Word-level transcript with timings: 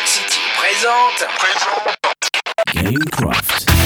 Rock 0.00 0.08
City 0.08 0.40
présente. 0.56 1.28
Gamecraft. 2.74 3.79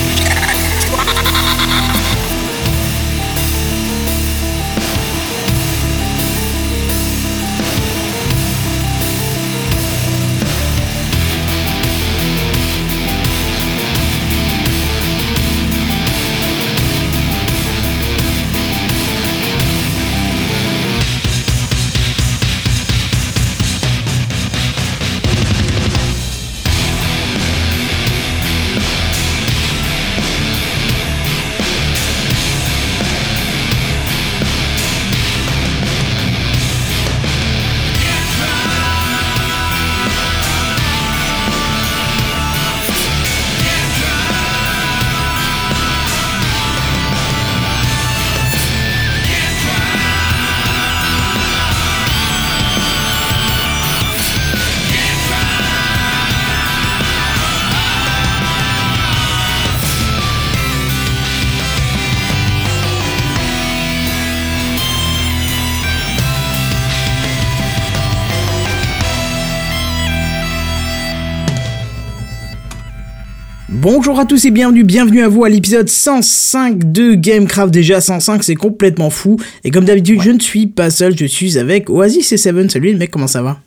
Bonjour 74.07 74.19
à 74.19 74.25
tous 74.27 74.45
et 74.45 74.51
bienvenue, 74.51 74.83
bienvenue 74.83 75.23
à 75.23 75.27
vous 75.27 75.45
à 75.45 75.49
l'épisode 75.49 75.89
105 75.89 76.91
de 76.91 77.15
Gamecraft. 77.15 77.73
Déjà 77.73 77.99
105, 78.01 78.43
c'est 78.43 78.53
complètement 78.53 79.09
fou. 79.09 79.37
Et 79.63 79.71
comme 79.71 79.85
d'habitude, 79.85 80.21
je 80.21 80.29
ne 80.29 80.39
suis 80.39 80.67
pas 80.67 80.91
seul, 80.91 81.17
je 81.17 81.25
suis 81.25 81.57
avec 81.57 81.89
Oasis 81.89 82.31
et 82.31 82.37
Seven. 82.37 82.69
Salut 82.69 82.89
les 82.89 82.93
mecs, 82.93 83.09
comment 83.09 83.25
ça 83.25 83.41
va? 83.41 83.57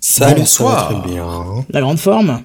Salut, 0.00 0.40
Bonsoir. 0.40 0.88
ça 0.90 0.94
va 0.96 1.00
très 1.00 1.10
bien. 1.10 1.26
La 1.70 1.80
grande 1.80 1.98
forme? 1.98 2.42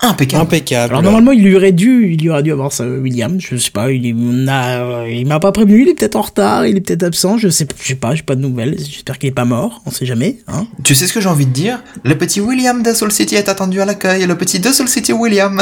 Impeccable. 0.00 0.42
Impeccable. 0.44 0.92
Alors 0.94 1.02
normalement, 1.02 1.32
il 1.32 1.42
lui 1.44 1.54
aurait 1.56 1.72
dû, 1.72 2.12
il 2.14 2.22
lui 2.22 2.30
aurait 2.30 2.42
dû 2.42 2.52
avoir 2.52 2.72
ça, 2.72 2.86
William. 2.88 3.38
Je 3.38 3.56
sais 3.58 3.70
pas, 3.70 3.92
il, 3.92 4.06
est- 4.06 4.14
on 4.18 4.48
a- 4.48 5.06
il 5.06 5.26
m'a 5.26 5.40
pas 5.40 5.52
prévenu, 5.52 5.82
il 5.82 5.88
est 5.90 5.94
peut-être 5.94 6.16
en 6.16 6.22
retard, 6.22 6.66
il 6.66 6.78
est 6.78 6.80
peut-être 6.80 7.02
absent, 7.02 7.36
je 7.36 7.50
sais, 7.50 7.66
je 7.82 7.86
sais 7.88 7.94
pas, 7.96 8.14
j'ai 8.14 8.22
pas 8.22 8.34
de 8.34 8.40
nouvelles. 8.40 8.76
J'espère 8.78 9.18
qu'il 9.18 9.28
est 9.28 9.32
pas 9.32 9.44
mort, 9.44 9.82
on 9.84 9.90
sait 9.90 10.06
jamais, 10.06 10.38
hein. 10.48 10.66
Tu 10.84 10.94
sais 10.94 11.06
ce 11.06 11.12
que 11.12 11.20
j'ai 11.20 11.28
envie 11.28 11.44
de 11.44 11.52
dire? 11.52 11.82
Le 12.02 12.16
petit 12.16 12.40
William 12.40 12.82
de 12.82 12.94
Soul 12.94 13.12
City 13.12 13.34
est 13.34 13.50
attendu 13.50 13.78
à 13.82 13.84
l'accueil. 13.84 14.24
Le 14.26 14.38
petit 14.38 14.58
de 14.58 14.70
Soul 14.72 14.88
City 14.88 15.12
William. 15.12 15.60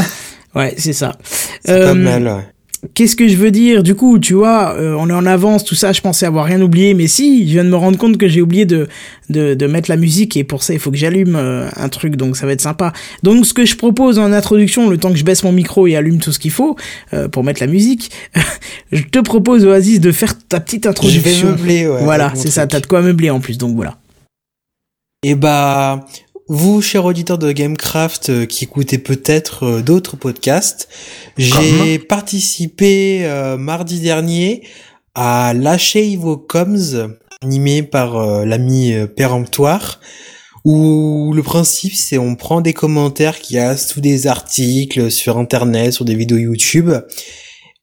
Ouais, 0.54 0.74
c'est 0.76 0.92
ça. 0.92 1.16
C'est 1.64 1.72
pas 1.72 1.90
Euh, 1.90 1.94
mal, 1.94 2.24
ouais. 2.26 2.42
Qu'est-ce 2.94 3.14
que 3.14 3.28
je 3.28 3.36
veux 3.36 3.52
dire? 3.52 3.84
Du 3.84 3.94
coup, 3.94 4.18
tu 4.18 4.34
vois, 4.34 4.74
euh, 4.74 4.96
on 4.98 5.08
est 5.08 5.12
en 5.12 5.24
avance, 5.24 5.62
tout 5.62 5.76
ça, 5.76 5.92
je 5.92 6.00
pensais 6.00 6.26
avoir 6.26 6.46
rien 6.46 6.60
oublié, 6.60 6.94
mais 6.94 7.06
si, 7.06 7.46
je 7.46 7.52
viens 7.52 7.64
de 7.64 7.68
me 7.70 7.76
rendre 7.76 7.96
compte 7.96 8.18
que 8.18 8.26
j'ai 8.26 8.42
oublié 8.42 8.64
de, 8.66 8.88
de, 9.30 9.54
de 9.54 9.66
mettre 9.68 9.88
la 9.88 9.96
musique, 9.96 10.36
et 10.36 10.42
pour 10.42 10.64
ça, 10.64 10.72
il 10.74 10.80
faut 10.80 10.90
que 10.90 10.96
j'allume 10.96 11.36
euh, 11.36 11.68
un 11.76 11.88
truc, 11.88 12.16
donc 12.16 12.36
ça 12.36 12.44
va 12.44 12.50
être 12.52 12.60
sympa. 12.60 12.92
Donc, 13.22 13.46
ce 13.46 13.54
que 13.54 13.64
je 13.64 13.76
propose 13.76 14.18
en 14.18 14.32
introduction, 14.32 14.90
le 14.90 14.98
temps 14.98 15.10
que 15.12 15.16
je 15.16 15.22
baisse 15.24 15.44
mon 15.44 15.52
micro 15.52 15.86
et 15.86 15.94
allume 15.94 16.18
tout 16.18 16.32
ce 16.32 16.40
qu'il 16.40 16.50
faut 16.50 16.74
euh, 17.14 17.28
pour 17.28 17.44
mettre 17.44 17.60
la 17.60 17.68
musique, 17.68 18.10
je 18.90 19.02
te 19.04 19.20
propose, 19.20 19.64
Oasis, 19.64 20.00
de 20.00 20.10
faire 20.10 20.36
ta 20.36 20.58
petite 20.58 20.82
Je 20.82 20.88
vais 20.88 20.90
introduction. 20.90 21.48
meubler, 21.50 21.86
ouais. 21.86 22.02
voilà, 22.02 22.32
c'est 22.34 22.50
ça, 22.50 22.66
t'as 22.66 22.80
de 22.80 22.86
quoi 22.86 23.00
meubler 23.00 23.30
en 23.30 23.38
plus, 23.38 23.58
donc 23.58 23.76
voilà. 23.76 23.96
Et 25.22 25.36
bah, 25.36 26.04
vous, 26.48 26.82
chers 26.82 27.04
auditeurs 27.04 27.38
de 27.38 27.52
Gamecraft, 27.52 28.30
euh, 28.30 28.46
qui 28.46 28.64
écoutez 28.64 28.98
peut-être 28.98 29.64
euh, 29.64 29.82
d'autres 29.82 30.16
podcasts, 30.16 30.88
j'ai 31.38 31.98
participé 31.98 33.24
euh, 33.24 33.56
mardi 33.56 34.00
dernier 34.00 34.62
à 35.14 35.54
Lâchez 35.54 36.16
vos 36.16 36.36
coms, 36.36 37.16
animé 37.42 37.82
par 37.82 38.16
euh, 38.16 38.44
l'ami 38.44 38.94
péremptoire, 39.16 40.00
où 40.64 41.32
le 41.34 41.42
principe 41.42 41.94
c'est 41.94 42.18
on 42.18 42.34
prend 42.34 42.60
des 42.60 42.72
commentaires 42.72 43.38
qu'il 43.38 43.56
y 43.56 43.58
a 43.58 43.76
sous 43.76 44.00
des 44.00 44.26
articles 44.26 45.10
sur 45.10 45.38
internet, 45.38 45.92
sur 45.92 46.04
des 46.04 46.14
vidéos 46.14 46.38
YouTube, 46.38 46.90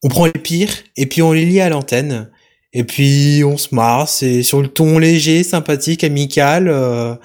on 0.04 0.10
prend 0.10 0.26
les 0.26 0.32
pires 0.32 0.74
et 0.96 1.06
puis 1.06 1.22
on 1.22 1.32
les 1.32 1.46
lit 1.46 1.62
à 1.62 1.70
l'antenne. 1.70 2.30
Et 2.72 2.84
puis 2.84 3.42
on 3.44 3.58
se 3.58 3.74
marre, 3.74 4.08
c'est 4.08 4.44
sur 4.44 4.62
le 4.62 4.68
ton 4.68 5.00
léger, 5.00 5.44
sympathique, 5.44 6.04
amical. 6.04 6.68
euh, 6.68 7.16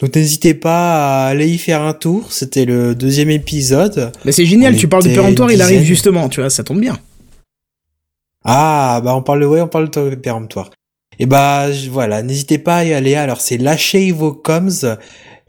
donc 0.00 0.14
n'hésitez 0.16 0.54
pas 0.54 1.24
à 1.24 1.28
aller 1.28 1.48
y 1.48 1.58
faire 1.58 1.82
un 1.82 1.94
tour. 1.94 2.32
C'était 2.32 2.64
le 2.64 2.94
deuxième 2.96 3.30
épisode. 3.30 4.10
Mais 4.24 4.32
c'est 4.32 4.44
génial, 4.46 4.74
On 4.74 4.76
tu 4.76 4.88
parles 4.88 5.04
de 5.04 5.10
péremptoire, 5.14 5.52
il 5.52 5.62
arrive 5.62 5.82
justement, 5.82 6.28
tu 6.28 6.40
vois, 6.40 6.50
ça 6.50 6.64
tombe 6.64 6.80
bien. 6.80 6.98
Ah 8.44 9.00
bah 9.04 9.14
on 9.14 9.22
parle 9.22 9.40
de 9.40 9.46
ouais, 9.46 9.60
on 9.60 9.68
parle 9.68 9.90
de 9.90 10.14
péremptoire. 10.16 10.70
Et 11.18 11.26
bah 11.26 11.70
je- 11.72 11.90
voilà, 11.90 12.22
n'hésitez 12.22 12.58
pas 12.58 12.78
à 12.78 12.84
y 12.84 12.92
aller. 12.92 13.14
Alors 13.14 13.40
c'est 13.40 13.58
lâchez 13.58 14.12
vos 14.12 14.32
coms. 14.32 14.96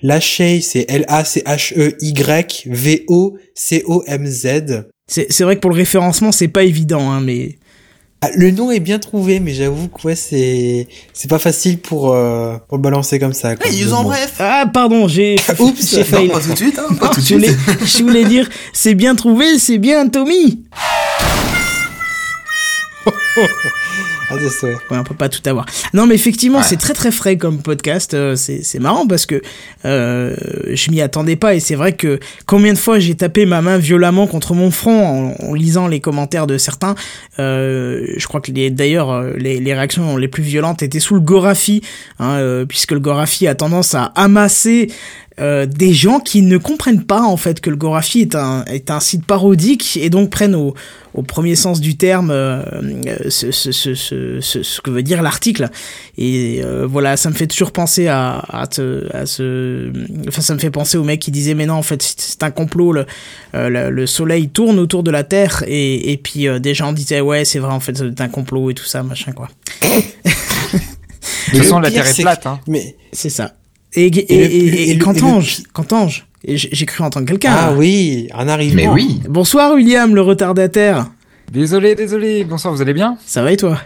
Lâchez, 0.01 0.61
c'est 0.61 0.85
L 0.89 1.05
A 1.07 1.25
C 1.25 1.41
H 1.45 1.73
E 1.77 1.95
Y 2.01 2.63
V 2.67 3.03
O 3.07 3.37
C 3.53 3.83
O 3.85 4.03
M 4.07 4.25
Z. 4.25 4.85
C'est 5.07 5.31
c'est 5.31 5.43
vrai 5.43 5.55
que 5.55 5.61
pour 5.61 5.71
le 5.71 5.75
référencement, 5.75 6.31
c'est 6.31 6.47
pas 6.47 6.63
évident, 6.63 7.09
hein, 7.11 7.19
mais... 7.19 7.57
Ah, 8.21 8.27
le 8.35 8.51
nom 8.51 8.69
est 8.69 8.81
bien 8.81 8.99
trouvé, 8.99 9.39
mais 9.39 9.53
j'avoue 9.53 9.87
que 9.87 10.07
ouais, 10.07 10.15
c'est 10.15 10.87
c'est 11.13 11.29
pas 11.29 11.39
facile 11.39 11.79
pour 11.79 12.13
euh, 12.13 12.57
pour 12.67 12.77
le 12.77 12.81
balancer 12.81 13.17
comme 13.17 13.31
ça. 13.33 13.55
quoi. 13.55 13.65
Hey, 13.65 13.85
Mais 13.85 13.93
en 13.93 14.03
bref. 14.03 14.33
Ah, 14.39 14.65
pardon, 14.73 15.07
j'ai... 15.07 15.37
Oups. 15.59 15.89
j'ai 15.95 16.03
failli. 16.03 16.27
Non, 16.27 16.33
pas 16.33 16.41
tout 16.41 16.51
de 16.51 16.57
suite, 16.57 16.79
hein, 16.79 16.93
pas 16.99 17.09
tout 17.09 17.21
de 17.21 17.25
Je 17.25 17.33
voulais, 17.35 17.47
suite. 17.47 17.85
je 17.97 18.03
voulais 18.03 18.25
dire, 18.25 18.49
c'est 18.73 18.93
bien 18.95 19.15
trouvé, 19.15 19.57
c'est 19.57 19.77
bien 19.77 20.09
Tommy. 20.09 20.63
Ah. 24.31 24.35
Ouais, 24.35 24.97
on 24.97 25.03
peut 25.03 25.15
pas 25.15 25.29
tout 25.29 25.41
avoir. 25.49 25.65
Non, 25.93 26.05
mais 26.05 26.15
effectivement, 26.15 26.59
Ouais. 26.59 26.63
c'est 26.67 26.77
très 26.77 26.93
très 26.93 27.11
frais 27.11 27.37
comme 27.37 27.61
podcast. 27.61 28.13
euh, 28.13 28.35
c'est 28.35 28.63
c'est 28.63 28.79
marrant 28.79 29.07
parce 29.07 29.25
que 29.25 29.41
euh, 29.85 30.35
je 30.71 30.91
m'y 30.91 31.01
attendais 31.01 31.35
pas 31.35 31.55
et 31.55 31.59
c'est 31.59 31.75
vrai 31.75 31.93
que 31.93 32.19
combien 32.45 32.73
de 32.73 32.77
fois 32.77 32.99
j'ai 32.99 33.15
tapé 33.15 33.45
ma 33.45 33.61
main 33.61 33.77
violemment 33.77 34.27
contre 34.27 34.53
mon 34.53 34.71
front 34.71 35.35
en, 35.39 35.45
en 35.45 35.53
lisant 35.53 35.87
les 35.87 35.99
commentaires 35.99 36.47
de 36.47 36.57
certains. 36.57 36.95
Euh, 37.39 38.05
je 38.17 38.27
crois 38.27 38.41
que 38.41 38.51
d'ailleurs 38.69 39.11
euh, 39.11 39.33
les, 39.37 39.59
les 39.59 39.73
réactions 39.73 40.17
les 40.17 40.27
plus 40.27 40.43
violentes 40.43 40.83
étaient 40.83 40.99
sous 40.99 41.15
le 41.15 41.21
Gorafi, 41.21 41.81
hein, 42.19 42.35
euh, 42.37 42.65
puisque 42.65 42.91
le 42.91 42.99
Gorafi 42.99 43.47
a 43.47 43.55
tendance 43.55 43.95
à 43.95 44.05
amasser 44.15 44.91
euh, 45.39 45.65
des 45.65 45.93
gens 45.93 46.19
qui 46.19 46.41
ne 46.41 46.57
comprennent 46.57 47.03
pas 47.05 47.21
en 47.21 47.37
fait 47.37 47.61
que 47.61 47.69
le 47.69 47.75
Gorafi 47.75 48.21
est 48.21 48.35
un 48.35 48.65
est 48.65 48.91
un 48.91 48.99
site 48.99 49.25
parodique 49.25 49.97
et 50.01 50.09
donc 50.09 50.29
prennent 50.29 50.55
au, 50.55 50.73
au 51.13 51.21
premier 51.23 51.55
sens 51.55 51.79
du 51.79 51.95
terme 51.97 52.29
euh, 52.31 52.61
euh, 53.07 53.29
ce, 53.29 53.51
ce, 53.51 53.71
ce, 53.71 53.93
ce, 53.95 54.39
ce- 54.41 54.63
ce 54.63 54.81
que 54.81 54.89
veut 54.91 55.03
dire 55.03 55.21
l'article 55.21 55.69
et 56.17 56.61
euh, 56.63 56.85
voilà 56.85 57.15
ça 57.17 57.29
me 57.29 57.35
fait 57.35 57.47
toujours 57.47 57.71
penser 57.71 58.07
à 58.07 58.39
à, 58.49 58.67
te- 58.67 59.07
à 59.15 59.25
ce 59.25 59.91
enfin 60.27 60.41
ça 60.41 60.53
me 60.53 60.59
fait 60.59 60.71
penser 60.71 60.97
au 60.97 61.03
mec 61.03 61.19
qui 61.21 61.31
disait 61.31 61.53
mais 61.53 61.65
non 61.65 61.75
en 61.75 61.83
fait 61.83 62.01
c'est- 62.01 62.43
un 62.43 62.51
complot 62.51 62.91
le, 62.93 63.05
le, 63.53 63.89
le 63.89 64.07
soleil 64.07 64.49
tourne 64.49 64.77
autour 64.79 65.03
de 65.03 65.11
la 65.11 65.23
terre 65.23 65.63
et, 65.67 66.11
et 66.11 66.17
puis 66.17 66.47
euh, 66.47 66.59
des 66.59 66.73
gens 66.73 66.91
disaient 66.93 67.21
ouais 67.21 67.45
c'est 67.45 67.59
vrai 67.59 67.71
en 67.73 67.79
fait 67.79 67.97
c'est 67.97 68.21
un 68.21 68.29
complot 68.29 68.71
et 68.71 68.73
tout 68.73 68.85
ça 68.85 69.03
machin 69.03 69.31
quoi 69.31 69.49
De 71.51 71.57
toute 71.57 71.63
façon, 71.63 71.79
la 71.79 71.89
Terre 71.89 72.05
est 72.07 72.21
plate. 72.21 72.43
que- 72.43 72.47
Hein. 72.49 72.59
Mais 72.67 72.95
c'est 73.11 73.29
ça 73.29 73.53
et, 73.93 74.07
et, 74.07 74.33
Et 74.33 74.91
et, 74.91 74.97
Cantange 74.97 75.63
Cantange 75.73 76.25
j'ai 76.45 76.85
cru 76.85 77.03
entendre 77.03 77.27
quelqu'un 77.27 77.51
ah 77.53 77.73
oui, 77.75 78.29
un 78.33 78.47
arrivant. 78.47 78.75
Mais 78.75 78.87
oui. 78.87 79.21
Bonsoir 79.27 79.73
William, 79.73 80.15
le 80.15 80.21
retardataire. 80.21 81.07
Désolé, 81.51 81.95
désolé. 81.95 82.45
Bonsoir, 82.45 82.73
vous 82.73 82.81
allez 82.81 82.93
bien? 82.93 83.17
Ça 83.25 83.43
va 83.43 83.51
et 83.51 83.57
toi? 83.57 83.77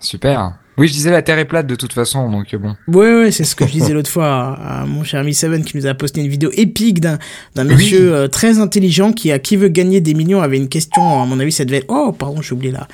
Super. 0.00 0.54
Oui, 0.78 0.88
je 0.88 0.94
disais 0.94 1.10
la 1.10 1.20
Terre 1.20 1.38
est 1.38 1.44
plate 1.44 1.66
de 1.66 1.74
toute 1.74 1.92
façon, 1.92 2.30
donc 2.30 2.54
euh, 2.54 2.58
bon. 2.58 2.74
Ouais, 2.88 3.20
ouais, 3.20 3.30
c'est 3.30 3.44
ce 3.44 3.54
que 3.54 3.66
je 3.66 3.72
disais 3.72 3.92
l'autre 3.94 4.10
fois 4.10 4.58
à, 4.58 4.86
mon 4.86 5.04
cher 5.04 5.20
ami 5.20 5.34
Seven 5.34 5.62
qui 5.64 5.76
nous 5.76 5.86
a 5.86 5.92
posté 5.94 6.22
une 6.22 6.28
vidéo 6.28 6.50
épique 6.54 7.00
d'un 7.00 7.18
d'un 7.54 7.64
monsieur 7.64 8.14
euh, 8.14 8.28
très 8.28 8.58
intelligent 8.58 9.12
qui, 9.12 9.30
à 9.30 9.38
qui 9.38 9.56
veut 9.56 9.68
gagner 9.68 10.00
des 10.00 10.14
millions, 10.14 10.40
avait 10.40 10.56
une 10.56 10.68
question, 10.68 11.22
à 11.22 11.26
mon 11.26 11.38
avis, 11.40 11.52
ça 11.52 11.64
devait 11.66 11.78
être... 11.78 11.86
Oh, 11.88 12.12
pardon, 12.12 12.40
j'ai 12.40 12.54
oublié 12.54 12.72
là. 12.72 12.88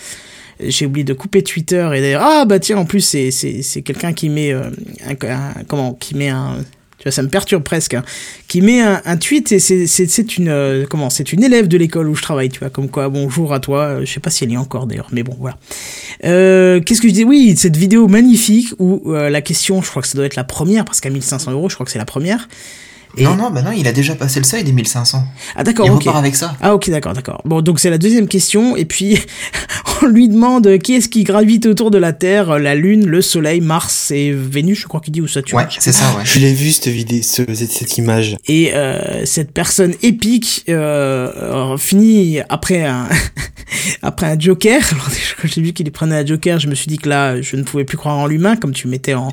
J'ai 0.61 0.87
oublié 0.87 1.05
de 1.05 1.13
couper 1.13 1.43
Twitter 1.43 1.89
et 1.95 2.01
d'ailleurs... 2.01 2.23
Ah, 2.25 2.45
bah 2.45 2.59
tiens, 2.59 2.79
en 2.79 2.85
plus, 2.85 3.01
c'est 3.01 3.31
c'est 3.31 3.83
quelqu'un 3.83 4.13
qui 4.13 4.29
met... 4.29 4.53
euh, 4.53 4.71
un, 5.07 5.63
comment 5.67 5.95
Qui 5.95 6.15
met 6.17 6.29
un... 6.29 6.57
Tu 6.99 7.05
vois, 7.05 7.13
ça 7.13 7.23
me 7.23 7.29
perturbe 7.29 7.63
presque. 7.63 7.95
hein, 7.95 8.03
qui 8.49 8.61
met 8.61 8.81
un, 8.81 9.17
tweet 9.19 9.53
et 9.53 9.61
c'est 9.61 10.37
une... 10.37 10.49
euh, 10.49 10.85
comment 10.91 11.11
C'est 11.11 11.33
une 11.33 11.45
élève 11.45 11.69
de 11.69 11.77
l'école 11.79 12.09
où 12.09 12.15
je 12.17 12.23
travaille, 12.23 12.49
tu 12.49 12.59
vois, 12.59 12.71
comme 12.71 12.89
quoi, 12.89 13.09
bonjour 13.09 13.55
à 13.55 13.61
toi. 13.61 13.83
euh, 13.85 14.05
Je 14.05 14.13
sais 14.13 14.19
pas 14.21 14.31
si 14.31 14.43
elle 14.45 14.53
est 14.53 14.57
encore 14.57 14.87
d'ailleurs, 14.89 15.09
mais 15.13 15.23
bon, 15.23 15.37
voilà. 15.39 15.57
Qu'est-ce 16.23 17.01
que 17.01 17.09
je 17.09 17.13
dis? 17.15 17.25
Oui, 17.25 17.55
cette 17.57 17.77
vidéo 17.77 18.09
magnifique 18.09 18.75
où 18.81 19.13
la 19.13 19.41
question, 19.43 19.81
je 19.81 19.89
crois 19.89 20.03
que 20.03 20.09
ça 20.09 20.17
doit 20.17 20.27
être 20.27 20.35
la 20.37 20.45
première, 20.45 20.85
parce 20.85 21.01
qu'à 21.01 21.11
1500 21.11 21.53
euros, 21.53 21.69
je 21.69 21.75
crois 21.75 21.87
que 21.87 21.93
c'est 21.93 21.99
la 22.01 22.05
première. 22.05 22.49
Et- 23.19 23.25
Non, 23.25 23.35
non, 23.37 23.51
bah 23.51 23.63
non, 23.63 23.73
il 23.73 23.87
a 23.89 23.93
déjà 23.93 24.15
passé 24.15 24.41
le 24.41 24.45
seuil 24.45 24.65
des 24.65 24.73
1500. 24.73 25.25
Ah 25.57 25.65
d'accord, 25.65 25.87
il 25.87 25.93
ok. 25.93 26.01
repart 26.01 26.17
avec 26.19 26.37
ça. 26.37 26.57
Ah 26.61 26.75
ok, 26.75 26.89
d'accord, 26.91 27.13
d'accord. 27.15 27.41
Bon, 27.45 27.61
donc 27.61 27.81
c'est 27.81 27.91
la 27.91 27.99
deuxième 27.99 28.29
question, 28.29 28.77
et 28.77 28.85
puis 28.85 29.19
on 30.03 30.07
lui 30.07 30.29
demande 30.29 30.79
qui 30.79 30.95
est-ce 30.95 31.09
qui 31.09 31.25
gravite 31.25 31.67
autour 31.67 31.91
de 31.91 31.99
la 31.99 32.13
Terre, 32.13 32.59
la 32.59 32.75
Lune, 32.75 33.07
le 33.07 33.21
Soleil, 33.23 33.61
Mars 33.61 34.11
et 34.11 34.33
Vénus, 34.33 34.81
je 34.81 34.87
crois 34.87 35.01
qu'il 35.01 35.13
dit, 35.13 35.21
ou 35.21 35.27
Saturne. 35.27 35.63
Ouais, 35.63 35.69
c'est 35.79 35.93
ça, 35.93 36.05
ouais. 36.17 36.25
Je 36.25 36.39
l'ai 36.39 36.53
vu 36.55 36.71
cette 36.71 36.89
vidéo, 36.89 37.21
ce- 37.23 37.55
cette, 37.55 37.73
cette 37.73 37.99
image. 37.99 38.37
Et 38.47 38.73
euh, 38.75 39.25
cette 39.27 39.53
personne 39.53 39.95
épique 40.03 40.65
euh, 40.69 41.31
euh, 41.37 41.77
finit 41.77 42.39
après 42.49 42.85
un 42.85 43.09
après 44.03 44.27
un 44.27 44.39
Joker. 44.39 44.81
Alors, 44.93 45.09
quand 45.43 45.49
j'ai 45.49 45.61
vu 45.63 45.73
qu'il 45.73 45.91
prenait 45.91 46.17
un 46.17 46.27
Joker, 46.27 46.59
je 46.59 46.69
me 46.69 46.75
suis 46.75 46.87
dit 46.87 46.99
que 46.99 47.09
là, 47.09 47.41
je 47.41 47.57
ne 47.57 47.63
pouvais 47.63 47.85
plus 47.85 47.97
croire 47.97 48.17
en 48.19 48.27
l'humain, 48.27 48.57
comme 48.57 48.73
tu 48.73 48.89
mettais 48.89 49.15
en. 49.15 49.33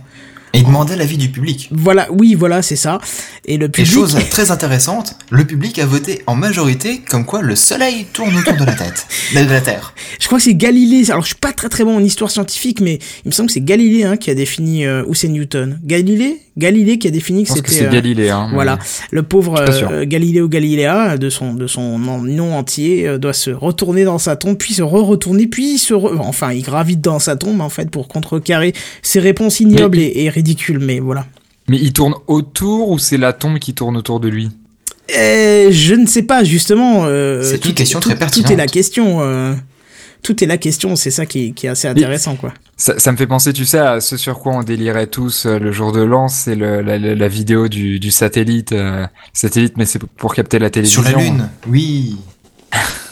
Et 0.55 0.59
il 0.59 0.65
demandait 0.65 0.95
l'avis 0.95 1.17
du 1.17 1.29
public. 1.29 1.69
Voilà, 1.71 2.07
oui, 2.11 2.33
voilà, 2.33 2.61
c'est 2.61 2.75
ça. 2.77 2.99
Et 3.45 3.57
le 3.57 3.65
Et 3.65 3.69
public. 3.69 3.91
chose 3.91 4.17
très 4.31 4.51
intéressante, 4.51 5.15
le 5.29 5.43
public 5.45 5.77
a 5.79 5.85
voté 5.85 6.21
en 6.27 6.35
majorité 6.35 7.01
comme 7.09 7.25
quoi 7.25 7.41
le 7.41 7.55
soleil 7.55 8.05
tourne 8.13 8.35
autour 8.37 8.53
de 8.55 8.63
la 8.65 8.73
tête, 8.73 9.05
de 9.35 9.39
la 9.41 9.61
Terre. 9.61 9.93
Je 10.19 10.25
crois 10.27 10.37
que 10.39 10.43
c'est 10.45 10.55
Galilée. 10.55 11.11
Alors, 11.11 11.23
je 11.23 11.27
suis 11.27 11.35
pas 11.35 11.51
très 11.51 11.69
très 11.69 11.83
bon 11.83 11.97
en 11.97 12.03
histoire 12.03 12.31
scientifique, 12.31 12.79
mais 12.79 12.99
il 13.25 13.27
me 13.27 13.31
semble 13.31 13.47
que 13.47 13.53
c'est 13.53 13.61
Galilée 13.61 14.03
hein, 14.05 14.17
qui 14.17 14.31
a 14.31 14.33
défini 14.35 14.85
euh, 14.85 15.03
ou 15.07 15.13
c'est 15.13 15.27
Newton. 15.27 15.79
Galilée, 15.83 16.41
Galilée 16.57 16.97
qui 16.99 17.07
a 17.07 17.11
défini 17.11 17.43
que 17.43 17.49
c'était. 17.53 17.71
c'est 17.71 17.87
euh, 17.87 17.91
Galilée. 17.91 18.29
Hein, 18.29 18.49
Voilà, 18.53 18.79
le 19.11 19.23
pauvre 19.23 19.59
euh, 19.59 20.05
Galileo 20.05 20.47
Galilea 20.47 21.17
de 21.17 21.29
son 21.29 21.53
de 21.53 21.67
son 21.67 21.99
nom, 21.99 22.55
entier 22.55 23.07
euh, 23.07 23.17
doit 23.17 23.33
se 23.33 23.51
retourner 23.51 24.05
dans 24.05 24.19
sa 24.19 24.35
tombe, 24.37 24.57
puis 24.57 24.73
se 24.73 24.81
re-retourner, 24.81 25.47
puis 25.47 25.77
se 25.77 25.93
re- 25.93 26.17
enfin 26.19 26.53
il 26.53 26.61
gravite 26.63 27.01
dans 27.01 27.19
sa 27.19 27.35
tombe 27.35 27.59
en 27.59 27.69
fait 27.69 27.89
pour 27.89 28.07
contrecarrer 28.07 28.73
ses 29.01 29.19
réponses 29.19 29.59
ignobles 29.59 29.99
et, 29.99 30.11
et 30.15 30.29
Mais 30.79 30.99
voilà. 30.99 31.25
Mais 31.67 31.77
il 31.81 31.93
tourne 31.93 32.13
autour 32.27 32.89
ou 32.89 32.99
c'est 32.99 33.17
la 33.17 33.33
tombe 33.33 33.57
qui 33.59 33.73
tourne 33.73 33.97
autour 33.97 34.19
de 34.19 34.27
lui? 34.27 34.49
Euh, 35.17 35.67
je 35.71 35.93
ne 35.95 36.05
sais 36.05 36.23
pas 36.23 36.43
justement. 36.43 37.05
euh, 37.05 37.43
C'est 37.43 37.59
tout 37.59 37.69
une 37.69 37.75
question 37.75 37.99
tout- 37.99 38.09
très 38.09 38.17
pertinente. 38.17 38.47
Tout 38.47 38.53
est 38.53 38.57
la 38.57 38.67
question. 38.67 39.21
euh, 39.21 39.53
tout 40.23 40.43
est 40.43 40.47
la 40.47 40.57
question. 40.57 40.95
C'est 40.95 41.11
ça 41.11 41.25
qui, 41.27 41.47
est- 41.47 41.51
qui 41.51 41.67
est 41.67 41.69
assez 41.69 41.87
intéressant 41.87 42.35
quoi. 42.35 42.53
ça, 42.77 42.97
ça 42.97 43.11
me 43.11 43.17
fait 43.17 43.27
penser, 43.27 43.53
tu 43.53 43.65
sais, 43.65 43.77
à 43.77 44.01
ce 44.01 44.17
sur 44.17 44.39
quoi 44.39 44.53
on 44.53 44.63
délirait 44.63 45.05
tous 45.07 45.45
le 45.45 45.71
jour 45.71 45.91
de 45.91 46.01
l'an, 46.01 46.27
c'est 46.27 46.55
la, 46.55 46.81
la, 46.81 46.97
la 46.97 47.27
vidéo 47.27 47.67
du, 47.67 47.99
du 47.99 48.09
satellite. 48.09 48.71
euh, 48.71 49.05
satellite, 49.33 49.73
mais 49.77 49.85
c'est 49.85 49.99
pour 50.03 50.33
capter 50.33 50.57
la 50.57 50.69
télévision. 50.71 51.03
Sur 51.03 51.17
la 51.17 51.23
Lune, 51.23 51.49
oui. 51.67 52.17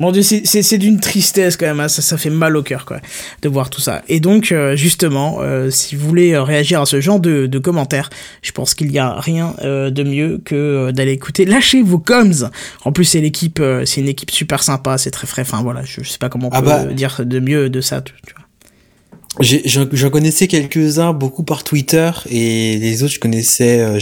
Mon 0.00 0.12
dieu, 0.12 0.22
c'est- 0.22 0.78
d'une 0.78 1.00
tristesse 1.00 1.56
quand 1.56 1.66
même, 1.66 1.80
hein, 1.80 1.88
ça, 1.88 2.02
ça 2.02 2.16
fait 2.16 2.30
mal 2.30 2.56
au 2.56 2.62
cœur 2.62 2.84
quoi, 2.84 3.00
de 3.42 3.48
voir 3.48 3.68
tout 3.68 3.80
ça. 3.80 4.02
Et 4.08 4.20
donc, 4.20 4.52
euh, 4.52 4.76
justement, 4.76 5.38
euh, 5.40 5.70
si 5.70 5.96
vous 5.96 6.06
voulez 6.06 6.34
euh, 6.34 6.42
réagir 6.44 6.80
à 6.80 6.86
ce 6.86 7.00
genre 7.00 7.18
de, 7.18 7.46
de 7.46 7.58
commentaires, 7.58 8.08
je 8.42 8.52
pense 8.52 8.74
qu'il 8.74 8.88
n'y 8.90 8.98
a 9.00 9.18
rien 9.18 9.54
euh, 9.64 9.90
de 9.90 10.02
mieux 10.04 10.40
que 10.44 10.54
euh, 10.54 10.92
d'aller 10.92 11.12
écouter. 11.12 11.44
Lâchez 11.46 11.82
vos 11.82 11.98
coms 11.98 12.48
En 12.84 12.92
plus, 12.92 13.04
c'est 13.06 13.20
l'équipe, 13.20 13.58
euh, 13.60 13.84
c'est 13.86 14.00
une 14.00 14.08
équipe 14.08 14.30
super 14.30 14.62
sympa, 14.62 14.98
c'est 14.98 15.10
très 15.10 15.26
frais. 15.26 15.42
Enfin 15.42 15.62
voilà, 15.62 15.82
je, 15.84 16.02
je 16.04 16.08
sais 16.08 16.18
pas 16.18 16.28
comment 16.28 16.46
on 16.48 16.50
Ah 16.52 16.60
peut 16.62 16.68
bah. 16.68 16.84
dire 16.84 17.22
de 17.24 17.40
mieux 17.40 17.68
de 17.68 17.80
ça. 17.80 18.00
tu- 18.00 18.12
tu 18.26 18.34
vois. 18.34 18.44
J'en 19.92 20.10
connaissais 20.10 20.48
quelques-uns, 20.48 21.12
beaucoup 21.12 21.44
par 21.44 21.62
Twitter, 21.62 22.10
et 22.30 22.76
les 22.78 23.02
autres, 23.02 23.12
je 23.14 23.20
connaissais. 23.20 23.80
euh, 23.80 24.00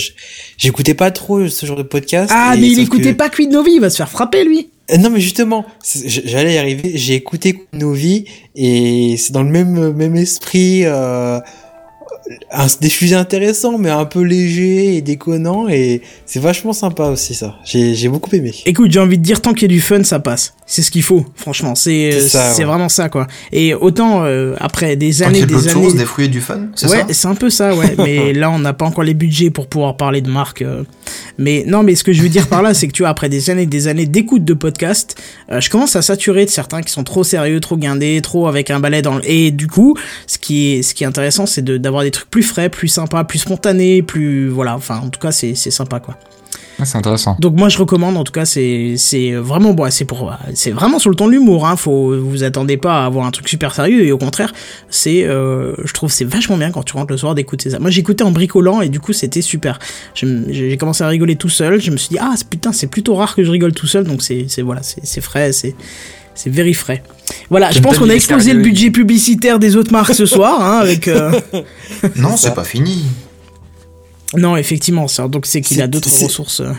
J'écoutais 0.56 0.94
pas 0.94 1.10
trop 1.10 1.46
ce 1.48 1.66
genre 1.66 1.76
de 1.76 1.82
podcast. 1.82 2.30
Ah, 2.34 2.54
mais 2.58 2.68
il 2.68 2.78
écoutait 2.80 3.12
que- 3.12 3.16
pas 3.18 3.28
Quid 3.28 3.50
Novi, 3.50 3.72
il 3.74 3.80
va 3.80 3.90
se 3.90 3.96
faire 3.96 4.08
frapper 4.08 4.44
lui. 4.44 4.70
Euh, 4.90 4.96
Non, 4.98 5.10
mais 5.10 5.20
justement, 5.20 5.64
j'allais 6.04 6.54
y 6.54 6.58
arriver. 6.58 6.92
J'ai 6.94 7.14
écouté 7.14 7.66
Novi, 7.72 8.26
et 8.54 9.16
c'est 9.18 9.32
dans 9.32 9.42
le 9.42 9.50
même 9.50 9.92
même 9.92 10.16
esprit. 10.16 10.82
Euh, 10.84 11.40
des 12.80 12.88
sujets 12.88 13.14
intéressants, 13.14 13.78
mais 13.78 13.90
un 13.90 14.04
peu 14.04 14.20
léger 14.22 14.96
et 14.96 15.00
déconnant, 15.00 15.68
et 15.68 16.02
c'est 16.24 16.40
vachement 16.40 16.72
sympa 16.72 17.04
aussi 17.04 17.34
ça. 17.34 17.54
J'ai 17.64 17.94
j'ai 17.94 18.08
beaucoup 18.08 18.34
aimé. 18.34 18.52
Écoute, 18.64 18.90
j'ai 18.90 18.98
envie 18.98 19.18
de 19.18 19.22
dire 19.22 19.40
tant 19.40 19.52
qu'il 19.52 19.62
y 19.62 19.72
a 19.72 19.74
du 19.76 19.80
fun, 19.80 20.02
ça 20.02 20.18
passe. 20.18 20.55
C'est 20.68 20.82
ce 20.82 20.90
qu'il 20.90 21.04
faut, 21.04 21.24
franchement. 21.36 21.76
C'est 21.76 22.10
ouais. 22.58 22.64
vraiment 22.64 22.88
ça 22.88 23.08
quoi. 23.08 23.28
Et 23.52 23.72
autant 23.72 24.24
euh, 24.24 24.56
après 24.58 24.96
des 24.96 25.22
années, 25.22 25.40
des 25.42 25.46
de 25.46 25.54
années. 25.54 25.68
source, 25.68 25.94
des 25.94 26.04
fruits 26.04 26.24
et 26.24 26.28
du 26.28 26.40
fun, 26.40 26.62
c'est 26.74 26.88
Ouais, 26.90 26.98
ça? 27.02 27.06
c'est 27.12 27.28
un 27.28 27.36
peu 27.36 27.50
ça, 27.50 27.72
ouais. 27.72 27.94
mais 27.98 28.32
là, 28.32 28.50
on 28.50 28.58
n'a 28.58 28.72
pas 28.72 28.84
encore 28.84 29.04
les 29.04 29.14
budgets 29.14 29.50
pour 29.50 29.68
pouvoir 29.68 29.96
parler 29.96 30.20
de 30.22 30.28
marque. 30.28 30.62
euh. 30.62 30.82
Mais 31.38 31.62
non, 31.68 31.84
mais 31.84 31.94
ce 31.94 32.02
que 32.02 32.12
je 32.12 32.20
veux 32.20 32.28
dire 32.28 32.48
par 32.48 32.62
là, 32.62 32.74
c'est 32.74 32.88
que 32.88 32.92
tu 32.92 33.02
vois, 33.02 33.10
après 33.10 33.28
des 33.28 33.48
années 33.48 33.62
et 33.62 33.66
des 33.66 33.86
années 33.86 34.06
d'écoute 34.06 34.44
de 34.44 34.54
podcasts, 34.54 35.14
euh, 35.52 35.60
je 35.60 35.70
commence 35.70 35.94
à 35.94 36.02
saturer 36.02 36.44
de 36.46 36.50
certains 36.50 36.82
qui 36.82 36.90
sont 36.92 37.04
trop 37.04 37.22
sérieux, 37.22 37.60
trop 37.60 37.76
guindés, 37.76 38.20
trop 38.20 38.48
avec 38.48 38.70
un 38.72 38.80
balai 38.80 39.02
dans 39.02 39.14
le. 39.14 39.22
Et 39.30 39.52
du 39.52 39.68
coup, 39.68 39.96
ce 40.26 40.36
qui 40.38 40.72
est, 40.72 40.82
ce 40.82 40.94
qui 40.94 41.04
est 41.04 41.06
intéressant, 41.06 41.46
c'est 41.46 41.62
de- 41.62 41.76
d'avoir 41.76 42.02
des 42.02 42.10
trucs 42.10 42.28
plus 42.28 42.42
frais, 42.42 42.70
plus 42.70 42.88
sympas, 42.88 43.22
plus 43.22 43.38
spontanés, 43.38 44.02
plus. 44.02 44.48
Voilà, 44.48 44.74
enfin, 44.74 44.98
en 44.98 45.10
tout 45.10 45.20
cas, 45.20 45.30
c'est 45.30 45.54
c'est 45.54 45.70
sympa, 45.70 46.00
quoi. 46.00 46.18
Ah, 46.78 46.84
c'est 46.84 46.98
intéressant. 46.98 47.36
Donc 47.40 47.54
moi 47.56 47.68
je 47.70 47.78
recommande 47.78 48.16
en 48.18 48.24
tout 48.24 48.32
cas 48.32 48.44
c'est 48.44 48.94
c'est 48.98 49.32
vraiment 49.32 49.72
bon 49.72 49.90
c'est 49.90 50.04
pour 50.04 50.32
c'est 50.54 50.72
vraiment 50.72 50.98
sur 50.98 51.08
le 51.08 51.16
ton 51.16 51.26
de 51.26 51.32
l'humour 51.32 51.66
hein 51.66 51.74
faut 51.76 52.14
vous 52.20 52.42
attendez 52.44 52.76
pas 52.76 53.02
à 53.02 53.06
avoir 53.06 53.24
un 53.26 53.30
truc 53.30 53.48
super 53.48 53.74
sérieux 53.74 54.04
et 54.04 54.12
au 54.12 54.18
contraire 54.18 54.52
c'est 54.90 55.24
euh, 55.24 55.74
je 55.84 55.92
trouve 55.94 56.12
c'est 56.12 56.26
vachement 56.26 56.58
bien 56.58 56.70
quand 56.70 56.82
tu 56.82 56.92
rentres 56.94 57.12
le 57.12 57.16
soir 57.16 57.34
d'écouter 57.34 57.70
ça 57.70 57.78
moi 57.78 57.88
j'écoutais 57.90 58.24
en 58.24 58.30
bricolant 58.30 58.82
et 58.82 58.90
du 58.90 59.00
coup 59.00 59.14
c'était 59.14 59.40
super 59.40 59.78
j'ai 60.14 60.76
commencé 60.76 61.02
à 61.02 61.08
rigoler 61.08 61.36
tout 61.36 61.48
seul 61.48 61.80
je 61.80 61.90
me 61.90 61.96
suis 61.96 62.10
dit 62.10 62.18
ah 62.20 62.34
c'est- 62.36 62.48
putain 62.48 62.72
c'est 62.72 62.88
plutôt 62.88 63.14
rare 63.14 63.34
que 63.34 63.42
je 63.42 63.50
rigole 63.50 63.72
tout 63.72 63.86
seul 63.86 64.04
donc 64.04 64.22
c'est 64.22 64.44
c'est 64.48 64.62
voilà 64.62 64.82
c'est 64.82 65.00
c'est 65.04 65.20
frais 65.22 65.52
c'est 65.52 65.74
c'est 66.38 66.50
very 66.50 66.74
frais. 66.74 67.02
Voilà, 67.48 67.70
je 67.70 67.80
pense 67.80 67.96
qu'on 67.96 68.10
a 68.10 68.12
explosé 68.14 68.52
le 68.52 68.60
budget 68.62 68.90
publicitaire 68.90 69.58
des 69.58 69.74
autres 69.74 69.90
marques 69.90 70.12
ce 70.14 70.26
soir, 70.26 70.60
hein, 70.60 70.80
avec. 70.80 71.08
euh, 71.08 71.32
Non, 72.16 72.36
c'est 72.36 72.52
pas 72.54 72.62
fini. 72.62 73.04
Non, 74.34 74.56
effectivement, 74.56 75.08
ça. 75.08 75.28
Donc 75.28 75.46
c'est 75.46 75.60
qu'il 75.60 75.80
a 75.82 75.86
d'autres 75.86 76.10
ressources. 76.22 76.60
euh. 76.60 76.72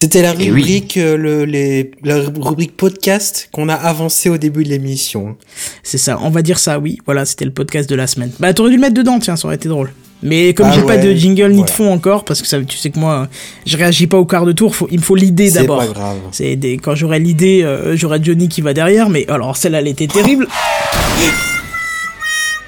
C'était 0.00 0.22
la 0.22 0.32
Eh 0.34 0.38
oui. 0.38 0.50
rubrique, 0.50 0.96
euh, 0.96 1.16
le, 1.16 1.44
les, 1.44 1.90
la 2.04 2.20
rubrique 2.40 2.76
podcast 2.76 3.48
qu'on 3.52 3.68
a 3.68 3.74
avancé 3.74 4.30
au 4.30 4.38
début 4.38 4.62
de 4.62 4.68
l'émission. 4.68 5.36
C'est 5.82 5.98
ça, 5.98 6.18
on 6.22 6.30
va 6.30 6.42
dire 6.42 6.60
ça, 6.60 6.78
oui. 6.78 6.98
Voilà, 7.04 7.24
c'était 7.24 7.44
le 7.44 7.50
podcast 7.50 7.90
de 7.90 7.96
la 7.96 8.06
semaine. 8.06 8.30
Bah, 8.38 8.54
t'aurais 8.54 8.70
dû 8.70 8.76
le 8.76 8.80
mettre 8.82 8.94
dedans, 8.94 9.18
tiens, 9.18 9.34
ça 9.34 9.46
aurait 9.46 9.56
été 9.56 9.68
drôle. 9.68 9.90
Mais 10.22 10.52
comme 10.54 10.66
Ah 10.70 10.72
j'ai 10.74 10.82
pas 10.82 10.98
de 10.98 11.12
jingle 11.14 11.50
ni 11.52 11.64
de 11.64 11.70
fond 11.70 11.92
encore, 11.92 12.24
parce 12.24 12.42
que 12.42 12.46
ça, 12.48 12.60
tu 12.60 12.76
sais 12.76 12.90
que 12.90 12.98
moi, 12.98 13.28
je 13.66 13.76
réagis 13.76 14.06
pas 14.08 14.18
au 14.18 14.24
quart 14.24 14.44
de 14.46 14.52
tour, 14.52 14.74
faut, 14.74 14.88
il 14.90 14.98
me 14.98 15.04
faut 15.04 15.14
l'idée 15.16 15.48
C'est 15.50 15.60
d'abord. 15.60 15.78
pas 15.78 15.86
grave. 15.86 16.16
C'est 16.32 16.54
des, 16.56 16.76
quand 16.76 16.94
j'aurai 16.96 17.18
l'idée, 17.20 17.62
euh, 17.64 17.96
j'aurai 17.96 18.18
Johnny 18.22 18.48
qui 18.48 18.60
va 18.60 18.74
derrière, 18.74 19.08
mais 19.10 19.28
alors 19.28 19.56
celle-là, 19.56 19.80
elle 19.80 19.88
était 19.88 20.06
terrible. 20.08 20.46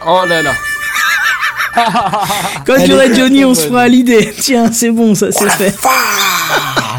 Oh 0.06 0.20
là 0.28 0.42
là. 0.42 0.52
Quand 2.66 2.84
j'aurai 2.86 3.06
était 3.06 3.16
Johnny, 3.16 3.44
on 3.44 3.54
se 3.54 3.66
fera 3.66 3.88
l'idée. 3.88 4.32
Tiens, 4.38 4.70
c'est 4.72 4.90
bon, 4.90 5.14
ça, 5.14 5.30
c'est 5.32 5.50
fait. 5.50 5.74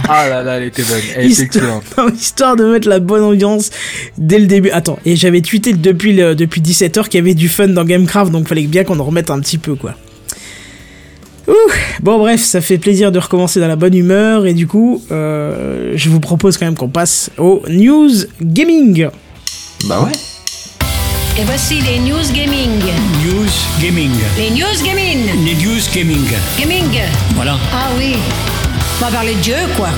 Ah 0.09 0.27
là 0.27 0.43
là, 0.43 0.57
elle 0.57 0.63
était 0.63 0.83
bonne. 0.83 1.01
Elle 1.15 1.31
était 1.31 1.43
excellente. 1.43 1.83
Histoire, 2.15 2.55
de 2.55 2.65
mettre 2.65 2.87
la 2.87 2.99
bonne 2.99 3.23
ambiance 3.23 3.69
dès 4.17 4.39
le 4.39 4.47
début. 4.47 4.69
Attends, 4.71 4.99
et 5.05 5.15
j'avais 5.15 5.41
tweeté 5.41 5.73
depuis, 5.73 6.13
le, 6.13 6.35
depuis 6.35 6.61
17h 6.61 7.05
qu'il 7.05 7.15
y 7.15 7.21
avait 7.21 7.33
du 7.33 7.49
fun 7.49 7.67
dans 7.67 7.85
Gamecraft, 7.85 8.31
donc 8.31 8.47
fallait 8.47 8.63
bien 8.63 8.83
qu'on 8.83 8.99
en 8.99 9.05
remette 9.05 9.29
un 9.29 9.39
petit 9.39 9.57
peu, 9.57 9.75
quoi. 9.75 9.95
Ouh. 11.47 11.53
Bon, 12.01 12.17
bref, 12.17 12.41
ça 12.41 12.61
fait 12.61 12.77
plaisir 12.77 13.11
de 13.11 13.19
recommencer 13.19 13.59
dans 13.59 13.67
la 13.67 13.75
bonne 13.75 13.95
humeur, 13.95 14.45
et 14.45 14.53
du 14.53 14.67
coup, 14.67 15.01
euh, 15.11 15.93
je 15.95 16.09
vous 16.09 16.19
propose 16.19 16.57
quand 16.57 16.65
même 16.65 16.77
qu'on 16.77 16.89
passe 16.89 17.29
au 17.37 17.63
news 17.67 18.11
gaming. 18.41 19.07
Bah 19.87 20.03
ouais. 20.03 20.11
Et 21.37 21.45
voici 21.45 21.79
les 21.81 21.97
news 21.99 22.29
gaming. 22.33 22.81
News 23.23 23.49
Gaming. 23.79 24.11
Les 24.37 24.49
news 24.51 24.83
gaming. 24.83 25.45
Les 25.45 25.55
News 25.55 25.79
Gaming. 25.93 26.27
Gaming. 26.59 27.01
Voilà. 27.35 27.57
Ah 27.73 27.87
oui. 27.97 28.17
On 28.99 29.05
va 29.05 29.11
parler 29.11 29.35
de 29.35 29.39
Dieu, 29.39 29.55
quoi. 29.77 29.89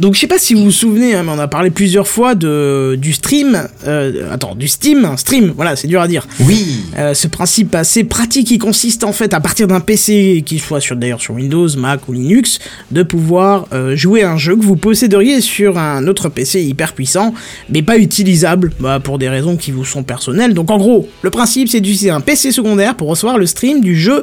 Donc, 0.00 0.14
je 0.14 0.20
sais 0.20 0.26
pas 0.26 0.38
si 0.38 0.54
vous 0.54 0.64
vous 0.64 0.70
souvenez, 0.70 1.14
hein, 1.14 1.22
mais 1.24 1.32
on 1.32 1.38
a 1.38 1.46
parlé 1.46 1.70
plusieurs 1.70 2.08
fois 2.08 2.34
de, 2.34 2.96
du 2.98 3.12
stream. 3.12 3.68
Euh, 3.86 4.32
attends, 4.32 4.54
du 4.54 4.66
Steam. 4.66 5.06
Stream, 5.18 5.52
voilà, 5.54 5.76
c'est 5.76 5.88
dur 5.88 6.00
à 6.00 6.08
dire. 6.08 6.26
Oui. 6.40 6.84
Euh, 6.96 7.12
ce 7.12 7.28
principe 7.28 7.74
assez 7.74 8.04
pratique 8.04 8.46
qui 8.46 8.58
consiste 8.58 9.04
en 9.04 9.12
fait 9.12 9.34
à 9.34 9.40
partir 9.40 9.66
d'un 9.66 9.80
PC, 9.80 10.42
qu'il 10.46 10.60
soit 10.60 10.80
sur 10.80 10.96
d'ailleurs 10.96 11.20
sur 11.20 11.34
Windows, 11.34 11.68
Mac 11.76 12.08
ou 12.08 12.14
Linux, 12.14 12.60
de 12.90 13.02
pouvoir 13.02 13.66
euh, 13.72 13.94
jouer 13.94 14.22
à 14.22 14.32
un 14.32 14.38
jeu 14.38 14.56
que 14.56 14.62
vous 14.62 14.76
posséderiez 14.76 15.42
sur 15.42 15.76
un 15.76 16.06
autre 16.06 16.30
PC 16.30 16.62
hyper 16.62 16.94
puissant, 16.94 17.34
mais 17.68 17.82
pas 17.82 17.98
utilisable 17.98 18.72
bah, 18.80 19.00
pour 19.00 19.18
des 19.18 19.28
raisons 19.28 19.56
qui 19.56 19.70
vous 19.70 19.84
sont 19.84 20.02
personnelles. 20.02 20.54
Donc 20.54 20.70
en 20.70 20.78
gros, 20.78 21.08
le 21.20 21.30
principe 21.30 21.68
c'est 21.68 21.80
d'utiliser 21.80 22.10
un 22.10 22.20
PC 22.20 22.52
secondaire 22.52 22.94
pour 22.94 23.08
recevoir 23.08 23.36
le 23.36 23.44
stream 23.44 23.82
du 23.82 23.96
jeu 23.96 24.22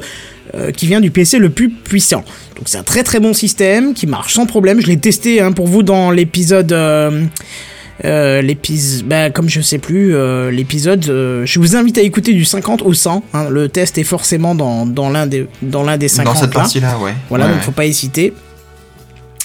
euh, 0.56 0.72
qui 0.72 0.88
vient 0.88 1.02
du 1.02 1.12
PC 1.12 1.40
le 1.40 1.50
plus 1.50 1.70
puissant. 1.70 2.24
Donc 2.58 2.68
c'est 2.68 2.78
un 2.78 2.84
très 2.84 3.04
très 3.04 3.20
bon 3.20 3.34
système 3.34 3.94
qui 3.94 4.08
marche 4.08 4.34
sans 4.34 4.46
problème. 4.46 4.82
Je 4.82 4.88
l'ai 4.88 4.98
testé 4.98 5.42
hein, 5.42 5.52
pour 5.52 5.68
vous 5.68 5.84
dans 5.84 6.12
l'épisode. 6.12 6.72
euh, 6.72 7.26
euh, 8.06 8.44
l'épisode, 8.44 9.06
bah, 9.08 9.32
comme 9.32 9.50
je 9.50 9.60
sais 9.60 9.80
plus, 9.80 10.14
euh, 10.16 10.52
l'épisode, 10.52 11.04
euh, 11.10 11.46
je 11.48 11.60
vous 11.60 11.76
invite 11.76 11.98
à 11.98 12.02
écouter 12.02 12.34
du 12.34 12.46
50 12.46 12.84
au 12.84 12.94
100. 12.94 13.24
hein, 13.34 13.50
le 13.50 13.70
test 13.70 13.98
est 13.98 14.04
forcément 14.04 14.54
dans, 14.54 14.86
dans 14.86 15.10
l'un 15.10 15.26
des, 15.26 15.48
dans 15.64 15.82
l'un 15.82 15.98
des 15.98 16.08
50 16.08 16.32
Dans 16.34 16.40
cette 16.40 16.54
là. 16.54 16.60
partie-là, 16.62 17.00
ouais. 17.00 17.14
Voilà, 17.30 17.46
Ouais, 17.46 17.52
donc 17.52 17.60
ouais. 17.62 17.66
faut 17.66 17.72
pas 17.72 17.88
hésiter. 17.88 18.34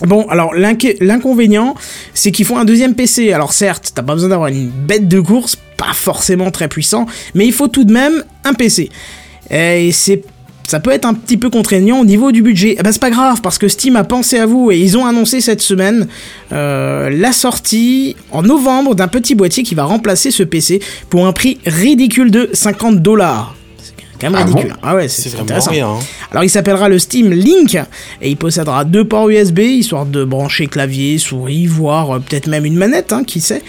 Bon, 0.03 0.27
alors 0.29 0.53
l'inconvénient, 0.55 1.75
c'est 2.13 2.31
qu'il 2.31 2.45
faut 2.45 2.57
un 2.59 2.65
deuxième 2.67 2.95
PC. 2.95 3.33
Alors 3.33 3.53
certes, 3.55 3.93
t'as 3.95 4.03
pas 4.03 4.13
besoin 4.15 4.29
d'avoir 4.31 4.49
une 4.49 4.69
bête 4.69 5.09
de 5.09 5.21
course, 5.21 5.57
pas 5.79 5.93
forcément 5.95 6.51
très 6.51 6.69
puissant, 6.69 7.07
mais 7.35 7.47
il 7.47 7.53
faut 7.53 7.69
tout 7.69 7.85
de 7.85 7.93
même 7.93 8.23
un 8.45 8.53
PC. 8.53 8.91
Et 9.51 9.93
c'est 9.93 10.23
ça 10.67 10.81
peut 10.81 10.91
être 10.91 11.05
un 11.05 11.15
petit 11.15 11.37
peu 11.37 11.51
contraignant 11.51 12.01
au 12.01 12.05
niveau 12.05 12.33
du 12.33 12.41
budget. 12.43 12.77
Eh 12.79 12.83
ben 12.83 12.93
c'est 12.93 13.01
pas 13.01 13.11
grave 13.11 13.41
parce 13.43 13.59
que 13.59 13.69
Steam 13.69 13.97
a 13.97 14.05
pensé 14.05 14.39
à 14.39 14.47
vous 14.47 14.71
et 14.71 14.79
ils 14.79 14.97
ont 14.97 15.05
annoncé 15.07 15.41
cette 15.41 15.61
semaine 15.61 16.07
euh, 16.53 17.11
la 17.11 17.33
sortie 17.33 18.17
en 18.31 18.43
novembre 18.43 18.95
d'un 18.95 19.09
petit 19.09 19.35
boîtier 19.35 19.63
qui 19.63 19.75
va 19.75 19.85
remplacer 19.85 20.31
ce 20.31 20.43
PC 20.43 20.81
pour 21.11 21.27
un 21.27 21.33
prix 21.33 21.59
ridicule 21.67 22.31
de 22.31 22.49
50 22.53 23.03
dollars. 23.03 23.55
C'est 23.83 23.93
quand 24.21 24.31
même 24.31 24.41
Ah 24.41 24.45
bon 24.45 24.55
ridicule. 24.57 24.77
ah 24.83 24.95
ouais, 24.95 25.09
c'est 25.09 25.39
intéressant. 25.39 25.71
rien. 25.73 25.89
hein. 25.89 25.99
Alors 26.31 26.45
il 26.45 26.49
s'appellera 26.49 26.89
le 26.89 26.99
Steam 26.99 27.33
Link 27.33 27.75
et 28.23 28.31
il 28.31 28.37
possédera 28.37 28.85
deux 28.85 29.05
ports 29.05 29.29
USB 29.29 29.59
histoire 29.59 30.07
de 30.07 30.25
brancher 30.25 30.69
clavier, 30.69 31.19
souris, 31.19 31.67
voire 31.67 32.13
euh, 32.13 32.19
peut-être 32.21 32.47
même 32.47 32.65
une 32.65 32.77
manette, 32.77 33.13
hein, 33.13 33.25
qui 33.27 33.41
sait. 33.41 33.63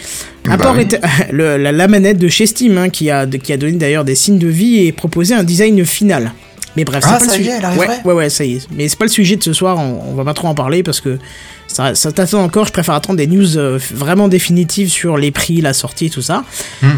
Un 0.46 0.58
Bah 0.58 0.64
port 0.66 0.76
oui. 0.78 0.84
était- 0.84 1.02
le- 1.32 1.58
la, 1.58 1.72
la 1.72 1.88
manette 1.88 2.18
de 2.20 2.28
chez 2.28 2.46
Steam 2.46 2.78
hein, 2.78 2.90
qui, 2.90 3.10
a, 3.10 3.26
qui 3.26 3.52
a 3.52 3.58
donné 3.58 3.74
d'ailleurs 3.78 4.06
des 4.06 4.16
signes 4.16 4.38
de 4.40 4.48
vie 4.48 4.86
et 4.86 4.92
proposé 4.92 5.34
un 5.34 5.44
design 5.44 5.84
final. 5.84 6.32
Mais 6.76 6.86
bref, 6.86 7.04
c'est 7.04 7.10
Ah, 7.14 7.18
pas 7.20 7.26
le 7.26 7.30
ça 7.30 7.38
y 7.38 7.42
est, 7.42 7.44
sujet. 7.44 7.60
elle 7.62 7.78
ouais, 7.80 7.88
ouais, 8.06 8.14
ouais, 8.14 8.30
ça 8.30 8.44
y 8.46 8.54
est. 8.56 8.68
Mais 8.76 8.88
c'est 8.90 8.98
pas 8.98 9.06
le 9.06 9.12
sujet 9.12 9.36
de 9.36 9.44
ce 9.44 9.54
soir. 9.54 9.78
On, 9.80 10.12
on 10.12 10.14
va 10.16 10.24
pas 10.24 10.34
trop 10.34 10.48
en 10.48 10.56
parler 10.56 10.82
parce 10.84 11.02
que 11.02 11.20
ça, 11.68 11.94
ça 11.96 12.12
t'attend 12.12 12.44
encore. 12.44 12.66
Je 12.66 12.72
préfère 12.72 12.96
attendre 12.96 13.18
des 13.18 13.28
news 13.28 13.58
euh, 13.58 13.78
vraiment 13.94 14.28
définitives 14.28 14.90
sur 14.90 15.18
les 15.18 15.32
prix, 15.32 15.62
la 15.62 15.74
sortie, 15.74 16.10
tout 16.10 16.22
ça. 16.24 16.44
Mhm. 16.82 16.90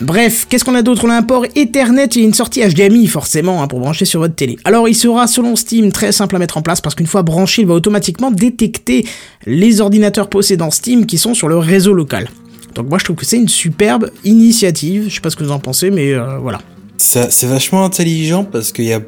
Bref, 0.00 0.46
qu'est-ce 0.48 0.64
qu'on 0.64 0.74
a 0.74 0.82
d'autre? 0.82 1.04
On 1.04 1.10
a 1.10 1.14
un 1.14 1.22
port 1.22 1.46
Ethernet 1.54 2.08
et 2.16 2.20
une 2.20 2.34
sortie 2.34 2.60
HDMI 2.68 3.06
forcément 3.06 3.62
hein, 3.62 3.68
pour 3.68 3.78
brancher 3.78 4.04
sur 4.04 4.18
votre 4.18 4.34
télé. 4.34 4.58
Alors 4.64 4.88
il 4.88 4.94
sera 4.96 5.28
selon 5.28 5.54
Steam 5.54 5.92
très 5.92 6.10
simple 6.10 6.34
à 6.34 6.40
mettre 6.40 6.56
en 6.56 6.62
place 6.62 6.80
parce 6.80 6.96
qu'une 6.96 7.06
fois 7.06 7.22
branché, 7.22 7.62
il 7.62 7.68
va 7.68 7.74
automatiquement 7.74 8.32
détecter 8.32 9.06
les 9.46 9.80
ordinateurs 9.80 10.28
possédant 10.28 10.72
Steam 10.72 11.06
qui 11.06 11.16
sont 11.16 11.32
sur 11.32 11.46
le 11.46 11.58
réseau 11.58 11.92
local. 11.94 12.28
Donc 12.74 12.88
moi 12.88 12.98
je 12.98 13.04
trouve 13.04 13.14
que 13.14 13.24
c'est 13.24 13.36
une 13.36 13.48
superbe 13.48 14.10
initiative. 14.24 15.04
Je 15.08 15.14
sais 15.14 15.20
pas 15.20 15.30
ce 15.30 15.36
que 15.36 15.44
vous 15.44 15.52
en 15.52 15.60
pensez, 15.60 15.92
mais 15.92 16.12
euh, 16.12 16.38
voilà. 16.38 16.60
Ça- 16.96 17.30
C'est 17.30 17.46
vachement 17.46 17.84
intelligent 17.84 18.44
parce 18.44 18.72
qu'il 18.72 18.84
y 18.86 18.92
a, 18.92 19.00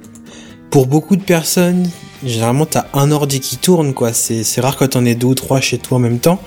pour 0.70 0.86
beaucoup 0.86 1.16
de 1.16 1.22
personnes, 1.22 1.88
généralement 2.24 2.66
t'as 2.66 2.86
un 2.94 3.10
ordi 3.12 3.40
qui 3.40 3.56
tourne 3.56 3.94
quoi. 3.94 4.12
C'est 4.12 4.44
c'est 4.44 4.60
rare 4.60 4.76
quand 4.76 4.88
t'en 4.88 5.04
es 5.04 5.14
deux 5.14 5.28
ou 5.28 5.34
trois 5.34 5.60
chez 5.60 5.78
toi 5.78 5.96
en 5.96 6.00
même 6.00 6.18
temps. 6.18 6.40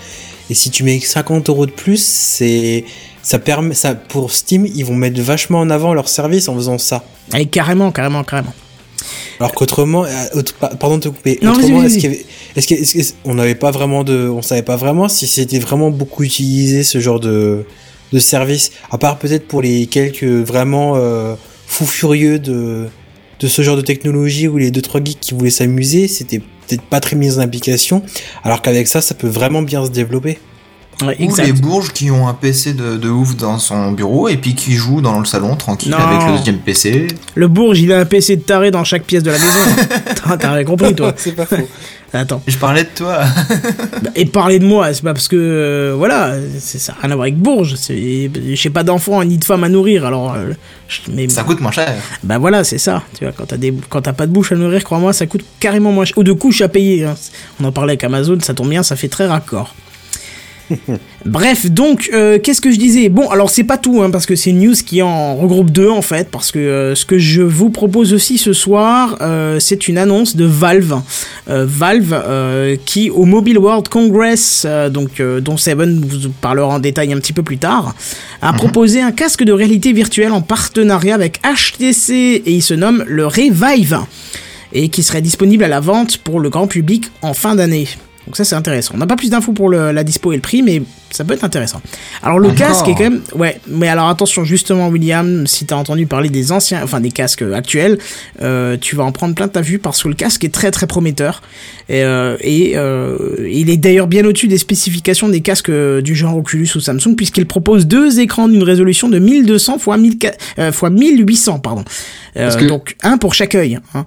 Et 0.50 0.54
si 0.56 0.72
tu 0.72 0.84
mets 0.84 1.00
50 1.00 1.48
euros 1.50 1.66
de 1.66 1.72
plus, 1.72 2.02
c'est 2.04 2.84
ça 3.22 3.38
permet 3.40 3.76
ça 3.76 3.94
pour 3.96 4.32
Steam, 4.32 4.66
ils 4.66 4.84
vont 4.86 4.96
mettre 4.96 5.22
vachement 5.22 5.60
en 5.60 5.70
avant 5.70 5.94
leur 5.94 6.10
service 6.10 6.48
en 6.50 6.56
faisant 6.56 6.78
ça. 6.78 7.04
Allez, 7.32 7.46
carrément, 7.46 7.92
carrément, 7.92 8.24
carrément. 8.24 8.54
Alors 9.40 9.54
qu'autrement, 9.54 10.04
euh, 10.06 10.42
pardon 10.80 10.98
de 10.98 11.04
te 11.04 11.10
couper. 11.10 11.40
Non, 11.42 11.52
autrement, 11.52 11.84
est-ce 11.84 12.00
n'avait 13.34 13.56
pas 13.56 13.72
vraiment 13.72 14.04
de, 14.04 14.28
on 14.28 14.42
savait 14.42 14.64
pas 14.64 14.76
vraiment 14.76 15.08
si 15.08 15.28
c'était 15.28 15.60
vraiment 15.60 15.92
beaucoup 15.92 16.24
utilisé 16.24 16.84
ce 16.84 17.00
genre 17.00 17.20
de 17.20 17.66
de 18.12 18.20
service, 18.20 18.72
à 18.92 18.98
part 18.98 19.20
peut-être 19.20 19.48
pour 19.48 19.62
les 19.62 19.86
quelques 19.86 20.24
vraiment 20.24 20.96
euh, 20.96 21.36
fous 21.68 21.86
furieux 21.86 22.40
de 22.40 22.88
de 23.40 23.48
ce 23.48 23.62
genre 23.62 23.78
de 23.78 23.82
technologie 23.82 24.48
ou 24.48 24.58
les 24.58 24.70
deux 24.70 24.82
trois 24.82 25.02
geeks 25.02 25.20
qui 25.20 25.34
voulaient 25.34 25.50
s'amuser, 25.50 26.08
c'était 26.08 26.40
peut-être 26.40 26.82
pas 26.82 27.00
très 27.00 27.16
mis 27.16 27.38
en 27.38 27.40
application, 27.40 28.04
alors 28.44 28.62
qu'avec 28.62 28.88
ça, 28.88 29.02
ça 29.02 29.16
peut 29.16 29.30
vraiment 29.30 29.62
bien 29.62 29.86
se 29.86 29.92
développer. 29.92 30.40
Ouais, 31.06 31.16
Ou 31.20 31.34
les 31.38 31.54
bourges 31.54 31.94
qui 31.94 32.12
ont 32.12 32.28
un 32.28 32.34
PC 32.34 32.74
de, 32.74 32.98
de 32.98 33.10
ouf 33.10 33.38
dans 33.38 33.58
son 33.58 33.94
bureau 33.94 34.28
et 34.28 34.36
puis 34.36 34.54
qui 34.54 34.74
jouent 34.74 35.00
dans 35.00 35.18
le 35.20 35.24
salon 35.26 35.56
tranquille 35.56 35.92
Non. 35.92 35.98
avec 35.98 36.28
le 36.28 36.38
deuxième 36.38 36.58
PC. 36.58 37.08
Le 37.36 37.48
bourge, 37.48 37.80
il 37.80 37.94
a 37.94 38.00
un 38.00 38.06
PC 38.06 38.36
de 38.36 38.42
taré 38.42 38.70
dans 38.70 38.84
chaque 38.84 39.04
pièce 39.04 39.24
de 39.24 39.32
la 39.32 39.38
maison. 39.40 39.60
T'as 40.28 40.38
t'as 40.38 40.52
rien 40.54 40.64
compris, 40.66 40.94
toi. 40.94 41.14
C'est 41.16 41.32
pas 41.36 41.46
faux. 41.46 41.56
Attends. 42.14 42.42
Je 42.48 42.58
parlais 42.58 42.84
de 42.84 42.90
toi. 42.96 43.20
Bah, 44.04 44.10
Et 44.16 44.26
parler 44.26 44.60
de 44.60 44.66
moi, 44.66 44.94
c'est 44.94 45.04
pas 45.04 45.14
parce 45.14 45.28
que 45.28 45.36
euh, 45.36 45.94
voilà, 45.96 46.34
c'est 46.60 46.80
ça 46.80 46.94
a 46.98 47.02
rien 47.04 47.12
à 47.12 47.16
voir 47.16 47.24
avec 47.24 47.38
Bourges. 47.38 47.76
J'ai 47.88 48.70
pas 48.70 48.84
d'enfants 48.84 49.24
ni 49.24 49.38
de 49.38 49.44
femmes 49.46 49.64
à 49.64 49.70
nourrir, 49.70 50.06
alors. 50.06 50.34
euh, 50.34 50.52
je- 50.88 51.02
mais 51.12 51.28
Ça 51.30 51.44
coûte 51.44 51.62
moins 51.62 51.72
cher. 51.72 51.94
bah 52.24 52.38
voilà, 52.40 52.64
c'est 52.64 52.78
ça. 52.78 53.04
Tu 53.18 53.24
vois, 53.26 53.34
quand 53.34 53.46
t'as 53.46 53.58
des, 53.58 53.74
quand 53.90 54.02
t'as 54.02 54.14
pas 54.14 54.26
de 54.28 54.32
bouche 54.32 54.52
à 54.52 54.56
nourrir, 54.56 54.84
crois-moi, 54.84 55.14
ça 55.14 55.28
coûte 55.28 55.46
carrément 55.60 55.92
moins 55.92 56.06
cher. 56.06 56.18
Ou 56.18 56.24
de 56.24 56.34
couches 56.34 56.62
à 56.62 56.68
payer. 56.68 57.06
hein. 57.06 57.16
On 57.62 57.66
en 57.66 57.72
parlait 57.72 57.92
avec 57.92 58.04
Amazon, 58.04 58.38
ça 58.42 58.54
tombe 58.54 58.70
bien, 58.70 58.84
ça 58.84 58.96
fait 58.96 59.08
très 59.10 59.28
raccord. 59.28 59.76
Bref, 61.26 61.70
donc, 61.70 62.10
euh, 62.14 62.40
qu'est-ce 62.40 62.62
que 62.62 62.72
je 62.72 62.78
disais? 62.78 63.10
Bon, 63.10 63.30
alors 63.30 63.50
c'est 63.50 63.64
pas 63.64 63.78
tout, 63.78 64.02
hein, 64.02 64.10
parce 64.10 64.26
que 64.26 64.36
c'est 64.36 64.52
une 64.52 64.60
news 64.60 64.76
qui 64.86 65.02
en 65.02 65.36
regroupe 65.36 65.72
deux, 65.72 65.90
en 65.90 66.02
fait, 66.02 66.30
parce 66.30 66.52
que 66.52 66.60
euh, 66.60 66.96
ce 66.96 67.06
que 67.06 67.18
je 67.18 67.42
vous 67.42 67.70
propose 67.70 68.14
aussi 68.14 68.38
ce 68.38 68.54
soir, 68.54 69.18
euh, 69.22 69.60
c'est 69.60 69.88
une 69.88 69.98
annonce 69.98 70.36
de 70.36 70.46
Valve. 70.46 71.02
Valve, 71.48 72.78
qui 72.86 73.10
au 73.10 73.26
Mobile 73.26 73.58
World 73.58 73.88
Congress, 73.88 74.68
donc, 74.92 75.20
dont 75.20 75.58
Seven 75.58 76.00
vous 76.00 76.30
parlera 76.30 76.76
en 76.76 76.80
détail 76.80 77.12
un 77.12 77.18
petit 77.18 77.34
peu 77.34 77.42
plus 77.42 77.58
tard, 77.58 77.96
a 78.42 78.54
proposé 78.54 79.02
un 79.02 79.12
casque 79.12 79.44
de 79.44 79.52
réalité 79.52 79.92
virtuelle 79.92 80.32
en 80.32 80.42
partenariat 80.42 81.16
avec 81.16 81.40
HTC, 81.42 82.14
et 82.46 82.52
il 82.52 82.62
se 82.62 82.76
nomme 82.76 83.04
le 83.08 83.26
Revive, 83.26 84.00
et 84.74 84.90
qui 84.90 85.02
serait 85.02 85.22
disponible 85.22 85.64
à 85.64 85.68
la 85.68 85.80
vente 85.80 86.18
pour 86.18 86.40
le 86.40 86.52
grand 86.52 86.68
public 86.68 87.10
en 87.24 87.34
fin 87.34 87.56
d'année. 87.56 87.88
Donc 88.28 88.36
ça 88.36 88.44
c'est 88.46 88.56
intéressant. 88.56 88.94
On 88.96 88.98
n'a 88.98 89.08
pas 89.08 89.16
plus 89.16 89.30
d'infos 89.32 89.54
pour 89.54 89.70
le- 89.70 89.92
la 89.92 90.04
dispo 90.04 90.32
et 90.32 90.36
le 90.36 90.42
prix, 90.42 90.62
mais 90.62 90.84
ça 91.10 91.24
peut 91.24 91.34
être 91.34 91.44
intéressant. 91.44 91.82
Alors 92.22 92.38
le 92.38 92.50
casque 92.52 92.88
est 92.88 92.94
quand 92.94 93.10
même... 93.10 93.22
Ouais, 93.34 93.60
mais 93.68 93.88
alors 93.88 94.08
attention 94.08 94.44
justement 94.44 94.90
William, 94.90 95.48
si 95.48 95.66
t'as 95.66 95.76
entendu 95.78 96.06
parler 96.06 96.30
des 96.30 96.52
anciens, 96.52 96.82
enfin 96.84 97.00
des 97.00 97.10
casques 97.10 97.42
actuels, 97.42 97.98
euh, 98.44 98.78
tu 98.80 98.96
vas 98.96 99.04
en 99.04 99.12
prendre 99.12 99.34
plein 99.34 99.48
ta 99.48 99.62
vue 99.62 99.80
parce 99.80 100.04
que 100.04 100.10
le 100.10 100.14
casque 100.14 100.44
est 100.44 100.54
très 100.54 100.70
très 100.70 100.86
prometteur. 100.86 101.42
Et, 101.88 102.04
euh, 102.04 102.38
et 102.42 102.74
euh, 102.76 103.48
il 103.52 103.72
est 103.72 103.78
d'ailleurs 103.78 104.06
bien 104.06 104.24
au-dessus 104.26 104.48
des 104.48 104.60
spécifications 104.60 105.28
des 105.30 105.42
casques 105.42 105.72
du 105.72 106.14
genre 106.16 106.38
Oculus 106.38 106.70
ou 106.76 106.80
Samsung 106.80 107.16
puisqu'il 107.18 107.48
propose 107.48 107.88
deux 107.88 108.20
écrans 108.20 108.48
d'une 108.48 108.62
résolution 108.64 109.10
de 109.10 109.18
1200 109.18 109.78
x 109.78 109.88
1000 109.98 110.18
euh, 110.60 110.72
fois 110.72 110.90
1800 110.92 111.60
pardon. 111.60 111.84
Que- 112.36 112.66
Donc 112.68 112.96
un 113.02 113.18
pour 113.18 113.34
chaque 113.34 113.56
œil. 113.56 113.80
Hein. 113.96 114.06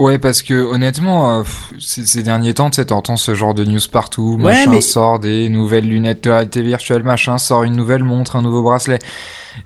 Ouais, 0.00 0.18
parce 0.18 0.42
que 0.42 0.54
honnêtement, 0.54 1.40
euh, 1.40 1.42
pff, 1.42 1.72
ces, 1.78 2.06
ces 2.06 2.22
derniers 2.22 2.54
temps, 2.54 2.70
tu 2.70 2.76
sais, 2.76 2.86
t'entends 2.86 3.16
ce 3.18 3.34
genre 3.34 3.54
de 3.54 3.64
news 3.64 3.78
partout. 3.92 4.36
Ouais, 4.40 4.44
Machin 4.54 4.70
mais- 4.70 4.80
sort 4.80 5.18
des 5.18 5.48
nouvelles 5.50 5.86
lunettes 5.88 6.24
de 6.24 6.30
réalité 6.30 6.62
virtuelle, 6.62 7.02
machin 7.02 7.36
sort 7.38 7.64
une 7.64 7.76
nouvelle 7.76 8.02
montre, 8.02 8.36
un 8.36 8.42
nouveau 8.42 8.62
bracelet. 8.62 8.98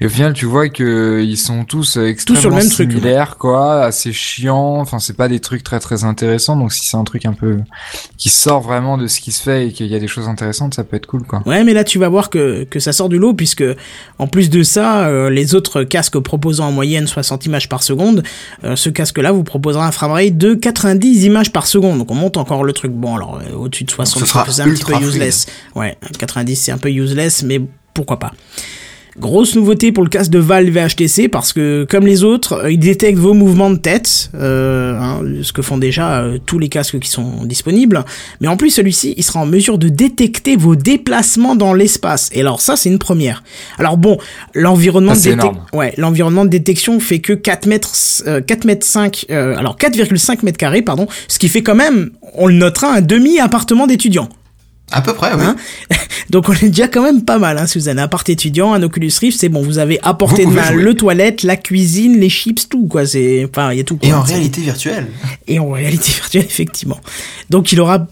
Et 0.01 0.07
au 0.07 0.09
final, 0.09 0.33
tu 0.33 0.47
vois 0.47 0.69
que 0.69 1.23
ils 1.25 1.37
sont 1.37 1.65
tous 1.65 1.97
extrêmement 1.97 2.41
sur 2.41 2.51
le 2.51 2.57
même 2.57 2.69
truc, 2.69 2.91
similaires, 2.91 3.37
quoi, 3.39 3.85
assez 3.85 4.13
chiants. 4.13 4.81
Enfin, 4.81 4.99
c'est 4.99 5.17
pas 5.17 5.29
des 5.29 5.41
trucs 5.41 5.63
très 5.63 5.81
très 5.81 6.05
intéressants. 6.05 6.57
Donc, 6.57 6.73
si 6.73 6.87
c'est 6.87 6.97
un 6.97 7.05
truc 7.05 7.27
un 7.27 7.33
peu 7.33 7.59
qui 8.19 8.29
sort 8.29 8.61
vraiment 8.61 8.99
de 8.99 9.07
ce 9.07 9.21
qui 9.21 9.33
se 9.33 9.43
fait 9.43 9.69
et 9.69 9.73
qu'il 9.73 9.87
y 9.87 9.95
a 9.95 9.99
des 9.99 10.09
choses 10.09 10.29
intéressantes, 10.29 10.75
ça 10.75 10.85
peut 10.85 10.97
être 10.97 11.07
cool, 11.07 11.25
quoi. 11.25 11.43
Ouais, 11.47 11.65
mais 11.65 11.73
là 11.73 11.85
tu 11.85 11.99
vas 11.99 12.09
voir 12.09 12.31
que, 12.31 12.65
que 12.65 12.81
ça 12.81 12.93
sort 12.93 13.09
du 13.09 13.19
lot 13.19 13.35
puisque 13.35 13.65
en 14.19 14.27
plus 14.27 14.51
de 14.51 14.63
ça, 14.63 15.07
euh, 15.07 15.31
les 15.31 15.55
autres 15.55 15.85
casques 15.85 16.19
proposant 16.19 16.69
en 16.69 16.73
moyenne 16.73 17.07
60 17.07 17.47
images 17.47 17.69
par 17.69 17.83
seconde, 17.83 18.23
euh, 18.65 18.77
ce 18.77 18.89
casque-là 18.89 19.33
vous 19.33 19.45
proposera 19.45 19.87
un 19.87 19.93
framerate 19.93 20.37
de 20.37 20.55
90 20.55 21.25
images 21.25 21.53
par 21.53 21.67
seconde. 21.67 21.99
Donc 21.99 22.11
on 22.11 22.15
monte 22.15 22.37
encore 22.37 22.65
le 22.65 22.73
truc. 22.73 22.93
Bon, 22.93 23.17
alors 23.17 23.41
euh, 23.41 23.55
au-dessus 23.55 23.85
de 23.85 23.91
60, 23.91 24.21
Ce 24.21 24.27
sera 24.27 24.47
c'est 24.49 24.63
un 24.63 24.71
petit 24.71 24.85
peu 24.85 24.95
useless. 25.01 25.47
Ouais, 25.75 25.97
90 26.19 26.57
c'est 26.57 26.73
un 26.73 26.79
peu 26.79 26.91
useless, 26.91 27.43
mais 27.43 27.61
pourquoi 27.93 28.19
pas. 28.19 28.33
Grosse 29.17 29.55
nouveauté 29.55 29.93
pour 29.93 30.03
le 30.03 30.11
casque 30.11 30.31
de 30.33 30.41
Valve 30.41 30.77
HTC 30.77 31.29
parce 31.29 31.53
que 31.53 31.87
comme 31.89 32.05
les 32.05 32.25
autres, 32.25 32.65
euh, 32.65 32.73
il 32.73 32.79
détecte 32.81 33.17
vos 33.17 33.33
mouvements 33.33 33.71
de 33.71 33.77
tête, 33.77 34.31
euh, 34.35 34.99
hein, 34.99 35.21
ce 35.43 35.53
que 35.53 35.63
font 35.63 35.79
déjà 35.79 36.21
euh, 36.23 36.39
tous 36.45 36.59
les 36.59 36.69
casques 36.69 36.99
qui 36.99 37.09
sont 37.09 37.45
disponibles. 37.45 38.05
Mais 38.41 38.49
en 38.49 38.57
plus 38.57 38.71
celui-ci, 38.71 39.15
il 39.17 39.23
sera 39.23 39.39
en 39.39 39.47
mesure 39.47 39.79
de 39.79 39.89
détecter 39.89 40.57
vos 40.57 40.75
déplacements 40.75 41.55
dans 41.55 41.75
l'espace. 41.75 42.29
Et 42.33 42.41
alors 42.41 42.61
ça, 42.61 42.75
c'est 42.77 42.89
une 42.89 42.99
première. 42.99 43.45
Alors 43.79 43.97
bon, 43.99 44.19
l'environnement 44.53 45.13
de 45.13 45.37
détec- 45.37 45.77
ouais, 45.79 45.95
l'environnement 45.97 46.45
de 46.45 46.51
détection 46.51 46.99
fait 46.99 47.21
que 47.21 47.33
4 47.35 47.67
mètres, 47.67 47.93
euh, 48.27 48.41
4 48.41 48.65
mètres 48.65 48.85
5, 48.87 49.27
euh, 49.31 49.57
alors 49.57 49.77
4,5 49.79 50.43
mètres 50.43 50.59
carrés, 50.59 50.83
pardon, 50.83 51.07
ce 51.29 51.39
qui 51.39 51.49
fait 51.49 51.63
quand 51.63 51.77
même, 51.77 52.11
on 52.35 52.49
le 52.49 52.55
notera, 52.55 52.93
un 52.93 53.01
demi 53.01 53.39
appartement 53.39 53.87
d'étudiant. 53.87 54.29
À 54.93 55.01
peu 55.01 55.15
près, 55.15 55.33
oui. 55.35 55.43
Hein 55.43 55.57
Donc 56.31 56.49
on 56.49 56.53
est 56.53 56.69
déjà 56.69 56.89
quand 56.89 57.03
même 57.03 57.25
pas 57.25 57.39
mal, 57.39 57.59
hein, 57.59 57.67
si 57.67 57.79
vous 57.79 57.89
avez 57.89 58.01
un 58.01 58.05
appart 58.05 58.29
étudiant, 58.29 58.73
un 58.73 58.83
Oculus 58.83 59.13
Rift, 59.21 59.39
c'est 59.39 59.49
bon, 59.49 59.63
vous 59.63 59.79
avez 59.79 59.99
à 60.03 60.15
portée 60.15 60.47
de 60.47 60.51
main 60.51 60.73
jouer. 60.73 60.83
le 60.83 60.95
toilette, 60.95 61.43
la 61.43 61.57
cuisine, 61.57 62.19
les 62.19 62.29
chips, 62.29 62.69
tout 62.69 62.87
quoi, 62.87 63.07
c'est, 63.07 63.47
enfin 63.49 63.73
il 63.73 63.79
y 63.79 63.81
a 63.81 63.85
tout. 63.85 63.99
Et 64.03 64.13
en 64.13 64.23
réalité 64.23 64.61
virtuelle. 64.61 65.07
et 65.47 65.59
en 65.59 65.71
réalité 65.71 66.11
virtuelle 66.15 66.45
effectivement. 66.45 67.01
Donc 67.51 67.73
il 67.73 67.81
aura 67.81 68.07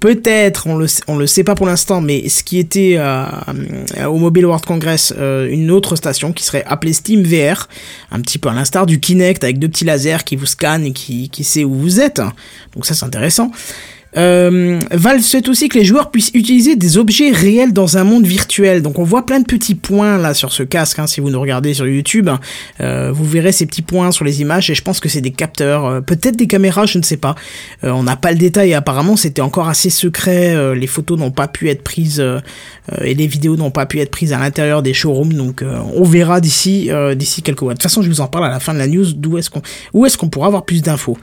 peut-être, 0.00 0.66
on 0.66 0.76
le 0.76 0.86
on 1.06 1.16
le 1.16 1.28
sait 1.28 1.44
pas 1.44 1.54
pour 1.54 1.66
l'instant, 1.66 2.00
mais 2.00 2.28
ce 2.28 2.42
qui 2.42 2.58
était 2.58 2.96
euh, 2.98 3.24
au 4.06 4.18
Mobile 4.18 4.46
World 4.46 4.64
Congress, 4.64 5.14
euh, 5.16 5.48
une 5.48 5.70
autre 5.70 5.94
station 5.94 6.32
qui 6.32 6.44
serait 6.44 6.64
appelée 6.66 6.92
Steam 6.92 7.22
VR, 7.22 7.68
un 8.10 8.20
petit 8.20 8.38
peu 8.38 8.48
à 8.48 8.52
l'instar 8.52 8.86
du 8.86 8.98
Kinect 8.98 9.44
avec 9.44 9.60
deux 9.60 9.68
petits 9.68 9.84
lasers 9.84 10.24
qui 10.26 10.34
vous 10.34 10.46
scannent 10.46 10.84
et 10.84 10.92
qui, 10.92 11.30
qui 11.30 11.44
sait 11.44 11.62
où 11.62 11.74
vous 11.74 12.00
êtes. 12.00 12.20
Donc 12.74 12.84
ça 12.84 12.94
c'est 12.94 13.04
intéressant. 13.04 13.52
Euh, 14.16 14.78
Valve 14.90 15.22
souhaite 15.22 15.48
aussi 15.48 15.68
que 15.68 15.78
les 15.78 15.84
joueurs 15.84 16.10
puissent 16.10 16.30
utiliser 16.34 16.76
des 16.76 16.98
objets 16.98 17.30
réels 17.30 17.72
dans 17.72 17.96
un 17.96 18.04
monde 18.04 18.26
virtuel. 18.26 18.82
Donc 18.82 18.98
on 18.98 19.04
voit 19.04 19.24
plein 19.24 19.40
de 19.40 19.46
petits 19.46 19.74
points 19.74 20.18
là 20.18 20.34
sur 20.34 20.52
ce 20.52 20.62
casque. 20.62 20.98
Hein, 20.98 21.06
si 21.06 21.20
vous 21.20 21.30
nous 21.30 21.40
regardez 21.40 21.74
sur 21.74 21.86
YouTube, 21.86 22.28
euh, 22.80 23.10
vous 23.12 23.24
verrez 23.24 23.52
ces 23.52 23.66
petits 23.66 23.82
points 23.82 24.12
sur 24.12 24.24
les 24.24 24.40
images 24.40 24.70
et 24.70 24.74
je 24.74 24.82
pense 24.82 25.00
que 25.00 25.08
c'est 25.08 25.20
des 25.20 25.30
capteurs, 25.30 25.86
euh, 25.86 26.00
peut-être 26.00 26.36
des 26.36 26.46
caméras, 26.46 26.86
je 26.86 26.98
ne 26.98 27.02
sais 27.02 27.16
pas. 27.16 27.34
Euh, 27.84 27.90
on 27.90 28.02
n'a 28.02 28.16
pas 28.16 28.32
le 28.32 28.38
détail. 28.38 28.74
Apparemment, 28.74 29.16
c'était 29.16 29.42
encore 29.42 29.68
assez 29.68 29.90
secret. 29.90 30.74
les 30.74 30.86
photos 30.86 31.18
n'ont 31.18 31.30
pas 31.30 31.48
pu 31.48 31.68
être 31.68 31.82
prises 31.82 32.22
et 33.02 33.14
les 33.14 33.26
vidéos 33.26 33.56
n'ont 33.56 33.70
pas 33.70 33.86
pu 33.86 34.00
être 34.00 34.10
prises 34.10 34.32
à 34.32 34.38
l'intérieur 34.38 34.82
des 34.82 34.94
showrooms. 34.94 35.32
Donc 35.32 35.64
on 35.94 36.04
verra 36.04 36.40
d'ici 36.40 36.90
d'ici 37.16 37.42
quelques 37.42 37.62
mois. 37.62 37.72
De 37.72 37.78
toute 37.78 37.82
façon, 37.82 38.02
je 38.02 38.08
vous 38.08 38.20
en 38.20 38.28
parle 38.28 38.46
à 38.46 38.50
la 38.50 38.60
fin 38.60 38.74
de 38.74 38.78
la 38.78 38.86
news. 38.86 39.12
D'où 39.12 39.38
est-ce 39.38 39.50
qu'on 39.50 39.62
où 39.92 40.06
est-ce 40.06 40.18
qu'on 40.18 40.28
pourra 40.28 40.46
avoir 40.46 40.64
plus 40.64 40.82
d'infos. 40.82 41.16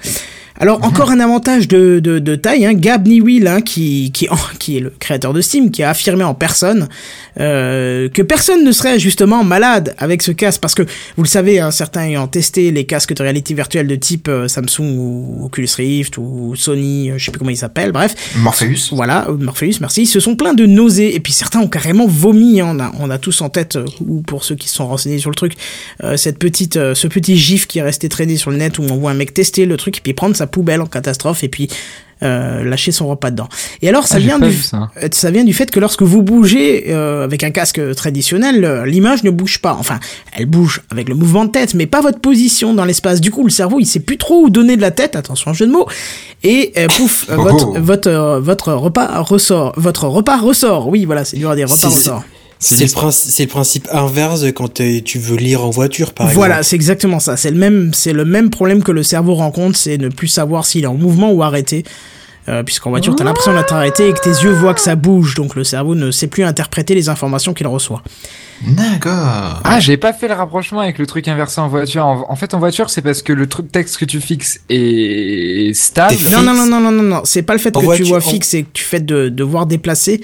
Alors 0.62 0.84
encore 0.84 1.10
un 1.12 1.22
avantage 1.22 1.68
de, 1.70 2.00
de, 2.00 2.20
de 2.20 2.36
taille, 2.36 2.66
hein, 2.66 2.74
Gab 2.74 3.08
Newell, 3.08 3.48
hein, 3.48 3.62
qui, 3.62 4.12
qui, 4.12 4.28
qui 4.60 4.78
est 4.78 4.82
le 4.82 4.90
créateur 5.00 5.32
de 5.34 5.40
Steam, 5.40 5.72
qui 5.72 5.84
a 5.84 5.90
affirmé 5.92 6.24
en 6.26 6.34
personne 6.34 6.90
euh, 7.40 8.10
que 8.10 8.22
personne 8.22 8.66
ne 8.66 8.72
serait 8.74 9.00
justement 9.00 9.44
malade 9.46 9.96
avec 9.98 10.22
ce 10.22 10.32
casque, 10.32 10.60
parce 10.60 10.76
que 10.76 10.84
vous 11.16 11.24
le 11.24 11.28
savez, 11.30 11.60
hein, 11.60 11.72
certains 11.72 12.04
ayant 12.04 12.28
testé 12.28 12.72
les 12.72 12.84
casques 12.86 13.14
de 13.14 13.24
réalité 13.24 13.54
virtuelle 13.54 13.88
de 13.88 13.96
type 13.96 14.28
euh, 14.28 14.50
Samsung 14.50 14.98
ou 14.98 15.46
Oculus 15.46 15.70
Rift 15.78 16.18
ou 16.18 16.54
Sony, 16.58 17.12
euh, 17.12 17.18
je 17.18 17.24
sais 17.26 17.32
plus 17.32 17.40
comment 17.40 17.52
ils 17.52 17.58
s'appellent, 17.58 17.94
bref, 17.94 18.16
Morpheus. 18.36 18.90
voilà, 18.92 19.30
euh, 19.30 19.38
Morpheus, 19.38 19.80
merci. 19.80 20.02
Ils 20.02 20.08
se 20.08 20.20
sont 20.20 20.36
pleins 20.36 20.54
de 20.54 20.66
nausées 20.66 21.16
et 21.16 21.22
puis 21.22 21.32
certains 21.32 21.60
ont 21.62 21.68
carrément 21.70 22.06
vomi. 22.08 22.60
hein. 22.60 22.76
On 22.76 22.80
a, 22.82 22.92
on 23.00 23.10
a 23.10 23.18
tous 23.18 23.40
en 23.42 23.48
tête, 23.50 23.78
euh, 23.78 23.86
ou 24.06 24.22
pour 24.22 24.44
ceux 24.44 24.56
qui 24.56 24.68
se 24.68 24.76
sont 24.76 24.88
renseignés 24.88 25.20
sur 25.20 25.30
le 25.30 25.36
truc, 25.36 25.54
euh, 26.04 26.18
cette 26.18 26.38
petite, 26.38 26.76
euh, 26.76 26.94
ce 26.96 27.08
petit 27.08 27.38
gif 27.38 27.66
qui 27.66 27.80
est 27.80 27.84
resté 27.84 28.10
traîné 28.10 28.36
sur 28.36 28.52
le 28.52 28.58
net 28.58 28.78
où 28.78 28.84
on 28.84 28.98
voit 28.98 29.12
un 29.12 29.16
mec 29.16 29.34
tester 29.34 29.66
le 29.66 29.78
truc 29.78 30.00
et 30.00 30.02
puis 30.02 30.14
prendre 30.14 30.36
sa 30.36 30.49
poubelle 30.50 30.82
en 30.82 30.86
catastrophe 30.88 31.44
et 31.44 31.48
puis 31.50 31.70
euh, 32.22 32.66
lâcher 32.66 32.92
son 32.92 33.08
repas 33.08 33.32
dedans. 33.32 33.48
Et 33.82 33.88
alors 33.88 34.06
ça 34.06 34.16
Ah, 34.18 34.20
vient 34.20 34.40
du, 34.40 34.52
ça. 34.54 34.90
euh, 35.02 35.08
ça 35.10 35.32
vient 35.32 35.46
du 35.46 35.54
fait 35.54 35.72
que 35.72 35.80
lorsque 35.80 36.02
vous 36.02 36.22
bougez 36.22 36.88
euh, 36.90 37.24
avec 37.24 37.44
un 37.46 37.52
casque 37.52 37.80
traditionnel, 37.96 38.84
l'image 38.86 39.24
ne 39.24 39.30
bouge 39.32 39.60
pas. 39.60 39.78
Enfin, 39.80 40.02
elle 40.34 40.46
bouge 40.46 40.82
avec 40.92 41.08
le 41.08 41.16
mouvement 41.16 41.46
de 41.46 41.52
tête, 41.52 41.76
mais 41.76 41.86
pas 41.86 42.02
votre 42.02 42.20
position 42.20 42.74
dans 42.74 42.84
l'espace. 42.84 43.22
Du 43.22 43.32
coup, 43.32 43.46
le 43.46 43.50
cerveau, 43.50 43.80
il 43.80 43.86
sait 43.86 44.02
plus 44.02 44.18
trop 44.18 44.42
où 44.44 44.50
donner 44.50 44.76
de 44.76 44.82
la 44.82 44.92
tête. 44.92 45.16
Attention, 45.16 45.54
jeu 45.54 45.66
de 45.66 45.72
mots. 45.72 45.88
Et 46.44 46.74
euh, 46.78 46.88
pouf, 46.88 47.26
Oh. 47.32 47.42
votre 47.42 47.80
votre 47.80 48.08
euh, 48.10 48.40
votre 48.42 48.74
repas 48.74 49.22
ressort. 49.22 49.72
Votre 49.78 50.08
repas 50.10 50.38
ressort. 50.40 50.90
Oui, 50.90 51.06
voilà, 51.06 51.24
c'est 51.24 51.38
dur 51.38 51.50
à 51.52 51.56
dire. 51.56 51.70
Repas 51.70 51.88
ressort. 51.88 52.24
C'est 52.62 52.84
le, 52.86 52.92
princi- 52.92 53.30
c'est 53.30 53.44
le 53.44 53.50
principe 53.50 53.88
inverse 53.92 54.42
de 54.42 54.52
quand 54.52 54.82
euh, 54.82 55.00
tu 55.04 55.18
veux 55.18 55.38
lire 55.38 55.64
en 55.64 55.70
voiture, 55.70 56.12
par 56.14 56.28
Voilà, 56.28 56.56
exemple. 56.56 56.66
c'est 56.70 56.76
exactement 56.76 57.20
ça. 57.22 57.38
C'est 57.38 57.52
le 57.52 57.58
même, 57.58 57.94
c'est 57.94 58.12
le 58.12 58.26
même 58.26 58.50
problème 58.50 58.84
que 58.84 58.92
le 58.92 59.02
cerveau 59.02 59.34
rencontre, 59.36 59.78
c'est 59.78 59.98
ne 59.98 60.10
plus 60.10 60.28
savoir 60.28 60.66
s'il 60.66 60.84
est 60.84 60.88
en 60.88 60.96
mouvement 60.96 61.32
ou 61.32 61.42
arrêté. 61.42 61.86
Euh, 62.50 62.64
Puisqu'en 62.64 62.90
voiture, 62.90 63.16
t'as 63.16 63.24
l'impression 63.24 63.54
d'être 63.54 63.74
arrêté 63.74 64.10
et 64.10 64.14
que 64.14 64.20
tes 64.22 64.30
yeux 64.32 64.52
voient 64.52 64.74
que 64.74 64.82
ça 64.82 64.96
bouge, 64.96 65.36
donc 65.36 65.56
le 65.56 65.64
cerveau 65.64 65.94
ne 65.96 66.10
sait 66.10 66.28
plus 66.28 66.44
interpréter 66.44 66.96
les 66.96 67.08
informations 67.08 67.54
qu'il 67.54 67.68
reçoit. 67.68 68.02
D'accord. 68.66 69.62
Ah, 69.64 69.80
j'ai 69.80 69.98
pas 69.98 70.14
fait 70.14 70.28
le 70.28 70.34
rapprochement 70.34 70.80
avec 70.82 70.98
le 70.98 71.06
truc 71.06 71.28
inversé 71.28 71.62
en 71.62 71.68
voiture. 71.70 72.06
En, 72.06 72.26
en 72.28 72.36
fait, 72.36 72.54
en 72.54 72.60
voiture, 72.60 72.90
c'est 72.90 73.02
parce 73.02 73.22
que 73.22 73.32
le 73.34 73.48
truc 73.48 73.72
texte 73.72 73.98
que 73.98 74.06
tu 74.06 74.20
fixes 74.20 74.60
est 74.70 75.74
stable. 75.76 76.16
Non, 76.32 76.42
non, 76.42 76.54
non, 76.54 76.66
non, 76.66 76.80
non, 76.82 76.92
non, 76.92 77.04
non, 77.04 77.22
c'est 77.24 77.44
pas 77.44 77.54
le 77.54 77.60
fait 77.60 77.76
En 77.78 77.82
que 77.82 77.96
tu 77.96 78.04
vois 78.04 78.20
fixe 78.22 78.54
et 78.54 78.64
que 78.64 78.70
tu 78.74 78.84
fais 78.84 79.00
de 79.00 79.30
devoir 79.30 79.66
déplacer 79.66 80.22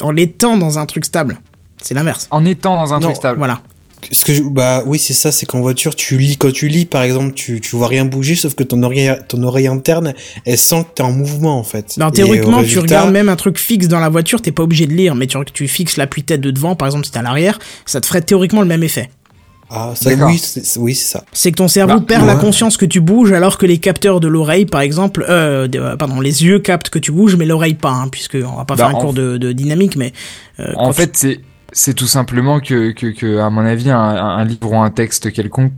en 0.00 0.10
l'étant 0.10 0.56
dans 0.56 0.78
un 0.78 0.86
truc 0.86 1.04
stable. 1.04 1.38
C'est 1.82 1.94
l'inverse. 1.94 2.26
En 2.30 2.44
étant 2.44 2.76
dans 2.76 2.92
un 2.94 2.98
Non, 2.98 3.06
truc 3.08 3.16
stable. 3.16 3.38
Voilà. 3.38 3.60
Ce 4.12 4.24
que 4.24 4.32
je- 4.32 4.42
bah 4.44 4.84
oui, 4.86 4.98
c'est 4.98 5.12
ça, 5.12 5.32
c'est 5.32 5.44
qu'en 5.44 5.60
voiture, 5.60 5.96
tu 5.96 6.18
lis, 6.18 6.36
quand 6.36 6.52
tu 6.52 6.68
lis, 6.68 6.86
par 6.86 7.02
exemple, 7.02 7.34
tu, 7.34 7.60
tu 7.60 7.74
vois 7.74 7.88
rien 7.88 8.04
bouger, 8.04 8.36
sauf 8.36 8.54
que 8.54 8.62
ton 8.62 8.80
oreille, 8.84 9.12
ton 9.26 9.42
oreille 9.42 9.66
interne, 9.66 10.14
elle 10.46 10.56
sent 10.56 10.84
que 10.84 10.94
t'es 10.94 11.02
en 11.02 11.10
mouvement, 11.10 11.58
en 11.58 11.64
fait. 11.64 11.96
Non, 11.98 12.10
théoriquement, 12.12 12.62
tu 12.62 12.78
regardes 12.78 13.10
même 13.12 13.28
un 13.28 13.34
truc 13.36 13.58
fixe 13.58 13.88
dans 13.88 13.98
la 13.98 14.08
voiture, 14.08 14.40
t'es 14.40 14.52
pas 14.52 14.62
obligé 14.62 14.86
de 14.86 14.92
lire, 14.92 15.16
mais 15.16 15.26
tu, 15.26 15.36
tu 15.52 15.66
fixes 15.66 15.96
l'appui-tête 15.96 16.40
de 16.40 16.52
devant, 16.52 16.76
par 16.76 16.86
exemple, 16.86 17.06
si 17.06 17.10
t'es 17.10 17.18
à 17.18 17.22
l'arrière, 17.22 17.58
ça 17.86 18.00
te 18.00 18.06
ferait 18.06 18.20
théoriquement 18.22 18.60
le 18.60 18.68
même 18.68 18.84
effet. 18.84 19.10
Ah, 19.70 19.92
ça, 19.96 20.10
oui, 20.26 20.38
c'est, 20.38 20.78
oui, 20.78 20.94
c'est 20.94 21.12
ça. 21.12 21.24
C'est 21.32 21.50
que 21.50 21.56
ton 21.56 21.68
cerveau 21.68 21.98
Bah, 21.98 22.04
perd 22.06 22.24
la 22.26 22.36
conscience 22.36 22.76
que 22.78 22.86
tu 22.86 23.00
bouges, 23.00 23.32
alors 23.32 23.58
que 23.58 23.66
les 23.66 23.78
capteurs 23.78 24.20
de 24.20 24.28
l'oreille, 24.28 24.64
par 24.64 24.80
exemple, 24.80 25.26
euh, 25.28 25.66
de- 25.68 25.78
euh, 25.80 25.96
pardon, 25.96 26.20
les 26.20 26.44
yeux 26.44 26.58
captent 26.60 26.88
que 26.88 26.98
tu 27.00 27.10
bouges, 27.12 27.36
mais 27.36 27.44
l'oreille 27.44 27.74
pas, 27.74 27.90
hein, 27.90 28.08
puisque 28.08 28.36
on 28.36 28.56
va 28.56 28.64
pas 28.64 28.76
Bah, 28.76 28.86
faire 28.88 28.96
un 28.96 29.00
cours 29.00 29.12
de, 29.12 29.36
de 29.36 29.52
dynamique, 29.52 29.96
mais 29.96 30.12
euh, 30.60 30.72
En 30.76 30.92
fait, 30.92 31.10
c'est 31.16 31.40
c'est 31.72 31.94
tout 31.94 32.06
simplement 32.06 32.60
que, 32.60 32.92
que, 32.92 33.06
que 33.08 33.38
à 33.38 33.50
mon 33.50 33.64
avis, 33.64 33.90
un, 33.90 33.98
un 33.98 34.44
livre 34.44 34.72
ou 34.72 34.76
un 34.80 34.90
texte 34.90 35.32
quelconque 35.32 35.72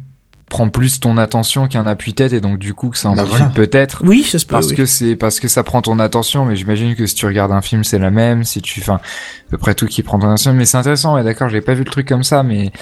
prend 0.48 0.68
plus 0.68 0.98
ton 0.98 1.16
attention 1.16 1.68
qu'un 1.68 1.86
appui-tête 1.86 2.32
et 2.32 2.40
donc 2.40 2.58
du 2.58 2.74
coup 2.74 2.90
que 2.90 2.98
ça 2.98 3.08
Bah, 3.10 3.22
amplifie 3.22 3.36
voilà. 3.38 3.52
peut-être 3.54 4.02
oui, 4.04 4.24
ça 4.24 4.40
se 4.40 4.44
peut. 4.46 4.50
parce 4.52 4.66
oui. 4.70 4.74
que 4.74 4.84
c'est 4.84 5.14
parce 5.14 5.38
que 5.38 5.46
ça 5.46 5.62
prend 5.62 5.80
ton 5.80 6.00
attention 6.00 6.44
mais 6.44 6.56
j'imagine 6.56 6.96
que 6.96 7.06
si 7.06 7.14
tu 7.14 7.24
regardes 7.26 7.52
un 7.52 7.60
film 7.60 7.84
c'est 7.84 8.00
la 8.00 8.10
même 8.10 8.42
si 8.42 8.60
tu 8.60 8.80
enfin 8.80 8.94
à 8.96 9.50
peu 9.50 9.58
près 9.58 9.74
tout 9.76 9.86
qui 9.86 10.02
prend 10.02 10.18
ton 10.18 10.26
attention 10.26 10.52
mais 10.52 10.64
c'est 10.64 10.76
intéressant 10.76 11.14
ouais 11.14 11.22
d'accord 11.22 11.48
j'ai 11.50 11.60
pas 11.60 11.74
vu 11.74 11.84
le 11.84 11.90
truc 11.92 12.08
comme 12.08 12.24
ça 12.24 12.42
mais 12.42 12.72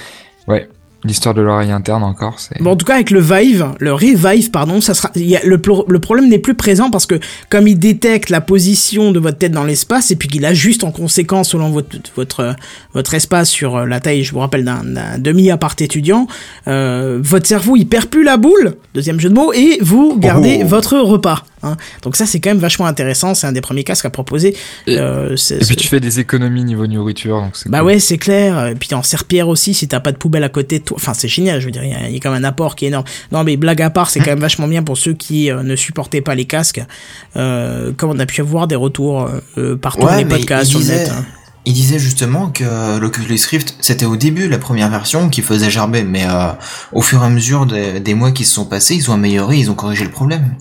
ouais 0.47 0.67
l'histoire 1.05 1.35
de 1.35 1.41
l'oreille 1.43 1.71
interne 1.71 2.03
encore 2.03 2.41
c'est 2.41 2.61
Bon, 2.61 2.73
en 2.73 2.77
tout 2.77 2.85
cas, 2.85 2.95
avec 2.95 3.11
le 3.11 3.21
Vive, 3.21 3.69
le 3.79 3.93
Revive, 3.93 4.51
pardon, 4.51 4.81
ça 4.81 4.95
sera, 4.95 5.11
il 5.15 5.27
y 5.29 5.37
a, 5.37 5.41
le, 5.45 5.59
pro- 5.59 5.85
le 5.89 5.99
problème 6.01 6.29
n'est 6.29 6.39
plus 6.41 6.55
présent 6.55 6.91
parce 6.91 7.07
que 7.07 7.21
comme 7.51 7.69
il 7.69 7.79
détecte 7.79 8.31
la 8.31 8.41
position 8.41 9.13
de 9.13 9.19
votre 9.21 9.39
tête 9.39 9.53
dans 9.53 9.65
l'espace 9.65 10.11
et 10.11 10.17
puis 10.17 10.29
qu'il 10.29 10.45
ajuste 10.45 10.83
en 10.85 10.91
conséquence 10.91 11.51
selon 11.51 11.71
votre, 11.71 11.97
votre, 12.17 12.57
votre 12.95 13.15
espace 13.15 13.49
sur 13.49 13.77
euh, 13.77 13.87
la 13.87 14.01
taille, 14.01 14.25
je 14.25 14.33
vous 14.33 14.41
rappelle, 14.41 14.65
d'un, 14.65 14.83
d'un 14.85 15.19
demi-appart 15.19 15.81
étudiant, 15.81 16.27
euh, 16.67 17.19
votre 17.23 17.47
cerveau, 17.47 17.77
il 17.77 17.87
perd 17.87 18.07
plus 18.07 18.25
la 18.25 18.37
boule, 18.37 18.75
deuxième 18.95 19.21
jeu 19.21 19.29
de 19.29 19.35
mots, 19.35 19.53
et 19.53 19.79
vous 19.81 20.17
gardez 20.19 20.61
Oh. 20.65 20.67
votre 20.67 20.99
repas. 20.99 21.45
Hein. 21.63 21.77
Donc 22.03 22.17
ça, 22.17 22.27
c'est 22.27 22.41
quand 22.41 22.51
même 22.51 22.59
vachement 22.59 22.87
intéressant. 22.87 23.35
C'est 23.35 23.47
un 23.47 23.53
des 23.53 23.61
premiers 23.61 23.85
casques 23.85 24.05
à 24.07 24.11
proposer. 24.11 24.57
Et- 24.87 24.99
Euh, 24.99 25.37
et 25.51 25.65
puis 25.65 25.77
tu 25.77 25.89
fais 25.89 26.01
des 26.01 26.21
économies 26.21 26.65
niveau 26.65 26.87
nourriture 26.87 27.41
donc 27.41 27.53
bah 27.67 27.79
cool. 27.79 27.87
ouais, 27.89 27.99
c'est 28.01 28.19
clair. 28.19 28.69
Et 28.69 28.75
puis 28.75 28.95
en 28.95 29.03
serpillère 29.03 29.49
aussi, 29.49 29.75
si 29.75 29.89
t'as 29.89 30.01
pas 30.01 30.13
de 30.13 30.17
poubelle 30.17 30.45
à 30.45 30.49
côté 30.49 30.79
de 30.79 30.85
toi. 30.85 30.97
Enfin, 31.01 31.15
c'est 31.15 31.29
génial, 31.29 31.61
je 31.61 31.67
veux 31.67 31.73
dire, 31.73 31.85
il 31.85 31.91
y, 31.91 31.95
a- 31.95 32.09
il 32.09 32.13
y 32.15 32.17
a 32.17 32.21
quand 32.21 32.31
même 32.31 32.45
un 32.45 32.49
apport 32.49 32.77
qui 32.77 32.85
est 32.85 32.89
énorme. 32.89 33.05
Non, 33.33 33.45
mais 33.45 33.57
blague 33.57 33.83
à 33.83 33.91
part, 33.91 34.11
c'est 34.11 34.21
quand 34.21 34.31
même 34.31 34.39
vachement 34.41 34.69
bien 34.69 34.83
pour 34.83 34.97
ceux 34.99 35.15
qui 35.15 35.51
euh, 35.51 35.63
ne 35.63 35.77
supportaient 35.77 36.21
pas 36.21 36.35
les 36.35 36.45
casques. 36.47 36.81
Euh, 37.37 37.93
comme 37.97 38.11
on 38.11 38.19
a 38.19 38.27
pu 38.27 38.41
avoir 38.41 38.67
des 38.67 38.77
retours 38.77 39.29
euh, 39.59 39.77
partout 39.77 40.01
dans 40.03 40.07
Ouais, 40.09 40.19
les 40.19 40.25
podcasts 40.25 40.71
il 40.73 40.83
sur 40.83 40.93
le 40.93 40.99
net. 40.99 41.11
hein. 41.11 41.25
il 41.65 41.73
disait 41.75 41.99
justement 41.99 42.49
que 42.51 42.99
l'Oculus 42.99 43.39
Rift, 43.51 43.77
c'était 43.81 44.07
au 44.07 44.17
début 44.17 44.49
la 44.49 44.59
première 44.59 44.89
version 44.89 45.29
qui 45.29 45.43
faisait 45.43 45.71
gerber, 45.71 46.03
mais 46.05 46.25
euh, 46.29 46.53
au 46.93 47.03
fur 47.03 47.23
et 47.23 47.27
à 47.27 47.29
mesure 47.29 47.67
des, 47.67 48.01
des 48.01 48.15
mois 48.15 48.33
qui 48.33 48.45
se 48.45 48.55
sont 48.55 48.65
passés, 48.65 48.95
ils 48.95 49.11
ont 49.11 49.15
amélioré, 49.15 49.57
ils 49.59 49.71
ont 49.71 49.75
corrigé 49.75 50.05
le 50.05 50.11
problème. 50.11 50.55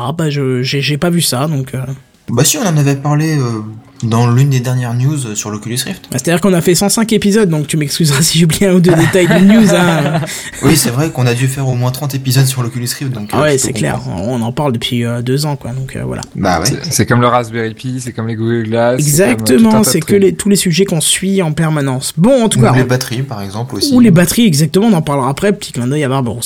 Ah 0.00 0.12
bah 0.12 0.30
j'ai 0.30 0.96
pas 0.98 1.10
vu 1.10 1.20
ça, 1.20 1.46
donc. 1.48 1.74
euh, 1.74 1.80
Bah 2.28 2.44
si, 2.44 2.56
on 2.58 2.62
en 2.66 2.76
avait 2.76 2.94
parlé 2.96 3.36
euh, 3.36 3.62
dans 4.02 4.30
l'une 4.30 4.50
des 4.50 4.60
dernières 4.60 4.94
news 4.94 5.34
sur 5.34 5.50
l'Oculus 5.50 5.78
Rift. 5.84 6.02
bah, 6.10 6.18
C'est-à-dire 6.18 6.40
qu'on 6.40 6.52
a 6.52 6.60
fait 6.60 6.74
105 6.74 7.12
épisodes, 7.12 7.48
donc 7.48 7.66
tu 7.66 7.76
m'excuseras 7.76 8.22
si 8.22 8.38
j'oublie 8.38 8.64
un 8.66 8.74
ou 8.74 8.80
deux 8.80 8.94
détails 8.94 9.26
de 9.28 9.44
news. 9.44 9.74
Hein. 9.74 10.20
Oui, 10.62 10.76
c'est 10.76 10.90
vrai 10.90 11.10
qu'on 11.10 11.26
a 11.26 11.34
dû 11.34 11.46
faire 11.46 11.68
au 11.68 11.74
moins 11.74 11.90
30 11.92 12.14
épisodes 12.16 12.44
sur 12.46 12.62
l'Oculus 12.62 12.88
Rift, 12.98 13.12
donc... 13.12 13.30
Ah 13.32 13.38
euh, 13.38 13.42
ouais, 13.42 13.58
c'est 13.58 13.72
clair. 13.72 14.00
On 14.08 14.40
en 14.42 14.50
parle 14.52 14.72
depuis 14.72 15.04
euh, 15.04 15.22
deux 15.22 15.46
ans, 15.46 15.54
quoi. 15.56 15.70
Donc 15.70 15.94
euh, 15.96 16.02
voilà. 16.04 16.22
Bah 16.34 16.60
ouais. 16.60 16.66
C'est- 16.90 17.06
comme 17.06 17.20
le 17.20 17.26
Raspberry 17.28 17.74
Pi 17.74 18.00
c'est 18.00 18.12
comme 18.12 18.26
les 18.26 18.34
Google 18.34 18.64
Glass 18.64 18.94
euh, 18.94 18.98
Exactement, 18.98 19.82
c'est 19.84 20.00
que 20.00 20.14
les, 20.16 20.34
tous 20.34 20.48
les 20.48 20.56
sujets 20.56 20.84
qu'on 20.84 21.00
suit 21.00 21.40
en 21.42 21.52
permanence. 21.52 22.12
Bon, 22.16 22.42
en 22.44 22.48
tout 22.48 22.58
Ou 22.58 22.62
cas, 22.62 22.72
les 22.74 22.82
on- 22.82 22.86
batteries, 22.86 23.22
par 23.22 23.40
exemple, 23.42 23.76
aussi. 23.76 23.94
Ou 23.94 24.00
les 24.00 24.10
batteries, 24.10 24.46
exactement, 24.46 24.88
on 24.88 24.92
en 24.92 25.02
parlera 25.02 25.30
après, 25.30 25.52
petit 25.52 25.72
clin 25.72 25.86
d'œil 25.86 26.04
à 26.04 26.08
Barbaros. 26.08 26.40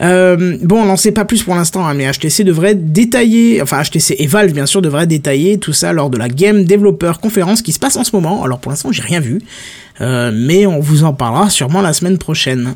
Euh, 0.00 0.56
bon, 0.62 0.82
on 0.82 0.86
n'en 0.86 0.96
sait 0.96 1.12
pas 1.12 1.24
plus 1.24 1.42
pour 1.42 1.54
l'instant, 1.56 1.86
hein, 1.86 1.94
mais 1.94 2.10
HTC 2.10 2.44
devrait 2.44 2.74
détailler, 2.76 3.60
enfin 3.62 3.82
HTC 3.82 4.16
et 4.18 4.26
Valve 4.26 4.52
bien 4.52 4.66
sûr 4.66 4.82
devraient 4.82 5.06
détailler 5.06 5.58
tout 5.58 5.72
ça 5.72 5.92
lors 5.92 6.10
de 6.10 6.16
la 6.18 6.28
Game 6.28 6.64
Conference 6.92 7.62
qui 7.62 7.72
se 7.72 7.78
passe 7.78 7.96
en 7.96 8.04
ce 8.04 8.14
moment. 8.14 8.42
Alors 8.42 8.58
pour 8.58 8.70
l'instant 8.70 8.92
j'ai 8.92 9.02
rien 9.02 9.20
vu, 9.20 9.40
euh, 10.00 10.30
mais 10.34 10.66
on 10.66 10.80
vous 10.80 11.04
en 11.04 11.12
parlera 11.12 11.50
sûrement 11.50 11.80
la 11.80 11.92
semaine 11.92 12.18
prochaine. 12.18 12.74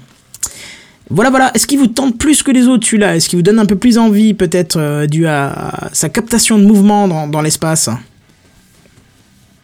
Voilà, 1.11 1.31
voilà. 1.31 1.51
Est-ce 1.55 1.67
qu'il 1.67 1.79
vous 1.79 1.89
tente 1.89 2.17
plus 2.17 2.43
que 2.43 2.51
les 2.51 2.69
autres, 2.69 2.87
celui-là? 2.87 3.17
Est-ce 3.17 3.29
qu'il 3.29 3.37
vous 3.37 3.43
donne 3.43 3.59
un 3.59 3.67
peu 3.67 3.77
plus 3.77 3.99
envie, 3.99 4.33
peut-être, 4.33 4.77
euh, 4.79 5.07
dû 5.07 5.27
à, 5.27 5.91
sa 5.93 6.09
captation 6.09 6.59
de 6.59 6.65
mouvement 6.65 7.07
dans, 7.07 7.27
dans 7.27 7.43
l'espace? 7.43 7.91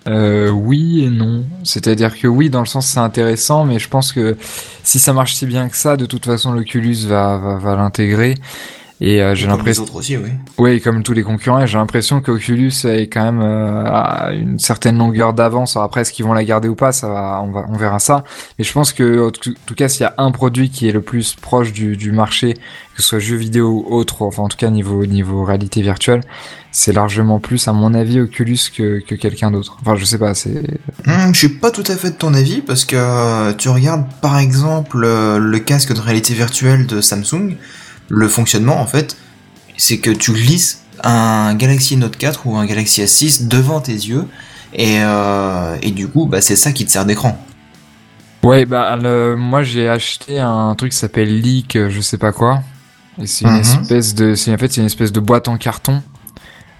Euh, 0.09 0.51
oui 0.51 1.05
et 1.05 1.11
non. 1.11 1.45
C'est-à-dire 1.65 2.19
que 2.19 2.27
oui, 2.27 2.51
dans 2.51 2.61
le 2.61 2.67
sens 2.67 2.87
c'est 2.87 3.01
intéressant, 3.01 3.65
mais 3.65 3.79
je 3.79 3.89
pense 3.89 4.13
que 4.13 4.37
si 4.83 4.99
ça 4.99 5.13
marche 5.13 5.35
si 5.35 5.47
bien 5.47 5.69
que 5.69 5.77
ça, 5.77 5.97
de 5.97 6.07
toute 6.07 6.25
façon 6.25 6.53
l'Oculus 6.53 7.07
va, 7.07 7.39
va, 7.39 7.57
va 7.57 7.77
l'intégrer. 7.77 8.35
Et 9.01 9.23
euh, 9.23 9.35
j'ai 9.37 9.43
Comme 9.47 9.53
les 9.53 9.59
l'impression, 9.59 9.83
autres 9.85 9.95
aussi, 9.97 10.17
oui. 10.17 10.31
oui, 10.59 10.81
comme 10.81 11.05
tous 11.05 11.13
les 11.13 11.23
concurrents, 11.23 11.65
j'ai 11.67 11.79
l'impression 11.79 12.21
qu'Oculus 12.21 12.73
est 12.85 13.07
quand 13.07 13.23
même 13.23 13.41
euh, 13.41 13.85
à 13.87 14.33
une 14.33 14.59
certaine 14.59 14.99
longueur 14.99 15.35
d'avance. 15.35 15.77
Après, 15.77 16.01
est-ce 16.01 16.13
qu'ils 16.13 16.25
vont 16.25 16.33
la 16.33 16.43
garder 16.43 16.67
ou 16.67 16.75
pas, 16.75 16.91
ça 16.91 17.09
va, 17.09 17.41
on 17.45 17.53
va, 17.53 17.65
on 17.69 17.77
verra 17.77 18.01
ça. 18.01 18.25
Mais 18.59 18.65
je 18.65 18.73
pense 18.73 18.93
que, 18.93 19.29
en 19.29 19.31
tout 19.31 19.75
cas, 19.77 19.89
s'il 19.89 20.01
y 20.03 20.05
a 20.05 20.15
un 20.19 20.33
produit 20.33 20.71
qui 20.71 20.89
est 20.89 20.93
le 20.93 21.01
plus 21.01 21.37
proche 21.37 21.73
du, 21.73 21.97
du 21.97 22.11
marché, 22.11 22.55
que 22.55 23.03
ce 23.03 23.09
soit 23.09 23.19
jeux 23.21 23.37
vidéo 23.37 23.85
ou 23.89 23.95
autre, 23.95 24.23
enfin 24.23 24.43
en 24.43 24.49
tout 24.49 24.57
cas 24.57 24.71
niveau 24.71 25.07
niveau 25.07 25.45
réalité 25.45 25.81
virtuelle, 25.81 26.23
c'est 26.73 26.93
largement 26.93 27.39
plus, 27.39 27.69
à 27.69 27.73
mon 27.73 27.95
avis, 27.95 28.19
Oculus 28.21 28.59
que, 28.77 28.99
que 28.99 29.15
quelqu'un 29.15 29.53
d'autre. 29.53 29.79
Enfin, 29.81 29.95
je 29.95 30.05
sais 30.05 30.19
pas, 30.19 30.35
c'est 30.35 30.63
Hmm, 31.07 31.33
je 31.33 31.39
suis 31.39 31.49
pas 31.49 31.71
tout 31.71 31.85
à 31.87 31.95
fait 31.95 32.11
de 32.11 32.17
ton 32.17 32.35
avis 32.35 32.63
parce 32.63 32.85
que 32.85 32.97
euh, 32.97 33.53
tu 33.53 33.69
regardes 33.69 34.07
par 34.21 34.39
exemple 34.39 34.99
le 34.99 35.59
casque 35.61 35.95
de 35.95 36.01
réalité 36.01 36.35
virtuelle 36.35 36.87
de 36.87 37.01
Samsung, 37.01 37.55
le 38.09 38.29
fonctionnement 38.29 38.81
en 38.81 38.87
fait, 38.87 39.17
c'est 39.77 39.99
que 39.99 40.11
tu 40.11 40.33
glisses 40.33 40.83
un 41.05 41.55
Galaxy 41.55 41.97
Note 41.97 42.17
4 42.17 42.47
ou 42.47 42.57
un 42.57 42.67
Galaxy 42.67 43.03
S6 43.03 43.47
devant 43.49 43.81
tes 43.81 43.93
yeux 43.93 44.25
et, 44.75 44.97
euh, 45.01 45.77
et 45.83 45.91
du 45.93 46.09
coup 46.09 46.27
bah 46.27 46.41
c'est 46.41 46.57
ça 46.57 46.73
qui 46.73 46.85
te 46.85 46.91
sert 46.91 47.05
d'écran. 47.05 47.39
Ouais, 48.43 48.65
bah 48.67 48.97
le- 48.97 49.37
moi 49.37 49.63
j'ai 49.63 49.89
acheté 49.89 50.39
un 50.39 50.75
truc 50.77 50.93
qui 50.93 50.99
s'appelle 50.99 51.41
Leak, 51.41 51.77
euh, 51.77 51.91
je 51.91 52.01
sais 52.01 52.19
pas 52.19 52.33
quoi. 52.33 52.63
Et 53.21 53.27
c'est 53.27 53.45
une 53.45 53.53
Mhm. 53.53 53.61
espèce 53.61 54.15
de, 54.15 54.35
c'est 54.35 54.53
en 54.55 54.59
fait 54.59 54.73
c'est 54.73 54.81
une 54.81 54.87
espèce 54.87 55.13
de 55.13 55.21
boîte 55.21 55.49
en 55.49 55.57
carton. 55.59 56.03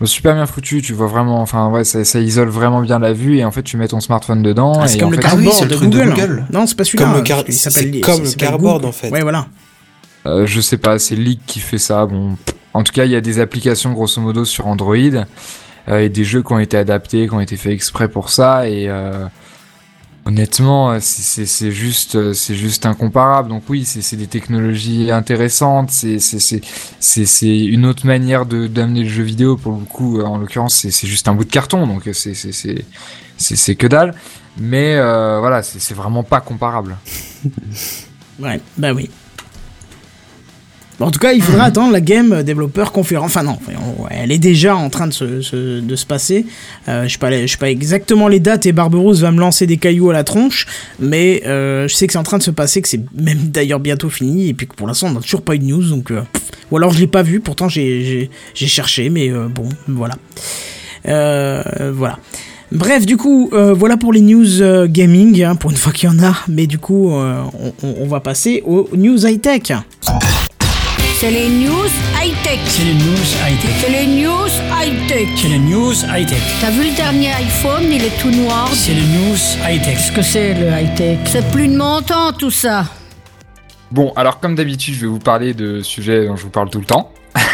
Bon, 0.01 0.07
super 0.07 0.35
bien 0.35 0.47
foutu, 0.47 0.81
tu 0.81 0.93
vois 0.93 1.09
vraiment, 1.09 1.41
enfin 1.43 1.69
ouais, 1.71 1.83
ça, 1.83 2.05
ça 2.05 2.21
isole 2.21 2.49
vraiment 2.49 2.81
bien 2.81 3.01
la 3.01 3.13
vue 3.13 3.39
et 3.39 3.45
en 3.45 3.51
fait 3.51 3.65
tu 3.65 3.77
mets 3.77 3.89
ton 3.89 3.99
smartphone 3.99 4.43
dedans. 4.45 4.73
Ah, 4.81 4.87
c'est 4.87 4.97
et 4.97 4.99
comme 5.01 5.09
en 5.09 5.11
le 5.11 5.17
fait, 5.17 5.25
Ah 5.27 5.35
oui, 5.37 5.45
cardboard 5.47 5.63
le 5.65 5.69
de 5.71 5.75
truc 5.75 5.91
de 5.91 5.99
Google. 5.99 6.11
Google. 6.15 6.47
Non, 6.53 6.67
c'est 6.67 6.77
pas 6.77 6.85
celui-là. 6.85 7.05
Comme 7.05 7.15
le 7.15 7.21
hein, 7.21 7.23
car- 7.25 7.45
c'est 7.49 7.53
s'appelle- 7.71 8.01
comme 8.01 8.23
le 8.23 8.31
cardboard, 8.33 8.85
en 8.85 8.93
fait. 8.93 9.11
Ouais, 9.11 9.23
voilà. 9.23 9.49
Euh, 10.29 10.47
je 10.47 10.61
sais 10.61 10.77
pas, 10.79 10.99
c'est 10.99 11.17
Leak 11.17 11.41
qui 11.47 11.61
fait 11.61 11.79
ça. 11.79 12.05
Bon, 12.07 12.37
en 12.75 12.83
tout 12.83 12.93
cas, 12.93 13.05
il 13.07 13.11
y 13.11 13.17
a 13.17 13.21
des 13.21 13.41
applications 13.41 13.93
grosso 13.93 14.21
modo 14.21 14.45
sur 14.45 14.67
Android 14.67 14.95
euh, 14.97 15.99
et 16.01 16.09
des 16.09 16.25
jeux 16.25 16.43
qui 16.43 16.53
ont 16.53 16.59
été 16.59 16.77
adaptés, 16.77 17.27
qui 17.27 17.35
ont 17.35 17.41
été 17.41 17.57
faits 17.57 17.73
exprès 17.73 18.09
pour 18.09 18.29
ça. 18.29 18.69
Et 18.69 18.89
euh, 18.89 19.25
honnêtement, 20.27 20.99
c'est- 21.01 21.71
juste, 21.71 22.33
c'est 22.35 22.55
juste 22.55 22.85
incomparable. 22.85 23.49
Donc 23.49 23.63
oui, 23.71 23.85
c'est 23.87 24.17
des 24.17 24.27
technologies 24.27 25.11
intéressantes. 25.11 25.91
C'est 25.91 27.57
une 27.65 27.87
autre 27.87 28.07
manière 28.07 28.45
d'amener 28.45 29.05
le 29.05 29.09
jeu 29.09 29.23
vidéo. 29.23 29.57
Pour 29.57 29.73
le 29.79 29.85
coup, 29.87 30.21
en 30.21 30.37
l'occurrence, 30.39 30.75
c'est 30.91 31.07
juste 31.09 31.27
un 31.29 31.35
bout 31.35 31.45
de 31.45 31.51
carton. 31.51 31.87
Donc 31.87 32.09
c'est 32.13 33.75
que 33.77 33.87
dalle. 33.87 34.15
Mais 34.61 34.97
voilà, 34.97 35.63
c'est 35.63 35.95
vraiment 35.95 36.23
pas 36.23 36.41
comparable. 36.41 36.97
Ouais, 38.41 38.61
bah 38.77 38.93
oui. 38.93 39.11
En 41.01 41.13
tout 41.13 41.21
cas, 41.21 41.33
il 41.33 41.41
faudra 41.43 41.65
attendre 41.65 41.93
la 41.93 42.01
Game 42.01 42.43
Developer 42.43 42.87
Conference. 42.93 43.27
Enfin 43.27 43.45
non, 43.45 43.57
enfin, 43.65 43.79
on- 44.01 44.07
elle 44.11 44.33
est 44.33 44.39
déjà 44.39 44.75
en 44.77 44.91
train 44.91 45.07
de 45.07 45.13
se, 45.13 45.43
se- 45.43 45.79
de 45.81 45.97
se 45.97 46.05
passer. 46.05 46.45
Euh, 46.89 47.05
je 47.07 47.13
sais 47.13 47.19
pas, 47.19 47.31
je 47.31 47.47
sais 47.47 47.57
pas 47.57 47.71
exactement 47.71 48.27
les 48.27 48.41
dates 48.41 48.67
et 48.67 48.73
Barberousse 48.73 49.21
va 49.21 49.31
me 49.31 49.39
lancer 49.39 49.67
des 49.69 49.77
cailloux 49.77 50.11
à 50.11 50.13
la 50.13 50.25
tronche, 50.25 50.67
mais 50.99 51.43
euh, 51.47 51.87
je 51.87 51.95
sais 51.95 52.07
que 52.09 52.13
c'est 52.13 52.19
en 52.19 52.25
train 52.25 52.39
de 52.39 52.43
se 52.43 52.51
passer, 52.51 52.83
que 52.83 52.89
c'est 52.89 53.01
même 53.17 53.39
d'ailleurs 53.49 53.79
bientôt 53.79 54.11
fini, 54.11 54.49
et 54.49 54.55
puis 54.55 54.67
que 54.67 54.75
pour 54.75 54.89
l'instant 54.89 55.07
on 55.07 55.13
n'a 55.13 55.21
toujours 55.21 55.43
pas 55.43 55.55
eu 55.55 55.61
de 55.61 55.65
news, 55.67 55.85
donc 55.89 56.11
euh, 56.11 56.23
ou 56.73 56.77
alors 56.77 56.91
je 56.93 56.99
l'ai 56.99 57.07
pas 57.07 57.23
vu. 57.23 57.39
Pourtant 57.39 57.69
j'ai 57.69 58.29
cherché, 58.55 59.09
mais 59.09 59.31
euh, 59.31 59.47
bon, 59.49 59.69
voilà. 59.87 60.17
Euh, 61.07 61.93
voilà. 61.95 62.19
Bref, 62.73 63.07
du 63.07 63.17
coup, 63.17 63.49
euh, 63.53 63.73
voilà 63.73 63.97
pour 63.97 64.13
les 64.13 64.21
news 64.21 64.61
euh, 64.61 64.87
gaming, 64.89 65.43
hein, 65.43 65.55
pour 65.55 65.71
une 65.71 65.77
fois 65.77 65.93
qu'il 65.93 66.09
y 66.11 66.13
en 66.13 66.19
a, 66.23 66.35
mais 66.49 66.67
du 66.67 66.79
coup, 66.79 67.13
euh, 67.15 67.41
on, 67.83 67.87
on- 67.87 67.95
on 68.01 68.07
va 68.09 68.21
passer 68.21 68.63
aux 68.67 68.89
news 68.95 69.25
high-tech. 69.27 69.73
C'est 71.21 71.33
les 71.33 71.49
news 71.49 71.91
high-tech. 72.23 72.61
C'est 72.67 72.85
les 72.85 72.95
news 72.95 73.17
high-tech. 73.45 73.73
C'est 73.81 73.89
les 73.91 74.07
news 74.07 74.47
high-tech. 74.71 75.29
C'est 75.35 75.49
les 75.49 75.59
news 75.59 75.93
high-tech. 75.93 76.41
T'as 76.61 76.71
vu 76.71 76.89
le 76.91 76.95
dernier 76.95 77.33
iPhone, 77.33 77.83
il 77.91 78.05
est 78.05 78.17
tout 78.21 78.31
noir. 78.31 78.69
C'est 78.73 78.95
les 78.95 79.03
news 79.03 79.37
high-tech. 79.69 79.97
Qu'est-ce 79.97 80.13
que 80.13 80.23
c'est 80.23 80.55
le 80.55 80.69
high-tech? 80.69 81.19
C'est 81.25 81.51
plus 81.51 81.67
de 81.67 81.77
mon 81.77 82.03
temps 82.03 82.31
tout 82.31 82.53
ça. 82.53 82.85
Bon, 83.91 84.13
alors 84.15 84.39
comme 84.39 84.55
d'habitude, 84.55 84.95
je 84.95 85.01
vais 85.01 85.07
vous 85.09 85.19
parler 85.19 85.55
de 85.55 85.81
sujets 85.83 86.25
dont 86.25 86.37
je 86.37 86.45
vous 86.45 86.51
parle 86.51 86.71
tout 86.71 86.79
le 86.79 86.87
temps. 86.87 87.11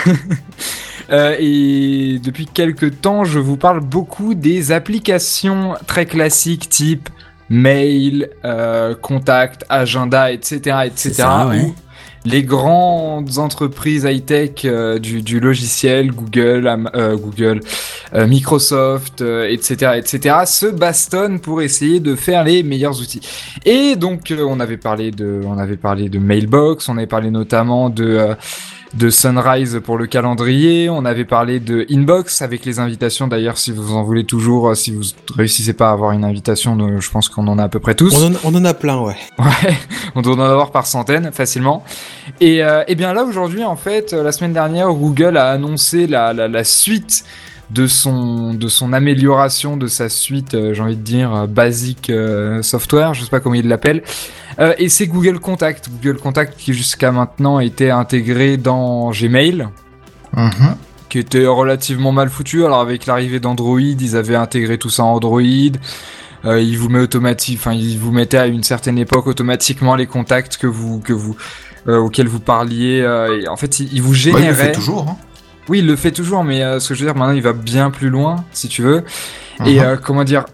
Euh, 1.11 1.37
et 1.39 2.19
depuis 2.19 2.47
quelques 2.47 3.03
temps, 3.03 3.25
je 3.25 3.39
vous 3.39 3.59
parle 3.59 3.81
beaucoup 3.81 4.33
des 4.33 4.73
applications 4.73 5.75
très 5.87 6.07
classiques 6.07 6.71
type 6.71 7.11
mail, 7.51 8.31
euh, 8.45 8.95
contact, 8.95 9.67
agenda, 9.69 10.33
etc., 10.33 10.79
etc. 10.87 11.13
ça, 11.13 11.47
ouais. 11.49 11.75
Les 12.25 12.43
grandes 12.43 13.39
entreprises 13.39 14.05
high-tech 14.05 14.65
euh, 14.65 14.99
du, 14.99 15.41
logiciel, 15.41 16.13
Google, 16.13 16.89
euh, 16.95 17.17
Google, 17.17 17.61
euh, 18.15 18.27
Microsoft, 18.27 19.21
etc., 19.21 19.99
etc., 19.99 20.37
se 20.47 20.67
bastonnent 20.67 21.41
pour 21.41 21.61
essayer 21.61 22.01
de 22.01 22.15
faire 22.15 22.45
les 22.45 22.63
meilleurs 22.63 23.01
outils. 23.01 23.21
Et 23.65 23.97
donc, 23.97 24.33
on 24.37 24.61
avait 24.61 24.77
parlé 24.79 25.11
de, 25.11 25.41
on 25.45 25.59
avait 25.59 25.77
parlé 25.77 26.09
de 26.09 26.19
Mailbox, 26.19 26.89
on 26.89 26.97
avait 26.97 27.07
parlé 27.07 27.31
notamment 27.31 27.91
de 27.91 28.35
de 28.97 29.11
Sunrise 29.11 29.81
pour 29.85 29.99
le 29.99 30.07
calendrier, 30.07 30.89
on 30.89 31.05
avait 31.05 31.25
parlé 31.25 31.61
de 31.61 31.85
Inbox 31.91 32.43
avec 32.43 32.65
les 32.65 32.79
invitations. 32.79 33.27
D'ailleurs, 33.27 33.59
si 33.59 33.73
vous 33.73 33.93
en 33.93 34.03
voulez 34.03 34.25
toujours, 34.25 34.69
euh, 34.69 34.75
si 34.75 34.93
vous 34.93 35.03
réussissez 35.37 35.73
pas 35.73 35.91
à 35.91 35.93
avoir 35.93 36.13
une 36.13 36.25
invitation, 36.25 36.79
je 37.01 37.11
pense 37.11 37.29
qu'on 37.29 37.47
en 37.49 37.59
a 37.59 37.65
à 37.65 37.69
peu 37.69 37.81
près 37.81 37.95
tous. 37.95 38.15
On 38.17 38.33
en, 38.33 38.39
on 38.45 38.55
en 38.55 38.65
a 38.65 38.75
plein, 38.75 39.01
ouais. 39.01 39.17
Ouais, 39.39 39.77
on 40.15 40.23
doit 40.23 40.37
en 40.37 40.41
avoir 40.41 40.71
par 40.71 40.87
centaines 40.87 41.33
facilement. 41.33 41.85
Et, 42.41 42.63
euh, 42.63 42.85
et 42.87 42.95
bien 42.95 43.13
là 43.13 43.25
aujourd'hui 43.25 43.65
en 43.65 43.77
fait, 43.77 44.13
euh, 44.13 44.23
la 44.23 44.33
semaine 44.33 44.53
dernière, 44.53 44.89
Google 44.93 45.37
a 45.37 45.51
annoncé 45.51 46.07
la, 46.07 46.33
la, 46.33 46.49
la 46.49 46.65
suite 46.65 47.25
de 47.75 47.87
son 47.87 48.55
de 48.55 48.69
son 48.69 48.93
amélioration 48.93 49.77
de 49.77 49.87
sa 49.89 50.09
suite, 50.09 50.55
euh, 50.55 50.73
j'ai 50.75 50.83
envie 50.83 50.97
de 50.97 51.03
dire 51.03 51.35
euh, 51.35 51.47
basique 51.47 52.09
euh, 52.11 52.63
software, 52.63 53.15
je 53.15 53.25
sais 53.25 53.31
pas 53.31 53.41
comment 53.41 53.57
il 53.57 53.69
l'appelle. 53.69 54.03
Et 54.79 54.89
c'est 54.89 55.09
Google 55.09 55.41
Contact, 55.41 55.89
Google 55.91 56.19
Contact 56.19 56.57
qui 56.57 56.75
jusqu'à 56.75 57.11
maintenant 57.11 57.59
était 57.59 57.91
intégré 57.91 58.57
dans 58.57 59.11
Gmail 59.11 59.67
Mhm. 60.37 60.77
qui 61.09 61.19
était 61.19 61.47
relativement 61.47 62.13
mal 62.13 62.29
foutu. 62.29 62.65
Alors 62.65 62.81
avec 62.81 63.07
l'arrivée 63.07 63.41
d'Android, 63.41 63.81
ils 63.81 64.17
avaient 64.17 64.37
intégré 64.37 64.79
tout 64.79 64.91
ça 64.91 65.03
en 65.05 65.15
Android. 65.15 65.41
Euh, 66.45 66.61
ils 66.61 66.79
vous 66.79 66.89
met 66.89 67.01
automatique, 67.01 67.59
enfin 67.59 67.73
ils 67.73 67.99
vous 67.99 68.13
mettaient 68.13 68.39
à 68.39 68.47
une 68.47 68.63
certaine 68.63 68.99
époque 68.99 69.27
automatiquement 69.27 69.97
les 69.97 70.07
contacts 70.07 70.57
que 70.57 70.67
vous 70.69 71.01
que 71.01 71.13
vous 71.13 71.35
euh, 71.89 71.99
auxquels 71.99 72.29
vous 72.29 72.41
parliez. 72.41 73.01
euh, 73.01 73.41
et 73.43 73.49
en 73.49 73.57
fait, 73.57 73.81
il, 73.81 73.93
il 73.93 74.03
vous 74.03 74.13
Bah, 74.33 74.39
il 74.41 74.47
le 74.49 74.55
fait 74.55 74.73
toujours. 74.73 75.07
Hein. 75.09 75.17
Oui, 75.69 75.79
il 75.79 75.87
le 75.87 75.97
fait 75.97 76.11
toujours, 76.13 76.45
mais 76.45 76.63
euh, 76.63 76.79
ce 76.81 76.91
que 76.91 76.95
je 76.95 77.01
veux 77.01 77.07
dire, 77.11 77.17
maintenant 77.17 77.35
il 77.35 77.43
va 77.43 77.53
bien 77.53 77.91
plus 77.91 78.11
loin, 78.11 78.45
si 78.53 78.69
tu 78.69 78.83
veux. 78.83 79.05
Et 79.67 79.79
Mhm. 79.81 79.85
euh, 79.87 79.97
comment 79.97 80.25
dire, 80.25 80.45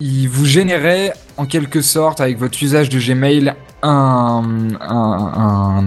il 0.00 0.28
vous 0.28 0.44
générait 0.44 1.12
en 1.36 1.46
quelque 1.46 1.80
sorte 1.80 2.20
avec 2.20 2.38
votre 2.38 2.62
usage 2.62 2.88
de 2.88 2.98
Gmail 2.98 3.54
un 3.82 4.42
un, 4.80 5.80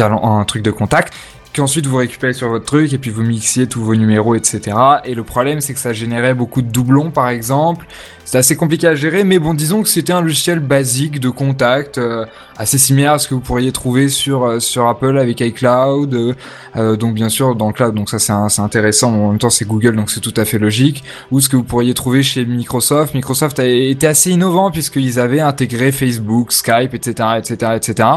un, 0.00 0.12
un 0.38 0.44
truc 0.44 0.62
de 0.62 0.70
contact 0.70 1.12
qu'ensuite 1.54 1.86
vous 1.86 1.96
récupérez 1.96 2.32
sur 2.32 2.48
votre 2.48 2.64
truc 2.64 2.92
et 2.92 2.98
puis 2.98 3.10
vous 3.10 3.22
mixiez 3.22 3.66
tous 3.66 3.82
vos 3.82 3.94
numéros, 3.94 4.34
etc. 4.34 4.76
Et 5.04 5.14
le 5.14 5.22
problème, 5.22 5.60
c'est 5.60 5.74
que 5.74 5.80
ça 5.80 5.92
générait 5.92 6.34
beaucoup 6.34 6.62
de 6.62 6.68
doublons, 6.68 7.10
par 7.10 7.28
exemple. 7.28 7.86
C'était 8.24 8.38
assez 8.38 8.56
compliqué 8.56 8.86
à 8.86 8.94
gérer, 8.94 9.24
mais 9.24 9.38
bon, 9.38 9.52
disons 9.52 9.82
que 9.82 9.88
c'était 9.88 10.12
un 10.12 10.22
logiciel 10.22 10.60
basique 10.60 11.20
de 11.20 11.28
contact, 11.28 11.98
euh, 11.98 12.24
assez 12.56 12.78
similaire 12.78 13.12
à 13.12 13.18
ce 13.18 13.28
que 13.28 13.34
vous 13.34 13.40
pourriez 13.40 13.72
trouver 13.72 14.08
sur 14.08 14.44
euh, 14.44 14.60
sur 14.60 14.86
Apple 14.86 15.18
avec 15.18 15.40
iCloud. 15.40 16.14
euh, 16.14 16.34
euh, 16.76 16.96
donc 16.96 17.14
bien 17.14 17.28
sûr 17.28 17.54
dans 17.56 17.66
le 17.66 17.72
cloud, 17.72 17.94
donc 17.94 18.08
ça 18.08 18.18
c'est 18.18 18.62
intéressant. 18.62 19.12
En 19.12 19.28
même 19.30 19.38
temps, 19.38 19.50
c'est 19.50 19.66
Google, 19.66 19.96
donc 19.96 20.10
c'est 20.10 20.20
tout 20.20 20.34
à 20.36 20.44
fait 20.44 20.58
logique. 20.58 21.04
Ou 21.30 21.40
ce 21.40 21.48
que 21.48 21.56
vous 21.56 21.64
pourriez 21.64 21.94
trouver 21.94 22.22
chez 22.22 22.44
Microsoft. 22.46 23.14
Microsoft 23.14 23.58
a 23.58 23.66
été 23.66 24.06
assez 24.06 24.30
innovant 24.30 24.70
puisqu'ils 24.70 25.18
avaient 25.18 25.40
intégré 25.40 25.92
Facebook, 25.92 26.52
Skype, 26.52 26.94
etc., 26.94 27.28
etc., 27.38 27.72
etc. 27.76 28.08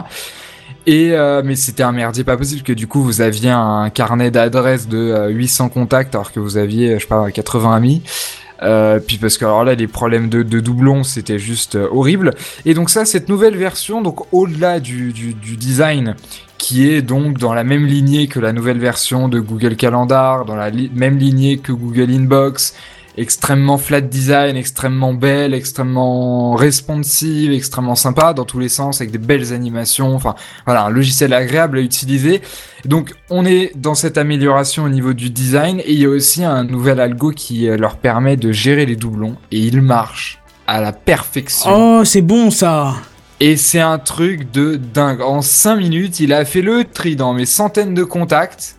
Et 0.87 1.11
euh, 1.13 1.41
mais 1.43 1.55
c'était 1.55 1.83
un 1.83 1.91
merdier 1.91 2.23
pas 2.23 2.37
possible 2.37 2.61
que 2.61 2.73
du 2.73 2.85
coup 2.87 3.01
vous 3.01 3.21
aviez 3.21 3.49
un 3.49 3.89
carnet 3.89 4.29
d'adresses 4.29 4.87
de 4.87 4.97
euh, 4.97 5.29
800 5.29 5.69
contacts 5.69 6.13
alors 6.13 6.31
que 6.31 6.39
vous 6.39 6.57
aviez 6.57 6.95
je 6.95 7.01
sais 7.01 7.07
pas 7.07 7.31
80 7.31 7.75
amis. 7.75 8.03
Euh, 8.63 8.99
puis 9.05 9.17
parce 9.17 9.37
que 9.37 9.45
alors 9.45 9.65
là 9.65 9.75
les 9.75 9.87
problèmes 9.87 10.29
de, 10.29 10.43
doublons 10.43 11.03
c'était 11.03 11.39
juste 11.39 11.75
euh, 11.75 11.87
horrible. 11.91 12.31
Et 12.65 12.73
donc 12.73 12.89
ça 12.89 13.05
cette 13.05 13.29
nouvelle 13.29 13.57
version 13.57 14.01
donc 14.01 14.31
au-delà 14.33 14.79
du, 14.79 15.11
design 15.13 16.15
qui 16.57 16.89
est 16.89 17.01
donc 17.01 17.37
dans 17.37 17.53
la 17.53 17.63
même 17.63 17.85
lignée 17.85 18.27
que 18.27 18.39
la 18.39 18.53
nouvelle 18.53 18.79
version 18.79 19.27
de 19.27 19.39
Google 19.39 19.75
Calendar, 19.75 20.45
dans 20.45 20.55
la 20.55 20.71
même 20.71 21.17
lignée 21.17 21.57
que 21.57 21.73
Google 21.73 22.09
Inbox, 22.09 22.75
extrêmement 23.17 23.77
flat 23.77 24.01
design, 24.01 24.57
extrêmement 24.57 25.13
belle, 25.13 25.53
extrêmement 25.53 26.53
responsive, 26.55 27.51
extrêmement 27.51 27.95
sympa 27.95 28.33
dans 28.33 28.45
tous 28.45 28.59
les 28.59 28.69
sens, 28.69 29.01
avec 29.01 29.11
des 29.11 29.17
belles 29.17 29.53
animations, 29.53 30.15
enfin 30.15 30.35
voilà, 30.65 30.85
un 30.85 30.89
logiciel 30.89 31.33
agréable 31.33 31.77
à 31.77 31.81
utiliser. 31.81 32.41
Donc 32.85 33.13
on 33.29 33.45
est 33.45 33.71
dans 33.75 33.95
cette 33.95 34.17
amélioration 34.17 34.83
au 34.83 34.89
niveau 34.89 35.13
du 35.13 35.29
design 35.29 35.79
et 35.79 35.93
il 35.93 35.99
y 35.99 36.05
a 36.05 36.09
aussi 36.09 36.43
un 36.43 36.63
nouvel 36.63 36.99
algo 36.99 37.31
qui 37.31 37.67
euh, 37.67 37.77
leur 37.77 37.97
permet 37.97 38.37
de 38.37 38.51
gérer 38.51 38.85
les 38.85 38.95
doublons 38.95 39.37
et 39.51 39.59
il 39.59 39.81
marche 39.81 40.39
à 40.67 40.81
la 40.81 40.91
perfection. 40.91 41.99
Oh, 41.99 42.05
c'est 42.05 42.21
bon 42.21 42.51
ça. 42.51 42.95
Et 43.39 43.57
c'est 43.57 43.81
un 43.81 43.99
truc 43.99 44.51
de 44.51 44.75
dingue. 44.75 45.21
En 45.21 45.41
5 45.41 45.75
minutes, 45.75 46.19
il 46.19 46.31
a 46.31 46.45
fait 46.45 46.61
le 46.61 46.85
tri 46.85 47.15
dans 47.15 47.33
mes 47.33 47.45
centaines 47.45 47.93
de 47.93 48.03
contacts. 48.03 48.74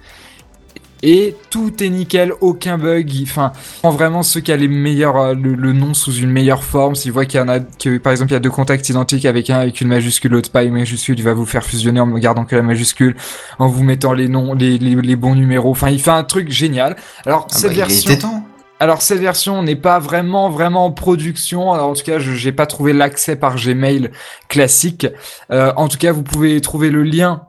Et 1.03 1.37
tout 1.51 1.83
est 1.83 1.89
nickel, 1.91 2.33
aucun 2.41 2.79
bug. 2.79 3.13
Il- 3.13 3.23
Enfin, 3.25 3.53
prend 3.83 3.91
vraiment 3.91 4.23
ceux 4.23 4.41
qui 4.41 4.51
a 4.53 4.57
les 4.57 4.69
meilleurs, 4.69 5.17
euh, 5.19 5.35
le, 5.35 5.55
le 5.55 5.73
nom 5.73 5.93
sous 5.95 6.13
une 6.15 6.31
meilleure 6.31 6.65
forme. 6.65 6.95
S'il 6.95 7.13
voit 7.13 7.27
qu'il 7.27 7.39
y 7.39 7.43
en 7.43 7.49
a, 7.49 7.61
que 7.61 7.99
par 7.99 8.13
exemple 8.13 8.31
il 8.31 8.35
y 8.35 8.37
a 8.37 8.41
deux 8.41 8.51
contacts 8.51 8.89
identiques 8.89 9.27
avec 9.27 9.51
un 9.51 9.59
avec 9.59 9.81
une 9.81 9.89
majuscule, 9.89 10.33
l'autre 10.33 10.51
pas 10.51 10.63
une 10.65 10.73
majuscule, 10.75 11.19
il 11.19 11.23
va 11.25 11.35
vous 11.35 11.47
faire 11.47 11.65
fusionner 11.65 12.01
en 12.01 12.07
gardant 12.19 12.45
que 12.45 12.57
la 12.57 12.63
majuscule, 12.63 13.15
en 13.59 13.69
vous 13.69 13.83
mettant 13.85 14.13
les 14.15 14.29
noms, 14.29 14.55
les, 14.55 14.79
les, 14.79 14.95
les 14.95 15.17
bons 15.17 15.35
numéros. 15.35 15.71
Enfin, 15.71 15.91
il 15.91 16.01
fait 16.01 16.11
un 16.11 16.25
truc 16.25 16.51
génial. 16.51 16.97
Alors 17.27 17.47
Ah 17.51 17.55
cette 17.55 17.69
bah, 17.69 17.73
il 17.75 17.79
version. 17.79 18.17
temps. 18.17 18.47
Alors 18.79 19.01
cette 19.01 19.21
version 19.21 19.63
n'est 19.63 19.75
pas 19.77 19.99
vraiment 19.99 20.51
vraiment 20.51 20.85
en 20.87 20.91
production. 20.93 21.73
Alors 21.73 21.89
en 21.89 21.95
tout 21.95 22.05
cas, 22.05 22.19
je 22.19 22.33
j'ai 22.33 22.53
pas 22.53 22.67
trouvé 22.67 22.93
l'accès 22.93 23.35
par 23.37 23.57
Gmail 23.57 24.11
classique. 24.49 25.07
Euh, 25.51 25.73
en 25.77 25.89
tout 25.89 25.99
cas, 25.99 26.13
vous 26.13 26.23
pouvez 26.23 26.61
trouver 26.61 26.91
le 26.91 27.03
lien 27.03 27.43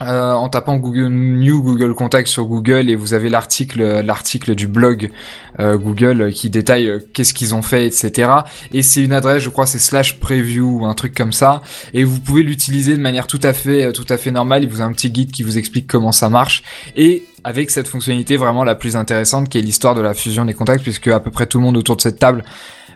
euh, 0.00 0.32
en 0.32 0.48
tapant 0.48 0.76
Google 0.76 1.08
New 1.08 1.60
Google 1.60 1.92
Contact 1.92 2.28
sur 2.28 2.44
Google 2.44 2.88
et 2.88 2.94
vous 2.94 3.14
avez 3.14 3.28
l'article 3.28 4.00
l'article 4.00 4.54
du 4.54 4.68
blog 4.68 5.10
euh, 5.58 5.76
Google 5.76 6.32
qui 6.32 6.50
détaille 6.50 6.88
euh, 6.88 7.00
qu'est-ce 7.12 7.34
qu'ils 7.34 7.52
ont 7.52 7.62
fait 7.62 7.84
etc 7.84 8.30
et 8.72 8.82
c'est 8.82 9.02
une 9.02 9.12
adresse 9.12 9.42
je 9.42 9.48
crois 9.48 9.66
c'est 9.66 9.80
slash 9.80 10.20
preview 10.20 10.82
ou 10.82 10.86
un 10.86 10.94
truc 10.94 11.16
comme 11.16 11.32
ça. 11.32 11.62
Et 11.94 12.04
vous 12.04 12.20
pouvez 12.20 12.44
l'utiliser 12.44 12.96
de 12.96 13.02
manière 13.02 13.26
tout 13.26 13.40
à 13.42 13.52
fait 13.52 13.92
tout 13.92 14.06
à 14.08 14.18
fait 14.18 14.30
normale. 14.30 14.62
Il 14.62 14.68
vous 14.68 14.82
a 14.82 14.84
un 14.84 14.92
petit 14.92 15.10
guide 15.10 15.32
qui 15.32 15.42
vous 15.42 15.58
explique 15.58 15.88
comment 15.88 16.12
ça 16.12 16.28
marche. 16.28 16.62
Et 16.96 17.24
avec 17.42 17.70
cette 17.70 17.88
fonctionnalité 17.88 18.36
vraiment 18.36 18.62
la 18.62 18.76
plus 18.76 18.94
intéressante 18.94 19.48
qui 19.48 19.58
est 19.58 19.62
l'histoire 19.62 19.96
de 19.96 20.00
la 20.00 20.14
fusion 20.14 20.44
des 20.44 20.54
contacts 20.54 20.82
puisque 20.82 21.08
à 21.08 21.18
peu 21.18 21.32
près 21.32 21.46
tout 21.46 21.58
le 21.58 21.64
monde 21.64 21.76
autour 21.76 21.96
de 21.96 22.02
cette 22.02 22.20
table 22.20 22.44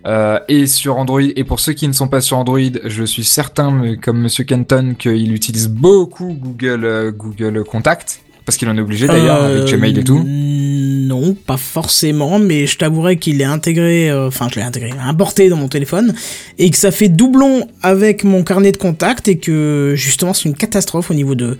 euh, 0.07 0.39
et 0.49 0.67
sur 0.67 0.97
Android. 0.97 1.23
Et 1.23 1.45
pour 1.45 1.61
ceux 1.61 1.73
qui 1.73 1.89
ne 1.89 1.93
sont 1.93 2.09
pas 2.09 2.21
sur 2.21 2.39
Android, 2.39 2.59
je 2.85 3.05
suis 3.05 3.25
certain, 3.25 3.97
comme 4.03 4.21
Monsieur 4.21 4.45
Kenton, 4.45 4.95
qu'il 4.99 5.33
utilise 5.33 5.69
beaucoup 5.69 6.37
Google 6.41 6.85
euh, 6.85 7.13
Google 7.13 7.65
Contact. 7.65 8.21
Parce 8.45 8.57
qu'il 8.57 8.69
en 8.69 8.77
est 8.77 8.81
obligé 8.81 9.07
d'ailleurs 9.07 9.45
avec 9.45 9.67
Gmail 9.67 10.01
et 10.01 10.03
tout. 10.03 10.19
Euh, 10.19 11.07
Non, 11.07 11.35
pas 11.35 11.57
forcément, 11.57 12.41
mais 12.41 12.67
je 12.67 12.77
t'avouerai 12.77 13.17
qu'il 13.17 13.41
est 13.41 13.45
intégré, 13.45 14.11
euh, 14.11 14.27
enfin 14.27 14.49
je 14.51 14.57
l'ai 14.57 14.67
intégré, 14.67 14.91
importé 15.01 15.49
dans 15.49 15.57
mon 15.57 15.69
téléphone, 15.69 16.13
et 16.59 16.69
que 16.71 16.77
ça 16.77 16.91
fait 16.91 17.09
doublon 17.09 17.69
avec 17.83 18.25
mon 18.25 18.43
carnet 18.43 18.73
de 18.73 18.79
contact, 18.79 19.29
et 19.29 19.39
que 19.39 19.95
justement 19.97 20.35
c'est 20.35 20.49
une 20.49 20.57
catastrophe 20.57 21.13
au 21.13 21.15
niveau 21.15 21.37
de 21.37 21.57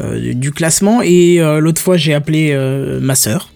euh, 0.00 0.34
du 0.34 0.52
classement. 0.52 1.00
Et 1.02 1.40
euh, 1.40 1.60
l'autre 1.60 1.80
fois 1.80 1.96
j'ai 1.96 2.12
appelé 2.12 2.50
euh, 2.52 3.00
ma 3.00 3.14
sœur, 3.14 3.50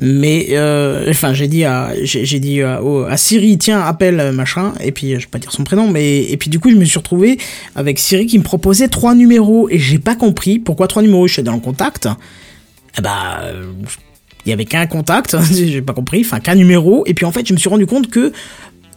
mais 0.00 0.48
euh, 0.52 1.06
enfin 1.10 1.34
j'ai 1.34 1.48
dit 1.48 1.64
à 1.64 1.92
j'ai 2.02 2.38
dit 2.38 2.62
à, 2.62 2.80
à 3.08 3.16
Siri 3.16 3.58
tiens 3.58 3.80
appelle 3.80 4.20
euh, 4.20 4.32
machin. 4.32 4.72
Et 4.82 4.92
puis 4.92 5.14
euh, 5.14 5.18
je 5.18 5.26
vais 5.26 5.30
pas 5.30 5.38
dire 5.38 5.52
son 5.52 5.64
prénom 5.64 5.88
mais 5.88 6.22
et 6.22 6.36
puis 6.36 6.50
du 6.50 6.58
coup 6.58 6.70
je 6.70 6.76
me 6.76 6.84
suis 6.84 6.98
retrouvé 6.98 7.38
avec 7.74 7.98
Siri 7.98 8.26
qui 8.26 8.38
me 8.38 8.44
proposait 8.44 8.88
trois 8.88 9.14
numéros. 9.14 9.68
Et 9.70 9.78
j'ai 9.78 9.98
pas 9.98 10.14
compris 10.14 10.58
pourquoi 10.58 10.88
trois 10.88 11.02
numéros. 11.02 11.26
Je 11.26 11.34
suis 11.34 11.42
dans 11.42 11.54
le 11.54 11.60
contact. 11.60 12.08
Eh 12.98 13.02
bah 13.02 13.40
euh, 13.44 13.64
il 14.46 14.50
y 14.50 14.52
avait 14.52 14.64
qu'un 14.64 14.86
contact. 14.86 15.36
J'ai 15.52 15.82
pas 15.82 15.92
compris. 15.92 16.20
Enfin 16.20 16.40
qu'un 16.40 16.54
numéro. 16.54 17.04
Et 17.06 17.14
puis 17.14 17.26
en 17.26 17.32
fait 17.32 17.46
je 17.46 17.52
me 17.52 17.58
suis 17.58 17.68
rendu 17.68 17.86
compte 17.86 18.08
que 18.08 18.32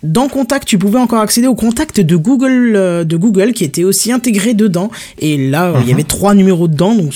dans 0.03 0.27
Contact, 0.29 0.67
tu 0.67 0.77
pouvais 0.77 0.99
encore 0.99 1.21
accéder 1.21 1.47
au 1.47 1.55
contact 1.55 1.99
de 1.99 2.15
Google, 2.15 2.73
euh, 2.75 3.03
de 3.03 3.17
Google 3.17 3.53
qui 3.53 3.63
était 3.63 3.83
aussi 3.83 4.11
intégré 4.11 4.53
dedans. 4.53 4.89
Et 5.19 5.49
là, 5.49 5.67
euh, 5.67 5.79
il 5.81 5.89
y 5.89 5.93
avait 5.93 6.03
trois 6.03 6.33
numéros 6.33 6.67
dedans, 6.67 6.95
donc 6.95 7.13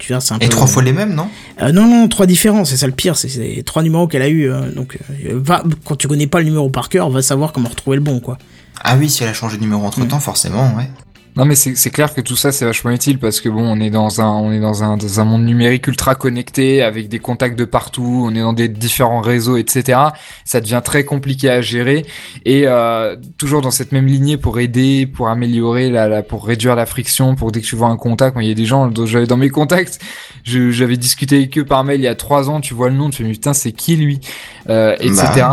tu 0.00 0.12
vois, 0.12 0.20
c'est 0.20 0.34
un 0.34 0.38
peu. 0.38 0.46
Et 0.46 0.48
trois 0.48 0.66
fois 0.66 0.82
les 0.82 0.92
mêmes, 0.92 1.14
non 1.14 1.28
Euh, 1.62 1.70
non, 1.70 1.86
non, 1.86 2.08
trois 2.08 2.26
différents, 2.26 2.64
c'est 2.64 2.76
ça 2.76 2.86
le 2.86 2.92
pire, 2.92 3.16
c'est 3.16 3.62
trois 3.64 3.82
numéros 3.82 4.08
qu'elle 4.08 4.22
a 4.22 4.28
eu. 4.28 4.50
euh, 4.50 4.72
donc, 4.72 4.98
euh, 5.26 5.38
va, 5.42 5.62
quand 5.84 5.94
tu 5.96 6.08
connais 6.08 6.26
pas 6.26 6.38
le 6.40 6.46
numéro 6.46 6.68
par 6.70 6.88
cœur, 6.88 7.08
va 7.10 7.22
savoir 7.22 7.52
comment 7.52 7.68
retrouver 7.68 7.96
le 7.96 8.02
bon, 8.02 8.18
quoi. 8.18 8.38
Ah 8.82 8.96
oui, 8.98 9.08
si 9.10 9.22
elle 9.22 9.28
a 9.28 9.34
changé 9.34 9.56
de 9.58 9.62
numéro 9.62 9.84
entre 9.84 10.04
temps, 10.08 10.20
forcément, 10.20 10.74
ouais. 10.76 10.88
Non 11.36 11.44
mais 11.44 11.54
c'est 11.54 11.90
clair 11.90 12.12
que 12.12 12.20
tout 12.20 12.34
ça 12.34 12.50
c'est 12.50 12.64
vachement 12.64 12.90
utile 12.90 13.18
parce 13.18 13.40
que 13.40 13.48
bon 13.48 13.62
on 13.62 13.80
est 13.80 13.90
dans 13.90 14.20
un 14.20 14.28
on 14.28 14.52
est 14.52 14.58
dans 14.58 14.82
un 14.82 14.96
dans 14.96 15.20
un 15.20 15.24
monde 15.24 15.44
numérique 15.44 15.86
ultra 15.86 16.16
connecté 16.16 16.82
avec 16.82 17.08
des 17.08 17.20
contacts 17.20 17.56
de 17.56 17.64
partout 17.64 18.24
on 18.26 18.34
est 18.34 18.40
dans 18.40 18.52
des 18.52 18.68
différents 18.68 19.20
réseaux 19.20 19.56
etc 19.56 19.98
ça 20.44 20.60
devient 20.60 20.82
très 20.84 21.04
compliqué 21.04 21.48
à 21.48 21.60
gérer. 21.60 22.04
Et 22.44 22.64
euh, 22.66 23.16
toujours 23.38 23.60
dans 23.60 23.70
cette 23.70 23.92
même 23.92 24.06
lignée 24.06 24.38
pour 24.38 24.58
aider 24.58 25.06
pour 25.06 25.28
améliorer 25.28 25.88
la, 25.88 26.08
la 26.08 26.22
pour 26.22 26.44
réduire 26.46 26.74
la 26.74 26.84
friction 26.84 27.36
pour 27.36 27.52
dès 27.52 27.60
que 27.60 27.66
tu 27.66 27.76
vois 27.76 27.88
un 27.88 27.96
contact 27.96 28.34
moi 28.34 28.42
il 28.42 28.48
y 28.48 28.52
a 28.52 28.54
des 28.54 28.66
gens 28.66 28.90
j'avais 29.06 29.26
dans 29.26 29.36
mes 29.36 29.50
contacts 29.50 30.00
j'avais 30.44 30.96
discuté 30.96 31.36
avec 31.36 31.56
eux 31.58 31.64
par 31.64 31.84
mail 31.84 32.00
il 32.00 32.04
y 32.04 32.08
a 32.08 32.16
trois 32.16 32.50
ans 32.50 32.60
tu 32.60 32.74
vois 32.74 32.88
le 32.90 32.96
nom 32.96 33.08
tu 33.08 33.22
fais 33.22 33.30
putain 33.30 33.52
c'est 33.52 33.72
qui 33.72 33.96
lui? 33.96 34.20
Euh, 34.68 34.96
etc. 35.00 35.46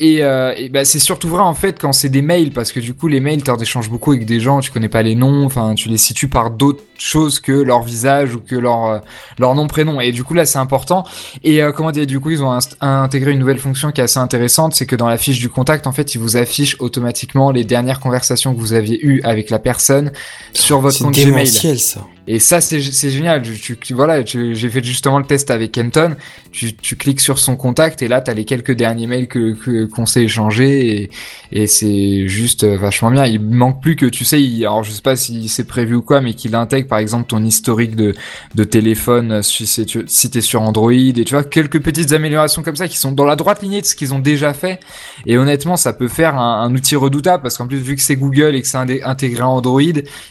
et, 0.00 0.24
euh, 0.24 0.54
et 0.56 0.70
bah, 0.70 0.86
c'est 0.86 0.98
surtout 0.98 1.28
vrai 1.28 1.42
en 1.42 1.52
fait 1.52 1.78
quand 1.78 1.92
c'est 1.92 2.08
des 2.08 2.22
mails 2.22 2.52
parce 2.52 2.72
que 2.72 2.80
du 2.80 2.94
coup 2.94 3.06
les 3.06 3.20
mails 3.20 3.42
t'en 3.42 3.58
échanges 3.58 3.90
beaucoup 3.90 4.12
avec 4.12 4.24
des 4.24 4.40
gens 4.40 4.60
tu 4.60 4.70
connais 4.70 4.88
pas 4.88 5.02
les 5.02 5.14
noms 5.14 5.44
enfin 5.44 5.74
tu 5.74 5.90
les 5.90 5.98
situes 5.98 6.28
par 6.28 6.50
d'autres 6.50 6.82
choses 6.96 7.38
que 7.38 7.52
leur 7.52 7.82
visage 7.82 8.34
ou 8.34 8.40
que 8.40 8.56
leur 8.56 8.86
euh, 8.86 8.98
leur 9.38 9.54
nom 9.54 9.66
prénom. 9.66 10.00
Et 10.00 10.12
du 10.12 10.24
coup 10.24 10.32
là 10.32 10.46
c'est 10.46 10.58
important. 10.58 11.04
Et 11.44 11.62
euh, 11.62 11.70
comment 11.72 11.90
dire 11.90 12.06
du 12.06 12.18
coup 12.18 12.30
ils 12.30 12.42
ont 12.42 12.58
intégré 12.80 13.32
une 13.32 13.38
nouvelle 13.38 13.58
fonction 13.58 13.92
qui 13.92 14.00
est 14.00 14.04
assez 14.04 14.18
intéressante 14.18 14.74
c'est 14.74 14.86
que 14.86 14.96
dans 14.96 15.08
la 15.08 15.18
fiche 15.18 15.38
du 15.38 15.50
contact 15.50 15.86
en 15.86 15.92
fait 15.92 16.14
ils 16.14 16.18
vous 16.18 16.38
affichent 16.38 16.76
automatiquement 16.78 17.50
les 17.50 17.64
dernières 17.64 18.00
conversations 18.00 18.54
que 18.54 18.58
vous 18.58 18.72
aviez 18.72 19.04
eues 19.04 19.20
avec 19.22 19.50
la 19.50 19.58
personne 19.58 20.12
sur 20.54 20.80
votre 20.80 20.96
C'est 20.96 21.04
compte 21.04 21.14
Gmail. 21.14 21.46
ça. 21.46 22.00
Et 22.26 22.38
ça, 22.38 22.60
c'est 22.60 22.80
génial. 22.80 23.42
Tu, 23.42 23.76
voilà, 23.94 24.24
j'ai 24.24 24.70
fait 24.70 24.84
justement 24.84 25.18
le 25.18 25.24
test 25.24 25.50
avec 25.50 25.72
Kenton. 25.72 26.16
Tu, 26.52 26.96
cliques 26.96 27.20
sur 27.20 27.38
son 27.38 27.56
contact 27.56 28.02
et 28.02 28.08
là, 28.08 28.20
tu 28.20 28.30
as 28.30 28.34
les 28.34 28.44
quelques 28.44 28.72
derniers 28.72 29.06
mails 29.06 29.28
que 29.28 29.86
qu'on 29.86 30.06
s'est 30.06 30.24
échangés 30.24 31.10
et, 31.52 31.66
c'est 31.66 32.28
juste 32.28 32.64
euh, 32.64 32.76
vachement 32.76 33.10
bien. 33.10 33.26
Il 33.26 33.40
manque 33.40 33.80
plus 33.80 33.96
que, 33.96 34.06
tu 34.06 34.24
sais, 34.24 34.38
alors 34.60 34.82
je 34.84 34.90
sais 34.90 35.02
pas 35.02 35.16
si 35.16 35.48
c'est 35.48 35.64
prévu 35.64 35.96
ou 35.96 36.02
quoi, 36.02 36.20
mais 36.20 36.34
qu'il 36.34 36.54
intègre 36.54 36.88
par 36.88 36.98
exemple 36.98 37.26
ton 37.28 37.42
historique 37.44 37.96
de, 37.96 38.14
de 38.54 38.64
téléphone 38.64 39.42
si 39.42 39.66
c'est 39.66 39.86
si 40.06 40.30
t'es 40.30 40.40
sur 40.40 40.62
Android 40.62 40.92
et 40.92 41.12
tu 41.12 41.34
vois 41.34 41.44
quelques 41.44 41.80
petites 41.80 42.12
améliorations 42.12 42.62
comme 42.62 42.76
ça 42.76 42.88
qui 42.88 42.96
sont 42.96 43.12
dans 43.12 43.24
la 43.24 43.36
droite 43.36 43.62
lignée 43.62 43.80
de 43.80 43.86
ce 43.86 43.94
qu'ils 43.94 44.14
ont 44.14 44.18
déjà 44.18 44.54
fait. 44.54 44.80
Et 45.26 45.38
honnêtement, 45.38 45.76
ça 45.76 45.92
peut 45.92 46.08
faire 46.08 46.38
un, 46.38 46.72
outil 46.74 46.96
redoutable 46.96 47.42
parce 47.42 47.56
qu'en 47.56 47.66
plus 47.66 47.78
vu 47.78 47.96
que 47.96 48.02
c'est 48.02 48.16
Google 48.16 48.54
et 48.54 48.62
que 48.62 48.68
c'est 48.68 48.78
intégré 48.78 49.42
à 49.42 49.48
Android, 49.48 49.80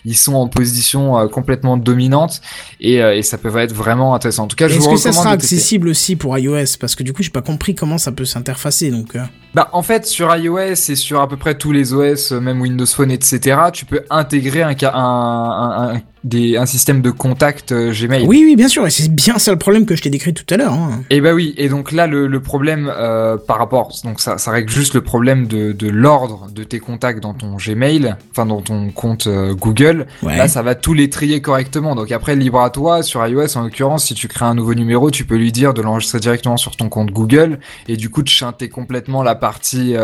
ils 0.06 0.18
sont 0.18 0.36
en 0.36 0.48
position 0.48 1.18
euh, 1.18 1.28
complètement 1.28 1.78
dominante 1.84 2.42
et, 2.80 3.02
euh, 3.02 3.16
et 3.16 3.22
ça 3.24 3.38
peut 3.38 3.56
être 3.58 3.74
vraiment 3.74 4.14
intéressant. 4.16 4.44
En 4.44 4.48
tout 4.48 4.56
cas, 4.56 4.68
je 4.68 4.76
Est-ce 4.78 4.88
que 4.90 4.96
ça 4.98 5.12
sera 5.12 5.32
accessible 5.32 5.88
aussi 5.90 6.16
pour 6.16 6.38
iOS? 6.38 6.78
Parce 6.80 6.96
que 6.96 7.04
du 7.04 7.14
coup, 7.14 7.24
j'ai 7.24 7.30
pas 7.30 7.42
compris 7.42 7.76
comment 7.76 7.98
ça 7.98 8.12
peut 8.12 8.26
s'interfacer, 8.26 8.92
donc. 8.92 9.16
euh, 9.16 9.22
Bah, 9.54 9.70
en 9.74 9.82
fait, 9.82 10.06
sur 10.06 10.36
iOS 10.36 10.60
et 10.90 10.96
sur 10.96 11.22
à 11.22 11.28
peu 11.28 11.38
près 11.38 11.56
tous 11.58 11.72
les 11.72 11.94
OS, 11.94 12.32
euh, 12.32 12.40
même 12.40 12.62
Windows 12.62 12.86
Phone, 12.86 13.12
etc., 13.12 13.58
tu 13.74 13.86
peux 13.86 14.02
intégrer 14.10 14.62
un, 14.62 14.76
un, 14.94 15.96
un- 15.96 16.02
des, 16.24 16.58
un 16.58 16.66
système 16.66 17.02
de 17.02 17.12
contact 17.12 17.72
euh, 17.72 17.92
Gmail. 17.94 18.26
Oui, 18.28 18.44
oui, 18.46 18.56
bien 18.56 18.68
sûr, 18.68 18.86
et 18.86 18.90
c'est 18.90 19.14
bien 19.14 19.38
ça 19.40 19.52
le 19.52 19.58
problème 19.58 19.86
que 19.86 19.96
je 19.96 20.02
t'ai 20.02 20.10
décrit 20.10 20.34
tout 20.34 20.46
à 20.54 20.58
l'heure. 20.58 20.74
hein. 20.74 21.02
Et 21.10 21.22
bah 21.22 21.34
oui, 21.34 21.54
et 21.58 21.70
donc 21.70 21.92
là 21.92 22.08
le, 22.08 22.28
le 22.28 22.40
problème 22.42 22.92
euh, 22.96 23.38
par 23.38 23.58
rapport, 23.58 23.94
donc 24.04 24.20
ça, 24.20 24.38
ça 24.38 24.52
règle 24.52 24.70
juste 24.70 24.94
le 24.94 25.02
problème 25.02 25.48
de, 25.48 25.72
de 25.72 25.88
l'ordre 25.90 26.48
de 26.54 26.64
tes 26.64 26.80
contacts 26.80 27.22
dans 27.22 27.34
ton 27.34 27.56
Gmail, 27.56 28.16
enfin 28.32 28.46
dans 28.46 28.62
ton 28.62 28.90
compte 28.92 29.28
euh, 29.28 29.54
Google. 29.54 30.08
Ouais. 30.24 30.38
Là 30.38 30.48
ça 30.48 30.62
va 30.62 30.76
tous 30.76 30.94
les 30.94 31.10
trier 31.10 31.42
correctement. 31.42 31.96
Donc 31.96 32.12
après 32.12 32.36
libre 32.36 32.62
à 32.62 32.70
toi, 32.70 33.04
sur 33.04 33.26
iOS 33.26 33.58
en 33.58 33.64
l'occurrence, 33.64 34.06
si 34.06 34.14
tu 34.14 34.28
crées 34.28 34.46
un 34.46 34.56
nouveau 34.56 34.74
numéro, 34.74 35.12
tu 35.12 35.26
peux 35.26 35.38
lui 35.38 35.52
dire 35.52 35.74
de 35.74 35.82
l'enregistrer 35.82 36.20
directement 36.20 36.58
sur 36.58 36.76
ton 36.76 36.90
compte 36.90 37.12
Google 37.12 37.60
et 37.88 37.98
du 37.98 38.10
coup 38.10 38.24
de 38.24 38.30
chanter 38.30 38.70
complètement 38.70 39.24
la 39.24 39.36
partie 39.36 39.96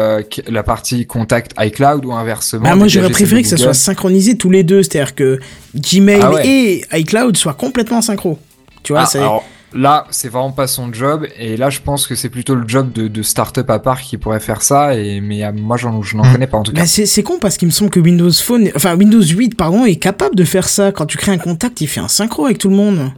la 0.47 0.63
partie 0.63 1.05
contact 1.05 1.53
iCloud 1.59 2.05
ou 2.05 2.13
inversement. 2.13 2.63
Bah, 2.63 2.75
moi, 2.75 2.87
j'aurais 2.87 3.09
préféré 3.09 3.41
que 3.41 3.47
ça 3.47 3.57
soit 3.57 3.73
synchronisé 3.73 4.37
tous 4.37 4.49
les 4.49 4.63
deux, 4.63 4.83
c'est-à-dire 4.83 5.15
que 5.15 5.39
Gmail 5.75 6.04
Ah 6.21 6.31
ouais. 6.31 6.47
et 6.47 6.85
iCloud 6.99 7.35
soient 7.37 7.53
complètement 7.53 8.01
synchro. 8.01 8.39
Tu 8.83 8.93
vois, 8.93 9.01
Ah, 9.01 9.05
c'est. 9.05 9.19
alors 9.19 9.43
là, 9.73 10.05
c'est 10.11 10.29
vraiment 10.29 10.51
pas 10.51 10.67
son 10.67 10.93
job, 10.93 11.25
et 11.37 11.57
là, 11.57 11.69
je 11.69 11.79
pense 11.81 12.07
que 12.07 12.15
c'est 12.15 12.29
plutôt 12.29 12.55
le 12.55 12.67
job 12.67 12.91
de, 12.93 13.07
de 13.07 13.21
start-up 13.23 13.69
à 13.69 13.79
part 13.79 13.99
qui 14.01 14.17
pourrait 14.17 14.39
faire 14.39 14.61
ça, 14.61 14.95
et 14.95 15.19
mais 15.21 15.43
euh, 15.43 15.51
moi, 15.53 15.75
j'en, 15.77 16.01
je 16.01 16.15
n'en 16.15 16.23
Mm. 16.23 16.31
connais 16.31 16.47
pas 16.47 16.57
en 16.57 16.63
tout 16.63 16.71
cas. 16.71 16.81
Bah, 16.81 16.87
c'est 16.87 17.23
con 17.23 17.39
parce 17.41 17.57
qu'il 17.57 17.67
me 17.67 17.73
semble 17.73 17.89
que 17.91 17.99
Windows 17.99 18.31
Phone, 18.31 18.69
enfin 18.75 18.95
Windows 18.95 19.21
8 19.21 19.55
pardon, 19.57 19.83
est 19.85 19.95
capable 19.97 20.35
de 20.35 20.43
faire 20.45 20.67
ça. 20.69 20.91
Quand 20.91 21.05
tu 21.07 21.17
crées 21.17 21.31
un 21.33 21.37
contact, 21.39 21.81
il 21.81 21.87
fait 21.87 21.99
un 21.99 22.07
synchro 22.07 22.45
avec 22.45 22.57
tout 22.59 22.69
le 22.69 22.75
monde. 22.75 23.11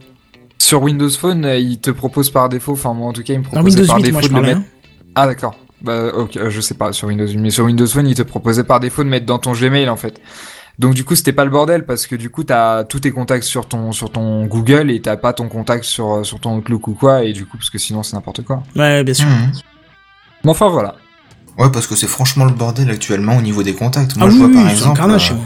Sur 0.58 0.82
Windows 0.82 1.10
Phone, 1.10 1.44
euh, 1.44 1.58
il 1.58 1.78
te 1.78 1.90
propose 1.90 2.30
par 2.30 2.48
défaut, 2.48 2.72
enfin 2.72 2.92
moi 2.94 3.08
en 3.08 3.12
tout 3.12 3.22
cas, 3.22 3.34
il 3.34 3.38
me 3.40 3.44
propose 3.44 3.86
par 3.86 3.96
8, 3.98 4.02
défaut 4.02 4.12
moi 4.14 4.22
je 4.22 4.28
de 4.28 4.34
le 4.34 4.40
mettre. 4.42 4.58
hein. 4.58 4.64
Ah 5.14 5.26
d'accord. 5.26 5.54
Bah 5.80 6.06
ok, 6.12 6.36
euh, 6.36 6.50
je 6.50 6.60
sais 6.60 6.74
pas 6.74 6.92
sur 6.92 7.06
Windows 7.06 7.28
8, 7.28 7.36
mais 7.38 7.50
sur 7.50 7.64
Windows 7.66 7.86
Phone, 7.86 8.08
il 8.08 8.16
te 8.16 8.22
proposait 8.22 8.64
par 8.64 8.80
défaut 8.80 9.04
de 9.04 9.08
mettre 9.08 9.26
dans 9.26 9.38
ton 9.38 9.52
Gmail 9.52 9.88
en 9.88 9.96
fait. 9.96 10.20
Donc 10.78 10.94
du 10.94 11.04
coup, 11.04 11.16
c'était 11.16 11.32
pas 11.32 11.44
le 11.44 11.50
bordel 11.50 11.84
parce 11.84 12.06
que 12.06 12.14
du 12.14 12.30
coup, 12.30 12.44
t'as 12.44 12.84
tous 12.84 13.00
tes 13.00 13.10
contacts 13.10 13.44
sur 13.44 13.66
ton 13.66 13.90
sur 13.90 14.12
ton 14.12 14.46
Google 14.46 14.90
et 14.90 15.00
t'as 15.00 15.16
pas 15.16 15.32
ton 15.32 15.48
contact 15.48 15.84
sur 15.84 16.14
euh, 16.14 16.24
sur 16.24 16.38
ton 16.38 16.56
Outlook 16.58 16.86
ou 16.86 16.94
quoi, 16.94 17.24
et 17.24 17.32
du 17.32 17.46
coup, 17.46 17.56
parce 17.56 17.70
que 17.70 17.78
sinon 17.78 18.04
c'est 18.04 18.14
n'importe 18.14 18.44
quoi. 18.44 18.62
Ouais, 18.76 19.02
bien 19.02 19.14
sûr. 19.14 19.26
Mhm. 19.26 19.52
Mais 20.44 20.50
enfin 20.50 20.68
voilà. 20.68 20.94
Ouais, 21.58 21.70
parce 21.72 21.88
que 21.88 21.96
c'est 21.96 22.06
franchement 22.06 22.44
le 22.44 22.52
bordel 22.52 22.88
actuellement 22.90 23.36
au 23.36 23.42
niveau 23.42 23.64
des 23.64 23.74
contacts. 23.74 24.16
Moi, 24.16 24.28
ah 24.28 24.30
je 24.30 24.34
oui, 24.34 24.38
vois 24.38 24.48
oui, 24.48 24.54
par 24.54 24.70
exemple. 24.70 24.96
carnage 24.96 25.32
euh, 25.32 25.36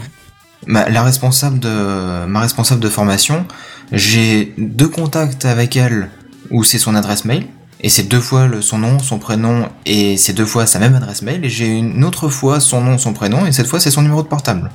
ma, 0.67 0.87
la 0.87 1.01
responsable 1.01 1.59
de 1.59 2.25
ma 2.27 2.41
responsable 2.41 2.81
de 2.81 2.89
formation, 2.89 3.45
j'ai 3.91 4.53
deux 4.59 4.87
contacts 4.87 5.45
avec 5.45 5.75
elle 5.75 6.09
où 6.51 6.63
c'est 6.63 6.77
son 6.77 6.93
adresse 6.93 7.25
mail 7.25 7.47
et 7.81 7.89
c'est 7.89 8.03
deux 8.03 8.19
fois 8.19 8.45
le, 8.45 8.61
son 8.61 8.77
nom, 8.77 8.99
son 8.99 9.17
prénom 9.17 9.67
et 9.87 10.15
c'est 10.17 10.33
deux 10.33 10.45
fois 10.45 10.67
sa 10.67 10.77
même 10.77 10.93
adresse 10.93 11.23
mail 11.23 11.43
et 11.43 11.49
j'ai 11.49 11.65
une 11.67 12.03
autre 12.03 12.29
fois 12.29 12.59
son 12.59 12.81
nom, 12.81 12.99
son 12.99 13.13
prénom 13.13 13.47
et 13.47 13.51
cette 13.51 13.65
fois 13.65 13.79
c'est 13.79 13.89
son 13.89 14.03
numéro 14.03 14.21
de 14.21 14.27
portable. 14.27 14.69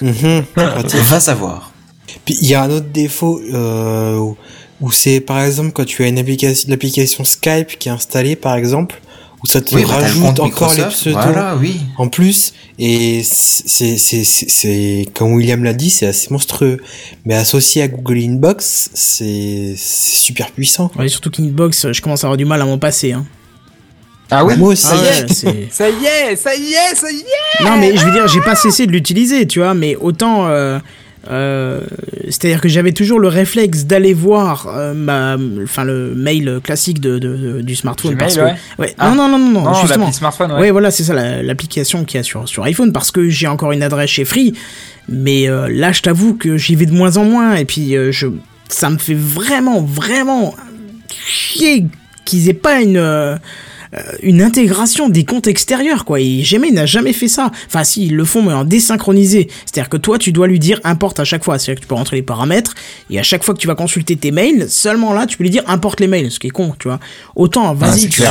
Mhm. 0.00 0.44
Va 0.56 1.20
savoir. 1.20 1.72
Puis 2.24 2.36
il 2.40 2.48
y 2.48 2.54
a 2.54 2.62
un 2.62 2.70
autre 2.70 2.86
défaut 2.92 3.40
euh, 3.52 4.16
où, 4.18 4.36
où 4.80 4.90
c'est 4.92 5.20
par 5.20 5.40
exemple 5.42 5.72
quand 5.72 5.84
tu 5.84 6.02
as 6.04 6.08
une 6.08 6.18
application, 6.18 6.68
l'application 6.70 7.24
Skype 7.24 7.78
qui 7.78 7.88
est 7.88 7.92
installée 7.92 8.36
par 8.36 8.56
exemple, 8.56 9.00
où 9.42 9.46
ça 9.46 9.60
te 9.60 9.74
Oui, 9.74 9.82
bah, 9.82 9.94
rajoute 9.98 10.40
encore 10.40 10.74
les 10.74 10.84
pseudos 10.84 11.20
Voilà, 11.22 11.56
oui. 11.56 11.80
en 11.98 12.08
plus 12.08 12.52
et 12.78 13.22
c'est 13.24 13.96
c'est 13.98 15.06
comme 15.14 15.32
William 15.34 15.62
l'a 15.64 15.74
dit 15.74 15.90
c'est 15.90 16.06
assez 16.06 16.28
monstrueux 16.30 16.80
mais 17.24 17.34
associé 17.34 17.82
à 17.82 17.88
Google 17.88 18.18
Inbox 18.18 18.90
c'est 18.94 19.74
c'est 19.76 20.16
super 20.16 20.50
puissant. 20.50 20.90
Ouais, 20.98 21.08
surtout 21.08 21.30
qu'Inbox, 21.30 21.92
je 21.92 22.00
commence 22.02 22.24
à 22.24 22.26
avoir 22.26 22.36
du 22.36 22.44
mal 22.44 22.60
à 22.60 22.64
m'en 22.64 22.78
passer. 22.78 23.12
Hein. 23.12 23.26
Ah 24.30 24.44
oui. 24.44 24.54
Moi 24.56 24.70
aussi. 24.70 24.86
Ah 24.90 24.96
ouais, 24.96 25.26
c'est- 25.28 25.68
Ça 25.70 25.88
y 25.88 26.04
est, 26.04 26.36
ça 26.36 26.54
y 26.54 26.72
est, 26.72 26.94
ça 26.94 27.10
y 27.12 27.18
est. 27.20 27.64
Non, 27.64 27.76
mais 27.78 27.96
je 27.96 28.04
veux 28.04 28.12
dire, 28.12 28.26
j'ai 28.26 28.40
pas 28.40 28.54
cessé 28.54 28.86
de 28.86 28.92
l'utiliser, 28.92 29.46
tu 29.46 29.58
vois, 29.60 29.74
mais 29.74 29.96
autant. 29.96 30.46
euh, 30.48 30.78
Euh, 31.30 31.80
C'est-à-dire 32.28 32.60
que 32.60 32.68
j'avais 32.68 32.92
toujours 32.92 33.18
le 33.18 33.28
réflexe 33.28 33.86
d'aller 33.86 34.12
voir 34.12 34.66
euh, 34.68 34.92
ma, 34.92 35.38
enfin 35.62 35.82
le 35.84 36.14
mail 36.14 36.60
classique 36.62 37.00
de, 37.00 37.18
de- 37.18 37.34
de- 37.36 37.60
du 37.62 37.74
smartphone. 37.76 38.10
Gmail, 38.12 38.18
parce 38.26 38.36
que, 38.36 38.40
ouais. 38.42 38.54
ouais. 38.78 38.94
Ah. 38.98 39.08
Non, 39.08 39.14
non, 39.28 39.38
non, 39.38 39.38
non, 39.50 39.62
Non, 39.62 39.74
justement. 39.74 40.12
smartphone, 40.12 40.52
ouais. 40.52 40.58
Ouais, 40.60 40.70
voilà, 40.70 40.90
c'est 40.90 41.02
ça 41.02 41.14
la- 41.14 41.42
l'application 41.42 42.04
qu'il 42.04 42.18
y 42.18 42.20
a 42.20 42.24
sur, 42.24 42.46
sur 42.46 42.62
iPhone 42.64 42.92
parce 42.92 43.10
que 43.10 43.26
j'ai 43.30 43.46
encore 43.46 43.72
une 43.72 43.82
adresse 43.82 44.10
chez 44.10 44.26
Free. 44.26 44.52
Mais 45.08 45.48
euh, 45.48 45.66
là, 45.70 45.92
je 45.92 46.02
t'avoue 46.02 46.34
que 46.34 46.58
j'y 46.58 46.74
vais 46.74 46.84
de 46.84 46.92
moins 46.92 47.16
en 47.16 47.24
moins 47.24 47.54
et 47.54 47.64
puis 47.64 47.96
euh, 47.96 48.12
je, 48.12 48.26
ça 48.68 48.90
me 48.90 48.98
fait 48.98 49.16
vraiment, 49.16 49.80
vraiment 49.80 50.54
chier 51.26 51.86
qu'ils 52.26 52.50
aient 52.50 52.52
pas 52.54 52.82
une. 52.82 52.98
Euh, 53.96 54.00
une 54.22 54.42
intégration 54.42 55.08
des 55.08 55.24
comptes 55.24 55.46
extérieurs 55.46 56.04
quoi. 56.04 56.20
Et 56.20 56.42
Gmail 56.42 56.72
n'a 56.72 56.86
jamais 56.86 57.12
fait 57.12 57.28
ça. 57.28 57.50
Enfin 57.66 57.84
si 57.84 58.06
ils 58.06 58.16
le 58.16 58.24
font 58.24 58.42
mais 58.42 58.52
en 58.52 58.64
désynchronisé. 58.64 59.48
C'est 59.66 59.78
à 59.78 59.82
dire 59.82 59.88
que 59.88 59.96
toi 59.96 60.18
tu 60.18 60.32
dois 60.32 60.46
lui 60.46 60.58
dire 60.58 60.80
importe 60.84 61.20
à 61.20 61.24
chaque 61.24 61.44
fois. 61.44 61.58
C'est 61.58 61.72
à 61.72 61.74
dire 61.74 61.80
que 61.80 61.84
tu 61.84 61.88
peux 61.88 61.94
rentrer 61.94 62.16
les 62.16 62.22
paramètres 62.22 62.74
et 63.10 63.18
à 63.18 63.22
chaque 63.22 63.44
fois 63.44 63.54
que 63.54 63.60
tu 63.60 63.66
vas 63.66 63.74
consulter 63.74 64.16
tes 64.16 64.30
mails 64.30 64.68
seulement 64.68 65.12
là 65.12 65.26
tu 65.26 65.36
peux 65.36 65.44
lui 65.44 65.50
dire 65.50 65.62
importe 65.66 66.00
les 66.00 66.06
mails 66.06 66.30
ce 66.30 66.38
qui 66.38 66.48
est 66.48 66.50
con 66.50 66.74
tu 66.78 66.88
vois. 66.88 67.00
Autant 67.36 67.74
vas-y 67.74 68.00
c'est 68.00 68.08
tu 68.08 68.22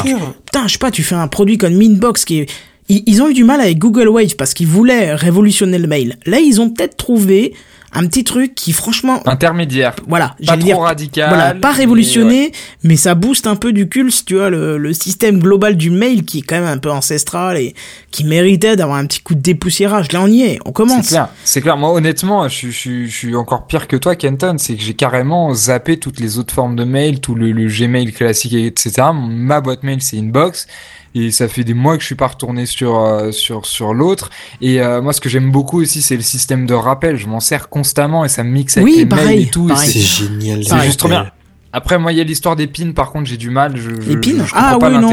putain 0.46 0.68
je 0.68 0.74
sais 0.74 0.80
pas 0.80 0.92
tu 0.92 1.04
fais 1.04 1.16
un 1.16 1.28
produit 1.28 1.58
comme 1.58 1.76
Minbox 1.76 2.26
qui 2.26 2.40
est 2.40 2.50
ils, 2.90 3.04
ils 3.06 3.22
ont 3.22 3.30
eu 3.30 3.34
du 3.34 3.44
mal 3.46 3.62
avec 3.62 3.78
Google 3.78 4.10
Wave 4.10 4.36
parce 4.36 4.54
qu'ils 4.54 4.68
voulaient 4.68 5.14
révolutionner 5.16 5.78
le 5.78 5.88
mail. 5.88 6.18
Là 6.26 6.40
ils 6.40 6.60
ont 6.60 6.70
peut-être 6.70 6.98
trouvé 6.98 7.54
un 7.94 8.06
petit 8.08 8.24
truc 8.24 8.56
qui 8.56 8.74
franchement 8.74 9.22
Intermédiaire. 9.28 9.96
voilà 10.08 10.36
Pas 10.46 10.54
trop 10.58 10.64
dire 10.66 10.80
radical. 10.80 11.30
voilà, 11.30 11.54
pas 11.54 11.72
mais 11.72 11.78
révolutionné, 11.78 12.52
mais, 12.84 12.96
ça 12.96 13.16
booste 13.16 13.48
un 13.48 13.56
peu 13.56 13.72
du 13.74 13.88
culte, 13.90 14.26
tu 14.26 14.36
vois, 14.36 14.50
le, 14.50 14.78
le 14.78 14.94
système 14.94 15.40
global 15.40 15.78
du 15.78 15.90
mail 15.90 16.24
qui 16.26 16.40
est 16.40 16.42
quand 16.42 16.56
même 16.56 16.66
un 16.68 16.78
peu 16.78 16.92
ancestral 16.92 17.58
et 17.58 17.74
qui 18.12 18.24
méritait 18.24 18.76
d'avoir 18.76 18.98
un 18.98 19.06
petit 19.06 19.22
coup 19.22 19.36
de 19.36 19.42
dépoussiérage. 19.42 20.12
Là, 20.12 20.22
on 20.22 20.28
y 20.28 20.42
est, 20.42 20.60
on 20.66 20.70
C'est 20.70 20.74
commence. 20.74 21.08
clair, 21.08 21.28
c'est 21.44 21.62
clair. 21.62 21.78
Moi, 21.78 21.92
honnêtement, 21.92 22.48
je 22.48 22.70
suis 22.70 23.36
encore 23.36 23.68
pire 23.68 23.88
que 23.88 23.96
toi, 23.96 24.16
Kenton. 24.16 24.56
C'est 24.58 24.76
que 24.76 24.82
j'ai 24.84 24.94
carrément 24.94 25.54
zappé 25.54 25.98
toutes 25.98 26.20
les 26.20 26.38
autres 26.38 26.54
formes 26.54 26.76
de 26.76 26.84
mail, 26.84 27.20
tout 27.20 27.36
le, 27.36 27.52
le 27.52 27.68
Gmail 27.68 28.12
classique, 28.12 28.54
etc. 28.54 29.08
Ma 29.14 29.62
boîte 29.62 29.84
mail, 29.84 30.02
c'est 30.02 30.18
Inbox. 30.18 30.68
Et 31.16 31.30
ça 31.32 31.48
fait 31.48 31.64
des 31.64 31.74
mois 31.76 31.96
que 31.96 32.02
je 32.02 32.08
suis 32.08 32.16
pas 32.16 32.28
retourné 32.28 32.66
sur 32.66 32.98
euh, 33.00 33.32
sur 33.32 33.66
sur 33.66 33.94
l'autre. 33.94 34.30
Et 34.62 34.82
euh, 34.82 35.02
moi, 35.02 35.14
ce 35.14 35.22
que 35.22 35.30
j'aime 35.30 35.52
beaucoup 35.52 35.82
aussi, 35.82 36.02
c'est 36.02 36.16
le 36.16 36.22
système 36.24 36.66
de 36.66 36.74
rappel. 36.74 37.18
Je 37.18 37.28
m'en 37.28 37.40
sers 37.40 37.70
constamment 37.70 38.26
et 38.26 38.30
ça 38.30 38.44
me 38.44 38.50
mixe 38.50 38.78
avec 38.78 38.90
Oui, 38.90 38.98
les 38.98 39.06
pareil, 39.06 39.26
mails 39.28 39.42
et 39.42 39.50
tout. 39.52 39.66
et 39.66 39.74
pareil. 39.74 39.90
c'est- 39.92 40.00
génial. 40.00 40.64
C'est 40.64 40.80
juste 40.82 41.00
trop 41.00 41.10
bien. 41.10 41.30
Après, 41.76 41.98
moi, 41.98 42.12
il 42.12 42.20
y 42.20 42.22
a 42.22 42.24
l'histoire 42.24 42.56
des 42.56 42.68
pins. 42.68 42.92
Par 42.92 43.12
contre, 43.12 43.26
j'ai 43.28 43.38
du 43.38 43.50
mal. 43.50 43.76
Je, 43.78 43.90
Les 43.90 44.18
pins 44.18 44.32
je, 44.32 44.44
je 44.46 44.52
comprends 44.54 44.60
Ah 44.76 44.78
pas 44.80 44.90
oui, 44.92 44.98
non, 45.00 45.10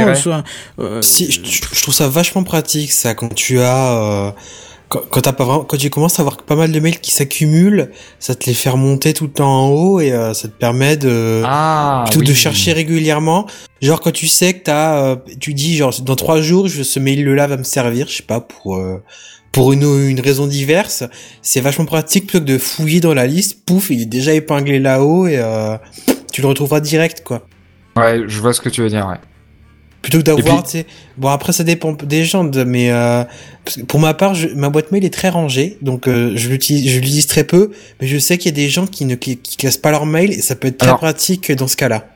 euh, 0.78 1.00
Si, 1.02 1.30
je, 1.32 1.40
je- 1.42 1.62
je 1.72 1.82
trouve 1.82 1.94
ça 1.94 2.06
vachement 2.08 2.44
pratique, 2.44 2.92
ça, 2.92 3.14
quand 3.14 3.34
tu 3.34 3.60
as, 3.60 3.92
euh, 3.92 4.30
quand, 4.90 5.02
quand 5.08 5.20
t'as 5.20 5.32
pas 5.32 5.44
vraiment, 5.44 5.64
quand 5.64 5.76
tu 5.76 5.88
commences 5.88 6.18
à 6.18 6.22
avoir 6.22 6.36
pas 6.38 6.56
mal 6.56 6.72
de 6.72 6.80
mails 6.80 6.98
qui 6.98 7.12
s'accumulent, 7.12 7.90
ça 8.18 8.34
te 8.34 8.46
les 8.46 8.54
fait 8.54 8.70
remonter 8.70 9.14
tout 9.14 9.24
le 9.24 9.30
temps 9.30 9.48
en 9.48 9.68
haut 9.68 10.00
et 10.00 10.10
euh, 10.12 10.34
ça 10.34 10.48
te 10.48 10.52
permet 10.52 10.96
de, 10.96 11.42
Ah, 11.46 12.04
plutôt 12.10 12.24
de 12.24 12.34
chercher 12.34 12.72
régulièrement. 12.72 13.46
Genre 13.80 14.00
quand 14.00 14.10
tu 14.10 14.26
sais 14.26 14.52
que 14.52 14.64
t'as, 14.64 15.00
euh, 15.02 15.16
tu 15.38 15.54
dis 15.54 15.76
genre 15.76 15.94
dans 16.02 16.16
trois 16.16 16.40
jours, 16.40 16.66
je, 16.66 16.82
ce 16.82 16.98
mail-là 16.98 17.46
va 17.46 17.56
me 17.56 17.62
servir, 17.62 18.08
je 18.08 18.16
sais 18.16 18.24
pas 18.24 18.40
pour 18.40 18.76
euh, 18.76 19.00
pour 19.52 19.72
une 19.72 19.84
une 20.08 20.20
raison 20.20 20.48
diverse. 20.48 21.04
C'est 21.40 21.60
vachement 21.60 21.86
pratique 21.86 22.26
plutôt 22.26 22.44
que 22.44 22.50
de 22.50 22.58
fouiller 22.58 23.00
dans 23.00 23.14
la 23.14 23.28
liste. 23.28 23.64
Pouf, 23.64 23.90
il 23.90 24.02
est 24.02 24.06
déjà 24.06 24.34
épinglé 24.34 24.80
là-haut 24.80 25.28
et 25.28 25.38
euh, 25.38 25.76
tu 26.32 26.42
le 26.42 26.48
retrouveras 26.48 26.80
direct 26.80 27.22
quoi. 27.22 27.46
Ouais, 27.96 28.22
je 28.26 28.40
vois 28.40 28.52
ce 28.52 28.60
que 28.60 28.68
tu 28.68 28.82
veux 28.82 28.88
dire. 28.88 29.06
Ouais. 29.06 29.18
Plutôt 30.02 30.18
que 30.18 30.22
d'avoir, 30.22 30.62
puis- 30.62 30.70
tu 30.70 30.78
sais, 30.78 30.86
bon 31.18 31.28
après 31.28 31.52
ça 31.52 31.62
dépend 31.62 31.92
des 31.92 32.24
gens, 32.24 32.44
de- 32.44 32.64
mais 32.64 32.90
euh, 32.90 33.22
pour 33.86 34.00
ma 34.00 34.14
part, 34.14 34.34
je- 34.34 34.48
ma 34.48 34.70
boîte 34.70 34.92
mail 34.92 35.04
est 35.04 35.12
très 35.12 35.28
rangée, 35.28 35.76
donc 35.82 36.08
euh, 36.08 36.32
je 36.36 36.48
l'utilise, 36.48 36.88
je 36.90 36.98
l'utilise 37.00 37.26
très 37.26 37.44
peu, 37.44 37.70
mais 38.00 38.06
je 38.06 38.16
sais 38.18 38.38
qu'il 38.38 38.50
y 38.50 38.54
a 38.54 38.56
des 38.56 38.70
gens 38.70 38.86
qui 38.86 39.04
ne 39.04 39.14
qui, 39.14 39.36
qui 39.36 39.56
classent 39.58 39.76
pas 39.76 39.90
leur 39.90 40.06
mail 40.06 40.32
et 40.32 40.40
ça 40.40 40.54
peut 40.56 40.68
être 40.68 40.78
très 40.78 40.88
Alors- 40.88 41.00
pratique 41.00 41.52
dans 41.52 41.68
ce 41.68 41.76
cas-là. 41.76 42.06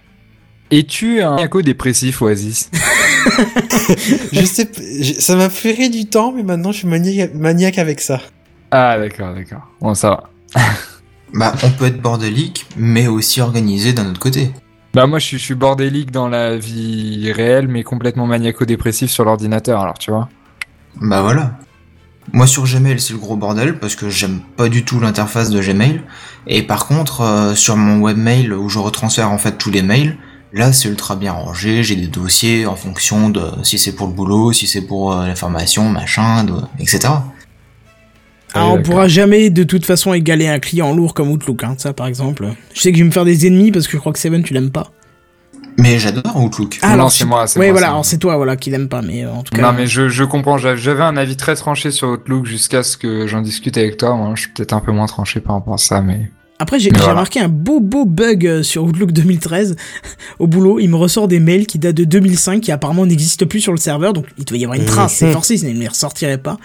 Es-tu 0.70 1.20
un 1.20 1.32
maniaco 1.34 1.60
dépressif, 1.60 2.22
Oasis? 2.22 2.70
Je 4.32 4.44
sais, 4.44 4.68
je- 5.00 5.20
ça 5.20 5.36
m'a 5.36 5.48
fait 5.50 5.72
rire 5.72 5.90
du 5.90 6.06
temps, 6.06 6.32
mais 6.34 6.42
maintenant 6.42 6.72
je 6.72 6.78
suis 6.78 6.86
maniaque, 6.88 7.34
maniaque 7.34 7.78
avec 7.78 8.00
ça. 8.00 8.20
Ah, 8.70 8.98
d'accord, 8.98 9.34
d'accord. 9.34 9.60
Bon, 9.80 9.94
ça 9.94 10.08
va. 10.54 10.62
Bah, 11.32 11.54
on 11.62 11.70
peut 11.70 11.86
être 11.86 12.00
bordélique, 12.00 12.66
mais 12.76 13.06
aussi 13.08 13.40
organisé 13.40 13.92
d'un 13.92 14.08
autre 14.10 14.20
côté. 14.20 14.50
Bah 14.94 15.08
moi 15.08 15.18
je 15.18 15.36
suis, 15.36 15.54
bordélique 15.56 16.12
dans 16.12 16.28
la 16.28 16.56
vie 16.56 17.32
réelle 17.32 17.66
mais 17.66 17.82
complètement 17.82 18.26
maniaco-dépressif 18.26 19.10
sur 19.10 19.24
l'ordinateur 19.24 19.80
alors 19.80 19.98
tu 19.98 20.12
vois. 20.12 20.28
Bah 21.00 21.20
voilà. 21.20 21.58
Moi 22.32 22.46
sur 22.46 22.64
Gmail 22.64 23.00
c'est 23.00 23.12
le 23.12 23.18
gros 23.18 23.36
bordel 23.36 23.80
parce 23.80 23.96
que 23.96 24.08
j'aime 24.08 24.40
pas 24.56 24.68
du 24.68 24.84
tout 24.84 25.00
l'interface 25.00 25.50
de 25.50 25.60
Gmail. 25.60 26.00
Et 26.46 26.62
par 26.62 26.86
contre 26.86 27.22
euh, 27.22 27.54
sur 27.56 27.76
mon 27.76 28.00
webmail 28.00 28.52
où 28.52 28.68
je 28.68 28.78
retransfère 28.78 29.32
en 29.32 29.38
fait 29.38 29.58
tous 29.58 29.72
les 29.72 29.82
mails, 29.82 30.16
là 30.52 30.72
c'est 30.72 30.88
ultra 30.88 31.16
bien 31.16 31.32
rangé, 31.32 31.82
j'ai 31.82 31.96
des 31.96 32.06
dossiers 32.06 32.64
en 32.64 32.76
fonction 32.76 33.30
de 33.30 33.42
si 33.64 33.80
c'est 33.80 33.96
pour 33.96 34.06
le 34.06 34.12
boulot, 34.12 34.52
si 34.52 34.68
c'est 34.68 34.82
pour 34.82 35.12
euh, 35.12 35.26
la 35.26 35.34
formation, 35.34 35.90
machin, 35.90 36.46
etc. 36.78 37.08
ah, 38.54 38.66
on 38.68 38.82
pourra 38.82 39.08
jamais 39.08 39.50
de 39.50 39.64
toute 39.64 39.84
façon 39.84 40.14
égaler 40.14 40.46
un 40.46 40.60
client 40.60 40.94
lourd 40.94 41.12
comme 41.12 41.30
Outlook, 41.30 41.64
hein, 41.64 41.74
ça 41.76 41.92
par 41.92 42.06
exemple. 42.06 42.46
Je 42.72 42.80
sais 42.80 42.92
que 42.92 42.98
je 42.98 43.02
vais 43.02 43.08
me 43.08 43.12
faire 43.12 43.24
des 43.24 43.46
ennemis 43.46 43.72
parce 43.72 43.86
que 43.86 43.92
je 43.92 43.98
crois 43.98 44.12
que 44.12 44.18
Seven 44.18 44.42
tu 44.42 44.54
l'aimes 44.54 44.70
pas. 44.70 44.90
Mais 45.76 45.98
j'adore 45.98 46.36
Outlook. 46.36 46.78
Ah, 46.82 46.88
Non, 46.88 46.94
alors 46.94 47.12
c'est 47.12 47.24
moi, 47.24 47.46
moi, 47.56 47.70
voilà, 47.72 48.00
c'est 48.04 48.18
toi 48.18 48.36
voilà 48.36 48.54
qui 48.56 48.70
l'aime 48.70 48.88
pas, 48.88 49.02
mais 49.02 49.24
euh, 49.24 49.32
en 49.32 49.42
tout 49.42 49.54
cas. 49.54 49.62
Non 49.62 49.72
mais 49.72 49.88
je, 49.88 50.08
je 50.08 50.22
comprends, 50.22 50.56
j'avais 50.56 51.02
un 51.02 51.16
avis 51.16 51.36
très 51.36 51.56
tranché 51.56 51.90
sur 51.90 52.10
Outlook 52.10 52.46
jusqu'à 52.46 52.84
ce 52.84 52.96
que 52.96 53.26
j'en 53.26 53.42
discute 53.42 53.76
avec 53.76 53.96
toi. 53.96 54.14
Moi 54.14 54.32
je 54.36 54.42
suis 54.42 54.50
peut-être 54.50 54.72
un 54.72 54.80
peu 54.80 54.92
moins 54.92 55.06
tranché 55.06 55.40
par 55.40 55.56
rapport 55.56 55.74
à 55.74 55.78
ça 55.78 56.00
mais... 56.00 56.30
Après, 56.60 56.78
j'ai 56.78 56.90
voilà. 56.90 57.10
remarqué 57.10 57.40
un 57.40 57.48
beau 57.48 57.80
beau 57.80 58.04
bug 58.04 58.46
euh, 58.46 58.62
sur 58.62 58.84
Outlook 58.84 59.10
2013. 59.10 59.74
Au 60.38 60.46
boulot, 60.46 60.78
il 60.78 60.88
me 60.88 60.96
ressort 60.96 61.26
des 61.26 61.40
mails 61.40 61.66
qui 61.66 61.80
datent 61.80 61.96
de 61.96 62.04
2005, 62.04 62.60
qui 62.60 62.70
apparemment 62.70 63.06
n'existent 63.06 63.44
plus 63.44 63.60
sur 63.60 63.72
le 63.72 63.78
serveur, 63.78 64.12
donc 64.12 64.26
il 64.38 64.44
doit 64.44 64.56
y 64.56 64.64
avoir 64.64 64.78
une 64.78 64.86
trace, 64.86 65.14
c'est 65.14 65.32
forcé, 65.32 65.56
sinon 65.56 65.72
il 65.72 65.76
ne 65.76 65.80
les 65.80 65.88
ressortirait 65.88 66.38
pas. 66.38 66.58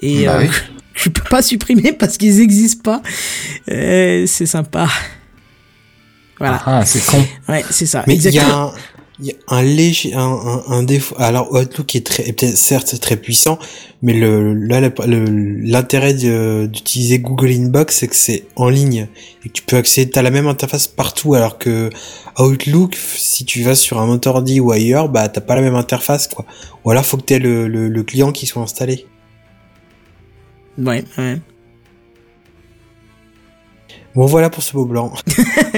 Et 0.00 0.26
Bah 0.26 0.36
euh, 0.36 0.42
oui. 0.42 0.48
je 1.02 1.08
peux 1.08 1.22
pas 1.28 1.42
supprimer 1.42 1.92
parce 1.92 2.16
qu'ils 2.16 2.38
n'existent 2.38 2.82
pas. 2.82 3.02
Euh, 3.70 4.26
c'est 4.26 4.46
sympa. 4.46 4.88
Voilà, 6.38 6.62
Ah 6.66 6.84
c'est 6.84 7.04
con. 7.04 7.24
ouais, 7.48 7.64
c'est 7.70 7.86
ça. 7.86 8.04
Mais 8.06 8.14
il 8.16 8.22
y 8.22 8.26
Exactement. 8.26 8.54
a 8.54 8.66
un, 8.70 8.72
il 9.20 9.26
y 9.26 9.30
a 9.30 9.34
un 9.54 9.62
léger, 9.62 10.14
un, 10.14 10.20
un, 10.20 10.62
un 10.68 10.82
défaut. 10.82 11.14
Alors 11.18 11.52
Outlook 11.52 11.94
est 11.94 12.04
très, 12.04 12.28
est 12.28 12.32
peut-être 12.32 12.56
certes 12.56 12.98
très 13.00 13.16
puissant, 13.16 13.58
mais 14.02 14.12
le, 14.14 14.52
là, 14.52 14.80
l'intérêt 15.06 16.12
d'utiliser 16.14 17.20
Google 17.20 17.52
Inbox, 17.52 17.98
c'est 17.98 18.08
que 18.08 18.16
c'est 18.16 18.46
en 18.56 18.68
ligne 18.68 19.06
et 19.44 19.48
que 19.48 19.52
tu 19.54 19.62
peux 19.62 19.76
accéder. 19.76 20.10
T'as 20.10 20.22
la 20.22 20.32
même 20.32 20.48
interface 20.48 20.88
partout, 20.88 21.34
alors 21.34 21.56
que 21.58 21.90
Outlook, 22.40 22.96
si 23.16 23.44
tu 23.44 23.62
vas 23.62 23.76
sur 23.76 24.00
un 24.00 24.20
ordi 24.26 24.58
ou 24.58 24.72
ailleurs, 24.72 25.08
bah 25.08 25.28
t'as 25.28 25.40
pas 25.40 25.54
la 25.54 25.62
même 25.62 25.76
interface, 25.76 26.26
quoi. 26.26 26.44
Ou 26.84 26.90
alors 26.90 27.06
faut 27.06 27.16
que 27.16 27.22
t'aies 27.22 27.38
le, 27.38 27.68
le, 27.68 27.88
le 27.88 28.02
client 28.02 28.32
qui 28.32 28.46
soit 28.46 28.62
installé. 28.62 29.06
Ouais, 30.78 31.04
ouais. 31.18 31.38
Bon 34.14 34.26
voilà 34.26 34.48
pour 34.48 34.62
ce 34.62 34.72
beau 34.72 34.84
blanc. 34.86 35.12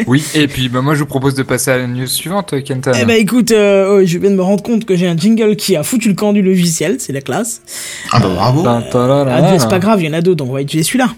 Oui 0.06 0.22
et 0.34 0.46
puis 0.46 0.68
bah, 0.68 0.82
moi 0.82 0.94
je 0.94 1.00
vous 1.00 1.06
propose 1.06 1.34
de 1.34 1.42
passer 1.42 1.70
à 1.70 1.78
la 1.78 1.86
news 1.86 2.06
suivante 2.06 2.62
Kenton. 2.62 2.92
Eh 3.00 3.06
ben 3.06 3.16
écoute, 3.16 3.50
euh, 3.50 4.00
oh, 4.02 4.04
je 4.04 4.18
viens 4.18 4.30
de 4.30 4.34
me 4.36 4.42
rendre 4.42 4.62
compte 4.62 4.84
que 4.84 4.94
j'ai 4.94 5.06
un 5.08 5.16
jingle 5.16 5.56
qui 5.56 5.74
a 5.74 5.82
foutu 5.82 6.08
le 6.10 6.14
camp 6.14 6.34
du 6.34 6.42
logiciel, 6.42 6.96
c'est 6.98 7.14
la 7.14 7.22
classe. 7.22 7.62
Ah 8.12 8.20
bah 8.20 8.28
bravo. 8.28 8.62
La, 8.62 8.82
Ah, 8.82 9.58
c'est 9.58 9.70
pas 9.70 9.78
grave, 9.78 10.02
il 10.02 10.06
y 10.06 10.10
en 10.10 10.12
a 10.12 10.20
d'autres, 10.20 10.36
donc 10.36 10.50
on 10.50 10.52
va 10.52 10.60
utiliser 10.60 10.86
celui-là. 10.86 11.14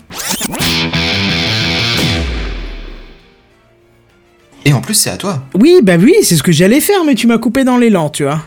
Et 4.65 4.73
en 4.73 4.81
plus 4.81 4.95
c'est 4.95 5.11
à 5.11 5.17
toi. 5.17 5.43
Oui, 5.55 5.81
bah 5.83 5.97
oui, 5.99 6.15
c'est 6.23 6.37
ce 6.37 6.43
que 6.45 6.53
j'allais 6.53 6.81
faire, 6.81 7.05
mais 7.05 7.17
tu 7.17 7.27
m'as 7.27 7.39
coupé 7.39 7.65
dans 7.65 7.79
l'élan, 7.79 8.11
tu 8.11 8.23
vois. 8.23 8.43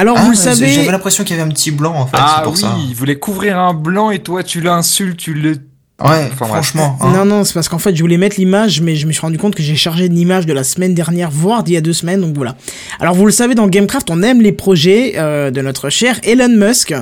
Alors 0.00 0.16
Ah, 0.18 0.22
vous 0.24 0.30
le 0.30 0.36
savez, 0.36 0.72
J'avais 0.72 0.90
l'impression 0.92 1.24
qu'il 1.24 1.36
y 1.36 1.40
avait 1.40 1.48
un 1.48 1.52
petit 1.52 1.70
blanc 1.70 1.94
en 1.94 2.06
fait, 2.06 2.16
Ah 2.18 2.36
c'est 2.38 2.42
pour 2.44 2.52
oui, 2.54 2.60
ça. 2.60 2.74
il 2.88 2.94
voulait 2.94 3.16
couvrir 3.18 3.58
un 3.58 3.74
blanc 3.74 4.10
et 4.10 4.20
toi 4.20 4.42
tu 4.42 4.60
l'insultes, 4.62 5.18
tu 5.18 5.34
le... 5.34 5.56
Ouais, 6.02 6.30
Enfin, 6.32 6.46
franchement. 6.46 6.96
hein. 7.02 7.12
non 7.12 7.26
non, 7.26 7.44
c'est 7.44 7.52
parce 7.52 7.68
qu'en 7.68 7.76
fait 7.78 7.94
je 7.94 8.00
voulais 8.00 8.16
mettre 8.16 8.36
l'image, 8.38 8.80
mais 8.80 8.96
je 8.96 9.06
me 9.06 9.12
suis 9.12 9.20
rendu 9.20 9.36
compte 9.36 9.54
que 9.54 9.62
j'ai 9.62 9.76
chargé 9.76 10.06
une 10.06 10.16
image 10.16 10.46
de 10.46 10.54
la 10.54 10.64
semaine 10.64 10.94
dernière, 10.94 11.30
voire 11.30 11.62
d'il 11.62 11.74
y 11.74 11.76
a 11.76 11.82
deux 11.82 11.92
semaines, 11.92 12.22
donc 12.22 12.34
voilà. 12.34 12.56
Alors 13.00 13.14
vous 13.14 13.26
le 13.26 13.32
savez, 13.32 13.54
dans 13.54 13.66
Gamecraft, 13.68 14.08
on 14.10 14.22
aime 14.22 14.40
les 14.40 14.52
projets 14.52 15.16
euh, 15.18 15.50
de 15.50 15.60
notre 15.60 15.90
cher 15.90 16.18
Elon 16.22 16.48
Musk, 16.56 16.94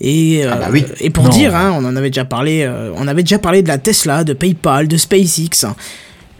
et 0.00 0.46
euh, 0.46 0.50
Ah 0.50 0.56
bah 0.56 0.68
oui. 0.72 0.86
et 1.00 1.10
pour 1.10 1.24
Non. 1.24 1.28
dire, 1.30 1.54
hein, 1.54 1.72
on 1.76 1.84
en 1.84 1.94
avait 1.94 2.08
déjà 2.08 2.24
parlé, 2.24 2.62
euh, 2.62 2.90
on 2.96 3.06
avait 3.06 3.22
déjà 3.22 3.38
parlé 3.38 3.60
de 3.60 3.68
la 3.68 3.76
Tesla, 3.76 4.24
de 4.24 4.32
PayPal, 4.32 4.88
de 4.88 4.96
SpaceX. 4.96 5.66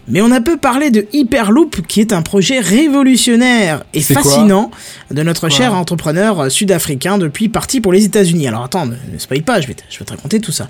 Mais 0.09 0.21
on 0.23 0.31
a 0.31 0.41
peu 0.41 0.57
parlé 0.57 0.91
de 0.91 1.07
Hyperloop, 1.13 1.87
qui 1.87 2.01
est 2.01 2.13
un 2.13 2.23
projet 2.23 2.61
révolutionnaire 2.61 3.85
et 3.95 4.01
fascinant 4.01 4.71
de 5.11 5.23
notre 5.23 5.49
cher 5.49 5.75
entrepreneur 5.75 6.41
euh, 6.41 6.49
sud-africain 6.49 7.19
depuis 7.19 7.49
parti 7.49 7.81
pour 7.81 7.93
les 7.93 8.05
États-Unis. 8.05 8.49
Alors 8.49 8.65
attends, 8.65 8.87
ne 8.87 8.95
ne 9.13 9.19
spoil 9.19 9.43
pas, 9.43 9.61
je 9.61 9.67
vais 9.67 9.75
te, 9.75 9.83
je 9.91 9.99
vais 9.99 10.05
te 10.05 10.11
raconter 10.13 10.41
tout 10.41 10.53
ça. 10.53 10.69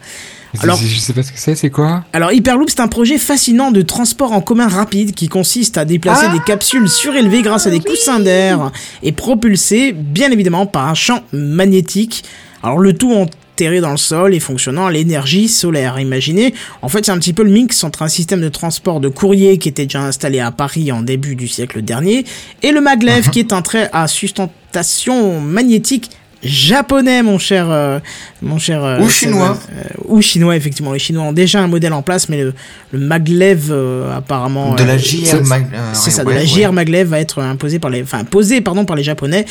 Alors- 0.62 0.78
Je 0.78 0.98
sais 0.98 1.12
pas 1.12 1.22
ce 1.22 1.30
que 1.32 1.38
c'est, 1.38 1.54
c'est 1.54 1.70
quoi 1.70 2.04
Alors 2.12 2.32
Hyperloop, 2.32 2.68
c'est 2.70 2.80
un 2.80 2.88
projet 2.88 3.18
fascinant 3.18 3.70
de 3.70 3.82
transport 3.82 4.32
en 4.32 4.40
commun 4.40 4.66
rapide 4.68 5.14
qui 5.14 5.28
consiste 5.28 5.78
à 5.78 5.84
déplacer 5.84 6.26
Ah 6.28 6.32
des 6.32 6.40
capsules 6.42 6.88
surélevées 6.88 7.42
grâce 7.42 7.66
à 7.66 7.70
des 7.70 7.80
coussins 7.80 8.18
d'air 8.20 8.72
et 9.02 9.12
propulsées 9.12 9.92
bien 9.92 10.30
évidemment 10.30 10.66
par 10.66 10.88
un 10.88 10.94
champ 10.94 11.22
magnétique. 11.32 12.24
Alors 12.62 12.78
le 12.78 12.92
tout 12.92 13.12
en 13.12 13.26
enterré 13.58 13.80
dans 13.80 13.90
le 13.90 13.96
sol 13.96 14.34
et 14.34 14.38
fonctionnant 14.40 14.86
à 14.86 14.92
l'énergie 14.92 15.48
solaire. 15.48 15.98
Imaginez, 15.98 16.54
en 16.80 16.88
fait, 16.88 17.04
c'est 17.04 17.10
un 17.10 17.18
petit 17.18 17.32
peu 17.32 17.42
le 17.42 17.50
mix 17.50 17.82
entre 17.82 18.02
un 18.02 18.08
système 18.08 18.40
de 18.40 18.48
transport 18.48 19.00
de 19.00 19.08
courrier 19.08 19.58
qui 19.58 19.68
était 19.68 19.84
déjà 19.86 20.02
installé 20.02 20.38
à 20.38 20.52
Paris 20.52 20.92
en 20.92 21.02
début 21.02 21.34
du 21.34 21.48
siècle 21.48 21.82
dernier 21.82 22.24
et 22.62 22.70
le 22.70 22.80
maglev 22.80 23.30
qui 23.32 23.40
est 23.40 23.52
un 23.52 23.60
trait 23.62 23.90
à 23.92 24.06
sustentation 24.06 25.40
magnétique 25.40 26.08
japonais, 26.40 27.24
mon 27.24 27.36
cher, 27.40 27.66
euh, 27.68 27.98
mon 28.42 28.58
cher. 28.58 28.84
euh, 28.84 29.00
Ou 29.00 29.08
chinois. 29.08 29.58
euh, 29.72 29.82
ou 30.04 30.22
chinois, 30.22 30.54
effectivement. 30.54 30.92
Les 30.92 31.00
Chinois 31.00 31.24
ont 31.24 31.32
déjà 31.32 31.60
un 31.60 31.66
modèle 31.66 31.92
en 31.92 32.02
place, 32.02 32.28
mais 32.28 32.40
le, 32.44 32.54
le 32.92 32.98
maglev, 33.00 33.72
apparemment. 34.14 34.76
De 34.76 34.84
la 34.84 34.96
JR 34.98 35.26
c'est- 35.26 35.40
Mag- 35.48 35.66
euh, 35.74 35.90
c'est 35.94 36.12
ça, 36.12 36.22
ouais, 36.22 36.34
de 36.34 36.38
la 36.38 36.44
ouais. 36.44 36.46
JR 36.46 36.72
maglev 36.72 37.08
va 37.08 37.18
être 37.18 37.42
imposé 37.42 37.80
par 37.80 37.90
les, 37.90 38.02
enfin 38.04 38.22
posé 38.22 38.60
pardon 38.60 38.84
par 38.84 38.94
les 38.94 39.02
Japonais 39.02 39.46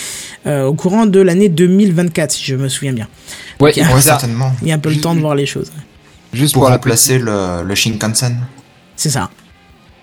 au 0.46 0.74
courant 0.76 1.06
de 1.08 1.20
l'année 1.20 1.50
2024, 1.50 2.32
si 2.32 2.46
je 2.46 2.56
me 2.56 2.70
souviens 2.70 2.94
bien. 2.94 3.10
Ouais, 3.60 3.72
et 3.78 3.82
Ouais, 3.82 3.88
ça, 4.02 4.20
certainement. 4.20 4.52
Il 4.62 4.68
y 4.68 4.72
a 4.72 4.76
un 4.76 4.80
peu 4.80 4.90
le 4.90 5.02
temps 5.02 5.16
de 5.16 5.20
voir 5.20 5.36
les 5.36 5.46
choses. 5.46 5.72
juste 6.34 6.54
Pour 6.54 6.62
pour, 6.64 6.70
la 6.70 6.76
remplacer 6.76 7.20
le, 7.20 7.64
le 7.64 7.76
Shinkansen. 7.76 8.38
C'est 8.96 9.10
ça. 9.10 9.30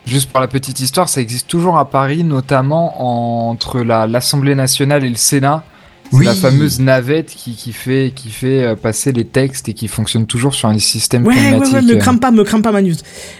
Juste 0.06 0.30
pour 0.30 0.40
la 0.40 0.48
petite 0.48 0.80
histoire, 0.80 1.08
ça 1.08 1.20
existe 1.20 1.48
toujours 1.48 1.78
à 1.78 1.88
Paris, 1.90 2.24
notamment 2.24 3.48
entre 3.50 3.80
la- 3.80 4.06
l'Assemblée 4.06 4.54
nationale 4.54 5.04
et 5.04 5.08
le 5.08 5.16
Sénat. 5.16 5.64
Oui. 6.12 6.26
la 6.26 6.34
fameuse 6.34 6.78
navette 6.80 7.34
qui, 7.34 7.56
qui 7.56 7.72
fait, 7.72 8.12
qui 8.14 8.30
fait 8.30 8.62
euh, 8.62 8.76
passer 8.76 9.10
les 9.10 9.24
textes 9.24 9.68
et 9.68 9.74
qui 9.74 9.88
fonctionne 9.88 10.26
toujours 10.26 10.54
sur 10.54 10.68
un 10.68 10.78
système 10.78 11.26
Ouais, 11.26 11.34
ouais, 11.34 11.56
ouais, 11.56 11.82
me 11.82 11.94
euh. 11.94 11.98
crame 11.98 12.20
pas, 12.20 12.30
me 12.30 12.44
crame 12.44 12.62
pas 12.62 12.72
ma 12.72 12.82
news. 12.82 12.94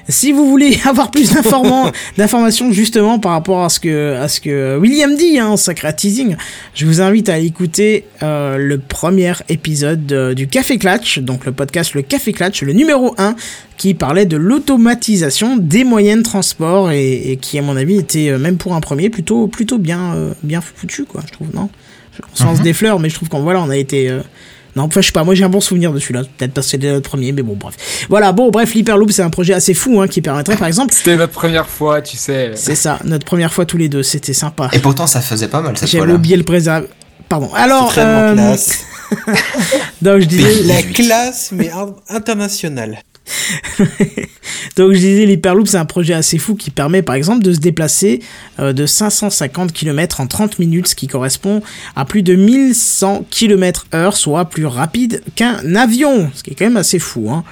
Si 0.09 0.33
vous 0.33 0.49
voulez 0.49 0.77
avoir 0.85 1.11
plus 1.11 1.31
d'informations, 2.17 2.73
justement 2.73 3.19
par 3.19 3.33
rapport 3.33 3.62
à 3.62 3.69
ce 3.69 3.79
que, 3.81 4.15
à 4.17 4.29
ce 4.29 4.41
que 4.41 4.77
William 4.79 5.15
dit, 5.15 5.39
hein, 5.39 5.57
sacré 5.57 5.95
teasing, 5.95 6.37
je 6.75 6.87
vous 6.87 7.01
invite 7.01 7.29
à 7.29 7.39
écouter 7.39 8.07
euh, 8.23 8.57
le 8.57 8.79
premier 8.79 9.35
épisode 9.49 10.11
euh, 10.12 10.35
du 10.35 10.49
Café 10.49 10.79
Clatch, 10.79 11.19
donc 11.19 11.45
le 11.47 11.53
podcast 11.53 11.95
Le 11.95 12.03
Café 12.03 12.33
Clatch, 12.33 12.62
le 12.62 12.73
numéro 12.73 13.15
1, 13.19 13.37
qui 13.77 13.95
parlait 13.95 14.27
de 14.27 14.37
l'automatisation 14.37 15.57
des 15.57 15.85
moyens 15.85 16.19
de 16.19 16.23
transport 16.25 16.91
et, 16.91 17.33
et 17.33 17.37
qui, 17.37 17.59
à 17.59 17.62
mon 17.62 17.77
avis, 17.77 17.97
était 17.99 18.37
même 18.39 18.57
pour 18.57 18.75
un 18.75 18.81
premier 18.81 19.11
plutôt, 19.11 19.47
plutôt 19.47 19.79
bien, 19.79 20.15
euh, 20.15 20.35
bien 20.43 20.61
foutu, 20.61 21.05
quoi, 21.05 21.23
je 21.27 21.33
trouve, 21.33 21.49
non? 21.55 21.69
On 22.41 22.45
lance 22.45 22.59
Mhm. 22.59 22.65
des 22.65 22.73
fleurs, 22.73 23.01
mais 23.01 23.09
je 23.09 23.15
trouve 23.15 23.29
qu'on 23.29 23.41
voilà, 23.43 23.61
on 23.62 23.71
a 23.71 23.77
été. 23.77 24.09
euh, 24.11 24.21
non, 24.77 24.85
enfin, 24.85 25.01
je 25.01 25.07
sais 25.07 25.12
pas, 25.12 25.23
moi 25.23 25.35
j'ai 25.37 25.45
un 25.45 25.49
bon 25.49 25.61
souvenir 25.61 25.93
de 25.93 25.99
celui-là. 26.01 26.23
Peut-être 26.37 26.53
parce 26.53 26.67
que 26.67 26.73
c'était 26.73 26.91
notre 26.91 27.09
premier, 27.09 27.31
mais 27.33 27.43
bon, 27.43 27.55
bref. 27.55 27.75
Voilà, 28.09 28.33
bon, 28.33 28.51
bref, 28.51 28.75
l'Hyperloop, 28.75 29.12
c'est 29.12 29.23
un 29.23 29.31
projet 29.31 29.55
assez 29.55 29.73
fou 29.75 30.01
hein, 30.01 30.09
qui 30.09 30.21
permettrait, 30.21 30.57
par 30.57 30.67
exemple, 30.67 30.93
C'était 30.93 31.17
notre 31.17 31.33
première 31.33 31.69
fois, 31.69 32.03
tu 32.03 32.17
sais. 32.17 32.51
c'est 32.57 32.75
ça, 32.75 32.99
notre 33.05 33.25
première 33.25 33.53
fois 33.53 33.67
tous 33.67 33.77
les 33.77 33.89
deux, 33.89 34.03
c'était 34.03 34.33
sympa. 34.33 34.69
Et 34.73 34.81
pourtant, 34.81 35.07
ça 35.07 35.21
faisait 35.21 35.47
pas 35.49 35.61
mal 35.61 35.77
cette 35.79 35.91
fois-là. 35.91 36.15
oublié 36.15 36.37
le 36.37 36.43
préserve. 36.43 36.87
Pardon. 37.29 37.51
Alors, 37.55 37.93
euh, 37.97 38.35
classe. 38.35 38.81
donc 40.03 40.21
je 40.21 40.27
disais, 40.27 40.62
La 40.65 40.83
18. 40.83 40.93
classe, 40.93 41.51
mais 41.53 41.71
in- 41.71 41.95
internationale. 42.09 42.99
donc 44.77 44.93
je 44.93 44.99
disais, 44.99 45.27
l'Hyperloop, 45.27 45.66
c'est 45.66 45.77
un 45.77 45.85
projet 45.85 46.14
assez 46.14 46.39
fou 46.39 46.55
qui 46.55 46.70
permet, 46.70 47.03
par 47.03 47.14
exemple, 47.14 47.43
de 47.43 47.53
se 47.53 47.59
déplacer 47.59 48.20
euh, 48.59 48.72
de 48.72 48.87
550 48.87 49.72
km 49.72 50.20
en 50.20 50.27
30 50.27 50.59
minutes, 50.59 50.89
ce 50.89 50.95
qui 50.95 51.07
correspond 51.07 51.62
à 51.97 52.05
plus 52.05 52.22
de 52.22 52.35
1100 52.35 53.27
km 53.31 53.87
heure, 53.95 54.16
soit 54.16 54.45
plus 54.47 54.66
rapide 54.66 55.22
qu'un 55.35 55.75
avion, 55.75 56.31
ce 56.35 56.43
qui 56.43 56.51
est 56.51 56.55
quand 56.55 56.66
même 56.66 56.77
assez 56.77 56.99
fou, 56.99 57.31
hein. 57.31 57.45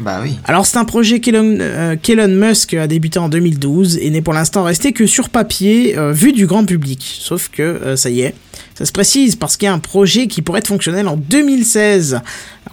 Bah 0.00 0.20
oui. 0.22 0.38
Alors 0.44 0.64
c'est 0.64 0.78
un 0.78 0.84
projet 0.84 1.18
qu'Elon 1.18 1.58
euh, 1.60 2.28
Musk 2.28 2.74
a 2.74 2.86
débuté 2.86 3.18
en 3.18 3.28
2012 3.28 3.98
et 3.98 4.10
n'est 4.10 4.22
pour 4.22 4.32
l'instant 4.32 4.62
resté 4.62 4.92
que 4.92 5.06
sur 5.06 5.28
papier 5.28 5.98
euh, 5.98 6.12
vu 6.12 6.32
du 6.32 6.46
grand 6.46 6.64
public. 6.64 7.18
Sauf 7.20 7.48
que 7.48 7.62
euh, 7.62 7.96
ça 7.96 8.08
y 8.08 8.20
est, 8.20 8.34
ça 8.76 8.84
se 8.84 8.92
précise 8.92 9.34
parce 9.34 9.56
qu'il 9.56 9.66
y 9.66 9.68
a 9.68 9.72
un 9.72 9.80
projet 9.80 10.28
qui 10.28 10.40
pourrait 10.40 10.60
être 10.60 10.68
fonctionnel 10.68 11.08
en 11.08 11.16
2016. 11.16 12.14
Alors 12.14 12.24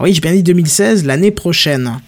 oui, 0.01 0.13
j'ai 0.13 0.21
bien 0.21 0.33
dit 0.33 0.43
2016, 0.43 1.05
l'année 1.05 1.31
prochaine. 1.31 1.99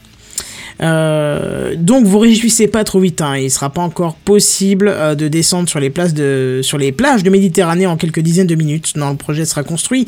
Euh, 0.82 1.76
donc 1.76 2.06
vous 2.06 2.20
réjouissez 2.20 2.68
pas 2.68 2.84
trop 2.84 3.00
vite, 3.00 3.22
hein. 3.22 3.36
il 3.38 3.50
sera 3.50 3.72
pas 3.72 3.82
encore 3.82 4.14
possible 4.16 4.88
euh, 4.90 5.16
de 5.16 5.28
descendre 5.28 5.68
sur 5.68 5.80
les, 5.80 5.90
places 5.90 6.14
de, 6.14 6.60
sur 6.62 6.78
les 6.78 6.92
plages 6.92 7.24
de 7.24 7.30
Méditerranée 7.32 7.88
en 7.88 7.98
quelques 7.98 8.20
dizaines 8.20 8.48
de 8.48 8.56
minutes. 8.56 8.96
Non, 8.96 9.12
le 9.12 9.16
projet 9.16 9.46
sera 9.46 9.64
construit 9.64 10.08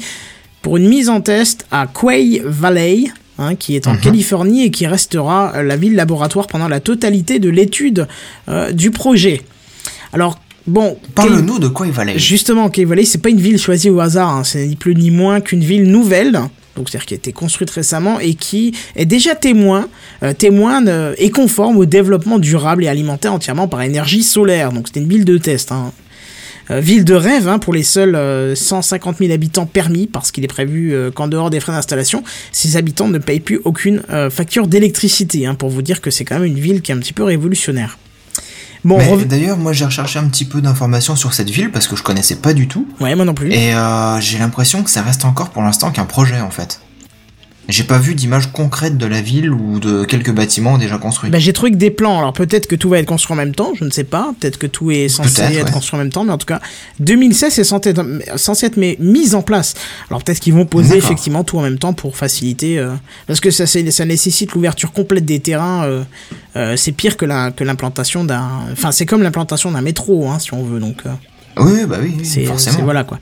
pour 0.62 0.78
une 0.78 0.88
mise 0.88 1.10
en 1.10 1.22
test 1.22 1.66
à 1.72 1.88
Quay 1.88 2.42
Valley, 2.46 3.06
hein, 3.38 3.56
qui 3.56 3.76
est 3.76 3.88
en 3.88 3.94
Mhm. 3.94 4.02
Californie 4.02 4.66
et 4.66 4.72
qui 4.72 4.86
restera 4.88 5.54
euh, 5.56 5.64
la 5.64 5.76
ville 5.76 5.96
laboratoire 5.96 6.48
pendant 6.48 6.68
la 6.68 6.80
totalité 6.80 7.40
de 7.40 7.50
l'étude 7.50 8.08
euh, 8.50 8.72
du 8.72 8.92
projet. 8.92 9.42
Alors, 10.14 10.40
bon, 10.68 10.98
Parle-nous 11.16 11.60
de 11.60 11.70
il 11.86 11.92
valait. 11.92 12.20
Justement, 12.20 12.70
Cave 12.70 12.90
Valley, 12.90 13.06
c'est 13.06 13.22
pas 13.22 13.30
une 13.30 13.40
ville 13.42 13.58
choisie 13.58 13.90
au 13.90 14.00
hasard, 14.00 14.30
hein. 14.30 14.44
c'est 14.44 14.66
ni 14.68 14.76
plus 14.76 14.96
ni 14.96 15.12
moins 15.12 15.42
qu'une 15.42 15.64
ville 15.64 15.90
nouvelle, 15.90 16.40
donc 16.80 16.90
c'est-à-dire 16.90 17.06
qui 17.06 17.14
a 17.14 17.18
été 17.18 17.32
construite 17.32 17.70
récemment 17.70 18.20
et 18.20 18.34
qui 18.34 18.74
est 18.96 19.06
déjà 19.06 19.36
témoin, 19.36 19.88
euh, 20.24 20.34
témoin 20.34 20.86
euh, 20.88 21.14
et 21.20 21.30
conforme 21.30 21.78
au 21.78 21.86
développement 21.86 22.40
durable 22.40 22.84
et 22.84 22.88
alimentaire 22.88 23.34
entièrement 23.34 23.68
par 23.68 23.84
énergie 23.84 24.24
solaire. 24.24 24.72
Donc 24.72 24.88
c'était 24.88 25.02
une 25.02 25.10
ville 25.10 25.26
de 25.26 25.38
test. 25.38 25.72
Hein. 25.72 25.92
Euh, 26.72 26.80
ville 26.82 27.04
de 27.04 27.16
rêve 27.16 27.48
hein, 27.48 27.58
pour 27.58 27.74
les 27.74 27.84
seuls 27.84 28.16
euh, 28.16 28.54
150 28.54 29.18
000 29.18 29.32
habitants 29.34 29.66
permis, 29.66 30.06
parce 30.06 30.32
qu'il 30.32 30.44
est 30.44 30.48
prévu 30.48 30.94
euh, 30.94 31.10
qu'en 31.10 31.28
dehors 31.28 31.50
des 31.50 31.60
frais 31.60 31.72
d'installation, 31.72 32.24
ces 32.52 32.78
habitants 32.78 33.08
ne 33.08 33.18
payent 33.18 33.40
plus 33.40 33.60
aucune 33.66 34.04
euh, 34.12 34.30
facture 34.30 34.68
d'électricité, 34.68 35.48
hein, 35.48 35.56
pour 35.56 35.70
vous 35.70 35.82
dire 35.82 36.00
que 36.00 36.12
c'est 36.12 36.26
quand 36.26 36.36
même 36.36 36.46
une 36.46 36.60
ville 36.60 36.82
qui 36.82 36.92
est 36.92 36.96
un 36.96 37.00
petit 37.00 37.14
peu 37.14 37.24
révolutionnaire. 37.24 37.98
Bon, 38.86 38.98
Mais 38.98 39.08
rev- 39.12 39.26
d'ailleurs, 39.28 39.58
moi 39.58 39.74
j'ai 39.74 39.86
recherché 39.86 40.20
un 40.20 40.28
petit 40.28 40.46
peu 40.46 40.62
d'informations 40.62 41.16
sur 41.16 41.34
cette 41.34 41.50
ville 41.50 41.70
parce 41.72 41.88
que 41.88 41.96
je 41.96 42.04
connaissais 42.04 42.36
pas 42.38 42.54
du 42.54 42.68
tout. 42.68 42.88
ouais, 43.02 43.14
moi 43.16 43.26
non 43.26 43.34
plus. 43.34 43.52
Et 43.52 43.74
euh, 43.76 44.20
j'ai 44.22 44.38
l'impression 44.38 44.84
que 44.84 44.90
ça 44.90 45.02
reste 45.02 45.26
encore 45.26 45.50
pour 45.50 45.62
l'instant 45.64 45.92
qu'un 45.92 46.06
projet 46.06 46.40
en 46.40 46.50
fait. 46.50 46.80
J'ai 47.70 47.84
pas 47.84 48.00
vu 48.00 48.16
d'image 48.16 48.52
concrète 48.52 48.98
de 48.98 49.06
la 49.06 49.22
ville 49.22 49.52
ou 49.52 49.80
de 49.80 50.04
quelques 50.04 50.32
bâtiments 50.32 50.80
déjà 50.80 50.98
construits. 50.98 51.30
Bah, 51.30 51.38
j'ai 51.38 51.54
trouvé 51.54 51.72
que 51.72 51.78
des 51.78 51.92
plans. 51.92 52.18
Alors 52.18 52.34
peut-être 52.34 52.66
que 52.66 52.76
tout 52.76 52.90
va 52.90 52.98
être 52.98 53.06
construit 53.06 53.34
en 53.34 53.38
même 53.38 53.54
temps, 53.54 53.74
je 53.76 53.86
ne 53.86 53.92
sais 53.92 54.04
pas. 54.04 54.34
Peut-être 54.40 54.58
que 54.58 54.66
tout 54.66 54.90
est 54.90 55.08
censé 55.08 55.44
être 55.44 55.66
ouais. 55.66 55.72
construit 55.72 56.00
en 56.00 56.04
même 56.04 56.12
temps, 56.12 56.24
mais 56.24 56.34
en 56.34 56.40
tout 56.40 56.48
cas, 56.48 56.62
2016 57.00 57.54
c'est 57.54 57.64
censé 57.64 57.92
être, 57.92 58.04
censé 58.38 58.66
être 58.66 58.78
mis 58.78 59.36
en 59.36 59.44
place. 59.44 59.76
Alors 60.10 60.24
peut-être 60.24 60.40
qu'ils 60.40 60.54
vont 60.54 60.66
poser 60.66 60.98
effectivement 60.98 61.44
tout 61.44 61.60
en 61.60 61.62
même 61.62 61.78
temps 61.78 61.94
pour 61.94 62.18
faciliter, 62.18 62.80
euh, 62.80 62.96
parce 63.28 63.40
que 63.40 63.52
ça, 63.52 63.66
nécessite 64.06 64.54
l'ouverture 64.54 64.92
complète 64.92 65.26
des 65.26 65.40
terrains. 65.40 65.84
euh, 65.84 66.04
euh, 66.56 66.76
c'est 66.76 66.92
pire 66.92 67.18
que 67.18 67.26
la 67.26 67.52
que 67.52 67.64
l'implantation 67.64 68.24
d'un, 68.24 68.50
enfin 68.72 68.92
c'est 68.92 69.06
comme 69.06 69.22
l'implantation 69.22 69.72
d'un 69.72 69.82
métro, 69.82 70.28
hein, 70.28 70.40
si 70.40 70.56
on 70.56 70.64
veut. 70.64 70.80
Donc 70.80 71.04
Oui, 71.58 71.86
bah 71.88 71.98
oui, 72.02 72.16
oui, 72.18 72.26
c'est 72.26 72.46
forcément. 72.46 72.80
voilà 72.84 73.04
quoi. 73.04 73.20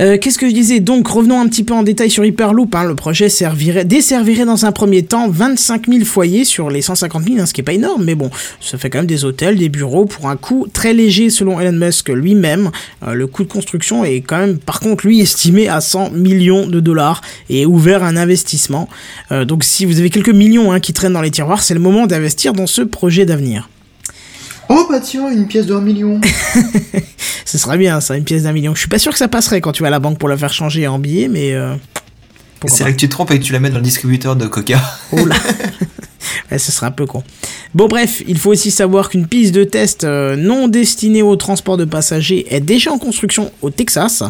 Euh, 0.00 0.18
Qu'est-ce 0.18 0.38
que 0.38 0.48
je 0.48 0.54
disais 0.54 0.80
Donc 0.80 1.08
revenons 1.08 1.40
un 1.40 1.48
petit 1.48 1.64
peu 1.64 1.74
en 1.74 1.82
détail 1.82 2.10
sur 2.10 2.24
Hyperloop. 2.24 2.74
hein. 2.74 2.84
Le 2.84 2.94
projet 2.94 3.28
servirait, 3.28 3.84
desservirait 3.84 4.44
dans 4.44 4.64
un 4.64 4.72
premier 4.72 5.02
temps 5.02 5.28
25 5.28 5.88
000 5.88 6.04
foyers 6.04 6.44
sur 6.44 6.70
les 6.70 6.82
150 6.82 7.24
000, 7.24 7.40
hein, 7.40 7.46
ce 7.46 7.52
qui 7.52 7.60
est 7.60 7.64
pas 7.64 7.72
énorme, 7.72 8.04
mais 8.04 8.14
bon, 8.14 8.30
ça 8.60 8.78
fait 8.78 8.88
quand 8.90 8.98
même 8.98 9.06
des 9.06 9.24
hôtels, 9.24 9.56
des 9.56 9.68
bureaux 9.68 10.04
pour 10.04 10.28
un 10.28 10.36
coût 10.36 10.68
très 10.72 10.92
léger 10.94 11.30
selon 11.30 11.58
Elon 11.60 11.72
Musk 11.72 12.08
lui-même. 12.10 12.70
Euh, 13.06 13.14
le 13.14 13.26
coût 13.26 13.42
de 13.42 13.48
construction 13.48 14.04
est 14.04 14.20
quand 14.20 14.38
même, 14.38 14.58
par 14.58 14.80
contre, 14.80 15.06
lui 15.06 15.20
estimé 15.20 15.68
à 15.68 15.80
100 15.80 16.10
millions 16.10 16.66
de 16.66 16.80
dollars 16.80 17.20
et 17.48 17.66
ouvert 17.66 18.04
à 18.04 18.08
un 18.08 18.16
investissement. 18.16 18.88
Euh, 19.32 19.44
donc 19.44 19.64
si 19.64 19.84
vous 19.84 19.98
avez 19.98 20.10
quelques 20.10 20.28
millions 20.30 20.72
hein, 20.72 20.80
qui 20.80 20.92
traînent 20.92 21.14
dans 21.14 21.22
les 21.22 21.30
tiroirs, 21.30 21.62
c'est 21.62 21.74
le 21.74 21.80
moment 21.80 22.06
d'investir 22.06 22.52
dans 22.52 22.66
ce 22.66 22.82
projet 22.82 23.26
d'avenir. 23.26 23.68
Oh 24.72 24.86
bah 24.88 25.00
tiens, 25.00 25.28
une 25.30 25.46
pièce 25.48 25.68
1 25.68 25.80
million. 25.80 26.20
Ce 27.44 27.58
serait 27.58 27.76
bien, 27.76 28.00
ça, 28.00 28.16
une 28.16 28.22
pièce 28.24 28.44
d'un 28.44 28.52
million. 28.52 28.72
Je 28.74 28.78
suis 28.80 28.88
pas 28.88 29.00
sûr 29.00 29.10
que 29.10 29.18
ça 29.18 29.26
passerait 29.26 29.60
quand 29.60 29.72
tu 29.72 29.82
vas 29.82 29.88
à 29.88 29.90
la 29.90 29.98
banque 29.98 30.18
pour 30.18 30.28
la 30.28 30.36
faire 30.36 30.52
changer 30.52 30.86
en 30.86 31.00
billets, 31.00 31.26
mais. 31.26 31.52
euh, 31.54 31.74
C'est 32.66 32.84
là 32.84 32.92
que 32.92 32.96
tu 32.96 33.06
te 33.08 33.10
trompes 33.10 33.32
et 33.32 33.38
que 33.40 33.44
tu 33.44 33.52
la 33.52 33.58
mets 33.58 33.70
dans 33.70 33.78
le 33.78 33.82
distributeur 33.82 34.36
de 34.36 34.46
Coca. 34.46 34.80
Oh 35.12 35.26
là. 35.26 35.34
Ouais, 36.50 36.58
ce 36.58 36.72
serait 36.72 36.86
un 36.86 36.90
peu 36.90 37.06
con. 37.06 37.22
Bon 37.74 37.86
bref, 37.86 38.22
il 38.26 38.36
faut 38.38 38.50
aussi 38.50 38.70
savoir 38.70 39.08
qu'une 39.08 39.26
piste 39.26 39.54
de 39.54 39.64
test 39.64 40.04
euh, 40.04 40.34
non 40.36 40.66
destinée 40.68 41.22
au 41.22 41.36
transport 41.36 41.76
de 41.76 41.84
passagers 41.84 42.46
est 42.54 42.60
déjà 42.60 42.90
en 42.92 42.98
construction 42.98 43.52
au 43.62 43.70
Texas 43.70 44.24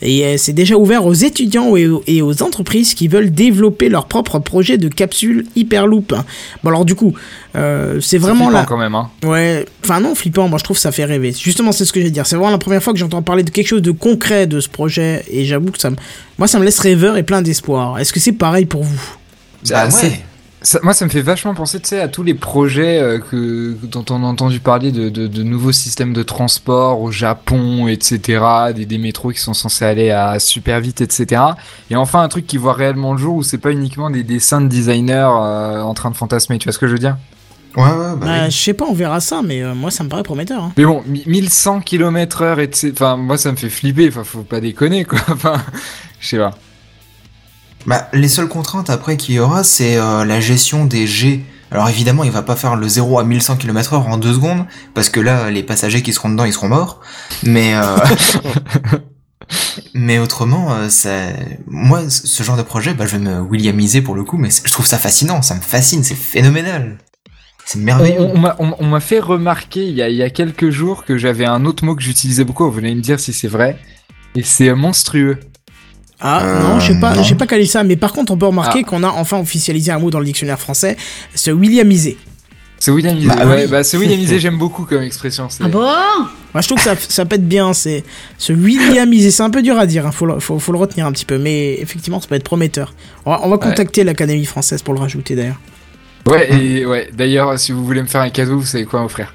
et 0.00 0.24
euh, 0.24 0.34
c'est 0.38 0.52
déjà 0.54 0.76
ouvert 0.76 1.04
aux 1.04 1.12
étudiants 1.12 1.76
et 1.76 1.86
aux, 1.88 2.02
et 2.06 2.22
aux 2.22 2.42
entreprises 2.42 2.94
qui 2.94 3.08
veulent 3.08 3.30
développer 3.32 3.88
leur 3.90 4.06
propre 4.06 4.38
projet 4.38 4.78
de 4.78 4.88
capsule 4.88 5.44
Hyperloop. 5.56 6.14
Bon 6.62 6.70
alors 6.70 6.84
du 6.86 6.94
coup, 6.94 7.12
euh, 7.56 8.00
c'est 8.00 8.16
vraiment 8.18 8.44
flippant 8.46 8.50
là. 8.60 8.64
quand 8.66 8.78
même. 8.78 8.94
Hein. 8.94 9.10
Ouais, 9.24 9.66
enfin 9.84 10.00
non, 10.00 10.14
flippant, 10.14 10.48
moi 10.48 10.58
je 10.58 10.64
trouve 10.64 10.76
que 10.76 10.80
ça 10.82 10.92
fait 10.92 11.04
rêver. 11.04 11.32
Justement, 11.38 11.72
c'est 11.72 11.84
ce 11.84 11.92
que 11.92 12.00
je 12.00 12.04
vais 12.06 12.10
dire. 12.10 12.26
C'est 12.26 12.36
vraiment 12.36 12.50
la 12.52 12.58
première 12.58 12.82
fois 12.82 12.92
que 12.94 12.98
j'entends 12.98 13.20
parler 13.22 13.42
de 13.42 13.50
quelque 13.50 13.66
chose 13.66 13.82
de 13.82 13.90
concret 13.90 14.46
de 14.46 14.60
ce 14.60 14.68
projet 14.70 15.22
et 15.30 15.44
j'avoue 15.44 15.70
que 15.72 15.78
ça 15.78 15.90
me, 15.90 15.96
moi 16.38 16.46
ça 16.48 16.58
me 16.58 16.64
laisse 16.64 16.78
rêveur 16.78 17.16
et 17.18 17.24
plein 17.24 17.42
d'espoir. 17.42 17.98
Est-ce 17.98 18.12
que 18.14 18.20
c'est 18.20 18.32
pareil 18.32 18.64
pour 18.64 18.84
vous? 18.84 19.00
Ah, 19.70 19.84
Bah 19.86 19.90
c'est- 19.90 20.06
ouais. 20.06 20.20
Ça- 20.60 20.80
moi, 20.82 20.92
ça 20.92 21.04
me 21.04 21.10
fait 21.10 21.22
vachement 21.22 21.54
penser, 21.54 21.78
tu 21.80 21.88
sais, 21.90 22.00
à 22.00 22.08
tous 22.08 22.24
les 22.24 22.34
projets 22.34 22.98
euh, 23.00 23.18
que, 23.20 23.76
dont 23.84 24.04
on 24.10 24.24
a 24.24 24.26
entendu 24.26 24.58
parler 24.58 24.90
de, 24.90 25.08
de, 25.08 25.28
de 25.28 25.42
nouveaux 25.44 25.70
systèmes 25.70 26.12
de 26.12 26.24
transport 26.24 27.00
au 27.00 27.12
Japon, 27.12 27.86
etc., 27.86 28.72
des, 28.74 28.84
des 28.84 28.98
métros 28.98 29.30
qui 29.30 29.38
sont 29.38 29.54
censés 29.54 29.84
aller 29.84 30.10
à 30.10 30.38
super 30.40 30.80
vite, 30.80 31.00
etc. 31.00 31.42
Et 31.90 31.96
enfin, 31.96 32.22
un 32.22 32.28
truc 32.28 32.46
qui 32.46 32.56
voit 32.56 32.72
réellement 32.72 33.12
le 33.12 33.18
jour 33.18 33.36
où 33.36 33.42
c'est 33.44 33.58
pas 33.58 33.70
uniquement 33.70 34.10
des 34.10 34.24
dessins 34.24 34.60
de 34.60 34.66
designers 34.68 35.30
euh, 35.40 35.80
en 35.80 35.94
train 35.94 36.10
de 36.10 36.16
fantasmer, 36.16 36.58
tu 36.58 36.64
vois 36.64 36.72
ce 36.72 36.78
que 36.80 36.88
je 36.88 36.92
veux 36.94 36.98
dire? 36.98 37.16
Ouais, 37.76 37.84
ouais, 37.84 37.90
bah 37.92 38.16
Bah, 38.20 38.26
oui. 38.46 38.50
Je 38.50 38.56
sais 38.56 38.74
pas, 38.74 38.86
on 38.88 38.94
verra 38.94 39.20
ça, 39.20 39.42
mais 39.44 39.62
euh, 39.62 39.74
moi 39.74 39.92
ça 39.92 40.02
me 40.02 40.08
paraît 40.08 40.24
prometteur. 40.24 40.64
hein. 40.64 40.72
Mais 40.76 40.84
bon, 40.84 41.04
mi- 41.06 41.22
1100 41.26 41.80
km 41.82 42.42
heure, 42.42 42.58
et 42.58 42.68
enfin, 42.92 43.16
moi, 43.16 43.38
ça 43.38 43.52
me 43.52 43.56
fait 43.56 43.68
flipper, 43.70 44.08
enfin, 44.08 44.24
faut 44.24 44.42
pas 44.42 44.60
déconner, 44.60 45.04
quoi, 45.04 45.20
enfin, 45.28 45.62
je 46.18 46.26
sais 46.28 46.38
pas. 46.38 46.50
Bah, 47.86 48.08
les 48.12 48.28
seules 48.28 48.48
contraintes 48.48 48.90
après 48.90 49.16
qu'il 49.16 49.34
y 49.36 49.38
aura, 49.38 49.64
c'est 49.64 49.96
euh, 49.96 50.24
la 50.24 50.40
gestion 50.40 50.84
des 50.84 51.06
G. 51.06 51.42
Alors 51.70 51.88
évidemment, 51.88 52.24
il 52.24 52.30
va 52.30 52.42
pas 52.42 52.56
faire 52.56 52.76
le 52.76 52.88
0 52.88 53.18
à 53.18 53.24
1100 53.24 53.56
km 53.56 53.92
heure 53.94 54.08
en 54.08 54.16
deux 54.18 54.32
secondes, 54.34 54.64
parce 54.94 55.08
que 55.10 55.20
là, 55.20 55.50
les 55.50 55.62
passagers 55.62 56.02
qui 56.02 56.12
seront 56.12 56.30
dedans, 56.30 56.44
ils 56.44 56.52
seront 56.52 56.68
morts. 56.68 57.00
Mais 57.44 57.74
euh, 57.74 57.96
mais 59.94 60.18
autrement, 60.18 60.72
euh, 60.72 60.88
ça... 60.88 61.10
moi, 61.66 62.08
ce 62.08 62.42
genre 62.42 62.56
de 62.56 62.62
projet, 62.62 62.94
bah, 62.94 63.06
je 63.06 63.16
vais 63.16 63.22
me 63.22 63.40
Williamiser 63.40 64.00
pour 64.02 64.14
le 64.14 64.24
coup, 64.24 64.36
mais 64.38 64.48
je 64.50 64.72
trouve 64.72 64.86
ça 64.86 64.98
fascinant, 64.98 65.42
ça 65.42 65.54
me 65.54 65.60
fascine, 65.60 66.02
c'est 66.04 66.14
phénoménal. 66.14 66.98
C'est 67.64 67.78
merveilleux. 67.80 68.20
on- 68.20 68.38
m'a- 68.86 69.00
fait 69.00 69.20
remarquer 69.20 69.84
il 69.86 69.94
y, 69.94 70.00
a, 70.00 70.08
il 70.08 70.16
y 70.16 70.22
a 70.22 70.30
quelques 70.30 70.70
jours 70.70 71.04
que 71.04 71.18
j'avais 71.18 71.44
un 71.44 71.66
autre 71.66 71.84
mot 71.84 71.94
que 71.94 72.02
j'utilisais 72.02 72.44
beaucoup. 72.44 72.64
Vous 72.64 72.70
venez 72.72 72.94
me 72.94 73.02
dire 73.02 73.20
si 73.20 73.34
c'est 73.34 73.48
vrai. 73.48 73.78
Et 74.34 74.42
c'est 74.42 74.72
monstrueux. 74.74 75.38
Ah 76.20 76.42
Euh, 76.42 76.62
non, 76.62 76.80
j'ai 76.80 76.98
pas, 76.98 77.22
j'ai 77.22 77.34
pas 77.36 77.46
calé 77.46 77.64
ça, 77.66 77.84
mais 77.84 77.96
par 77.96 78.12
contre 78.12 78.32
on 78.32 78.36
peut 78.36 78.46
remarquer 78.46 78.80
Ah. 78.84 78.88
qu'on 78.88 79.02
a 79.04 79.08
enfin 79.08 79.38
officialisé 79.38 79.92
un 79.92 79.98
mot 79.98 80.10
dans 80.10 80.18
le 80.18 80.24
dictionnaire 80.24 80.58
français, 80.58 80.96
se 81.34 81.50
Williamiser. 81.50 82.16
C'est 82.80 82.90
Williamisé. 82.92 83.26
Bah 83.28 83.44
ouais, 83.46 83.62
oui. 83.64 83.70
bah, 83.70 83.82
c'est 83.84 83.96
Williamisé, 83.98 84.38
j'aime 84.38 84.56
beaucoup 84.58 84.84
comme 84.84 85.02
expression. 85.02 85.48
c'est- 85.50 85.64
Ah 85.64 85.68
bon? 85.68 85.80
Moi, 86.54 86.60
je 86.62 86.66
trouve 86.68 86.78
que 86.78 86.84
ça, 86.84 86.94
ça 86.96 87.24
pète 87.24 87.46
bien, 87.46 87.72
c'est 87.72 88.04
se 88.38 88.52
Williamiser. 88.52 89.30
C'est 89.32 89.42
un 89.42 89.50
peu 89.50 89.62
dur 89.62 89.76
à 89.78 89.84
dire, 89.86 90.06
hein, 90.06 90.12
faut, 90.12 90.26
le, 90.26 90.38
faut, 90.40 90.58
faut 90.60 90.70
le 90.72 90.78
retenir 90.78 91.04
un 91.06 91.12
petit 91.12 91.24
peu, 91.24 91.38
mais 91.38 91.74
effectivement, 91.80 92.20
ça 92.20 92.28
peut 92.28 92.36
être 92.36 92.44
prometteur. 92.44 92.94
On 93.26 93.30
va, 93.32 93.40
on 93.42 93.48
va 93.50 93.58
contacter 93.58 94.04
l'Académie 94.04 94.44
française 94.44 94.82
pour 94.82 94.94
le 94.94 95.00
rajouter 95.00 95.34
d'ailleurs. 95.34 95.60
Ouais, 96.26 96.52
et 96.52 96.86
ouais. 96.86 97.10
D'ailleurs, 97.12 97.58
si 97.58 97.72
vous 97.72 97.84
voulez 97.84 98.00
me 98.02 98.06
faire 98.06 98.20
un 98.20 98.30
cadeau, 98.30 98.58
vous 98.60 98.66
savez 98.66 98.84
quoi 98.84 99.00
m'offrir 99.00 99.32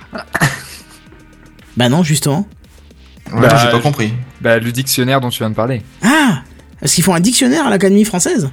Bah 1.75 1.89
non, 1.89 2.03
justement. 2.03 2.47
Ouais, 3.33 3.41
Bah, 3.41 3.57
j'ai 3.61 3.69
pas 3.71 3.77
je- 3.77 3.81
compris. 3.81 4.13
Bah, 4.41 4.57
le 4.59 4.71
dictionnaire 4.71 5.19
dont 5.21 5.29
tu 5.29 5.39
viens 5.39 5.49
de 5.49 5.55
parler. 5.55 5.81
Ah 6.03 6.41
Est-ce 6.83 6.95
qu'ils 6.95 7.03
font 7.03 7.13
un 7.15 7.19
dictionnaire 7.19 7.65
à 7.65 7.69
l'Académie 7.69 8.03
française? 8.05 8.49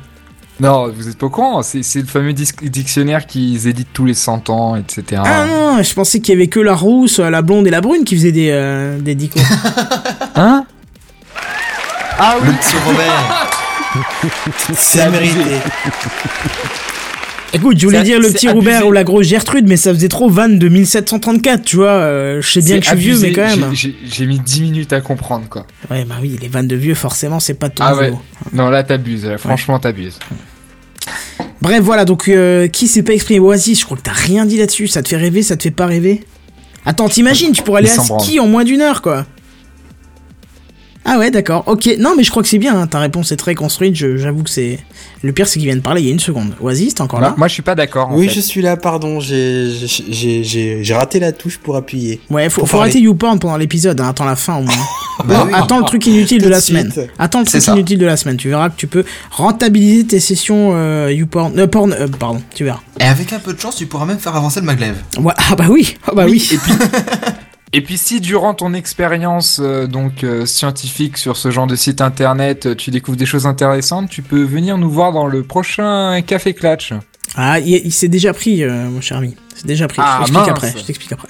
Non, 0.61 0.93
vous 0.95 1.09
êtes 1.09 1.17
pas 1.17 1.27
au 1.27 1.31
courant. 1.31 1.63
C'est 1.63 1.83
c'est 1.83 2.01
le 2.01 2.07
fameux 2.07 2.33
dis- 2.35 2.53
dictionnaire 2.63 3.27
qu'ils 3.27 3.67
éditent 3.67 3.93
tous 3.95 4.05
les 4.05 4.13
100 4.15 4.51
ans, 4.51 4.77
etc. 4.77 5.23
Ah 5.25 5.47
non, 5.47 5.83
je 5.83 5.95
pensais 5.95 6.21
qu'il 6.21 6.35
y 6.35 6.37
avait 6.37 6.49
que 6.49 6.61
la 6.61 6.75
rousse, 6.75 7.19
la 7.19 7.41
blonde 7.43 7.67
et 7.67 7.71
la 7.71 7.81
brune 7.81 8.05
qui 8.05 8.15
faisaient 8.15 8.31
des, 8.33 8.51
euh, 8.51 8.99
des 9.01 9.15
dicos. 9.15 9.41
Hein? 10.37 10.65
Ah 12.19 12.37
oui 12.43 12.49
Le 12.49 12.53
petit 12.53 12.77
Robert 12.87 13.51
C'est 14.77 15.11
mérité. 15.11 15.41
Écoute, 17.53 17.79
je 17.79 17.87
voulais 17.87 18.03
dire 18.03 18.21
le 18.21 18.29
petit 18.31 18.49
abusé. 18.49 18.71
Robert 18.73 18.87
ou 18.87 18.93
la 18.93 19.03
grosse 19.05 19.27
Gertrude, 19.27 19.67
mais 19.69 19.77
ça 19.77 19.93
faisait 19.93 20.09
trop 20.09 20.31
van 20.31 20.49
de 20.49 20.69
1734, 20.69 21.63
tu 21.65 21.77
vois. 21.77 21.89
euh, 21.89 22.41
je 22.41 22.49
sais 22.49 22.61
bien 22.63 22.79
que 22.79 22.85
je 22.85 22.91
suis 22.91 22.99
vieux, 22.99 23.19
mais 23.19 23.33
quand 23.33 23.43
même. 23.57 23.73
J'ai- 23.75 24.27
mis 24.27 24.39
10 24.39 24.61
minutes 24.63 24.93
à 24.93 25.01
comprendre, 25.01 25.47
quoi. 25.49 25.67
Ouais, 25.91 26.05
bah 26.05 26.17
oui, 26.23 26.39
les 26.41 26.49
vannes 26.49 26.69
de 26.69 26.77
vieux, 26.77 26.95
forcément, 26.95 27.41
c'est 27.41 27.55
pas 27.55 27.69
ton 27.69 27.83
Ah 27.85 27.97
ouais. 27.97 28.13
Non, 28.53 28.71
là, 28.71 28.85
t'abuses. 28.85 29.25
là, 29.27 29.37
Franchement, 29.39 29.79
t'abuses. 29.81 30.19
Bref, 31.63 31.83
voilà, 31.83 32.05
donc 32.05 32.29
euh, 32.29 32.69
qui 32.69 32.87
s'est 32.89 33.03
pas 33.03 33.13
exprimé? 33.13 33.41
Oasis, 33.41 33.81
je 33.81 33.85
crois 33.85 33.97
que 33.97 34.03
t'as 34.03 34.13
rien 34.13 34.47
dit 34.47 34.57
là-dessus. 34.57 34.87
Ça 34.89 35.03
te 35.03 35.09
fait 35.09 35.17
rêver, 35.17 35.43
ça 35.43 35.57
te 35.57 35.63
fait 35.65 35.71
pas 35.71 35.87
rêver? 35.87 36.23
Attends, 36.87 37.09
t'imagines, 37.09 37.53
tu 37.53 37.63
pourrais 37.63 37.81
aller 37.81 37.91
à 37.91 37.97
ski 38.23 38.41
en 38.41 38.47
moins 38.47 38.65
d'une 38.65 38.81
heure, 38.81 39.03
quoi. 39.03 39.27
Ah 41.13 41.19
ouais, 41.19 41.31
d'accord. 41.33 41.65
Ok, 41.67 41.89
non, 41.99 42.15
mais 42.17 42.23
je 42.23 42.31
crois 42.31 42.41
que 42.43 42.49
c'est 42.49 42.59
bien. 42.59 42.79
hein, 42.81 42.87
Ta 42.87 43.01
réponse 43.01 43.33
est 43.33 43.37
très 43.37 43.55
construite. 43.57 43.97
je- 43.97 44.17
J'avoue 44.17 44.45
que 44.45 44.51
c'est. 44.51 44.79
Le 45.23 45.33
pire, 45.33 45.49
c'est 45.49 45.59
qu'il 45.59 45.67
vient 45.67 45.75
de 45.77 45.81
parler 45.81 46.03
il 46.03 46.07
y 46.07 46.09
a 46.11 46.13
une 46.13 46.21
seconde. 46.21 46.53
Oasis, 46.61 46.95
t'es 46.95 47.03
encore 47.03 47.21
là? 47.21 47.31
Moi, 47.31 47.39
moi, 47.39 47.49
je 47.49 47.55
suis 47.55 47.63
pas 47.63 47.75
d'accord. 47.75 48.11
en 48.11 48.17
Oui, 48.17 48.29
fait. 48.29 48.35
je 48.35 48.41
suis 48.41 48.63
là, 48.63 48.77
pardon, 48.77 49.19
j'ai 49.19 49.69
j'ai- 49.87 50.45
j'ai 50.45 50.85
j'ai 50.85 50.95
raté 50.95 51.19
la 51.19 51.33
touche 51.33 51.59
pour 51.59 51.75
appuyer. 51.77 52.21
Ouais, 52.31 52.49
faut, 52.49 52.65
faut 52.65 52.79
arrêter 52.79 53.01
YouPorn 53.01 53.39
pendant 53.41 53.57
l'épisode. 53.57 54.01
Hein, 54.01 54.09
attends 54.11 54.25
la 54.25 54.37
fin 54.37 54.57
au 54.59 54.63
moins. 54.63 54.73
Bah 55.25 55.35
Non, 55.35 55.45
oui. 55.49 55.53
attends 55.55 55.81
le 55.81 55.85
truc 55.85 56.07
inutile 56.07 56.41
de 56.41 56.49
la 56.49 56.63
semaine. 56.63 56.91
Attends 57.19 57.41
le 57.41 57.45
C'est 57.45 57.59
truc 57.59 57.63
ça. 57.63 57.73
inutile 57.75 57.99
de 57.99 58.07
la 58.07 58.17
semaine. 58.17 58.39
Tu 58.39 58.49
verras 58.49 58.71
que 58.71 58.77
tu 58.77 58.87
peux 58.87 59.05
rentabiliser 59.33 60.07
tes 60.07 60.19
sessions 60.21 60.71
euh, 60.73 61.13
YouPorn. 61.13 61.59
Euh, 61.59 61.67
porn, 61.67 61.93
euh, 61.93 62.07
pardon, 62.09 62.41
tu 62.55 62.65
verras. 62.65 62.81
Et 62.99 63.05
avec 63.05 63.31
un 63.35 63.39
peu 63.39 63.53
de 63.53 63.61
chance, 63.61 63.77
tu 63.77 63.85
pourras 63.85 64.07
même 64.07 64.19
faire 64.19 64.35
avancer 64.35 64.61
le 64.61 64.67
maglev. 64.67 64.95
Ouais, 65.19 65.35
ah 65.37 65.57
bah 65.57 65.67
oui, 65.69 65.99
ah 66.07 66.13
bah 66.15 66.25
oui. 66.27 66.49
Et 66.53 66.57
puis, 66.57 66.73
et 67.73 67.83
puis 67.83 67.99
si 67.99 68.21
durant 68.21 68.55
ton 68.55 68.75
expérience 68.75 69.61
euh, 69.63 69.87
donc 69.87 70.25
euh, 70.25 70.47
scientifique 70.47 71.17
sur 71.17 71.37
ce 71.37 71.51
genre 71.51 71.67
de 71.67 71.77
site 71.77 72.01
internet, 72.01 72.67
euh, 72.67 72.75
tu 72.75 72.91
découvres 72.91 73.17
des 73.17 73.27
choses 73.27 73.47
intéressantes, 73.47 74.11
tu 74.11 74.23
peux 74.23 74.43
venir 74.43 74.79
nous 74.79 74.91
voir 74.91 75.13
dans 75.13 75.27
le 75.27 75.43
prochain 75.43 76.21
Café 76.23 76.55
Clutch. 76.55 76.93
Ah, 77.37 77.61
il, 77.61 77.69
il 77.85 77.93
s'est 77.93 78.09
déjà 78.09 78.33
pris, 78.33 78.65
euh, 78.65 78.89
mon 78.89 79.01
cher 79.01 79.19
ami. 79.19 79.37
C'est 79.55 79.67
déjà 79.67 79.87
pris. 79.87 79.99
Ah, 80.01 80.25
je 80.27 80.33
t'explique 80.33 80.49
après. 80.51 80.75
Je 80.77 80.85
t'explique 80.85 81.13
après. 81.13 81.29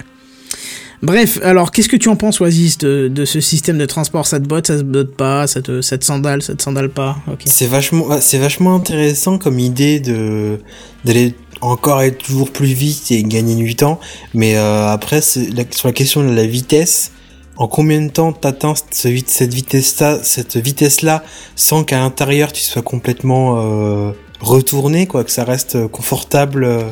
Bref, 1.03 1.39
alors 1.43 1.71
qu'est-ce 1.71 1.89
que 1.89 1.97
tu 1.97 2.09
en 2.09 2.15
penses, 2.15 2.41
Oasis, 2.41 2.77
de, 2.77 3.07
de 3.07 3.25
ce 3.25 3.41
système 3.41 3.77
de 3.79 3.87
transport? 3.87 4.27
Ça 4.27 4.39
te 4.39 4.47
botte, 4.47 4.67
ça 4.67 4.77
te 4.77 4.83
botte 4.83 5.15
pas? 5.15 5.47
Ça 5.47 5.61
te, 5.61 5.81
ça 5.81 5.97
te 5.97 6.05
sandale, 6.05 6.43
ça 6.43 6.53
te 6.53 6.61
sandale 6.61 6.89
pas? 6.89 7.17
Ok. 7.27 7.41
C'est 7.45 7.65
vachement, 7.65 8.21
c'est 8.21 8.37
vachement 8.37 8.75
intéressant 8.75 9.39
comme 9.39 9.57
idée 9.57 9.99
de 9.99 10.59
d'aller 11.03 11.33
encore 11.61 12.01
être 12.01 12.17
toujours 12.17 12.51
plus 12.51 12.73
vite 12.73 13.11
et 13.11 13.23
gagner 13.23 13.55
du 13.55 13.75
temps. 13.75 13.99
Mais 14.33 14.57
euh, 14.57 14.87
après, 14.89 15.21
la- 15.53 15.63
sur 15.71 15.87
la 15.87 15.93
question 15.93 16.23
de 16.23 16.33
la 16.33 16.45
vitesse, 16.45 17.11
en 17.57 17.67
combien 17.67 18.01
de 18.01 18.09
temps 18.09 18.33
t'atteins 18.33 18.73
cette 18.91 19.53
vitesse-là, 19.53 20.19
cette 20.23 20.57
vitesse-là, 20.57 21.23
sans 21.55 21.83
qu'à 21.83 21.99
l'intérieur 21.99 22.51
tu 22.51 22.61
sois 22.63 22.81
complètement 22.81 23.57
euh, 23.57 24.11
retourné, 24.39 25.05
quoi, 25.05 25.23
que 25.23 25.31
ça 25.31 25.43
reste 25.43 25.87
confortable 25.87 26.63
euh, 26.63 26.83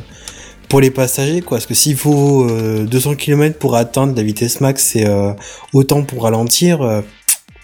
pour 0.67 0.81
les 0.81 0.91
passagers, 0.91 1.41
quoi. 1.41 1.57
Parce 1.57 1.65
que 1.65 1.73
s'il 1.73 1.97
faut 1.97 2.43
euh, 2.47 2.85
200 2.85 3.15
km 3.15 3.57
pour 3.57 3.75
atteindre 3.75 4.15
la 4.15 4.21
vitesse 4.21 4.61
max, 4.61 4.89
c'est 4.93 5.07
euh, 5.07 5.33
autant 5.73 6.03
pour 6.03 6.23
ralentir, 6.23 6.81
euh, 6.83 7.01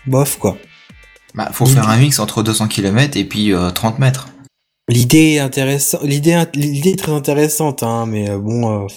bof, 0.08 0.38
quoi. 0.40 0.58
Bah, 1.36 1.50
faut 1.52 1.66
faire 1.68 1.90
un 1.90 1.98
mix 1.98 2.18
entre 2.20 2.42
200 2.42 2.68
km 2.70 3.18
et 3.18 3.26
puis 3.26 3.54
euh, 3.54 3.70
30 3.70 4.00
mètres. 4.00 4.30
L'idée 4.88 5.34
est 5.34 5.40
intéressante, 5.40 6.04
l'idée, 6.04 6.34
int- 6.34 6.50
l'idée 6.56 6.92
est 6.92 7.00
très 7.00 7.12
intéressante, 7.12 7.82
hein, 7.82 8.06
mais 8.08 8.30
euh, 8.30 8.38
bon, 8.38 8.84
euh, 8.84 8.88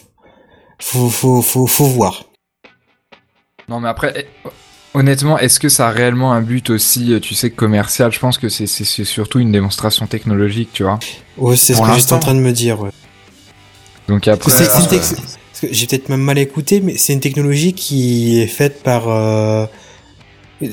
faut, 0.80 1.08
faut, 1.08 1.40
faut, 1.40 1.66
faut 1.66 1.84
voir. 1.86 2.24
Non 3.68 3.80
mais 3.80 3.88
après, 3.88 4.12
eh, 4.16 4.48
honnêtement, 4.92 5.38
est-ce 5.38 5.58
que 5.58 5.70
ça 5.70 5.88
a 5.88 5.90
réellement 5.90 6.32
un 6.32 6.42
but 6.42 6.68
aussi, 6.70 7.12
euh, 7.14 7.20
tu 7.20 7.34
sais, 7.34 7.50
commercial? 7.50 8.12
Je 8.12 8.18
pense 8.18 8.36
que 8.36 8.48
c'est 8.50 8.66
c'est- 8.66 8.84
c'est 8.84 9.04
surtout 9.04 9.38
une 9.38 9.50
démonstration 9.52 10.06
technologique, 10.06 10.70
tu 10.74 10.82
vois. 10.82 10.98
Ouais, 11.38 11.56
c'est 11.56 11.72
ce 11.74 11.80
que 11.80 11.86
j'étais 11.98 12.12
en 12.12 12.18
train 12.18 12.34
de 12.34 12.40
me 12.40 12.52
dire. 12.52 12.80
Ouais. 12.80 12.90
Donc 14.08 14.28
après, 14.28 14.50
c'est- 14.50 14.64
c'est 14.64 14.78
une 14.80 14.84
euh, 14.86 14.88
tex- 14.90 15.14
parce 15.14 15.60
que 15.62 15.72
j'ai 15.72 15.86
peut-être 15.86 16.08
même 16.10 16.20
mal 16.20 16.38
écouté, 16.38 16.80
mais 16.82 16.96
c'est 16.98 17.14
une 17.14 17.20
technologie 17.20 17.72
qui 17.72 18.40
est 18.40 18.46
faite 18.46 18.82
par. 18.82 19.08
Euh, 19.08 19.64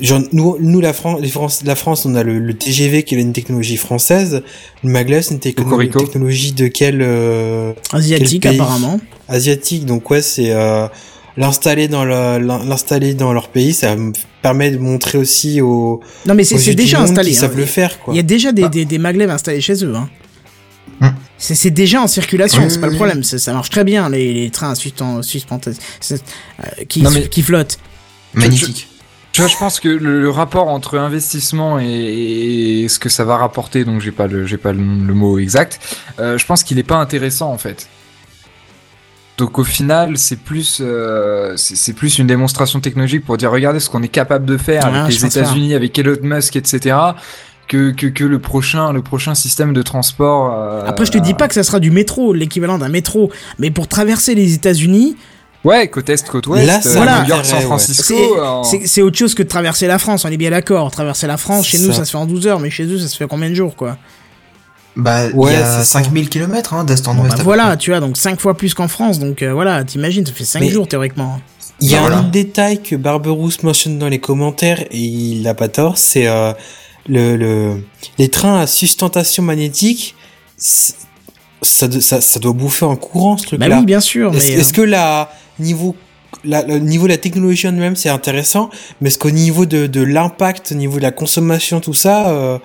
genre, 0.01 0.21
nous, 0.33 0.57
nous 0.59 0.81
la 0.81 0.93
France, 0.93 1.19
les 1.21 1.27
France, 1.29 1.61
la 1.65 1.75
France, 1.75 2.05
on 2.05 2.15
a 2.15 2.23
le, 2.23 2.39
le 2.39 2.53
TGV 2.55 3.03
qui 3.03 3.15
est 3.15 3.21
une 3.21 3.33
technologie 3.33 3.77
française. 3.77 4.41
Le 4.83 4.89
maglev, 4.89 5.21
c'est 5.21 5.33
une 5.35 5.39
techno- 5.39 5.83
technologie 5.87 6.53
de 6.53 6.67
quel 6.67 7.01
euh, 7.01 7.73
Asiatique, 7.93 8.43
Quel 8.43 8.55
apparemment. 8.55 8.99
asiatique. 9.27 9.85
Donc 9.85 10.09
ouais, 10.09 10.21
c'est 10.21 10.51
euh, 10.51 10.87
l'installer 11.37 11.87
dans 11.87 12.03
l'installer 12.05 13.13
dans 13.13 13.33
leur 13.33 13.49
pays, 13.49 13.73
ça 13.73 13.95
me 13.95 14.11
permet 14.41 14.71
de 14.71 14.77
montrer 14.77 15.17
aussi 15.17 15.61
aux, 15.61 16.01
Non, 16.25 16.33
mais 16.35 16.43
c'est 16.43 16.73
déjà 16.75 17.01
installé. 17.01 17.31
hein. 17.35 17.39
savent 17.41 17.57
le 17.57 17.65
faire, 17.65 17.99
quoi. 17.99 18.13
Il 18.13 18.17
y 18.17 18.19
a 18.19 18.23
déjà 18.23 18.51
des, 18.51 18.63
Ah. 18.63 18.69
des, 18.69 18.85
des 18.85 18.97
maglevs 18.97 19.29
installés 19.29 19.61
chez 19.61 19.83
eux. 19.83 19.95
Hein. 19.95 20.09
Hmm. 21.01 21.09
C'est 21.37 21.71
déjà 21.71 22.01
en 22.01 22.07
circulation, 22.07 22.61
Oui, 22.63 22.69
c'est 22.69 22.75
oui, 22.75 22.81
pas 22.81 22.87
le 22.87 22.93
oui. 22.93 22.97
problème. 22.97 23.23
Ça, 23.23 23.37
ça 23.37 23.53
marche 23.53 23.69
très 23.69 23.83
bien, 23.83 24.09
les, 24.09 24.33
les 24.33 24.49
trains 24.49 24.73
suspen- 24.73 25.21
suspendus 25.21 25.69
euh, 26.11 26.15
qui, 26.87 27.03
qui 27.29 27.41
flottent. 27.41 27.77
Magnifique. 28.33 28.87
Tu 29.35 29.41
vois, 29.41 29.49
je 29.49 29.57
pense 29.57 29.81
que 29.81 29.89
le, 29.89 30.21
le 30.21 30.29
rapport 30.29 30.69
entre 30.69 30.97
investissement 30.97 31.77
et, 31.77 32.83
et 32.83 32.87
ce 32.87 32.99
que 32.99 33.09
ça 33.09 33.25
va 33.25 33.35
rapporter, 33.35 33.83
donc 33.83 33.99
j'ai 33.99 34.13
pas 34.13 34.27
le 34.27 34.45
j'ai 34.45 34.55
pas 34.55 34.71
le, 34.71 34.79
le 34.79 35.13
mot 35.13 35.37
exact, 35.39 35.77
euh, 36.19 36.37
je 36.37 36.45
pense 36.45 36.63
qu'il 36.63 36.79
est 36.79 36.83
pas 36.83 36.95
intéressant 36.95 37.51
en 37.51 37.57
fait. 37.57 37.89
Donc 39.37 39.59
au 39.59 39.65
final, 39.65 40.17
c'est 40.17 40.37
plus 40.39 40.77
euh, 40.79 41.53
c'est 41.57 41.91
plus 41.91 42.17
une 42.17 42.27
démonstration 42.27 42.79
technologique 42.79 43.25
pour 43.25 43.35
dire 43.35 43.51
regardez 43.51 43.81
ce 43.81 43.89
qu'on 43.89 44.03
est 44.03 44.07
capable 44.07 44.45
de 44.45 44.55
faire 44.55 44.85
avec 44.85 45.13
les. 45.13 45.25
États-Unis, 45.25 45.73
avec 45.73 45.99
Elon 45.99 46.15
Musk, 46.21 46.55
etc. 46.55 46.95
Que, 47.67 47.91
que, 47.91 48.07
que 48.07 48.23
le 48.23 48.39
prochain 48.39 48.93
le 48.93 49.01
prochain 49.01 49.35
système 49.35 49.73
de 49.73 49.81
transport. 49.81 50.53
euh, 50.55 50.85
Après, 50.87 51.05
je 51.05 51.11
te 51.11 51.17
dis 51.17 51.33
pas 51.33 51.49
que 51.49 51.55
ça 51.55 51.63
sera 51.63 51.81
du 51.81 51.91
métro, 51.91 52.31
l'équivalent 52.31 52.77
d'un 52.77 52.87
métro, 52.87 53.31
mais 53.59 53.69
pour 53.69 53.89
traverser 53.89 54.33
les 54.33 54.53
États-Unis, 54.53 55.17
Ouais, 55.65 55.87
côte 55.89 56.09
est, 56.09 56.25
côte 56.27 56.47
ouest, 56.47 56.65
Là, 56.67 56.81
ça 56.81 56.89
euh, 57.01 57.21
New 57.23 57.27
York, 57.29 57.43
San 57.45 57.57
ouais. 57.59 57.65
Francisco. 57.65 58.13
c'est 58.85 59.01
autre 59.01 59.17
chose 59.17 59.33
que 59.35 59.43
de 59.43 59.47
traverser 59.47 59.87
la 59.87 59.99
France, 59.99 60.23
on 60.23 60.29
est 60.29 60.37
bien 60.37 60.51
d'accord. 60.51 60.89
Traverser 60.91 61.27
la 61.27 61.37
France, 61.37 61.65
chez 61.65 61.79
nous, 61.79 61.87
ça. 61.91 61.97
ça 61.99 62.05
se 62.05 62.11
fait 62.11 62.17
en 62.17 62.25
12 62.25 62.47
heures, 62.47 62.59
mais 62.59 62.69
chez 62.69 62.85
eux, 62.85 62.99
ça 62.99 63.07
se 63.07 63.17
fait 63.17 63.27
combien 63.27 63.49
de 63.49 63.55
jours, 63.55 63.75
quoi 63.75 63.97
Bah, 64.95 65.25
il 65.27 65.33
Ouais, 65.35 65.53
y 65.53 65.55
a 65.55 65.65
c'est 65.65 65.77
ça. 65.85 65.99
5000 66.03 66.29
km 66.29 66.73
hein, 66.73 66.83
d'est 66.83 67.07
en 67.07 67.17
ouest. 67.17 67.37
bah 67.37 67.43
voilà, 67.43 67.75
tu 67.77 67.89
vois, 67.89 67.99
donc 67.99 68.15
5 68.15 68.39
fois 68.39 68.55
plus 68.55 68.73
qu'en 68.73 68.87
France, 68.87 69.19
donc 69.19 69.41
euh, 69.41 69.53
voilà, 69.53 69.83
t'imagines, 69.83 70.25
ça 70.25 70.31
fait 70.33 70.45
5 70.45 70.59
Mais- 70.61 70.69
jours 70.69 70.87
théoriquement. 70.87 71.39
Il 71.81 71.89
y 71.91 71.95
a 71.95 71.99
Voilà. 71.99 72.17
un 72.17 72.19
autre 72.21 72.29
détail 72.31 72.81
que 72.81 72.95
Barberousse 72.95 73.61
mentionne 73.63 73.99
dans 73.99 74.07
les 74.07 74.19
commentaires 74.19 74.81
et 74.91 74.97
il 74.97 75.45
a 75.47 75.53
pas 75.53 75.67
tort, 75.67 75.97
c'est 75.97 76.25
euh, 76.27 76.53
le, 77.09 77.35
le 77.35 77.83
les 78.17 78.29
trains 78.29 78.61
à 78.61 78.67
sustentation 78.67 79.43
magnétique. 79.43 80.15
Ça, 81.61 81.87
do- 81.87 81.99
ça, 81.99 82.21
ça 82.21 82.39
doit 82.39 82.53
bouffer 82.53 82.85
en 82.85 82.95
courant 82.95 83.37
ce 83.37 83.43
Bah 83.43 83.47
truc-là. 83.57 83.79
oui, 83.79 83.85
bien 83.85 83.99
sûr, 83.99 84.33
est-ce 84.35 84.71
que 84.71 84.81
la 84.81 85.31
niveau 85.59 85.95
la, 86.43 86.63
le 86.63 86.79
niveau 86.79 87.05
de 87.05 87.11
la 87.11 87.17
technologie 87.17 87.67
en 87.67 87.71
elle-même 87.73 87.95
c'est 87.95 88.09
intéressant, 88.09 88.69
mais 89.01 89.07
est-ce 89.09 89.17
qu'au 89.17 89.31
niveau 89.31 89.65
de, 89.65 89.87
de 89.87 90.01
l'impact, 90.01 90.71
au 90.73 90.75
niveau 90.75 90.97
de 90.97 91.03
la 91.03 91.11
consommation, 91.11 91.79
tout 91.79 91.93
ça, 91.93 92.29
euh, 92.29 92.57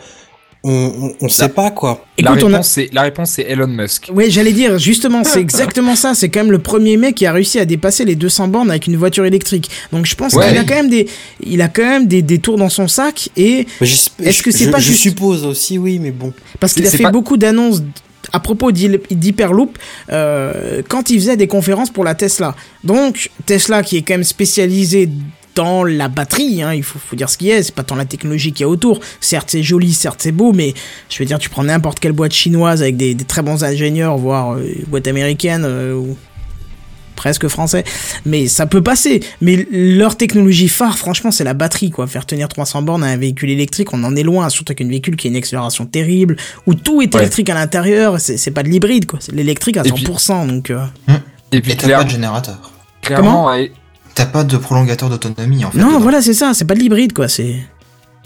on, 0.64 0.72
on, 1.20 1.24
on 1.24 1.28
sait 1.28 1.48
pas 1.48 1.70
quoi. 1.70 2.04
la, 2.18 2.32
Écoute, 2.32 2.42
a... 2.42 2.46
réponse, 2.48 2.68
c'est, 2.68 2.90
la 2.92 3.02
réponse, 3.02 3.30
c'est 3.30 3.42
Elon 3.48 3.68
Musk. 3.68 4.10
Oui, 4.12 4.26
j'allais 4.28 4.52
dire, 4.52 4.76
justement, 4.78 5.24
c'est 5.24 5.40
exactement 5.48 5.94
ça. 5.96 6.14
C'est 6.14 6.28
quand 6.28 6.40
même 6.40 6.50
le 6.52 6.58
premier 6.58 6.96
mec 6.98 7.14
qui 7.14 7.24
a 7.26 7.32
réussi 7.32 7.58
à 7.58 7.64
dépasser 7.64 8.04
les 8.04 8.16
200 8.16 8.48
bornes 8.48 8.70
avec 8.70 8.86
une 8.86 8.96
voiture 8.96 9.24
électrique. 9.24 9.70
Donc 9.92 10.04
je 10.04 10.14
pense 10.16 10.34
Ouais. 10.34 10.48
qu'il 10.48 10.58
a 10.58 10.64
quand 10.64 10.74
même 10.74 10.90
des, 10.90 11.06
il 11.42 11.62
a 11.62 11.68
quand 11.68 11.82
même 11.86 12.06
des, 12.08 12.20
des 12.22 12.40
tours 12.40 12.58
dans 12.58 12.68
son 12.68 12.88
sac 12.88 13.30
et 13.36 13.66
Est-ce 13.80 14.42
que 14.42 14.50
c'est 14.50 14.70
pas 14.70 14.80
je 14.80 14.88
juste- 14.88 15.00
suppose 15.00 15.44
aussi, 15.46 15.78
oui, 15.78 15.98
mais 15.98 16.10
bon. 16.10 16.32
parce 16.58 16.74
qu'il 16.74 16.86
a 16.86 16.90
fait 16.90 17.04
pas- 17.04 17.10
beaucoup 17.12 17.36
d'annonces 17.38 17.82
à 18.32 18.40
propos 18.40 18.72
d'Hyperloop 18.72 19.78
euh, 20.12 20.82
quand 20.88 21.10
il 21.10 21.18
faisait 21.20 21.36
des 21.36 21.46
conférences 21.46 21.90
pour 21.90 22.04
la 22.04 22.14
Tesla. 22.14 22.54
Donc 22.84 23.30
Tesla 23.46 23.82
qui 23.82 23.96
est 23.96 24.02
quand 24.02 24.14
même 24.14 24.24
spécialisé 24.24 25.08
dans 25.56 25.82
la 25.82 26.08
batterie, 26.08 26.62
hein, 26.62 26.72
il 26.74 26.84
faut, 26.84 26.98
dire 27.16 27.28
ce 27.28 27.36
qu'il 27.36 27.48
y 27.48 27.52
a, 27.52 27.62
c'est 27.62 27.74
pas 27.74 27.82
tant 27.82 27.96
la 27.96 28.04
technologie 28.04 28.52
qu'il 28.52 28.62
y 28.62 28.64
a 28.64 28.68
autour. 28.68 29.00
Certes 29.20 29.48
c'est 29.50 29.62
joli, 29.62 29.92
certes 29.92 30.20
c'est 30.22 30.32
beau, 30.32 30.52
mais 30.52 30.74
je 31.08 31.18
veux 31.18 31.24
dire 31.24 31.38
tu 31.38 31.50
prends 31.50 31.64
n'importe 31.64 31.98
quelle 31.98 32.12
boîte 32.12 32.32
chinoise 32.32 32.82
avec 32.82 32.96
des, 32.96 33.16
très 33.16 33.42
bons 33.42 33.64
ingénieurs, 33.64 34.16
voire 34.16 34.54
euh, 34.54 34.64
boîte 34.86 35.08
américaine 35.08 35.64
euh, 35.64 36.00
presque 37.20 37.48
français, 37.48 37.84
mais 38.24 38.48
ça 38.48 38.64
peut 38.64 38.82
passer. 38.82 39.20
Mais 39.42 39.66
leur 39.70 40.16
technologie 40.16 40.68
phare, 40.68 40.96
franchement, 40.96 41.30
c'est 41.30 41.44
la 41.44 41.52
batterie, 41.52 41.90
quoi. 41.90 42.06
Faire 42.06 42.24
tenir 42.24 42.48
300 42.48 42.80
bornes 42.80 43.04
à 43.04 43.08
un 43.08 43.18
véhicule 43.18 43.50
électrique, 43.50 43.92
on 43.92 44.02
en 44.04 44.16
est 44.16 44.22
loin, 44.22 44.48
surtout 44.48 44.70
avec 44.72 44.80
un 44.80 44.88
véhicule 44.88 45.16
qui 45.16 45.26
a 45.28 45.30
une 45.30 45.36
accélération 45.36 45.84
terrible, 45.84 46.36
où 46.66 46.72
tout 46.74 47.02
est 47.02 47.14
Ouais. 47.14 47.20
électrique 47.20 47.50
à 47.50 47.54
l'intérieur, 47.54 48.18
c'est 48.20 48.50
pas 48.52 48.62
de 48.62 48.68
l'hybride, 48.68 49.04
quoi. 49.04 49.18
C'est 49.20 49.32
l'électrique 49.34 49.76
à 49.76 49.82
Et 49.84 49.92
puis- 49.92 50.02
100%, 50.04 50.46
donc... 50.46 50.70
euh, 50.70 50.78
Et 51.52 51.60
puis, 51.60 51.72
Et 51.72 51.76
t'as 51.76 51.84
clair- 51.84 51.98
pas 51.98 52.04
de 52.04 52.10
générateur. 52.10 52.72
clairement, 53.02 53.46
ouais, 53.48 53.70
T'as 54.14 54.26
pas 54.26 54.42
de 54.42 54.56
prolongateur 54.56 55.08
d'autonomie 55.10 55.64
en 55.64 55.70
fait. 55.70 55.78
Non, 55.78 55.88
dedans. 55.88 56.00
voilà, 56.00 56.20
c'est 56.22 56.34
ça, 56.34 56.52
c'est 56.54 56.64
pas 56.64 56.74
de 56.74 56.80
l'hybride, 56.80 57.12
quoi. 57.12 57.28
C'est... 57.28 57.56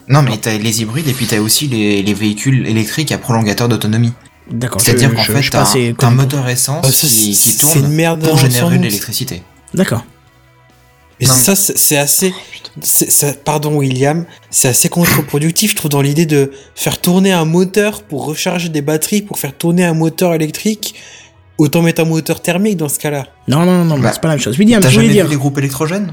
Non, 0.09 0.23
mais 0.23 0.37
t'as 0.39 0.57
les 0.57 0.81
hybrides 0.83 1.09
et 1.09 1.13
puis 1.13 1.27
t'as 1.27 1.41
aussi 1.41 1.67
les, 1.67 2.03
les 2.03 2.15
véhicules 2.15 2.67
électriques 2.67 3.11
à 3.13 3.19
prolongateur 3.19 3.69
d'autonomie. 3.69 4.13
D'accord, 4.51 4.81
C'est-à-dire 4.81 5.15
qu'en 5.15 5.23
fait, 5.23 5.41
je 5.43 5.57
un, 5.57 5.95
un 6.07 6.11
moteur 6.11 6.47
essence 6.49 6.85
Ah, 6.87 6.93
ça, 6.93 7.07
qui, 7.07 7.15
qui 7.31 7.35
c'est 7.35 7.63
une 7.63 7.81
tourne 7.83 7.89
merde 7.95 8.23
pour 8.29 8.37
générer 8.39 8.77
de 8.79 8.83
l'électricité. 8.83 9.43
D'accord. 9.73 10.05
Mais 11.21 11.27
Non, 11.27 11.33
ça, 11.33 11.55
c'est 11.57 11.97
assez. 11.97 12.35
ça- 12.83 13.33
pardon, 13.45 13.77
William, 13.77 14.27
c'est 14.51 14.69
assez 14.69 14.89
contre-productif, 14.89 15.71
je 15.71 15.77
trouve, 15.77 15.91
dans 15.91 16.03
l'idée 16.03 16.27
de 16.27 16.51
faire 16.75 17.01
tourner 17.01 17.33
un 17.33 17.45
moteur 17.45 18.03
pour 18.03 18.25
recharger 18.27 18.69
des 18.69 18.83
batteries, 18.83 19.23
pour 19.23 19.39
faire 19.39 19.57
tourner 19.57 19.85
un 19.85 19.95
moteur 19.95 20.35
électrique. 20.35 20.95
Autant 21.57 21.83
mettre 21.83 22.03
un 22.03 22.05
moteur 22.05 22.43
thermique 22.43 22.77
dans 22.77 22.89
ce 22.89 22.99
cas-là. 22.99 23.29
Non, 23.47 23.61
non, 23.65 23.79
non, 23.79 23.85
non, 23.85 23.99
Bah, 24.01 24.11
c'est 24.13 24.21
pas 24.21 24.27
la 24.27 24.35
même 24.35 24.43
chose. 24.43 24.59
William, 24.59 24.83
tu 24.83 24.89
voulais 24.89 25.09
dire... 25.09 25.25
vu 25.27 25.31
les 25.31 25.37
groupes 25.39 25.57
électrogènes? 25.59 26.13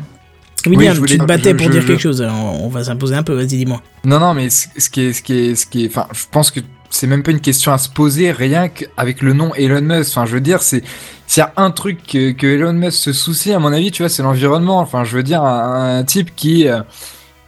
William, 0.67 0.79
Oui, 0.91 0.95
je 0.95 0.99
voulais- 0.99 1.13
tu 1.13 1.17
te 1.17 1.23
battais 1.25 1.49
je- 1.49 1.55
pour 1.55 1.65
je- 1.65 1.71
dire 1.71 1.81
je- 1.81 1.87
quelque 1.87 1.99
chose, 1.99 2.21
alors 2.21 2.61
on 2.63 2.69
va 2.69 2.83
s'imposer 2.83 3.15
un 3.15 3.23
peu, 3.23 3.33
vas-y, 3.33 3.47
dis-moi. 3.47 3.81
Non, 4.05 4.19
non, 4.19 4.35
mais 4.35 4.51
ce 4.51 4.67
ce 4.77 4.89
qui 4.91 5.01
est, 5.01 5.13
ce 5.13 5.23
qui 5.23 5.33
est, 5.33 5.55
ce 5.55 5.65
qui 5.65 5.85
est, 5.85 5.87
enfin, 5.87 6.05
je 6.13 6.21
pense 6.31 6.51
que 6.51 6.59
c'est 6.91 7.07
même 7.07 7.23
pas 7.23 7.31
une 7.31 7.39
question 7.39 7.71
à 7.71 7.77
se 7.77 7.89
poser, 7.89 8.31
rien 8.31 8.67
qu'avec 8.67 9.21
le 9.21 9.33
nom 9.33 9.55
Elon 9.55 9.81
Musk. 9.81 10.11
Enfin, 10.11 10.25
je 10.25 10.33
veux 10.33 10.41
dire, 10.41 10.61
c'est, 10.61 10.83
s'il 11.25 11.41
y 11.41 11.43
a 11.43 11.53
un 11.57 11.71
truc 11.71 12.05
que, 12.05 12.45
Elon 12.45 12.73
Musk 12.73 12.97
se 12.97 13.13
soucie, 13.13 13.53
à 13.53 13.59
mon 13.59 13.73
avis, 13.73 13.91
tu 13.91 14.03
vois, 14.03 14.09
c'est 14.09 14.21
l'environnement. 14.21 14.79
Enfin, 14.79 15.03
je 15.03 15.15
veux 15.15 15.23
dire, 15.23 15.41
un, 15.41 16.03
type 16.03 16.35
qui, 16.35 16.67
euh, 16.67 16.81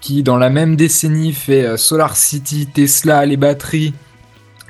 qui 0.02 0.24
dans 0.24 0.38
la 0.38 0.50
même 0.50 0.76
décennie 0.76 1.34
fait 1.34 1.66
euh, 1.66 1.78
Solar 1.78 2.16
City, 2.16 2.68
Tesla, 2.74 3.26
les 3.26 3.38
batteries 3.38 3.94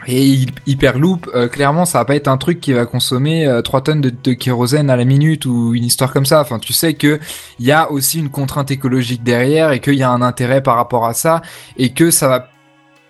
et 0.07 0.21
Hy- 0.26 0.47
Hyperloop, 0.65 1.30
euh, 1.34 1.47
clairement, 1.47 1.86
ça 1.86 1.99
va 1.99 2.05
pas 2.05 2.15
être 2.15 2.28
un 2.28 2.38
truc 2.38 2.59
qui 2.59 2.74
va 2.74 2.86
consommer 2.86 3.45
euh, 3.47 3.61
3 3.61 3.82
tonnes 3.82 4.01
de, 4.01 4.09
de 4.09 4.34
kérosène 4.34 4.89
à 4.89 4.97
la 4.97 5.05
minute 5.05 5.45
ou 5.45 5.74
une 5.76 5.86
histoire 5.86 6.11
comme 6.11 6.26
ça. 6.26 6.41
Enfin, 6.41 6.59
tu 6.59 6.74
sais 6.74 6.95
que 6.95 7.19
il 7.59 7.65
y 7.65 7.71
a 7.71 7.91
aussi 7.91 8.19
une 8.19 8.30
contrainte 8.30 8.71
écologique 8.71 9.24
derrière 9.24 9.71
et 9.71 9.80
qu'il 9.80 9.95
y 9.95 10.03
a 10.03 10.09
un 10.09 10.21
intérêt 10.21 10.61
par 10.61 10.76
rapport 10.76 11.05
à 11.05 11.13
ça 11.13 11.41
et 11.78 11.93
que 11.93 12.11
ça 12.11 12.28
va 12.28 12.49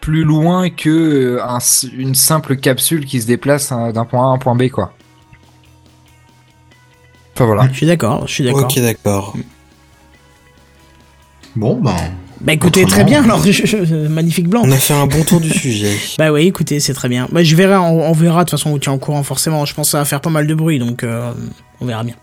plus 0.03 0.25
loin 0.25 0.69
que 0.69 0.89
euh, 1.37 1.43
un 1.45 1.59
une 1.97 2.13
simple 2.13 2.57
capsule 2.57 3.05
qui 3.05 3.21
se 3.21 3.25
déplace 3.25 3.71
hein, 3.71 3.93
d'un 3.93 4.03
point 4.03 4.27
A 4.27 4.31
à 4.31 4.35
un 4.35 4.37
point 4.37 4.53
B, 4.53 4.67
quoi. 4.67 4.91
Enfin 7.33 7.45
voilà. 7.45 7.69
Je 7.71 7.77
suis 7.77 7.85
d'accord, 7.85 8.27
je 8.27 8.33
suis 8.33 8.43
d'accord. 8.43 8.63
Ok, 8.65 8.79
d'accord. 8.81 9.33
Bon, 11.55 11.79
ben. 11.81 11.95
Bah 12.41 12.51
écoutez, 12.51 12.83
très 12.85 13.05
bien, 13.05 13.23
alors, 13.23 13.41
je- 13.45 13.51
je- 13.65 14.07
magnifique 14.09 14.49
blanc. 14.49 14.63
On 14.65 14.71
a 14.71 14.75
fait 14.77 14.93
un 14.93 15.07
bon 15.07 15.23
tour 15.23 15.39
du 15.39 15.49
sujet. 15.49 15.95
Bah 16.17 16.33
oui, 16.33 16.47
écoutez, 16.47 16.81
c'est 16.81 16.93
très 16.93 17.07
bien. 17.07 17.29
Bah 17.31 17.41
je 17.41 17.55
verrai, 17.55 17.77
on, 17.77 18.09
on 18.09 18.11
verra, 18.11 18.43
de 18.43 18.49
toute 18.49 18.59
façon, 18.59 18.71
on 18.71 18.73
vous 18.73 18.79
tient 18.79 18.91
au 18.91 18.97
courant 18.97 19.23
forcément. 19.23 19.63
Je 19.65 19.73
pense 19.73 19.87
que 19.87 19.91
ça 19.91 19.99
va 19.99 20.05
faire 20.05 20.19
pas 20.19 20.29
mal 20.29 20.45
de 20.47 20.53
bruit, 20.53 20.79
donc 20.79 21.03
euh, 21.05 21.31
on 21.79 21.85
verra 21.85 22.03
bien. 22.03 22.15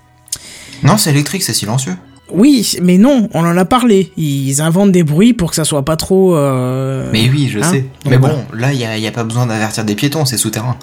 Non, 0.82 0.98
c'est 0.98 1.10
électrique, 1.10 1.42
c'est 1.42 1.54
silencieux. 1.54 1.96
Oui, 2.32 2.76
mais 2.82 2.98
non, 2.98 3.28
on 3.34 3.40
en 3.44 3.56
a 3.56 3.64
parlé. 3.64 4.12
Ils 4.16 4.60
inventent 4.60 4.92
des 4.92 5.02
bruits 5.02 5.32
pour 5.34 5.50
que 5.50 5.56
ça 5.56 5.64
soit 5.64 5.84
pas 5.84 5.96
trop... 5.96 6.36
euh, 6.36 7.08
Mais 7.12 7.28
oui, 7.30 7.48
je 7.50 7.58
hein 7.58 7.62
sais. 7.64 7.80
Donc 7.80 8.10
Mais 8.10 8.18
bon, 8.18 8.28
voilà. 8.48 8.68
là, 8.68 8.72
il 8.96 9.00
y 9.02 9.06
a, 9.06 9.12
pas 9.12 9.24
besoin 9.24 9.46
d'avertir 9.46 9.84
des 9.84 9.94
piétons, 9.94 10.24
c'est 10.24 10.36
souterrain. 10.36 10.76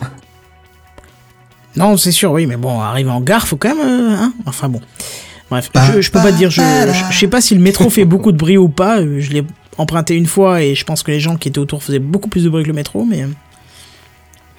Non, 1.76 1.96
c'est 1.98 2.12
sûr, 2.12 2.32
oui, 2.32 2.46
mais 2.48 2.58
bon, 2.58 2.80
arriver 2.82 3.12
en 3.12 3.22
gare, 3.22 3.48
faut 3.48 3.56
quand 3.58 3.76
même... 3.76 3.86
euh, 3.88 4.16
hein 4.16 4.34
enfin 4.46 4.68
bon. 4.70 4.82
Bref, 5.50 5.70
Bah, 5.74 5.82
je, 5.96 6.02
je 6.02 6.12
peux 6.12 6.20
pas 6.20 6.32
dire, 6.32 6.50
je, 6.50 6.62
je, 6.62 7.04
je 7.14 7.18
sais 7.18 7.28
pas 7.28 7.40
si 7.40 7.54
le 7.56 7.62
métro 7.62 7.90
fait 7.90 8.04
beaucoup 8.06 8.32
de 8.32 8.38
bruit 8.38 8.58
ou 8.58 8.68
pas. 8.68 9.00
euh, 9.00 9.20
Je 9.20 9.32
l'ai 9.32 9.44
emprunté 9.78 10.16
une 10.16 10.26
fois 10.26 10.62
et 10.64 10.76
je 10.76 10.84
pense 10.84 11.04
que 11.04 11.12
les 11.12 11.20
gens 11.20 11.38
qui 11.38 11.48
étaient 11.50 11.60
autour 11.60 11.84
faisaient 11.84 12.00
beaucoup 12.00 12.30
plus 12.30 12.44
de 12.44 12.50
bruit 12.50 12.64
que 12.64 12.68
le 12.68 12.74
métro, 12.74 13.06
mais... 13.06 13.26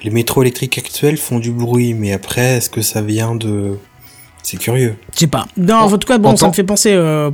Les 0.05 0.11
métros 0.11 0.43
électriques 0.43 0.78
actuels 0.78 1.16
font 1.16 1.41
du 1.41 1.51
bruit, 1.51 1.93
mais 1.93 2.12
après, 2.12 2.59
est-ce 2.59 2.70
que 2.70 2.82
ça 2.82 3.03
vient 3.03 3.34
de... 3.34 3.76
C'est 4.51 4.57
curieux. 4.57 4.96
Je 5.14 5.20
sais 5.20 5.26
pas. 5.26 5.46
Non, 5.59 5.74
en 5.76 5.99
tout 5.99 6.09
cas, 6.09 6.16
bon, 6.16 6.34
ça 6.34 6.49
me 6.49 6.55
fait 6.55 6.64
penser... 6.64 6.92
euh, 6.94 7.30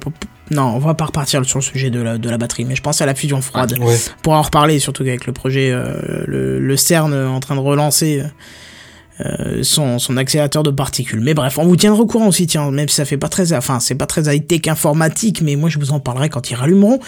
non, 0.50 0.64
on 0.74 0.78
va 0.78 0.94
pas 0.94 1.04
repartir 1.04 1.44
sur 1.44 1.60
le 1.60 1.64
sujet 1.64 1.88
de 1.88 2.00
la, 2.00 2.18
de 2.18 2.28
la 2.28 2.38
batterie, 2.38 2.64
mais 2.64 2.74
je 2.74 2.82
pense 2.82 3.00
à 3.00 3.06
la 3.06 3.14
fusion 3.14 3.40
froide. 3.40 3.78
Ouais. 3.80 3.96
pour 4.22 4.32
en 4.32 4.42
reparler, 4.42 4.80
surtout 4.80 5.02
avec 5.02 5.24
le 5.26 5.32
projet, 5.32 5.70
euh, 5.70 6.24
le, 6.26 6.58
le 6.58 6.76
CERN 6.76 7.14
en 7.14 7.38
train 7.38 7.54
de 7.54 7.60
relancer 7.60 8.24
euh, 9.20 9.62
son, 9.62 10.00
son 10.00 10.16
accélérateur 10.16 10.64
de 10.64 10.72
particules. 10.72 11.20
Mais 11.20 11.34
bref, 11.34 11.56
on 11.56 11.64
vous 11.64 11.76
tiendra 11.76 12.00
au 12.02 12.06
courant 12.06 12.26
aussi, 12.26 12.48
tiens, 12.48 12.68
même 12.72 12.88
si 12.88 12.96
ça 12.96 13.04
fait 13.04 13.16
pas 13.16 13.28
très, 13.28 13.52
enfin, 13.52 13.78
c'est 13.78 13.94
pas 13.94 14.06
très 14.06 14.34
high-tech 14.34 14.66
informatique, 14.66 15.40
mais 15.40 15.54
moi 15.54 15.70
je 15.70 15.78
vous 15.78 15.92
en 15.92 16.00
parlerai 16.00 16.30
quand 16.30 16.50
ils 16.50 16.56
rallumeront 16.56 16.98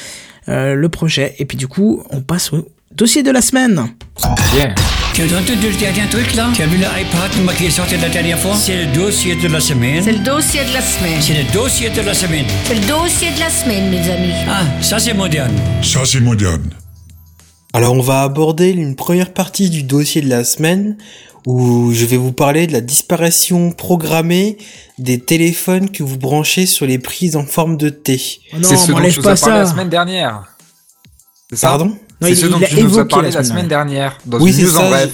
euh, 0.49 0.75
le 0.75 0.89
projet. 0.89 1.35
Et 1.41 1.47
puis 1.47 1.59
du 1.59 1.67
coup, 1.67 2.05
on 2.11 2.21
passe 2.21 2.53
au 2.53 2.69
dossier 2.97 3.23
de 3.23 3.31
la 3.31 3.43
semaine. 3.43 3.91
Yeah. 4.55 4.75
Tu 5.13 5.23
as 5.23 5.27
entendu 5.27 5.69
le 5.71 5.77
dernier 5.79 6.09
truc 6.09 6.35
là? 6.35 6.49
Tu 6.55 6.63
as 6.63 6.67
vu 6.67 6.79
l'iPad 6.79 7.57
qui 7.57 7.67
est 7.67 7.71
sorti 7.71 7.97
la 7.99 8.09
dernière 8.09 8.39
fois? 8.39 8.55
C'est 8.57 8.87
le 8.87 8.93
dossier 8.93 9.35
de 9.37 9.49
la 9.49 9.61
semaine. 9.61 10.03
C'est 10.03 10.13
le 10.13 10.25
dossier 10.25 10.65
de 10.65 10.73
la 10.73 10.81
semaine. 10.81 11.21
C'est 11.21 11.43
le 11.43 11.53
dossier 11.53 11.91
de 11.91 12.01
la 12.01 12.15
semaine. 12.15 12.47
C'est 12.65 12.75
le 12.75 12.87
dossier 12.87 13.31
de 13.33 13.39
la 13.41 13.51
semaine, 13.51 13.91
mes 13.91 14.11
amis. 14.11 14.33
Ah, 14.49 14.65
ça 14.81 14.99
c'est 14.99 15.13
moderne. 15.13 15.53
Ça, 15.83 16.07
c'est 16.07 16.21
moderne. 16.21 16.71
Alors 17.75 17.93
on 17.93 18.01
va 18.01 18.23
aborder 18.23 18.71
une 18.71 18.97
première 18.97 19.35
partie 19.35 19.69
du 19.69 19.83
dossier 19.83 20.23
de 20.23 20.31
la 20.31 20.45
semaine 20.45 20.97
où 21.45 21.93
je 21.93 22.07
vais 22.07 22.17
vous 22.17 22.33
parler 22.33 22.67
de 22.67 22.73
la 22.73 22.81
disparition 22.81 23.73
programmée 23.73 24.57
des 24.99 25.21
téléphones 25.21 25.91
que 25.91 26.03
vous 26.03 26.17
branchez 26.17 26.65
sur 26.65 26.87
les 26.87 26.99
prises 26.99 27.37
en 27.37 27.45
forme 27.45 27.77
de 27.77 27.91
T. 27.91 28.19
Oh 28.55 28.57
non, 28.57 28.63
c'est 28.67 28.79
ce 28.79 28.87
dont 28.89 28.95
m'enlève 28.95 29.21
pas 29.21 29.33
as 29.33 29.41
parlé 29.41 29.59
la 29.59 29.67
ça. 29.67 29.73
semaine 29.73 29.91
dernière. 29.91 30.45
Ça? 31.53 31.69
Pardon? 31.69 31.95
C'est 32.23 32.31
il- 32.31 32.37
ce 32.37 32.47
dont 32.47 32.59
tu 32.61 32.75
nous 32.75 32.79
as 32.79 32.81
évoqué 32.81 33.09
parlé 33.09 33.31
la 33.31 33.37
la 33.37 33.45
semaine 33.45 33.69
dernière. 33.69 34.19
Dans 34.27 34.41
oui, 34.41 34.51
une 34.51 34.57
c'est 34.57 34.63
news 34.63 34.77
en 34.79 34.89
bref. 34.89 35.11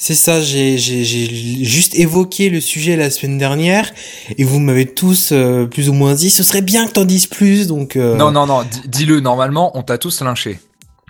C'est 0.00 0.14
ça, 0.14 0.40
j'ai 0.40 0.78
j'ai- 0.78 1.04
j'ai 1.04 1.64
juste 1.64 1.94
évoqué 1.98 2.50
le 2.50 2.60
sujet 2.60 2.96
la 2.96 3.10
semaine 3.10 3.36
dernière 3.36 3.92
et 4.36 4.44
vous 4.44 4.60
m'avez 4.60 4.86
tous 4.86 5.30
euh, 5.32 5.66
plus 5.66 5.88
ou 5.88 5.92
moins 5.92 6.14
dit 6.14 6.30
ce 6.30 6.44
serait 6.44 6.62
bien 6.62 6.86
que 6.86 6.92
t'en 6.92 7.04
dises 7.04 7.26
plus 7.26 7.66
donc 7.66 7.96
euh, 7.96 8.14
Non, 8.16 8.30
non, 8.30 8.46
non, 8.46 8.62
dis- 8.62 8.82
dis-le, 8.88 9.18
normalement, 9.20 9.76
on 9.76 9.82
t'a 9.82 9.98
tous 9.98 10.20
lynché. 10.22 10.60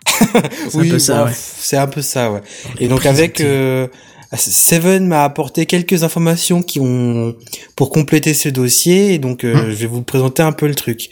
C'est 0.70 0.78
un 0.78 0.89
peu 0.89 0.99
ça, 0.99 1.24
ouais. 1.24 1.32
C'est 1.34 1.76
un 1.76 1.86
peu 1.86 2.01
ça, 2.03 2.32
ouais. 2.32 2.41
Et 2.80 2.89
donc 2.89 3.05
avec 3.05 3.41
euh, 3.43 3.86
Seven 4.34 5.07
m'a 5.07 5.22
apporté 5.24 5.66
quelques 5.66 6.03
informations 6.03 6.62
qui 6.62 6.80
ont 6.80 7.34
pour 7.76 7.91
compléter 7.91 8.32
ce 8.34 8.49
dossier 8.49 9.12
et 9.14 9.18
donc 9.18 9.45
euh, 9.45 9.66
je 9.70 9.74
vais 9.76 9.86
vous 9.86 10.03
présenter 10.03 10.43
un 10.43 10.53
peu 10.53 10.66
le 10.66 10.74
truc. 10.74 11.11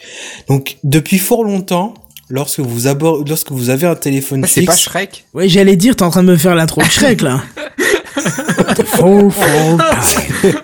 Donc 0.49 0.77
depuis 0.83 1.19
fort 1.19 1.43
longtemps, 1.43 1.93
lorsque 2.29 2.59
vous 2.59 2.87
abord... 2.87 3.23
lorsque 3.27 3.51
vous 3.51 3.69
avez 3.69 3.87
un 3.87 3.95
téléphone 3.95 4.41
Ah, 4.43 4.47
C'est 4.47 4.63
pas 4.63 4.73
fixe, 4.73 4.83
Shrek 4.83 5.25
Ouais, 5.33 5.47
j'allais 5.47 5.75
dire, 5.75 5.95
t'es 5.95 6.03
en 6.03 6.09
train 6.09 6.23
de 6.23 6.29
me 6.29 6.37
faire 6.37 6.55
l'intro 6.55 6.81
de 6.81 6.87
Shrek, 6.87 7.21
là. 7.21 7.43
Faux, 8.85 9.29
faux. 9.29 9.77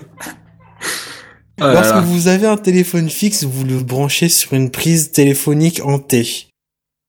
Oh 1.62 1.66
là 1.66 1.74
lorsque 1.76 1.94
là. 1.94 2.02
vous 2.02 2.28
avez 2.28 2.48
un 2.48 2.58
téléphone 2.58 3.12
fixe, 3.12 3.44
vous 3.44 3.64
le 3.64 3.78
branchez 3.78 4.28
sur 4.28 4.54
une 4.54 4.72
prise 4.72 5.12
téléphonique 5.12 5.82
en 5.86 6.00
T. 6.00 6.48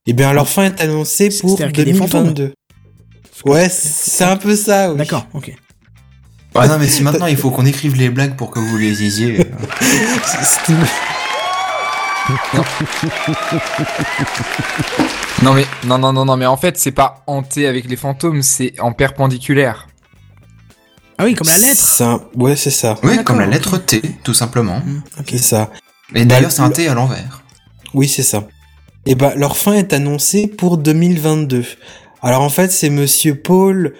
Eh 0.06 0.12
bien, 0.12 0.34
leur 0.34 0.48
fin 0.48 0.64
est 0.64 0.80
annoncée 0.82 1.30
pour 1.40 1.56
C'est-à-dire 1.56 1.72
qu'il 1.72 1.88
y 1.88 1.90
a 1.90 1.92
des 1.92 1.98
fantômes 1.98 2.34
2022. 2.34 2.52
Ouais, 3.46 3.68
c'est 3.70 4.24
un 4.24 4.36
peu 4.36 4.54
ça. 4.54 4.92
Oui. 4.92 4.98
D'accord, 4.98 5.26
ok. 5.32 5.50
Ah 6.54 6.68
non, 6.68 6.78
mais 6.78 6.88
si 6.88 7.02
maintenant 7.02 7.26
il 7.26 7.36
faut 7.36 7.50
qu'on 7.50 7.66
écrive 7.66 7.96
les 7.96 8.10
blagues 8.10 8.36
pour 8.36 8.50
que 8.50 8.60
vous 8.60 8.76
les 8.76 8.92
disiez. 8.92 9.38
Non 15.42 15.52
mais 15.52 15.66
non 15.84 15.98
non 15.98 16.12
non 16.12 16.24
non 16.24 16.36
mais 16.36 16.46
en 16.46 16.56
fait 16.56 16.78
c'est 16.78 16.92
pas 16.92 17.22
hanté 17.26 17.66
avec 17.66 17.88
les 17.88 17.96
fantômes, 17.96 18.42
c'est 18.42 18.74
en 18.80 18.92
perpendiculaire. 18.92 19.88
Ah 21.18 21.24
oui, 21.24 21.34
comme 21.34 21.48
la 21.48 21.58
lettre. 21.58 22.02
un- 22.02 22.22
Ouais, 22.36 22.56
c'est 22.56 22.70
ça. 22.70 22.94
Ouais, 23.02 23.10
D'accord, 23.10 23.24
comme 23.24 23.40
la 23.40 23.46
lettre 23.46 23.78
T, 23.78 24.02
tout 24.24 24.34
simplement. 24.34 24.82
C'est 25.28 25.38
ça. 25.38 25.70
Et 26.14 26.24
d'ailleurs, 26.24 26.50
Bah, 26.50 26.56
c'est 26.56 26.62
un 26.62 26.68
le- 26.68 26.74
T 26.74 26.88
à 26.88 26.94
l'envers. 26.94 27.42
Oui, 27.92 28.08
c'est 28.08 28.22
ça. 28.24 28.48
Et 29.06 29.14
ben, 29.14 29.32
leur 29.36 29.56
fin 29.56 29.74
est 29.74 29.92
annoncée 29.92 30.46
pour 30.48 30.76
2022. 30.78 31.64
Alors 32.22 32.40
en 32.42 32.48
fait, 32.48 32.72
c'est 32.72 32.90
Monsieur 32.90 33.40
Paul 33.40 33.94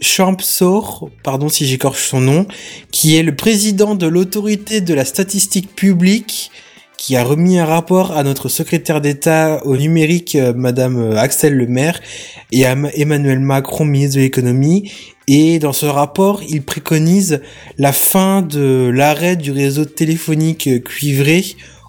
Champsaur, 0.00 1.10
pardon 1.24 1.48
si 1.48 1.66
j'écorche 1.66 2.08
son 2.08 2.20
nom, 2.20 2.46
qui 2.92 3.16
est 3.16 3.22
le 3.22 3.34
président 3.34 3.94
de 3.94 4.06
l'autorité 4.06 4.80
de 4.80 4.94
la 4.94 5.04
statistique 5.04 5.74
publique, 5.74 6.50
qui 6.98 7.16
a 7.16 7.22
remis 7.24 7.58
un 7.58 7.64
rapport 7.64 8.12
à 8.16 8.22
notre 8.24 8.48
secrétaire 8.48 9.00
d'État 9.00 9.64
au 9.64 9.76
numérique, 9.76 10.34
euh, 10.34 10.52
Madame 10.54 10.98
euh, 10.98 11.16
Axel 11.16 11.54
Lemaire, 11.56 12.00
et 12.52 12.66
à 12.66 12.74
Ma- 12.74 12.90
Emmanuel 12.90 13.38
Macron, 13.40 13.84
ministre 13.86 14.16
de 14.16 14.20
l'économie. 14.22 14.90
Et 15.28 15.58
dans 15.60 15.72
ce 15.72 15.86
rapport, 15.86 16.42
il 16.48 16.62
préconise 16.62 17.40
la 17.78 17.92
fin 17.92 18.42
de 18.42 18.90
l'arrêt 18.92 19.36
du 19.36 19.52
réseau 19.52 19.84
téléphonique 19.84 20.66
euh, 20.66 20.78
cuivré 20.80 21.44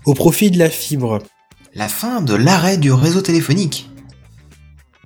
au 0.06 0.14
profit 0.14 0.52
de 0.52 0.60
la 0.60 0.70
fibre. 0.70 1.20
La 1.74 1.88
fin 1.88 2.22
de 2.22 2.36
l'arrêt 2.36 2.78
du 2.78 2.92
réseau 2.92 3.22
téléphonique? 3.22 3.90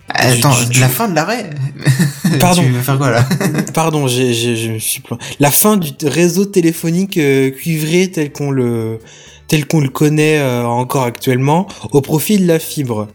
Attends, 0.10 0.54
Tu- 0.66 0.70
tu- 0.70 0.80
la 0.82 0.90
fin 0.90 1.08
de 1.08 1.16
l'arrêt? 1.16 1.50
Pardon. 2.40 2.62
Tu 2.62 2.70
veux 2.70 2.82
faire 2.82 2.98
quoi 2.98 3.10
là? 3.10 3.26
Pardon, 3.74 4.08
j'ai, 4.08 4.34
je 4.34 4.72
me 4.74 4.80
suis. 4.80 5.02
La 5.40 5.50
fin 5.50 5.78
du 5.78 5.92
réseau 6.06 6.46
téléphonique 6.46 7.18
euh, 7.18 7.52
cuivré 7.52 8.12
tel 8.12 8.32
qu'on 8.32 8.52
le 8.52 9.00
tel 9.48 9.68
qu'on 9.68 9.82
le 9.82 9.90
connaît 9.90 10.40
euh, 10.40 10.66
encore 10.66 11.04
actuellement 11.04 11.68
au 11.92 12.02
profit 12.02 12.38
de 12.38 12.48
la 12.48 12.60
fibre. 12.60 13.08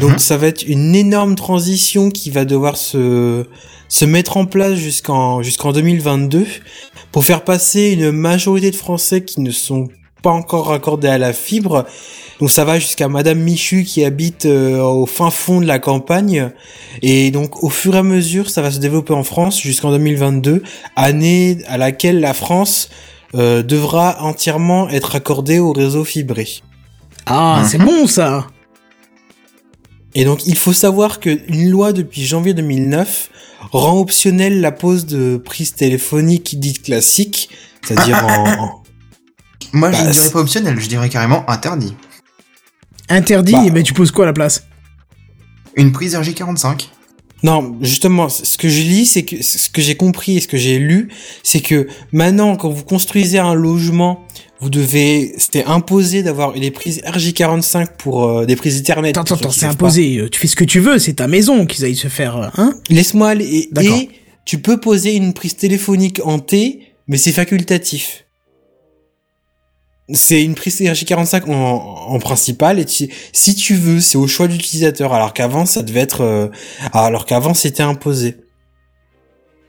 Donc 0.00 0.12
Mhm. 0.12 0.18
ça 0.18 0.36
va 0.36 0.46
être 0.48 0.62
une 0.66 0.94
énorme 0.94 1.34
transition 1.34 2.10
qui 2.10 2.30
va 2.30 2.44
devoir 2.44 2.76
se 2.76 3.44
se 3.88 4.04
mettre 4.04 4.36
en 4.38 4.46
place 4.46 4.74
jusqu'en 4.74 5.42
jusqu'en 5.42 5.72
2022 5.72 6.46
pour 7.12 7.24
faire 7.24 7.44
passer 7.44 7.92
une 7.92 8.10
majorité 8.10 8.70
de 8.70 8.76
Français 8.76 9.22
qui 9.22 9.40
ne 9.40 9.50
sont 9.50 9.88
pas 10.22 10.30
encore 10.30 10.68
raccordés 10.68 11.08
à 11.08 11.18
la 11.18 11.32
fibre. 11.32 11.84
Donc 12.40 12.50
ça 12.50 12.64
va 12.64 12.78
jusqu'à 12.78 13.08
Madame 13.08 13.38
Michu 13.38 13.84
qui 13.84 14.04
habite 14.04 14.46
euh, 14.46 14.80
au 14.80 15.06
fin 15.06 15.30
fond 15.30 15.60
de 15.60 15.66
la 15.66 15.78
campagne. 15.78 16.50
Et 17.02 17.30
donc 17.30 17.62
au 17.62 17.68
fur 17.68 17.94
et 17.94 17.98
à 17.98 18.02
mesure, 18.02 18.50
ça 18.50 18.62
va 18.62 18.70
se 18.70 18.78
développer 18.78 19.12
en 19.12 19.22
France 19.22 19.60
jusqu'en 19.60 19.90
2022, 19.90 20.62
année 20.96 21.58
à 21.68 21.76
laquelle 21.78 22.20
la 22.20 22.34
France 22.34 22.88
euh, 23.34 23.62
devra 23.62 24.22
entièrement 24.22 24.88
être 24.88 25.10
raccordée 25.12 25.58
au 25.58 25.72
réseau 25.72 26.04
fibré. 26.04 26.46
Ah, 27.26 27.60
Mhm. 27.62 27.68
c'est 27.68 27.78
bon 27.78 28.06
ça. 28.06 28.46
Et 30.14 30.24
donc, 30.24 30.46
il 30.46 30.56
faut 30.56 30.72
savoir 30.72 31.18
que 31.20 31.30
une 31.48 31.70
loi 31.70 31.92
depuis 31.92 32.24
janvier 32.24 32.54
2009 32.54 33.30
rend 33.72 33.98
optionnelle 33.98 34.60
la 34.60 34.70
pose 34.70 35.06
de 35.06 35.36
prise 35.36 35.74
téléphonique 35.74 36.60
dite 36.60 36.82
classique, 36.84 37.48
c'est-à-dire 37.84 38.24
en, 38.26 38.62
en- 38.62 38.82
Moi, 39.72 39.90
je 39.90 39.98
Bah, 39.98 40.04
ne 40.06 40.12
dirais 40.12 40.30
pas 40.30 40.38
optionnel, 40.40 40.78
je 40.78 40.86
dirais 40.88 41.08
carrément 41.08 41.48
interdit. 41.50 41.96
Interdit, 43.08 43.52
Bah. 43.52 43.70
mais 43.72 43.82
tu 43.82 43.92
poses 43.92 44.12
quoi 44.12 44.24
à 44.24 44.26
la 44.26 44.32
place? 44.32 44.66
Une 45.74 45.90
prise 45.90 46.14
RJ45. 46.14 46.88
Non, 47.44 47.76
justement, 47.82 48.30
ce 48.30 48.56
que 48.56 48.70
je 48.70 48.80
lis, 48.80 49.04
c'est 49.04 49.22
que 49.22 49.42
ce 49.42 49.68
que 49.68 49.82
j'ai 49.82 49.96
compris 49.96 50.38
et 50.38 50.40
ce 50.40 50.48
que 50.48 50.56
j'ai 50.56 50.78
lu, 50.78 51.08
c'est 51.42 51.60
que 51.60 51.86
maintenant, 52.10 52.56
quand 52.56 52.70
vous 52.70 52.84
construisez 52.84 53.38
un 53.38 53.52
logement, 53.52 54.24
vous 54.60 54.70
devez, 54.70 55.34
c'était 55.36 55.64
imposé 55.64 56.22
d'avoir 56.22 56.54
des 56.54 56.70
prises 56.70 57.02
RJ45 57.02 57.88
pour 57.98 58.24
euh, 58.24 58.46
des 58.46 58.56
prises 58.56 58.78
Ethernet. 58.78 59.10
Attends, 59.10 59.34
attends, 59.34 59.50
c'est 59.50 59.66
imposé. 59.66 60.16
Euh, 60.16 60.30
Tu 60.30 60.40
fais 60.40 60.46
ce 60.46 60.56
que 60.56 60.64
tu 60.64 60.80
veux, 60.80 60.98
c'est 60.98 61.14
ta 61.14 61.28
maison 61.28 61.66
qu'ils 61.66 61.84
aillent 61.84 61.94
se 61.96 62.08
faire, 62.08 62.36
euh, 62.38 62.48
hein? 62.56 62.72
Laisse-moi 62.88 63.28
aller. 63.28 63.44
Et, 63.44 63.68
D'accord. 63.70 63.98
et 63.98 64.08
tu 64.46 64.56
peux 64.58 64.80
poser 64.80 65.14
une 65.14 65.34
prise 65.34 65.54
téléphonique 65.54 66.22
en 66.24 66.38
T, 66.38 66.80
mais 67.08 67.18
c'est 67.18 67.32
facultatif. 67.32 68.23
C'est 70.10 70.42
une 70.42 70.54
prise 70.54 70.80
RJ45 70.80 71.50
en, 71.50 71.52
en 72.14 72.18
principal 72.18 72.78
et 72.78 72.84
si 72.86 73.54
tu 73.54 73.74
veux, 73.74 74.00
c'est 74.00 74.18
au 74.18 74.26
choix 74.26 74.46
de 74.48 74.52
l'utilisateur. 74.52 75.14
Alors 75.14 75.32
qu'avant, 75.32 75.64
ça 75.64 75.82
devait 75.82 76.00
être, 76.00 76.20
euh, 76.20 76.48
alors 76.92 77.24
qu'avant, 77.24 77.54
c'était 77.54 77.82
imposé. 77.82 78.36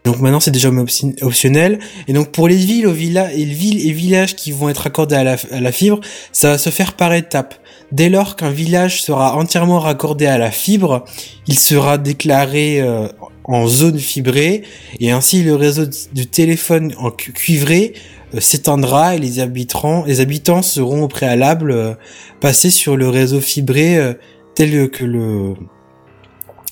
Donc 0.04 0.20
maintenant, 0.20 0.40
c'est 0.42 0.52
déjà 0.52 0.70
opti- 0.70 1.16
optionnel. 1.24 1.80
Et 2.08 2.14
donc 2.14 2.32
pour 2.32 2.48
les 2.48 2.58
villes, 2.58 2.86
aux 2.86 2.92
villas 2.92 3.32
et 3.34 3.46
les 3.46 3.54
villes 3.54 3.88
et 3.88 3.92
villages 3.92 4.36
qui 4.36 4.52
vont 4.52 4.68
être 4.70 4.86
accordés 4.86 5.16
à 5.16 5.24
la, 5.24 5.72
fibre, 5.72 6.00
ça 6.32 6.52
va 6.52 6.58
se 6.58 6.70
faire 6.70 6.94
par 6.94 7.14
étapes. 7.14 7.56
Dès 7.92 8.10
lors 8.10 8.36
qu'un 8.36 8.52
village 8.52 9.02
sera 9.02 9.36
entièrement 9.38 9.80
raccordé 9.80 10.26
à 10.26 10.38
la 10.38 10.52
fibre, 10.52 11.06
il 11.48 11.58
sera 11.58 11.98
déclaré 11.98 12.82
euh, 12.82 13.08
en 13.46 13.68
zone 13.68 13.98
fibrée 14.00 14.64
et 15.00 15.12
ainsi 15.12 15.44
le 15.44 15.56
réseau 15.56 15.86
de- 15.86 16.24
téléphone 16.24 16.94
en 17.00 17.10
cu- 17.10 17.32
cuivré 17.32 17.94
s'éteindra 18.40 19.16
et 19.16 19.20
les 19.20 19.40
habitants, 19.40 20.04
les 20.06 20.20
habitants 20.20 20.62
seront 20.62 21.04
au 21.04 21.08
préalable 21.08 21.72
euh, 21.72 21.94
passés 22.42 22.70
sur 22.70 22.98
le 22.98 23.10
réseau 23.10 23.40
fibré 23.40 23.98
euh, 23.98 24.14
tel 24.56 24.90
que 24.90 25.04
le 25.06 25.54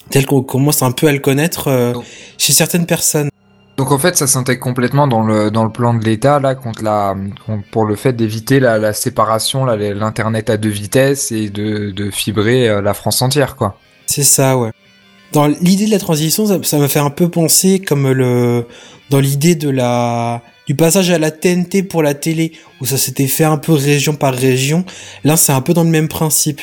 tel 0.10 0.26
qu'on 0.26 0.42
commence 0.44 0.84
un 0.84 0.92
peu 0.92 1.08
à 1.08 1.12
le 1.12 1.20
connaître 1.20 1.68
euh, 1.70 1.94
Donc- 1.94 2.06
chez 2.38 2.54
certaines 2.54 2.86
personnes. 2.86 3.30
Donc 3.78 3.92
en 3.92 3.98
fait, 3.98 4.16
ça 4.16 4.28
s'intègre 4.28 4.62
complètement 4.62 5.08
dans 5.08 5.24
le 5.24 5.50
dans 5.50 5.64
le 5.64 5.72
plan 5.72 5.96
de 5.96 6.06
l'État 6.06 6.40
là 6.40 6.54
contre 6.54 6.84
la 6.84 7.16
contre- 7.46 7.64
pour 7.72 7.86
le 7.86 7.96
fait 7.96 8.14
d'éviter 8.14 8.60
la, 8.60 8.78
la 8.78 8.94
séparation 8.94 9.66
l'internet 9.66 10.52
à 10.52 10.58
deux 10.58 10.70
vitesses 10.70 11.32
et 11.32 11.50
de 11.50 11.90
de 11.92 12.12
fibrer 12.12 12.70
euh, 12.70 12.82
la 12.82 12.94
France 12.94 13.22
entière 13.24 13.56
quoi. 13.56 13.80
C'est 14.06 14.24
ça, 14.24 14.58
ouais. 14.58 14.70
Dans 15.32 15.48
l'idée 15.48 15.88
de 15.88 15.92
la 15.92 15.98
transition, 15.98 16.46
ça, 16.46 16.60
ça 16.62 16.78
m'a 16.78 16.88
fait 16.88 17.00
un 17.00 17.10
peu 17.10 17.30
penser 17.30 17.80
comme 17.80 18.12
le 18.12 18.68
dans 19.10 19.20
l'idée 19.20 19.56
de 19.56 19.70
la 19.72 20.44
du 20.68 20.76
passage 20.76 21.10
à 21.12 21.18
la 21.18 21.32
TNT 21.32 21.84
pour 21.84 22.04
la 22.04 22.14
télé 22.14 22.54
où 22.80 22.86
ça 22.86 22.98
s'était 22.98 23.28
fait 23.28 23.44
un 23.44 23.58
peu 23.58 23.74
région 23.74 24.16
par 24.16 24.34
région. 24.34 24.86
Là, 25.24 25.38
c'est 25.38 25.52
un 25.52 25.62
peu 25.62 25.74
dans 25.74 25.84
le 25.84 25.90
même 25.90 26.08
principe. 26.08 26.62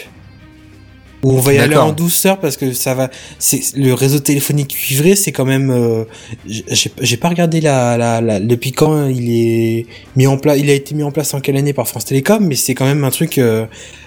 Où 1.23 1.33
on 1.33 1.41
va 1.41 1.53
y 1.53 1.59
aller 1.59 1.77
en 1.77 1.93
douceur 1.93 2.41
parce 2.41 2.57
que 2.57 2.73
ça 2.73 2.95
va. 2.95 3.11
C'est 3.39 3.77
le 3.77 3.93
réseau 3.93 4.21
téléphonique 4.21 4.69
cuivré, 4.69 5.17
c'est 5.17 5.33
quand 5.33 5.45
même. 5.45 5.71
euh, 5.71 6.05
j'ai 6.47 7.17
pas 7.19 7.29
regardé 7.29 7.61
la, 7.61 7.99
la, 7.99 8.23
la 8.23 8.41
depuis 8.41 8.73
quand 8.73 9.07
il 9.07 9.31
est 9.31 9.87
mis 10.17 10.27
en 10.27 10.39
place. 10.39 10.59
Il 10.59 10.71
a 10.71 10.73
été 10.73 10.95
mis 10.95 11.03
en 11.03 11.11
place 11.11 11.35
en 11.35 11.41
quelle 11.41 11.59
année 11.59 11.75
par 11.75 11.87
France 11.87 12.07
Télécom, 12.07 12.43
mais 12.47 12.55
c'est 12.55 12.73
quand 12.73 12.87
même 12.87 13.05
un 13.05 13.11
truc 13.11 13.37
euh, 13.37 13.67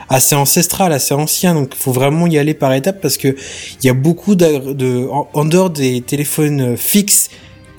assez 0.09 0.33
ancestral, 0.33 0.91
assez 0.91 1.13
ancien. 1.13 1.53
Donc, 1.53 1.73
il 1.75 1.77
faut 1.79 1.91
vraiment 1.91 2.25
y 2.25 2.39
aller 2.39 2.55
par 2.55 2.73
étapes 2.73 2.99
parce 2.99 3.17
que 3.17 3.27
il 3.27 3.85
y 3.85 3.89
a 3.91 3.93
beaucoup 3.93 4.33
de, 4.33 4.73
de 4.73 5.07
en, 5.11 5.29
en 5.33 5.45
dehors 5.45 5.69
des 5.69 6.01
téléphones 6.01 6.75
fixes 6.77 7.29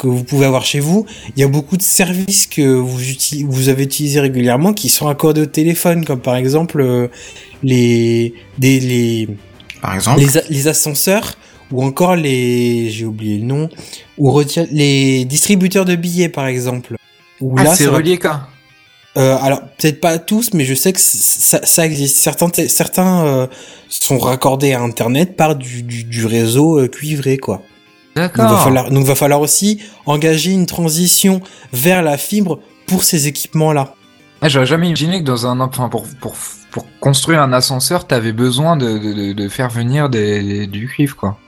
que 0.05 0.09
vous 0.16 0.24
pouvez 0.24 0.46
avoir 0.46 0.64
chez 0.64 0.80
vous, 0.80 1.07
il 1.36 1.40
y 1.40 1.44
a 1.44 1.48
beaucoup 1.48 1.76
de 1.76 1.82
services 1.82 2.46
que 2.46 2.62
vous, 2.62 2.98
vous 3.48 3.68
avez 3.68 3.82
utilisés 3.84 4.20
régulièrement 4.20 4.72
qui 4.72 4.88
sont 4.88 5.09
accordés 5.09 5.40
au 5.40 5.46
téléphone, 5.46 6.05
comme 6.05 6.20
par 6.20 6.36
exemple 6.36 6.80
euh, 6.80 7.09
les, 7.62 8.34
des, 8.59 8.80
les, 8.80 9.28
Par 9.80 9.94
exemple. 9.94 10.20
les, 10.20 10.28
les 10.50 10.68
ascenseurs 10.68 11.34
ou 11.72 11.82
encore 11.82 12.14
les, 12.14 12.90
j'ai 12.90 13.05
oublié 13.07 13.38
le 13.38 13.46
nom, 13.46 13.68
ou 14.18 14.30
retire 14.30 14.66
les 14.70 15.24
distributeurs 15.24 15.84
de 15.86 15.96
billets 15.96 16.28
par 16.28 16.46
exemple. 16.46 16.96
Où 17.40 17.55
Ah, 17.59 17.74
c'est 17.74 17.86
relié 17.88 18.18
quoi. 18.18 18.48
euh, 19.16 19.36
alors 19.42 19.61
peut-être 19.78 20.00
pas 20.00 20.18
tous, 20.18 20.52
mais 20.55 20.64
je 20.64 20.74
sais 20.74 20.92
que 20.92 21.00
ça, 21.00 21.61
ça 21.64 21.86
existe. 21.86 22.16
Certains, 22.18 22.48
certains 22.68 23.24
euh, 23.26 23.46
sont 23.88 24.18
raccordés 24.18 24.72
à 24.72 24.80
Internet 24.82 25.36
par 25.36 25.57
du, 25.57 25.82
du, 25.82 26.05
du 26.05 26.26
réseau 26.26 26.78
euh, 26.78 26.88
cuivré, 26.88 27.38
quoi. 27.38 27.62
Donc 28.16 28.24
va 28.24 28.28
D'accord. 28.28 28.62
falloir, 28.62 28.90
donc 28.90 29.04
va 29.06 29.14
falloir 29.14 29.40
aussi 29.40 29.80
engager 30.06 30.52
une 30.52 30.66
transition 30.66 31.40
vers 31.72 32.02
la 32.02 32.16
fibre 32.16 32.60
pour 32.86 33.02
ces 33.02 33.26
équipements-là. 33.26 33.94
Ah, 34.40 34.48
J'aurais 34.48 34.66
jamais 34.66 34.86
imaginé 34.88 35.20
que 35.20 35.24
dans 35.24 35.46
un 35.46 35.58
enfin 35.60 35.88
pour 35.88 36.06
pour 36.20 36.36
pour 36.70 36.86
construire 37.00 37.40
un 37.40 37.52
ascenseur, 37.52 38.06
t'avais 38.06 38.32
besoin 38.32 38.76
de, 38.76 38.98
de, 38.98 39.12
de, 39.12 39.32
de 39.32 39.48
faire 39.48 39.68
venir 39.70 40.08
des, 40.08 40.66
du 40.66 40.86
cuivre 40.88 41.16
quoi. 41.16 41.38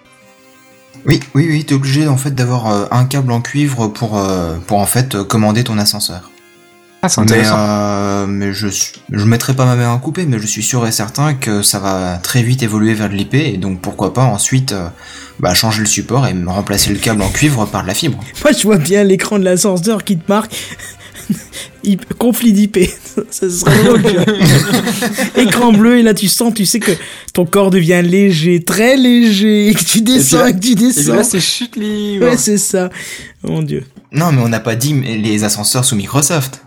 Oui, 1.04 1.20
oui, 1.34 1.46
oui, 1.48 1.64
t'es 1.64 1.74
obligé 1.74 2.08
en 2.08 2.16
fait 2.16 2.32
d'avoir 2.34 2.66
euh, 2.68 2.86
un 2.90 3.04
câble 3.04 3.30
en 3.30 3.40
cuivre 3.40 3.86
pour, 3.88 4.18
euh, 4.18 4.56
pour 4.66 4.78
en 4.78 4.86
fait 4.86 5.14
euh, 5.14 5.24
commander 5.24 5.62
ton 5.62 5.78
ascenseur. 5.78 6.30
Ah, 7.06 7.08
c'est 7.08 7.30
Mais, 7.30 7.42
euh, 7.44 8.26
mais 8.26 8.52
je, 8.52 8.66
je 9.10 9.24
mettrai 9.24 9.54
pas 9.54 9.64
ma 9.64 9.76
main 9.76 9.94
à 9.94 9.98
couper, 9.98 10.26
mais 10.26 10.38
je 10.38 10.46
suis 10.46 10.62
sûr 10.62 10.86
et 10.86 10.92
certain 10.92 11.34
que 11.34 11.62
ça 11.62 11.78
va 11.78 12.18
très 12.22 12.42
vite 12.42 12.62
évoluer 12.62 12.94
vers 12.94 13.08
de 13.08 13.14
l'IP 13.14 13.34
et 13.34 13.56
donc 13.56 13.80
pourquoi 13.80 14.12
pas 14.12 14.24
ensuite 14.24 14.72
euh, 14.72 14.88
bah, 15.40 15.54
changer 15.54 15.80
le 15.80 15.86
support 15.86 16.26
et 16.26 16.34
remplacer 16.46 16.90
le 16.90 16.98
câble 16.98 17.22
en 17.22 17.28
cuivre 17.30 17.64
par 17.66 17.82
de 17.82 17.88
la 17.88 17.94
fibre. 17.94 18.18
Moi, 18.44 18.52
je 18.52 18.62
vois 18.62 18.78
bien 18.78 19.04
l'écran 19.04 19.38
de 19.38 19.44
l'ascenseur 19.44 20.04
qui 20.04 20.16
te 20.18 20.30
marque 20.30 20.52
conflit 22.18 22.52
d'IP. 22.52 22.78
Ça 23.30 23.48
serait 23.50 23.84
drôle. 23.84 24.02
Écran 25.36 25.72
bleu, 25.72 25.98
et 25.98 26.02
là, 26.02 26.14
tu 26.14 26.28
sens, 26.28 26.52
tu 26.54 26.66
sais 26.66 26.80
que 26.80 26.92
ton 27.32 27.46
corps 27.46 27.70
devient 27.70 28.02
léger, 28.04 28.62
très 28.62 28.96
léger, 28.96 29.68
et 29.68 29.74
que 29.74 29.84
tu 29.84 30.00
descends, 30.00 30.46
Et 30.46 30.50
et 30.50 30.54
que 30.54 30.58
tu 30.58 30.72
Et 30.72 30.74
descends. 30.74 31.14
là, 31.14 31.24
c'est 31.24 31.40
chute 31.40 31.76
libre. 31.76 32.26
Ouais, 32.26 32.36
c'est 32.36 32.58
ça. 32.58 32.90
Mon 33.42 33.62
dieu. 33.62 33.84
Non, 34.12 34.32
mais 34.32 34.42
on 34.42 34.48
n'a 34.48 34.60
pas 34.60 34.74
dit 34.76 34.92
les 34.94 35.44
ascenseurs 35.44 35.84
sous 35.84 35.96
Microsoft. 35.96 36.62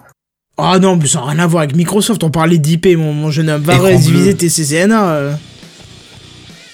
Ah 0.62 0.80
non, 0.80 0.96
mais 0.96 1.08
ça 1.08 1.20
n'a 1.20 1.26
rien 1.28 1.40
à 1.40 1.48
voir 1.48 1.64
avec 1.64 1.76
Microsoft. 1.76 2.24
On 2.24 2.30
parlait 2.30 2.58
d'IP, 2.58 2.88
mon, 2.98 3.14
mon 3.14 3.32
jeune 3.32 3.50
homme. 3.50 3.62
Va 3.64 3.78
bleu. 3.78 4.34
tes 4.34 4.48
CCNA. 4.50 5.10
euh. 5.12 5.34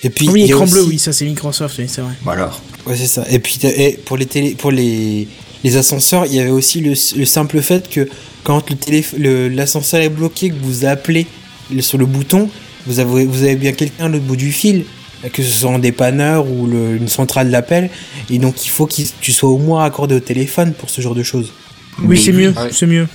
Et 0.04 0.10
puis 0.10 0.30
Oui, 0.30 0.44
écran 0.44 0.68
bleu, 0.68 0.84
oui, 0.84 1.00
ça 1.00 1.12
c'est 1.14 1.26
Microsoft, 1.26 1.78
oui, 1.80 1.86
c'est 1.88 2.02
vrai. 2.02 2.14
Bon 2.24 2.32
alors. 2.32 2.62
Ouais, 2.86 2.96
c'est 2.96 3.08
ça. 3.08 3.24
Et 3.30 3.40
puis 3.40 3.58
et 3.64 3.98
pour 4.06 4.18
les 4.18 4.26
télé, 4.28 4.52
pour 4.52 4.72
les 4.72 5.28
les 5.64 5.78
ascenseurs, 5.78 6.26
il 6.28 6.36
y 6.36 6.40
avait 6.40 6.52
aussi 6.52 6.80
le, 6.82 6.92
le 7.18 7.26
simple 7.26 7.60
fait 7.62 7.90
que 7.90 8.08
quand 8.44 8.70
le 8.70 8.76
télé, 8.76 9.04
le- 9.18 9.50
l'ascenseur 9.50 10.02
est 10.02 10.10
bloqué, 10.10 10.50
que 10.50 10.56
vous 10.62 10.86
appelez 10.86 11.26
le- 11.74 11.82
sur 11.82 11.98
le 11.98 12.06
bouton, 12.06 12.50
vous 12.86 13.00
avez 13.00 13.26
vous 13.26 13.42
avez 13.44 13.56
bien 13.56 13.72
quelqu'un 13.72 14.06
à 14.06 14.10
l'autre 14.10 14.26
bout 14.26 14.36
du 14.36 14.52
fil. 14.52 14.86
que 15.34 15.42
ce 15.42 15.50
soit 15.50 15.72
en 15.72 15.80
dépanneur 15.80 16.46
ou 16.48 16.68
le, 16.68 16.98
une 16.98 17.08
centrale 17.08 17.50
d'appel. 17.50 17.90
Et 18.30 18.38
donc 18.38 18.64
il 18.64 18.70
faut 18.70 18.86
que 18.86 18.94
tu 19.22 19.32
sois 19.32 19.50
au 19.50 19.58
moins 19.58 19.84
accordé 19.84 20.14
au 20.14 20.20
téléphone 20.20 20.74
pour 20.74 20.92
ce 20.92 21.02
genre 21.02 21.16
de 21.16 21.24
choses. 21.24 21.52
Oui, 22.04 22.22
c'est 22.24 22.32
mieux, 22.34 22.50
Ouais. 22.56 22.70
c'est 22.72 22.86
mieux. 22.86 23.08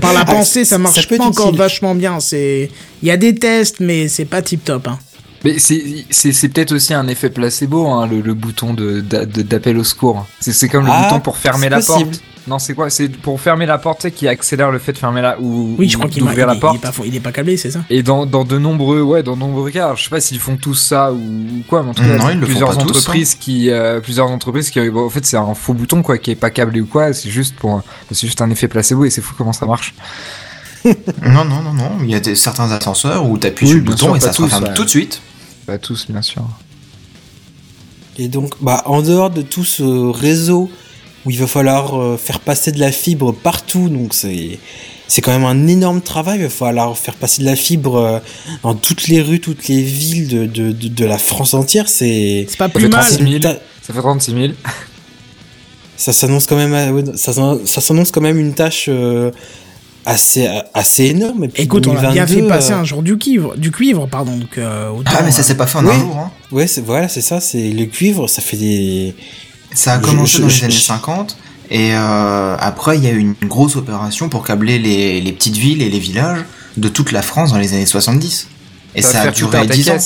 Par 0.00 0.12
la 0.12 0.20
Ah, 0.20 0.24
pensée, 0.24 0.64
ça 0.64 0.78
marche 0.78 1.08
pas 1.08 1.24
encore 1.24 1.54
vachement 1.54 1.94
bien. 1.94 2.20
C'est, 2.20 2.70
il 3.02 3.08
y 3.08 3.10
a 3.10 3.16
des 3.16 3.34
tests, 3.34 3.80
mais 3.80 4.08
c'est 4.08 4.24
pas 4.24 4.42
tip 4.42 4.64
top. 4.64 4.88
Hein. 4.88 4.98
Mais 5.44 5.58
c'est 5.58 6.06
c'est 6.10 6.32
c'est 6.32 6.48
peut-être 6.48 6.72
aussi 6.72 6.94
un 6.94 7.06
effet 7.08 7.30
placebo, 7.30 7.86
hein, 7.88 8.06
le, 8.06 8.20
le 8.20 8.34
bouton 8.34 8.72
de 8.74 9.00
d'a- 9.00 9.26
de- 9.26 9.42
d'appel 9.42 9.76
au 9.78 9.84
secours. 9.84 10.26
C'est 10.40 10.52
c'est 10.52 10.68
comme 10.68 10.86
le 10.86 10.90
Ah, 10.92 11.02
bouton 11.04 11.20
pour 11.20 11.36
fermer 11.36 11.68
la 11.68 11.76
possible. 11.78 12.10
porte. 12.10 12.22
Non, 12.46 12.58
c'est 12.58 12.74
quoi? 12.74 12.90
C'est 12.90 13.08
pour 13.08 13.40
fermer 13.40 13.64
la 13.64 13.78
porte, 13.78 14.02
tu 14.02 14.10
qui 14.10 14.28
accélère 14.28 14.70
le 14.70 14.78
fait 14.78 14.92
de 14.92 14.98
fermer 14.98 15.22
la 15.22 15.40
ou 15.40 15.76
Oui, 15.78 15.88
je 15.88 15.96
crois 15.96 16.10
qu'il 16.10 16.22
il, 16.22 16.26
la 16.26 16.32
est- 16.52 16.54
il 16.56 16.60
porte. 16.60 16.76
est 16.76 16.78
pas, 16.80 16.92
il 17.06 17.16
est 17.16 17.20
pas 17.20 17.32
câblé, 17.32 17.56
c'est 17.56 17.70
ça? 17.70 17.80
Et 17.88 18.02
dans, 18.02 18.26
dans 18.26 18.44
de 18.44 18.58
nombreux, 18.58 19.00
ouais, 19.00 19.22
dans 19.22 19.32
de 19.34 19.40
nombreux 19.40 19.70
cas, 19.70 19.94
je 19.96 20.04
sais 20.04 20.10
pas 20.10 20.20
s'ils 20.20 20.38
font 20.40 20.56
tous 20.58 20.74
ça 20.74 21.10
ou, 21.10 21.16
ou 21.16 21.62
quoi, 21.66 21.82
mais 21.82 21.88
en 21.90 21.94
tout 21.94 22.02
cas, 22.02 22.18
Non, 22.18 22.28
ils 22.28 22.34
le 22.34 22.40
font 22.40 22.46
plusieurs 22.52 22.68
pas 22.76 22.76
tous, 22.76 22.80
hein. 22.82 22.98
entreprises 22.98 23.34
qui, 23.34 23.70
euh, 23.70 24.00
plusieurs 24.00 24.30
entreprises 24.30 24.68
qui, 24.68 24.90
bon, 24.90 25.06
en 25.06 25.10
fait, 25.10 25.24
c'est 25.24 25.38
un 25.38 25.54
faux 25.54 25.72
bouton 25.72 26.02
quoi, 26.02 26.18
qui 26.18 26.32
est 26.32 26.34
pas 26.34 26.50
câblé 26.50 26.82
ou 26.82 26.86
quoi. 26.86 27.14
C'est 27.14 27.30
juste 27.30 27.56
pour, 27.56 27.80
c'est 28.10 28.26
juste 28.26 28.42
un 28.42 28.50
effet 28.50 28.68
placebo 28.68 29.06
et 29.06 29.10
c'est 29.10 29.22
fou 29.22 29.34
comment 29.38 29.54
ça 29.54 29.64
marche. 29.64 29.94
Non, 30.84 31.46
non, 31.46 31.62
non, 31.62 31.72
non. 31.72 31.90
Il 32.02 32.10
y 32.10 32.14
a 32.14 32.20
des, 32.20 32.34
certains 32.34 32.70
ascenseurs 32.72 33.26
où 33.26 33.38
t'appuies 33.38 33.64
Oui, 33.64 33.70
sur 33.70 33.78
le 33.78 33.84
bouton 33.84 34.06
sûr, 34.08 34.16
et 34.16 34.20
ça 34.20 34.32
se 34.34 34.42
referme 34.42 34.64
ouais. 34.64 34.74
tout 34.74 34.84
de 34.84 34.90
suite. 34.90 35.22
Pas 35.66 35.78
tous, 35.78 36.06
bien 36.10 36.22
sûr. 36.22 36.42
Et 38.18 38.28
donc, 38.28 38.54
bah, 38.60 38.82
en 38.86 39.02
dehors 39.02 39.30
de 39.30 39.42
tout 39.42 39.64
ce 39.64 39.82
réseau 39.82 40.70
où 41.24 41.30
il 41.30 41.38
va 41.38 41.46
falloir 41.46 41.98
euh, 41.98 42.16
faire 42.16 42.38
passer 42.40 42.70
de 42.70 42.78
la 42.78 42.92
fibre 42.92 43.32
partout, 43.32 43.88
donc 43.88 44.14
c'est 44.14 44.58
c'est 45.08 45.20
quand 45.20 45.32
même 45.32 45.44
un 45.44 45.66
énorme 45.66 46.00
travail. 46.00 46.38
Il 46.38 46.42
va 46.44 46.48
falloir 46.50 46.96
faire 46.96 47.14
passer 47.14 47.40
de 47.42 47.46
la 47.46 47.56
fibre 47.56 47.96
euh, 47.96 48.18
dans 48.62 48.74
toutes 48.74 49.08
les 49.08 49.20
rues, 49.20 49.40
toutes 49.40 49.68
les 49.68 49.82
villes 49.82 50.28
de, 50.28 50.46
de, 50.46 50.72
de, 50.72 50.88
de 50.88 51.04
la 51.04 51.18
France 51.18 51.54
entière. 51.54 51.88
C'est 51.88 52.46
C'est 52.48 52.56
pas 52.58 52.68
plus 52.68 52.88
mal. 52.88 53.00
36 53.02 53.16
000. 53.22 53.26
une 53.36 53.40
ta- 53.40 53.58
Ça 53.82 53.92
fait 53.94 53.98
36 54.00 54.32
000. 54.32 54.52
ça 55.96 56.12
s'annonce 56.12 56.46
quand 56.46 56.56
même, 56.56 57.16
ça 57.16 57.32
s'annonce 57.32 58.10
quand 58.10 58.20
même 58.20 58.38
une 58.38 58.54
tâche 58.54 58.86
euh, 58.88 59.30
assez 60.06 60.48
assez 60.74 61.04
énorme. 61.06 61.44
Et 61.44 61.48
puis 61.48 61.62
Écoute, 61.62 61.86
on 61.86 61.96
a 61.96 62.00
bien 62.12 62.24
2022, 62.26 62.42
fait 62.42 62.48
passer 62.48 62.72
euh, 62.72 62.78
un 62.78 62.84
jour 62.84 63.02
du 63.02 63.16
cuivre, 63.18 63.56
du 63.56 63.70
cuivre, 63.70 64.06
pardon. 64.06 64.36
Donc, 64.36 64.58
euh, 64.58 64.90
autant, 64.90 65.10
Ah, 65.16 65.22
mais 65.22 65.30
ça 65.30 65.40
euh, 65.40 65.44
s'est 65.44 65.56
pas 65.56 65.66
fait 65.66 65.78
en 65.78 65.84
oui. 65.86 65.92
un 65.94 65.98
jour. 66.00 66.16
Hein. 66.18 66.30
Ouais, 66.52 66.66
c'est 66.66 66.80
voilà, 66.84 67.08
c'est 67.08 67.20
ça. 67.22 67.40
C'est 67.40 67.70
le 67.70 67.86
cuivre, 67.86 68.28
ça 68.28 68.42
fait 68.42 68.56
des. 68.56 69.14
Ça 69.72 69.94
a 69.94 69.98
commencé 69.98 70.38
je- 70.38 70.42
dans 70.42 70.48
je- 70.48 70.58
les 70.58 70.64
années 70.64 70.74
je- 70.74 70.80
50 70.80 71.36
et 71.70 71.94
euh, 71.94 72.56
après 72.60 72.96
il 72.98 73.04
y 73.04 73.06
a 73.06 73.10
eu 73.10 73.18
une 73.18 73.34
grosse 73.48 73.74
opération 73.76 74.28
pour 74.28 74.44
câbler 74.44 74.78
les, 74.78 75.20
les 75.20 75.32
petites 75.32 75.56
villes 75.56 75.80
et 75.82 75.88
les 75.88 75.98
villages 75.98 76.44
de 76.76 76.88
toute 76.88 77.10
la 77.10 77.22
France 77.22 77.50
dans 77.52 77.58
les 77.58 77.72
années 77.72 77.86
70. 77.86 78.48
Et 78.94 79.02
ça, 79.02 79.22
a 79.22 79.30
duré 79.30 79.58
un 79.58 79.64
10 79.64 79.90
ans. 79.90 79.96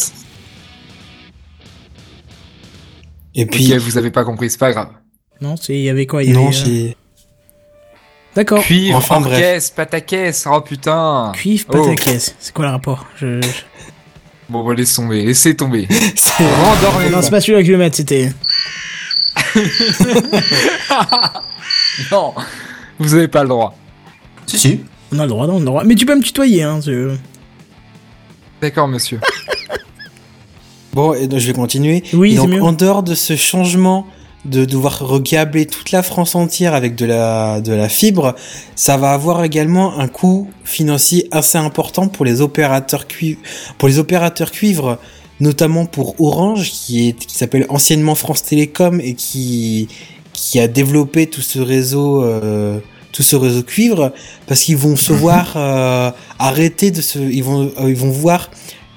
Et 3.35 3.47
puis 3.47 3.77
vous 3.77 3.99
avez 3.99 4.11
pas 4.11 4.25
compris, 4.25 4.51
c'est 4.51 4.59
pas 4.59 4.73
grave. 4.73 4.89
Non, 5.41 5.57
c'est, 5.61 5.75
il 5.75 5.83
y 5.83 5.89
avait 5.91 6.07
quoi 6.07 6.25
il 6.25 6.31
y 6.31 6.33
non, 6.33 6.49
avait, 6.49 6.57
euh, 6.57 6.65
j'ai. 6.65 6.97
D'accord. 8.39 8.63
Cuivre, 8.63 8.97
Enfin, 8.97 9.21
ta 9.91 10.01
caisse, 10.01 10.45
oh 10.49 10.61
putain. 10.61 11.33
Cuivre, 11.35 11.65
Oh. 11.71 11.73
pataquès. 11.73 12.37
C'est 12.39 12.55
quoi 12.55 12.67
le 12.67 12.71
rapport 12.71 13.05
je... 13.21 13.43
je- 13.43 13.49
Bon, 14.49 14.63
bon, 14.63 14.71
laisse 14.71 14.95
tomber, 14.95 15.25
laissez 15.25 15.57
tomber. 15.57 15.89
C'est- 16.15 16.47
Rendormez-vous. 16.47 17.11
Non, 17.17 17.21
c'est 17.21 17.31
pas 17.31 17.41
celui-là 17.41 17.63
que 17.63 17.67
je 17.67 17.73
vais 17.73 17.79
mettre, 17.79 17.97
c'était. 17.97 18.33
Non, 22.13 22.33
vous 23.01 23.15
avez 23.15 23.27
pas 23.27 23.43
le 23.43 23.49
droit. 23.49 23.77
Si, 24.47 24.57
si. 24.57 24.81
On 25.13 25.19
a 25.19 25.25
le 25.25 25.29
droit, 25.31 25.49
non, 25.49 25.55
on 25.55 25.57
a 25.57 25.61
le 25.61 25.65
droit. 25.67 25.83
Mais 25.85 25.97
tu 25.97 26.07
peux 26.07 26.15
me 26.15 26.23
tutoyer, 26.23 26.63
hein. 26.63 26.79
D'accord, 28.63 28.87
monsieur. 28.87 29.19
Bon, 30.93 31.13
et 31.13 31.27
donc 31.27 31.41
je 31.41 31.47
vais 31.49 31.53
continuer. 31.55 32.05
Oui, 32.13 32.33
c'est 32.33 32.37
donc, 32.39 32.51
mieux. 32.51 32.63
en 32.63 32.73
dehors 32.73 33.03
de 33.03 33.15
ce 33.17 33.35
changement 33.37 34.07
de 34.45 34.65
devoir 34.65 35.01
recabler 35.01 35.67
toute 35.67 35.91
la 35.91 36.03
France 36.03 36.35
entière 36.35 36.75
avec 36.75 36.95
de 36.95 37.05
la, 37.07 37.61
de 37.61 37.73
la 37.73 37.89
fibre, 37.89 38.35
ça 38.77 38.97
va 38.97 39.13
avoir 39.13 39.43
également 39.45 39.99
un 39.99 40.09
coût 40.09 40.49
financier 40.65 41.29
assez 41.33 41.59
important 41.59 42.09
pour 42.09 42.25
les 42.25 42.41
opérateurs 42.41 43.07
cuivre, 43.07 43.41
pour 43.79 43.89
les 43.89 43.99
opérateurs 43.99 44.51
cuivre, 44.53 44.99
notamment 45.41 45.87
pour 45.87 46.21
Orange, 46.21 46.71
qui 46.71 47.09
est, 47.09 47.13
qui 47.15 47.37
s'appelle 47.37 47.67
anciennement 47.69 48.15
France 48.15 48.43
Télécom 48.45 49.01
et 49.01 49.15
qui, 49.15 49.89
qui 50.33 50.61
a 50.61 50.69
développé 50.69 51.27
tout 51.27 51.43
ce 51.43 51.59
réseau, 51.59 52.23
euh, 52.23 52.79
tout 53.13 53.23
ce 53.23 53.37
réseau 53.37 53.63
cuivre, 53.65 54.13
parce 54.47 54.63
qu'ils 54.63 54.77
vont 54.77 54.97
se 54.97 55.13
voir 55.25 55.55
euh, 55.57 56.11
arrêter 56.39 56.91
de 56.91 57.03
se, 57.03 57.19
ils 57.19 57.43
vont, 57.45 57.71
euh, 57.81 57.89
ils 57.91 57.97
vont 57.97 58.11
voir 58.11 58.51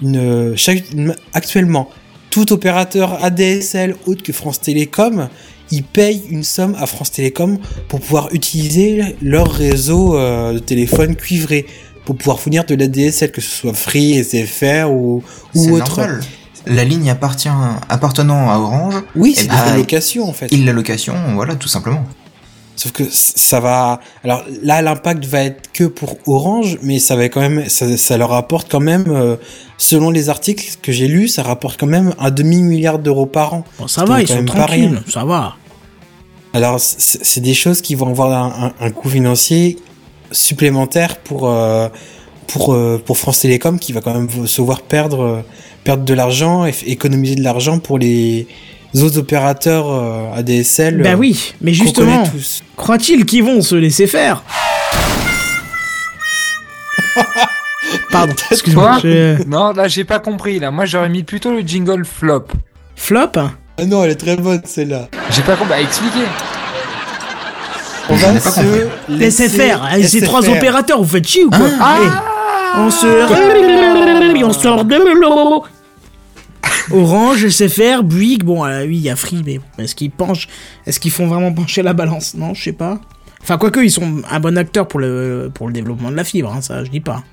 une, 0.03 0.55
chaque, 0.55 0.83
une- 0.93 1.15
actuellement, 1.33 1.89
tout 2.31 2.51
opérateur 2.53 3.23
ADSL 3.23 3.95
autre 4.07 4.23
que 4.23 4.33
France 4.33 4.59
Télécom, 4.61 5.29
ils 5.69 5.83
payent 5.83 6.23
une 6.29 6.43
somme 6.43 6.75
à 6.79 6.85
France 6.87 7.11
Télécom 7.11 7.59
pour 7.87 7.99
pouvoir 8.01 8.29
utiliser 8.33 9.15
leur 9.21 9.51
réseau 9.51 10.17
euh, 10.17 10.53
de 10.53 10.59
téléphone 10.59 11.15
cuivré, 11.15 11.65
pour 12.05 12.15
pouvoir 12.15 12.39
fournir 12.39 12.65
de 12.65 12.73
l'ADSL, 12.75 13.31
que 13.31 13.41
ce 13.41 13.49
soit 13.49 13.73
Free, 13.73 14.23
SFR 14.23 14.89
ou, 14.89 15.23
ou 15.55 15.69
autre. 15.75 15.97
normal. 15.99 16.21
La 16.67 16.83
ligne 16.83 17.09
appartient, 17.09 17.49
appartenant 17.89 18.49
à 18.51 18.57
Orange, 18.59 18.95
Oui, 19.15 19.33
Eh 19.35 19.41
c'est 19.41 19.47
ben, 19.47 19.63
des 19.65 19.71
allocations 19.71 20.29
en 20.29 20.33
fait. 20.33 20.47
il 20.51 20.63
la 20.65 20.73
location, 20.73 21.15
voilà, 21.33 21.55
tout 21.55 21.67
simplement. 21.67 22.03
Sauf 22.81 22.93
que 22.93 23.03
ça 23.11 23.59
va. 23.59 23.99
Alors 24.23 24.43
là, 24.63 24.81
l'impact 24.81 25.23
va 25.25 25.43
être 25.43 25.71
que 25.71 25.83
pour 25.83 26.15
Orange, 26.25 26.79
mais 26.81 26.97
ça 26.97 27.15
va 27.15 27.25
quand 27.29 27.41
même, 27.41 27.69
ça, 27.69 27.95
ça 27.95 28.17
leur 28.17 28.33
apporte 28.33 28.71
quand 28.71 28.79
même, 28.79 29.05
euh, 29.09 29.35
selon 29.77 30.09
les 30.09 30.29
articles 30.29 30.65
que 30.81 30.91
j'ai 30.91 31.07
lus, 31.07 31.27
ça 31.27 31.43
rapporte 31.43 31.79
quand 31.79 31.85
même 31.85 32.13
un 32.17 32.31
demi 32.31 32.63
milliard 32.63 32.97
d'euros 32.97 33.27
par 33.27 33.53
an. 33.53 33.63
Bon, 33.77 33.87
ça 33.87 34.03
va, 34.05 34.19
ils 34.21 34.27
sont 34.27 34.43
tranquilles. 34.45 34.87
rien. 34.93 35.03
Ça 35.07 35.23
va. 35.25 35.55
Alors 36.53 36.79
c'est 36.79 37.39
des 37.41 37.53
choses 37.53 37.81
qui 37.81 37.93
vont 37.95 38.09
avoir 38.09 38.31
un, 38.33 38.73
un- 38.79 38.85
un 38.87 38.89
coût 38.91 39.09
financier 39.09 39.77
supplémentaire 40.31 41.17
pour 41.17 41.47
euh, 41.47 41.87
pour 42.47 42.73
euh, 42.73 43.01
pour 43.05 43.17
France 43.17 43.39
Télécom 43.41 43.79
qui 43.79 43.93
va 43.93 44.01
quand 44.01 44.13
même 44.13 44.27
se 44.47 44.61
voir 44.61 44.81
perdre 44.81 45.43
perdre 45.83 46.03
de 46.03 46.13
l'argent 46.13 46.65
économiser 46.65 47.35
de 47.35 47.43
l'argent 47.43 47.79
pour 47.79 47.97
les 47.99 48.47
autres 48.97 49.17
opérateurs 49.19 49.89
euh, 49.89 50.33
ADSL. 50.35 51.01
Bah 51.01 51.11
euh, 51.11 51.15
oui, 51.15 51.53
mais 51.61 51.71
qu'on 51.71 51.83
justement, 51.83 52.23
croient-ils 52.75 53.25
qu'ils 53.25 53.43
vont 53.43 53.61
se 53.61 53.75
laisser 53.75 54.07
faire? 54.07 54.43
Pardon, 58.11 58.33
excuse-moi. 58.51 58.99
Je- 59.03 59.43
Non, 59.47 59.71
là, 59.73 59.87
j'ai 59.87 60.03
pas 60.03 60.19
compris, 60.19 60.59
là. 60.59 60.71
Moi, 60.71 60.85
j'aurais 60.85 61.09
mis 61.09 61.23
plutôt 61.23 61.51
le 61.51 61.61
jingle 61.61 62.05
flop. 62.05 62.45
Flop? 62.95 63.31
Ah 63.35 63.85
non, 63.85 64.03
elle 64.03 64.11
est 64.11 64.15
très 64.15 64.35
bonne 64.35 64.61
celle-là. 64.65 65.07
J'ai 65.31 65.41
pas 65.41 65.55
compris. 65.55 65.69
Bah, 65.69 65.81
expliquez. 65.81 66.25
On 68.09 68.15
va 68.15 68.39
se 68.39 68.59
laisser 69.09 69.45
eh, 69.45 70.03
c'est 70.03 70.19
SFR. 70.19 70.25
trois 70.25 70.49
opérateurs, 70.49 71.01
vous 71.01 71.07
faites 71.07 71.27
chier 71.27 71.45
ou 71.45 71.49
quoi? 71.49 71.67
Ah 71.79 71.97
On 72.77 72.89
se... 72.89 73.07
On 74.43 74.53
sort 74.53 74.83
de... 74.83 74.95
Orange, 76.91 77.47
SFR, 77.47 78.03
Bouygues, 78.03 78.43
bon, 78.43 78.65
euh, 78.65 78.85
oui, 78.85 78.97
il 78.97 79.01
y 79.01 79.09
a 79.09 79.15
Free, 79.15 79.43
mais 79.45 79.59
est-ce 79.77 79.93
qu'ils 79.95 80.11
penchent, 80.11 80.47
est-ce 80.85 80.99
qu'ils 80.99 81.11
font 81.11 81.27
vraiment 81.27 81.53
pencher 81.53 81.83
la 81.83 81.93
balance? 81.93 82.33
Non, 82.33 82.53
je 82.53 82.63
sais 82.63 82.71
pas. 82.73 82.99
Enfin, 83.41 83.57
quoique, 83.57 83.79
ils 83.79 83.91
sont 83.91 84.21
un 84.29 84.39
bon 84.39 84.57
acteur 84.57 84.87
pour 84.87 84.99
le, 84.99 85.51
pour 85.53 85.67
le 85.67 85.73
développement 85.73 86.11
de 86.11 86.15
la 86.15 86.23
fibre, 86.23 86.53
hein, 86.55 86.61
ça, 86.61 86.83
je 86.83 86.89
dis 86.91 86.99
pas. 86.99 87.23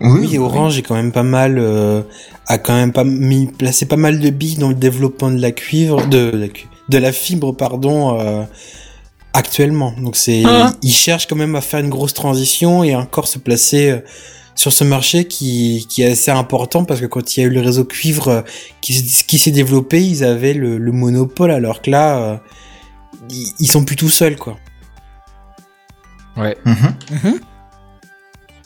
Oui, 0.00 0.32
et 0.32 0.38
Orange 0.38 0.78
est 0.78 0.82
quand 0.82 0.94
même 0.94 1.10
pas 1.10 1.24
mal, 1.24 1.58
euh, 1.58 2.02
a 2.46 2.58
quand 2.58 2.74
même 2.74 2.92
pas 2.92 3.02
mis, 3.02 3.46
placé 3.46 3.84
pas 3.86 3.96
mal 3.96 4.20
de 4.20 4.30
billes 4.30 4.56
dans 4.56 4.68
le 4.68 4.74
développement 4.76 5.30
de 5.30 5.40
la 5.40 5.50
cuivre, 5.50 6.06
de 6.06 6.30
la, 6.32 6.46
de 6.88 6.98
la 6.98 7.10
fibre, 7.10 7.52
pardon, 7.52 8.20
euh, 8.20 8.44
actuellement. 9.32 9.92
Donc 10.00 10.14
c'est, 10.16 10.42
Ah. 10.46 10.72
ils 10.82 10.92
cherchent 10.92 11.26
quand 11.26 11.34
même 11.36 11.56
à 11.56 11.60
faire 11.60 11.80
une 11.80 11.88
grosse 11.90 12.14
transition 12.14 12.84
et 12.84 12.94
encore 12.94 13.26
se 13.26 13.40
placer 13.40 13.90
euh, 13.90 13.98
sur 14.58 14.72
ce 14.72 14.82
marché 14.82 15.26
qui, 15.26 15.86
qui 15.88 16.02
est 16.02 16.10
assez 16.10 16.32
important 16.32 16.84
parce 16.84 17.00
que 17.00 17.06
quand 17.06 17.36
il 17.36 17.40
y 17.40 17.42
a 17.44 17.46
eu 17.46 17.50
le 17.50 17.60
réseau 17.60 17.84
cuivre 17.84 18.28
euh, 18.28 18.42
qui, 18.80 19.00
qui 19.28 19.38
s'est 19.38 19.52
développé, 19.52 20.04
ils 20.04 20.24
avaient 20.24 20.52
le, 20.54 20.78
le 20.78 20.90
monopole 20.92 21.52
alors 21.52 21.80
que 21.80 21.90
là, 21.92 22.18
euh, 22.18 22.36
ils, 23.30 23.46
ils 23.60 23.70
sont 23.70 23.84
plus 23.84 23.94
tout 23.94 24.10
seuls 24.10 24.36
quoi. 24.36 24.56
Ouais. 26.36 26.56
Mhm. 26.64 27.38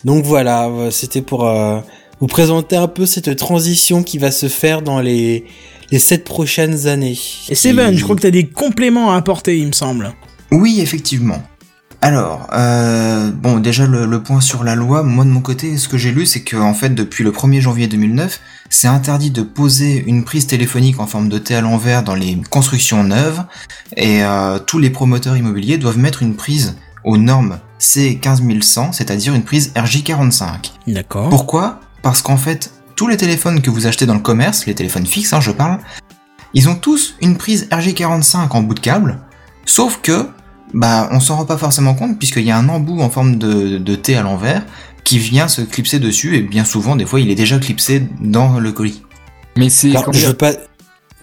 Donc 0.05 0.25
voilà, 0.25 0.67
euh, 0.69 0.91
c'était 0.91 1.21
pour 1.23 1.47
euh, 1.47 1.81
vous 2.21 2.27
présenter 2.27 2.77
un 2.77 2.89
peu 2.89 3.05
cette 3.05 3.37
transition 3.37 4.03
qui 4.03 4.17
va 4.17 4.31
se 4.31 4.49
faire 4.49 4.81
dans 4.81 4.99
les, 5.01 5.45
les 5.91 5.99
sept 5.99 6.25
prochaines 6.25 6.87
années. 6.87 7.19
Et 7.51 7.55
Seven, 7.55 7.93
Et- 7.93 7.97
je 7.99 8.03
crois 8.05 8.17
que 8.17 8.23
t'as 8.23 8.31
des 8.31 8.49
compléments 8.49 9.13
à 9.13 9.17
apporter, 9.17 9.59
il 9.59 9.67
me 9.67 9.73
semble. 9.73 10.13
Oui, 10.51 10.81
effectivement. 10.81 11.43
Alors, 12.05 12.49
euh, 12.53 13.31
bon, 13.31 13.61
déjà 13.61 13.87
le, 13.87 14.07
le 14.07 14.23
point 14.25 14.41
sur 14.41 14.65
la 14.65 14.75
loi, 14.75 15.05
moi 15.05 15.25
de 15.25 15.31
mon 15.31 15.41
côté, 15.41 15.79
ce 15.79 15.87
que 15.87 15.97
j'ai 15.97 16.11
lu, 16.11 16.27
c'est 16.27 16.43
que 16.43 16.57
en 16.57 16.75
fait, 16.75 16.91
depuis 16.91 17.23
le 17.23 17.31
1er 17.31 17.61
janvier 17.61 17.87
2009, 17.87 18.41
c'est 18.71 18.89
interdit 18.89 19.31
de 19.31 19.43
poser 19.43 20.03
une 20.09 20.25
prise 20.25 20.49
téléphonique 20.49 20.99
en 20.99 21.07
forme 21.07 21.29
de 21.29 21.39
T 21.39 21.55
à 21.55 21.61
l'envers 21.61 22.03
dans 22.03 22.17
les 22.17 22.43
constructions 22.51 23.05
neuves, 23.05 23.45
et 23.97 24.25
euh, 24.25 24.59
tous 24.59 24.81
les 24.81 24.91
promoteurs 24.91 25.37
immobiliers 25.37 25.79
doivent 25.79 25.99
mettre 25.99 26.25
une 26.25 26.35
prise 26.35 26.77
aux 27.05 27.19
normes 27.19 27.61
C15100, 27.79 28.93
c'est-à-dire 28.93 29.33
une 29.35 29.45
prise 29.45 29.73
RJ45. 29.77 30.73
D'accord. 30.89 31.29
Pourquoi? 31.29 31.79
Parce 32.03 32.21
qu'en 32.21 32.37
fait, 32.37 32.73
tous 32.97 33.07
les 33.07 33.17
téléphones 33.17 33.63
que 33.63 33.71
vous 33.71 33.87
achetez 33.87 34.07
dans 34.07 34.15
le 34.15 34.21
commerce, 34.21 34.67
les 34.67 34.75
téléphones 34.75 35.07
fixes, 35.07 35.33
hein, 35.35 35.41
je 35.41 35.53
parle, 35.53 35.79
ils 36.53 36.69
ont 36.69 36.75
tous 36.75 37.15
une 37.21 37.37
prise 37.37 37.69
RJ45 37.71 38.49
en 38.51 38.63
bout 38.63 38.75
de 38.75 38.81
câble, 38.81 39.21
sauf 39.67 40.01
que, 40.03 40.27
bah, 40.75 41.09
on 41.13 41.21
s'en 41.21 41.37
rend 41.37 41.45
pas 41.45 41.59
forcément 41.59 41.95
compte 41.95 42.19
puisqu'il 42.19 42.45
y 42.45 42.51
a 42.51 42.57
un 42.57 42.69
embout 42.69 43.01
en 43.01 43.11
forme 43.11 43.37
de, 43.37 43.79
de 43.79 43.95
T 43.95 44.17
à 44.17 44.23
l'envers 44.23 44.65
qui 45.05 45.19
vient 45.19 45.49
se 45.49 45.63
clipser 45.63 45.99
dessus 45.99 46.37
et 46.37 46.43
bien 46.43 46.65
souvent, 46.65 46.97
des 46.97 47.07
fois, 47.07 47.21
il 47.21 47.31
est 47.31 47.35
déjà 47.35 47.59
clipsé 47.59 48.03
dans 48.21 48.59
le 48.59 48.73
colis. 48.73 49.03
Mais 49.57 49.69
c'est 49.69 49.93
je 50.13 50.27
veux 50.27 50.35
pas. 50.35 50.53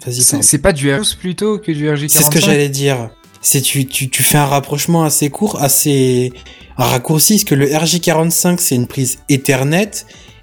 Vas-y, 0.05 0.21
c'est 0.21 0.59
pas 0.59 0.71
du 0.71 0.89
R12 0.89 1.17
plutôt 1.17 1.57
que 1.57 1.71
du 1.71 1.87
RJ45 1.87 2.09
C'est 2.09 2.23
ce 2.23 2.29
que 2.29 2.39
j'allais 2.39 2.69
dire. 2.69 3.09
C'est 3.41 3.61
tu, 3.61 3.85
tu, 3.85 4.09
tu 4.09 4.23
fais 4.23 4.37
un 4.37 4.45
rapprochement 4.45 5.03
assez 5.03 5.29
court, 5.29 5.61
assez 5.61 6.33
un 6.77 6.85
raccourci, 6.85 7.35
parce 7.35 7.43
que 7.45 7.55
le 7.55 7.67
RJ45 7.67 8.57
c'est 8.59 8.75
une 8.75 8.87
prise 8.87 9.19
Ethernet 9.29 9.91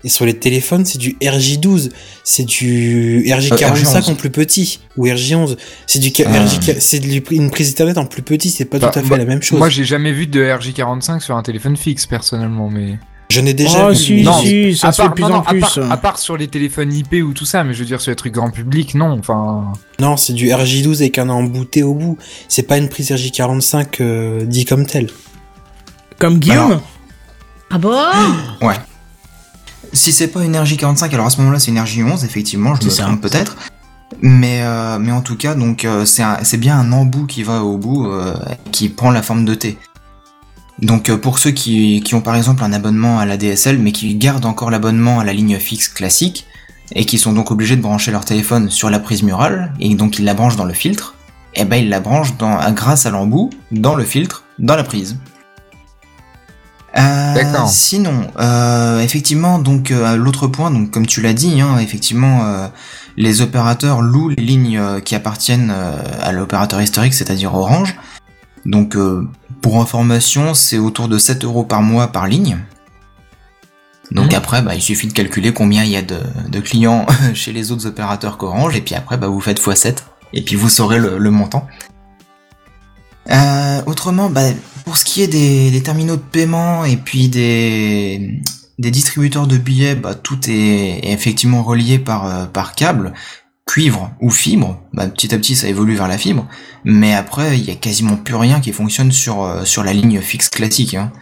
et 0.07 0.09
sur 0.09 0.25
les 0.25 0.39
téléphones 0.39 0.85
c'est 0.87 0.97
du 0.99 1.17
RJ12, 1.21 1.91
c'est 2.25 2.45
du 2.45 3.25
RJ45 3.27 3.75
RJ11. 3.75 4.11
en 4.11 4.15
plus 4.15 4.31
petit 4.31 4.81
ou 4.97 5.07
RJ11, 5.07 5.57
c'est 5.87 5.99
du 5.99 6.11
Ah. 6.25 6.45
RJ, 6.45 6.79
c'est 6.79 7.01
du- 7.01 7.23
une 7.33 7.51
prise 7.51 7.71
Ethernet 7.73 7.99
en 7.99 8.07
plus 8.07 8.23
petit, 8.23 8.49
c'est 8.51 8.65
pas 8.65 8.79
Bah, 8.79 8.89
tout 8.91 8.99
à 9.01 9.03
fait 9.03 9.09
bah, 9.09 9.19
la 9.19 9.25
même 9.27 9.43
chose. 9.43 9.59
Moi, 9.59 9.69
j'ai 9.69 9.85
jamais 9.85 10.13
vu 10.13 10.27
de 10.27 10.41
RJ45 10.43 11.21
sur 11.21 11.37
un 11.37 11.43
téléphone 11.43 11.77
fixe 11.77 12.07
personnellement, 12.07 12.71
mais 12.71 12.99
J'en 13.29 13.45
ai 13.45 13.55
déjà 13.55 13.87
Oh, 13.87 13.91
vu. 13.91 13.97
si, 13.97 14.23
Non, 14.23 14.41
si, 14.41 14.77
ça 14.77 14.87
à 14.89 14.93
se 14.93 14.99
part, 15.03 15.09
de 15.11 15.15
plus 15.15 15.23
non, 15.25 15.29
en 15.31 15.33
non, 15.33 15.41
à 15.41 15.51
plus. 15.51 15.59
part, 15.61 15.79
à 15.91 15.97
part 15.97 16.19
sur 16.21 16.37
les 16.37 16.47
téléphones 16.47 16.93
IP 16.93 17.15
ou 17.25 17.33
tout 17.33 17.45
ça, 17.45 17.65
mais 17.65 17.75
je 17.75 17.81
veux 17.81 17.85
dire 17.85 18.01
sur 18.01 18.11
les 18.13 18.17
trucs 18.17 18.33
grand 18.33 18.53
public, 18.53 18.95
non. 18.95 19.19
Enfin, 19.19 19.73
Non, 19.99 20.17
c'est 20.17 20.33
du 20.33 20.47
RJ12 20.53 21.01
avec 21.01 21.19
un 21.19 21.29
embouté 21.29 21.83
au 21.83 21.93
bout. 21.95 22.19
C'est 22.47 22.63
pas 22.63 22.79
une 22.79 22.89
prise 22.89 23.11
RJ45 23.11 24.01
euh, 24.01 24.45
dit 24.45 24.65
comme 24.65 24.87
telle. 24.87 25.09
Comme 26.21 26.39
Guillaume? 26.39 26.67
Alors, 26.71 26.83
Ah 27.71 27.79
bon? 27.79 28.67
Ouais. 28.69 28.75
Si 29.93 30.13
c'est 30.13 30.29
pas 30.29 30.45
une 30.45 30.57
RJ45, 30.57 31.13
alors 31.13 31.27
à 31.27 31.31
ce 31.31 31.39
moment-là 31.39 31.59
c'est 31.59 31.71
une 31.71 31.79
RJ11, 31.79 32.25
effectivement, 32.25 32.75
je 32.75 32.87
me 32.87 32.91
trompe 32.91 33.21
peut-être. 33.21 33.57
Mais, 34.23 34.61
euh, 34.63 34.99
mais 34.99 35.13
en 35.13 35.21
tout 35.21 35.37
cas, 35.37 35.55
donc 35.55 35.85
euh, 35.85 36.05
c'est 36.05 36.57
bien 36.57 36.79
un 36.79 36.93
embout 36.93 37.27
qui 37.27 37.43
va 37.43 37.63
au 37.63 37.77
bout, 37.77 38.07
euh, 38.07 38.35
qui 38.73 38.89
prend 38.89 39.11
la 39.11 39.23
forme 39.23 39.45
de 39.45 39.55
T. 39.55 39.79
Donc 40.81 41.11
pour 41.17 41.39
ceux 41.39 41.51
qui, 41.51 42.03
qui 42.05 42.15
ont 42.15 42.21
par 42.21 42.37
exemple 42.37 42.63
un 42.63 42.73
abonnement 42.73 43.19
à 43.19 43.27
la 43.27 43.37
DSL, 43.37 43.79
mais 43.79 43.93
qui 43.93 44.15
gardent 44.15 44.45
encore 44.45 44.71
l'abonnement 44.71 45.21
à 45.21 45.25
la 45.25 45.33
ligne 45.33 45.59
fixe 45.59 45.89
classique, 45.89 46.47
et 46.95 47.05
qui 47.05 47.19
sont 47.19 47.33
donc 47.33 47.51
obligés 47.51 47.77
de 47.77 47.83
brancher 47.83 48.11
leur 48.13 48.25
téléphone 48.25 48.71
sur 48.71 48.91
la 48.91 49.01
prise 49.01 49.23
murale, 49.23 49.73
et 49.81 49.95
donc 49.95 50.19
ils 50.19 50.25
la 50.25 50.35
branchent 50.35 50.57
dans 50.57 50.65
le 50.65 50.75
filtre, 50.75 51.15
et 51.55 51.65
ben 51.65 51.77
ils 51.77 51.89
la 51.89 52.01
branchent 52.01 52.37
dans, 52.37 52.59
grâce 52.73 53.07
à 53.07 53.11
l'embout, 53.11 53.51
dans 53.73 53.95
le 53.95 54.05
filtre, 54.05 54.45
dans 54.59 54.77
la 54.77 54.85
prise. 54.85 55.19
Euh, 56.97 57.35
D'accord. 57.35 57.69
Sinon, 57.69 58.29
euh, 58.39 59.01
effectivement, 59.01 59.59
donc 59.59 59.91
euh, 59.91 60.17
l'autre 60.17 60.47
point, 60.47 60.71
donc 60.71 60.91
comme 60.91 61.07
tu 61.07 61.21
l'as 61.21 61.35
dit, 61.35 61.61
hein, 61.61 61.79
effectivement, 61.79 62.71
les 63.17 63.43
opérateurs 63.43 64.03
louent 64.03 64.31
les 64.31 64.43
lignes 64.43 65.01
qui 65.05 65.15
appartiennent 65.15 65.73
à 66.23 66.33
l'opérateur 66.33 66.81
historique, 66.83 67.15
c'est-à-dire 67.15 67.55
Orange. 67.55 67.97
Donc, 68.65 68.97
pour 69.61 69.81
information, 69.81 70.55
c'est 70.55 70.79
autour 70.79 71.09
de 71.09 71.19
7 71.19 71.45
euros 71.45 71.65
par 71.65 71.83
mois 71.83 72.09
par 72.09 72.27
ligne. 72.27 72.59
Donc 74.13 74.33
Mhm. 74.33 74.39
après, 74.39 74.63
bah, 74.63 74.75
il 74.75 74.81
suffit 74.83 75.09
de 75.09 75.13
calculer 75.13 75.53
combien 75.53 75.83
il 75.83 75.91
y 75.91 75.97
a 75.97 76.03
de, 76.03 76.19
de 76.49 76.61
clients 76.61 77.07
chez 77.35 77.53
les 77.53 77.73
autres 77.73 77.87
opérateurs 77.87 78.39
qu'Orange, 78.39 78.77
et 78.77 78.81
puis 78.81 78.95
après, 78.95 79.17
bah, 79.17 79.27
vous 79.27 79.41
faites 79.41 79.61
x7, 79.61 79.97
et 80.33 80.43
puis 80.43 80.55
vous 80.55 80.69
saurez 80.69 80.99
le, 80.99 81.19
le 81.19 81.31
montant. 81.31 81.67
Euh, 83.31 83.81
autrement, 83.87 84.31
bah, 84.31 84.43
pour 84.87 84.97
ce 84.97 85.05
qui 85.05 85.21
est 85.21 85.27
des, 85.29 85.71
des 85.71 85.83
terminaux 85.83 86.17
de 86.17 86.23
paiement 86.23 86.85
et 86.85 86.97
puis 86.97 87.29
des, 87.29 88.41
des 88.79 88.91
distributeurs 88.91 89.47
de 89.49 89.59
billets, 89.59 89.97
bah, 89.97 90.15
tout 90.15 90.39
est, 90.49 91.01
est 91.03 91.13
effectivement 91.13 91.63
relié 91.65 91.99
par, 91.99 92.27
euh, 92.27 92.47
par 92.47 92.75
câble, 92.77 93.13
cuivre 93.67 94.13
ou 94.21 94.31
fibre. 94.31 94.81
Bah, 94.95 95.09
petit 95.09 95.35
à 95.35 95.39
petit, 95.39 95.57
ça 95.57 95.69
évolue 95.69 95.97
vers 95.97 96.07
la 96.09 96.17
fibre. 96.19 96.49
Mais 96.85 97.15
après, 97.15 97.59
il 97.59 97.65
y 97.65 97.71
a 97.73 97.75
quasiment 97.75 98.17
plus 98.17 98.37
rien 98.37 98.61
qui 98.61 98.71
fonctionne 98.73 99.11
sur, 99.11 99.43
euh, 99.43 99.65
sur 99.65 99.83
la 99.83 99.93
ligne 99.93 100.21
fixe 100.21 100.49
classique. 100.49 100.95
Hein. 100.95 101.13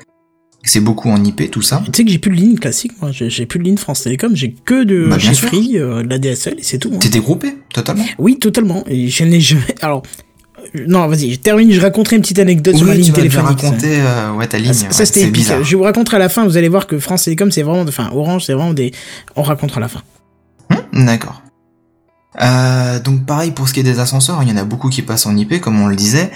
C'est 0.62 0.80
beaucoup 0.80 1.10
en 1.10 1.22
IP, 1.24 1.50
tout 1.50 1.60
ça. 1.62 1.82
Tu 1.86 1.90
sais 1.94 2.04
que 2.04 2.10
j'ai 2.10 2.18
plus 2.18 2.30
de 2.30 2.36
ligne 2.36 2.58
classique, 2.58 2.92
moi. 3.00 3.10
J'ai 3.12 3.44
plus 3.46 3.58
de 3.58 3.64
ligne 3.64 3.76
France 3.78 4.02
Télécom. 4.02 4.34
J'ai 4.36 4.52
que 4.52 4.84
de 4.84 5.08
Bah. 5.08 5.18
Free, 5.18 5.78
euh, 5.78 6.02
de 6.02 6.08
la 6.08 6.18
DSL, 6.18 6.56
et 6.58 6.62
c'est 6.62 6.78
tout. 6.78 6.90
hein. 6.94 6.98
T'es 7.00 7.10
dégroupé, 7.10 7.54
totalement. 7.72 8.04
Oui, 8.18 8.38
totalement. 8.38 8.82
Et 8.86 9.08
je 9.08 9.24
n'ai 9.24 9.40
jamais. 9.40 9.74
Alors, 9.82 10.02
non, 10.86 11.06
vas-y, 11.06 11.32
je 11.34 11.38
termine. 11.38 11.70
Je 11.70 11.80
raconterai 11.80 12.16
une 12.16 12.22
petite 12.22 12.38
anecdote 12.38 12.76
sur 12.76 12.86
ma 12.86 12.94
ligne 12.94 13.04
tu 13.04 13.12
vas 13.12 13.22
déjà 13.22 13.38
téléphonique. 13.40 13.62
raconter 13.62 13.96
euh, 14.00 14.32
ouais, 14.32 14.46
ta 14.46 14.58
ligne. 14.58 14.70
Ah, 14.70 14.74
ça, 14.74 14.90
ça, 14.90 15.06
c'était 15.06 15.20
c'est 15.20 15.26
épique. 15.26 15.34
bizarre. 15.42 15.62
Je 15.64 15.76
vous 15.76 15.82
raconterai 15.84 16.16
à 16.16 16.20
la 16.20 16.28
fin. 16.28 16.44
Vous 16.44 16.56
allez 16.56 16.68
voir 16.68 16.86
que 16.86 16.98
France 16.98 17.24
Télécom, 17.24 17.50
c'est 17.52 17.62
vraiment, 17.62 17.82
enfin, 17.88 18.10
Orange, 18.12 18.44
c'est 18.46 18.54
vraiment 18.54 18.74
des. 18.74 18.92
On 19.36 19.42
racontera 19.42 19.78
à 19.78 19.80
la 19.82 19.88
fin. 19.88 20.02
Hmm, 20.92 21.04
D'accord. 21.06 21.42
Euh, 22.42 22.98
donc 22.98 23.26
pareil 23.26 23.52
pour 23.52 23.68
ce 23.68 23.74
qui 23.74 23.80
est 23.80 23.84
des 23.84 24.00
ascenseurs, 24.00 24.42
il 24.42 24.48
y 24.48 24.52
en 24.52 24.56
a 24.56 24.64
beaucoup 24.64 24.88
qui 24.88 25.02
passent 25.02 25.26
en 25.26 25.36
IP 25.36 25.60
comme 25.60 25.80
on 25.80 25.86
le 25.86 25.94
disait. 25.96 26.30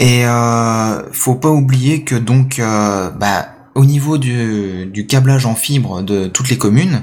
Et 0.00 0.26
euh, 0.26 1.02
faut 1.12 1.36
pas 1.36 1.50
oublier 1.50 2.02
que 2.02 2.16
donc 2.16 2.58
euh, 2.58 3.10
bah, 3.10 3.46
au 3.76 3.84
niveau 3.84 4.18
du, 4.18 4.86
du 4.86 5.06
câblage 5.06 5.46
en 5.46 5.54
fibre 5.54 6.02
de 6.02 6.26
toutes 6.26 6.48
les 6.48 6.58
communes, 6.58 7.02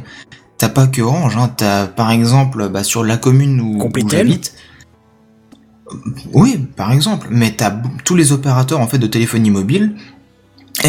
t'as 0.58 0.68
pas 0.68 0.88
que 0.88 1.02
Orange, 1.02 1.38
hein, 1.38 1.50
t'as 1.56 1.86
par 1.88 2.12
exemple 2.12 2.68
bah, 2.68 2.84
sur 2.84 3.06
la 3.06 3.16
commune 3.16 3.62
où, 3.62 3.82
où 3.82 4.10
j'habite. 4.10 4.54
Oui, 6.34 6.58
par 6.76 6.92
exemple, 6.92 7.28
mais 7.32 7.52
t'as 7.52 7.74
tous 8.04 8.16
les 8.16 8.32
opérateurs 8.32 8.80
en 8.80 8.88
fait 8.88 8.98
de 8.98 9.08
téléphonie 9.08 9.52
mobile, 9.52 9.96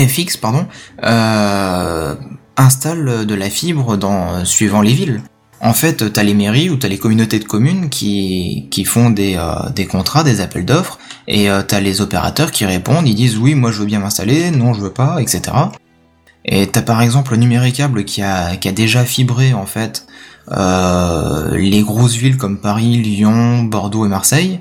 fixe 0.09 0.37
pardon, 0.37 0.67
euh, 1.03 2.15
installent 2.57 3.27
de 3.27 3.35
la 3.35 3.51
fibre 3.51 3.97
dans 3.97 4.45
suivant 4.45 4.83
les 4.83 4.93
villes. 4.93 5.23
En 5.63 5.75
fait, 5.75 6.11
t'as 6.13 6.23
les 6.23 6.33
mairies 6.33 6.71
ou 6.71 6.77
t'as 6.77 6.89
les 6.89 6.99
communautés 6.99 7.39
de 7.39 7.45
communes 7.45 7.91
qui, 7.91 8.85
font 8.87 9.11
des, 9.11 9.37
euh, 9.37 9.69
des 9.75 9.85
contrats, 9.85 10.25
des 10.25 10.41
appels 10.41 10.65
d'offres, 10.65 10.99
et 11.29 11.51
euh, 11.51 11.63
t'as 11.63 11.81
les 11.81 12.01
opérateurs 12.01 12.51
qui 12.51 12.65
répondent, 12.65 13.07
ils 13.07 13.15
disent 13.15 13.37
oui, 13.37 13.55
moi 13.55 13.71
je 13.71 13.81
veux 13.81 13.85
bien 13.85 13.99
m'installer, 13.99 14.51
non 14.51 14.73
je 14.73 14.81
veux 14.81 14.93
pas, 14.93 15.21
etc. 15.21 15.43
Et 16.47 16.67
t'as 16.67 16.81
par 16.81 17.03
exemple 17.03 17.37
Numéricable 17.37 18.05
qui 18.07 18.23
a, 18.23 18.57
qui 18.57 18.69
a 18.69 18.73
déjà 18.73 19.05
fibré 19.05 19.53
en 19.53 19.67
fait 19.67 20.07
les 20.51 21.83
grosses 21.83 22.17
villes 22.17 22.39
comme 22.39 22.59
Paris, 22.59 22.97
Lyon, 22.97 23.63
Bordeaux 23.63 24.07
et 24.07 24.09
Marseille, 24.09 24.61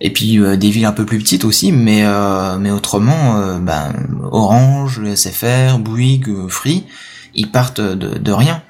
et 0.00 0.10
puis 0.12 0.38
euh, 0.38 0.56
des 0.56 0.70
villes 0.70 0.84
un 0.86 0.92
peu 0.92 1.04
plus 1.06 1.18
petites 1.18 1.44
aussi, 1.44 1.72
mais, 1.72 2.02
euh, 2.04 2.58
mais 2.58 2.70
autrement, 2.70 3.36
euh, 3.38 3.58
ben, 3.58 3.92
Orange, 4.30 5.00
SFR, 5.14 5.78
Bouygues, 5.78 6.28
euh, 6.28 6.48
Free, 6.48 6.84
ils 7.34 7.50
partent 7.50 7.80
de, 7.80 8.18
de 8.18 8.32
rien. 8.32 8.62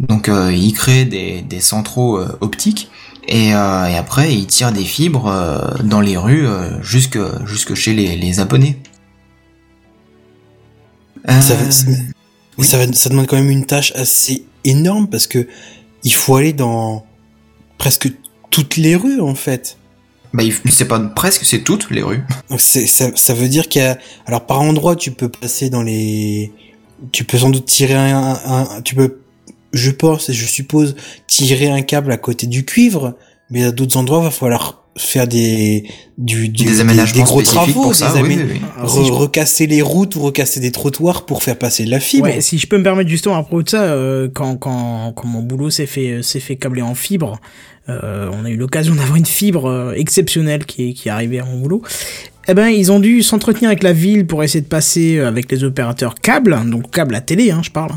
Donc 0.00 0.28
euh, 0.28 0.52
ils 0.52 0.72
créent 0.72 1.04
des, 1.04 1.42
des 1.42 1.60
centraux 1.60 2.18
euh, 2.18 2.38
optiques 2.40 2.90
et, 3.28 3.54
euh, 3.54 3.86
et 3.86 3.96
après 3.96 4.32
ils 4.34 4.46
tirent 4.46 4.72
des 4.72 4.84
fibres 4.84 5.26
euh, 5.26 5.58
dans 5.84 6.00
les 6.00 6.16
rues 6.16 6.46
euh, 6.46 6.82
jusque, 6.82 7.18
jusque 7.46 7.74
chez 7.74 7.92
les, 7.92 8.16
les 8.16 8.40
abonnés. 8.40 8.78
Ça, 11.28 11.54
va- 11.54 11.70
ça- 11.70 11.86
oui. 12.58 12.64
ça, 12.66 12.78
va- 12.78 12.92
ça 12.92 13.10
demande 13.10 13.26
quand 13.26 13.36
même 13.36 13.50
une 13.50 13.66
tâche 13.66 13.92
assez 13.94 14.44
énorme 14.64 15.08
parce 15.08 15.26
que 15.26 15.46
il 16.02 16.14
faut 16.14 16.36
aller 16.36 16.54
dans 16.54 17.04
presque 17.76 18.10
toutes 18.50 18.76
les 18.76 18.96
rues 18.96 19.20
en 19.20 19.34
fait. 19.34 19.76
Bah, 20.32 20.42
il- 20.42 20.54
c'est 20.70 20.86
pas 20.88 20.98
presque, 21.00 21.44
c'est 21.44 21.60
toutes 21.62 21.90
les 21.90 22.02
rues. 22.02 22.22
Donc 22.50 22.60
c'est, 22.60 22.86
ça, 22.86 23.10
ça 23.14 23.34
veut 23.34 23.48
dire 23.48 23.68
qu'il 23.68 23.82
y 23.82 23.84
a, 23.84 23.98
alors 24.26 24.46
par 24.46 24.60
endroit 24.60 24.96
tu 24.96 25.10
peux 25.10 25.28
passer 25.28 25.70
dans 25.70 25.82
les, 25.82 26.52
tu 27.12 27.24
peux 27.24 27.38
sans 27.38 27.50
doute 27.50 27.66
tirer 27.66 27.94
un, 27.94 28.16
un- 28.44 28.68
un- 28.76 28.82
tu 28.82 28.94
peux, 28.94 29.18
je 29.72 29.90
pense 29.90 30.28
et 30.28 30.32
je 30.32 30.46
suppose 30.46 30.96
tirer 31.26 31.68
un 31.70 31.82
câble 31.82 32.12
à 32.12 32.16
côté 32.16 32.46
du 32.46 32.64
cuivre, 32.64 33.16
mais 33.50 33.64
à 33.64 33.72
d'autres 33.72 33.96
endroits 33.96 34.20
il 34.20 34.24
va 34.24 34.30
falloir 34.30 34.76
faire 34.96 35.26
des, 35.28 35.84
du, 36.18 36.48
du- 36.48 36.64
des 36.64 36.80
aménagements 36.80 37.22
des 37.22 37.22
gros 37.22 37.40
spécifiques 37.40 37.72
travaux, 37.72 37.82
pour 37.84 37.94
ça. 37.94 38.12
des 38.12 38.20
oui, 38.22 38.38
re- 38.82 39.10
recasser 39.12 39.66
les 39.68 39.82
routes 39.82 40.16
ou 40.16 40.20
recasser 40.20 40.58
des 40.60 40.72
trottoirs 40.72 41.24
pour 41.26 41.42
faire 41.44 41.56
passer 41.56 41.84
de 41.84 41.90
la 41.90 42.00
fibre. 42.00 42.24
Ouais, 42.26 42.40
si 42.40 42.58
je 42.58 42.66
peux 42.66 42.76
me 42.76 42.82
permettre 42.82 43.08
justement 43.08 43.36
à 43.36 43.42
propos 43.42 43.62
de 43.62 43.68
ça, 43.68 43.82
euh, 43.84 44.28
quand, 44.34 44.56
quand, 44.56 45.12
quand 45.14 45.26
mon 45.28 45.42
boulot 45.42 45.70
s'est 45.70 45.86
fait, 45.86 46.22
s'est 46.22 46.40
fait 46.40 46.56
câbler 46.56 46.82
en 46.82 46.94
fibre, 46.96 47.40
euh, 48.02 48.30
on 48.32 48.44
a 48.44 48.50
eu 48.50 48.56
l'occasion 48.56 48.94
d'avoir 48.94 49.16
une 49.16 49.26
fibre 49.26 49.66
euh, 49.66 49.92
exceptionnelle 49.92 50.64
qui 50.64 50.90
est, 50.90 50.92
qui 50.92 51.08
est 51.08 51.10
arrivée 51.10 51.40
à 51.40 51.44
mon 51.44 51.58
boulot. 51.58 51.82
Eh 52.48 52.54
ben, 52.54 52.68
ils 52.68 52.90
ont 52.90 53.00
dû 53.00 53.22
s'entretenir 53.22 53.68
avec 53.68 53.82
la 53.82 53.92
ville 53.92 54.26
pour 54.26 54.42
essayer 54.42 54.62
de 54.62 54.66
passer 54.66 55.18
euh, 55.18 55.28
avec 55.28 55.50
les 55.52 55.62
opérateurs 55.62 56.14
câbles, 56.16 56.58
donc 56.66 56.90
câbles 56.90 57.14
à 57.14 57.20
télé, 57.20 57.50
hein, 57.50 57.60
je 57.62 57.70
parle, 57.70 57.92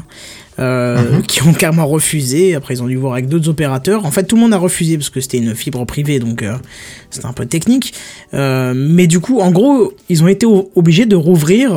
euh, 0.60 1.22
qui 1.28 1.42
ont 1.44 1.54
carrément 1.54 1.88
refusé. 1.88 2.54
Après, 2.54 2.76
ils 2.76 2.84
ont 2.84 2.88
dû 2.88 2.96
voir 2.96 3.14
avec 3.14 3.28
d'autres 3.28 3.50
opérateurs. 3.50 4.06
En 4.06 4.12
fait, 4.12 4.26
tout 4.26 4.36
le 4.36 4.42
monde 4.42 4.54
a 4.54 4.58
refusé 4.58 4.98
parce 4.98 5.10
que 5.10 5.22
c'était 5.22 5.38
une 5.38 5.56
fibre 5.56 5.84
privée, 5.86 6.20
donc 6.20 6.44
euh, 6.44 6.56
c'était 7.10 7.26
un 7.26 7.34
peu 7.34 7.46
technique. 7.46 7.94
Euh, 8.34 8.74
mais 8.76 9.08
du 9.08 9.20
coup, 9.20 9.40
en 9.40 9.52
gros, 9.52 9.94
ils 10.10 10.24
ont 10.24 10.28
été 10.28 10.46
obligés 10.46 11.06
de 11.06 11.16
rouvrir 11.16 11.74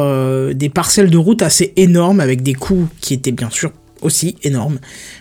des 0.54 0.68
parcelles 0.68 1.10
de 1.10 1.18
route 1.18 1.42
assez 1.42 1.72
énormes 1.76 2.20
avec 2.20 2.42
des 2.42 2.54
coûts 2.54 2.88
qui 3.00 3.14
étaient 3.14 3.32
bien 3.32 3.50
sûr 3.50 3.70
aussi 4.06 4.36
énormes. 4.42 4.78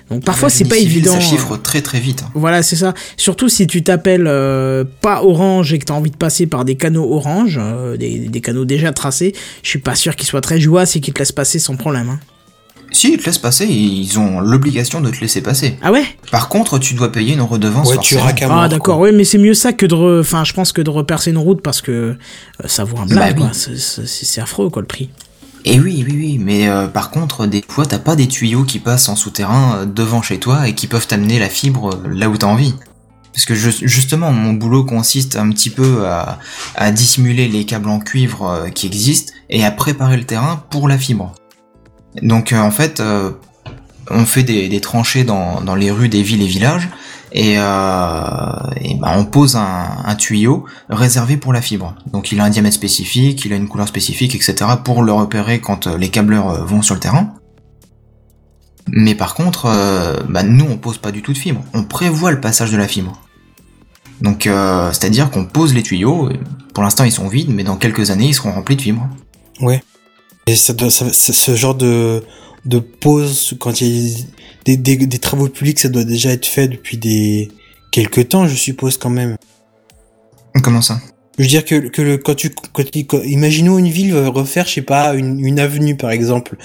Donc 0.10 0.24
parfois, 0.24 0.50
c'est 0.50 0.66
pas 0.66 0.78
évident. 0.78 1.12
Ça 1.12 1.20
chiffre 1.20 1.58
très 1.58 1.82
très 1.82 2.00
vite. 2.00 2.24
hein. 2.26 2.32
voilà, 2.36 2.64
c'est 2.64 2.76
ça. 2.78 2.94
Surtout 3.18 3.50
si 3.50 3.68
tu 3.68 3.84
t'appelles 3.84 4.28
euh, 4.28 4.84
pas 5.02 5.24
Orange 5.24 5.74
et 5.74 5.80
que 5.80 5.86
tu 5.86 5.92
as 5.92 5.96
envie 5.96 6.12
de 6.12 6.18
passer 6.18 6.46
par 6.48 6.64
des 6.64 6.76
canaux 6.76 7.12
Orange, 7.14 7.60
euh, 7.62 7.98
des, 7.98 8.20
des 8.30 8.42
canaux 8.42 8.66
déjà 8.66 8.94
tracés, 8.94 9.34
je 9.64 9.70
suis 9.70 9.80
pas 9.80 9.96
sûr 9.96 10.16
qu'ils 10.16 10.28
soient 10.28 10.42
très 10.42 10.60
joyeux 10.60 10.88
et 10.96 11.00
qu'ils 11.02 11.14
te 11.14 11.20
laissent 11.20 11.32
passer 11.32 11.60
sans 11.60 11.76
problème. 11.76 12.10
hein. 12.10 12.20
Si, 12.92 13.12
ils 13.12 13.18
te 13.18 13.26
laissent 13.26 13.40
passer, 13.40 13.66
ils 13.66 14.18
ont 14.20 14.40
l'obligation 14.40 15.02
de 15.02 15.10
te 15.10 15.20
laisser 15.20 15.42
passer. 15.42 15.76
Ah 15.82 15.92
ouais? 15.92 16.04
Par 16.32 16.48
contre, 16.48 16.78
tu 16.80 16.94
dois 16.94 17.12
payer 17.12 17.34
une 17.34 17.42
redevance 17.42 17.90
Ouais, 17.90 17.98
tu 17.98 18.16
Ah 18.50 18.68
d'accord, 18.70 19.00
ouais, 19.00 19.12
mais 19.12 19.26
c'est 19.26 19.38
mieux 19.40 19.56
ça 19.56 19.74
que 19.74 19.86
de, 19.86 19.96
re- 19.96 20.20
enfin, 20.22 20.44
je 20.46 20.54
pense 20.54 20.72
que 20.72 20.82
de 20.82 20.90
repercer 20.90 21.32
une 21.32 21.38
route 21.40 21.62
parce 21.62 21.82
que 21.82 21.92
euh, 21.92 22.16
ça 22.68 22.84
vaut 22.86 22.98
un 22.98 23.06
Bah 23.08 23.16
blague, 23.34 23.40
oui. 23.42 23.48
C'est 23.52 24.06
c'est 24.08 24.40
affreux, 24.40 24.70
quoi, 24.70 24.82
le 24.82 24.88
prix. 24.88 25.10
Et 25.68 25.80
oui, 25.80 26.06
oui, 26.08 26.16
oui, 26.16 26.38
mais 26.38 26.68
euh, 26.68 26.88
par 26.88 27.10
contre, 27.10 27.48
des 27.48 27.64
fois, 27.68 27.88
t'as 27.88 27.98
pas 27.98 28.16
des 28.16 28.28
tuyaux 28.28 28.64
qui 28.64 28.78
passent 28.78 29.10
en 29.10 29.16
souterrain 29.16 29.78
euh, 29.78 29.86
devant 29.86 30.22
chez 30.22 30.40
toi 30.40 30.68
et 30.68 30.76
qui 30.76 30.86
peuvent 30.86 31.08
t'amener 31.08 31.40
la 31.40 31.50
fibre 31.50 31.96
euh, 31.96 32.08
là 32.08 32.30
où 32.30 32.38
t'as 32.38 32.46
envie. 32.46 32.76
Parce 33.34 33.46
que 33.46 33.56
justement, 33.56 34.32
mon 34.32 34.54
boulot 34.54 34.86
consiste 34.86 35.36
un 35.36 35.50
petit 35.50 35.70
peu 35.70 36.08
à, 36.08 36.92
dissimuler 36.92 37.50
les 37.50 37.66
câbles 37.66 37.90
en 37.90 38.00
cuivre 38.00 38.70
qui 38.74 38.88
existent 38.88 39.34
et 39.50 39.66
à 39.66 39.72
préparer 39.72 40.16
le 40.16 40.24
terrain 40.24 40.64
pour 40.70 40.88
la 40.88 40.98
fibre. 40.98 41.34
Donc 42.22 42.54
en 42.54 42.72
fait, 42.72 43.04
on 44.10 44.26
fait 44.26 44.44
des, 44.44 44.80
tranchées 44.80 45.26
dans 45.26 45.76
les 45.76 45.92
rues 45.92 46.08
des 46.08 46.24
villes 46.24 46.44
et 46.44 46.48
villages 46.48 46.88
et, 47.38 47.56
euh, 47.58 48.52
et 48.80 48.96
ben, 48.96 49.12
on 49.18 49.26
pose 49.26 49.58
un, 49.58 50.16
tuyau 50.16 50.64
réservé 50.90 51.36
pour 51.36 51.52
la 51.52 51.62
fibre. 51.62 51.94
Donc 52.14 52.32
il 52.32 52.40
a 52.40 52.46
un 52.46 52.50
diamètre 52.50 52.78
spécifique, 52.78 53.44
il 53.44 53.52
a 53.52 53.58
une 53.58 53.68
couleur 53.68 53.90
spécifique, 53.90 54.34
etc. 54.36 54.56
pour 54.82 55.04
le 55.04 55.12
repérer 55.12 55.60
quand 55.60 55.86
euh, 55.88 55.98
les 55.98 56.08
câbleurs 56.08 56.50
euh, 56.50 56.64
vont 56.64 56.82
sur 56.82 56.96
le 56.96 57.02
terrain. 57.02 57.34
Mais 58.88 59.16
par 59.16 59.34
contre, 59.36 59.66
bah, 60.30 60.44
nous 60.44 60.66
on 60.70 60.78
pose 60.78 61.00
pas 61.00 61.12
du 61.12 61.24
tout 61.24 61.34
de 61.34 61.38
fibre, 61.38 61.62
on 61.74 61.84
prévoit 61.84 62.32
le 62.32 62.40
passage 62.40 62.72
de 62.72 62.78
la 62.78 62.88
fibre. 62.88 63.20
Donc 64.22 64.44
c'est-à-dire 64.44 65.32
qu'on 65.32 65.46
pose 65.46 65.74
les 65.74 65.82
tuyaux, 65.82 66.30
et 66.30 66.40
pour 66.74 66.84
l'instant 66.84 67.04
ils 67.04 67.12
sont 67.12 67.28
vides, 67.28 67.50
mais 67.50 67.64
dans 67.64 67.78
quelques 67.78 68.12
années 68.12 68.28
ils 68.28 68.36
seront 68.36 68.52
remplis 68.52 68.76
de 68.76 68.82
fibres. 68.84 69.10
Et 70.46 70.56
ça- 70.56 70.76
ça- 70.92 71.12
ce 71.12 71.56
genre 71.56 71.74
de, 71.74 72.24
de 72.66 72.80
pause, 72.80 73.56
quand 73.60 73.82
il 73.82 73.88
y 73.88 74.14
a 74.14 74.18
des, 74.66 74.78
des, 74.78 74.98
des 74.98 75.20
travaux 75.20 75.48
publics, 75.48 75.80
ça 75.80 75.90
doit 75.90 76.04
déjà 76.04 76.32
être 76.32 76.46
fait 76.46 76.68
depuis 76.68 76.98
des, 76.98 77.50
quelques 77.96 78.30
temps, 78.30 78.46
je 78.46 78.56
suppose, 78.56 78.98
quand 78.98 79.10
même. 79.10 79.38
Comment 80.62 80.82
ça? 80.82 81.00
Je 81.38 81.44
veux 81.44 81.50
dire 81.50 81.64
que, 81.66 81.88
que 81.88 82.02
le, 82.02 82.18
quand 82.18 82.36
tu, 82.36 82.50
quand 82.50 82.84
imaginons 83.24 83.78
une 83.78 83.90
ville 83.90 84.14
veut 84.14 84.28
refaire, 84.28 84.66
je 84.68 84.74
sais 84.74 84.82
pas, 84.82 85.14
une, 85.16 85.40
une 85.40 85.60
avenue, 85.60 85.96
par 85.96 86.12
exemple. 86.12 86.58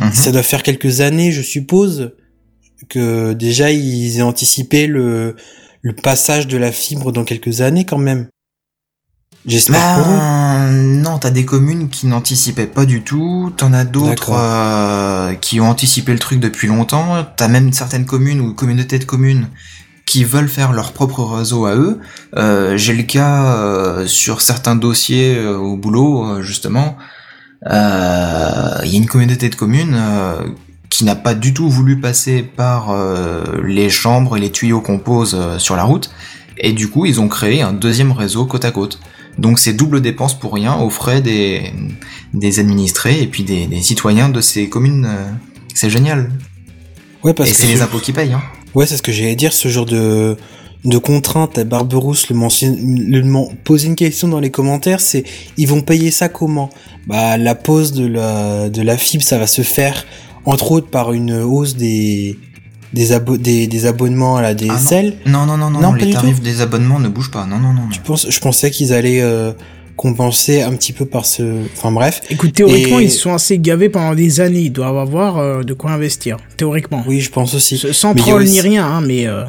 Mhm. 0.00 0.12
Ça 0.12 0.32
doit 0.32 0.42
faire 0.42 0.62
quelques 0.62 1.00
années, 1.00 1.30
je 1.32 1.42
suppose, 1.42 2.12
que 2.88 3.34
déjà 3.34 3.70
ils 3.70 4.18
aient 4.18 4.22
anticipé 4.22 4.86
le, 4.86 5.36
le 5.82 5.92
passage 5.94 6.46
de 6.46 6.56
la 6.56 6.72
fibre 6.72 7.12
dans 7.12 7.24
quelques 7.24 7.60
années, 7.60 7.84
quand 7.84 7.98
même. 7.98 8.28
J'espère. 9.46 9.78
Bah, 10.04 10.70
non, 10.70 11.18
t'as 11.18 11.30
des 11.30 11.44
communes 11.44 11.88
qui 11.88 12.06
n'anticipaient 12.06 12.66
pas 12.66 12.84
du 12.84 13.02
tout, 13.02 13.52
t'en 13.56 13.72
as 13.72 13.84
d'autres 13.84 14.32
euh, 14.34 15.34
qui 15.34 15.60
ont 15.60 15.68
anticipé 15.70 16.12
le 16.12 16.18
truc 16.18 16.38
depuis 16.40 16.68
longtemps, 16.68 17.26
t'as 17.36 17.48
même 17.48 17.72
certaines 17.72 18.04
communes 18.04 18.40
ou 18.40 18.52
communautés 18.52 18.98
de 18.98 19.04
communes 19.04 19.48
qui 20.04 20.24
veulent 20.24 20.48
faire 20.48 20.72
leur 20.72 20.92
propre 20.92 21.22
réseau 21.24 21.66
à 21.66 21.74
eux. 21.76 22.00
Euh, 22.36 22.76
J'ai 22.76 22.94
le 22.94 23.04
cas 23.04 23.44
euh, 23.56 24.06
sur 24.06 24.40
certains 24.42 24.76
dossiers 24.76 25.36
euh, 25.36 25.56
au 25.56 25.76
boulot, 25.76 26.26
euh, 26.26 26.42
justement, 26.42 26.96
euh, 27.66 28.80
il 28.84 28.90
y 28.90 28.94
a 28.94 28.98
une 28.98 29.06
communauté 29.06 29.48
de 29.48 29.54
communes 29.54 29.94
euh, 29.96 30.34
qui 30.90 31.04
n'a 31.04 31.14
pas 31.14 31.34
du 31.34 31.54
tout 31.54 31.70
voulu 31.70 32.00
passer 32.00 32.42
par 32.42 32.90
euh, 32.90 33.44
les 33.64 33.88
chambres 33.88 34.36
et 34.36 34.40
les 34.40 34.50
tuyaux 34.50 34.80
qu'on 34.80 34.98
pose 34.98 35.36
euh, 35.38 35.58
sur 35.58 35.76
la 35.76 35.84
route, 35.84 36.10
et 36.58 36.72
du 36.72 36.88
coup 36.88 37.06
ils 37.06 37.20
ont 37.20 37.28
créé 37.28 37.62
un 37.62 37.72
deuxième 37.72 38.12
réseau 38.12 38.44
côte 38.46 38.64
à 38.64 38.72
côte. 38.72 38.98
Donc 39.38 39.58
c'est 39.58 39.72
double 39.72 40.00
dépense 40.00 40.38
pour 40.38 40.52
rien 40.54 40.76
aux 40.76 40.90
frais 40.90 41.20
des, 41.20 41.72
des 42.34 42.58
administrés 42.58 43.22
et 43.22 43.26
puis 43.26 43.44
des, 43.44 43.66
des 43.66 43.80
citoyens 43.82 44.28
de 44.28 44.40
ces 44.40 44.68
communes. 44.68 45.06
euh, 45.08 45.30
C'est 45.74 45.90
génial. 45.90 46.30
Ouais, 47.24 47.34
parce 47.34 47.50
et 47.50 47.54
c'est 47.54 47.66
ce- 47.66 47.72
les 47.72 47.82
impôts 47.82 47.98
qui 47.98 48.12
payent. 48.12 48.32
Hein. 48.32 48.42
Ouais, 48.74 48.86
c'est 48.86 48.96
ce 48.96 49.02
que 49.02 49.12
j'allais 49.12 49.36
dire, 49.36 49.52
ce 49.52 49.68
genre 49.68 49.86
de, 49.86 50.36
de 50.84 50.98
contrainte, 50.98 51.56
à 51.58 51.64
Barberousse 51.64 52.28
le, 52.30 52.36
le 53.20 53.54
poser 53.64 53.86
une 53.88 53.96
question 53.96 54.28
dans 54.28 54.40
les 54.40 54.50
commentaires, 54.50 55.00
c'est 55.00 55.24
ils 55.56 55.66
vont 55.66 55.80
payer 55.82 56.10
ça 56.10 56.28
comment? 56.28 56.70
Bah 57.06 57.38
la 57.38 57.54
pose 57.54 57.92
de 57.92 58.06
la, 58.06 58.68
de 58.68 58.82
la 58.82 58.96
fibre, 58.98 59.22
ça 59.24 59.38
va 59.38 59.46
se 59.46 59.62
faire 59.62 60.04
entre 60.44 60.72
autres 60.72 60.88
par 60.90 61.12
une 61.12 61.32
hausse 61.42 61.76
des, 61.76 62.38
des, 62.92 63.12
abo- 63.12 63.36
des, 63.36 63.66
des 63.66 63.86
abonnements 63.86 64.36
à 64.36 64.42
la 64.42 64.54
DSL. 64.54 65.14
Non, 65.26 65.46
non, 65.46 65.56
non, 65.56 65.70
non, 65.70 65.80
Non, 65.80 65.88
non, 65.90 65.92
les 65.94 66.10
tarifs 66.10 66.40
des 66.40 66.60
abonnements 66.60 66.98
ne 66.98 67.08
bougent 67.08 67.30
pas. 67.30 67.44
Non, 67.46 67.58
non, 67.58 67.72
non. 67.72 67.82
non. 67.82 67.90
Je, 67.90 68.00
pense, 68.00 68.26
je 68.30 68.40
pensais 68.40 68.70
qu'ils 68.70 68.92
allaient 68.92 69.20
euh, 69.22 69.52
compenser 69.96 70.62
un 70.62 70.72
petit 70.72 70.92
peu 70.92 71.04
par 71.06 71.26
ce... 71.26 71.42
Enfin 71.76 71.90
bref. 71.92 72.22
Écoute, 72.30 72.52
théoriquement, 72.54 73.00
Et- 73.00 73.04
ils 73.04 73.10
se 73.10 73.18
sont 73.20 73.34
assez 73.34 73.58
gavés 73.58 73.88
pendant 73.88 74.14
des 74.14 74.40
années. 74.40 74.60
Ils 74.60 74.72
doivent 74.72 74.96
avoir 74.98 75.38
euh, 75.38 75.62
de 75.62 75.74
quoi 75.74 75.90
investir. 75.90 76.36
Théoriquement. 76.56 77.02
Oui, 77.06 77.20
je 77.20 77.30
pense 77.30 77.54
aussi. 77.54 77.78
Sans 77.92 78.14
Mais 78.14 78.20
troll 78.20 78.42
aussi- 78.42 78.52
ni 78.52 78.60
rien, 78.60 78.86
hein, 78.86 79.00
mais. 79.00 79.26
euh, 79.26 79.44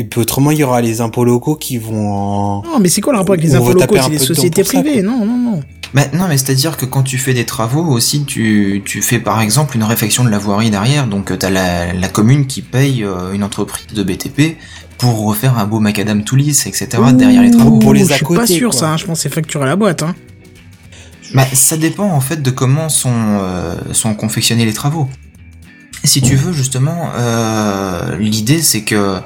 Et 0.00 0.04
puis 0.04 0.18
autrement, 0.18 0.50
il 0.50 0.56
y 0.58 0.64
aura 0.64 0.80
les 0.80 1.02
impôts 1.02 1.24
locaux 1.24 1.56
qui 1.56 1.76
vont 1.76 2.10
en... 2.10 2.62
Non, 2.62 2.78
mais 2.80 2.88
c'est 2.88 3.02
quoi 3.02 3.12
le 3.12 3.18
rapport 3.18 3.34
avec 3.34 3.44
les 3.44 3.54
impôts 3.54 3.74
locaux? 3.74 3.96
C'est 4.00 4.08
dedans 4.10 4.24
sociétés 4.24 4.64
ça, 4.64 4.80
privées. 4.80 5.02
Non, 5.02 5.26
non, 5.26 5.36
non. 5.36 5.60
Mais 5.92 6.08
non, 6.14 6.24
mais 6.26 6.38
c'est-à-dire 6.38 6.78
que 6.78 6.86
quand 6.86 7.02
tu 7.02 7.18
fais 7.18 7.34
des 7.34 7.44
travaux 7.44 7.84
aussi, 7.84 8.24
tu, 8.24 8.80
tu 8.86 9.02
fais 9.02 9.18
par 9.18 9.42
exemple 9.42 9.76
une 9.76 9.82
réfection 9.82 10.24
de 10.24 10.30
la 10.30 10.38
voirie 10.38 10.70
derrière, 10.70 11.06
donc 11.06 11.30
euh, 11.30 11.36
t'as 11.36 11.50
la, 11.50 11.92
la 11.92 12.08
commune 12.08 12.46
qui 12.46 12.62
paye 12.62 13.04
euh, 13.04 13.32
une 13.34 13.44
entreprise 13.44 13.88
de 13.94 14.02
BTP 14.02 14.56
pour 14.96 15.26
refaire 15.26 15.58
un 15.58 15.66
beau 15.66 15.80
macadam 15.80 16.24
tout 16.24 16.36
lisse, 16.36 16.66
etc. 16.66 16.88
derrière 17.12 17.42
les 17.42 17.50
travaux. 17.50 17.78
Pour 17.78 17.92
les 17.92 18.04
Je 18.06 18.14
suis 18.14 18.24
pas 18.24 18.46
sûr, 18.46 18.70
quoi. 18.70 18.78
ça. 18.78 18.90
hein, 18.92 18.96
Je 18.96 19.04
pense 19.04 19.18
que 19.18 19.22
c'est 19.24 19.34
facturé 19.34 19.64
à 19.64 19.68
la 19.68 19.76
boîte. 19.76 20.02
Hein. 20.02 20.14
Bah, 21.34 21.44
ça 21.52 21.76
dépend 21.76 22.08
en 22.10 22.20
fait 22.20 22.40
de 22.40 22.50
comment 22.50 22.88
sont, 22.88 23.10
euh, 23.12 23.74
sont 23.92 24.14
confectionnés 24.14 24.64
les 24.64 24.72
travaux. 24.72 25.08
Si 26.04 26.22
tu 26.22 26.34
veux 26.36 26.52
justement, 26.52 27.10
euh, 27.16 28.16
l'idée 28.18 28.62
c'est 28.62 28.82
que 28.82 29.16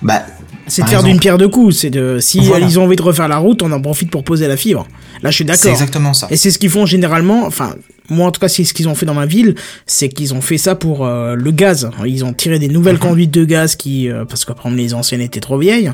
bah 0.00 0.22
C'est 0.66 0.82
de 0.82 0.88
faire 0.88 1.02
d'une 1.02 1.18
pierre 1.20 1.38
deux 1.38 1.48
coups. 1.48 1.76
C'est 1.76 1.90
de 1.90 2.18
si 2.20 2.40
Voilà. 2.40 2.66
ils 2.66 2.78
ont 2.78 2.84
envie 2.84 2.96
de 2.96 3.02
refaire 3.02 3.28
la 3.28 3.36
route, 3.38 3.62
on 3.62 3.70
en 3.72 3.80
profite 3.80 4.10
pour 4.10 4.24
poser 4.24 4.48
la 4.48 4.56
fibre. 4.56 4.86
Là, 5.22 5.30
je 5.30 5.36
suis 5.36 5.44
c'est 5.44 5.50
d'accord. 5.52 5.70
exactement 5.72 6.14
ça. 6.14 6.28
Et 6.30 6.36
c'est 6.36 6.50
ce 6.50 6.58
qu'ils 6.58 6.70
font 6.70 6.86
généralement. 6.86 7.44
Enfin, 7.46 7.74
moi 8.08 8.26
en 8.26 8.30
tout 8.30 8.40
cas, 8.40 8.48
c'est 8.48 8.64
ce 8.64 8.72
qu'ils 8.74 8.88
ont 8.88 8.94
fait 8.94 9.06
dans 9.06 9.14
ma 9.14 9.26
ville. 9.26 9.54
C'est 9.86 10.08
qu'ils 10.08 10.32
ont 10.34 10.40
fait 10.40 10.58
ça 10.58 10.74
pour 10.74 11.04
euh, 11.04 11.34
le 11.34 11.50
gaz. 11.50 11.90
Ils 12.06 12.24
ont 12.24 12.32
tiré 12.32 12.58
des 12.58 12.68
nouvelles 12.68 12.94
Mhm. 12.96 13.00
conduites 13.00 13.30
de 13.30 13.44
gaz 13.44 13.76
qui, 13.76 14.08
euh, 14.08 14.24
parce 14.24 14.44
qu'après 14.44 14.70
les 14.70 14.94
anciennes 14.94 15.20
étaient 15.20 15.40
trop 15.40 15.58
vieilles. 15.58 15.92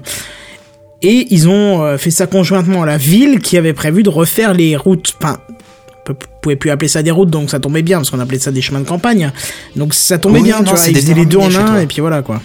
Et 1.03 1.27
ils 1.31 1.49
ont 1.49 1.83
euh, 1.85 1.97
fait 1.99 2.11
ça 2.11 2.27
conjointement 2.27 2.83
à 2.83 2.87
la 2.87 2.97
ville 2.97 3.41
qui 3.41 3.57
avait 3.57 3.73
prévu 3.73 4.03
de 4.03 4.09
refaire 4.11 4.53
les 4.55 4.77
routes. 4.77 5.15
Enfin, 5.21 5.39
pouvait 6.13 6.57
plus 6.57 6.71
appeler 6.71 6.89
ça 6.89 7.03
des 7.03 7.11
routes, 7.11 7.31
donc 7.31 7.51
ça 7.51 7.61
tombait 7.61 7.83
bien 7.83 7.99
parce 7.99 8.11
qu'on 8.11 8.21
appelait 8.21 8.39
ça 8.39 8.51
des 8.53 8.63
chemins 8.63 8.81
de 8.81 8.87
campagne. 8.87 9.31
Donc 9.77 9.95
ça 9.95 10.19
tombait 10.19 10.39
Oui, 10.41 10.45
bien, 10.45 10.59
non, 10.59 10.65
tu 10.65 10.71
vois. 10.75 10.89
Ils 10.89 10.97
faisaient 10.97 11.15
les 11.15 11.27
deux 11.27 11.39
en 11.39 11.47
un 11.55 11.65
toi. 11.67 11.83
et 11.83 11.87
puis 11.87 12.01
voilà 12.01 12.23
quoi. 12.23 12.41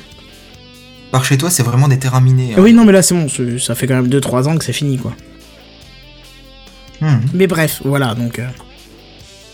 Par 1.11 1.23
chez 1.25 1.37
toi, 1.37 1.49
c'est 1.51 1.63
vraiment 1.63 1.87
des 1.87 1.99
terrains 1.99 2.21
minés. 2.21 2.53
hein. 2.57 2.61
Oui, 2.61 2.73
non, 2.73 2.85
mais 2.85 2.91
là 2.91 3.01
c'est 3.01 3.13
bon. 3.13 3.27
Ça 3.59 3.75
fait 3.75 3.85
quand 3.87 3.95
même 3.95 4.07
2-3 4.07 4.47
ans 4.47 4.57
que 4.57 4.65
c'est 4.65 4.73
fini 4.73 4.97
quoi. 4.97 5.13
Hmm. 7.01 7.19
Mais 7.33 7.47
bref, 7.47 7.81
voilà 7.83 8.15
donc. 8.15 8.39
euh, 8.39 8.47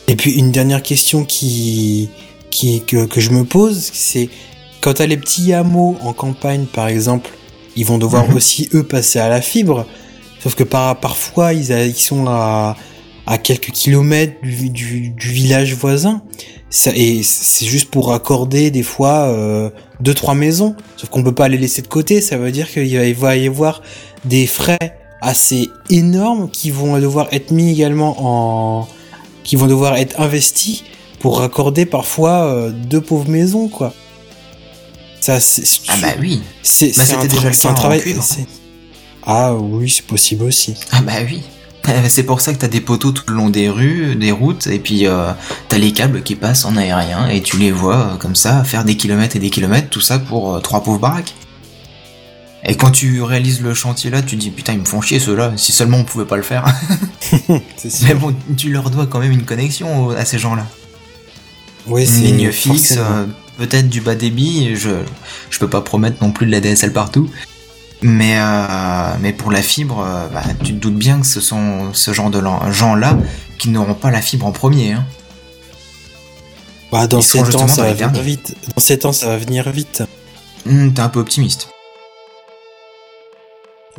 Et 0.07 0.16
puis 0.16 0.32
une 0.34 0.51
dernière 0.51 0.84
question 0.84 1.26
qui, 1.26 2.10
qui 2.51 2.84
que, 2.86 3.05
que 3.05 3.20
je 3.20 3.32
me 3.32 3.43
pose, 3.43 3.89
c'est 3.93 4.30
quand 4.82 4.93
t'as 4.93 5.05
les 5.07 5.18
petits 5.18 5.53
hameaux 5.53 5.97
en 6.01 6.14
campagne 6.14 6.66
par 6.66 6.88
exemple, 6.88 7.30
ils 7.76 7.86
vont 7.86 7.97
devoir 7.97 8.30
Mhm. 8.30 8.36
aussi 8.36 8.70
eux 8.74 8.84
passer 8.84 9.20
à 9.20 9.30
la 9.30 9.41
fibre. 9.41 9.86
Sauf 10.41 10.55
que 10.55 10.64
par, 10.64 10.97
parfois 10.99 11.53
ils, 11.53 11.72
a- 11.74 11.86
ils 11.86 11.95
sont 11.95 12.26
à, 12.28 12.78
à 13.30 13.38
quelques 13.38 13.71
kilomètres 13.71 14.41
du, 14.43 14.69
du, 14.71 15.09
du 15.11 15.27
village 15.30 15.73
voisin. 15.75 16.21
Ça, 16.71 16.91
et 16.95 17.23
c'est 17.23 17.65
juste 17.65 17.89
pour 17.89 18.09
raccorder 18.09 18.71
des 18.71 18.84
fois 18.84 19.27
euh, 19.27 19.69
deux 20.01 20.13
trois 20.13 20.36
maisons. 20.36 20.75
Sauf 20.97 21.09
qu'on 21.09 21.24
peut 21.24 21.33
pas 21.33 21.47
les 21.47 21.58
laisser 21.58 21.82
de 21.82 21.87
côté. 21.87 22.21
Ça 22.21 22.37
veut 22.37 22.51
dire 22.51 22.70
qu'il 22.70 23.16
va 23.16 23.36
y 23.37 23.47
avoir 23.47 23.82
des 24.25 24.45
frais 24.47 24.97
assez 25.21 25.70
énormes 25.89 26.49
qui 26.49 26.71
vont 26.71 26.99
devoir 26.99 27.28
être 27.32 27.51
mis 27.51 27.71
également 27.71 28.16
en 28.20 28.87
qui 29.43 29.55
vont 29.55 29.67
devoir 29.67 29.95
être 29.97 30.20
investis 30.20 30.83
pour 31.20 31.39
raccorder 31.39 31.86
parfois 31.86 32.45
euh, 32.45 32.71
deux 32.71 33.01
pauvres 33.01 33.29
maisons 33.29 33.67
quoi. 33.67 33.93
Ça 35.21 35.39
c'est 35.39 35.63
Ah 35.87 35.97
bah 36.01 36.13
oui. 36.20 36.41
c'est 36.63 36.95
bah, 36.95 37.04
un, 37.20 37.25
tra- 37.25 37.67
un 37.67 37.74
travail. 37.74 38.01
Ah 39.24 39.54
oui, 39.55 39.89
c'est 39.89 40.05
possible 40.05 40.43
aussi. 40.45 40.75
Ah 40.91 41.01
bah 41.01 41.13
oui. 41.29 41.41
Euh, 41.88 42.06
C'est 42.08 42.24
pour 42.24 42.42
ça 42.42 42.54
que 42.54 42.60
t'as 42.60 42.68
des 42.68 42.82
poteaux 42.82 43.12
tout 43.12 43.24
le 43.28 43.36
long 43.36 43.50
des 43.50 43.70
rues, 43.70 44.16
des 44.16 44.32
routes, 44.32 44.68
et 44.68 44.80
puis 44.80 45.08
euh, 45.08 45.32
t'as 45.70 45.78
les 45.78 45.92
câbles 45.93 46.22
qui 46.22 46.36
passent 46.36 46.66
en 46.66 46.76
aérien, 46.78 47.28
et 47.30 47.42
tu 47.42 47.58
les 47.58 47.72
vois 47.72 47.96
euh, 48.14 48.16
comme 48.18 48.36
ça 48.36 48.64
faire 48.64 48.84
des 48.84 48.97
kilomètres 48.97 49.36
et 49.36 49.39
des 49.39 49.50
kilomètres, 49.50 49.89
tout 49.89 50.01
ça 50.01 50.20
pour 50.20 50.56
euh, 50.56 50.60
trois 50.60 50.84
pauvres 50.84 51.00
baraques. 51.00 51.34
Et 52.66 52.76
quand 52.76 52.92
tu 52.92 53.22
réalises 53.22 53.62
le 53.62 53.74
chantier 53.74 54.12
là, 54.12 54.22
tu 54.22 54.36
te 54.36 54.42
dis 54.42 54.50
putain 54.51 54.74
ils 54.74 54.80
me 54.80 54.86
font 54.86 55.01
chier 55.01 55.20
ceux-là, 55.20 55.54
si 55.56 55.72
seulement 55.72 55.97
on 55.97 56.04
pouvait 56.04 56.26
pas 56.26 56.36
le 56.36 56.43
faire. 56.43 56.66
Mais 58.04 58.14
bon, 58.14 58.36
tu 58.58 58.70
leur 58.70 58.89
dois 58.89 59.08
quand 59.08 59.20
même 59.20 59.32
une 59.32 59.46
connexion 59.46 60.10
à 60.10 60.26
ces 60.26 60.38
gens-là. 60.39 60.66
Oui, 61.88 62.01
Une 62.01 62.08
c'est 62.08 62.22
ligne 62.22 62.51
fixe, 62.51 62.97
euh, 62.97 63.26
peut-être 63.58 63.88
du 63.89 64.01
bas 64.01 64.14
débit, 64.16 64.76
je, 64.76 64.89
je 65.50 65.60
peux 65.60 65.70
pas 65.70 65.82
promettre 65.82 66.22
non 66.22 66.32
plus 66.32 66.46
de 66.46 66.51
la 66.51 66.60
DSL 66.60 66.92
partout. 66.92 67.30
Mais, 68.01 68.38
euh, 68.38 69.16
mais 69.20 69.34
pour 69.34 69.51
la 69.51 69.62
fibre, 69.62 70.04
euh, 70.05 70.28
bah, 70.30 70.43
tu 70.63 70.74
te 70.74 70.80
doutes 70.80 70.96
bien 70.96 71.20
que 71.20 71.28
ce 71.28 71.42
sont 71.42 71.93
ce 71.93 72.13
genre 72.13 72.30
de 72.30 72.42
gens-là 72.71 73.17
qui 73.58 73.70
n'auront 73.70 73.93
pas 73.93 74.09
la 74.09 74.21
fibre 74.21 74.46
en 74.46 74.51
premier. 74.51 74.93
Hein. 74.93 75.05
Bah, 76.92 77.08
dans 77.08 77.21
ces 77.21 77.43
temps, 77.43 77.67
ça 77.67 77.84
va 77.84 77.93
venir 77.93 78.21
vite. 78.21 78.55
Dans 78.76 78.82
ces 78.82 79.00
temps, 79.00 79.12
ça 79.12 79.28
va 79.28 79.38
venir 79.38 79.70
vite. 79.70 80.04
T'es 80.63 81.00
un 81.00 81.09
peu 81.09 81.20
optimiste. 81.20 81.70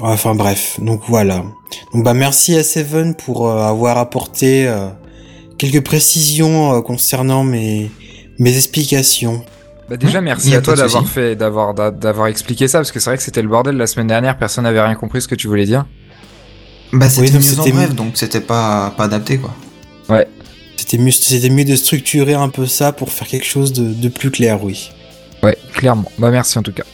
Enfin 0.02 0.34
bref, 0.34 0.80
donc 0.80 1.02
voilà. 1.08 1.44
Donc 1.92 2.04
bah 2.04 2.14
merci 2.14 2.56
à 2.56 2.62
Seven 2.62 3.14
pour 3.14 3.48
euh, 3.48 3.62
avoir 3.62 3.98
apporté 3.98 4.66
euh, 4.66 4.88
quelques 5.58 5.84
précisions 5.84 6.74
euh, 6.74 6.80
concernant 6.80 7.44
mes 7.44 7.90
mes 8.38 8.56
explications. 8.56 9.44
Bah 9.90 9.96
déjà, 9.96 10.20
Hmm, 10.20 10.24
merci 10.24 10.54
à 10.54 10.62
toi 10.62 10.76
d'avoir 10.76 11.06
fait, 11.08 11.34
d'avoir, 11.36 11.74
d'a- 11.74 11.90
d'avoir 11.90 12.28
expliqué 12.28 12.68
ça, 12.68 12.78
parce 12.78 12.92
que 12.92 13.00
c'est 13.00 13.10
vrai 13.10 13.16
que 13.16 13.22
c'était 13.24 13.42
le 13.42 13.48
bordel 13.48 13.76
la 13.76 13.86
semaine 13.88 14.06
dernière, 14.06 14.38
personne 14.38 14.62
n'avait 14.64 14.80
rien 14.80 14.94
compris 14.94 15.20
ce 15.20 15.26
que 15.28 15.34
tu 15.34 15.48
voulais 15.48 15.66
dire. 15.66 15.84
Bah 16.92 17.06
Oui, 17.06 17.10
c'était 17.28 17.32
donc 17.32 17.42
mieux 17.42 17.60
en 17.60 17.76
bref, 17.76 17.94
donc 17.94 18.12
c'était 18.16 18.40
pas, 18.40 18.94
pas 18.96 19.04
adapté 19.04 19.38
quoi. 19.38 19.52
C'était 20.76 20.96
mieux 20.98 21.10
c'était 21.10 21.50
mieux 21.50 21.64
de 21.64 21.76
structurer 21.76 22.34
un 22.34 22.48
peu 22.48 22.66
ça 22.66 22.92
pour 22.92 23.10
faire 23.12 23.28
quelque 23.28 23.44
chose 23.46 23.72
de, 23.72 23.92
de 23.92 24.08
plus 24.08 24.30
clair, 24.30 24.64
oui. 24.64 24.90
Ouais, 25.42 25.56
clairement. 25.74 26.10
Bah 26.18 26.30
merci 26.30 26.58
en 26.58 26.62
tout 26.62 26.72
cas. 26.72 26.84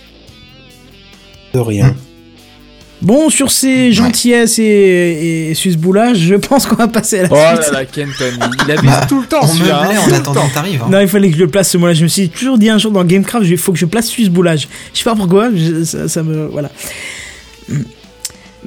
De 1.55 1.61
rien. 1.61 1.95
Bon, 3.03 3.29
sur 3.29 3.51
ces 3.51 3.93
gentillesses 3.93 4.59
et, 4.59 5.51
et 5.51 5.55
susboulages, 5.55 6.17
je 6.19 6.35
pense 6.35 6.65
qu'on 6.67 6.77
va 6.77 6.89
passer 6.89 7.19
à 7.21 7.23
la 7.25 7.29
Oh 7.31 7.35
là 7.35 7.63
suite. 7.63 7.73
là, 7.73 7.85
Kenton, 7.85 8.25
il 8.65 8.71
abuse 8.73 8.91
Bah, 8.91 9.07
tout 9.07 9.21
le 9.21 9.27
temps 9.27 9.41
On 9.43 9.55
me 9.55 9.61
plaît 9.63 9.71
hein, 9.71 10.01
en 10.09 10.13
attendant 10.15 10.49
que 10.49 10.55
t'arrives. 10.55 10.83
Hein. 10.83 10.89
Non, 10.91 11.01
il 11.01 11.09
fallait 11.09 11.29
que 11.29 11.35
je 11.37 11.41
le 11.43 11.49
place 11.49 11.71
ce 11.71 11.77
mot-là. 11.77 11.93
Je 11.93 12.03
me 12.05 12.09
suis 12.09 12.31
toujours 12.31 12.57
dit 12.57 12.71
un 12.71 12.79
jour 12.79 12.91
dans 12.91 13.05
Gamecraft, 13.05 13.47
il 13.49 13.59
faut 13.59 13.73
que 13.73 13.79
je 13.79 13.85
place 13.85 14.07
susboulage. 14.09 14.67
Je 14.95 14.99
sais 14.99 15.05
pas 15.05 15.15
pourquoi, 15.15 15.51
je- 15.55 15.85
ça, 15.85 16.09
ça 16.09 16.23
me. 16.23 16.47
Voilà. 16.47 16.71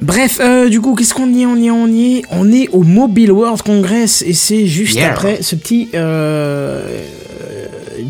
Bref, 0.00 0.38
euh, 0.40 0.68
du 0.68 0.80
coup, 0.80 0.94
qu'est-ce 0.94 1.12
qu'on 1.12 1.30
y 1.34 1.42
est 1.42 1.46
On 1.46 1.56
y 1.56 1.66
est 1.66 1.70
On 1.70 1.88
y 1.88 2.14
est? 2.18 2.22
On 2.30 2.52
est 2.52 2.68
au 2.68 2.82
Mobile 2.84 3.32
World 3.32 3.60
Congress 3.62 4.22
et 4.26 4.32
c'est 4.32 4.66
juste 4.66 4.96
Yeah. 4.96 5.10
après 5.10 5.42
ce 5.42 5.56
petit 5.56 5.88
euh, 5.94 6.82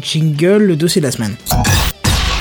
jingle, 0.03 0.59
le 0.65 0.77
dossier 0.77 1.01
de 1.01 1.07
la 1.07 1.13
semaine. 1.13 1.35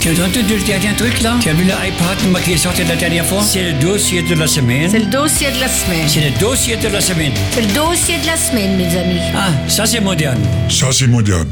Tu 0.01 0.07
as 0.07 0.11
entendu 0.13 0.55
le 0.55 0.63
dernier 0.65 0.95
truc 0.95 1.19
là? 1.21 1.35
Tu 1.41 1.49
as 1.49 1.53
vu 1.53 1.65
l'iPad 1.65 2.17
moi, 2.31 2.39
qui 2.39 2.53
est 2.53 2.57
sorti 2.57 2.85
la 2.85 2.95
dernière 2.95 3.25
fois? 3.25 3.41
C'est 3.41 3.73
le 3.73 3.79
dossier 3.81 4.21
de 4.21 4.33
la 4.33 4.47
semaine. 4.47 4.89
C'est 4.89 4.99
le 4.99 5.11
dossier 5.11 5.51
de 5.51 5.59
la 5.59 5.67
semaine. 5.67 6.07
C'est 6.07 6.29
le 6.29 6.39
dossier 6.39 6.77
de 6.77 6.87
la 6.87 7.01
semaine. 7.01 7.31
C'est 7.51 7.61
le 7.61 7.73
dossier 7.73 8.17
de 8.17 8.25
la 8.25 8.37
semaine, 8.37 8.77
mes 8.77 8.97
amis. 8.97 9.19
Ah, 9.35 9.49
ça 9.67 9.85
c'est 9.85 9.99
moderne. 9.99 10.39
Ça, 10.69 10.87
c'est 10.93 11.07
moderne. 11.07 11.49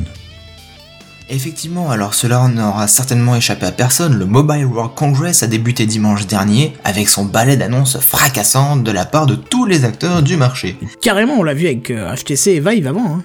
Effectivement, 1.29 1.91
alors 1.91 2.13
cela 2.13 2.47
n'aura 2.47 2.87
certainement 2.87 3.35
échappé 3.35 3.65
à 3.65 3.73
personne, 3.73 4.17
le 4.17 4.25
Mobile 4.25 4.65
World 4.65 4.93
Congress 4.95 5.43
a 5.43 5.47
débuté 5.47 5.85
dimanche 5.85 6.25
dernier 6.25 6.71
avec 6.85 7.09
son 7.09 7.25
balai 7.25 7.57
d'annonces 7.57 7.99
fracassantes 7.99 8.81
de 8.81 8.91
la 8.91 9.03
part 9.03 9.25
de 9.25 9.35
tous 9.35 9.65
les 9.65 9.83
acteurs 9.83 10.23
du 10.23 10.37
marché. 10.37 10.77
Carrément, 11.01 11.33
on 11.37 11.43
l'a 11.43 11.53
vu 11.53 11.65
avec 11.65 11.91
euh, 11.91 12.15
HTC 12.15 12.51
et 12.51 12.59
Vive 12.61 12.87
avant. 12.87 13.17
Hein. 13.17 13.23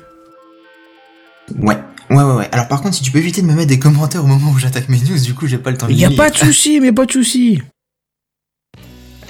Ouais, 1.60 1.78
ouais, 2.12 2.22
ouais, 2.22 2.34
ouais. 2.34 2.48
Alors 2.52 2.68
par 2.68 2.80
contre, 2.82 2.94
si 2.96 3.02
tu 3.02 3.10
peux 3.10 3.18
éviter 3.18 3.42
de 3.42 3.46
me 3.46 3.54
mettre 3.54 3.68
des 3.68 3.78
commentaires 3.78 4.24
au 4.24 4.28
moment 4.28 4.50
où 4.52 4.58
j'attaque 4.58 4.88
mes 4.88 4.98
news, 4.98 5.18
du 5.18 5.34
coup 5.34 5.46
j'ai 5.46 5.58
pas 5.58 5.70
le 5.70 5.78
temps 5.78 5.86
de 5.86 5.92
Il 5.92 5.98
y 5.98 6.04
a 6.04 6.08
lire. 6.08 6.16
pas 6.16 6.30
de 6.30 6.36
souci, 6.36 6.80
mais 6.80 6.92
pas 6.92 7.06
de 7.06 7.12
souci. 7.12 7.60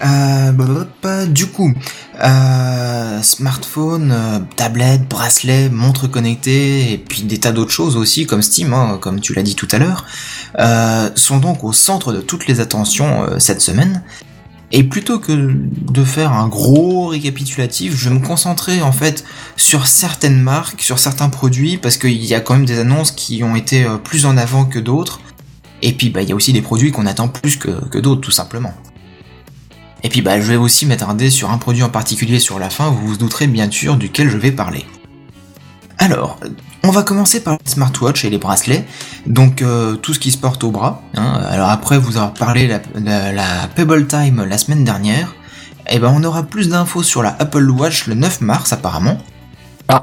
Euh, 0.04 0.50
blablabla, 0.50 1.26
du 1.26 1.46
coup, 1.46 1.72
euh, 2.24 3.22
smartphone, 3.22 4.10
euh, 4.10 4.40
tablette, 4.56 5.08
bracelet, 5.08 5.68
montre 5.68 6.08
connectée 6.08 6.92
et 6.92 6.98
puis 6.98 7.22
des 7.22 7.38
tas 7.38 7.52
d'autres 7.52 7.70
choses 7.70 7.96
aussi 7.96 8.26
comme 8.26 8.42
Steam, 8.42 8.74
hein, 8.74 8.98
comme 9.00 9.20
tu 9.20 9.32
l'as 9.32 9.44
dit 9.44 9.54
tout 9.54 9.68
à 9.70 9.78
l'heure, 9.78 10.04
euh, 10.58 11.08
sont 11.14 11.38
donc 11.38 11.62
au 11.62 11.72
centre 11.72 12.12
de 12.12 12.20
toutes 12.20 12.48
les 12.48 12.58
attentions 12.58 13.22
euh, 13.22 13.38
cette 13.38 13.60
semaine. 13.60 14.02
Et 14.74 14.84
plutôt 14.84 15.18
que 15.18 15.32
de 15.32 16.02
faire 16.04 16.32
un 16.32 16.48
gros 16.48 17.08
récapitulatif, 17.08 17.94
je 17.94 18.08
vais 18.08 18.14
me 18.14 18.26
concentrer 18.26 18.80
en 18.80 18.90
fait 18.90 19.22
sur 19.56 19.86
certaines 19.86 20.40
marques, 20.40 20.80
sur 20.80 20.98
certains 20.98 21.28
produits, 21.28 21.76
parce 21.76 21.98
qu'il 21.98 22.24
y 22.24 22.34
a 22.34 22.40
quand 22.40 22.54
même 22.54 22.64
des 22.64 22.78
annonces 22.78 23.10
qui 23.10 23.44
ont 23.44 23.54
été 23.54 23.84
euh, 23.84 23.98
plus 23.98 24.24
en 24.24 24.38
avant 24.38 24.64
que 24.64 24.78
d'autres. 24.78 25.20
Et 25.82 25.92
puis 25.92 26.08
bah 26.08 26.22
il 26.22 26.28
y 26.28 26.32
a 26.32 26.34
aussi 26.34 26.54
des 26.54 26.62
produits 26.62 26.90
qu'on 26.90 27.06
attend 27.06 27.28
plus 27.28 27.56
que, 27.56 27.86
que 27.88 27.98
d'autres 27.98 28.22
tout 28.22 28.30
simplement. 28.30 28.72
Et 30.04 30.08
puis 30.08 30.22
bah 30.22 30.40
je 30.40 30.46
vais 30.46 30.56
aussi 30.56 30.86
m'attarder 30.86 31.28
sur 31.28 31.50
un 31.50 31.58
produit 31.58 31.82
en 31.82 31.90
particulier 31.90 32.38
sur 32.38 32.58
la 32.58 32.70
fin, 32.70 32.88
vous 32.88 33.08
vous 33.08 33.16
douterez 33.18 33.48
bien 33.48 33.70
sûr 33.70 33.96
duquel 33.96 34.30
je 34.30 34.38
vais 34.38 34.52
parler. 34.52 34.86
Alors, 35.98 36.40
on 36.84 36.90
va 36.90 37.02
commencer 37.02 37.40
par 37.42 37.54
les 37.64 37.70
smartwatches 37.70 38.24
et 38.24 38.30
les 38.30 38.38
bracelets, 38.38 38.84
donc 39.26 39.62
euh, 39.62 39.94
tout 39.96 40.14
ce 40.14 40.18
qui 40.18 40.30
se 40.32 40.38
porte 40.38 40.64
au 40.64 40.70
bras. 40.70 41.02
hein. 41.14 41.40
Alors 41.48 41.68
après 41.70 41.98
vous 41.98 42.16
avoir 42.16 42.34
parlé 42.34 42.66
la, 42.66 42.80
la, 42.94 43.32
la 43.32 43.68
Pebble 43.74 44.06
Time 44.06 44.44
la 44.48 44.58
semaine 44.58 44.84
dernière, 44.84 45.34
et 45.90 45.98
ben 45.98 46.12
on 46.16 46.22
aura 46.24 46.42
plus 46.44 46.68
d'infos 46.68 47.02
sur 47.02 47.22
la 47.22 47.36
Apple 47.38 47.68
Watch 47.70 48.06
le 48.06 48.14
9 48.14 48.40
mars 48.40 48.72
apparemment. 48.72 49.18
Ah. 49.88 50.02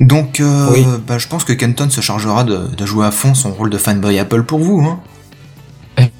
Donc 0.00 0.40
euh, 0.40 0.68
Oui. 0.72 0.84
bah, 1.06 1.18
je 1.18 1.28
pense 1.28 1.44
que 1.44 1.52
Kenton 1.52 1.88
se 1.90 2.00
chargera 2.00 2.44
de, 2.44 2.68
de 2.76 2.86
jouer 2.86 3.06
à 3.06 3.10
fond 3.10 3.34
son 3.34 3.52
rôle 3.52 3.70
de 3.70 3.78
fanboy 3.78 4.18
Apple 4.18 4.42
pour 4.42 4.58
vous. 4.60 4.80
Hein. 4.80 5.00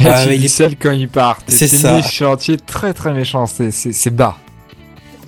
Ah, 0.05 0.25
il 0.33 0.45
est- 0.45 0.49
seul 0.49 0.77
quand 0.81 0.93
il 0.93 1.09
part. 1.09 1.39
C'est 1.49 1.73
méchant, 1.93 2.37
tu 2.37 2.53
es 2.53 2.57
très 2.57 2.93
très 2.95 3.13
méchant, 3.13 3.47
c'est 3.47 4.11
bas. 4.11 4.37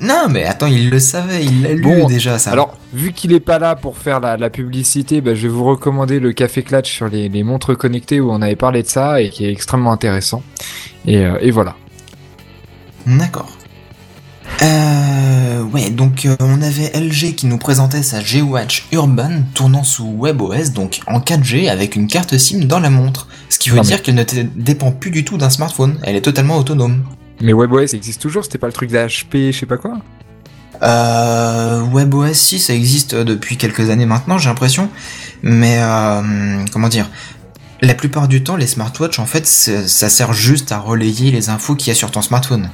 Non 0.00 0.26
mais 0.30 0.44
attends, 0.44 0.66
il 0.66 0.90
le 0.90 0.98
savait, 0.98 1.44
il 1.44 1.62
l'a 1.62 1.72
lu 1.72 1.80
Bon, 1.82 2.06
déjà 2.06 2.38
ça. 2.38 2.50
Alors, 2.52 2.76
vu 2.92 3.12
qu'il 3.12 3.32
est 3.32 3.40
pas 3.40 3.58
là 3.58 3.76
pour 3.76 3.96
faire 3.96 4.20
la, 4.20 4.36
la 4.36 4.50
publicité, 4.50 5.20
bah, 5.20 5.34
je 5.34 5.42
vais 5.42 5.48
vous 5.48 5.64
recommander 5.64 6.20
le 6.20 6.32
Café 6.32 6.62
Clutch 6.62 6.92
sur 6.92 7.08
les, 7.08 7.28
les 7.28 7.42
montres 7.42 7.76
connectées 7.76 8.20
où 8.20 8.30
on 8.30 8.42
avait 8.42 8.56
parlé 8.56 8.82
de 8.82 8.88
ça 8.88 9.20
et 9.22 9.30
qui 9.30 9.46
est 9.46 9.50
extrêmement 9.52 9.92
intéressant. 9.92 10.42
Et, 11.06 11.18
euh, 11.18 11.38
et 11.40 11.50
voilà. 11.50 11.76
D'accord. 13.06 13.48
Euh, 14.62 15.62
ouais, 15.64 15.90
donc 15.90 16.24
euh, 16.24 16.36
on 16.40 16.62
avait 16.62 16.90
LG 16.94 17.34
qui 17.34 17.46
nous 17.46 17.58
présentait 17.58 18.02
sa 18.02 18.20
G-Watch 18.20 18.86
Urban 18.92 19.42
tournant 19.54 19.82
sous 19.84 20.16
WebOS, 20.18 20.70
donc 20.74 21.00
en 21.06 21.20
4G 21.20 21.68
avec 21.68 21.96
une 21.96 22.06
carte 22.06 22.36
SIM 22.38 22.60
dans 22.64 22.80
la 22.80 22.90
montre. 22.90 23.28
Ce 23.48 23.58
qui 23.58 23.70
veut 23.70 23.76
Non, 23.76 23.82
mais- 23.82 23.88
dire 23.88 24.02
qu'elle 24.02 24.14
ne 24.14 24.24
dépend 24.56 24.92
plus 24.92 25.10
du 25.10 25.24
tout 25.24 25.36
d'un 25.36 25.50
smartphone, 25.50 25.98
elle 26.04 26.16
est 26.16 26.20
totalement 26.22 26.56
autonome. 26.56 27.02
Mais 27.40 27.52
WebOS 27.52 27.94
existe 27.94 28.20
toujours, 28.20 28.44
c'était 28.44 28.58
pas 28.58 28.66
le 28.66 28.72
truc 28.72 28.90
d'HP, 28.90 29.50
je 29.50 29.52
sais 29.52 29.66
pas 29.66 29.76
quoi 29.76 29.98
Euh, 30.82 31.82
WebOS 31.92 32.34
6, 32.34 32.58
ça 32.60 32.74
existe 32.74 33.14
depuis 33.14 33.56
quelques 33.56 33.90
années 33.90 34.06
maintenant, 34.06 34.38
j'ai 34.38 34.48
l'impression. 34.48 34.88
Mais 35.42 35.78
euh, 35.80 36.64
comment 36.72 36.88
dire 36.88 37.10
La 37.82 37.94
plupart 37.94 38.28
du 38.28 38.42
temps, 38.42 38.56
les 38.56 38.66
smartwatches, 38.66 39.18
en 39.18 39.26
fait, 39.26 39.46
ça 39.46 40.08
sert 40.08 40.32
juste 40.32 40.72
à 40.72 40.78
relayer 40.78 41.30
les 41.30 41.50
infos 41.50 41.74
qu'il 41.74 41.88
y 41.88 41.90
a 41.90 41.94
sur 41.94 42.10
ton 42.10 42.22
smartphone. 42.22 42.70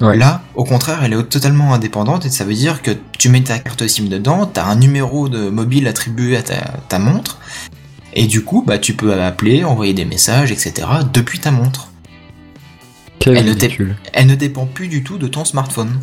Ouais. 0.00 0.16
Là, 0.16 0.42
au 0.54 0.64
contraire, 0.64 1.02
elle 1.04 1.12
est 1.12 1.22
totalement 1.24 1.72
indépendante 1.72 2.26
et 2.26 2.30
ça 2.30 2.44
veut 2.44 2.54
dire 2.54 2.82
que 2.82 2.90
tu 3.16 3.28
mets 3.28 3.42
ta 3.42 3.58
carte 3.58 3.86
SIM 3.86 4.08
dedans, 4.08 4.44
t'as 4.44 4.64
un 4.64 4.74
numéro 4.74 5.28
de 5.28 5.48
mobile 5.48 5.86
attribué 5.86 6.36
à 6.36 6.42
ta, 6.42 6.56
ta 6.88 6.98
montre, 6.98 7.38
et 8.14 8.26
du 8.26 8.44
coup, 8.44 8.64
bah, 8.66 8.78
tu 8.78 8.94
peux 8.94 9.20
appeler, 9.20 9.64
envoyer 9.64 9.92
des 9.92 10.04
messages, 10.04 10.52
etc. 10.52 10.86
depuis 11.12 11.40
ta 11.40 11.50
montre. 11.50 11.88
Quel 13.24 13.38
Elle 13.38 13.46
ne. 13.46 13.94
Elle 14.12 14.36
dépend 14.36 14.66
plus 14.66 14.88
du 14.88 15.02
tout 15.02 15.16
de 15.16 15.26
ton 15.28 15.46
smartphone. 15.46 15.98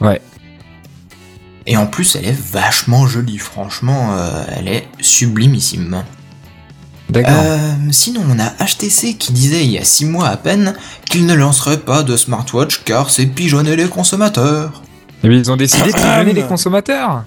Ouais. 0.00 0.20
Et 1.66 1.76
en 1.76 1.88
plus, 1.88 2.14
elle 2.14 2.24
est 2.24 2.40
vachement 2.52 3.08
jolie, 3.08 3.38
franchement, 3.38 4.14
euh, 4.16 4.44
elle 4.54 4.68
est 4.68 4.86
sublimissime. 5.00 6.04
D'accord. 7.10 7.32
Euh, 7.36 7.74
sinon, 7.90 8.22
on 8.30 8.38
a 8.38 8.64
HTC 8.64 9.14
qui 9.14 9.32
disait 9.32 9.64
il 9.64 9.72
y 9.72 9.78
a 9.78 9.82
6 9.82 10.04
mois 10.04 10.28
à 10.28 10.36
peine 10.36 10.76
qu'il 11.10 11.26
ne 11.26 11.34
lancerait 11.34 11.80
pas 11.80 12.04
de 12.04 12.16
smartwatch 12.16 12.82
car 12.84 13.10
c'est 13.10 13.26
pigeonner 13.26 13.74
les 13.74 13.88
consommateurs. 13.88 14.84
Bien, 15.24 15.32
ils 15.32 15.50
ont 15.50 15.56
décidé 15.56 15.90
de 15.90 15.96
pigeonner 15.96 16.32
les 16.32 16.44
consommateurs 16.44 17.24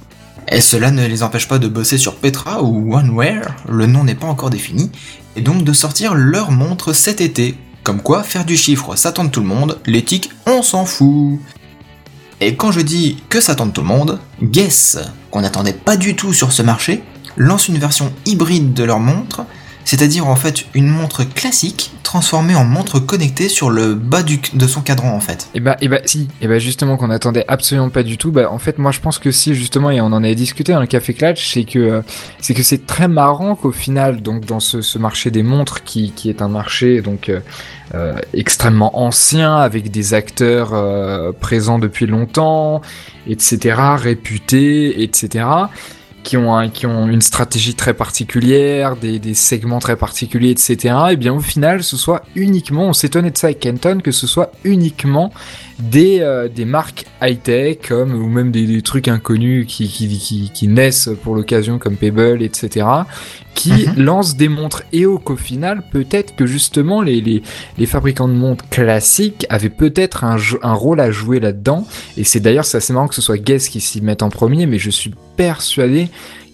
Et 0.48 0.62
cela 0.62 0.92
ne 0.92 1.06
les 1.06 1.24
empêche 1.24 1.50
pas 1.50 1.60
de 1.60 1.68
bosser 1.68 1.98
sur 1.98 2.16
Petra 2.16 2.64
ou 2.64 2.96
OneWare, 2.96 3.54
le 3.68 3.86
nom 3.86 4.06
n'est 4.06 4.16
pas 4.16 4.28
encore 4.28 4.50
défini, 4.50 4.90
et 5.36 5.42
donc 5.42 5.66
de 5.66 5.74
sortir 5.74 6.16
leur 6.16 6.52
montre 6.52 6.94
cet 6.94 7.20
été. 7.20 7.58
Comme 7.90 8.04
quoi, 8.04 8.22
faire 8.22 8.46
du 8.46 8.56
chiffre, 8.56 8.96
ça 8.96 9.12
tente 9.12 9.32
tout 9.32 9.40
le 9.40 9.48
monde, 9.48 9.80
l'éthique, 9.88 10.30
on 10.46 10.62
s'en 10.62 10.86
fout. 10.86 11.40
Et 12.40 12.56
quand 12.56 12.72
je 12.72 12.82
dis 12.82 13.24
que 13.30 13.42
ça 13.42 13.56
tente 13.56 13.74
tout 13.74 13.82
le 13.82 13.88
monde, 13.88 14.20
Guess, 14.44 15.00
qu'on 15.32 15.42
n'attendait 15.42 15.74
pas 15.74 15.98
du 15.98 16.16
tout 16.16 16.32
sur 16.32 16.52
ce 16.52 16.62
marché, 16.62 17.04
lance 17.36 17.68
une 17.68 17.80
version 17.80 18.14
hybride 18.28 18.76
de 18.76 18.84
leur 18.84 19.00
montre, 19.00 19.44
c'est-à-dire 19.90 20.28
en 20.28 20.36
fait 20.36 20.66
une 20.76 20.88
montre 20.88 21.24
classique 21.24 21.94
transformée 22.04 22.54
en 22.54 22.64
montre 22.64 23.00
connectée 23.00 23.50
sur 23.50 23.72
le 23.72 23.96
bas 23.96 24.22
du, 24.22 24.40
de 24.54 24.68
son 24.68 24.82
cadran 24.82 25.16
en 25.16 25.20
fait. 25.20 25.50
Et 25.56 25.60
bah, 25.60 25.78
et 25.82 25.88
bah 25.88 25.98
si, 26.06 26.28
et 26.42 26.48
bah 26.48 26.60
justement 26.60 26.96
qu'on 26.96 27.10
attendait 27.10 27.44
absolument 27.48 27.90
pas 27.90 28.04
du 28.04 28.16
tout. 28.20 28.32
Bah 28.32 28.52
en 28.52 28.60
fait 28.60 28.78
moi 28.78 28.92
je 28.92 29.00
pense 29.00 29.18
que 29.18 29.32
si 29.32 29.56
justement 29.56 29.90
et 29.90 30.00
on 30.00 30.06
en 30.06 30.24
avait 30.24 30.36
discuté 30.36 30.74
dans 30.74 30.80
le 30.80 30.86
café 30.86 31.16
Clutch, 31.16 31.54
c'est 31.54 31.64
que 31.64 31.80
euh, 31.80 32.02
c'est 32.40 32.54
que 32.54 32.62
c'est 32.62 32.86
très 32.86 33.08
marrant 33.08 33.56
qu'au 33.56 33.72
final 33.72 34.22
donc 34.22 34.46
dans 34.46 34.60
ce, 34.60 35.00
marché 35.00 35.32
des 35.32 35.42
montres 35.42 35.84
qui, 35.84 36.12
qui 36.12 36.30
est 36.30 36.44
un 36.44 36.50
marché 36.50 37.02
donc 37.02 37.28
euh, 37.28 37.40
euh, 37.96 38.14
extrêmement 38.36 39.00
ancien 39.00 39.56
avec 39.56 39.90
des 39.90 40.14
acteurs 40.14 41.34
présents 41.40 41.80
depuis 41.80 42.06
longtemps, 42.06 42.82
etc. 43.26 43.76
réputés, 43.98 45.02
etc. 45.02 45.46
qui 46.24 46.38
ont, 46.38 46.70
qui 46.70 46.86
ont 46.86 47.08
une 47.08 47.22
stratégie 47.22 47.76
très 47.76 47.94
particulière, 47.94 48.96
des, 48.96 49.20
des 49.20 49.34
segments 49.34 49.80
très 49.80 49.96
particuliers, 49.96 50.52
etc. 50.52 50.96
Et 51.12 51.16
bien 51.16 51.34
au 51.34 51.40
final, 51.40 51.84
ce 51.84 51.98
soit 51.98 52.24
uniquement, 52.36 52.88
on 52.88 52.94
s'étonnait 52.94 53.32
de 53.32 53.38
ça 53.38 53.48
avec 53.48 53.60
Kenton, 53.60 54.00
que 54.04 54.12
ce 54.12 54.28
soit 54.28 54.52
uniquement 54.64 55.32
des, 55.80 56.20
euh, 56.20 56.48
des 56.48 56.66
marques 56.66 57.06
high-tech, 57.22 57.78
comme, 57.88 58.14
ou 58.14 58.28
même 58.28 58.52
des, 58.52 58.66
des 58.66 58.82
trucs 58.82 59.08
inconnus 59.08 59.66
qui, 59.68 59.88
qui, 59.88 60.08
qui, 60.20 60.52
qui 60.54 60.68
naissent 60.68 61.10
pour 61.24 61.36
l'occasion, 61.36 61.78
comme 61.80 61.96
Pebble, 61.96 62.42
etc., 62.44 62.86
qui 63.56 63.72
Mhm. 63.88 64.04
lancent 64.04 64.36
des 64.38 64.48
montres 64.48 64.84
et 64.94 65.06
au 65.06 65.18
qu'au 65.20 65.36
final, 65.36 65.84
peut-être 65.92 66.36
que 66.36 66.46
justement 66.46 67.02
les, 67.02 67.20
les, 67.20 67.42
les 67.78 67.86
fabricants 67.86 68.28
de 68.30 68.34
montres 68.34 68.68
classiques 68.70 69.46
avaient 69.50 69.70
peut-être 69.70 70.24
un, 70.24 70.38
un 70.62 70.74
rôle 70.74 71.00
à 71.02 71.12
jouer 71.12 71.40
là-dedans. 71.40 71.86
Et 72.16 72.24
c'est 72.24 72.40
d'ailleurs, 72.40 72.64
c'est 72.66 72.78
assez 72.78 72.94
marrant 72.94 73.08
que 73.08 73.16
ce 73.16 73.22
soit 73.22 73.38
Guess 73.38 73.68
qui 73.68 73.82
s'y 73.82 74.02
mette 74.02 74.24
en 74.24 74.30
premier, 74.30 74.66
mais 74.66 74.80
je 74.80 74.90
suis 74.90 75.12
persuadé 75.36 76.10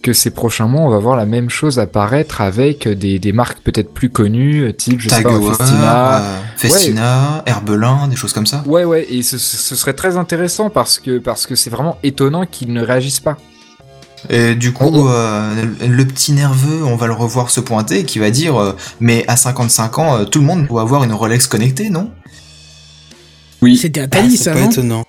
que 0.05 0.13
ces 0.13 0.29
prochains 0.29 0.67
mois, 0.67 0.81
on 0.81 0.89
va 0.89 0.99
voir 0.99 1.15
la 1.17 1.25
même 1.25 1.49
chose 1.49 1.79
apparaître 1.79 2.39
avec 2.39 2.87
des, 2.87 3.17
des 3.17 3.31
marques 3.33 3.57
peut-être 3.63 3.91
plus 3.91 4.09
connues, 4.11 4.71
type, 4.77 4.99
je 4.99 5.09
sais 5.09 5.23
pas, 5.23 5.31
Festina. 5.41 6.17
euh, 6.19 6.37
Festina, 6.57 7.43
Herbelin, 7.47 8.07
des 8.07 8.15
choses 8.15 8.31
comme 8.31 8.45
ça. 8.45 8.63
Ouais, 8.67 8.83
ouais, 8.83 9.07
et 9.09 9.23
ce, 9.23 9.39
ce 9.39 9.75
serait 9.75 9.93
très 9.93 10.15
intéressant 10.15 10.69
parce 10.69 10.99
que 10.99 11.17
parce 11.17 11.47
que 11.47 11.55
c'est 11.55 11.71
vraiment 11.71 11.97
étonnant 12.03 12.45
qu'ils 12.45 12.71
ne 12.71 12.83
réagissent 12.83 13.19
pas. 13.19 13.35
Et 14.29 14.53
du 14.53 14.73
coup, 14.73 14.85
Oh, 14.93 15.05
oh. 15.05 15.09
euh, 15.09 15.65
le 15.87 16.05
petit 16.05 16.33
nerveux, 16.33 16.83
on 16.85 16.95
va 16.95 17.07
le 17.07 17.13
revoir 17.13 17.49
se 17.49 17.59
pointer, 17.59 18.03
qui 18.03 18.19
va 18.19 18.29
dire, 18.29 18.55
euh, 18.61 18.73
mais 18.99 19.25
à 19.27 19.35
55 19.35 19.97
ans, 19.99 20.17
euh, 20.19 20.25
tout 20.25 20.39
le 20.39 20.45
monde 20.45 20.67
doit 20.67 20.81
avoir 20.83 21.03
une 21.03 21.13
Rolex 21.13 21.47
connectée, 21.47 21.89
non? 21.89 22.11
Oui. 23.63 23.75
C'était 23.77 24.01
Atali, 24.01 24.37
c'est 24.37 24.43
ça, 24.43 24.53
pas 24.53 24.61
non? 24.61 24.69
étonnant. 24.69 25.03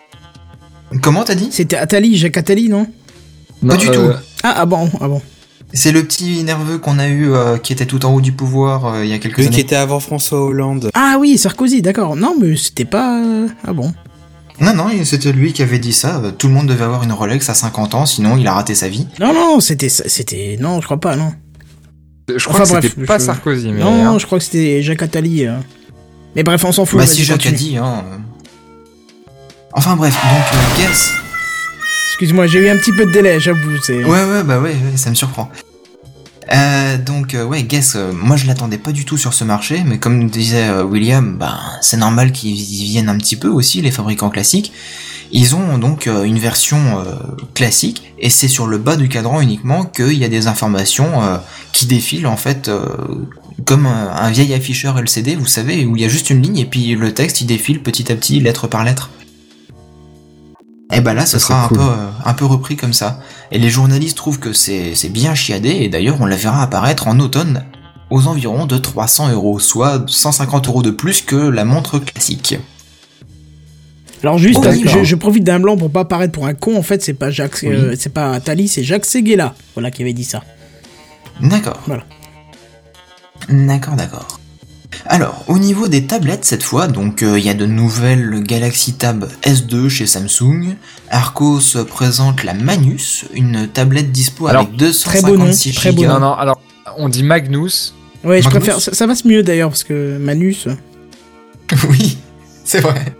Comment 1.03 1.25
t'as 1.25 1.35
dit? 1.35 1.49
C'était 1.51 1.77
Atali, 1.77 2.17
Jacques 2.17 2.39
Attali, 2.39 2.69
non? 2.71 2.87
Pas 3.67 3.77
du 3.77 3.87
tout. 3.91 4.11
Ah, 4.51 4.55
ah 4.59 4.67
bon, 4.67 4.91
ah 5.01 5.09
bon. 5.09 5.23
C'est 5.73 5.91
le 5.93 6.05
petit 6.05 6.43
nerveux 6.45 6.79
qu'on 6.79 6.99
a 6.99 7.09
eu, 7.09 7.33
euh, 7.33 7.59
qui 7.59 7.73
était 7.73 7.87
tout 7.87 8.05
en 8.07 8.13
haut 8.15 8.21
du 8.21 8.33
pouvoir 8.33 8.87
euh, 8.87 9.05
il 9.05 9.11
y 9.11 9.15
a 9.15 9.19
quelques 9.19 9.39
Lui 9.39 9.45
qui 9.49 9.55
années. 9.55 9.61
était 9.61 9.77
avant 9.77 9.99
François 10.01 10.41
Hollande. 10.45 10.91
Ah 10.95 11.17
oui, 11.19 11.37
Sarkozy, 11.39 11.83
d'accord. 11.83 12.15
Non, 12.17 12.35
mais 12.41 12.57
c'était 12.57 12.85
pas... 12.85 13.21
euh, 13.23 13.49
Ah 13.67 13.73
bon. 13.73 13.93
Non, 14.61 14.73
non, 14.75 14.89
c'était 15.05 15.33
lui 15.33 15.53
qui 15.53 15.63
avait 15.63 15.79
dit 15.81 15.93
ça. 15.93 16.23
Tout 16.39 16.47
le 16.49 16.55
monde 16.55 16.67
devait 16.67 16.85
avoir 16.85 17.03
une 17.03 17.13
Rolex 17.13 17.51
à 17.51 17.55
50 17.55 17.95
ans, 17.95 18.07
sinon 18.07 18.37
il 18.39 18.47
a 18.47 18.55
raté 18.55 18.75
sa 18.75 18.89
vie. 18.89 19.07
Non, 19.21 19.35
non, 19.35 19.61
c'était... 19.61 19.89
c'était... 19.91 20.57
Non, 20.61 20.81
je 20.81 20.87
crois 20.87 21.01
pas, 21.01 21.17
non. 21.17 21.33
Je 22.29 22.43
crois 22.45 22.63
Enfin, 22.63 22.81
que 22.81 22.83
c'était 22.87 22.97
bref, 22.97 23.07
pas 23.07 23.19
je- 23.19 23.25
Sarkozy, 23.25 23.69
mais. 23.73 23.81
non, 23.81 24.07
hein. 24.15 24.19
je 24.19 24.27
crois 24.27 24.39
que 24.39 24.45
c'était 24.45 24.83
Jacques 24.83 25.03
Attali. 25.03 25.47
euh. 25.47 25.57
Mais 26.35 26.43
bref, 26.43 26.65
on 26.65 26.73
s'en 26.73 26.85
fout. 26.87 26.99
bah 26.99 27.07
si 27.07 27.23
Jacques 27.25 27.47
a 27.47 27.51
dit, 27.51 27.77
hein. 27.77 28.05
Enfin 29.73 29.95
bref, 29.97 30.15
donc 30.15 30.33
euh, 30.55 30.89
Guess. 30.89 31.13
Excuse-moi, 32.17 32.47
j'ai 32.47 32.61
eu 32.61 32.71
un 32.71 32.79
petit 32.79 32.93
peu 32.93 33.05
de 33.05 33.11
délai, 33.11 33.39
j'avoue. 33.39 33.77
Ouais, 33.91 34.05
ouais, 34.07 34.43
bah 34.43 34.59
ouais, 34.59 34.75
ça 34.97 35.11
me 35.11 35.15
surprend. 35.15 35.51
Euh, 36.51 36.97
donc 36.97 37.35
euh, 37.35 37.45
ouais, 37.45 37.63
Guess, 37.63 37.95
euh, 37.95 38.11
moi 38.11 38.37
je 38.37 38.47
l'attendais 38.47 38.79
pas 38.79 38.93
du 38.93 39.05
tout 39.05 39.19
sur 39.19 39.35
ce 39.35 39.45
marché, 39.45 39.83
mais 39.85 39.99
comme 39.99 40.31
disait 40.31 40.71
William, 40.81 41.37
bah 41.37 41.59
c'est 41.83 41.99
normal 41.99 42.33
qu'ils 42.33 42.55
viennent 42.55 43.11
un 43.11 43.19
petit 43.19 43.37
peu 43.37 43.49
aussi 43.49 43.83
les 43.83 43.91
fabricants 43.91 44.31
classiques. 44.31 44.73
Ils 45.31 45.55
ont 45.57 45.77
donc 45.77 46.07
une 46.07 46.39
version 46.39 47.05
classique 47.53 48.15
et 48.19 48.31
c'est 48.31 48.49
sur 48.49 48.67
le 48.67 48.79
bas 48.79 48.97
du 48.97 49.11
cadran 49.11 49.43
uniquement 49.43 49.85
qu'il 49.85 50.15
y 50.15 50.25
a 50.25 50.29
des 50.29 50.47
informations 50.47 51.39
qui 51.73 51.85
défilent 51.85 52.29
en 52.29 52.39
fait 52.39 52.71
comme 53.67 53.85
un, 53.85 54.09
un 54.09 54.31
vieil 54.31 54.55
afficheur 54.55 54.99
LCD, 54.99 55.35
vous 55.35 55.45
savez, 55.45 55.85
où 55.85 55.97
il 55.97 56.03
y 56.03 56.07
a 56.07 56.09
juste 56.09 56.31
une 56.31 56.41
ligne 56.41 56.59
et 56.59 56.65
puis 56.65 56.95
le 56.95 57.13
texte 57.13 57.43
il 57.43 57.47
défile 57.47 57.83
petit 57.83 58.11
à 58.11 58.15
petit, 58.15 58.41
lettre 58.41 58.69
par 58.69 58.85
lettre. 58.85 59.11
Et 60.93 61.01
bah 61.01 61.15
là, 61.15 61.27
ce 61.27 61.39
sera 61.39 61.65
un 61.65 61.69
cool. 61.69 61.79
peu, 61.79 61.83
euh, 61.85 62.09
un 62.25 62.35
peu 62.35 62.45
repris 62.45 62.77
comme 62.77 62.93
ça. 62.93 63.21
Et 63.51 63.59
les 63.59 63.71
journalistes 63.71 64.17
trouvent 64.17 64.39
que 64.39 64.53
c'est 64.53 64.95
c'est 64.95 65.09
bien 65.09 65.35
chiadé, 65.35 65.71
et 65.71 65.89
d'ailleurs 65.89 66.19
on 66.21 66.27
la 66.27 66.37
verra 66.37 66.63
apparaître 66.63 67.09
en 67.09 67.19
automne 67.19 67.65
aux 68.11 68.29
environs 68.29 68.67
de 68.67 68.79
300 68.79 69.33
euros, 69.33 69.59
soit 69.59 70.05
150 70.09 70.69
euros 70.69 70.83
de 70.83 70.91
plus 70.93 71.23
que 71.23 71.37
la 71.37 71.65
montre 71.65 71.99
classique. 71.99 72.57
Alors 74.23 74.39
juste, 74.39 74.61
Oh, 74.63 74.67
euh, 74.67 74.75
je, 74.87 75.05
je 75.05 75.17
profite 75.17 75.45
d'un 75.45 75.61
blanc 75.61 75.77
pour 75.77 75.91
pas 75.91 76.05
paraître 76.05 76.33
pour 76.33 76.47
un 76.47 76.55
con. 76.55 76.77
En 76.77 76.83
fait, 76.83 77.03
c'est 77.03 77.15
pas 77.15 77.31
Jacques, 77.31 77.65
euh, 77.65 77.95
c'est 77.99 78.13
pas 78.13 78.33
Attali, 78.33 78.67
c'est 78.69 78.83
Jacques 78.85 79.05
Seguela, 79.07 79.55
voilà 79.75 79.91
qui 79.91 80.03
avait 80.03 80.13
dit 80.13 80.25
ça. 80.25 80.43
D'accord. 81.41 81.81
Voilà. 81.87 82.05
D'accord, 83.49 83.95
d'accord. 83.95 84.41
Alors, 85.05 85.45
au 85.49 85.59
niveau 85.59 85.89
des 85.89 86.07
tablettes 86.07 86.45
cette 86.45 86.63
fois, 86.63 86.89
donc 86.89 87.23
euh, 87.23 87.39
il 87.39 87.45
y 87.45 87.49
a 87.51 87.55
de 87.55 87.67
nouvelles 87.67 88.43
Galaxy 88.43 88.95
Tab 88.95 89.29
S2 89.43 89.89
chez 89.89 90.07
Samsung. 90.07 90.77
Arcos 91.11 91.85
présente 91.89 92.43
la 92.45 92.55
Manus, 92.55 93.27
une 93.35 93.69
tablette 93.69 94.11
dispo 94.13 94.47
Alors, 94.49 94.63
avec 94.63 94.77
très 94.77 95.21
beau 95.23 95.37
nom, 95.37 95.45
256 95.45 95.75
très 95.75 95.93
beau 95.93 95.99
gigas. 96.03 96.13
Non, 96.15 96.21
non, 96.21 96.33
alors, 96.33 96.61
on 96.97 97.09
dit 97.09 97.23
Magnus. 97.23 97.95
Ouais, 98.25 98.43
je 98.43 98.49
préfère. 98.49 98.81
Ça, 98.81 98.93
ça 98.95 99.07
passe 99.07 99.25
mieux 99.25 99.43
d'ailleurs 99.43 99.69
parce 99.71 99.85
que 99.85 100.17
Manus. 100.19 100.67
oui, 101.91 102.19
c'est 102.65 102.81
vrai. 102.81 103.15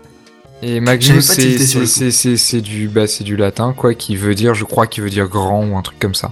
Et 0.63 0.79
Magnus, 0.79 1.23
c'est 1.25 1.35
tilté 1.41 1.65
sur 1.67 1.79
le 1.81 1.85
c'est- 1.85 2.09
c'est- 2.11 2.11
c'est- 2.11 2.37
c'est 2.37 2.61
du, 2.61 2.87
bah, 2.87 3.05
c'est 3.07 3.23
du 3.23 3.35
latin, 3.35 3.73
quoi, 3.77 3.93
qui 3.93 4.15
veut 4.15 4.33
dire, 4.35 4.55
je 4.55 4.63
crois, 4.63 4.87
qui 4.87 5.01
veut 5.01 5.09
dire 5.09 5.27
grand 5.27 5.65
ou 5.67 5.77
un 5.77 5.81
truc 5.81 5.99
comme 5.99 6.15
ça. 6.15 6.31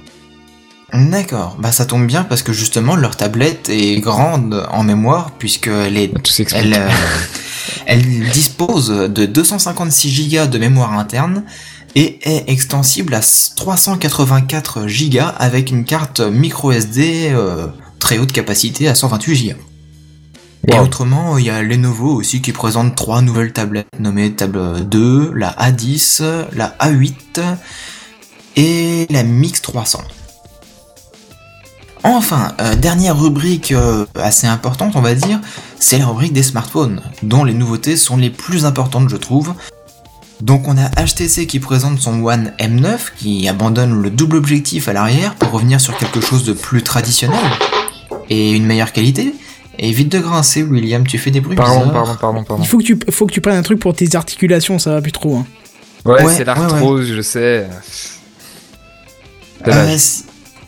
D'accord, 0.94 1.58
bah 1.60 1.72
ça 1.72 1.86
tombe 1.86 2.06
bien 2.06 2.24
parce 2.24 2.44
que 2.44 2.54
justement 2.54 2.96
leur 2.96 3.18
tablette 3.18 3.70
est 3.70 4.00
grande 4.00 4.66
en 4.72 4.84
mémoire 4.84 5.32
puisqu'elle 5.32 5.98
est. 5.98 6.14
Elle, 6.54 6.74
euh, 6.74 6.90
elle 7.86 8.30
dispose 8.30 8.90
de 8.90 9.26
256 9.26 10.30
Go 10.30 10.46
de 10.48 10.58
mémoire 10.58 10.94
interne 10.94 11.44
et 11.96 12.20
est 12.24 12.50
extensible 12.50 13.14
à 13.14 13.22
384 13.56 14.86
Go 14.86 15.20
avec 15.38 15.72
une 15.72 15.86
carte 15.86 16.20
micro 16.20 16.72
SD 16.72 17.30
euh, 17.32 17.68
très 18.00 18.18
haute 18.20 18.32
capacité 18.32 18.88
à 18.88 18.96
128 18.96 19.50
Go. 19.50 19.56
Et 20.68 20.80
autrement, 20.80 21.38
il 21.38 21.46
y 21.46 21.50
a 21.50 21.62
Lenovo 21.62 22.10
aussi 22.16 22.42
qui 22.42 22.52
présente 22.52 22.96
trois 22.96 23.22
nouvelles 23.22 23.54
tablettes 23.54 23.88
nommées 24.00 24.34
table 24.34 24.88
2, 24.88 25.34
la 25.36 25.52
A10, 25.52 26.24
la 26.54 26.76
A8 26.80 27.42
et 28.56 29.06
la 29.12 29.24
Mix 29.24 29.62
300. 29.62 30.00
Enfin, 32.06 32.54
euh, 32.62 32.76
dernière 32.76 33.20
rubrique 33.20 33.72
euh, 33.72 34.06
assez 34.16 34.46
importante, 34.48 34.96
on 34.96 35.02
va 35.02 35.16
dire, 35.16 35.40
c'est 35.80 35.98
la 35.98 36.06
rubrique 36.06 36.34
des 36.34 36.44
smartphones, 36.44 37.02
dont 37.24 37.44
les 37.44 37.54
nouveautés 37.54 37.98
sont 37.98 38.16
les 38.18 38.30
plus 38.30 38.66
importantes, 38.66 39.10
je 39.10 39.16
trouve. 39.18 39.54
Donc 40.42 40.68
on 40.68 40.78
a 40.78 40.90
HTC 41.04 41.48
qui 41.48 41.60
présente 41.60 42.00
son 42.00 42.22
One 42.24 42.52
M9, 42.60 42.98
qui 43.18 43.48
abandonne 43.48 44.02
le 44.02 44.10
double 44.12 44.36
objectif 44.38 44.88
à 44.88 44.94
l'arrière 44.94 45.34
pour 45.36 45.52
revenir 45.52 45.82
sur 45.82 45.98
quelque 45.98 46.22
chose 46.22 46.44
de 46.44 46.54
plus 46.54 46.84
traditionnel 46.84 47.40
et 48.30 48.52
une 48.52 48.66
meilleure 48.66 48.92
qualité. 48.92 49.34
Et 49.80 49.92
vite 49.92 50.12
de 50.12 50.20
grincer, 50.20 50.64
William, 50.64 51.06
tu 51.08 51.18
fais 51.18 51.32
des 51.32 51.42
bruits 51.42 51.56
Pardon, 51.56 51.80
bizarres. 51.88 51.94
pardon, 51.94 52.16
pardon, 52.20 52.44
pardon. 52.44 52.64
Il 52.64 52.68
faut 52.68 52.78
que 52.78 52.84
tu, 52.84 53.00
faut 53.12 53.26
que 53.26 53.34
tu 53.34 53.42
prennes 53.42 53.58
un 53.58 53.62
truc 53.64 53.80
pour 53.80 53.94
tes 53.96 54.16
articulations, 54.16 54.78
ça 54.78 54.92
va 54.92 55.02
plus 55.02 55.12
trop. 55.12 55.38
Hein. 55.38 55.46
Ouais, 56.06 56.24
Ouais, 56.24 56.32
c'est 56.34 56.40
ouais, 56.40 56.46
l'arthrose, 56.46 57.08
je 57.12 57.22
sais. 57.22 57.68
C'est 59.64 59.72
Euh, 59.72 59.98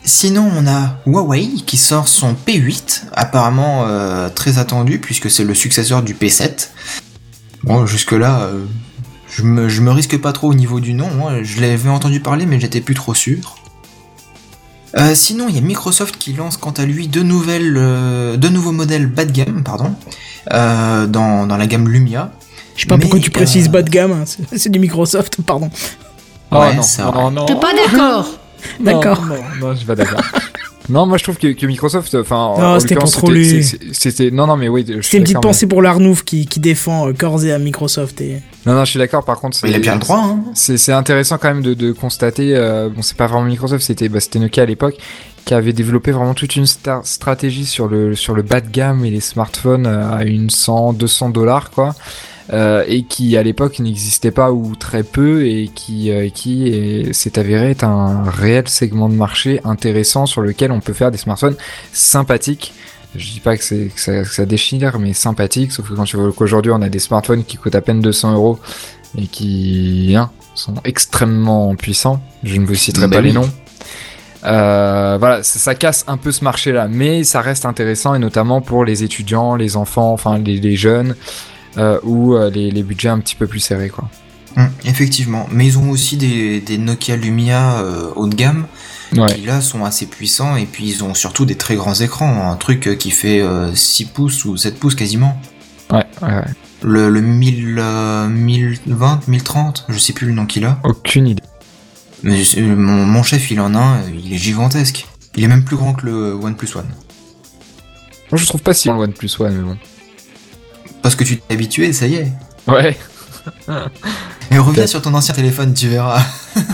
sinon, 0.08 0.50
on 0.56 0.66
a 0.66 0.96
Huawei 1.06 1.48
qui 1.66 1.76
sort 1.76 2.08
son 2.08 2.34
P8, 2.34 3.02
apparemment 3.12 3.84
euh, 3.86 4.28
très 4.28 4.58
attendu 4.58 4.98
puisque 4.98 5.30
c'est 5.30 5.44
le 5.44 5.54
successeur 5.54 6.02
du 6.02 6.14
P7. 6.14 6.68
Bon, 7.64 7.86
jusque-là, 7.86 8.40
euh, 8.42 8.64
je, 9.30 9.42
me, 9.42 9.68
je 9.68 9.80
me 9.80 9.90
risque 9.90 10.16
pas 10.18 10.32
trop 10.32 10.50
au 10.50 10.54
niveau 10.54 10.80
du 10.80 10.94
nom. 10.94 11.08
hein. 11.28 11.40
Je 11.42 11.60
l'avais 11.60 11.88
entendu 11.90 12.20
parler, 12.20 12.46
mais 12.46 12.58
j'étais 12.60 12.80
plus 12.80 12.94
trop 12.94 13.14
sûr. 13.14 13.56
Euh, 14.96 15.14
sinon, 15.14 15.46
il 15.48 15.54
y 15.54 15.58
a 15.58 15.60
Microsoft 15.60 16.16
qui 16.16 16.32
lance 16.32 16.56
quant 16.56 16.70
à 16.70 16.84
lui 16.86 17.08
deux, 17.08 17.22
nouvelles, 17.22 17.74
euh, 17.76 18.36
deux 18.36 18.48
nouveaux 18.48 18.72
modèles 18.72 19.06
bas 19.06 19.26
de 19.26 19.32
gamme 19.32 19.62
pardon, 19.62 19.94
euh, 20.52 21.06
dans, 21.06 21.46
dans 21.46 21.56
la 21.58 21.66
gamme 21.66 21.88
Lumia. 21.88 22.32
Je 22.74 22.82
sais 22.82 22.86
pas 22.88 22.96
Mais, 22.96 23.02
pourquoi 23.02 23.18
tu 23.20 23.30
précises 23.30 23.66
euh, 23.66 23.70
bas 23.70 23.82
de 23.82 23.90
gamme. 23.90 24.12
hein. 24.12 24.24
C'est- 24.56 24.70
du 24.70 24.78
Microsoft, 24.78 25.42
pardon. 25.42 25.70
Oh 26.50 26.56
ouais, 26.60 26.74
non, 26.74 26.82
c'est 26.82 27.02
non, 27.02 27.12
non, 27.12 27.30
non. 27.30 27.44
T'es 27.46 27.54
pas 27.56 27.72
d'accord 27.74 28.28
D'accord. 28.80 29.22
Non, 29.26 29.34
non, 29.34 29.66
non, 29.68 29.72
je 29.72 29.78
suis 29.78 29.86
pas 29.86 29.94
d'accord. 29.94 30.20
non, 30.88 31.06
moi 31.06 31.18
je 31.18 31.22
trouve 31.24 31.36
que, 31.36 31.48
que 31.52 31.66
Microsoft, 31.66 32.14
enfin, 32.14 32.54
Non, 32.58 32.80
c'était 32.80 32.94
troller. 32.96 33.62
c'était- 33.92 34.30
non, 34.30 34.46
non, 34.46 34.56
mais 34.56 34.68
oui, 34.68 34.84
C'était 35.02 35.18
une 35.18 35.24
petite 35.24 35.40
pensée 35.40 35.66
pour 35.66 35.82
l'Arnouf 35.82 36.24
qui, 36.24 36.46
qui 36.46 36.60
défend 36.60 37.08
euh, 37.08 37.12
corps 37.12 37.44
et 37.44 37.52
à 37.52 37.58
Microsoft. 37.58 38.20
Et... 38.20 38.40
Non, 38.66 38.74
non, 38.74 38.84
je 38.84 38.90
suis 38.90 38.98
d'accord. 38.98 39.24
Par 39.24 39.38
contre, 39.40 39.58
Il 39.64 39.74
a 39.74 39.78
bien 39.78 39.94
le 39.94 40.00
droit, 40.00 40.18
hein. 40.18 40.44
C'est 40.54 40.76
c'est 40.78 40.92
intéressant 40.92 41.38
quand 41.38 41.48
même 41.48 41.62
de, 41.62 41.74
de 41.74 41.92
constater, 41.92 42.54
euh, 42.56 42.88
bon 42.88 43.02
c'est 43.02 43.16
pas 43.16 43.26
vraiment 43.26 43.44
Microsoft, 43.44 43.82
c'était 43.84 44.08
bah, 44.08 44.20
c'était 44.20 44.38
Nokia 44.38 44.62
à 44.62 44.66
l'époque, 44.66 44.96
qui 45.44 45.54
avait 45.54 45.72
développé 45.72 46.10
vraiment 46.10 46.34
toute 46.34 46.56
une 46.56 46.66
star- 46.66 47.06
stratégie 47.06 47.64
sur 47.66 47.88
le, 47.88 48.14
sur 48.14 48.34
le 48.34 48.42
bas 48.42 48.60
de 48.60 48.68
gamme 48.68 49.04
et 49.04 49.10
les 49.10 49.20
smartphones 49.20 49.86
euh, 49.86 50.10
à 50.12 50.24
une 50.24 50.50
100, 50.50 50.92
200 50.94 51.30
dollars 51.30 51.70
quoi, 51.70 51.94
euh, 52.52 52.84
et 52.88 53.02
qui 53.02 53.36
à 53.36 53.42
l'époque 53.42 53.78
n'existait 53.78 54.30
pas 54.30 54.52
ou 54.52 54.74
très 54.76 55.02
peu 55.02 55.46
et 55.46 55.68
qui, 55.74 56.10
euh, 56.10 56.28
qui 56.30 56.68
est- 56.68 57.12
s'est 57.12 57.38
avéré 57.38 57.70
être 57.72 57.84
un 57.84 58.24
réel 58.24 58.68
segment 58.68 59.08
de 59.08 59.14
marché 59.14 59.60
intéressant 59.64 60.24
sur 60.26 60.40
lequel 60.40 60.72
on 60.72 60.80
peut 60.80 60.92
faire 60.94 61.10
des 61.10 61.18
smartphones 61.18 61.56
sympathiques. 61.92 62.72
Je 63.16 63.30
dis 63.32 63.40
pas 63.40 63.56
que, 63.56 63.64
c'est- 63.64 63.90
que 63.94 64.00
ça, 64.00 64.22
que 64.22 64.28
ça 64.34 64.46
déchire, 64.46 64.98
mais 64.98 65.12
sympathiques, 65.12 65.72
sauf 65.72 65.88
que 65.88 65.94
quand 65.94 66.04
tu 66.04 66.16
vois 66.16 66.32
qu'aujourd'hui 66.32 66.72
on 66.72 66.80
a 66.82 66.88
des 66.88 66.98
smartphones 66.98 67.44
qui 67.44 67.56
coûtent 67.56 67.74
à 67.74 67.80
peine 67.80 68.00
200 68.00 68.32
euros 68.34 68.58
et 69.18 69.26
qui 69.26 70.14
hein, 70.16 70.30
sont 70.54 70.74
extrêmement 70.84 71.74
puissants. 71.74 72.20
Je 72.44 72.56
ne 72.56 72.66
vous 72.66 72.74
citerai 72.74 73.08
Bah 73.08 73.16
pas 73.16 73.22
oui. 73.22 73.28
les 73.28 73.32
noms. 73.34 73.50
Euh, 74.44 75.16
voilà, 75.18 75.42
ça, 75.42 75.58
ça 75.58 75.74
casse 75.74 76.04
un 76.06 76.16
peu 76.16 76.30
ce 76.32 76.44
marché-là, 76.44 76.86
mais 76.88 77.24
ça 77.24 77.40
reste 77.40 77.66
intéressant 77.66 78.14
et 78.14 78.18
notamment 78.18 78.60
pour 78.60 78.84
les 78.84 79.02
étudiants, 79.02 79.56
les 79.56 79.76
enfants, 79.76 80.12
enfin 80.12 80.38
les, 80.38 80.58
les 80.60 80.76
jeunes 80.76 81.16
ou 82.02 82.34
euh, 82.34 82.50
les, 82.50 82.70
les 82.70 82.82
budgets 82.82 83.08
un 83.08 83.18
petit 83.20 83.34
peu 83.36 83.46
plus 83.46 83.60
serrés, 83.60 83.88
quoi. 83.90 84.08
Hum, 84.56 84.68
effectivement. 84.84 85.46
Mais 85.52 85.66
ils 85.66 85.78
ont 85.78 85.90
aussi 85.90 86.16
des, 86.16 86.60
des 86.60 86.78
Nokia 86.78 87.16
Lumia 87.16 87.80
euh, 87.80 88.10
haut 88.16 88.26
de 88.26 88.34
gamme 88.34 88.66
Ouais. 89.16 89.26
qui 89.34 89.40
là 89.46 89.62
sont 89.62 89.86
assez 89.86 90.04
puissants 90.04 90.56
et 90.56 90.66
puis 90.66 90.86
ils 90.86 91.02
ont 91.02 91.14
surtout 91.14 91.46
des 91.46 91.54
très 91.54 91.76
grands 91.76 91.94
écrans, 91.94 92.50
un 92.50 92.56
truc 92.56 92.86
euh, 92.88 92.94
qui 92.94 93.10
fait 93.10 93.40
euh, 93.40 93.74
6 93.74 94.04
pouces 94.06 94.44
ou 94.44 94.58
7 94.58 94.78
pouces 94.78 94.94
quasiment. 94.96 95.40
Ouais, 95.90 96.04
ouais, 96.20 96.28
ouais. 96.28 96.44
Le, 96.82 97.08
le 97.08 97.22
1000, 97.22 97.76
euh, 97.78 98.28
1020, 98.28 99.26
1030, 99.26 99.86
je 99.88 99.98
sais 99.98 100.12
plus 100.12 100.26
le 100.26 100.34
nom 100.34 100.44
qu'il 100.44 100.66
a. 100.66 100.78
Aucune 100.84 101.26
idée. 101.26 101.42
Mais 102.22 102.42
mon, 102.60 103.06
mon 103.06 103.22
chef 103.22 103.50
il 103.50 103.60
en 103.60 103.74
a 103.74 103.78
un, 103.78 103.96
euh, 104.00 104.10
il 104.22 104.30
est 104.34 104.36
gigantesque. 104.38 105.06
Il 105.36 105.44
est 105.44 105.48
même 105.48 105.64
plus 105.64 105.76
grand 105.76 105.94
que 105.94 106.04
le 106.04 106.34
OnePlus 106.34 106.76
One. 106.76 106.84
Moi, 108.30 108.38
je 108.38 108.44
trouve 108.44 108.60
pas 108.60 108.74
si 108.74 108.88
loin 108.88 109.06
de 109.08 109.12
plus 109.12 109.40
One, 109.40 109.54
mais 109.56 109.62
bon. 109.62 109.78
Parce 111.02 111.14
que 111.14 111.24
tu 111.24 111.38
t'es 111.38 111.54
habitué, 111.54 111.92
ça 111.92 112.06
y 112.06 112.16
est. 112.16 112.32
Ouais, 112.66 112.96
Mais 114.50 114.58
reviens 114.58 114.86
sur 114.86 115.02
ton 115.02 115.14
ancien 115.14 115.34
téléphone, 115.34 115.74
tu 115.74 115.88
verras. 115.88 116.22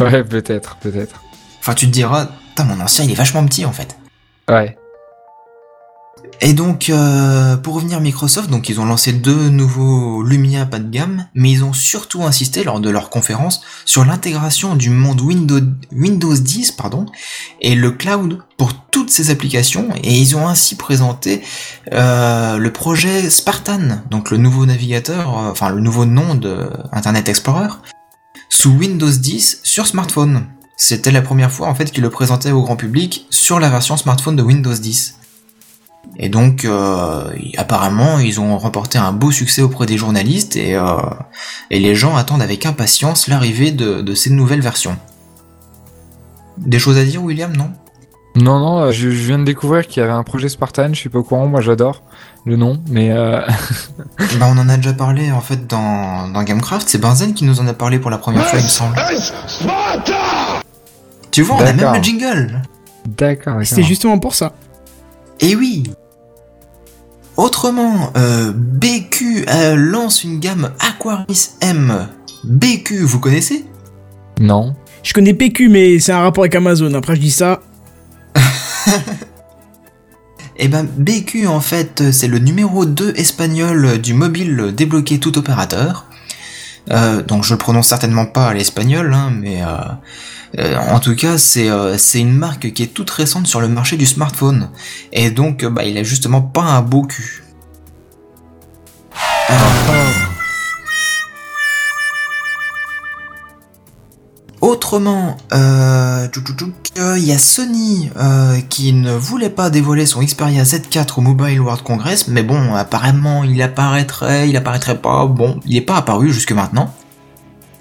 ouais, 0.00 0.24
peut-être, 0.24 0.76
peut-être. 0.76 1.22
Enfin, 1.60 1.74
tu 1.74 1.86
te 1.86 1.92
diras, 1.92 2.28
putain, 2.50 2.64
mon 2.64 2.80
ancien 2.80 3.04
il 3.04 3.10
est 3.10 3.14
vachement 3.14 3.44
petit 3.46 3.64
en 3.64 3.72
fait. 3.72 3.96
Ouais. 4.48 4.76
Et 6.40 6.52
donc, 6.52 6.90
euh, 6.90 7.56
pour 7.56 7.74
revenir 7.74 7.98
à 7.98 8.00
Microsoft, 8.00 8.50
donc 8.50 8.68
ils 8.68 8.80
ont 8.80 8.84
lancé 8.84 9.12
deux 9.12 9.48
nouveaux 9.48 10.22
Lumia 10.22 10.66
pas 10.66 10.78
de 10.78 10.90
gamme, 10.90 11.26
mais 11.34 11.50
ils 11.50 11.64
ont 11.64 11.72
surtout 11.72 12.24
insisté 12.24 12.64
lors 12.64 12.80
de 12.80 12.90
leur 12.90 13.10
conférence 13.10 13.62
sur 13.84 14.04
l'intégration 14.04 14.74
du 14.74 14.90
monde 14.90 15.20
Windows, 15.20 15.60
Windows 15.92 16.34
10 16.34 16.72
pardon, 16.72 17.06
et 17.60 17.74
le 17.74 17.90
cloud 17.92 18.38
pour 18.56 18.74
toutes 18.90 19.10
ces 19.10 19.30
applications, 19.30 19.88
et 20.02 20.14
ils 20.14 20.36
ont 20.36 20.46
ainsi 20.48 20.76
présenté 20.76 21.42
euh, 21.92 22.58
le 22.58 22.72
projet 22.72 23.30
Spartan, 23.30 24.02
donc 24.10 24.30
le 24.30 24.36
nouveau 24.36 24.66
navigateur, 24.66 25.38
euh, 25.38 25.50
enfin 25.50 25.70
le 25.70 25.80
nouveau 25.80 26.04
nom 26.04 26.34
de 26.34 26.68
Internet 26.92 27.28
Explorer, 27.28 27.68
sous 28.48 28.70
Windows 28.70 29.10
10 29.10 29.60
sur 29.62 29.86
smartphone. 29.86 30.46
C'était 30.76 31.12
la 31.12 31.22
première 31.22 31.52
fois 31.52 31.68
en 31.68 31.74
fait 31.74 31.90
qu'ils 31.92 32.02
le 32.02 32.10
présentaient 32.10 32.50
au 32.50 32.62
grand 32.62 32.76
public 32.76 33.26
sur 33.30 33.60
la 33.60 33.70
version 33.70 33.96
smartphone 33.96 34.36
de 34.36 34.42
Windows 34.42 34.74
10. 34.74 35.18
Et 36.16 36.28
donc, 36.28 36.64
euh, 36.64 37.24
apparemment, 37.56 38.18
ils 38.18 38.40
ont 38.40 38.56
remporté 38.56 38.98
un 38.98 39.12
beau 39.12 39.30
succès 39.30 39.62
auprès 39.62 39.86
des 39.86 39.96
journalistes 39.96 40.56
et, 40.56 40.76
euh, 40.76 40.96
et 41.70 41.80
les 41.80 41.94
gens 41.94 42.16
attendent 42.16 42.42
avec 42.42 42.66
impatience 42.66 43.26
l'arrivée 43.26 43.72
de, 43.72 44.00
de 44.00 44.14
ces 44.14 44.30
nouvelles 44.30 44.60
versions. 44.60 44.96
Des 46.58 46.78
choses 46.78 46.98
à 46.98 47.04
dire, 47.04 47.22
William, 47.22 47.54
non? 47.56 47.72
Non, 48.36 48.58
non, 48.58 48.78
euh, 48.80 48.92
je, 48.92 49.10
je 49.10 49.26
viens 49.26 49.38
de 49.38 49.44
découvrir 49.44 49.86
qu'il 49.86 50.00
y 50.00 50.04
avait 50.04 50.12
un 50.12 50.22
projet 50.22 50.48
Spartan, 50.48 50.88
je 50.90 50.98
suis 50.98 51.08
pas 51.08 51.18
au 51.18 51.22
courant, 51.22 51.46
moi 51.46 51.60
j'adore 51.60 52.02
le 52.44 52.56
nom, 52.56 52.80
mais 52.88 53.12
euh... 53.12 53.40
Bah, 54.38 54.46
on 54.48 54.58
en 54.58 54.68
a 54.68 54.76
déjà 54.76 54.92
parlé 54.92 55.30
en 55.30 55.40
fait 55.40 55.66
dans, 55.68 56.28
dans 56.28 56.42
Gamecraft, 56.42 56.88
c'est 56.88 56.98
Benzen 56.98 57.34
qui 57.34 57.44
nous 57.44 57.60
en 57.60 57.66
a 57.68 57.74
parlé 57.74 57.98
pour 57.98 58.10
la 58.10 58.18
première 58.18 58.44
fois, 58.44 58.58
il 58.58 58.64
me 58.64 58.68
semble. 58.68 58.96
Tu 61.30 61.42
vois, 61.42 61.56
on 61.56 61.60
a 61.60 61.72
même 61.72 61.94
le 61.94 62.02
jingle 62.02 62.62
d'accord. 63.06 63.58
C'était 63.62 63.82
justement 63.82 64.18
pour 64.18 64.34
ça. 64.34 64.52
Et 65.40 65.56
oui 65.56 65.84
Autrement, 67.36 68.12
euh, 68.16 68.52
BQ 68.54 69.46
euh, 69.48 69.74
lance 69.74 70.22
une 70.22 70.38
gamme 70.38 70.70
Aquaris 70.78 71.50
M. 71.60 72.08
BQ, 72.44 73.02
vous 73.02 73.18
connaissez? 73.18 73.64
Non. 74.40 74.74
Je 75.02 75.12
connais 75.12 75.34
PQ, 75.34 75.68
mais 75.68 75.98
c'est 75.98 76.12
un 76.12 76.20
rapport 76.20 76.44
avec 76.44 76.54
Amazon. 76.54 76.94
Après, 76.94 77.16
je 77.16 77.20
dis 77.20 77.30
ça. 77.30 77.60
Eh 80.56 80.68
ben, 80.68 80.84
BQ, 80.84 81.48
en 81.48 81.58
fait, 81.58 82.12
c'est 82.12 82.28
le 82.28 82.38
numéro 82.38 82.84
2 82.84 83.14
espagnol 83.16 83.98
du 84.00 84.14
mobile 84.14 84.72
débloqué 84.72 85.18
tout 85.18 85.36
opérateur. 85.36 86.06
Euh, 86.90 87.22
donc 87.22 87.44
je 87.44 87.54
le 87.54 87.58
prononce 87.58 87.88
certainement 87.88 88.26
pas 88.26 88.48
à 88.48 88.54
l'espagnol, 88.54 89.12
hein, 89.14 89.32
mais 89.34 89.62
euh, 89.62 89.68
euh, 90.58 90.76
en 90.76 91.00
tout 91.00 91.16
cas 91.16 91.38
c'est 91.38 91.68
c'est 91.98 92.20
une 92.20 92.32
marque 92.34 92.72
qui 92.72 92.82
est 92.82 92.88
toute 92.88 93.10
récente 93.10 93.46
sur 93.46 93.60
le 93.60 93.68
marché 93.68 93.96
du 93.96 94.06
smartphone. 94.06 94.70
Et 95.12 95.30
donc 95.30 95.64
bah, 95.64 95.84
il 95.84 95.96
a 95.98 96.02
justement 96.02 96.42
pas 96.42 96.62
un 96.62 96.82
beau 96.82 97.02
cul. 97.02 97.42
Autrement, 104.64 105.36
euh, 105.52 106.26
il 106.96 107.22
y 107.22 107.32
a 107.32 107.38
Sony 107.38 108.10
euh, 108.16 108.58
qui 108.70 108.94
ne 108.94 109.12
voulait 109.12 109.50
pas 109.50 109.68
dévoiler 109.68 110.06
son 110.06 110.22
Xperia 110.22 110.62
Z4 110.62 111.18
au 111.18 111.20
Mobile 111.20 111.60
World 111.60 111.82
Congress, 111.82 112.28
mais 112.28 112.42
bon, 112.42 112.72
apparemment 112.72 113.44
il 113.44 113.60
apparaîtrait, 113.60 114.48
il 114.48 114.56
apparaîtrait 114.56 114.96
pas, 114.96 115.26
bon, 115.26 115.60
il 115.66 115.74
n'est 115.74 115.82
pas 115.82 115.96
apparu 115.96 116.32
jusque 116.32 116.52
maintenant. 116.52 116.94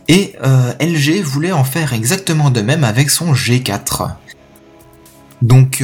Et 0.10 0.36
euh, 0.44 0.74
LG 0.82 1.22
voulait 1.22 1.54
en 1.54 1.64
faire 1.64 1.94
exactement 1.94 2.50
de 2.50 2.60
même 2.60 2.84
avec 2.84 3.12
son 3.12 3.32
G4. 3.32 4.16
Donc, 5.42 5.82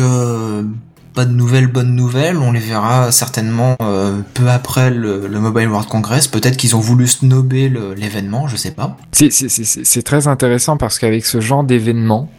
pas 1.20 1.26
de 1.26 1.34
nouvelles 1.34 1.68
bonnes 1.68 1.96
nouvelles, 1.96 2.38
on 2.38 2.54
les 2.54 2.62
verra 2.62 3.12
certainement 3.12 3.76
euh, 3.82 4.22
peu 4.36 4.48
après 4.50 4.90
le, 4.90 5.28
le 5.28 5.40
Mobile 5.41 5.68
World 5.68 5.90
Congress. 5.90 6.30
Peut-être 6.30 6.56
qu'ils 6.56 6.78
ont 6.78 6.80
voulu 6.80 7.08
snobber 7.08 7.68
le- 7.68 7.94
l'événement, 7.94 8.48
je 8.48 8.56
sais 8.56 8.72
pas. 8.72 8.96
C'est 9.12 10.04
très 10.04 10.30
intéressant 10.30 10.78
parce 10.78 10.98
qu'avec 10.98 11.26
ce 11.26 11.41
genre 11.41 11.66
d'événement, 11.66 12.30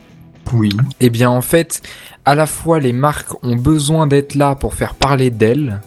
Oui. 0.54 0.70
eh 1.00 1.10
bien 1.10 1.28
en 1.28 1.42
fait, 1.42 1.82
à 2.24 2.34
la 2.34 2.46
fois 2.46 2.80
les 2.80 2.94
marques 2.94 3.32
ont 3.44 3.56
besoin 3.56 4.06
d'être 4.06 4.34
là 4.34 4.54
pour 4.54 4.72
faire 4.72 4.94
parler 4.94 5.28
d'elles. 5.30 5.82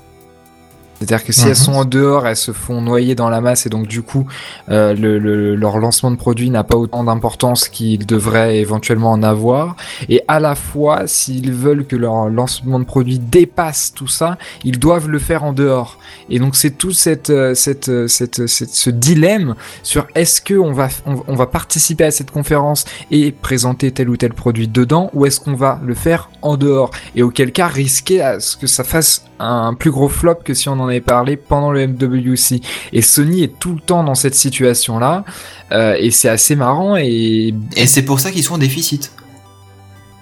C'est-à-dire 1.06 1.26
que 1.26 1.34
si 1.34 1.42
Mhm. 1.44 1.48
elles 1.50 1.56
sont 1.56 1.74
en 1.74 1.86
dehors, 1.86 2.28
elles 2.28 2.36
se 2.38 2.52
font 2.54 2.82
noyer 2.82 3.14
dans 3.16 3.30
la 3.30 3.42
masse 3.42 3.66
et 3.66 3.70
donc 3.70 3.88
du 3.88 4.02
coup, 4.02 4.26
euh, 4.70 4.94
le, 4.94 5.20
le- 5.20 5.56
leur 5.56 5.78
lancement 5.80 6.12
de 6.12 6.16
produit 6.16 6.50
n'a 6.50 6.64
pas 6.64 6.76
autant 6.78 7.04
d'importance 7.04 7.68
qu'il 7.68 8.06
devrait 8.06 8.58
éventuellement 8.60 9.12
en 9.12 9.22
avoir. 9.24 9.76
Et 10.10 10.22
à 10.28 10.40
la 10.40 10.56
fois, 10.56 11.04
s'ils 11.08 11.52
veulent 11.52 11.86
que 11.86 11.96
leur 11.96 12.30
lancement 12.30 12.80
de 12.80 12.86
produit 12.86 13.20
dépasse 13.20 13.94
tout 13.94 14.08
ça, 14.08 14.38
ils 14.64 14.80
doivent 14.80 15.10
le 15.10 15.20
faire 15.20 15.44
en 15.44 15.52
dehors. 15.54 15.98
Et 16.30 16.40
donc 16.40 16.56
c'est 16.56 16.72
tout 16.78 16.92
cette, 16.92 17.30
euh, 17.30 17.54
cette, 17.54 17.90
euh, 17.90 18.08
cette, 18.08 18.48
cette- 18.48 18.74
ce 18.74 18.90
dilemme 18.90 19.56
sur 19.84 20.08
est-ce 20.16 20.40
que 20.42 20.54
on 20.54 20.72
va, 20.72 20.88
on, 21.06 21.22
on 21.28 21.36
va 21.36 21.48
participer 21.48 22.06
à 22.06 22.12
cette 22.12 22.32
conférence 22.32 22.86
et 23.12 23.32
présenter 23.32 23.92
tel 23.92 24.10
ou 24.10 24.16
tel 24.18 24.34
produit 24.34 24.68
dedans, 24.68 25.10
ou 25.14 25.26
est-ce 25.26 25.40
qu'on 25.40 25.56
va 25.56 25.80
le 25.84 25.94
faire 25.96 26.30
en 26.42 26.56
dehors? 26.58 26.92
Et 27.16 27.24
auquel 27.24 27.52
cas 27.52 27.68
risquer 27.68 28.22
à 28.22 28.40
ce 28.40 28.56
que 28.56 28.68
ça 28.68 28.84
fasse 28.84 29.26
un 29.40 29.74
plus 29.74 29.92
gros 29.92 30.08
flop 30.10 30.36
que 30.46 30.54
si 30.54 30.70
on 30.70 30.80
en 30.80 30.90
parlé 31.02 31.38
pendant 31.38 31.72
le 31.72 31.88
MWC. 31.88 32.62
Et 32.92 33.02
Sony 33.02 33.44
est 33.44 33.60
tout 33.60 33.74
le 33.74 33.82
temps 33.82 34.04
dans 34.04 34.16
cette 34.16 34.36
situation-là, 34.36 35.24
euh, 35.72 35.96
et 36.00 36.12
c'est 36.12 36.30
assez 36.30 36.56
marrant 36.56 36.96
et 36.98 37.54
Et 37.76 37.88
c'est 37.88 38.04
pour 38.04 38.20
ça 38.20 38.32
qu'ils 38.32 38.44
sont 38.44 38.56
en 38.56 38.60
déficit. 38.60 39.12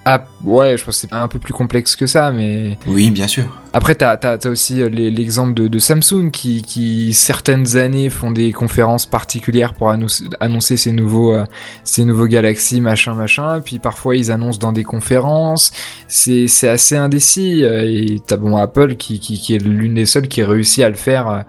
Ah 0.04 0.24
ouais, 0.42 0.76
je 0.76 0.84
pense 0.84 1.00
que 1.00 1.08
c'est 1.08 1.14
un 1.14 1.28
peu 1.28 1.38
plus 1.38 1.52
complexe 1.52 1.94
que 1.94 2.06
ça, 2.06 2.32
mais 2.32 2.76
Oui, 2.88 3.10
bien 3.12 3.28
sûr. 3.28 3.44
après, 3.72 3.94
t'as 3.94 4.14
as, 4.16 4.46
aussi 4.48 4.82
euh, 4.82 4.88
l'exemple 4.88 5.54
de, 5.54 5.68
de 5.68 5.78
Samsung 5.78 6.30
qui, 6.32 6.62
qui, 6.62 7.12
certaines 7.14 7.76
années, 7.76 8.10
font 8.10 8.32
des 8.32 8.52
conférences 8.52 9.06
particulières 9.06 9.74
pour 9.74 9.90
annoncer, 9.90 10.24
annoncer 10.40 10.76
ces 10.76 10.90
nouveaux, 10.90 11.32
euh, 11.34 11.44
ces 11.84 12.04
nouveaux 12.04 12.26
Galaxy, 12.26 12.80
machin, 12.80 13.14
machin. 13.14 13.60
Puis 13.64 13.78
parfois, 13.78 14.16
ils 14.16 14.32
annoncent 14.32 14.58
dans 14.58 14.72
des 14.72 14.82
conférences. 14.84 15.70
C'est 16.08 16.48
assez 16.68 16.96
indécis. 16.96 17.62
euh, 17.64 17.82
Et 17.84 18.20
t'as 18.26 18.36
bon 18.38 18.56
Apple 18.56 18.96
qui, 18.96 19.20
qui, 19.20 19.38
qui 19.38 19.54
est 19.54 19.58
l'une 19.64 19.94
des 19.94 20.06
seules 20.06 20.26
qui 20.26 20.42
réussit 20.42 20.82
à 20.82 20.88
le 20.88 20.96
faire, 20.96 21.28
euh, 21.28 21.40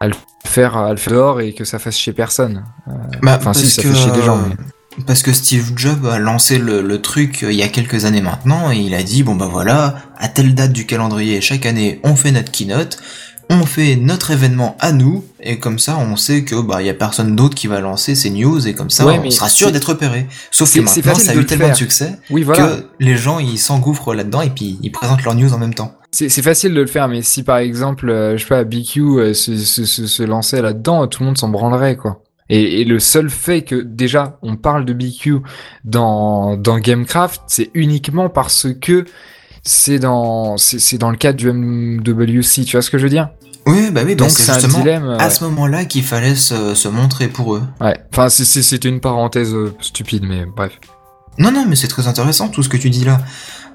à 0.00 0.08
le 0.08 0.14
faire, 0.46 0.76
à 0.78 0.90
le 0.90 0.96
faire 0.96 1.12
dehors 1.12 1.40
et 1.42 1.52
que 1.52 1.64
ça 1.64 1.78
fasse 1.78 1.98
chez 1.98 2.14
personne. 2.14 2.64
Bah, 3.22 3.36
Enfin, 3.38 3.52
si, 3.52 3.62
parce 3.64 3.74
ça 3.74 3.82
que, 3.82 3.88
fait 3.88 3.94
chier 3.94 4.12
des 4.12 4.22
gens, 4.22 4.38
euh, 4.38 4.54
Parce 5.06 5.22
que 5.22 5.32
Steve 5.32 5.72
Jobs 5.76 6.06
a 6.06 6.18
lancé 6.18 6.58
le, 6.58 6.82
le 6.82 7.00
truc 7.00 7.42
euh, 7.42 7.52
il 7.52 7.58
y 7.58 7.62
a 7.62 7.68
quelques 7.68 8.04
années 8.04 8.20
maintenant 8.20 8.70
et 8.72 8.76
il 8.76 8.94
a 8.94 9.02
dit 9.02 9.22
bon 9.22 9.34
bah 9.34 9.48
voilà, 9.50 9.96
à 10.18 10.28
telle 10.28 10.54
date 10.54 10.72
du 10.72 10.86
calendrier 10.86 11.40
chaque 11.40 11.66
année 11.66 12.00
on 12.04 12.16
fait 12.16 12.32
notre 12.32 12.50
keynote, 12.50 12.98
on 13.50 13.64
fait 13.64 13.96
notre 13.96 14.30
événement 14.30 14.76
à 14.80 14.92
nous 14.92 15.24
et 15.40 15.58
comme 15.58 15.78
ça 15.78 15.96
on 15.98 16.16
sait 16.16 16.44
que 16.44 16.60
bah 16.60 16.82
il 16.82 16.86
y 16.86 16.90
a 16.90 16.94
personne 16.94 17.34
d'autre 17.36 17.54
qui 17.54 17.66
va 17.66 17.80
lancer 17.80 18.14
ces 18.14 18.30
news 18.30 18.66
et 18.66 18.74
comme 18.74 18.90
ça 18.90 19.06
Ouais, 19.06 19.20
on 19.24 19.30
sera 19.30 19.48
sûr 19.48 19.72
d'être 19.72 19.90
repéré. 19.90 20.26
Sauf 20.50 20.72
que 20.74 20.80
maintenant 20.80 21.14
ça 21.14 21.30
a 21.30 21.34
eu 21.34 21.38
le 21.38 21.46
tellement 21.46 21.68
de 21.70 21.74
succès 21.74 22.18
Oui, 22.30 22.42
voilà. 22.42 22.66
que 22.66 22.84
les 23.00 23.16
gens 23.16 23.38
ils 23.38 23.58
s'engouffrent 23.58 24.14
là-dedans 24.14 24.42
et 24.42 24.50
puis 24.50 24.78
ils 24.82 24.90
présentent 24.92 25.22
leurs 25.24 25.34
news 25.34 25.52
en 25.54 25.58
même 25.58 25.74
temps. 25.74 25.94
C'est 26.10 26.28
c'est 26.30 26.42
facile 26.42 26.72
de 26.74 26.80
le 26.80 26.86
faire, 26.86 27.06
mais 27.08 27.20
si 27.22 27.42
par 27.42 27.58
exemple, 27.58 28.08
euh, 28.08 28.36
je 28.38 28.42
sais 28.42 28.48
pas, 28.48 28.64
BQ 28.64 29.00
euh, 29.02 29.34
se, 29.34 29.56
se, 29.58 29.84
se, 29.84 30.06
se 30.06 30.22
lançait 30.22 30.62
là-dedans, 30.62 31.06
tout 31.06 31.22
le 31.22 31.26
monde 31.26 31.36
s'en 31.38 31.50
branlerait, 31.50 31.96
quoi. 31.96 32.22
Et, 32.50 32.80
et 32.80 32.84
le 32.84 32.98
seul 32.98 33.28
fait 33.30 33.62
que 33.62 33.74
déjà 33.74 34.38
on 34.42 34.56
parle 34.56 34.84
de 34.84 34.92
BQ 34.92 35.40
dans 35.84 36.56
dans 36.56 36.78
Gamecraft, 36.78 37.42
c'est 37.46 37.70
uniquement 37.74 38.28
parce 38.30 38.66
que 38.80 39.04
c'est 39.64 39.98
dans 39.98 40.56
c'est 40.56 40.78
c'est 40.78 40.98
dans 40.98 41.10
le 41.10 41.16
cadre 41.16 41.36
du 41.38 41.52
MWC, 41.52 42.64
tu 42.64 42.72
vois 42.72 42.82
ce 42.82 42.90
que 42.90 42.98
je 42.98 43.02
veux 43.04 43.10
dire? 43.10 43.28
Oui 43.66 43.90
bah 43.90 44.00
oui, 44.06 44.14
bah 44.14 44.24
Donc 44.24 44.30
c'est 44.30 44.44
c'est 44.44 44.64
un 44.64 44.68
dilemme. 44.68 45.10
à 45.10 45.24
ouais. 45.24 45.30
ce 45.30 45.44
moment-là 45.44 45.84
qu'il 45.84 46.02
fallait 46.02 46.34
se, 46.34 46.74
se 46.74 46.88
montrer 46.88 47.28
pour 47.28 47.54
eux. 47.54 47.62
Ouais. 47.82 47.98
Enfin, 48.12 48.30
c'est- 48.30 48.44
c'était 48.62 48.88
une 48.88 49.00
parenthèse 49.00 49.52
euh, 49.54 49.74
stupide, 49.82 50.24
mais 50.26 50.46
bref. 50.46 50.72
Non, 51.36 51.52
non, 51.52 51.66
mais 51.68 51.76
c'est 51.76 51.86
très 51.88 52.08
intéressant 52.08 52.48
tout 52.48 52.62
ce 52.62 52.68
que 52.70 52.76
tu 52.78 52.88
dis 52.90 53.04
là. 53.04 53.20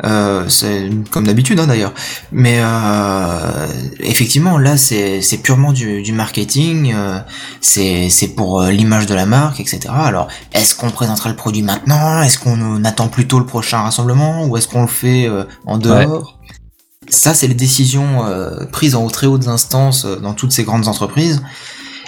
Euh, 0.03 0.49
c'est 0.49 0.89
comme 1.11 1.25
d'habitude 1.25 1.59
hein, 1.59 1.67
d'ailleurs. 1.67 1.93
Mais 2.31 2.57
euh, 2.59 3.67
effectivement, 3.99 4.57
là, 4.57 4.77
c'est 4.77 5.21
purement 5.43 5.71
du, 5.73 6.01
du 6.01 6.13
marketing. 6.13 6.93
euh, 6.95 7.19
c'est 7.61 8.35
pour 8.35 8.61
euh, 8.61 8.71
l'image 8.71 9.05
de 9.05 9.13
la 9.13 9.25
marque, 9.25 9.59
etc. 9.59 9.81
Alors, 9.89 10.27
est-ce 10.53 10.75
qu'on 10.75 10.89
présentera 10.89 11.29
le 11.29 11.35
produit 11.35 11.61
maintenant? 11.61 12.21
Est-ce 12.21 12.39
qu'on 12.39 12.83
attend 12.85 13.07
plutôt 13.07 13.39
le 13.39 13.45
prochain 13.45 13.81
rassemblement? 13.81 14.45
Ou 14.45 14.57
est-ce 14.57 14.67
qu'on 14.67 14.81
le 14.81 14.87
fait 14.87 15.27
euh, 15.27 15.43
en 15.65 15.77
dehors? 15.77 16.39
Ça, 17.09 17.33
c'est 17.33 17.47
les 17.47 17.53
décisions 17.53 18.25
euh, 18.25 18.65
prises 18.71 18.95
en 18.95 19.07
très 19.07 19.27
hautes 19.27 19.47
instances 19.47 20.05
euh, 20.05 20.15
dans 20.15 20.33
toutes 20.33 20.51
ces 20.53 20.63
grandes 20.63 20.87
entreprises. 20.87 21.43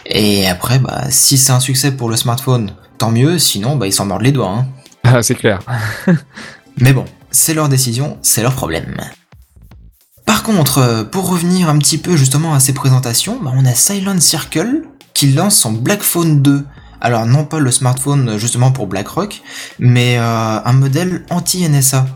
Et 0.05 0.47
après, 0.47 0.79
bah, 0.79 1.03
si 1.09 1.37
c'est 1.37 1.51
un 1.51 1.59
succès 1.59 1.91
pour 1.91 2.09
le 2.09 2.15
smartphone, 2.15 2.71
tant 2.97 3.11
mieux. 3.11 3.37
Sinon, 3.37 3.75
bah, 3.75 3.87
ils 3.87 3.93
s'en 3.93 4.05
mordent 4.05 4.21
les 4.21 4.31
doigts. 4.31 4.49
Hein. 4.49 4.65
Ah, 5.03 5.21
c'est 5.21 5.35
clair. 5.35 5.59
Mais 6.79 6.93
bon, 6.93 7.05
c'est 7.35 7.53
leur 7.53 7.67
décision, 7.67 8.17
c'est 8.21 8.41
leur 8.41 8.55
problème. 8.55 8.95
Par 10.25 10.41
contre, 10.41 10.77
euh, 10.77 11.03
pour 11.03 11.29
revenir 11.29 11.69
un 11.69 11.77
petit 11.77 11.97
peu 11.97 12.15
justement 12.15 12.53
à 12.53 12.59
ces 12.59 12.73
présentations, 12.73 13.39
bah, 13.41 13.51
on 13.53 13.65
a 13.65 13.73
Silent 13.73 14.19
Circle 14.21 14.83
qui 15.13 15.33
lance 15.33 15.57
son 15.57 15.73
Black 15.73 16.01
Phone 16.01 16.41
2. 16.41 16.65
Alors 17.01 17.25
non 17.25 17.43
pas 17.43 17.59
le 17.59 17.71
smartphone 17.71 18.29
euh, 18.29 18.37
justement 18.39 18.71
pour 18.71 18.87
BlackRock, 18.87 19.41
mais 19.79 20.17
euh, 20.17 20.59
un 20.63 20.73
modèle 20.73 21.25
anti-NSA. 21.29 22.07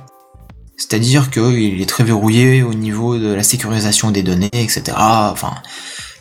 C'est-à-dire 0.78 1.30
qu'il 1.30 1.82
est 1.82 1.90
très 1.90 2.06
verrouillé 2.06 2.64
au 2.64 2.74
niveau 2.74 3.18
de 3.18 3.34
la 3.34 3.44
sécurisation 3.44 4.12
des 4.12 4.24
données, 4.24 4.50
etc. 4.54 4.94
Enfin, 4.98 5.54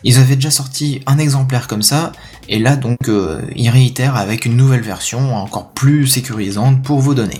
ils 0.03 0.17
avaient 0.17 0.35
déjà 0.35 0.51
sorti 0.51 1.01
un 1.05 1.17
exemplaire 1.17 1.69
comme 1.69 1.81
ça, 1.81 2.11
et 2.49 2.59
là 2.59 2.75
donc 2.75 3.09
ils 3.55 3.69
réitèrent 3.69 4.17
avec 4.17 4.45
une 4.45 4.57
nouvelle 4.57 4.81
version 4.81 5.37
encore 5.37 5.69
plus 5.71 6.07
sécurisante 6.07 6.83
pour 6.83 6.99
vos 6.99 7.13
données. 7.13 7.39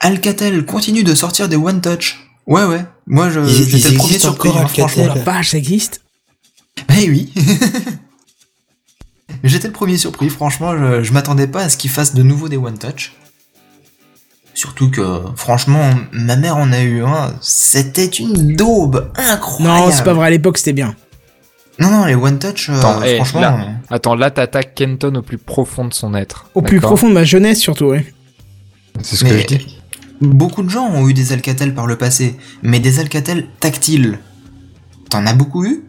Alcatel 0.00 0.64
continue 0.64 1.02
de 1.04 1.14
sortir 1.14 1.48
des 1.48 1.56
One 1.56 1.80
Touch. 1.80 2.18
Ouais 2.46 2.64
ouais, 2.64 2.84
moi 3.06 3.28
je 3.30 3.44
j'étais 3.44 3.90
le 3.90 3.96
premier 3.98 4.18
surpris, 4.18 4.48
hein, 4.50 4.66
franchement. 4.66 5.06
La 5.06 5.14
vache, 5.22 5.50
ça 5.50 5.58
existe 5.58 6.00
Eh 6.98 7.10
oui. 7.10 7.32
J'étais 9.44 9.66
le 9.68 9.72
premier 9.72 9.96
surpris, 9.98 10.30
franchement, 10.30 10.76
je, 10.76 11.02
je 11.02 11.12
m'attendais 11.12 11.46
pas 11.46 11.62
à 11.62 11.68
ce 11.68 11.76
qu'ils 11.76 11.90
fassent 11.90 12.14
de 12.14 12.22
nouveau 12.22 12.48
des 12.48 12.56
One 12.56 12.78
Touch. 12.78 13.12
Surtout 14.54 14.90
que, 14.90 15.20
franchement, 15.36 15.90
ma 16.12 16.34
mère 16.36 16.56
en 16.56 16.72
a 16.72 16.80
eu 16.80 17.02
un, 17.04 17.34
c'était 17.40 18.06
une 18.06 18.56
daube 18.56 19.12
incroyable. 19.16 19.78
Non, 19.86 19.92
c'est 19.92 20.02
pas 20.02 20.14
vrai, 20.14 20.26
à 20.28 20.30
l'époque 20.30 20.58
c'était 20.58 20.72
bien. 20.72 20.96
Non, 21.78 21.90
non, 21.90 22.04
les 22.06 22.14
One 22.16 22.38
Touch, 22.40 22.70
euh, 22.70 22.78
Attends, 22.78 23.02
eh, 23.04 23.16
franchement, 23.16 23.40
là. 23.40 23.60
euh, 23.60 23.94
Attends, 23.94 24.14
là, 24.16 24.30
t'attaques 24.32 24.74
Kenton 24.74 25.14
au 25.14 25.22
plus 25.22 25.38
profond 25.38 25.84
de 25.84 25.94
son 25.94 26.14
être. 26.14 26.46
Au 26.54 26.62
plus 26.62 26.80
profond 26.80 27.08
de 27.08 27.14
ma 27.14 27.24
jeunesse 27.24 27.60
surtout, 27.60 27.84
ouais. 27.86 28.12
C'est 29.02 29.16
ce 29.16 29.24
que 29.24 29.38
je 29.38 29.46
dis. 29.46 29.77
Beaucoup 30.20 30.62
de 30.62 30.68
gens 30.68 30.86
ont 30.88 31.08
eu 31.08 31.14
des 31.14 31.32
Alcatel 31.32 31.74
par 31.74 31.86
le 31.86 31.96
passé, 31.96 32.36
mais 32.62 32.80
des 32.80 33.00
Alcatel 33.00 33.46
tactiles. 33.60 34.18
T'en 35.10 35.26
as 35.26 35.32
beaucoup 35.34 35.64
eu? 35.64 35.82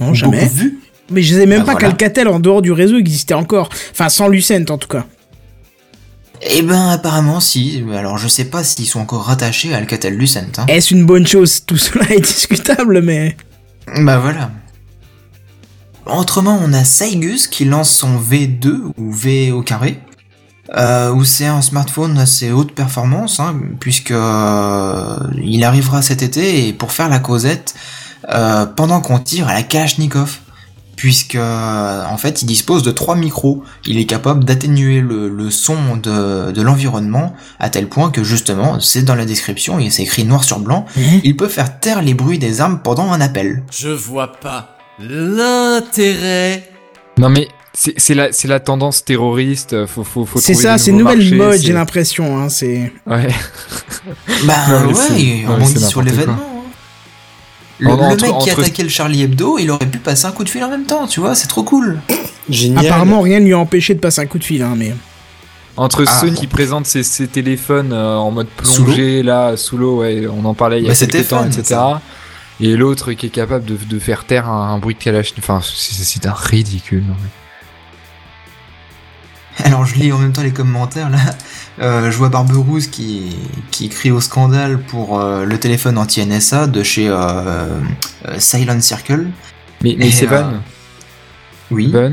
Non, 0.00 0.14
jamais. 0.14 0.40
Beaucoup 0.42 0.54
vu? 0.54 0.78
Mais 1.10 1.22
je 1.22 1.34
sais 1.34 1.46
même 1.46 1.60
Bah, 1.60 1.66
pas 1.66 1.72
voilà. 1.72 1.88
qu'Alcatel 1.88 2.28
en 2.28 2.38
dehors 2.38 2.60
du 2.62 2.70
réseau 2.72 2.98
existait 2.98 3.34
encore. 3.34 3.70
Enfin, 3.92 4.08
sans 4.08 4.28
Lucent 4.28 4.70
en 4.70 4.78
tout 4.78 4.88
cas. 4.88 5.06
Eh 6.42 6.62
ben, 6.62 6.90
apparemment, 6.90 7.40
si. 7.40 7.82
Alors, 7.94 8.16
je 8.18 8.28
sais 8.28 8.44
pas 8.44 8.62
s'ils 8.62 8.86
sont 8.86 9.00
encore 9.00 9.24
rattachés 9.24 9.74
à 9.74 9.78
Alcatel 9.78 10.14
Lucent, 10.14 10.40
hein. 10.58 10.66
Est-ce 10.68 10.94
une 10.94 11.04
bonne 11.04 11.26
chose 11.26 11.64
Tout 11.66 11.76
cela 11.78 12.04
est 12.12 12.20
discutable, 12.20 13.00
mais. 13.02 13.36
Bah 14.02 14.18
voilà. 14.18 14.50
Autrement, 16.06 16.58
on 16.62 16.72
a 16.72 16.84
Saigus 16.84 17.48
qui 17.48 17.64
lance 17.64 17.90
son 17.90 18.18
V2 18.20 18.92
ou 18.96 19.12
V 19.12 19.50
au 19.52 19.62
carré, 19.62 19.98
euh, 20.76 21.12
où 21.12 21.24
c'est 21.24 21.46
un 21.46 21.62
smartphone 21.62 22.18
assez 22.18 22.52
haute 22.52 22.72
performance, 22.72 23.40
hein, 23.40 23.58
puisque 23.80 24.10
euh, 24.10 25.16
il 25.42 25.64
arrivera 25.64 26.02
cet 26.02 26.22
été 26.22 26.68
et 26.68 26.72
pour 26.72 26.92
faire 26.92 27.08
la 27.08 27.18
causette 27.18 27.74
euh, 28.28 28.66
pendant 28.66 29.00
qu'on 29.00 29.18
tire 29.18 29.48
à 29.48 29.54
la 29.54 29.62
Kalachnikov. 29.62 30.38
Puisque 30.96 31.36
euh, 31.36 32.04
en 32.10 32.16
fait 32.16 32.42
il 32.42 32.46
dispose 32.46 32.82
de 32.82 32.90
trois 32.90 33.14
micros, 33.14 33.62
il 33.86 33.98
est 33.98 34.04
capable 34.04 34.42
d'atténuer 34.42 35.00
le, 35.00 35.28
le 35.28 35.48
son 35.48 35.96
de, 35.96 36.50
de 36.50 36.60
l'environnement 36.60 37.34
à 37.60 37.70
tel 37.70 37.88
point 37.88 38.10
que 38.10 38.24
justement 38.24 38.80
c'est 38.80 39.02
dans 39.02 39.14
la 39.14 39.24
description 39.24 39.78
et 39.78 39.90
c'est 39.90 40.02
écrit 40.02 40.24
noir 40.24 40.42
sur 40.42 40.58
blanc, 40.58 40.86
Hein 40.98 41.20
il 41.22 41.36
peut 41.36 41.46
faire 41.46 41.78
taire 41.78 42.02
les 42.02 42.14
bruits 42.14 42.40
des 42.40 42.60
armes 42.60 42.80
pendant 42.82 43.12
un 43.12 43.20
appel. 43.20 43.62
Je 43.70 43.90
vois 43.90 44.32
pas 44.32 44.76
l'intérêt. 44.98 46.68
Non, 47.16 47.28
mais 47.28 47.46
c'est 47.96 48.14
la, 48.14 48.32
c'est 48.32 48.48
la 48.48 48.60
tendance 48.60 49.04
terroriste. 49.04 49.86
Faut, 49.86 50.02
faut, 50.04 50.24
faut 50.26 50.40
C'est 50.40 50.54
ça, 50.54 50.78
c'est 50.78 50.90
une 50.90 50.98
nouvelle 50.98 51.34
mode, 51.34 51.60
j'ai 51.60 51.72
l'impression. 51.72 52.38
Hein, 52.38 52.48
c'est. 52.48 52.92
Ouais. 53.06 53.28
Bah 54.44 54.54
Non, 54.68 54.92
ouais, 54.92 55.44
rebondit 55.46 55.72
c'est 55.74 55.86
sur 55.86 56.02
l'événement. 56.02 56.32
hein. 56.32 56.54
Le, 57.80 57.90
En- 57.90 57.96
le 57.96 58.02
entre- 58.02 58.22
mec 58.22 58.38
qui 58.38 58.50
entre- 58.50 58.60
attaquait 58.60 58.82
le 58.82 58.88
Charlie 58.88 59.22
Hebdo, 59.22 59.58
il 59.58 59.70
aurait 59.70 59.86
pu 59.86 59.98
passer 59.98 60.26
un 60.26 60.32
coup 60.32 60.42
de 60.42 60.48
fil 60.48 60.64
en 60.64 60.68
même 60.70 60.84
temps, 60.84 61.06
tu 61.06 61.20
vois, 61.20 61.34
c'est 61.36 61.46
trop 61.46 61.62
cool. 61.62 62.00
Génial. 62.48 62.86
Apparemment, 62.86 63.20
rien 63.20 63.38
ne 63.38 63.44
lui 63.44 63.52
a 63.54 63.58
empêché 63.58 63.94
de 63.94 64.00
passer 64.00 64.20
un 64.20 64.26
coup 64.26 64.38
de 64.38 64.44
fil, 64.44 64.62
hein, 64.62 64.74
mais. 64.76 64.94
Entre 65.76 66.04
Ah. 66.08 66.20
Sony 66.20 66.34
qui 66.34 66.48
présente 66.48 66.86
ses, 66.86 67.04
ses 67.04 67.28
téléphones 67.28 67.92
euh, 67.92 68.16
en 68.16 68.32
mode 68.32 68.48
plongée, 68.48 69.22
là, 69.22 69.56
sous 69.56 69.76
l'eau, 69.78 69.98
ouais, 70.00 70.26
on 70.26 70.44
en 70.44 70.54
parlait 70.54 70.78
il 70.80 70.82
y 70.82 70.86
a 70.86 70.92
Bah, 70.92 70.96
quelques 71.06 71.28
temps, 71.28 71.38
fun, 71.42 71.46
etc. 71.46 71.62
ça. 71.62 72.00
Et 72.60 72.76
l'autre 72.76 73.12
qui 73.12 73.26
est 73.26 73.30
capable 73.30 73.64
de, 73.64 73.76
de 73.76 73.98
faire 74.00 74.24
taire 74.24 74.48
un, 74.48 74.74
un 74.74 74.78
bruit 74.78 74.96
de 74.96 75.00
calach. 75.00 75.32
Enfin, 75.38 75.60
c'est 75.62 76.02
c'est 76.02 76.26
un 76.26 76.32
ridicule. 76.32 77.04
non, 77.06 77.14
mais- 77.22 77.28
Alors 79.64 79.84
je 79.84 79.96
lis 79.96 80.12
en 80.12 80.18
même 80.18 80.32
temps 80.32 80.42
les 80.42 80.52
commentaires 80.52 81.10
là. 81.10 81.18
Euh, 81.80 82.10
je 82.10 82.16
vois 82.16 82.28
Barberousse 82.28 82.88
qui, 82.88 83.36
qui 83.70 83.88
crie 83.88 84.10
au 84.10 84.20
scandale 84.20 84.78
pour 84.80 85.20
euh, 85.20 85.44
le 85.44 85.58
téléphone 85.58 85.98
anti-NSA 85.98 86.66
de 86.66 86.82
chez 86.82 87.08
euh, 87.08 87.14
euh, 88.26 88.38
Silent 88.38 88.80
Circle. 88.80 89.26
Mais, 89.82 90.10
c'est 90.10 90.26
euh, 90.26 90.42
Van. 90.42 90.52
Oui. 91.70 91.90
Van. 91.92 92.12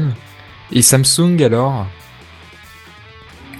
Et 0.71 0.81
Samsung 0.81 1.41
alors? 1.43 1.87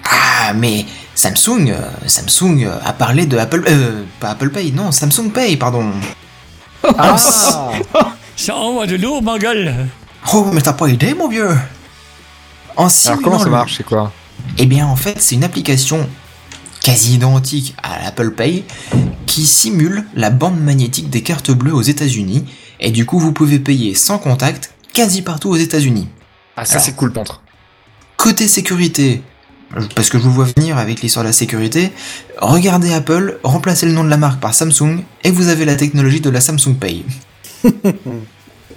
Ah 0.03 0.53
mais 0.53 0.85
Samsung, 1.15 1.73
Samsung 2.05 2.67
a 2.83 2.93
parlé 2.93 3.25
de 3.25 3.37
Apple, 3.37 3.63
euh, 3.67 4.03
pas 4.19 4.31
Apple 4.31 4.49
Pay, 4.49 4.71
non 4.71 4.91
Samsung 4.91 5.31
Pay, 5.33 5.57
pardon. 5.57 5.91
Ah 6.97 7.15
Ça 8.35 8.55
envoie 8.55 8.85
de 8.85 8.97
lourd, 8.97 9.23
ma 9.23 9.39
gueule. 9.39 9.73
Oh 10.33 10.49
mais 10.53 10.61
t'as 10.61 10.73
pas 10.73 10.87
idée 10.89 11.13
mon 11.13 11.29
vieux. 11.29 11.55
En 12.75 12.81
Alors 12.83 12.91
simulant 12.91 13.21
comment 13.23 13.39
ça 13.39 13.45
le- 13.45 13.51
marche, 13.51 13.75
c'est 13.77 13.83
quoi 13.85 14.11
Eh 14.57 14.65
bien, 14.65 14.85
en 14.87 14.95
fait, 14.95 15.15
c'est 15.19 15.35
une 15.35 15.43
application 15.43 16.07
quasi 16.81 17.15
identique 17.15 17.75
à 17.81 18.03
l'Apple 18.03 18.31
Pay 18.31 18.63
qui 19.25 19.45
simule 19.45 20.05
la 20.15 20.29
bande 20.29 20.59
magnétique 20.59 21.09
des 21.09 21.21
cartes 21.21 21.51
bleues 21.51 21.73
aux 21.73 21.81
États-Unis 21.81 22.45
et 22.79 22.91
du 22.91 23.05
coup, 23.05 23.17
vous 23.19 23.31
pouvez 23.31 23.59
payer 23.59 23.95
sans 23.95 24.17
contact 24.19 24.71
quasi 24.93 25.21
partout 25.21 25.49
aux 25.49 25.55
États-Unis. 25.55 26.07
Ah, 26.57 26.65
ça 26.65 26.79
c'est 26.79 26.93
cool, 26.95 27.11
contre. 27.11 27.41
Côté 28.17 28.47
sécurité, 28.47 29.21
parce 29.95 30.09
que 30.09 30.17
je 30.19 30.23
vous 30.23 30.31
vois 30.31 30.45
venir 30.55 30.77
avec 30.77 31.01
l'histoire 31.01 31.23
de 31.23 31.29
la 31.29 31.33
sécurité, 31.33 31.91
regardez 32.39 32.93
Apple, 32.93 33.39
remplacez 33.43 33.85
le 33.87 33.91
nom 33.91 34.03
de 34.03 34.09
la 34.09 34.17
marque 34.17 34.39
par 34.39 34.53
Samsung 34.53 34.99
et 35.23 35.31
vous 35.31 35.47
avez 35.49 35.65
la 35.65 35.75
technologie 35.75 36.21
de 36.21 36.29
la 36.29 36.39
Samsung 36.39 36.75
Pay. 36.79 37.03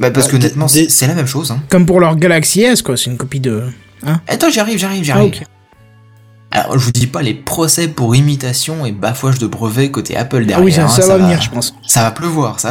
bah 0.00 0.10
parce 0.10 0.26
Ah, 0.26 0.30
que 0.30 0.36
honnêtement, 0.36 0.68
c'est 0.68 1.06
la 1.06 1.14
même 1.14 1.26
chose. 1.26 1.50
Hein. 1.50 1.60
Comme 1.68 1.86
pour 1.86 2.00
leur 2.00 2.16
Galaxy 2.16 2.62
S, 2.62 2.82
quoi, 2.82 2.96
c'est 2.96 3.10
une 3.10 3.16
copie 3.16 3.40
de. 3.40 3.64
Attends, 4.26 4.50
j'arrive, 4.50 4.78
j'arrive, 4.78 5.00
Ah, 5.02 5.04
j'arrive. 5.04 5.34
ok. 5.42 5.46
Alors, 6.50 6.78
je 6.78 6.84
vous 6.84 6.92
dis 6.92 7.06
pas 7.06 7.20
les 7.22 7.34
procès 7.34 7.88
pour 7.88 8.16
imitation 8.16 8.86
et 8.86 8.92
bafouage 8.92 9.38
de 9.38 9.46
brevets 9.46 9.90
côté 9.90 10.16
Apple 10.16 10.38
Ah 10.42 10.46
derrière. 10.46 10.64
oui, 10.64 10.72
ça, 10.72 10.84
hein, 10.84 10.88
ça 10.88 11.06
va 11.06 11.18
venir, 11.18 11.42
je 11.42 11.50
pense. 11.50 11.74
Ça 11.86 12.02
va 12.02 12.10
pleuvoir, 12.10 12.58
ça. 12.60 12.70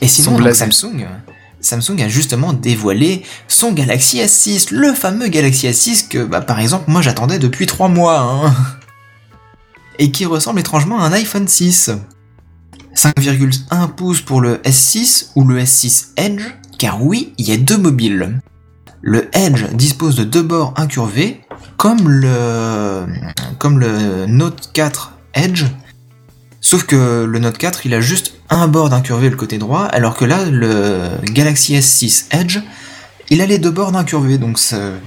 Et 0.00 0.08
sinon, 0.08 0.38
donc. 0.38 0.52
Samsung, 0.54 1.06
Samsung 1.60 2.00
a 2.02 2.08
justement 2.08 2.52
dévoilé 2.52 3.22
son 3.48 3.72
Galaxy 3.72 4.18
S6, 4.18 4.68
le 4.72 4.92
fameux 4.92 5.28
Galaxy 5.28 5.68
S6 5.68 6.08
que, 6.08 6.24
bah, 6.24 6.40
par 6.40 6.58
exemple, 6.60 6.90
moi 6.90 7.00
j'attendais 7.00 7.38
depuis 7.38 7.66
3 7.66 7.88
mois, 7.88 8.20
hein. 8.20 8.54
Et 9.98 10.10
qui 10.10 10.26
ressemble 10.26 10.60
étrangement 10.60 11.00
à 11.00 11.06
un 11.06 11.12
iPhone 11.12 11.48
6. 11.48 11.90
5,1 12.94 13.88
pouces 13.94 14.20
pour 14.20 14.40
le 14.40 14.56
S6 14.58 15.28
ou 15.36 15.44
le 15.44 15.60
S6 15.60 16.08
Edge, 16.16 16.42
car 16.78 17.02
oui, 17.02 17.32
il 17.38 17.48
y 17.48 17.52
a 17.52 17.56
deux 17.56 17.78
mobiles. 17.78 18.40
Le 19.08 19.28
Edge 19.36 19.66
dispose 19.72 20.16
de 20.16 20.24
deux 20.24 20.42
bords 20.42 20.74
incurvés, 20.76 21.40
comme 21.76 22.08
le, 22.08 23.06
Note 24.26 24.70
4 24.72 25.12
Edge, 25.34 25.66
sauf 26.60 26.82
que 26.86 27.22
le 27.22 27.38
Note 27.38 27.56
4 27.56 27.86
il 27.86 27.94
a 27.94 28.00
juste 28.00 28.34
un 28.50 28.66
bord 28.66 28.92
incurvé 28.92 29.30
le 29.30 29.36
côté 29.36 29.58
droit, 29.58 29.84
alors 29.84 30.16
que 30.16 30.24
là 30.24 30.44
le 30.44 31.02
Galaxy 31.22 31.76
S6 31.76 32.26
Edge 32.32 32.58
il 33.30 33.40
a 33.40 33.46
les 33.46 33.58
deux 33.58 33.70
bords 33.70 33.94
incurvés, 33.94 34.38
donc 34.38 34.58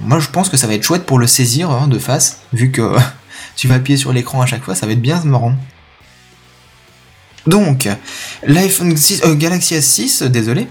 moi 0.02 0.18
je 0.18 0.30
pense 0.30 0.48
que 0.48 0.56
ça 0.56 0.66
va 0.66 0.72
être 0.72 0.82
chouette 0.82 1.04
pour 1.04 1.18
le 1.18 1.26
saisir 1.26 1.70
hein, 1.70 1.86
de 1.86 1.98
face, 1.98 2.38
vu 2.54 2.70
que 2.70 2.96
tu 3.54 3.68
vas 3.68 3.74
appuyer 3.74 3.98
sur 3.98 4.14
l'écran 4.14 4.40
à 4.40 4.46
chaque 4.46 4.64
fois, 4.64 4.74
ça 4.74 4.86
va 4.86 4.92
être 4.92 5.02
bien 5.02 5.22
marrant. 5.24 5.56
Donc, 7.46 7.88
l'iPhone 8.46 8.96
6, 8.96 9.22
euh, 9.24 9.34
Galaxy 9.34 9.74
S6, 9.74 10.24
désolé, 10.28 10.66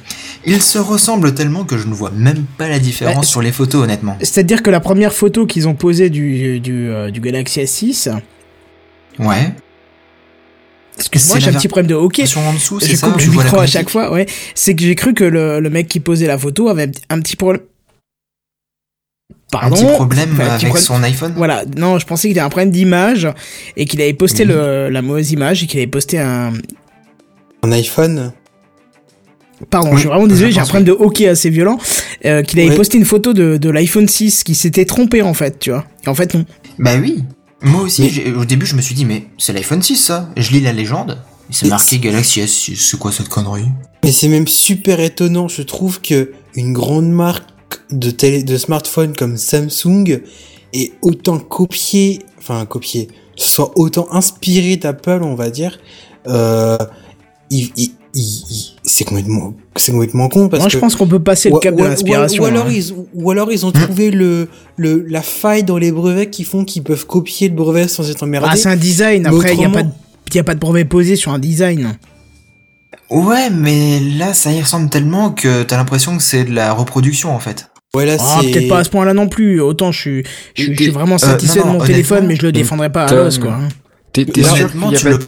il 0.46 0.62
se 0.62 0.78
ressemble 0.78 1.34
tellement 1.34 1.64
que 1.66 1.78
je 1.78 1.88
ne 1.88 1.94
vois 1.94 2.12
même 2.12 2.46
pas 2.58 2.68
la 2.68 2.80
différence 2.80 3.16
Bah, 3.16 3.24
sur 3.24 3.42
les 3.42 3.52
photos, 3.52 3.84
honnêtement. 3.84 4.18
C'est-à-dire 4.20 4.62
que 4.62 4.70
la 4.70 4.80
première 4.80 5.14
photo 5.14 5.46
qu'ils 5.48 5.68
ont 5.68 5.74
posée 5.76 6.10
du, 6.10 6.60
du, 6.60 6.90
euh, 6.90 7.10
du 7.12 7.20
Galaxy 7.22 7.62
S6, 7.62 8.10
Ouais. 9.18 9.54
excuse-moi, 10.98 11.36
C'est 11.38 11.42
j'ai 11.42 11.50
un 11.50 11.54
petit 11.60 11.68
problème 11.68 11.88
de 11.88 11.96
OK. 11.96 12.18
Version 12.18 12.48
en 12.48 12.54
dessous, 12.54 12.80
c'est 12.80 12.88
Je 12.92 12.96
ça 12.96 13.08
coupe 13.08 13.18
du 13.20 13.30
micro 13.30 13.60
à 13.60 13.68
chaque 13.68 13.90
fois, 13.90 14.12
ouais. 14.14 14.26
C'est 14.56 14.76
que 14.76 14.82
j'ai 14.84 14.96
cru 14.96 15.14
que 15.14 15.24
le, 15.26 15.60
le 15.60 15.70
mec 15.70 15.88
qui 15.88 16.00
posait 16.00 16.28
la 16.28 16.38
photo 16.38 16.70
avait 16.70 16.90
un 17.10 17.20
petit 17.20 17.36
problème. 17.36 17.64
Un 19.52 19.58
Pardon. 19.60 19.76
petit 19.78 19.86
problème 19.94 20.30
Enfin, 20.34 20.44
un 20.44 20.58
petit 20.58 20.66
avec 20.66 20.76
problème- 20.76 20.84
son 20.84 21.04
iPhone 21.04 21.34
Voilà, 21.36 21.64
non, 21.76 21.98
je 21.98 22.06
pensais 22.06 22.28
qu'il 22.28 22.38
avait 22.38 22.46
un 22.46 22.50
problème 22.50 22.70
d'image 22.72 23.28
et 23.78 23.86
qu'il 23.86 24.00
avait 24.02 24.14
posté 24.14 24.44
Oui. 24.44 24.50
le, 24.50 24.90
la 24.90 25.02
mauvaise 25.02 25.32
image 25.32 25.64
et 25.64 25.68
qu'il 25.68 25.80
avait 25.80 25.88
posté 25.88 26.20
un. 26.20 26.54
Un 27.64 27.72
iPhone 27.72 28.32
Pardon, 29.70 29.90
Oui, 29.90 29.96
je 29.96 30.00
suis 30.02 30.08
vraiment 30.10 30.28
désolé, 30.28 30.52
j'ai 30.52 30.60
un 30.62 30.64
problème 30.64 30.86
de 30.86 30.92
hockey 30.94 31.28
assez 31.28 31.50
violent. 31.50 31.78
euh, 32.26 32.44
qu'il 32.44 32.60
avait 32.60 32.76
posté 32.76 32.98
une 32.98 33.06
photo 33.06 33.34
de, 33.34 33.58
de 33.58 33.70
l'iPhone 33.70 34.08
6 34.08 34.44
qui 34.44 34.56
s'était 34.56 34.86
trompé 34.86 35.22
en 35.22 35.34
fait, 35.34 35.60
tu 35.60 35.72
vois. 35.72 35.86
Et 36.06 36.10
en 36.10 36.16
fait, 36.16 36.34
non. 36.34 36.46
Bah 36.78 36.92
oui. 37.02 37.24
Moi 37.62 37.82
aussi, 37.82 38.22
Mais- 38.26 38.32
au 38.34 38.46
début, 38.46 38.66
je 38.66 38.76
me 38.76 38.82
suis 38.82 38.96
dit, 38.96 39.04
mais 39.04 39.26
c'est 39.38 39.52
l'iPhone 39.52 39.82
6, 39.82 39.98
ça. 39.98 40.30
Je 40.38 40.52
lis 40.52 40.62
la 40.62 40.72
légende. 40.72 41.22
C'est 41.50 41.68
marqué 41.68 41.96
c'est- 41.96 41.98
Galaxy 42.00 42.40
S6. 42.42 42.76
C'est 42.78 42.98
quoi 43.00 43.12
cette 43.12 43.28
connerie? 43.28 43.66
Mais 44.04 44.12
c'est 44.14 44.28
même 44.30 44.48
super 44.48 45.00
étonnant, 45.02 45.48
je 45.50 45.64
trouve 45.64 46.00
que 46.00 46.32
une 46.56 46.72
grande 46.74 47.10
marque 47.10 47.49
de 47.92 48.12
télé, 48.12 48.44
de 48.44 48.58
smartphone 48.58 49.16
comme 49.16 49.38
Samsung 49.38 50.22
est 50.74 50.92
autant 51.02 51.40
copiée, 51.40 52.20
enfin 52.38 52.66
copiée, 52.66 53.08
soit 53.36 53.72
autant 53.76 54.08
inspiré 54.12 54.76
d'Apple, 54.78 55.22
on 55.24 55.36
va 55.36 55.50
dire. 55.50 55.80
Euh, 56.28 56.78
il, 57.50 57.70
il, 57.78 57.92
il- 58.14 58.44
il- 58.50 58.76
c'est 58.84 59.04
complètement, 59.06 59.54
c'est 59.76 59.92
complètement 59.92 60.30
con 60.30 60.50
parce 60.50 60.62
Moi, 60.62 60.68
que. 60.68 60.74
je 60.74 60.78
pense 60.80 60.96
qu'on 60.96 61.08
peut 61.08 61.20
passer 61.20 61.50
le 61.50 61.58
cap 61.60 61.74
ou- 61.74 61.78
de 61.78 61.84
l'inspiration. 61.84 62.44
Ou, 62.44 62.46
alors 62.48 62.66
hein. 62.68 62.72
ils, 62.72 62.94
ou 63.14 63.32
alors 63.32 63.52
ils 63.52 63.66
ont 63.66 63.72
trouvé 63.72 64.12
le, 64.12 64.48
le, 64.78 65.06
la 65.08 65.22
faille 65.22 65.64
dans 65.64 65.78
les 65.78 65.92
brevets 65.92 66.30
qui 66.30 66.44
font 66.44 66.66
qu'ils 66.66 66.84
peuvent 66.84 67.06
copier 67.06 67.50
le 67.50 67.56
brevet 67.56 67.88
sans 67.88 68.10
être 68.10 68.24
emmerdés. 68.24 68.48
Ah, 68.52 68.56
c'est 68.56 68.70
un 68.70 68.76
design. 68.76 69.26
Après, 69.26 69.54
il 69.54 69.60
n'y 69.60 69.66
a, 69.66 69.70
pas 69.70 69.84
de- 69.84 69.90
y 70.34 70.40
a 70.40 70.44
pas 70.44 70.56
de 70.56 70.60
brevet 70.60 70.86
posé 70.86 71.16
sur 71.16 71.32
un 71.32 71.40
design. 71.40 71.98
Ouais, 73.10 73.50
mais 73.50 74.00
là, 74.00 74.34
ça 74.34 74.52
y 74.52 74.62
ressemble 74.62 74.90
tellement 74.90 75.32
que 75.32 75.64
t'as 75.64 75.78
l'impression 75.78 76.16
que 76.18 76.24
c'est 76.24 76.44
de 76.44 76.54
la 76.54 76.74
reproduction, 76.74 77.34
en 77.34 77.40
fait. 77.40 77.70
voilà, 77.94 78.18
Ah, 78.20 78.40
c'est. 78.42 78.52
peut-être 78.52 78.68
pas 78.68 78.80
à 78.80 78.84
ce 78.84 78.90
point-là 78.92 79.14
non 79.16 79.28
plus. 79.28 79.60
Autant 79.62 79.92
je 79.92 80.00
suis, 80.00 80.24
je, 80.56 80.64
suis- 80.64 80.76
je 80.76 80.84
suis 80.84 80.92
vraiment 80.92 81.18
satisfait 81.18 81.60
non, 81.62 81.66
non, 81.66 81.74
de 81.74 81.78
mon 81.80 81.86
téléphone, 81.86 82.28
mais 82.28 82.36
je 82.36 82.44
le 82.44 82.52
défendrai 82.52 82.92
pas 82.92 83.06
à 83.06 83.14
l'os, 83.14 83.40
quoi. 83.40 83.54
hein. 83.54 83.68
T'es 84.14 84.26
Là, 84.26 84.50
sûr 84.56 84.72
qu'il 84.72 84.80
y 84.80 85.04
le 85.12 85.20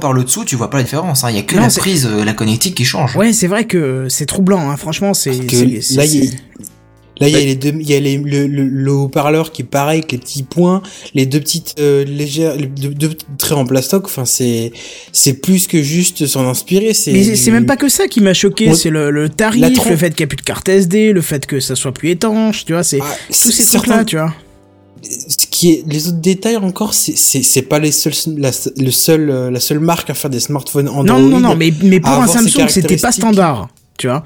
par 0.00 0.12
le 0.12 0.24
dessous, 0.24 0.44
tu 0.44 0.56
vois 0.56 0.68
pas 0.68 0.78
la 0.78 0.82
différence. 0.82 1.24
Hein. 1.24 1.30
Il 1.30 1.36
y 1.36 1.38
a 1.38 1.42
que 1.42 1.54
Non, 1.56 1.62
la 1.62 1.70
c'est- 1.70 1.80
prise, 1.80 2.06
euh, 2.10 2.24
la 2.24 2.32
connectique 2.32 2.74
qui 2.74 2.84
change. 2.84 3.14
Ouais, 3.16 3.32
c'est 3.32 3.46
vrai 3.46 3.64
que 3.66 4.08
c'est 4.08 4.26
troublant, 4.26 4.68
hein. 4.70 4.76
franchement, 4.76 5.14
c'est. 5.14 5.30
Là, 5.30 6.04
il 6.04 6.32
Là, 7.18 7.28
il 7.28 7.32
y 7.32 7.36
a 7.36 7.40
les 7.40 7.54
deux, 7.54 7.72
il 7.80 7.88
y 7.88 7.94
a 7.94 8.00
les, 8.00 8.18
le, 8.18 8.46
le, 8.46 8.64
le 8.64 8.92
haut-parleur 8.92 9.50
qui 9.50 9.62
est 9.62 9.64
pareil, 9.64 10.00
avec 10.00 10.12
les 10.12 10.18
petits 10.18 10.42
points, 10.42 10.82
les 11.14 11.24
deux 11.24 11.40
petites 11.40 11.74
euh, 11.78 12.04
légères, 12.04 12.56
les 12.56 12.66
deux, 12.66 12.90
deux 12.90 13.14
traits 13.38 13.56
en 13.56 13.64
plastoc. 13.64 14.04
Enfin, 14.04 14.26
c'est, 14.26 14.70
c'est 15.12 15.34
plus 15.40 15.66
que 15.66 15.82
juste 15.82 16.26
s'en 16.26 16.46
inspirer. 16.46 16.92
C'est. 16.92 17.12
Mais 17.12 17.24
du- 17.24 17.36
c'est 17.36 17.50
même 17.50 17.64
pas 17.66 17.76
que 17.76 17.88
ça 17.88 18.06
qui 18.06 18.20
m'a 18.20 18.34
choqué, 18.34 18.68
Ouais. 18.68 18.74
c'est 18.74 18.90
le, 18.90 19.10
le 19.10 19.28
tarif, 19.30 19.62
le 19.88 19.96
fait 19.96 20.10
qu'il 20.14 20.24
n'y 20.24 20.24
a 20.24 20.26
plus 20.28 20.36
de 20.36 20.42
carte 20.42 20.68
SD, 20.68 21.12
le 21.14 21.22
fait 21.22 21.46
que 21.46 21.58
ça 21.58 21.74
soit 21.74 21.92
plus 21.92 22.10
étanche, 22.10 22.64
tu 22.66 22.74
vois, 22.74 22.82
c'est 22.82 23.00
Ah, 23.02 23.06
tous 23.28 23.50
ces 23.50 23.62
certains- 23.62 23.78
trucs-là, 23.78 24.04
tu 24.04 24.16
vois. 24.16 24.34
Ce 25.02 25.46
qui 25.50 25.70
est, 25.70 25.84
les 25.86 26.08
autres 26.08 26.20
détails 26.20 26.56
encore, 26.56 26.92
c'est, 26.92 27.16
c'est, 27.16 27.42
c'est 27.42 27.62
pas 27.62 27.78
les 27.78 27.92
seuls, 27.92 28.12
la, 28.38 28.50
le 28.76 28.90
seul, 28.90 29.30
euh, 29.30 29.50
la 29.50 29.60
seule 29.60 29.78
marque 29.78 30.10
à 30.10 30.14
faire 30.14 30.30
des 30.30 30.40
smartphones 30.40 30.88
Android. 30.88 31.04
Non, 31.04 31.20
non, 31.28 31.40
non, 31.40 31.54
mais, 31.56 31.72
mais 31.82 32.00
pour 32.00 32.10
un 32.10 32.26
Samsung, 32.26 32.68
c'était 32.68 32.96
pas 32.96 33.12
standard, 33.12 33.68
tu 33.98 34.08
vois. 34.08 34.24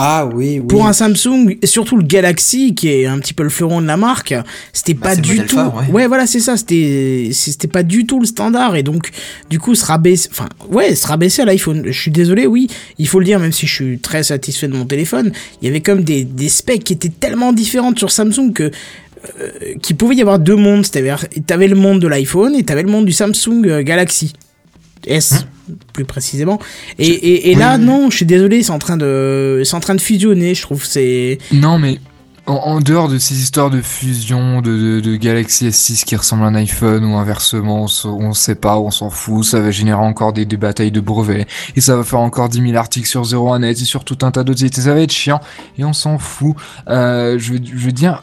Ah 0.00 0.26
oui, 0.32 0.60
oui. 0.60 0.66
Pour 0.68 0.86
un 0.86 0.92
Samsung, 0.92 1.56
et 1.60 1.66
surtout 1.66 1.96
le 1.96 2.04
Galaxy, 2.04 2.72
qui 2.72 2.88
est 2.88 3.06
un 3.06 3.18
petit 3.18 3.34
peu 3.34 3.42
le 3.42 3.48
fleuron 3.48 3.80
de 3.82 3.86
la 3.88 3.96
marque, 3.96 4.32
c'était 4.72 4.94
Bah, 4.94 5.08
pas 5.08 5.16
du 5.16 5.38
tout. 5.44 5.56
phare, 5.56 5.90
ouais. 5.90 6.06
voilà, 6.06 6.28
c'est 6.28 6.38
ça. 6.38 6.56
C'était, 6.56 7.30
c'était 7.32 7.66
pas 7.66 7.82
du 7.82 8.06
tout 8.06 8.20
le 8.20 8.26
standard, 8.26 8.76
et 8.76 8.84
donc, 8.84 9.10
du 9.50 9.58
coup, 9.58 9.74
se 9.74 9.84
rabaisser, 9.84 10.28
enfin, 10.30 10.48
ouais, 10.70 10.94
se 10.94 11.04
rabaisser 11.04 11.42
à 11.42 11.46
l'iPhone. 11.46 11.82
Je 11.86 12.00
suis 12.00 12.12
désolé, 12.12 12.46
oui, 12.46 12.68
il 12.98 13.08
faut 13.08 13.18
le 13.18 13.24
dire, 13.24 13.40
même 13.40 13.50
si 13.50 13.66
je 13.66 13.74
suis 13.74 13.98
très 13.98 14.22
satisfait 14.22 14.68
de 14.68 14.74
mon 14.74 14.84
téléphone, 14.86 15.32
il 15.60 15.66
y 15.66 15.68
avait 15.68 15.80
comme 15.80 16.04
des, 16.04 16.22
des 16.22 16.48
specs 16.48 16.84
qui 16.84 16.92
étaient 16.92 17.08
tellement 17.08 17.52
différentes 17.52 17.98
sur 17.98 18.12
Samsung 18.12 18.52
que 18.54 18.70
euh, 19.40 19.50
qu'il 19.82 19.96
pouvait 19.96 20.14
y 20.14 20.20
avoir 20.20 20.38
deux 20.38 20.54
mondes. 20.54 20.86
C'est-à-dire, 20.86 21.26
t'avais 21.48 21.66
le 21.66 21.74
monde 21.74 22.00
de 22.00 22.06
l'iPhone 22.06 22.54
et 22.54 22.62
t'avais 22.62 22.84
le 22.84 22.88
monde 22.88 23.04
du 23.04 23.10
Samsung 23.12 23.64
euh, 23.66 23.82
Galaxy 23.82 24.32
S, 25.06 25.46
plus 25.92 26.04
précisément. 26.04 26.58
Et, 26.98 27.06
et, 27.08 27.50
et 27.50 27.54
là, 27.54 27.76
Oui, 27.78 27.84
non, 27.84 28.10
je 28.10 28.16
suis 28.16 28.26
désolé, 28.26 28.62
c'est 28.62 28.72
en 28.72 28.78
train 28.78 28.96
de, 28.96 29.62
c'est 29.64 29.74
en 29.76 29.80
train 29.80 29.94
de 29.94 30.00
fusionner. 30.00 30.54
Je 30.54 30.62
trouve 30.62 30.84
c'est. 30.84 31.38
Non, 31.52 31.78
mais 31.78 31.98
en, 32.46 32.54
en 32.54 32.80
dehors 32.80 33.08
de 33.08 33.18
ces 33.18 33.38
histoires 33.42 33.68
de 33.68 33.82
fusion 33.82 34.62
de, 34.62 34.70
de, 34.70 35.00
de 35.00 35.16
Galaxy 35.16 35.68
S6 35.68 36.04
qui 36.04 36.16
ressemble 36.16 36.44
à 36.44 36.46
un 36.46 36.54
iPhone 36.54 37.04
ou 37.04 37.14
inversement, 37.16 37.84
on, 37.84 38.08
on 38.08 38.32
sait 38.32 38.54
pas, 38.54 38.78
on 38.78 38.90
s'en 38.90 39.10
fout, 39.10 39.44
ça 39.44 39.60
va 39.60 39.70
générer 39.70 40.00
encore 40.00 40.32
des, 40.32 40.46
des 40.46 40.56
batailles 40.56 40.90
de 40.90 41.00
brevets 41.00 41.46
et 41.76 41.80
ça 41.82 41.94
va 41.96 42.04
faire 42.04 42.20
encore 42.20 42.48
10 42.48 42.62
000 42.62 42.74
articles 42.76 43.06
sur 43.06 43.22
01net 43.22 43.72
et 43.72 43.84
sur 43.84 44.02
tout 44.04 44.16
un 44.22 44.30
tas 44.30 44.44
d'autres 44.44 44.60
sites 44.60 44.76
ça 44.80 44.94
va 44.94 45.00
être 45.00 45.12
chiant 45.12 45.40
et 45.76 45.84
on 45.84 45.92
s'en 45.92 46.16
fout. 46.18 46.56
Euh, 46.88 47.38
je, 47.38 47.52
veux- 47.52 47.60
je 47.62 47.84
veux 47.84 47.92
dire, 47.92 48.22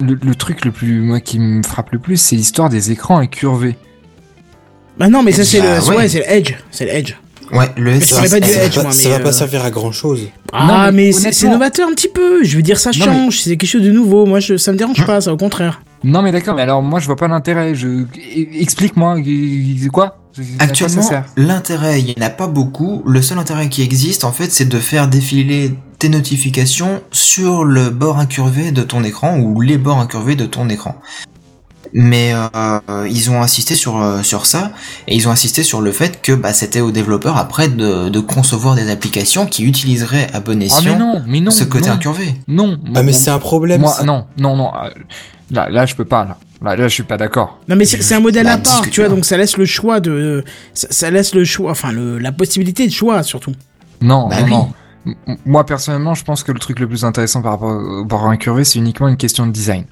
le, 0.00 0.18
le 0.22 0.34
truc 0.34 0.64
le 0.64 0.70
plus, 0.72 1.00
moi, 1.00 1.20
qui 1.20 1.38
me 1.38 1.62
frappe 1.62 1.90
le 1.92 1.98
plus, 1.98 2.16
c'est 2.18 2.36
l'histoire 2.36 2.68
des 2.68 2.90
écrans 2.90 3.18
incurvés. 3.18 3.76
Bah 5.00 5.08
non, 5.08 5.22
mais 5.22 5.32
ça 5.32 5.46
c'est 5.46 5.62
Bah, 5.62 5.78
le, 5.80 5.88
ouais. 5.88 5.96
ouais, 5.96 6.08
c'est 6.10 6.18
le 6.18 6.30
Edge, 6.30 6.54
c'est 6.70 6.84
le 6.84 6.90
Edge. 6.92 7.14
Ouais, 7.52 7.70
le 7.78 7.94
S6. 7.94 8.30
pas 8.30 8.38
du 8.38 8.48
ça, 8.48 8.64
Edge, 8.64 8.76
va, 8.76 8.82
moi, 8.82 8.92
ça 8.92 9.08
va 9.08 9.14
euh, 9.14 9.18
pas 9.20 9.32
servir 9.32 9.64
à 9.64 9.70
grand 9.70 9.92
chose. 9.92 10.28
Ah, 10.52 10.66
Non, 10.66 10.92
mais 10.92 11.10
mais, 11.22 11.32
c'est 11.32 11.48
novateur 11.48 11.88
un 11.88 11.94
petit 11.94 12.08
peu. 12.08 12.44
Je 12.44 12.54
veux 12.56 12.62
dire, 12.62 12.78
ça 12.78 12.92
change, 12.92 13.40
c'est 13.40 13.56
quelque 13.56 13.66
chose 13.66 13.82
de 13.82 13.90
nouveau. 13.90 14.26
Moi, 14.26 14.40
je, 14.40 14.58
ça 14.58 14.72
me 14.72 14.76
dérange 14.76 15.00
Hein 15.00 15.06
pas, 15.06 15.22
ça 15.22 15.32
au 15.32 15.38
contraire. 15.38 15.80
Non, 16.04 16.20
mais 16.20 16.32
d'accord, 16.32 16.54
mais 16.54 16.62
alors 16.62 16.82
moi 16.82 17.00
je 17.00 17.06
vois 17.06 17.16
pas 17.16 17.28
l'intérêt. 17.28 17.74
Je 17.74 18.04
explique-moi, 18.58 19.16
c'est 19.24 19.88
quoi 19.88 20.18
ça 20.36 20.42
Actuellement, 20.58 21.10
l'intérêt, 21.36 22.00
il 22.00 22.04
n'y 22.06 22.14
en 22.18 22.26
a 22.26 22.30
pas 22.30 22.46
beaucoup. 22.46 23.02
Le 23.06 23.22
seul 23.22 23.38
intérêt 23.38 23.70
qui 23.70 23.82
existe, 23.82 24.24
en 24.24 24.32
fait, 24.32 24.52
c'est 24.52 24.68
de 24.68 24.78
faire 24.78 25.08
défiler 25.08 25.72
tes 25.98 26.10
notifications 26.10 27.02
sur 27.10 27.64
le 27.64 27.88
bord 27.88 28.18
incurvé 28.18 28.70
de 28.70 28.82
ton 28.82 29.02
écran 29.02 29.38
ou 29.38 29.60
les 29.62 29.78
bords 29.78 29.98
incurvés 29.98 30.36
de 30.36 30.46
ton 30.46 30.68
écran. 30.68 30.96
Mais 31.92 32.32
euh, 32.34 33.08
ils 33.08 33.30
ont 33.30 33.42
insisté 33.42 33.74
sur 33.74 34.00
euh, 34.00 34.22
sur 34.22 34.46
ça 34.46 34.72
et 35.08 35.16
ils 35.16 35.26
ont 35.28 35.30
insisté 35.30 35.62
sur 35.62 35.80
le 35.80 35.90
fait 35.92 36.22
que 36.22 36.32
bah, 36.32 36.52
c'était 36.52 36.80
aux 36.80 36.92
développeurs 36.92 37.36
après 37.36 37.68
de, 37.68 38.08
de 38.08 38.20
concevoir 38.20 38.74
des 38.76 38.90
applications 38.90 39.46
qui 39.46 39.64
utiliseraient 39.64 40.28
à 40.32 40.40
bon 40.40 40.52
Ah 40.52 40.56
mais 40.56 40.66
escient 40.66 40.98
non, 40.98 41.22
mais 41.26 41.40
non, 41.40 41.50
ce 41.50 41.64
côté 41.64 41.88
non, 41.88 41.94
incurvé. 41.96 42.34
non. 42.48 42.78
Ah, 42.94 43.02
mais 43.02 43.12
c'est 43.12 43.30
un 43.30 43.38
problème. 43.38 43.80
Moi, 43.80 43.92
ça. 43.92 44.04
non, 44.04 44.26
non, 44.38 44.56
non. 44.56 44.70
euh, 44.74 44.90
Là, 45.52 45.68
là, 45.68 45.84
je 45.84 45.96
peux 45.96 46.04
pas. 46.04 46.24
Là, 46.24 46.36
là, 46.62 46.76
là 46.76 46.88
je 46.88 46.94
suis 46.94 47.02
pas 47.02 47.16
d'accord. 47.16 47.58
Non, 47.68 47.74
mais 47.74 47.84
c'est 47.84 48.14
un 48.14 48.20
modèle 48.20 48.44
Bah, 48.46 48.52
à 48.52 48.58
part, 48.58 48.82
tu 48.88 49.00
vois, 49.00 49.08
donc 49.08 49.24
ça 49.24 49.36
laisse 49.36 49.56
le 49.56 49.64
choix 49.64 49.98
de, 49.98 50.44
ça, 50.74 50.86
ça 50.90 51.10
laisse 51.10 51.34
le 51.34 51.44
choix, 51.44 51.72
enfin, 51.72 51.90
le, 51.90 52.18
la 52.18 52.30
possibilité 52.30 52.86
de 52.86 52.92
choix 52.92 53.22
surtout. 53.24 53.52
Non, 54.00 54.28
Bah 54.28 54.36
non, 54.40 54.44
oui. 54.44 54.50
non. 54.52 54.72
Moi 55.46 55.64
personnellement, 55.64 56.12
je 56.14 56.24
pense 56.24 56.42
que 56.42 56.52
le 56.52 56.58
truc 56.58 56.78
le 56.78 56.86
plus 56.86 57.04
intéressant 57.06 57.40
par 57.40 57.52
rapport 57.52 57.70
au 57.70 58.04
bord 58.04 58.26
incurvé, 58.26 58.64
c'est 58.64 58.78
uniquement 58.78 59.08
une 59.08 59.16
question 59.16 59.46
de 59.46 59.50
design. 59.52 59.84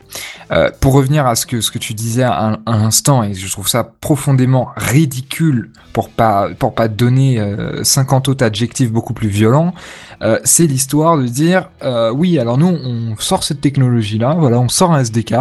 Euh, 0.53 0.71
pour 0.81 0.93
revenir 0.93 1.27
à 1.27 1.35
ce 1.35 1.47
que 1.47 1.63
ce 1.63 1.71
que 1.71 1.79
tu 1.79 1.95
disais 1.95 2.25
à, 2.25 2.45
un- 2.47 2.59
à 2.67 2.77
l'instant, 2.77 3.23
et 3.23 3.33
je 3.33 3.51
trouve 3.51 3.69
ça 3.69 3.85
profondément 4.01 4.69
ridicule 4.77 5.71
pour 5.95 6.11
pas 6.11 6.49
pour 6.59 6.75
pas 6.75 6.89
donner 6.89 7.41
euh, 7.41 7.83
50 7.85 8.29
autres 8.29 8.45
adjectifs 8.45 8.93
beaucoup 8.93 9.15
plus 9.15 9.29
violents, 9.29 9.73
euh, 10.21 10.39
c'est 10.45 10.67
l'histoire 10.67 11.17
de 11.17 11.27
dire 11.27 11.71
euh, 11.83 12.11
oui, 12.13 12.39
alors 12.39 12.59
nous 12.59 12.67
on 12.67 13.17
sort 13.19 13.45
cette 13.45 13.63
technologie 13.63 14.19
là, 14.19 14.35
voilà, 14.39 14.61
on 14.61 14.69
sort 14.69 14.93
un 14.93 15.01
SDK, 15.01 15.35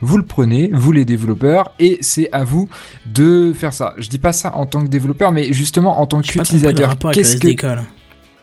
vous 0.00 0.16
le 0.16 0.24
prenez, 0.24 0.68
vous 0.72 0.90
les 0.90 1.04
développeurs, 1.04 1.72
et 1.78 1.98
c'est 2.00 2.28
à 2.32 2.42
vous 2.42 2.68
de 3.06 3.52
faire 3.52 3.72
ça. 3.72 3.94
Je 3.98 4.08
dis 4.08 4.18
pas 4.18 4.32
ça 4.32 4.56
en 4.56 4.66
tant 4.66 4.82
que 4.82 4.88
développeur, 4.88 5.30
mais 5.30 5.52
justement 5.52 6.00
en 6.00 6.06
tant 6.06 6.18
qu'utilisateur. 6.22 6.88
rapport 6.88 7.12
Qu'est-ce 7.12 7.36
que 7.36 7.46
SDK, 7.48 7.62
là. 7.62 7.82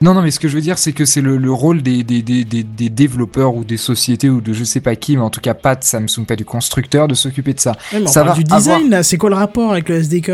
Non, 0.02 0.14
non, 0.14 0.22
mais 0.22 0.32
ce 0.32 0.40
que 0.40 0.48
je 0.48 0.56
veux 0.56 0.62
dire, 0.62 0.78
c'est 0.78 0.94
que 0.94 1.04
c'est 1.06 1.22
le, 1.22 1.38
le 1.38 1.52
rôle 1.52 1.82
des, 1.82 2.04
des, 2.04 2.22
des, 2.22 2.46
des, 2.46 2.64
des 2.64 2.90
développeurs 2.90 3.56
ou 3.56 3.64
des 3.64 3.78
sociétés 3.78 4.30
ou 4.30 4.40
de 4.42 4.54
je 4.54 4.64
sais 4.64 4.80
pas 4.80 4.96
qui, 4.96 5.18
mais 5.18 5.24
en 5.24 5.30
tout 5.30 5.42
cas 5.42 5.54
pas 5.54 5.76
de 5.76 5.84
Samsung, 5.84 6.26
pas 6.28 6.36
du 6.38 6.46
constructeur, 6.46 7.08
de 7.08 7.16
s'occuper 7.16 7.54
de 7.54 7.60
ça. 7.60 7.72
Ouais, 7.94 8.00
mais 8.00 8.04
on 8.04 8.08
Ça 8.08 8.24
va 8.24 8.34
du 8.34 8.44
design, 8.44 8.76
avoir- 8.76 8.90
là. 8.90 9.04
C'est 9.04 9.18
quoi 9.18 9.30
le 9.30 9.36
rapport 9.36 9.72
avec 9.72 9.90
le 9.90 9.96
SDK 9.96 10.32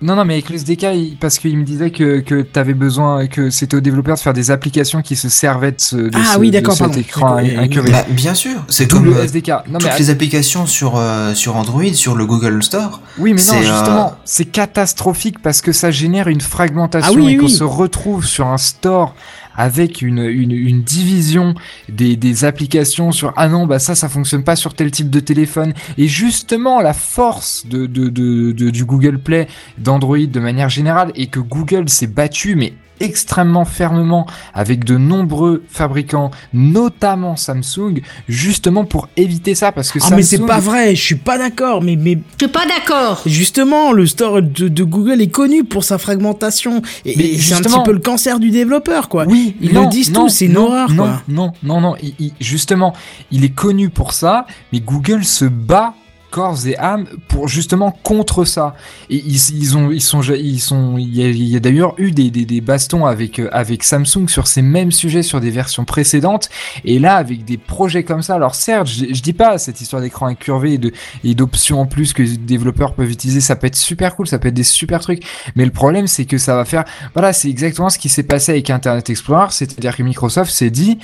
Non, 0.00 0.14
non, 0.14 0.24
mais 0.24 0.34
avec 0.34 0.48
le 0.48 0.54
SDK, 0.54 0.82
il- 0.94 1.16
parce 1.18 1.38
qu'il 1.40 1.58
me 1.58 1.64
disait 1.64 1.90
que, 1.90 2.20
que 2.20 2.42
t'avais 2.42 2.72
besoin, 2.74 3.26
que 3.26 3.50
c'était 3.50 3.76
aux 3.76 3.80
développeurs 3.80 4.14
de 4.14 4.20
faire 4.20 4.32
des 4.32 4.52
applications 4.52 5.02
qui 5.02 5.16
se 5.16 5.28
servaient 5.28 5.72
de, 5.72 5.80
ce, 5.80 5.96
de, 5.96 6.10
Ah 6.14 6.34
ce- 6.34 6.38
oui, 6.38 6.48
de 6.48 6.52
d'accord, 6.52 6.76
cet 6.76 6.96
écran 6.96 7.34
D'accord, 7.42 7.58
incurvé. 7.60 7.90
Bah, 7.90 8.04
bien 8.08 8.34
sûr, 8.34 8.64
c'est 8.68 8.86
comme 8.88 9.04
le 9.06 9.16
euh, 9.16 9.24
SDK. 9.24 9.48
Non, 9.68 9.78
toutes 9.80 9.90
mais 9.90 9.98
les 9.98 10.10
applications 10.10 10.66
sur 10.66 10.96
euh, 10.96 11.34
sur 11.34 11.56
Android, 11.56 11.92
sur 11.94 12.14
le 12.14 12.26
Google 12.26 12.62
Store. 12.62 13.00
Oui, 13.18 13.34
mais 13.34 13.42
non, 13.44 13.54
euh, 13.54 13.62
justement, 13.62 14.12
c'est 14.24 14.44
catastrophique 14.44 15.42
parce 15.42 15.60
que 15.60 15.72
ça 15.72 15.90
génère 15.90 16.28
une 16.28 16.40
fragmentation 16.42 17.12
Ah 17.12 17.20
oui, 17.20 17.32
et 17.34 17.36
qu'on 17.36 17.46
oui. 17.46 17.50
se 17.50 17.64
retrouve 17.64 18.24
sur 18.24 18.46
un 18.46 18.58
store 18.58 19.16
avec 19.58 20.00
une, 20.00 20.82
division 20.82 21.54
des, 21.88 22.44
applications 22.44 23.10
sur 23.10 23.32
ah 23.36 23.48
non 23.48 23.66
bah 23.66 23.80
ça 23.80 23.96
ça 23.96 24.08
fonctionne 24.08 24.44
pas 24.44 24.54
sur 24.54 24.74
tel 24.74 24.90
type 24.90 25.10
de 25.10 25.20
téléphone. 25.20 25.74
Et 25.98 26.06
justement 26.06 26.80
la 26.80 26.94
force 26.94 27.66
du 27.66 28.84
Google 28.84 29.18
Play 29.18 29.48
d'Android 29.76 30.18
de 30.18 30.40
manière 30.40 30.68
générale 30.68 31.10
et 31.16 31.26
que 31.26 31.40
Google 31.40 31.88
s'est 31.88 32.06
battu 32.06 32.54
mais 32.54 32.72
extrêmement 33.00 33.64
fermement 33.64 34.26
avec 34.54 34.84
de 34.84 34.96
nombreux 34.96 35.62
fabricants, 35.68 36.30
notamment 36.52 37.36
Samsung, 37.36 38.00
justement 38.28 38.84
pour 38.84 39.08
éviter 39.16 39.54
ça 39.54 39.72
parce 39.72 39.90
que 39.92 39.98
Ah 40.02 40.08
Samsung. 40.08 40.16
mais 40.16 40.22
c'est 40.22 40.46
pas 40.46 40.60
vrai, 40.60 40.94
je 40.94 41.02
suis 41.02 41.14
pas 41.16 41.38
d'accord, 41.38 41.82
mais, 41.82 41.96
mais 41.96 42.18
Je 42.38 42.44
suis 42.46 42.52
pas 42.52 42.66
d'accord. 42.66 43.22
justement 43.26 43.92
le 43.92 44.06
store 44.06 44.42
de, 44.42 44.68
de 44.68 44.84
Google 44.84 45.20
est 45.20 45.28
connu 45.28 45.64
pour 45.64 45.84
sa 45.84 45.98
fragmentation 45.98 46.82
et, 47.04 47.38
c'est 47.38 47.54
un 47.54 47.60
petit 47.60 47.82
peu 47.84 47.92
le 47.92 47.98
cancer 48.00 48.38
du 48.40 48.50
développeur 48.50 49.08
quoi. 49.08 49.24
Oui, 49.26 49.56
Ils 49.60 49.72
non, 49.72 49.82
le 49.84 49.88
disent 49.88 50.12
non, 50.12 50.24
tous, 50.24 50.28
c'est 50.30 50.46
une 50.46 50.52
non, 50.54 50.66
horreur, 50.66 50.90
non, 50.90 50.96
quoi. 51.04 51.22
Non, 51.28 51.52
non, 51.62 51.80
non, 51.80 51.94
il- 52.02 52.14
il- 52.18 52.32
justement, 52.40 52.94
il 53.30 53.44
est 53.44 53.54
connu 53.54 53.88
pour 53.90 54.12
ça, 54.12 54.46
mais 54.72 54.80
Google 54.80 55.24
se 55.24 55.44
bat 55.44 55.94
corps 56.30 56.66
et 56.66 56.76
âme 56.76 57.06
pour 57.28 57.48
justement 57.48 57.90
contre 57.90 58.44
ça. 58.44 58.74
Et 59.10 59.16
ils, 59.16 59.76
ont, 59.76 59.90
ils 59.90 60.00
sont, 60.00 60.22
ils 60.22 60.60
sont, 60.60 60.96
il 60.98 61.14
y 61.14 61.56
a, 61.56 61.60
d'ailleurs 61.60 61.94
eu 61.98 62.10
des, 62.10 62.30
des, 62.30 62.60
bastons 62.60 63.06
avec 63.06 63.38
euh, 63.38 63.48
avec 63.52 63.82
Samsung 63.82 64.28
sur 64.28 64.46
ces 64.46 64.62
mêmes 64.62 64.92
sujets 64.92 65.22
sur 65.22 65.40
des 65.40 65.50
versions 65.50 65.84
précédentes. 65.84 66.48
Et 66.84 66.98
là, 66.98 67.16
avec 67.16 67.44
des 67.44 67.58
projets 67.58 68.04
comme 68.04 68.22
ça, 68.22 68.34
alors 68.34 68.54
certes, 68.54 68.86
je, 68.86 69.06
je 69.12 69.22
dis 69.22 69.32
pas 69.32 69.58
cette 69.58 69.80
histoire 69.80 70.02
d'écran 70.02 70.26
incurvé 70.26 70.78
et 71.24 71.34
d'options 71.34 71.80
en 71.80 71.86
plus 71.86 72.12
que 72.12 72.22
les 72.22 72.36
développeurs 72.36 72.94
peuvent 72.94 73.10
utiliser, 73.10 73.40
ça 73.40 73.56
peut 73.56 73.66
être 73.66 73.76
super 73.76 74.16
cool, 74.16 74.26
ça 74.26 74.38
peut 74.38 74.48
être 74.48 74.54
des 74.54 74.64
super 74.64 75.00
trucs. 75.00 75.22
Mais 75.56 75.64
le 75.64 75.70
problème, 75.70 76.06
c'est 76.06 76.24
que 76.24 76.38
ça 76.38 76.54
va 76.54 76.64
faire, 76.64 76.84
voilà, 77.14 77.32
c'est 77.32 77.48
exactement 77.48 77.90
ce 77.90 77.98
qui 77.98 78.08
s'est 78.08 78.22
passé 78.22 78.52
avec 78.52 78.70
Internet 78.70 79.08
Explorer, 79.10 79.48
c'est-à-dire 79.50 79.96
que 79.96 80.02
Microsoft 80.02 80.50
s'est 80.50 80.70
dit, 80.70 80.98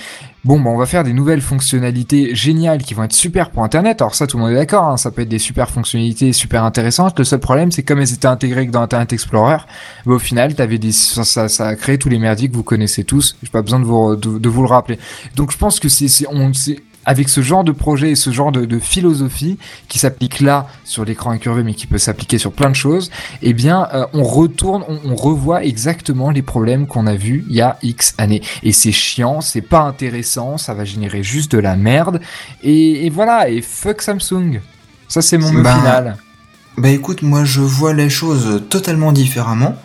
bon, 0.45 0.61
bah, 0.61 0.71
on 0.71 0.77
va 0.77 0.87
faire 0.87 1.05
des 1.05 1.13
nouvelles 1.13 1.41
fonctionnalités 1.41 2.35
géniales 2.35 2.83
qui 2.83 2.95
vont 2.95 3.05
être 3.05 3.13
super 3.13 3.51
pour 3.51 3.65
Internet. 3.65 4.03
Alors 4.03 4.15
ça, 4.15 4.27
tout 4.27 4.37
le 4.37 4.45
monde 4.45 4.53
est 4.53 4.57
d'accord, 4.57 4.85
hein, 4.85 4.97
ça 4.97 5.11
peut 5.11 5.23
être 5.23 5.29
des 5.29 5.39
super 5.39 5.71
fonctionnalités 5.71 6.33
super 6.33 6.65
intéressantes. 6.65 7.19
Le 7.19 7.25
seul 7.25 7.41
problème, 7.41 7.73
c'est 7.73 7.83
comme 7.83 8.01
elles 8.01 8.13
étaient 8.13 8.27
intégrées 8.27 8.67
dans 8.67 8.83
Internet 8.83 9.13
Explorer, 9.13 9.59
bah, 10.07 10.15
au 10.15 10.19
final, 10.19 10.55
t'avais 10.55 10.79
des, 10.79 10.93
ça, 10.93 11.49
ça, 11.49 11.67
a 11.67 11.77
créé 11.77 11.99
tous 11.99 12.09
les 12.09 12.19
merdiques 12.19 12.53
que 12.53 12.57
vous 12.57 12.63
connaissez 12.63 13.05
tous. 13.05 13.37
J'ai 13.43 13.51
pas 13.51 13.63
besoin 13.63 13.81
de 13.81 13.85
vous, 13.85 14.17
de, 14.17 14.49
vous 14.49 14.63
le 14.63 14.69
rappeler. 14.69 14.99
Donc 15.37 15.53
je 15.53 15.59
pense 15.59 15.81
que 15.81 15.89
c'est, 15.89 16.27
on, 16.29 16.53
c'est, 16.53 16.79
avec 17.05 17.29
ce 17.29 17.41
genre 17.43 17.65
de 17.65 17.73
projet 17.73 18.11
et 18.11 18.15
ce 18.17 18.31
genre 18.31 18.53
de, 18.53 18.65
de 18.65 18.79
philosophie 18.79 19.59
qui 19.89 19.99
s'applique 19.99 20.41
là 20.41 20.67
sur 20.85 21.05
l'écran 21.05 21.31
incurvé 21.31 21.63
mais 21.63 21.75
qui 21.75 21.87
peut 21.87 21.99
s'appliquer 21.99 22.39
sur 22.39 22.53
plein 22.53 22.71
de 22.71 22.75
choses, 22.77 23.11
eh 23.43 23.53
bien 23.53 23.89
euh, 23.95 24.07
on 24.13 24.23
retourne, 24.23 24.85
on, 24.89 24.99
on 25.05 25.15
revoit 25.15 25.65
exactement 25.65 26.31
les 26.31 26.43
problèmes 26.43 26.87
qu'on 26.87 27.07
a 27.07 27.15
vus 27.15 27.45
il 27.49 27.57
y 27.57 27.61
a 27.61 27.79
X 27.83 28.15
années. 28.19 28.43
Et 28.63 28.73
c'est 28.73 28.93
chiant, 28.93 29.41
c'est 29.41 29.61
pas 29.63 29.81
intéressant, 29.81 30.59
ça 30.59 30.75
va 30.75 30.85
générer 30.85 31.23
juste 31.23 31.53
de 31.53 31.59
la 31.59 31.77
merde. 31.77 32.21
Et, 32.63 33.07
et 33.07 33.11
voilà, 33.11 33.49
et 33.49 33.61
fuck 33.63 34.03
Samsung. 34.03 34.61
Ça 35.09 35.23
c'est 35.23 35.39
mon 35.39 35.53
mot 35.53 35.63
Bah, 35.63 35.77
final. 35.77 36.17
Bah 36.77 36.89
écoute, 36.89 37.23
moi 37.23 37.45
je 37.45 37.61
vois 37.61 37.93
les 37.93 38.11
choses 38.11 38.63
totalement 38.69 39.13
différemment. 39.13 39.77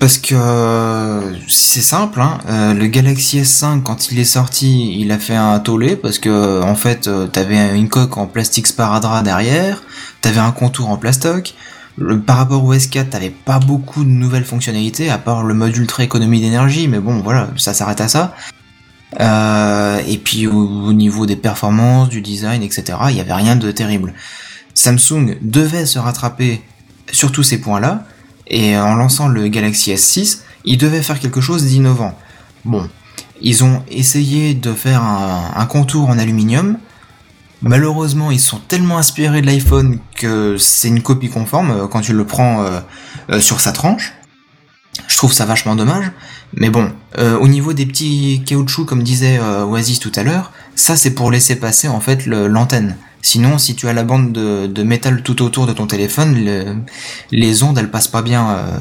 Parce 0.00 0.16
que 0.16 0.34
euh, 0.34 1.36
c'est 1.46 1.82
simple, 1.82 2.22
hein, 2.22 2.38
euh, 2.48 2.72
le 2.72 2.86
Galaxy 2.86 3.38
S5 3.38 3.82
quand 3.82 4.10
il 4.10 4.18
est 4.18 4.24
sorti, 4.24 4.98
il 4.98 5.12
a 5.12 5.18
fait 5.18 5.36
un 5.36 5.58
tollé 5.58 5.94
parce 5.94 6.18
que 6.18 6.62
en 6.62 6.74
fait 6.74 7.06
euh, 7.06 7.26
t'avais 7.26 7.76
une 7.76 7.90
coque 7.90 8.16
en 8.16 8.26
plastique 8.26 8.66
sparadrap 8.66 9.22
derrière, 9.22 9.82
t'avais 10.22 10.40
un 10.40 10.52
contour 10.52 10.88
en 10.88 10.96
plastoc. 10.96 11.54
Par 12.26 12.38
rapport 12.38 12.64
au 12.64 12.74
S4, 12.74 13.10
t'avais 13.10 13.28
pas 13.28 13.58
beaucoup 13.58 14.02
de 14.04 14.08
nouvelles 14.08 14.46
fonctionnalités 14.46 15.10
à 15.10 15.18
part 15.18 15.42
le 15.42 15.52
mode 15.52 15.76
ultra 15.76 16.02
économie 16.02 16.40
d'énergie, 16.40 16.88
mais 16.88 16.98
bon 16.98 17.20
voilà, 17.20 17.50
ça 17.58 17.74
s'arrête 17.74 18.00
à 18.00 18.08
ça. 18.08 18.34
Et 19.18 20.16
puis 20.16 20.46
au, 20.46 20.86
au 20.86 20.94
niveau 20.94 21.26
des 21.26 21.36
performances, 21.36 22.08
du 22.08 22.22
design, 22.22 22.62
etc., 22.62 22.96
il 23.10 23.16
y 23.16 23.20
avait 23.20 23.34
rien 23.34 23.54
de 23.54 23.70
terrible. 23.70 24.14
Samsung 24.72 25.36
devait 25.42 25.84
se 25.84 25.98
rattraper 25.98 26.62
sur 27.12 27.32
tous 27.32 27.42
ces 27.42 27.60
points-là, 27.60 28.06
et 28.50 28.76
en 28.76 28.94
lançant 28.94 29.28
le 29.28 29.48
Galaxy 29.48 29.92
S6, 29.92 30.40
ils 30.64 30.76
devaient 30.76 31.02
faire 31.02 31.18
quelque 31.18 31.40
chose 31.40 31.64
d'innovant. 31.64 32.18
Bon, 32.64 32.88
ils 33.40 33.64
ont 33.64 33.82
essayé 33.90 34.54
de 34.54 34.72
faire 34.72 35.02
un, 35.02 35.66
contour 35.66 36.10
en 36.10 36.18
aluminium. 36.18 36.76
Malheureusement, 37.62 38.30
ils 38.30 38.40
sont 38.40 38.58
tellement 38.68 38.98
inspirés 38.98 39.40
de 39.40 39.46
l'iPhone 39.46 39.98
que 40.16 40.56
c'est 40.58 40.88
une 40.88 41.02
copie 41.02 41.28
conforme 41.28 41.70
euh, 41.70 41.86
quand 41.88 42.00
tu 42.00 42.14
le 42.14 42.24
prends 42.24 42.62
euh, 42.62 42.80
euh, 43.30 43.40
sur 43.40 43.60
sa 43.60 43.72
tranche. 43.72 44.14
Je 45.06 45.16
trouve 45.16 45.32
ça 45.32 45.44
vachement 45.44 45.76
dommage. 45.76 46.10
Mais 46.54 46.70
bon, 46.70 46.90
euh, 47.18 47.38
au 47.38 47.48
niveau 47.48 47.72
des 47.72 47.86
petits 47.86 48.42
caoutchoucs, 48.44 48.86
comme 48.86 49.02
disait 49.02 49.38
euh, 49.40 49.64
Oasis 49.64 50.00
tout 50.00 50.12
à 50.16 50.22
l'heure, 50.22 50.52
ça 50.74 50.96
c'est 50.96 51.12
pour 51.12 51.30
laisser 51.30 51.56
passer 51.56 51.88
en 51.88 52.00
fait 52.00 52.26
l'antenne. 52.26 52.96
Sinon, 53.22 53.58
si 53.58 53.74
tu 53.74 53.86
as 53.86 53.92
la 53.92 54.02
bande 54.02 54.32
de, 54.32 54.66
de 54.66 54.82
métal 54.82 55.22
tout 55.22 55.42
autour 55.42 55.66
de 55.66 55.72
ton 55.72 55.86
téléphone, 55.86 56.42
le- 56.42 56.76
les 57.30 57.62
ondes 57.62 57.76
elles 57.78 57.90
passent 57.90 58.08
pas 58.08 58.22
bien 58.22 58.48
euh, 58.50 58.78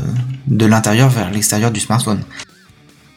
de 0.47 0.65
l'intérieur 0.65 1.09
vers 1.09 1.29
l'extérieur 1.29 1.71
du 1.71 1.79
smartphone. 1.79 2.23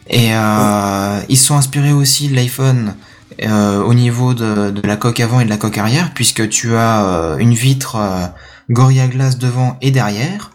Et 0.09 0.35
euh, 0.35 1.21
ils 1.29 1.39
sont 1.39 1.57
inspirés 1.57 1.93
aussi 1.93 2.29
de 2.29 2.35
l'iPhone 2.35 2.97
euh, 3.43 3.81
au 3.83 3.95
niveau 3.95 4.35
de, 4.35 4.71
de 4.71 4.87
la 4.87 4.97
coque 4.97 5.21
avant 5.21 5.41
et 5.41 5.45
de 5.45 5.51
la 5.51 5.59
coque 5.59 5.79
arrière, 5.79 6.13
puisque 6.13 6.49
tu 6.49 6.75
as 6.75 7.05
euh, 7.05 7.39
une 7.39 7.55
vitre 7.55 7.97
euh, 7.97 8.27
Gorilla 8.69 9.07
Glass 9.07 9.39
devant 9.39 9.79
et 9.81 9.93
derrière. 9.93 10.51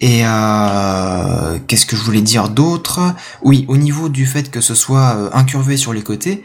Et 0.00 0.22
euh, 0.24 1.58
qu'est-ce 1.66 1.86
que 1.86 1.96
je 1.96 2.02
voulais 2.02 2.20
dire 2.20 2.48
d'autre? 2.48 3.14
Oui, 3.42 3.64
au 3.68 3.76
niveau 3.76 4.08
du 4.08 4.26
fait 4.26 4.50
que 4.50 4.60
ce 4.60 4.74
soit 4.74 5.34
incurvé 5.36 5.76
sur 5.76 5.92
les 5.92 6.02
côtés, 6.02 6.44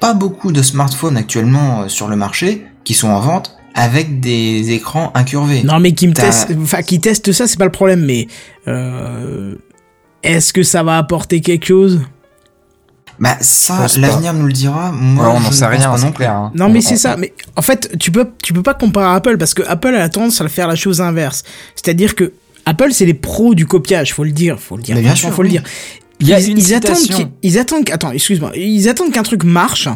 pas 0.00 0.14
beaucoup 0.14 0.52
de 0.52 0.62
smartphones 0.62 1.16
actuellement 1.16 1.82
euh, 1.82 1.88
sur 1.88 2.08
le 2.08 2.16
marché 2.16 2.64
qui 2.84 2.94
sont 2.94 3.08
en 3.08 3.20
vente 3.20 3.56
avec 3.74 4.20
des 4.20 4.70
écrans 4.72 5.10
incurvés. 5.14 5.62
Non 5.62 5.78
mais 5.80 5.92
qui 5.92 6.08
me 6.08 6.12
T'as- 6.12 6.22
teste, 6.22 6.48
enfin 6.62 6.82
qui 6.82 7.00
teste 7.00 7.32
ça, 7.32 7.46
c'est 7.46 7.58
pas 7.58 7.64
le 7.64 7.70
problème, 7.72 8.04
mais 8.04 8.26
euh, 8.66 9.54
est-ce 10.22 10.52
que 10.52 10.62
ça 10.62 10.82
va 10.82 10.98
apporter 10.98 11.40
quelque 11.40 11.66
chose? 11.66 12.00
Bah 13.20 13.36
ça, 13.40 13.86
l'avenir 13.98 14.32
nous 14.32 14.46
le 14.46 14.52
dira. 14.52 14.92
Moi, 14.92 15.24
Ouais, 15.24 15.32
on 15.36 15.40
n'en 15.40 15.48
ne 15.48 15.52
sait 15.54 15.66
rien, 15.66 15.96
non 15.96 16.12
plus. 16.12 16.24
hein. 16.24 16.52
Non 16.54 16.68
mais 16.68 16.80
c'est 16.80 16.96
ça. 16.96 17.16
Mais 17.16 17.32
en 17.56 17.62
fait, 17.62 17.96
tu 17.98 18.12
peux 18.12 18.28
tu 18.42 18.52
peux 18.52 18.62
pas 18.62 18.74
comparer 18.74 19.06
à 19.06 19.14
Apple 19.14 19.38
parce 19.38 19.54
que 19.54 19.62
Apple 19.66 19.88
a 19.88 19.98
la 19.98 20.08
tendance 20.08 20.40
à 20.40 20.48
faire 20.48 20.68
la 20.68 20.76
chose 20.76 21.00
inverse. 21.00 21.42
C'est-à-dire 21.74 22.14
que 22.14 22.32
Apple 22.64 22.92
c'est 22.92 23.06
les 23.06 23.14
pros 23.14 23.54
du 23.56 23.66
copiage, 23.66 24.14
faut 24.14 24.22
le 24.24 24.30
dire, 24.30 24.60
faut 24.60 24.76
le 24.76 24.82
dire. 24.84 24.94
Mais 24.94 25.00
bien 25.02 25.10
franchement, 25.10 25.30
sûr, 25.30 25.36
faut 25.36 25.42
le 25.42 25.48
dire. 25.48 25.64
Il 26.20 26.28
y 26.28 26.32
a 26.34 26.40
ils, 26.40 26.50
une 26.50 26.58
ils 26.58 26.74
attendent 26.74 26.96
citation. 26.96 27.32
ils 27.42 27.58
attendent 27.58 27.88
attends, 27.90 28.10
excuse-moi, 28.12 28.52
ils 28.56 28.88
attendent 28.88 29.12
qu'un 29.12 29.22
truc 29.22 29.44
marche 29.44 29.88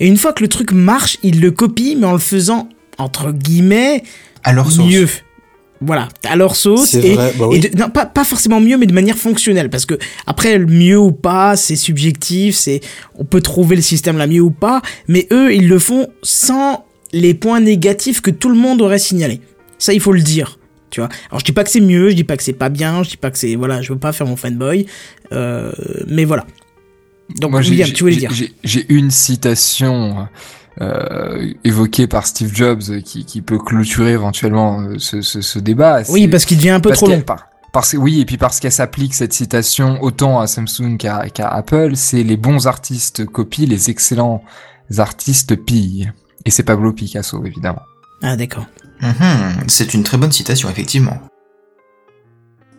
et 0.00 0.06
une 0.06 0.16
fois 0.16 0.32
que 0.32 0.42
le 0.42 0.48
truc 0.48 0.72
marche, 0.72 1.16
ils 1.22 1.40
le 1.40 1.50
copient 1.50 1.96
mais 1.98 2.06
en 2.06 2.12
le 2.12 2.18
faisant 2.18 2.68
entre 2.98 3.32
guillemets 3.32 4.02
À 4.44 4.52
leur 4.52 4.70
sauce. 4.70 4.86
mieux. 4.86 5.08
Voilà, 5.84 6.08
à 6.28 6.36
leur 6.36 6.54
sauce 6.54 6.94
et, 6.94 7.14
vrai, 7.14 7.32
bah 7.36 7.46
et 7.46 7.48
oui. 7.48 7.58
de- 7.60 7.76
non, 7.76 7.88
pas, 7.90 8.06
pas 8.06 8.22
forcément 8.24 8.60
mieux, 8.60 8.76
mais 8.76 8.86
de 8.86 8.92
manière 8.92 9.16
fonctionnelle. 9.18 9.68
Parce 9.68 9.84
que 9.84 9.98
après, 10.28 10.56
le 10.56 10.66
mieux 10.66 10.96
ou 10.98 11.10
pas, 11.10 11.56
c'est 11.56 11.74
subjectif, 11.74 12.54
c'est 12.54 12.80
on 13.16 13.24
peut 13.24 13.40
trouver 13.40 13.74
le 13.74 13.82
système 13.82 14.16
la 14.16 14.28
mieux 14.28 14.42
ou 14.42 14.52
pas, 14.52 14.80
mais 15.08 15.26
eux, 15.32 15.52
ils 15.52 15.66
le 15.66 15.80
font 15.80 16.06
sans 16.22 16.84
les 17.12 17.34
points 17.34 17.58
négatifs 17.58 18.20
que 18.20 18.30
tout 18.30 18.48
le 18.48 18.54
monde 18.54 18.80
aurait 18.80 19.00
signalé. 19.00 19.40
Ça, 19.78 19.92
il 19.92 19.98
faut 20.00 20.12
le 20.12 20.20
dire. 20.22 20.60
Tu 20.92 21.00
vois. 21.00 21.08
Alors, 21.30 21.40
je 21.40 21.44
dis 21.44 21.52
pas 21.52 21.64
que 21.64 21.70
c'est 21.70 21.80
mieux, 21.80 22.10
je 22.10 22.14
dis 22.14 22.22
pas 22.24 22.36
que 22.36 22.42
c'est 22.44 22.52
pas 22.52 22.68
bien, 22.68 23.02
je 23.02 23.10
dis 23.10 23.16
pas 23.16 23.30
que 23.32 23.38
c'est 23.38 23.56
voilà, 23.56 23.82
je 23.82 23.92
veux 23.92 23.98
pas 23.98 24.12
faire 24.12 24.26
mon 24.26 24.36
fanboy, 24.36 24.86
euh, 25.32 25.72
mais 26.06 26.24
voilà. 26.24 26.46
Donc, 27.40 27.50
Moi, 27.52 27.60
William, 27.60 27.88
tu 27.90 28.04
voulais 28.04 28.16
dire 28.16 28.30
J'ai 28.62 28.86
une 28.92 29.10
citation 29.10 30.28
euh, 30.80 31.52
évoquée 31.64 32.06
par 32.06 32.26
Steve 32.26 32.54
Jobs 32.54 32.82
qui, 33.04 33.24
qui 33.24 33.40
peut 33.42 33.58
clôturer 33.58 34.12
éventuellement 34.12 34.80
euh, 34.82 34.94
ce, 34.98 35.22
ce, 35.22 35.40
ce 35.40 35.58
débat. 35.58 36.02
Oui, 36.08 36.28
parce 36.28 36.44
qu'il 36.44 36.58
devient 36.58 36.70
un 36.70 36.80
peu 36.80 36.90
trop 36.90 37.08
long. 37.08 37.20
par- 37.22 37.46
parce, 37.72 37.94
oui, 37.94 38.20
et 38.20 38.26
puis 38.26 38.36
parce 38.36 38.60
qu'elle 38.60 38.70
s'applique 38.72 39.14
cette 39.14 39.32
citation 39.32 40.02
autant 40.02 40.40
à 40.40 40.46
Samsung 40.46 40.98
qu'à 40.98 41.30
qu'à 41.30 41.48
Apple, 41.48 41.92
c'est 41.96 42.22
les 42.22 42.36
bons 42.36 42.66
artistes 42.66 43.24
copient, 43.24 43.66
les 43.66 43.88
excellents 43.88 44.44
artistes 44.98 45.56
pillent. 45.56 46.12
Et 46.44 46.50
c'est 46.50 46.64
Pablo 46.64 46.92
Picasso, 46.92 47.42
évidemment. 47.46 47.80
Ah, 48.20 48.36
d'accord. 48.36 48.66
Mhm, 49.02 49.64
c'est 49.66 49.94
une 49.94 50.04
très 50.04 50.16
bonne 50.16 50.32
citation, 50.32 50.70
effectivement. 50.70 51.18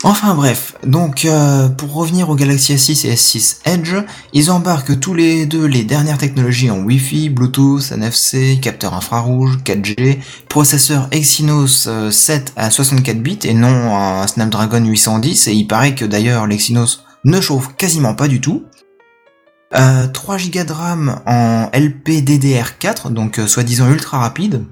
Enfin 0.06 0.36
bref, 0.36 0.76
donc 0.86 1.24
euh, 1.24 1.70
pour 1.70 1.94
revenir 1.94 2.30
au 2.30 2.36
Galaxy 2.36 2.74
S6 2.76 3.08
et 3.08 3.14
S6 3.14 3.60
Edge, 3.64 3.95
ils 4.34 4.52
embarquent 4.52 5.00
tous 5.00 5.14
les 5.14 5.45
deux 5.45 5.66
les 5.66 5.86
dernières 5.86 6.18
technologies 6.18 6.70
en 6.70 6.80
Wi-Fi, 6.80 7.30
Bluetooth, 7.30 7.90
NFC, 7.94 8.60
capteur 8.62 8.95
infrarouge, 8.95 9.60
4G, 9.64 10.20
processeur 10.50 11.08
Exynos 11.12 11.88
euh, 11.88 12.12
7 12.12 12.52
à 12.58 12.70
64 12.70 13.24
bits 13.24 13.40
et 13.45 13.54
non 13.54 13.95
un 13.95 14.28
Snapdragon 14.28 14.84
810, 14.84 15.48
et 15.48 15.54
il 15.54 15.68
paraît 15.68 15.95
que 15.95 16.04
d'ailleurs 16.04 16.48
l'Exynos 16.48 17.06
ne 17.24 17.40
chauffe 17.40 17.74
quasiment 17.78 18.14
pas 18.14 18.28
du 18.28 18.41
tout. 18.41 18.66
Euh, 19.74 20.08
3 20.08 20.38
Go 20.38 20.64
de 20.66 20.74
RAM 20.74 21.22
en 21.26 21.70
LPDDR4, 21.74 23.10
donc 23.14 23.40
euh, 23.40 23.48
soi-disant 23.48 23.90
ultra 23.90 24.20
rapide. 24.20 24.66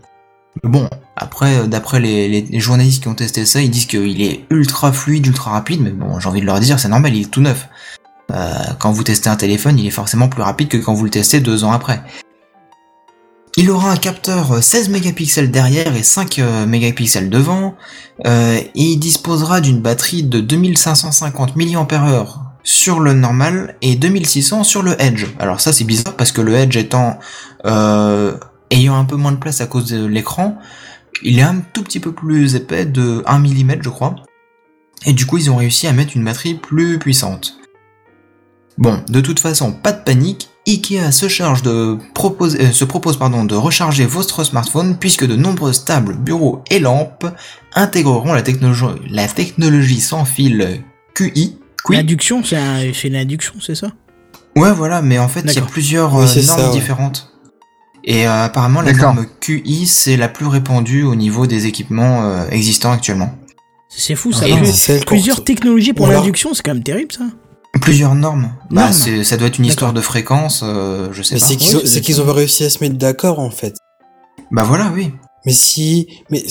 Bon, 0.63 0.89
après, 1.15 1.57
euh, 1.57 1.67
d'après 1.67 1.99
les, 1.99 2.59
journalistes 2.59 3.03
qui 3.03 3.07
ont 3.07 3.15
testé 3.15 3.45
ça, 3.45 3.61
ils 3.61 3.71
disent 3.71 3.85
qu'il 3.85 4.21
est 4.21 4.45
ultra 4.49 4.91
fluide, 4.91 5.25
ultra 5.27 5.51
rapide, 5.51 5.81
mais 5.81 5.91
bon, 5.91 6.19
j'ai 6.19 6.27
envie 6.27 6.41
de 6.41 6.45
leur 6.45 6.59
dire, 6.59 6.79
c'est 6.79 6.89
normal, 6.89 7.15
il 7.15 7.23
est 7.23 7.31
tout 7.31 7.41
neuf. 7.41 7.67
euh, 8.33 8.53
quand 8.79 8.91
vous 8.91 9.03
testez 9.03 9.29
un 9.29 9.35
téléphone, 9.35 9.79
il 9.79 9.87
est 9.87 9.91
forcément 9.91 10.29
plus 10.29 10.41
rapide 10.41 10.67
que 10.69 10.77
quand 10.77 10.93
vous 10.93 11.05
le 11.05 11.09
testez 11.09 11.39
deux 11.39 11.63
ans 11.63 11.71
après. 11.71 12.01
Il 13.57 13.69
aura 13.69 13.91
un 13.91 13.97
capteur 13.97 14.63
16 14.63 14.89
mégapixels 14.89 15.51
derrière 15.51 15.93
et 15.95 16.03
5 16.03 16.39
euh, 16.39 16.65
mégapixels 16.65 17.29
devant. 17.29 17.75
Euh, 18.25 18.57
et 18.57 18.71
il 18.75 18.97
disposera 18.97 19.59
d'une 19.59 19.81
batterie 19.81 20.23
de 20.23 20.39
2550 20.39 21.55
mAh 21.57 22.25
sur 22.63 22.99
le 22.99 23.13
normal 23.13 23.75
et 23.81 23.95
2600 23.95 24.63
sur 24.63 24.83
le 24.83 25.01
Edge. 25.01 25.25
Alors 25.39 25.59
ça 25.59 25.73
c'est 25.73 25.83
bizarre 25.83 26.15
parce 26.15 26.31
que 26.31 26.41
le 26.41 26.53
Edge 26.55 26.77
étant 26.77 27.19
euh, 27.65 28.37
ayant 28.71 28.95
un 28.95 29.05
peu 29.05 29.15
moins 29.15 29.31
de 29.31 29.37
place 29.37 29.61
à 29.61 29.67
cause 29.67 29.85
de 29.91 30.05
l'écran, 30.05 30.57
il 31.23 31.37
est 31.37 31.43
un 31.43 31.61
tout 31.73 31.83
petit 31.83 31.99
peu 31.99 32.11
plus 32.13 32.55
épais 32.55 32.85
de 32.85 33.21
1 33.27 33.39
mm 33.39 33.75
je 33.81 33.89
crois. 33.89 34.15
Et 35.05 35.13
du 35.13 35.25
coup 35.25 35.37
ils 35.37 35.51
ont 35.51 35.57
réussi 35.57 35.87
à 35.87 35.93
mettre 35.93 36.15
une 36.15 36.25
batterie 36.25 36.55
plus 36.55 36.97
puissante. 36.97 37.57
Bon, 38.77 38.99
de 39.09 39.21
toute 39.21 39.39
façon, 39.39 39.73
pas 39.73 39.91
de 39.91 40.01
panique, 40.03 40.49
Ikea 40.67 41.11
se 41.11 41.27
charge 41.27 41.61
de 41.61 41.97
proposer, 42.13 42.61
euh, 42.61 42.71
se 42.71 42.85
propose 42.85 43.17
pardon, 43.17 43.43
de 43.43 43.55
recharger 43.55 44.05
votre 44.05 44.43
smartphone 44.43 44.95
puisque 44.97 45.25
de 45.25 45.35
nombreuses 45.35 45.85
tables, 45.85 46.15
bureaux 46.15 46.63
et 46.71 46.79
lampes 46.79 47.25
intégreront 47.73 48.33
la 48.33 48.41
technologie, 48.41 48.85
la 49.09 49.27
technologie 49.27 49.99
sans 49.99 50.23
fil 50.25 50.83
QI. 51.13 51.57
QI. 51.85 51.95
L'adduction, 51.95 52.43
c'est 52.43 52.57
un, 52.57 52.79
c'est 52.93 53.07
une 53.07 53.15
adduction, 53.15 53.55
c'est 53.59 53.75
ça? 53.75 53.87
Ouais, 54.55 54.71
voilà, 54.71 55.01
mais 55.01 55.17
en 55.19 55.27
fait, 55.27 55.41
il 55.45 55.53
y 55.53 55.57
a 55.57 55.61
plusieurs 55.61 56.13
Oui, 56.15 56.25
euh, 56.25 56.45
normes 56.45 56.59
ça, 56.59 56.67
ouais. 56.67 56.71
différentes. 56.71 57.30
Et 58.03 58.27
euh, 58.27 58.43
apparemment, 58.45 58.81
la 58.81 58.93
norme 58.93 59.25
QI, 59.39 59.85
c'est 59.85 60.17
la 60.17 60.27
plus 60.27 60.47
répandue 60.47 61.03
au 61.03 61.15
niveau 61.15 61.45
des 61.47 61.67
équipements 61.67 62.23
euh, 62.23 62.47
existants 62.49 62.91
actuellement. 62.91 63.31
C'est 63.89 64.15
fou, 64.15 64.31
ça. 64.31 64.45
Celle 64.65 64.99
qu'on- 65.05 65.15
Plusieurs 65.15 65.43
technologies 65.43 65.93
pour 65.93 66.07
l'induction, 66.07 66.53
c'est 66.53 66.63
quand 66.63 66.73
même 66.73 66.83
terrible, 66.83 67.11
ça. 67.11 67.25
Plusieurs 67.81 68.15
normes. 68.15 68.51
Bah, 68.69 68.89
Normes. 68.89 69.23
ça 69.23 69.37
doit 69.37 69.47
être 69.47 69.57
une 69.59 69.65
histoire 69.65 69.93
de 69.93 70.01
fréquence, 70.01 70.61
euh, 70.63 71.09
je 71.13 71.21
sais 71.23 71.35
Mais 71.35 71.39
pas. 71.39 71.45
c'est 71.45 71.55
qu'ils 71.55 71.69
Ouais, 71.69 71.75
ont, 71.75 71.79
c'est 71.81 71.87
c'est 71.87 72.01
qu'ils 72.01 72.21
ont 72.21 72.25
pas 72.25 72.33
réussi 72.33 72.63
à 72.65 72.69
se 72.69 72.79
mettre 72.83 72.97
d'accord 72.97 73.39
en 73.39 73.49
fait. 73.49 73.75
Bah 74.51 74.63
voilà, 74.63 74.91
oui. 74.93 75.11
Mais 75.45 75.53
si, 75.53 76.07
mais 76.29 76.43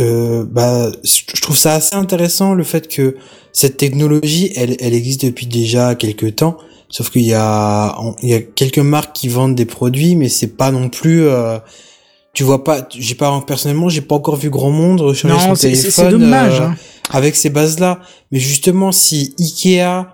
euh, 0.00 0.44
bah, 0.50 0.90
je 1.04 1.40
trouve 1.40 1.56
ça 1.56 1.74
assez 1.74 1.94
intéressant 1.94 2.54
le 2.54 2.64
fait 2.64 2.88
que 2.88 3.16
cette 3.52 3.76
technologie, 3.76 4.52
elle, 4.56 4.76
elle 4.80 4.94
existe 4.94 5.24
depuis 5.24 5.46
déjà 5.46 5.94
quelques 5.94 6.36
temps. 6.36 6.58
Sauf 6.96 7.10
qu'il 7.10 7.22
y 7.22 7.34
a, 7.34 7.96
il 8.22 8.28
y 8.28 8.34
a 8.34 8.40
quelques 8.40 8.78
marques 8.78 9.12
qui 9.16 9.26
vendent 9.26 9.56
des 9.56 9.64
produits, 9.64 10.14
mais 10.14 10.28
c'est 10.28 10.56
pas 10.56 10.70
non 10.70 10.88
plus. 10.88 11.26
euh, 11.26 11.58
tu 12.34 12.44
vois 12.44 12.62
pas, 12.62 12.86
j'ai 12.96 13.16
pas 13.16 13.42
personnellement, 13.44 13.88
j'ai 13.88 14.00
pas 14.00 14.14
encore 14.14 14.36
vu 14.36 14.48
grand 14.48 14.70
monde 14.70 15.00
recharger 15.00 15.36
son 15.40 15.48
Non, 15.48 15.54
téléphone 15.56 15.90
c'est 15.90 16.08
dommage. 16.10 16.60
euh, 16.60 16.64
hein. 16.66 16.76
avec 17.10 17.34
ces 17.34 17.50
bases-là. 17.50 18.00
Mais 18.30 18.38
justement, 18.38 18.92
si 18.92 19.34
Ikea 19.40 20.06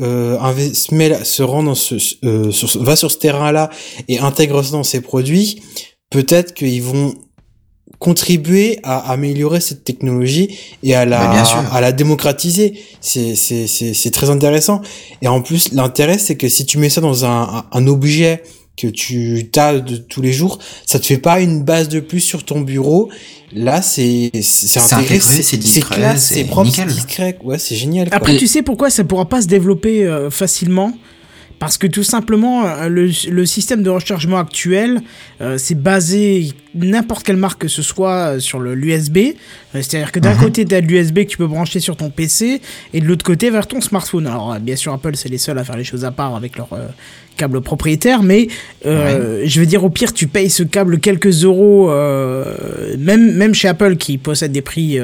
euh, 0.00 0.38
se, 0.72 0.94
met 0.94 1.10
là- 1.10 1.22
se 1.24 1.42
rend 1.42 1.62
dans 1.64 1.74
ce, 1.74 1.96
euh, 2.24 2.50
sur, 2.50 2.82
va 2.82 2.96
sur 2.96 3.10
ce 3.10 3.18
terrain-là 3.18 3.68
et 4.08 4.18
intègre 4.18 4.62
ça 4.62 4.72
dans 4.72 4.82
ses 4.84 5.02
produits, 5.02 5.62
peut-être 6.10 6.54
qu'ils 6.54 6.82
vont 6.82 7.14
contribuer 8.02 8.80
à 8.82 9.12
améliorer 9.12 9.60
cette 9.60 9.84
technologie 9.84 10.58
et 10.82 10.96
à 10.96 11.04
la 11.04 11.28
bien 11.28 11.44
sûr. 11.44 11.58
à 11.72 11.80
la 11.80 11.92
démocratiser. 11.92 12.74
C'est 13.00 13.36
c'est 13.36 13.68
c'est 13.68 13.94
c'est 13.94 14.10
très 14.10 14.28
intéressant. 14.28 14.82
Et 15.22 15.28
en 15.28 15.40
plus, 15.40 15.72
l'intérêt 15.72 16.18
c'est 16.18 16.34
que 16.34 16.48
si 16.48 16.66
tu 16.66 16.78
mets 16.78 16.90
ça 16.90 17.00
dans 17.00 17.24
un 17.24 17.64
un, 17.70 17.86
objet 17.86 18.42
que 18.76 18.88
tu 18.88 19.48
as 19.56 19.78
de 19.78 19.96
tous 19.98 20.20
les 20.20 20.32
jours, 20.32 20.58
ça 20.84 20.98
te 20.98 21.06
fait 21.06 21.18
pas 21.18 21.40
une 21.40 21.62
base 21.62 21.88
de 21.88 22.00
plus 22.00 22.18
sur 22.20 22.44
ton 22.44 22.60
bureau. 22.60 23.08
Là, 23.54 23.82
c'est 23.82 24.32
c'est 24.42 24.80
intégré, 24.92 25.20
c'est 25.20 25.56
discret, 25.56 25.94
classe, 25.94 26.24
c'est 26.24 26.42
propre, 26.44 26.70
c'est 26.74 26.84
nickel. 26.84 26.96
discret. 26.96 27.38
Ouais, 27.44 27.58
c'est 27.60 27.76
génial. 27.76 28.08
quoi. 28.08 28.16
Après, 28.16 28.36
tu 28.36 28.48
sais 28.48 28.62
pourquoi 28.62 28.90
ça 28.90 29.04
pourra 29.04 29.28
pas 29.28 29.42
se 29.42 29.46
développer 29.46 30.04
euh, 30.04 30.28
facilement? 30.28 30.92
Parce 31.62 31.78
que 31.78 31.86
tout 31.86 32.02
simplement, 32.02 32.66
euh, 32.66 32.88
le, 32.88 33.08
le 33.30 33.46
système 33.46 33.84
de 33.84 33.90
rechargement 33.90 34.38
actuel, 34.38 35.00
euh, 35.40 35.58
c'est 35.58 35.80
basé 35.80 36.52
n'importe 36.74 37.22
quelle 37.24 37.36
marque 37.36 37.60
que 37.60 37.68
ce 37.68 37.82
soit 37.82 38.34
euh, 38.34 38.38
sur 38.40 38.58
l'USB. 38.58 39.18
C'est-à-dire 39.72 40.10
que 40.10 40.18
d'un 40.18 40.34
Mhm. 40.34 40.40
côté, 40.40 40.64
tu 40.64 40.74
as 40.74 40.80
l'USB 40.80 41.18
que 41.20 41.30
tu 41.30 41.36
peux 41.36 41.46
brancher 41.46 41.78
sur 41.78 41.94
ton 41.96 42.10
PC 42.10 42.60
et 42.92 43.00
de 43.00 43.06
l'autre 43.06 43.24
côté 43.24 43.48
vers 43.50 43.68
ton 43.68 43.80
smartphone. 43.80 44.26
Alors, 44.26 44.58
bien 44.58 44.74
sûr, 44.74 44.92
Apple, 44.92 45.12
c'est 45.14 45.28
les 45.28 45.38
seuls 45.38 45.56
à 45.56 45.62
faire 45.62 45.76
les 45.76 45.84
choses 45.84 46.04
à 46.04 46.10
part 46.10 46.34
avec 46.34 46.56
leur 46.56 46.72
euh, 46.72 46.88
câble 47.36 47.60
propriétaire, 47.60 48.24
mais 48.24 48.48
euh, 48.84 49.42
je 49.46 49.60
veux 49.60 49.66
dire, 49.66 49.84
au 49.84 49.88
pire, 49.90 50.12
tu 50.12 50.26
payes 50.26 50.50
ce 50.50 50.64
câble 50.64 50.98
quelques 50.98 51.44
euros, 51.44 51.90
euh, 51.92 52.96
même, 52.98 53.34
même 53.36 53.54
chez 53.54 53.68
Apple 53.68 53.96
qui 53.96 54.18
possède 54.18 54.50
des 54.50 54.62
prix. 54.62 54.98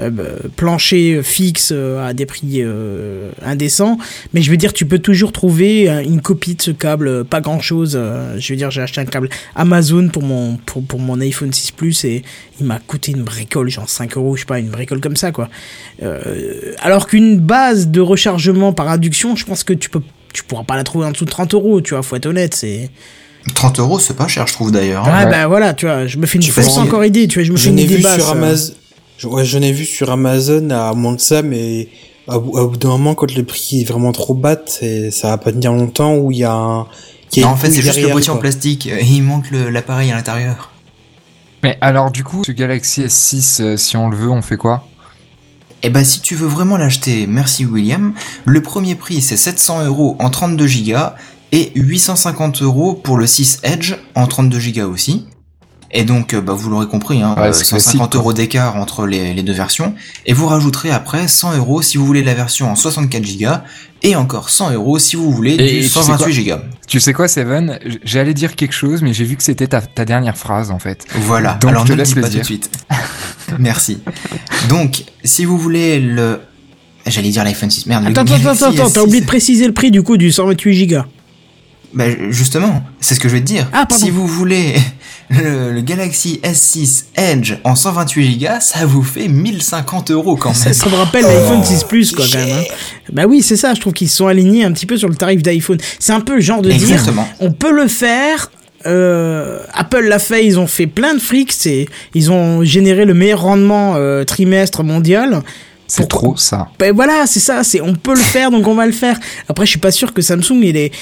Euh, 0.00 0.10
bah, 0.10 0.24
plancher 0.56 1.22
fixe 1.22 1.70
euh, 1.72 2.06
à 2.06 2.14
des 2.14 2.26
prix 2.26 2.62
euh, 2.62 3.30
indécents 3.44 3.98
mais 4.32 4.42
je 4.42 4.50
veux 4.50 4.56
dire 4.56 4.72
tu 4.72 4.86
peux 4.86 4.98
toujours 4.98 5.32
trouver 5.32 5.88
une 5.88 6.20
copie 6.20 6.54
de 6.54 6.62
ce 6.62 6.70
câble 6.70 7.24
pas 7.24 7.40
grand 7.40 7.60
chose 7.60 8.00
je 8.36 8.52
veux 8.52 8.56
dire 8.56 8.70
j'ai 8.70 8.82
acheté 8.82 9.00
un 9.00 9.04
câble 9.04 9.28
Amazon 9.54 10.08
pour 10.08 10.22
mon 10.22 10.56
pour, 10.56 10.82
pour 10.84 11.00
mon 11.00 11.20
iPhone 11.20 11.52
6 11.52 11.72
Plus 11.72 12.04
et 12.04 12.22
il 12.60 12.66
m'a 12.66 12.78
coûté 12.78 13.12
une 13.12 13.22
bricole 13.22 13.68
genre 13.68 13.88
5 13.88 14.16
euros 14.16 14.36
je 14.36 14.40
sais 14.40 14.46
pas 14.46 14.58
une 14.58 14.70
bricole 14.70 15.00
comme 15.00 15.16
ça 15.16 15.32
quoi 15.32 15.48
Euh, 16.02 16.74
alors 16.80 17.06
qu'une 17.06 17.38
base 17.38 17.88
de 17.88 18.00
rechargement 18.00 18.72
par 18.72 18.88
induction 18.88 19.36
je 19.36 19.44
pense 19.44 19.64
que 19.64 19.74
tu 19.74 19.90
peux 19.90 20.00
tu 20.32 20.42
pourras 20.44 20.64
pas 20.64 20.76
la 20.76 20.84
trouver 20.84 21.06
en 21.06 21.10
dessous 21.10 21.26
de 21.26 21.30
30 21.30 21.54
euros 21.54 21.80
tu 21.80 21.94
vois 21.94 22.02
faut 22.02 22.16
être 22.16 22.26
honnête 22.26 22.54
c'est 22.54 22.90
30 23.54 23.80
euros, 23.80 23.98
c'est 23.98 24.16
pas 24.16 24.28
cher, 24.28 24.46
je 24.46 24.52
trouve 24.52 24.70
d'ailleurs. 24.70 25.04
ouais, 25.04 25.10
hein. 25.10 25.30
bah 25.30 25.46
voilà 25.46 25.72
tu 25.74 25.86
vois 25.86 26.06
je 26.06 26.18
me 26.18 26.26
fais 26.26 26.38
une 26.38 26.44
fausse 26.44 26.76
encore 26.76 27.04
idée 27.04 27.26
tu 27.26 27.38
vois 27.38 27.44
je 27.46 27.52
me 27.52 27.56
fais 27.56 27.70
une 27.70 27.78
idée 27.78 27.96
vu 27.96 28.02
basse, 28.02 28.16
sur 28.16 28.28
euh. 28.28 28.32
Amazon. 28.32 28.74
Je, 29.20 29.26
ouais, 29.28 29.44
je 29.44 29.58
n'ai 29.58 29.70
vu 29.72 29.84
sur 29.84 30.10
Amazon 30.10 30.70
à 30.70 30.94
moins 30.94 31.14
que 31.14 31.20
ça, 31.20 31.42
mais 31.42 31.88
à 32.26 32.38
bout, 32.38 32.56
à 32.56 32.64
bout 32.64 32.78
d'un 32.78 32.88
moment, 32.88 33.14
quand 33.14 33.34
le 33.34 33.42
prix 33.44 33.82
est 33.82 33.84
vraiment 33.84 34.12
trop 34.12 34.32
bas, 34.32 34.56
c'est- 34.66 35.10
ça 35.10 35.28
va 35.28 35.36
pas 35.36 35.52
tenir 35.52 35.72
longtemps 35.74 36.16
où 36.16 36.32
il 36.32 36.38
y 36.38 36.44
a 36.44 36.52
un. 36.54 36.86
qu'il 37.28 37.42
y 37.42 37.44
a 37.44 37.48
Non, 37.48 37.52
en 37.52 37.56
fait, 37.56 37.68
c'est 37.70 37.82
juste 37.82 37.96
le 38.00 38.08
boîtier 38.12 38.30
en 38.30 38.38
plastique. 38.38 38.86
et 38.86 39.04
Il 39.04 39.22
manque 39.22 39.50
le- 39.50 39.68
l'appareil 39.68 40.10
à 40.10 40.16
l'intérieur. 40.16 40.70
Mais 41.62 41.76
alors, 41.82 42.10
du 42.10 42.24
coup, 42.24 42.42
ce 42.44 42.52
Galaxy 42.52 43.02
S6, 43.02 43.60
euh, 43.60 43.76
si 43.76 43.96
on 43.98 44.08
le 44.08 44.16
veut, 44.16 44.30
on 44.30 44.40
fait 44.42 44.56
quoi? 44.56 44.84
Eh 45.82 45.90
ben, 45.90 46.02
si 46.02 46.20
tu 46.22 46.34
veux 46.34 46.46
vraiment 46.48 46.76
l'acheter, 46.78 47.26
merci 47.26 47.66
William. 47.66 48.14
Le 48.46 48.62
premier 48.62 48.94
prix, 48.94 49.20
c'est 49.20 49.36
700 49.36 49.84
euros 49.84 50.16
en 50.18 50.30
32 50.30 50.66
Go 50.66 50.98
et 51.52 51.70
850 51.74 52.62
euros 52.62 52.94
pour 52.94 53.16
le 53.18 53.26
6 53.26 53.60
Edge 53.64 53.94
en 54.14 54.26
32 54.26 54.58
Go 54.72 54.90
aussi. 54.92 55.26
Et 55.92 56.04
donc, 56.04 56.34
euh, 56.34 56.40
bah, 56.40 56.52
vous 56.52 56.70
l'aurez 56.70 56.86
compris, 56.86 57.20
hein, 57.20 57.34
Ouais, 57.36 57.48
euh, 57.48 57.52
c'est 57.52 57.64
150 57.64 57.82
classique, 57.82 57.98
quoi. 58.12 58.18
euros 58.20 58.32
d'écart 58.32 58.76
entre 58.76 59.06
les, 59.06 59.34
les 59.34 59.42
deux 59.42 59.52
versions. 59.52 59.94
Et 60.24 60.32
vous 60.32 60.46
rajouterez 60.46 60.90
après 60.90 61.26
100 61.26 61.56
euros 61.56 61.82
si 61.82 61.96
vous 61.98 62.06
voulez 62.06 62.22
la 62.22 62.34
version 62.34 62.70
en 62.70 62.76
64 62.76 63.22
Go 63.38 63.46
et 64.02 64.14
encore 64.14 64.50
100 64.50 64.70
euros 64.72 64.98
si 65.00 65.16
vous 65.16 65.30
voulez 65.32 65.54
Et 65.54 65.56
du 65.56 65.64
tu 65.80 65.82
sais 65.82 65.88
128 65.88 66.44
Go. 66.44 66.54
Tu 66.86 67.00
sais 67.00 67.12
quoi, 67.12 67.26
Seven? 67.26 67.78
J'allais 68.04 68.34
dire 68.34 68.54
quelque 68.54 68.72
chose, 68.72 69.02
mais 69.02 69.12
j'ai 69.12 69.24
vu 69.24 69.36
que 69.36 69.42
c'était 69.42 69.66
ta, 69.66 69.80
ta 69.80 70.04
dernière 70.04 70.36
phrase, 70.36 70.70
en 70.70 70.78
fait. 70.78 71.04
Voilà, 71.22 71.54
Donc, 71.60 71.70
alors 71.70 71.86
je 71.86 71.92
te 71.92 71.98
laisse 71.98 72.14
le 72.14 72.22
pas 72.22 72.28
tout 72.30 72.38
de 72.38 72.44
suite. 72.44 72.70
Merci. 73.58 73.98
Donc, 74.68 75.04
si 75.24 75.44
vous 75.44 75.58
voulez 75.58 75.98
le... 75.98 76.40
J'allais 77.06 77.30
dire 77.30 77.42
l'iPhone 77.42 77.70
6, 77.70 77.86
merde. 77.86 78.04
le 78.04 78.10
attends 78.10 78.20
attends 78.22 78.34
attends 78.34 78.66
attends 78.66 78.90
t'as 78.90 79.00
S6. 79.00 79.04
oublié 79.04 79.20
de 79.22 79.26
préciser 79.26 79.66
le 79.66 79.72
prix 79.72 79.90
du 79.90 80.02
coup 80.02 80.16
du 80.18 80.30
128 80.30 80.86
Go 80.86 80.96
Bah 81.94 82.04
justement, 82.28 82.82
c'est 83.00 83.14
ce 83.16 83.20
que 83.20 83.28
je 83.28 83.34
vais 83.34 83.40
te 83.40 83.46
dire. 83.46 83.66
Ah, 83.72 83.86
pardon. 83.86 84.04
si 84.04 84.10
vous 84.10 84.26
voulez 84.26 84.74
le, 85.30 85.72
le 85.72 85.80
Galaxy 85.80 86.40
S6 86.42 87.04
Edge 87.16 87.54
en 87.64 87.74
128 87.76 88.38
Go, 88.38 88.46
ça 88.60 88.84
vous 88.84 89.02
fait 89.02 89.28
1050 89.28 90.10
euros 90.10 90.36
quand 90.36 90.52
même. 90.64 90.74
ça 90.74 90.88
me 90.88 90.96
rappelle 90.96 91.24
l'iPhone 91.24 91.64
6 91.64 91.84
Plus, 91.84 92.12
quoi, 92.12 92.24
quand 92.30 92.38
même. 92.38 92.48
hein. 92.58 92.74
Bah 93.12 93.24
oui, 93.28 93.42
c'est 93.42 93.56
ça, 93.56 93.72
je 93.74 93.80
trouve 93.80 93.92
qu'ils 93.92 94.08
se 94.08 94.16
sont 94.16 94.26
alignés 94.26 94.64
un 94.64 94.72
petit 94.72 94.86
peu 94.86 94.96
sur 94.96 95.08
le 95.08 95.14
tarif 95.14 95.42
d'iPhone. 95.42 95.78
C'est 95.98 96.12
un 96.12 96.20
peu 96.20 96.34
le 96.36 96.40
genre 96.40 96.62
de 96.62 96.70
dire, 96.78 96.96
on 97.40 97.52
peut 97.52 97.72
le 97.72 97.86
faire. 97.88 98.50
euh, 98.86 99.60
Apple 99.74 100.06
l'a 100.08 100.18
fait, 100.18 100.44
ils 100.46 100.58
ont 100.58 100.66
fait 100.66 100.86
plein 100.86 101.14
de 101.14 101.20
fric, 101.20 101.52
c'est, 101.52 101.86
ils 102.14 102.30
ont 102.32 102.64
généré 102.64 103.04
le 103.04 103.14
meilleur 103.14 103.42
rendement 103.42 103.94
euh, 103.96 104.24
trimestre 104.24 104.82
mondial. 104.82 105.42
C'est 105.86 106.08
trop 106.08 106.36
ça. 106.36 106.68
Ben 106.78 106.94
voilà, 106.94 107.26
c'est 107.26 107.40
ça, 107.40 107.64
c'est 107.64 107.80
on 107.80 107.94
peut 107.94 108.14
le 108.14 108.20
faire 108.20 108.50
donc 108.52 108.66
on 108.68 108.74
va 108.74 108.86
le 108.86 108.92
faire. 108.92 109.18
Après, 109.48 109.66
je 109.66 109.70
suis 109.70 109.80
pas 109.80 109.90
sûr 109.90 110.14
que 110.14 110.22
Samsung 110.22 110.60
il 110.62 110.76
est 110.76 110.92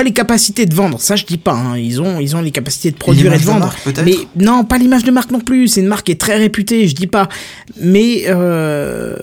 pas 0.00 0.04
les 0.04 0.12
capacités 0.12 0.64
de 0.64 0.74
vendre, 0.74 0.98
ça 0.98 1.14
je 1.14 1.26
dis 1.26 1.36
pas. 1.36 1.52
hein. 1.52 1.76
Ils 1.76 2.00
ont 2.00 2.20
ils 2.20 2.34
ont 2.34 2.40
les 2.40 2.50
capacités 2.52 2.90
de 2.90 2.96
produire 2.96 3.32
et 3.34 3.36
de 3.36 3.42
de 3.42 3.46
vendre. 3.46 3.66
marque, 3.66 3.98
mais 4.02 4.14
non, 4.36 4.64
pas 4.64 4.78
l'image 4.78 5.04
de 5.04 5.10
marque 5.10 5.30
non 5.30 5.40
plus. 5.40 5.68
C'est 5.68 5.80
une 5.82 5.88
marque 5.88 6.06
qui 6.06 6.12
est 6.12 6.20
très 6.20 6.36
réputée, 6.38 6.88
je 6.88 6.94
dis 6.94 7.06
pas. 7.06 7.28
Mais 7.78 8.24
euh, 8.28 9.14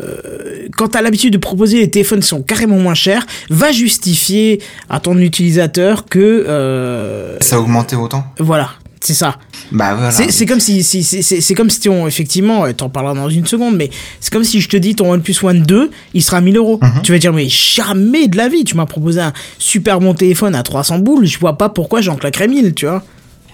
quand 0.78 0.90
t'as 0.90 1.02
l'habitude 1.02 1.34
de 1.34 1.40
proposer 1.40 1.80
les 1.80 1.90
téléphones 1.90 2.20
qui 2.20 2.28
sont 2.28 2.44
carrément 2.44 2.78
moins 2.78 2.94
chers, 2.94 3.26
va 3.50 3.72
justifier 3.72 4.62
à 4.90 5.00
ton 5.00 5.18
utilisateur 5.18 6.06
que 6.06 6.20
euh, 6.48 7.38
Ça 7.42 7.56
a 7.56 7.60
augmenté 7.60 7.96
autant 7.96 8.24
voilà. 8.40 8.70
C'est 9.00 9.14
ça. 9.14 9.38
Bah 9.72 9.94
voilà. 9.94 10.12
C'est 10.12 10.46
comme 10.46 10.60
si, 10.60 10.84
si 10.84 11.04
c'est- 11.04 11.54
comme 11.54 11.70
si 11.70 11.88
on, 11.88 12.08
effectivement, 12.08 12.66
euh, 12.66 12.74
t'en 12.74 12.90
parleras 12.90 13.14
dans 13.14 13.30
une 13.30 13.46
seconde, 13.46 13.76
mais 13.76 13.90
c'est 14.20 14.34
comme 14.34 14.44
si 14.44 14.60
je 14.60 14.68
te 14.70 14.78
dis 14.78 14.96
ton 14.96 15.12
OnePlus 15.12 15.36
One 15.44 15.62
2, 15.64 15.92
il 16.14 16.24
sera 16.24 16.42
1000 16.42 16.58
euros. 16.58 16.80
Mhm. 16.82 17.02
Tu 17.04 17.12
vas 17.12 17.20
dire, 17.20 17.32
mais 17.34 17.48
jamais 17.48 18.28
de 18.28 18.38
la 18.38 18.50
vie, 18.50 18.64
tu 18.64 18.76
m'as 18.76 18.86
proposé 18.88 19.22
un 19.22 19.34
super 19.60 20.00
bon 20.00 20.14
téléphone 20.14 20.56
à 20.56 20.64
300 20.64 21.00
boules, 21.00 21.26
je 21.28 21.38
vois 21.38 21.58
pas 21.58 21.70
pourquoi 21.70 22.02
j'en 22.02 22.16
claquerais 22.16 22.48
1000, 22.48 22.74
tu 22.74 22.86
vois. 22.88 23.04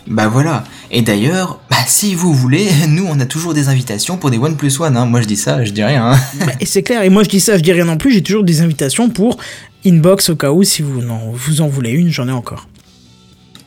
Bah 0.08 0.28
voilà. 0.28 0.64
Et 0.92 1.02
d'ailleurs, 1.02 1.60
bah 1.70 1.78
si 1.88 2.14
vous 2.16 2.34
voulez, 2.34 2.68
nous 2.90 3.06
on 3.08 3.20
a 3.20 3.26
toujours 3.26 3.54
des 3.54 3.68
invitations 3.70 4.18
pour 4.18 4.32
des 4.32 4.38
OnePlus 4.38 4.74
One. 4.80 4.96
Hein. 4.98 5.06
Moi 5.06 5.22
je 5.22 5.28
dis 5.28 5.38
ça, 5.38 5.64
je 5.66 5.72
dis 5.72 5.84
rien. 5.84 6.12
Hein. 6.14 6.20
Bah, 6.40 6.52
et 6.60 6.66
c'est 6.66 6.84
clair, 6.84 7.04
et 7.04 7.10
moi 7.10 7.24
je 7.24 7.30
dis 7.30 7.40
ça, 7.40 7.58
je 7.58 7.64
dis 7.64 7.72
rien 7.74 7.86
non 7.86 7.98
plus, 7.98 8.12
j'ai 8.12 8.22
toujours 8.24 8.44
des 8.44 8.62
invitations 8.62 9.10
pour 9.10 9.38
Inbox 9.86 10.30
au 10.30 10.36
cas 10.36 10.52
où, 10.52 10.64
si 10.64 10.82
vous, 10.82 11.02
non, 11.02 11.20
vous 11.34 11.62
en 11.62 11.68
voulez 11.68 11.92
une, 11.92 12.10
j'en 12.10 12.28
ai 12.28 12.32
encore. 12.32 12.68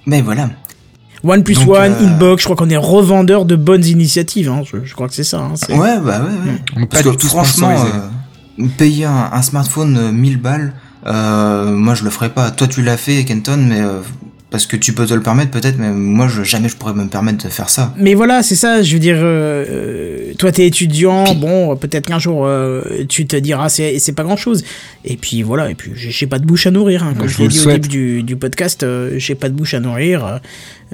Mais 0.07 0.23
voilà. 0.23 0.51
OnePlus 1.25 1.55
Donc, 1.55 1.69
One, 1.69 1.93
euh, 1.93 2.07
Inbox, 2.07 2.43
je 2.43 2.47
crois 2.47 2.57
qu'on 2.57 2.71
est 2.71 2.77
revendeur 2.77 3.45
de 3.45 3.57
bonnes 3.57 3.85
initiatives, 3.85 4.49
hein, 4.49 4.63
je, 4.71 4.79
je 4.85 4.95
crois 4.95 5.09
que 5.09 5.15
c'est 5.15 5.25
ça. 5.25 5.39
hein, 5.41 5.55
Ouais, 5.71 5.99
bah 6.05 6.21
ouais, 6.23 6.51
ouais. 6.51 6.59
On 6.77 6.83
est 6.83 6.87
Parce 6.87 7.03
pas 7.03 7.11
que 7.15 7.27
franchement, 7.27 7.71
euh, 8.59 8.65
payer 8.79 9.05
un, 9.07 9.31
un 9.33 9.43
smartphone 9.43 9.97
euh, 9.99 10.13
1000 10.13 10.39
balles, 10.41 10.73
euh, 11.07 11.67
moi 11.75 11.95
je 11.95 12.05
le 12.05 12.11
ferais 12.11 12.31
pas. 12.31 12.51
Toi 12.51 12.67
tu 12.69 12.83
l'as 12.83 12.97
fait, 12.97 13.25
Kenton, 13.25 13.57
mais 13.69 13.81
euh, 13.81 14.01
parce 14.51 14.65
que 14.67 14.77
tu 14.77 14.93
peux 14.93 15.05
te 15.07 15.13
le 15.15 15.21
permettre 15.23 15.51
peut-être, 15.51 15.77
mais 15.79 15.91
moi 15.91 16.29
je, 16.29 16.43
jamais 16.43 16.69
je 16.69 16.77
pourrais 16.77 16.95
me 16.95 17.07
permettre 17.07 17.45
de 17.45 17.51
faire 17.51 17.69
ça. 17.69 17.93
Mais 17.99 18.15
voilà, 18.15 18.43
c'est 18.43 18.55
ça, 18.55 18.81
je 18.83 18.93
veux 18.95 19.01
dire, 19.01 19.17
euh, 19.19 19.65
euh, 19.69 20.35
toi 20.39 20.53
t'es 20.53 20.67
étudiant, 20.67 21.35
bon, 21.35 21.75
peut-être 21.77 22.07
qu'un 22.07 22.19
jour 22.21 22.45
euh, 22.47 22.83
tu 23.09 23.27
te 23.27 23.37
diras 23.37 23.69
c'est 23.69 23.99
c'est 23.99 24.13
pas 24.13 24.23
grand 24.23 24.37
chose. 24.37 24.65
Et 25.05 25.17
puis 25.17 25.43
voilà, 25.43 25.71
et 25.71 25.75
puis 25.75 25.93
j'ai 25.97 26.27
pas 26.27 26.39
de 26.39 26.47
bouche 26.47 26.67
à 26.67 26.71
nourrir, 26.71 27.03
hein. 27.05 27.15
comme 27.19 27.29
Je 27.29 27.39
l'ai 27.39 27.45
le 27.45 27.51
dit 27.51 27.59
au 27.59 27.63
souhaite. 27.63 27.83
début 27.83 27.89
du, 27.89 28.23
du 28.23 28.37
podcast, 28.37 28.83
euh, 28.85 29.15
j'ai 29.19 29.35
pas 29.35 29.49
de 29.49 29.55
bouche 29.55 29.75
à 29.75 29.81
nourrir, 29.81 30.41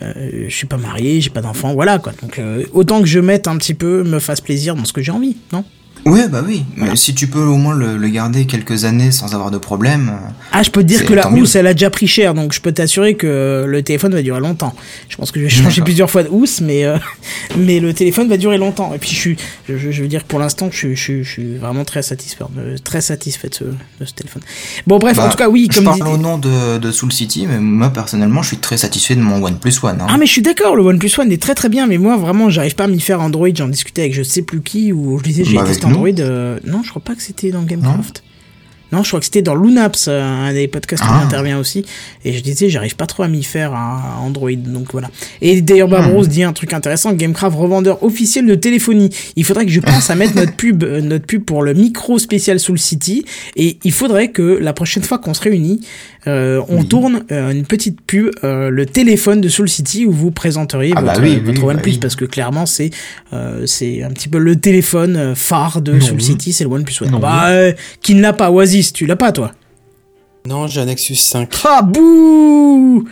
euh, 0.00 0.46
je 0.48 0.54
suis 0.54 0.66
pas 0.66 0.78
marié, 0.78 1.20
j'ai 1.20 1.30
pas 1.30 1.42
d'enfant, 1.42 1.74
voilà 1.74 1.98
quoi. 1.98 2.12
Donc 2.22 2.38
euh, 2.38 2.64
autant 2.72 3.00
que 3.00 3.06
je 3.06 3.20
mette 3.20 3.46
un 3.46 3.56
petit 3.58 3.74
peu, 3.74 4.02
me 4.04 4.18
fasse 4.18 4.40
plaisir 4.40 4.74
dans 4.74 4.84
ce 4.84 4.92
que 4.92 5.02
j'ai 5.02 5.12
envie, 5.12 5.36
non? 5.52 5.64
Ouais, 6.04 6.28
bah 6.28 6.42
oui. 6.44 6.64
Mais 6.76 6.96
si 6.96 7.14
tu 7.14 7.28
peux 7.28 7.44
au 7.44 7.56
moins 7.56 7.74
le, 7.76 7.96
le 7.96 8.08
garder 8.08 8.44
quelques 8.46 8.84
années 8.84 9.12
sans 9.12 9.34
avoir 9.34 9.52
de 9.52 9.58
problème. 9.58 10.10
euh, 10.12 10.28
Ah, 10.50 10.62
je 10.64 10.70
peux 10.70 10.82
te 10.82 10.86
dire 10.88 11.04
que 11.04 11.14
la 11.14 11.30
housse, 11.30 11.54
elle 11.54 11.68
a 11.68 11.74
déjà 11.74 11.90
pris 11.90 12.08
cher, 12.08 12.34
donc 12.34 12.52
je 12.52 12.60
peux 12.60 12.72
t'assurer 12.72 13.14
que 13.14 13.64
le 13.68 13.82
téléphone 13.82 14.12
va 14.12 14.20
durer 14.20 14.40
longtemps. 14.40 14.74
Je 15.08 15.16
pense 15.16 15.30
que 15.30 15.38
je 15.38 15.44
vais 15.44 15.50
changer 15.62 15.80
plusieurs 15.82 16.10
fois 16.10 16.24
de 16.24 16.28
housse, 16.28 16.60
mais 16.60 16.84
euh, 16.84 16.98
mais 17.56 17.78
le 17.78 17.94
téléphone 17.94 18.28
va 18.28 18.36
durer 18.36 18.58
longtemps. 18.58 18.92
Et 18.94 18.98
puis 18.98 19.10
je 19.10 19.14
suis, 19.14 19.36
je, 19.68 19.76
je- 19.78 19.92
je 19.92 20.02
veux 20.02 20.08
dire, 20.08 20.24
pour 20.24 20.40
l'instant, 20.40 20.68
je, 20.72 20.76
suis- 20.76 20.96
je, 20.96 21.00
suis- 21.02 21.24
je 21.24 21.30
suis 21.30 21.56
vraiment 21.56 21.84
très 21.84 22.02
satisfait, 22.02 22.44
de, 22.56 22.76
très 22.78 23.00
satisfait 23.00 23.48
de 23.48 23.54
ce, 23.54 23.64
de 23.64 24.04
ce 24.04 24.12
téléphone. 24.12 24.42
Bon, 24.88 24.98
bref, 24.98 25.16
bah, 25.16 25.26
en 25.26 25.30
tout 25.30 25.36
cas, 25.38 25.48
oui, 25.48 25.68
je 25.70 25.76
comme 25.76 25.84
parle 25.84 25.96
dit. 26.02 26.02
au 26.02 26.16
nom 26.16 26.36
de, 26.36 26.78
de 26.78 26.90
Soul 26.90 27.12
City, 27.12 27.46
mais 27.48 27.58
moi 27.60 27.90
personnellement 27.90 28.42
je 28.42 28.48
suis 28.48 28.56
très 28.58 28.76
satisfait 28.76 29.14
de 29.14 29.20
mon 29.20 29.40
OnePlus 29.44 29.74
One. 29.84 29.98
Hein. 30.00 30.06
Ah 30.08 30.16
mais 30.18 30.26
je 30.26 30.32
suis 30.32 30.42
d'accord, 30.42 30.74
le 30.74 30.82
OnePlus 30.82 31.10
One 31.18 31.30
est 31.30 31.40
très 31.40 31.54
très 31.54 31.68
bien, 31.68 31.86
mais 31.86 31.98
moi 31.98 32.16
vraiment 32.16 32.50
j'arrive 32.50 32.74
pas 32.74 32.84
à 32.84 32.88
m'y 32.88 33.00
faire 33.00 33.20
Android, 33.20 33.46
j'en 33.54 33.68
discutais 33.68 34.02
avec 34.02 34.14
je 34.14 34.24
sais 34.24 34.42
plus 34.42 34.62
qui, 34.62 34.92
ou 34.92 35.18
je 35.18 35.22
disais 35.22 35.44
j'ai 35.44 35.54
Bah, 35.56 35.62
testé. 35.64 35.86
Android, 35.92 36.20
euh, 36.20 36.58
non 36.64 36.82
je 36.82 36.90
crois 36.90 37.02
pas 37.02 37.14
que 37.14 37.22
c'était 37.22 37.50
dans 37.50 37.62
Gamecraft. 37.62 38.22
Non, 38.92 39.02
je 39.02 39.08
crois 39.08 39.20
que 39.20 39.24
c'était 39.26 39.42
dans 39.42 39.54
Lunaps, 39.54 40.06
euh, 40.08 40.20
un 40.22 40.52
des 40.52 40.68
podcasts 40.68 41.02
où 41.02 41.06
Ah. 41.08 41.20
j'interviens 41.22 41.58
aussi. 41.58 41.84
Et 42.24 42.32
je 42.32 42.40
disais, 42.42 42.68
j'arrive 42.68 42.94
pas 42.96 43.06
trop 43.06 43.22
à 43.22 43.28
m'y 43.28 43.42
faire 43.42 43.72
à 43.72 44.18
Android, 44.22 44.50
donc 44.54 44.88
voilà. 44.92 45.10
Et 45.40 45.60
d'ailleurs, 45.62 45.88
Hmm. 45.88 45.92
Babros 45.92 46.26
dit 46.26 46.42
un 46.42 46.52
truc 46.52 46.72
intéressant, 46.72 47.12
Gamecraft, 47.12 47.56
revendeur 47.56 48.02
officiel 48.02 48.46
de 48.46 48.54
téléphonie. 48.54 49.10
Il 49.36 49.44
faudrait 49.44 49.64
que 49.66 49.72
je 49.72 49.80
pense 49.80 50.10
à 50.10 50.14
mettre 50.14 50.36
notre 50.36 50.52
pub, 50.54 50.82
euh, 50.84 51.00
notre 51.00 51.26
pub 51.26 51.44
pour 51.44 51.62
le 51.62 51.74
micro 51.74 52.18
spécial 52.18 52.58
Soul 52.60 52.78
City. 52.78 53.24
Et 53.56 53.78
il 53.84 53.92
faudrait 53.92 54.28
que 54.28 54.42
la 54.42 54.72
prochaine 54.72 55.02
fois 55.02 55.18
qu'on 55.18 55.34
se 55.34 55.40
réunit, 55.42 55.80
euh, 56.26 56.60
on 56.68 56.84
tourne 56.84 57.24
euh, 57.32 57.50
une 57.50 57.64
petite 57.64 58.00
pub, 58.00 58.30
euh, 58.44 58.70
le 58.70 58.86
téléphone 58.86 59.40
de 59.40 59.48
Soul 59.48 59.68
City 59.68 60.06
où 60.06 60.12
vous 60.12 60.30
présenteriez 60.30 60.92
Ah 60.96 61.02
bah 61.02 61.12
votre, 61.14 61.22
oui, 61.24 61.36
votre 61.44 61.58
oui, 61.60 61.66
bah 61.66 61.72
OnePlus 61.74 61.92
oui. 61.92 61.98
parce 61.98 62.14
que 62.14 62.24
clairement 62.24 62.64
c'est 62.66 62.90
c'est 63.66 64.02
un 64.02 64.10
petit 64.10 64.28
peu 64.28 64.38
le 64.38 64.56
téléphone 64.56 65.34
phare 65.34 65.80
de 65.80 65.98
Soul 66.00 66.20
City, 66.20 66.52
c'est 66.52 66.64
le 66.64 66.70
OnePlus 66.70 66.94
One. 67.02 67.10
Non. 67.12 67.18
Bah, 67.18 67.72
qui 68.02 68.14
ne 68.14 68.20
l'a 68.22 68.32
pas, 68.32 68.50
Oasis, 68.50 68.81
tu 68.90 69.06
l'as 69.06 69.16
pas 69.16 69.32
toi 69.32 69.52
Non, 70.46 70.66
j'ai 70.66 70.80
un 70.80 70.86
Nexus 70.86 71.14
5. 71.16 71.48
Ah 71.64 71.82
bouh 71.82 73.04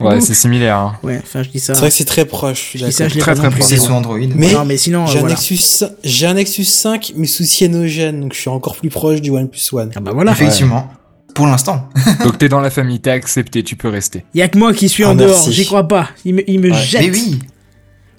Ouais, 0.00 0.20
c'est 0.20 0.34
similaire. 0.34 0.76
Hein. 0.78 0.96
Ouais, 1.02 1.20
enfin 1.22 1.42
je 1.42 1.50
dis 1.50 1.60
ça. 1.60 1.74
C'est 1.74 1.80
vrai 1.80 1.90
que 1.90 1.94
c'est 1.94 2.04
très 2.04 2.24
proche. 2.24 2.72
je 2.74 2.84
dis 2.84 2.92
ça, 2.92 3.04
d'accord. 3.04 3.10
je 3.10 3.14
l'ai 3.14 3.20
Très, 3.20 3.30
pas 3.32 3.36
très 3.36 3.44
non 3.46 3.50
plus. 3.52 3.60
proche. 3.60 3.70
C'est 3.70 3.76
sous 3.78 3.92
Android. 3.92 4.18
Mais 4.34 4.52
non, 4.52 4.64
mais 4.64 4.76
sinon, 4.76 5.06
j'ai 5.06 5.14
euh, 5.16 5.18
un, 5.18 5.20
voilà. 5.20 5.34
Nexus, 5.34 5.84
j'ai 6.02 6.26
un 6.26 6.34
Nexus 6.34 6.64
5, 6.64 7.12
mais 7.16 7.26
sous 7.26 7.44
cyanogène, 7.44 8.20
donc 8.20 8.32
je 8.34 8.40
suis 8.40 8.50
encore 8.50 8.76
plus 8.76 8.90
proche 8.90 9.20
du 9.20 9.30
OnePlus 9.30 9.60
One. 9.72 9.90
Ah 9.94 10.00
bah 10.00 10.12
voilà. 10.14 10.32
Effectivement. 10.32 10.90
Pour 11.34 11.46
l'instant. 11.48 11.88
Donc 12.22 12.38
t'es 12.38 12.48
dans 12.48 12.60
la 12.60 12.70
famille, 12.70 13.00
t'es 13.00 13.10
accepté, 13.10 13.64
tu 13.64 13.74
peux 13.74 13.88
rester. 13.88 14.24
Il 14.34 14.38
y 14.38 14.42
a 14.42 14.46
que 14.46 14.56
moi 14.56 14.72
qui 14.72 14.88
suis 14.88 15.02
Ah, 15.02 15.10
en 15.10 15.14
dehors, 15.16 15.30
merci. 15.30 15.52
j'y 15.52 15.66
crois 15.66 15.88
pas. 15.88 16.08
Il 16.24 16.34
me, 16.36 16.48
il 16.48 16.60
me 16.60 16.70
Ouais. 16.70 16.78
jette. 16.78 17.02
Mais 17.02 17.10
oui. 17.10 17.38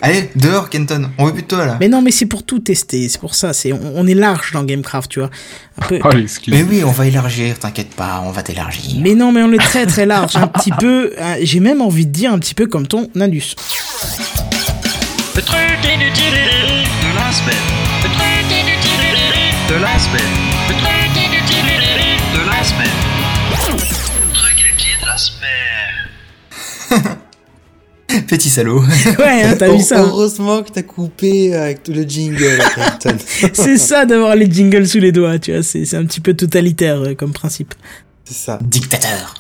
Allez, 0.02 0.30
dehors, 0.36 0.70
Kenton. 0.70 1.10
On 1.18 1.26
veut 1.26 1.32
plus 1.34 1.44
de 1.44 1.48
toi 1.48 1.66
là. 1.66 1.78
Mais 1.80 1.88
non, 1.88 2.02
mais 2.02 2.12
c'est 2.12 2.26
pour 2.26 2.44
tout 2.44 2.60
tester, 2.60 3.08
c'est 3.10 3.20
pour 3.20 3.34
ça. 3.34 3.54
C'est 3.54 3.72
on, 3.74 3.94
on 3.96 4.06
est 4.08 4.14
large 4.14 4.52
dans 4.52 4.64
Gamecraft, 4.64 5.10
tu 5.10 5.20
vois. 5.20 5.30
Un 5.82 5.86
peu. 5.88 6.00
Oh, 6.04 6.10
l'excuse. 6.12 6.54
Mais 6.54 6.64
oui, 6.64 6.84
on 6.84 6.92
va 6.92 7.08
élargir, 7.08 7.58
t'inquiète 7.58 7.96
pas, 7.96 8.22
on 8.26 8.32
va 8.32 8.44
t'élargir. 8.44 9.00
Mais 9.02 9.16
non, 9.16 9.32
mais 9.32 9.42
on 9.42 9.52
est 9.54 9.58
très 9.58 9.86
très 9.86 10.06
large, 10.06 10.36
un 10.36 10.48
petit 10.48 10.72
peu. 10.72 11.14
euh, 11.18 11.36
J'ai 11.42 11.60
même 11.62 11.82
envie 11.82 12.06
de 12.06 12.12
dire 12.12 12.34
un 12.34 12.40
petit 12.40 12.54
peu 12.54 12.68
comme 12.68 12.88
ton 12.88 13.10
Indus. 13.20 13.56
Le 15.36 15.42
truc 15.42 15.60
inutile 15.84 16.34
de 16.34 17.16
la 17.16 17.32
semaine. 17.32 17.56
Le 18.04 18.10
truc 18.10 18.52
inutile 18.52 19.16
de 19.70 19.76
la 19.82 19.98
semaine. 20.00 20.34
Le 20.70 20.76
truc 20.76 21.16
inutile 21.16 21.66
de 22.34 22.40
la 22.50 22.64
semaine. 22.64 23.00
Le 23.52 23.56
truc 24.34 24.60
inutile 24.60 24.98
de 25.02 25.06
la 25.08 25.18
semaine. 25.18 25.96
Petit 28.28 28.50
salaud. 28.50 28.82
Ouais, 29.20 29.44
hein, 29.44 29.56
t'as 29.58 29.74
vu 29.74 29.82
ça 29.82 30.02
hein. 30.02 30.06
Heureusement 30.08 30.64
que 30.64 30.72
t'as 30.72 30.84
coupé 30.84 31.54
avec 31.56 31.84
tout 31.84 31.92
le 31.92 32.04
jingle. 32.04 32.62
C'est 33.54 33.78
ça 33.78 34.06
d'avoir 34.06 34.36
les 34.36 34.50
jingles 34.50 34.88
sous 34.88 35.00
les 35.00 35.12
doigts, 35.12 35.40
tu 35.40 35.52
vois. 35.54 35.64
C'est 35.64 35.86
c'est 35.86 35.98
un 35.98 36.06
petit 36.06 36.20
peu 36.22 36.34
totalitaire 36.34 37.02
euh, 37.02 37.14
comme 37.16 37.34
principe. 37.34 37.74
C'est 38.24 38.36
ça. 38.36 38.60
Dictateur. 38.64 39.34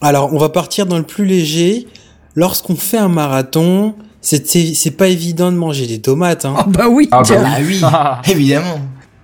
Alors, 0.00 0.32
on 0.32 0.38
va 0.38 0.48
partir 0.48 0.86
dans 0.86 0.98
le 0.98 1.04
plus 1.04 1.24
léger. 1.24 1.86
Lorsqu'on 2.34 2.76
fait 2.76 2.98
un 2.98 3.08
marathon, 3.08 3.94
c'est 4.20 4.46
c'est 4.46 4.90
pas 4.92 5.08
évident 5.08 5.52
de 5.52 5.56
manger 5.56 5.86
des 5.86 6.00
tomates. 6.00 6.44
Hein. 6.44 6.54
Oh 6.58 6.70
bah 6.70 6.88
oui, 6.88 7.08
Ah 7.10 7.18
bah 7.18 7.22
tiens. 7.24 7.42
Ah 7.44 8.20
oui, 8.24 8.32
évidemment. 8.32 8.80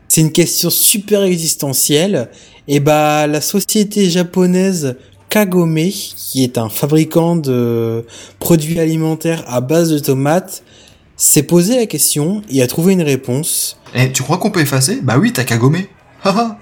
C'est 0.09 0.21
une 0.21 0.33
question 0.33 0.71
super 0.71 1.23
existentielle. 1.23 2.29
Et 2.67 2.81
bah, 2.81 3.27
la 3.27 3.41
société 3.41 4.11
japonaise 4.11 4.97
Kagome, 5.31 5.77
qui 5.77 6.43
est 6.43 6.59
un 6.59 6.69
fabricant 6.69 7.37
de 7.37 8.05
produits 8.39 8.81
alimentaires 8.81 9.45
à 9.47 9.61
base 9.61 9.91
de 9.91 9.99
tomates, 9.99 10.63
s'est 11.17 11.43
posé 11.43 11.77
la 11.77 11.87
question 11.87 12.43
et 12.51 12.63
a 12.63 12.67
trouvé 12.67 12.93
une 12.95 13.03
réponse. 13.03 13.79
Eh, 13.95 14.13
tu 14.13 14.23
crois 14.23 14.39
qu'on 14.39 14.51
peut 14.51 14.61
effacer? 14.61 15.01
Bah 15.03 15.19
oui, 15.19 15.33
t'as 15.33 15.45
qu'à 15.45 15.57
gommer. 15.57 15.89
Haha. 16.25 16.59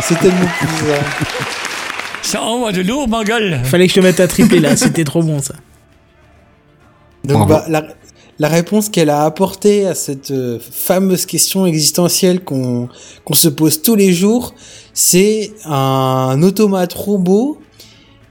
C'est 0.00 0.18
tellement 0.18 0.48
bizarre. 0.60 1.04
Ça 2.22 2.42
envoie 2.42 2.72
de 2.72 2.82
lourd, 2.82 3.08
ma 3.08 3.24
gueule. 3.24 3.60
Fallait 3.64 3.86
que 3.86 3.94
je 3.94 4.00
te 4.00 4.04
mette 4.04 4.20
à 4.20 4.28
tripler 4.28 4.60
là, 4.60 4.76
c'était 4.76 5.04
trop 5.04 5.22
bon 5.22 5.40
ça. 5.40 5.54
Donc 7.24 7.48
bah, 7.48 7.64
la, 7.68 7.84
la 8.38 8.48
réponse 8.48 8.88
qu'elle 8.88 9.10
a 9.10 9.24
apportée 9.24 9.86
à 9.86 9.94
cette 9.94 10.30
euh, 10.30 10.58
fameuse 10.60 11.26
question 11.26 11.66
existentielle 11.66 12.44
qu'on 12.44 12.88
qu'on 13.24 13.34
se 13.34 13.48
pose 13.48 13.82
tous 13.82 13.96
les 13.96 14.12
jours, 14.12 14.54
c'est 14.94 15.52
un 15.64 16.40
automate 16.42 16.92
robot 16.94 17.58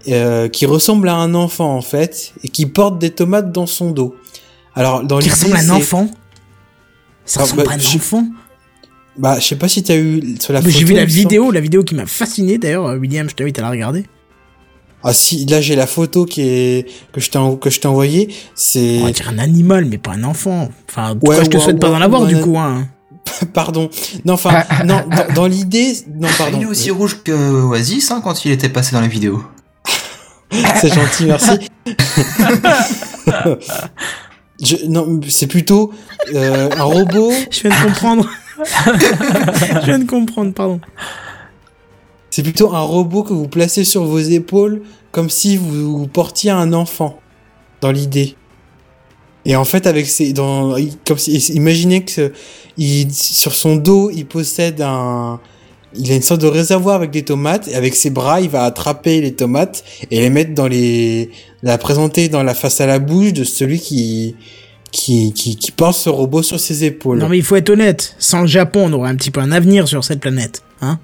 euh, 0.07 0.47
qui 0.47 0.65
ressemble 0.65 1.09
à 1.09 1.15
un 1.15 1.33
enfant 1.33 1.75
en 1.75 1.81
fait 1.81 2.33
et 2.43 2.49
qui 2.49 2.65
porte 2.65 2.99
des 2.99 3.09
tomates 3.09 3.51
dans 3.51 3.65
son 3.67 3.91
dos. 3.91 4.15
Alors 4.75 5.03
dans 5.03 5.19
Qui 5.19 5.29
ressemble 5.29 5.57
à 5.57 5.59
un 5.59 5.69
enfant? 5.71 6.07
Ça 7.25 7.39
Ah, 7.41 7.43
ressemble 7.43 7.63
bah, 7.63 7.71
à 7.71 7.75
un 7.75 7.79
je- 7.79 7.97
enfant? 7.97 8.25
Bah, 9.17 9.37
je 9.39 9.45
sais 9.45 9.55
pas 9.57 9.67
si 9.67 9.81
t'as 9.83 9.97
eu 9.97 10.35
sur 10.39 10.53
la. 10.53 10.61
J'ai 10.61 10.85
vu 10.85 10.93
la 10.93 11.03
vidéo, 11.03 11.51
la 11.51 11.59
vidéo 11.59 11.83
qui 11.83 11.95
m'a 11.95 12.05
fasciné 12.05 12.57
d'ailleurs. 12.59 12.85
euh, 12.85 12.97
William, 12.97 13.27
je 13.29 13.35
t'invite 13.35 13.57
à 13.59 13.63
la 13.63 13.71
regarder. 13.71 14.05
Ah 15.03 15.13
si, 15.13 15.45
là 15.45 15.61
j'ai 15.61 15.75
la 15.75 15.87
photo 15.87 16.25
qui 16.25 16.41
est 16.41 16.85
que 17.13 17.21
je 17.21 17.29
t'ai 17.29 17.37
en- 17.37 17.55
que 17.55 17.69
je 17.69 17.79
t'ai 17.79 17.87
envoyée. 17.87 18.33
C'est 18.55 18.99
On 19.01 19.05
va 19.05 19.11
dire 19.11 19.29
un 19.29 19.37
animal, 19.39 19.85
mais 19.85 19.97
pas 19.97 20.11
un 20.11 20.23
enfant. 20.23 20.69
Enfin, 20.89 21.11
en 21.11 21.27
Ouais, 21.27 21.37
cas, 21.37 21.43
je 21.43 21.49
te 21.49 21.57
ouais, 21.57 21.63
souhaite 21.63 21.79
pas 21.79 21.89
d'en 21.89 22.01
avoir 22.01 22.23
ouais, 22.23 22.33
du 22.33 22.41
coup. 22.41 22.57
Hein. 22.57 22.87
pardon. 23.53 23.89
Non, 24.25 24.33
enfin 24.33 24.63
non. 24.85 25.03
Dans, 25.09 25.33
dans 25.33 25.47
l'idée, 25.47 25.93
non 26.19 26.27
pardon. 26.37 26.57
Il 26.59 26.63
est 26.63 26.67
aussi 26.67 26.91
rouge 26.91 27.21
que 27.23 27.31
Oasis 27.31 28.11
hein, 28.11 28.21
quand 28.23 28.43
il 28.45 28.51
était 28.51 28.69
passé 28.69 28.93
dans 28.93 29.01
la 29.01 29.07
vidéo. 29.07 29.43
C'est 30.81 30.93
gentil, 30.93 31.25
merci. 31.25 31.51
Je, 34.63 34.75
non, 34.87 35.19
c'est 35.29 35.45
plutôt 35.47 35.91
euh, 36.33 36.69
un 36.75 36.83
robot. 36.83 37.31
Je 37.51 37.61
viens 37.61 37.69
de 37.69 37.83
comprendre. 37.87 38.27
je 38.57 39.85
viens 39.85 39.99
de 39.99 40.05
comprendre, 40.09 40.53
pardon. 40.53 40.79
C'est 42.37 42.43
plutôt 42.43 42.71
un 42.75 42.81
robot 42.81 43.23
que 43.23 43.33
vous 43.33 43.47
placez 43.47 43.83
sur 43.83 44.03
vos 44.03 44.19
épaules 44.19 44.83
comme 45.11 45.27
si 45.27 45.57
vous 45.57 46.05
portiez 46.05 46.51
un 46.51 46.71
enfant 46.71 47.19
dans 47.81 47.91
l'idée. 47.91 48.35
Et 49.43 49.55
en 49.55 49.65
fait, 49.65 49.87
avec 49.87 50.05
ses, 50.05 50.35
comme 50.35 51.17
si, 51.17 51.35
imaginez 51.55 52.05
que 52.05 52.31
sur 53.09 53.55
son 53.55 53.75
dos, 53.75 54.11
il 54.13 54.27
possède 54.27 54.81
un, 54.81 55.39
il 55.95 56.11
a 56.11 56.15
une 56.15 56.21
sorte 56.21 56.41
de 56.41 56.45
réservoir 56.45 56.97
avec 56.97 57.09
des 57.09 57.23
tomates 57.23 57.69
et 57.69 57.73
avec 57.73 57.95
ses 57.95 58.11
bras, 58.11 58.39
il 58.39 58.51
va 58.51 58.65
attraper 58.65 59.19
les 59.19 59.33
tomates 59.33 59.83
et 60.11 60.21
les 60.21 60.29
mettre 60.29 60.53
dans 60.53 60.67
les, 60.67 61.31
la 61.63 61.79
présenter 61.79 62.29
dans 62.29 62.43
la 62.43 62.53
face 62.53 62.79
à 62.81 62.85
la 62.85 62.99
bouche 62.99 63.33
de 63.33 63.45
celui 63.45 63.79
qui, 63.79 64.35
qui, 64.91 65.33
qui, 65.33 65.55
qui 65.55 65.71
porte 65.71 65.97
ce 65.97 66.09
robot 66.09 66.43
sur 66.43 66.59
ses 66.59 66.83
épaules. 66.83 67.17
Non 67.17 67.29
mais 67.29 67.39
il 67.39 67.43
faut 67.43 67.55
être 67.55 67.71
honnête, 67.71 68.15
sans 68.19 68.41
le 68.41 68.47
Japon, 68.47 68.91
on 68.91 68.93
aurait 68.93 69.09
un 69.09 69.15
petit 69.15 69.31
peu 69.31 69.41
un 69.41 69.51
avenir 69.51 69.87
sur 69.87 70.03
cette 70.03 70.19
planète, 70.19 70.61
hein? 70.81 70.99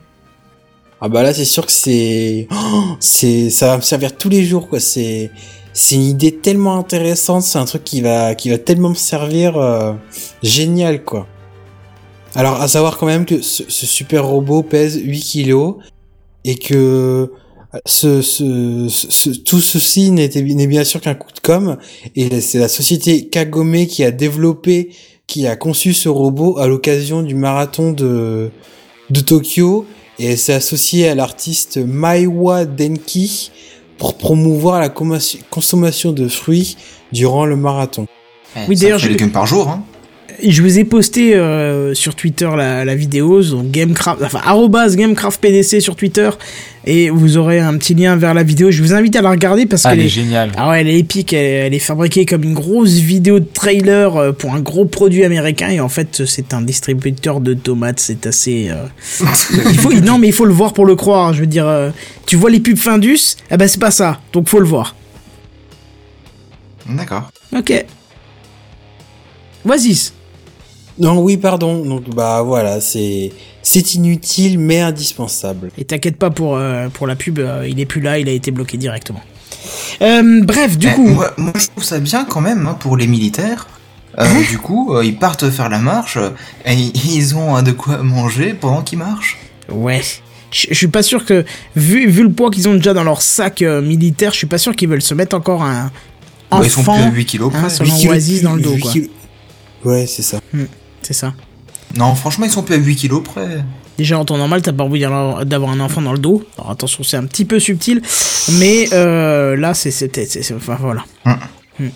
Ah 1.05 1.09
bah 1.09 1.21
là, 1.21 1.33
c'est 1.33 1.43
sûr 1.43 1.65
que 1.65 1.71
c'est, 1.73 2.47
oh, 2.49 2.83
c'est, 3.01 3.49
ça 3.49 3.67
va 3.67 3.75
me 3.75 3.81
servir 3.81 4.15
tous 4.15 4.29
les 4.29 4.45
jours, 4.45 4.69
quoi. 4.69 4.79
C'est, 4.79 5.31
c'est 5.73 5.95
une 5.95 6.03
idée 6.03 6.31
tellement 6.37 6.77
intéressante, 6.77 7.43
c'est 7.43 7.57
un 7.59 7.65
truc 7.65 7.83
qui 7.83 7.99
va, 7.99 8.35
qui 8.35 8.49
va 8.49 8.57
tellement 8.57 8.87
me 8.89 8.95
servir, 8.95 9.57
euh, 9.57 9.91
génial, 10.43 11.03
quoi. 11.03 11.27
Alors, 12.35 12.61
à 12.61 12.69
savoir 12.69 12.97
quand 12.97 13.05
même 13.05 13.25
que 13.25 13.41
ce, 13.41 13.63
super 13.69 14.25
robot 14.25 14.63
pèse 14.63 14.97
8 14.97 15.19
kilos 15.19 15.75
et 16.45 16.55
que 16.55 17.33
ce, 17.85 18.21
ce, 18.21 18.87
ce- 18.87 19.29
tout 19.31 19.59
ceci 19.59 20.09
n'est 20.11 20.29
n'est 20.29 20.67
bien 20.67 20.85
sûr 20.85 21.01
qu'un 21.01 21.15
coup 21.15 21.31
de 21.35 21.39
com 21.41 21.77
et 22.15 22.39
c'est 22.39 22.59
la 22.59 22.67
société 22.69 23.27
Kagome 23.27 23.85
qui 23.87 24.03
a 24.05 24.11
développé, 24.11 24.91
qui 25.27 25.47
a 25.47 25.55
conçu 25.57 25.93
ce 25.93 26.07
robot 26.07 26.57
à 26.59 26.67
l'occasion 26.67 27.23
du 27.23 27.35
marathon 27.35 27.91
de, 27.91 28.51
de 29.09 29.19
Tokyo 29.19 29.85
et 30.19 30.25
elle 30.31 30.37
s'est 30.37 30.53
associée 30.53 31.07
à 31.09 31.15
l'artiste 31.15 31.77
Maiwa 31.77 32.65
Denki 32.65 33.51
pour 33.97 34.15
promouvoir 34.17 34.79
la 34.79 34.89
consommation 34.89 36.11
de 36.11 36.27
fruits 36.27 36.77
durant 37.11 37.45
le 37.45 37.55
marathon. 37.55 38.07
Eh, 38.55 38.59
Oui, 38.67 38.75
d'ailleurs, 38.75 38.99
fait 38.99 39.05
je- 39.07 39.11
légumes 39.11 39.31
par 39.31 39.45
jour, 39.45 39.67
hein. 39.69 39.83
Je 40.41 40.61
vous 40.61 40.79
ai 40.79 40.83
posté 40.83 41.35
euh, 41.35 41.93
sur 41.93 42.15
Twitter 42.15 42.49
la, 42.55 42.85
la 42.85 42.95
vidéo, 42.95 43.41
donc 43.43 43.69
Gamecraft, 43.71 44.21
enfin 44.23 44.41
GameCraftPDC 44.95 45.81
sur 45.81 45.95
Twitter, 45.95 46.29
et 46.85 47.09
vous 47.09 47.37
aurez 47.37 47.59
un 47.59 47.77
petit 47.77 47.93
lien 47.93 48.15
vers 48.15 48.33
la 48.33 48.43
vidéo. 48.43 48.71
Je 48.71 48.81
vous 48.81 48.93
invite 48.93 49.15
à 49.15 49.21
la 49.21 49.29
regarder 49.31 49.65
parce 49.65 49.85
Ah, 49.85 49.89
qu'elle 49.91 49.99
elle 49.99 50.05
est 50.05 50.07
est, 50.07 50.11
géniale. 50.11 50.51
ah 50.57 50.69
ouais, 50.69 50.81
elle 50.81 50.87
est 50.87 50.97
épique. 50.99 51.33
Elle, 51.33 51.67
elle 51.67 51.73
est 51.73 51.79
fabriquée 51.79 52.25
comme 52.25 52.43
une 52.43 52.53
grosse 52.53 52.93
vidéo 52.93 53.39
de 53.39 53.45
trailer 53.53 54.15
euh, 54.17 54.31
pour 54.31 54.53
un 54.53 54.59
gros 54.61 54.85
produit 54.85 55.23
américain, 55.23 55.69
et 55.69 55.79
en 55.79 55.89
fait 55.89 56.23
c'est 56.25 56.53
un 56.53 56.61
distributeur 56.61 57.39
de 57.39 57.53
tomates. 57.53 57.99
C'est 57.99 58.25
assez. 58.25 58.69
euh, 58.69 58.85
il 59.69 59.77
faut, 59.77 59.93
non 59.93 60.17
mais 60.17 60.27
il 60.27 60.33
faut 60.33 60.45
le 60.45 60.53
voir 60.53 60.73
pour 60.73 60.85
le 60.85 60.95
croire. 60.95 61.33
Je 61.33 61.41
veux 61.41 61.47
dire, 61.47 61.67
euh, 61.67 61.89
tu 62.25 62.35
vois 62.37 62.49
les 62.49 62.59
pubs 62.59 62.77
Findus, 62.77 63.35
eh 63.51 63.57
ben 63.57 63.67
c'est 63.67 63.79
pas 63.81 63.91
ça, 63.91 64.19
donc 64.31 64.47
faut 64.49 64.59
le 64.59 64.65
voir. 64.67 64.95
D'accord. 66.89 67.29
Ok. 67.55 67.85
Vas-y. 69.65 70.11
Non, 70.99 71.19
oui, 71.21 71.37
pardon. 71.37 71.83
Donc, 71.83 72.09
bah 72.13 72.41
voilà, 72.43 72.79
c'est 72.81 73.31
c'est 73.61 73.95
inutile 73.95 74.59
mais 74.59 74.79
indispensable. 74.81 75.71
Et 75.77 75.85
t'inquiète 75.85 76.17
pas 76.17 76.29
pour, 76.29 76.55
euh, 76.57 76.89
pour 76.89 77.07
la 77.07 77.15
pub, 77.15 77.39
euh, 77.39 77.67
il 77.67 77.79
est 77.79 77.85
plus 77.85 78.01
là, 78.01 78.19
il 78.19 78.27
a 78.29 78.31
été 78.31 78.51
bloqué 78.51 78.77
directement. 78.77 79.21
Euh, 80.01 80.41
bref, 80.43 80.77
du 80.77 80.87
Eh, 80.87 80.91
coup, 80.93 81.07
moi, 81.07 81.33
moi, 81.37 81.53
je 81.55 81.67
trouve 81.67 81.83
ça 81.83 81.99
bien 81.99 82.25
quand 82.25 82.41
même 82.41 82.67
hein, 82.67 82.75
pour 82.79 82.97
les 82.97 83.07
militaires. 83.07 83.67
Euh, 84.19 84.23
Hein 84.25 84.41
du 84.47 84.59
coup, 84.59 84.93
euh, 84.93 85.03
ils 85.03 85.17
partent 85.17 85.49
faire 85.49 85.69
la 85.69 85.79
marche 85.79 86.17
et 86.65 86.73
ils 87.09 87.35
ont 87.35 87.55
hein, 87.55 87.63
de 87.63 87.71
quoi 87.71 87.97
manger 88.03 88.53
pendant 88.53 88.81
qu'ils 88.81 88.99
marchent. 88.99 89.37
ouais. 89.69 90.01
Je 90.51 90.67
je 90.69 90.75
suis 90.75 90.87
pas 90.87 91.01
sûr 91.01 91.25
que, 91.25 91.43
vu, 91.75 92.07
vu 92.07 92.21
le 92.21 92.31
poids 92.31 92.51
qu'ils 92.51 92.69
ont 92.69 92.75
déjà 92.75 92.93
dans 92.93 93.03
leur 93.03 93.23
sac 93.23 93.63
euh, 93.63 93.81
militaire, 93.81 94.33
je 94.33 94.37
suis 94.37 94.45
pas 94.45 94.59
sûr 94.59 94.75
qu'ils 94.75 94.87
veulent 94.87 95.01
se 95.01 95.15
mettre 95.15 95.35
encore 95.35 95.63
un 95.63 95.91
Bah, 96.51 96.59
ils 96.63 96.69
sont 96.69 96.81
enfant. 96.81 96.93
plus 96.93 97.03
à 97.05 97.09
8 97.11 97.25
kilos 97.25 97.51
hein, 97.55 97.59
près. 97.61 97.69
sur 97.71 97.85
l'oasis 97.85 98.43
dans 98.43 98.53
le 98.53 98.61
dos, 98.61 98.77
quoi. 98.79 98.91
kilos- 98.91 99.09
Ouais, 99.83 100.05
c'est 100.05 100.21
ça. 100.21 100.39
C'est 101.03 101.13
ça. 101.13 101.33
Non, 101.95 102.15
franchement, 102.15 102.45
ils 102.45 102.51
sont 102.51 102.63
plus 102.63 102.75
à 102.75 102.77
8 102.79 102.95
kilos 102.95 103.21
près. 103.23 103.63
Déjà, 103.97 104.17
en 104.17 104.25
temps 104.25 104.37
normal, 104.37 104.63
t'as 104.63 104.73
pas 104.73 104.83
envie 104.83 104.99
d'avoir 105.01 105.45
d'avoir 105.45 105.71
un 105.71 105.79
enfant 105.79 106.01
dans 106.01 106.13
le 106.13 106.17
dos. 106.17 106.43
Alors 106.57 106.71
attention, 106.71 107.03
c'est 107.03 107.17
un 107.17 107.25
petit 107.25 107.45
peu 107.45 107.59
subtil. 107.59 108.01
Mais 108.53 108.87
euh, 108.93 109.55
là, 109.55 109.73
c'est. 109.75 109.91
c'est- 109.91 110.15
c'est- 110.15 110.41
c'est- 110.41 110.53
Enfin, 110.55 110.77
voilà. 110.79 111.03
Hum. 111.25 111.37
Hmm. 111.79 111.87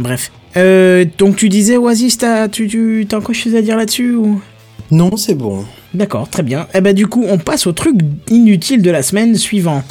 Bref. 0.00 0.32
Euh, 0.56 1.04
donc, 1.18 1.36
tu 1.36 1.48
disais, 1.48 1.76
Oasis, 1.76 2.18
t'as 2.18 2.48
tu, 2.48 2.66
tu, 2.66 3.06
t'as 3.08 3.18
encore 3.18 3.28
quelque 3.32 3.42
chose 3.44 3.54
à 3.54 3.62
dire 3.62 3.76
là-dessus 3.76 4.14
ou... 4.14 4.40
Non, 4.90 5.16
c'est 5.16 5.34
bon. 5.34 5.64
D'accord, 5.94 6.28
très 6.28 6.42
bien. 6.42 6.66
Et 6.74 6.80
bah, 6.80 6.92
du 6.94 7.06
coup, 7.06 7.24
on 7.28 7.38
passe 7.38 7.66
au 7.66 7.72
truc 7.72 7.94
inutile 8.30 8.82
de 8.82 8.90
la 8.90 9.02
semaine 9.02 9.36
suivant. 9.36 9.84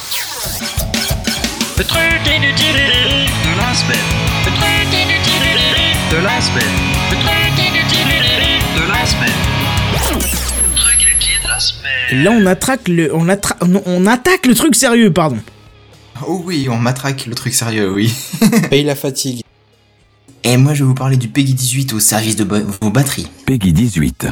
Le 1.78 1.84
truc 1.84 2.02
inutile 2.26 2.74
de 2.74 3.56
la 3.56 3.72
semaine. 3.74 4.08
Le 4.44 4.50
truc 4.50 4.92
inutile 4.92 6.10
de 6.10 6.16
la 6.24 6.40
semaine. 6.40 6.87
Et 12.10 12.14
là, 12.14 12.30
on 12.30 12.46
attaque 12.46 12.88
le, 12.88 13.14
on, 13.14 13.28
attra- 13.28 13.56
non, 13.66 13.82
on 13.86 14.06
attaque 14.06 14.46
le 14.46 14.54
truc 14.54 14.74
sérieux, 14.74 15.12
pardon. 15.12 15.38
Oh 16.26 16.42
oui, 16.44 16.68
on 16.70 16.76
matraque 16.76 17.26
le 17.26 17.34
truc 17.34 17.54
sérieux, 17.54 17.92
oui. 17.92 18.12
Paye 18.70 18.84
la 18.84 18.94
fatigue. 18.96 19.42
Et 20.44 20.56
moi, 20.56 20.74
je 20.74 20.80
vais 20.82 20.88
vous 20.88 20.94
parler 20.94 21.16
du 21.16 21.28
Peggy 21.28 21.54
18 21.54 21.92
au 21.92 22.00
service 22.00 22.36
de 22.36 22.44
vos 22.80 22.90
batteries. 22.90 23.28
Peggy 23.46 23.72
18. 23.72 24.26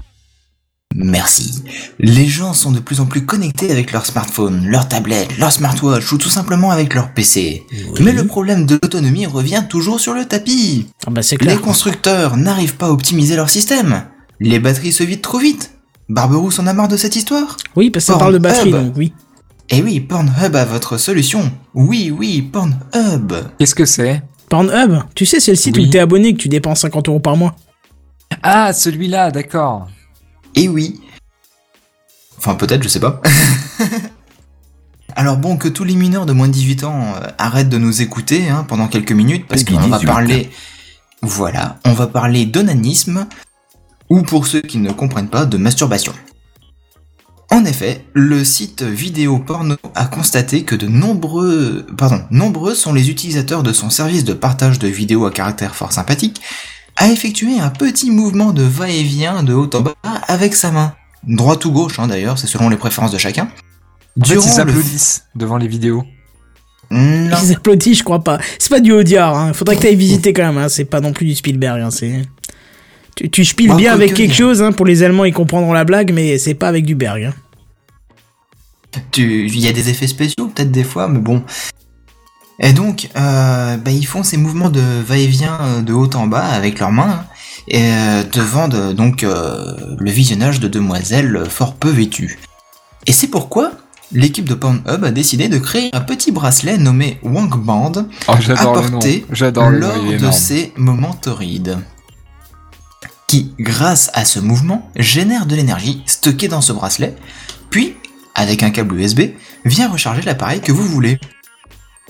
Merci. 0.94 1.62
Les 1.98 2.26
gens 2.26 2.54
sont 2.54 2.72
de 2.72 2.80
plus 2.80 3.00
en 3.00 3.06
plus 3.06 3.26
connectés 3.26 3.70
avec 3.70 3.92
leur 3.92 4.06
smartphone, 4.06 4.66
leur 4.66 4.88
tablette, 4.88 5.36
leur 5.36 5.52
smartwatch 5.52 6.10
ou 6.12 6.16
tout 6.16 6.30
simplement 6.30 6.70
avec 6.70 6.94
leur 6.94 7.12
PC. 7.12 7.64
Mais 8.00 8.12
le 8.12 8.26
problème 8.26 8.64
de 8.64 8.78
l'autonomie 8.82 9.26
revient 9.26 9.64
toujours 9.68 10.00
sur 10.00 10.14
le 10.14 10.24
tapis. 10.24 10.86
Ah 11.06 11.10
bah, 11.10 11.20
Les 11.42 11.56
constructeurs 11.56 12.36
n'arrivent 12.36 12.76
pas 12.76 12.86
à 12.86 12.90
optimiser 12.90 13.36
leur 13.36 13.50
système. 13.50 14.04
Les 14.40 14.58
batteries 14.58 14.92
se 14.92 15.02
vident 15.02 15.20
trop 15.22 15.38
vite. 15.38 15.72
Barberousse 16.08 16.58
en 16.58 16.66
a 16.66 16.72
marre 16.72 16.88
de 16.88 16.96
cette 16.96 17.16
histoire? 17.16 17.56
Oui, 17.74 17.90
parce 17.90 18.06
que 18.06 18.12
ça 18.12 18.18
parle 18.18 18.34
de 18.34 18.38
batterie, 18.38 18.70
donc 18.70 18.94
oui. 18.96 19.12
Eh 19.70 19.82
oui, 19.82 19.98
Pornhub 20.00 20.54
a 20.54 20.64
votre 20.64 20.96
solution. 20.96 21.50
Oui, 21.74 22.12
oui, 22.16 22.42
Pornhub. 22.42 23.32
Qu'est-ce 23.58 23.74
que 23.74 23.84
c'est? 23.84 24.22
Pornhub, 24.48 25.00
tu 25.14 25.26
sais, 25.26 25.40
c'est 25.40 25.50
le 25.50 25.56
site 25.56 25.76
Oui. 25.76 25.86
où 25.86 25.90
t'es 25.90 25.98
abonné 25.98 26.32
que 26.34 26.38
tu 26.38 26.48
dépenses 26.48 26.80
50 26.82 27.08
euros 27.08 27.18
par 27.18 27.36
mois. 27.36 27.56
Ah, 28.42 28.72
celui-là, 28.72 29.32
d'accord. 29.32 29.88
Eh 30.54 30.68
oui. 30.68 31.00
Enfin, 32.38 32.54
peut-être, 32.54 32.82
je 32.84 32.88
sais 32.88 33.00
pas. 33.00 33.20
Alors 35.16 35.38
bon, 35.38 35.56
que 35.56 35.66
tous 35.68 35.84
les 35.84 35.96
mineurs 35.96 36.26
de 36.26 36.32
moins 36.32 36.46
de 36.46 36.52
18 36.52 36.84
ans 36.84 37.14
euh, 37.16 37.26
arrêtent 37.38 37.70
de 37.70 37.78
nous 37.78 38.02
écouter 38.02 38.48
hein, 38.48 38.64
pendant 38.68 38.86
quelques 38.86 39.12
minutes, 39.12 39.46
parce 39.48 39.64
qu'on 39.64 39.74
va 39.80 39.96
18. 39.98 40.06
parler... 40.06 40.50
Voilà, 41.22 41.78
on 41.86 41.92
va 41.94 42.06
parler 42.06 42.44
d'onanisme, 42.44 43.26
ou 44.08 44.22
pour 44.22 44.46
ceux 44.46 44.60
qui 44.60 44.78
ne 44.78 44.92
comprennent 44.92 45.28
pas, 45.28 45.44
de 45.46 45.56
masturbation. 45.56 46.12
En 47.50 47.64
effet, 47.64 48.04
le 48.12 48.44
site 48.44 48.82
vidéo 48.82 49.38
porno 49.38 49.76
a 49.94 50.06
constaté 50.06 50.64
que 50.64 50.74
de 50.74 50.88
nombreux, 50.88 51.86
pardon, 51.96 52.22
nombreux 52.30 52.74
sont 52.74 52.92
les 52.92 53.08
utilisateurs 53.08 53.62
de 53.62 53.72
son 53.72 53.88
service 53.88 54.24
de 54.24 54.32
partage 54.32 54.78
de 54.80 54.88
vidéos 54.88 55.26
à 55.26 55.30
caractère 55.30 55.74
fort 55.76 55.92
sympathique 55.92 56.40
à 56.96 57.08
effectuer 57.08 57.60
un 57.60 57.68
petit 57.70 58.10
mouvement 58.10 58.52
de 58.52 58.62
va-et-vient 58.62 59.42
de 59.42 59.54
haut 59.54 59.70
en 59.74 59.80
bas 59.80 59.94
avec 60.26 60.54
sa 60.54 60.72
main. 60.72 60.94
Droite 61.24 61.64
ou 61.66 61.70
gauche, 61.72 61.98
hein, 61.98 62.08
d'ailleurs, 62.08 62.38
c'est 62.38 62.46
selon 62.46 62.68
les 62.68 62.76
préférences 62.76 63.12
de 63.12 63.18
chacun. 63.18 63.44
En 63.44 63.46
fait, 63.46 63.52
ils 64.16 64.22
Durant 64.32 64.46
le- 64.46 64.52
s'applaudissent 64.52 65.24
devant 65.34 65.56
les 65.56 65.68
vidéos. 65.68 66.04
Non. 66.90 67.36
Ils 67.42 67.52
applaudissent, 67.52 67.98
je 67.98 68.04
crois 68.04 68.22
pas. 68.24 68.38
C'est 68.58 68.70
pas 68.70 68.80
du 68.80 68.92
Audiard, 68.92 69.36
hein. 69.36 69.52
Faudrait 69.52 69.76
que 69.76 69.82
t'ailles 69.82 69.96
visiter 69.96 70.32
quand 70.32 70.46
même, 70.46 70.58
hein. 70.58 70.68
C'est 70.68 70.84
pas 70.84 71.00
non 71.00 71.12
plus 71.12 71.26
du 71.26 71.34
Spielberg, 71.34 71.80
hein. 71.80 71.90
C'est. 71.90 72.22
Tu, 73.16 73.30
tu 73.30 73.44
spiles 73.44 73.70
bien 73.78 73.92
avec 73.94 74.10
quelque 74.14 74.34
chose, 74.34 74.62
hein. 74.62 74.72
Pour 74.72 74.86
les 74.86 75.02
Allemands, 75.02 75.24
ils 75.24 75.32
comprendront 75.32 75.72
la 75.72 75.84
blague, 75.84 76.12
mais 76.12 76.38
c'est 76.38 76.54
pas 76.54 76.68
avec 76.68 76.84
du 76.84 76.94
Berg, 76.94 77.24
hein. 77.24 77.34
Tu- 79.12 79.46
Il 79.46 79.58
y 79.60 79.68
a 79.68 79.72
des 79.72 79.88
effets 79.90 80.06
spéciaux, 80.06 80.46
peut-être 80.54 80.70
des 80.70 80.84
fois, 80.84 81.08
mais 81.08 81.18
bon. 81.18 81.42
Et 82.60 82.72
donc, 82.72 83.08
euh, 83.16 83.76
bah, 83.76 83.90
ils 83.90 84.06
font 84.06 84.22
ces 84.22 84.36
mouvements 84.38 84.70
de 84.70 84.80
va-et-vient 85.06 85.58
euh, 85.60 85.82
de 85.82 85.92
haut 85.92 86.08
en 86.14 86.26
bas 86.26 86.44
avec 86.46 86.78
leurs 86.78 86.92
mains, 86.92 87.20
hein, 87.20 87.26
et, 87.68 87.82
euh, 87.82 88.22
devant 88.32 88.68
de- 88.68 88.92
donc 88.92 89.24
euh, 89.24 89.74
le 89.98 90.10
visionnage 90.10 90.60
de 90.60 90.68
demoiselles 90.68 91.44
fort 91.50 91.74
peu 91.74 91.90
vêtues. 91.90 92.38
Et 93.06 93.12
c'est 93.12 93.26
pourquoi 93.28 93.72
l'équipe 94.12 94.48
de 94.48 94.54
Pornhub 94.54 95.04
a 95.04 95.10
décidé 95.10 95.48
de 95.48 95.58
créer 95.58 95.90
un 95.92 96.00
petit 96.00 96.32
bracelet 96.32 96.78
nommé 96.78 97.18
Wank 97.22 97.58
Band 97.58 97.92
Oh, 98.28 98.32
apporté 98.78 99.26
lors 99.80 100.00
de 100.16 100.30
ces 100.32 100.72
moments 100.76 101.12
torrides. 101.14 101.78
Qui, 103.26 103.52
grâce 103.58 104.10
à 104.14 104.24
ce 104.24 104.38
mouvement, 104.38 104.90
génère 104.96 105.46
de 105.46 105.56
l'énergie 105.56 106.02
stockée 106.06 106.48
dans 106.48 106.60
ce 106.60 106.72
bracelet, 106.72 107.16
puis, 107.70 107.96
avec 108.34 108.62
un 108.62 108.70
câble 108.70 109.00
USB, 109.00 109.20
vient 109.64 109.90
recharger 109.90 110.22
l'appareil 110.22 110.60
que 110.60 110.72
vous 110.72 110.84
voulez. 110.84 111.18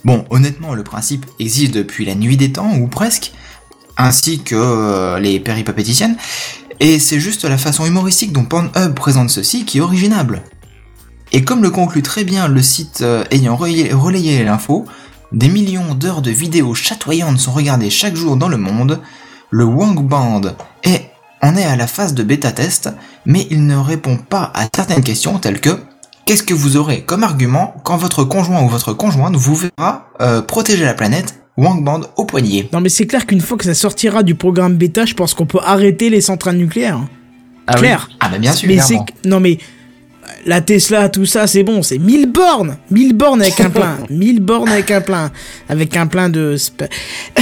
Bon, 0.05 0.25
honnêtement, 0.31 0.75
le 0.75 0.85
principe 0.85 1.25
existe 1.39 1.73
depuis 1.73 2.05
la 2.05 2.15
nuit 2.15 2.37
des 2.37 2.53
temps, 2.53 2.77
ou 2.77 2.87
presque, 2.87 3.33
ainsi 3.97 4.41
que 4.41 4.55
euh, 4.55 5.19
les 5.19 5.41
péripapéticiennes, 5.41 6.17
et 6.81 6.99
c'est 6.99 7.21
juste 7.21 7.45
la 7.45 7.57
façon 7.57 7.87
humoristique 7.87 8.33
dont 8.33 8.45
Pornhub 8.45 8.95
présente 8.95 9.31
ceci 9.31 9.65
qui 9.65 9.79
est 9.79 9.81
originable. 9.81 10.43
Et 11.33 11.43
comme 11.43 11.63
le 11.63 11.71
conclut 11.71 12.03
très 12.03 12.25
bien 12.25 12.49
le 12.49 12.63
site 12.63 13.01
euh, 13.01 13.25
ayant 13.31 13.57
relayé 13.57 14.45
l'info, 14.45 14.85
des 15.33 15.49
millions 15.49 15.95
d'heures 15.95 16.23
de 16.23 16.31
vidéos 16.31 16.75
chatoyantes 16.75 17.41
sont 17.41 17.53
regardées 17.53 17.91
chaque 17.91 18.15
jour 18.15 18.37
dans 18.37 18.49
le 18.49 18.59
monde, 18.59 19.01
le 19.57 19.65
Wang 19.65 20.07
Band 20.07 20.43
est, 20.85 21.07
en 21.41 21.57
est 21.57 21.65
à 21.65 21.77
la 21.77 21.87
phase 21.87 22.13
de 22.13 22.23
bêta 22.23 22.53
test, 22.53 22.91
mais 23.25 23.47
il 23.51 23.67
ne 23.67 23.75
répond 23.75 24.19
pas 24.19 24.53
à 24.55 24.67
certaines 24.75 25.03
questions 25.03 25.39
telles 25.39 25.61
que 25.61 25.71
Qu'est-ce 26.27 26.43
que 26.43 26.53
vous 26.53 26.77
aurez 26.77 27.05
comme 27.05 27.23
argument 27.23 27.75
quand 27.83 27.97
votre 27.97 28.25
conjoint 28.25 28.63
ou 28.65 28.69
votre 28.69 28.93
conjointe 28.93 29.35
vous 29.35 29.55
verra 29.55 30.11
euh, 30.21 30.43
protéger 30.43 30.85
la 30.85 30.93
planète 30.93 31.41
Wang 31.57 31.83
Band 31.83 32.03
au 32.17 32.27
poignet? 32.27 32.69
Non 32.75 32.81
mais 32.81 32.91
c'est 32.91 33.07
clair 33.07 33.25
qu'une 33.25 33.41
fois 33.41 33.57
que 33.57 33.65
ça 33.65 33.73
sortira 33.73 34.23
du 34.23 34.35
programme 34.35 34.75
bêta, 34.75 35.07
je 35.07 35.15
pense 35.15 35.33
qu'on 35.33 35.47
peut 35.47 35.61
arrêter 35.65 36.11
les 36.11 36.21
centrales 36.21 36.57
nucléaires. 36.57 37.01
Ah 37.67 37.75
oui. 37.77 37.81
clair. 37.81 38.11
Ah 38.21 38.29
bah 38.29 38.39
bien 38.39 38.53
sûr. 38.53 38.69
mais 38.69 38.81
c'est 38.81 38.99
non 39.25 39.41
mais 39.41 39.57
la 40.45 40.61
Tesla, 40.61 41.09
tout 41.09 41.25
ça, 41.25 41.47
c'est 41.47 41.63
bon, 41.63 41.83
c'est 41.83 41.99
1000 41.99 42.31
bornes 42.31 42.77
1000 42.91 43.15
bornes 43.15 43.41
avec 43.41 43.59
un 43.61 43.71
plein 43.71 43.97
1000 44.11 44.41
bornes 44.41 44.69
avec 44.69 44.91
un 44.91 45.01
plein 45.01 45.31
Avec 45.71 45.97
un 45.97 46.07
plein 46.09 46.29
de... 46.29 46.57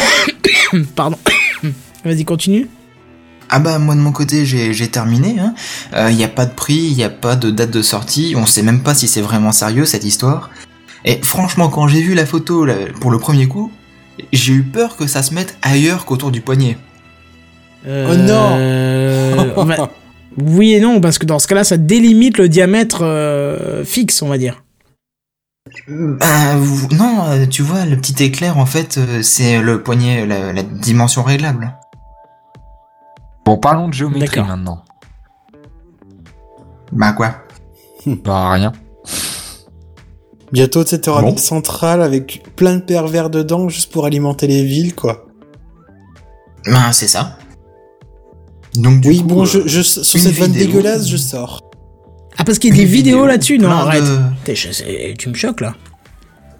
Pardon. 0.94 1.18
Vas-y, 2.04 2.24
continue. 2.24 2.68
Ah 3.50 3.58
bah 3.58 3.78
moi 3.78 3.94
de 3.94 4.00
mon 4.00 4.10
côté 4.12 4.46
j'ai 4.46 4.72
j'ai 4.72 4.88
terminé. 4.88 5.34
Il 5.36 5.40
hein. 5.98 6.10
n'y 6.12 6.24
a 6.24 6.28
pas 6.28 6.46
de 6.46 6.52
prix, 6.54 6.74
il 6.90 6.96
n'y 6.96 7.04
a 7.04 7.10
pas 7.10 7.36
de 7.36 7.50
date 7.50 7.70
de 7.70 7.82
sortie, 7.82 8.34
on 8.36 8.46
sait 8.46 8.62
même 8.62 8.82
pas 8.82 8.94
si 8.94 9.06
c'est 9.06 9.20
vraiment 9.20 9.52
sérieux 9.52 9.84
cette 9.84 10.04
histoire. 10.04 10.50
Et 11.04 11.20
franchement 11.22 11.68
quand 11.68 11.86
j'ai 11.86 12.00
vu 12.00 12.14
la 12.14 12.24
photo 12.26 12.64
là, 12.64 12.74
pour 13.00 13.10
le 13.10 13.18
premier 13.18 13.46
coup, 13.46 13.70
j'ai 14.32 14.54
eu 14.54 14.62
peur 14.62 14.96
que 14.96 15.06
ça 15.06 15.22
se 15.22 15.34
mette 15.34 15.58
ailleurs 15.62 16.06
qu'autour 16.06 16.30
du 16.30 16.40
poignet. 16.40 16.78
Oh 17.86 18.14
non 18.16 18.56
Euh, 18.58 19.52
on 19.56 19.64
va- 19.64 19.90
Oui 20.40 20.72
et 20.72 20.80
non, 20.80 21.00
parce 21.02 21.18
que 21.18 21.26
dans 21.26 21.38
ce 21.38 21.46
cas-là, 21.46 21.64
ça 21.64 21.76
délimite 21.76 22.38
le 22.38 22.48
diamètre 22.48 23.02
euh, 23.02 23.84
fixe, 23.84 24.22
on 24.22 24.28
va 24.28 24.38
dire. 24.38 24.62
Bah 25.88 26.54
non, 26.92 27.24
euh, 27.28 27.46
tu 27.46 27.62
vois 27.62 27.84
le 27.84 27.96
petit 27.96 28.22
éclair 28.22 28.58
en 28.58 28.66
fait 28.66 28.96
euh, 28.98 29.22
c'est 29.22 29.60
le 29.60 29.82
poignet, 29.82 30.26
la, 30.26 30.52
la 30.52 30.62
dimension 30.62 31.22
réglable. 31.22 31.74
Bon, 33.44 33.58
parlons 33.58 33.88
de 33.88 33.94
géométrie 33.94 34.40
maintenant. 34.40 34.82
Bah 36.92 37.12
quoi? 37.12 37.36
Bah, 38.06 38.50
rien. 38.50 38.72
Bientôt, 40.52 40.84
tu 40.84 40.90
sais, 40.90 41.00
t'auras 41.00 41.22
Bon. 41.22 41.30
une 41.30 41.38
centrale 41.38 42.02
avec 42.02 42.42
plein 42.54 42.76
de 42.76 42.82
pervers 42.82 43.30
dedans 43.30 43.68
juste 43.70 43.90
pour 43.92 44.04
alimenter 44.04 44.46
les 44.46 44.62
villes, 44.62 44.94
quoi. 44.94 45.26
Bah 46.66 46.92
c'est 46.92 47.08
ça. 47.08 47.38
Donc 48.74 49.00
du 49.00 49.08
oui, 49.08 49.18
coup, 49.20 49.26
bon, 49.26 49.42
euh, 49.42 49.46
je, 49.46 49.66
je, 49.66 49.82
sur 49.82 50.04
cette 50.04 50.34
vanne 50.34 50.52
dégueulasse, 50.52 51.08
je 51.08 51.16
sors. 51.16 51.60
Ah, 52.36 52.44
parce 52.44 52.58
qu'il 52.58 52.70
y 52.70 52.72
a 52.72 52.76
des 52.76 52.84
vidéos 52.84 53.16
vidéo, 53.18 53.26
là-dessus 53.26 53.58
Non, 53.58 53.70
arrête. 53.70 54.02
de- 54.04 55.12
Tu 55.14 55.28
me 55.28 55.34
choques 55.34 55.60
là. 55.60 55.74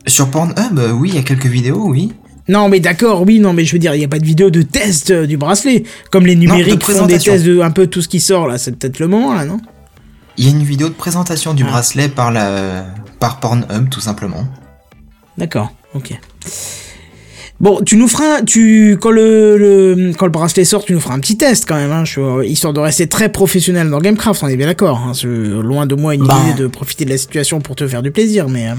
Sur 0.07 0.31
Pornhub, 0.31 0.79
euh, 0.79 0.91
oui, 0.93 1.11
il 1.11 1.15
y 1.17 1.19
a 1.19 1.23
quelques 1.23 1.47
vidéos, 1.47 1.87
oui. 1.89 2.13
Non, 2.49 2.69
mais 2.69 2.79
d'accord, 2.81 3.23
oui, 3.23 3.41
non, 3.41 3.53
mais 3.55 3.65
je 3.65 3.73
veux 3.73 3.79
dire, 3.79 3.95
il 3.95 3.99
n'y 3.99 4.05
a 4.05 4.09
pas 4.09 4.19
de 4.19 4.27
vidéo 4.27 4.51
de 4.51 4.61
test 4.63 5.11
euh, 5.11 5.27
du 5.27 5.37
bracelet. 5.39 5.85
Comme 6.11 6.27
les 6.27 6.35
de 6.35 6.41
numériques 6.41 6.85
font 6.85 7.07
des 7.07 7.19
tests 7.19 7.45
de 7.45 7.61
un 7.61 7.71
peu 7.71 7.87
tout 7.87 8.03
ce 8.03 8.09
qui 8.09 8.21
sort 8.21 8.47
là, 8.47 8.59
c'est 8.59 8.77
peut-être 8.77 8.99
le 8.99 9.09
moment 9.09 9.33
là, 9.33 9.45
non? 9.47 9.59
Il 10.37 10.45
y 10.45 10.49
a 10.49 10.51
une 10.51 10.63
vidéo 10.63 10.89
de 10.89 10.95
présentation 10.95 11.55
du 11.55 11.63
Ah. 11.67 11.71
bracelet 11.71 12.09
par 12.09 12.31
la 12.33 12.85
par 13.21 13.41
Pornhub 13.41 13.89
tout 13.89 14.01
simplement. 14.01 14.45
D'accord, 15.39 15.73
ok. 15.95 16.19
Bon, 17.61 17.81
tu 17.87 17.97
nous 17.97 18.09
feras, 18.09 18.43
tu 18.43 18.99
quand 19.01 19.13
le, 19.13 19.57
le- 19.57 20.13
quand 20.13 20.27
le 20.27 20.33
bracelet 20.33 20.65
sort, 20.65 20.85
tu 20.85 20.93
nous 20.93 21.01
feras 21.01 21.15
un 21.15 21.21
petit 21.21 21.37
test 21.39 21.65
quand 21.67 21.77
même, 21.77 21.93
hein, 21.93 22.05
je- 22.05 22.45
histoire 22.45 22.73
de 22.73 22.81
rester 22.81 23.07
très 23.07 23.29
professionnel 23.31 23.89
dans 23.91 24.01
Gamecraft, 24.01 24.43
on 24.43 24.49
est 24.49 24.57
bien 24.57 24.67
d'accord. 24.67 24.99
Hein, 24.99 25.13
loin 25.25 25.87
de 25.87 25.95
moi 25.95 26.15
une 26.15 26.27
Bah. 26.27 26.37
idée 26.49 26.61
de 26.61 26.67
profiter 26.67 27.05
de 27.05 27.11
la 27.11 27.17
situation 27.17 27.61
pour 27.61 27.77
te 27.77 27.87
faire 27.87 28.03
du 28.03 28.11
plaisir, 28.11 28.49
mais. 28.49 28.69
Euh, 28.69 28.75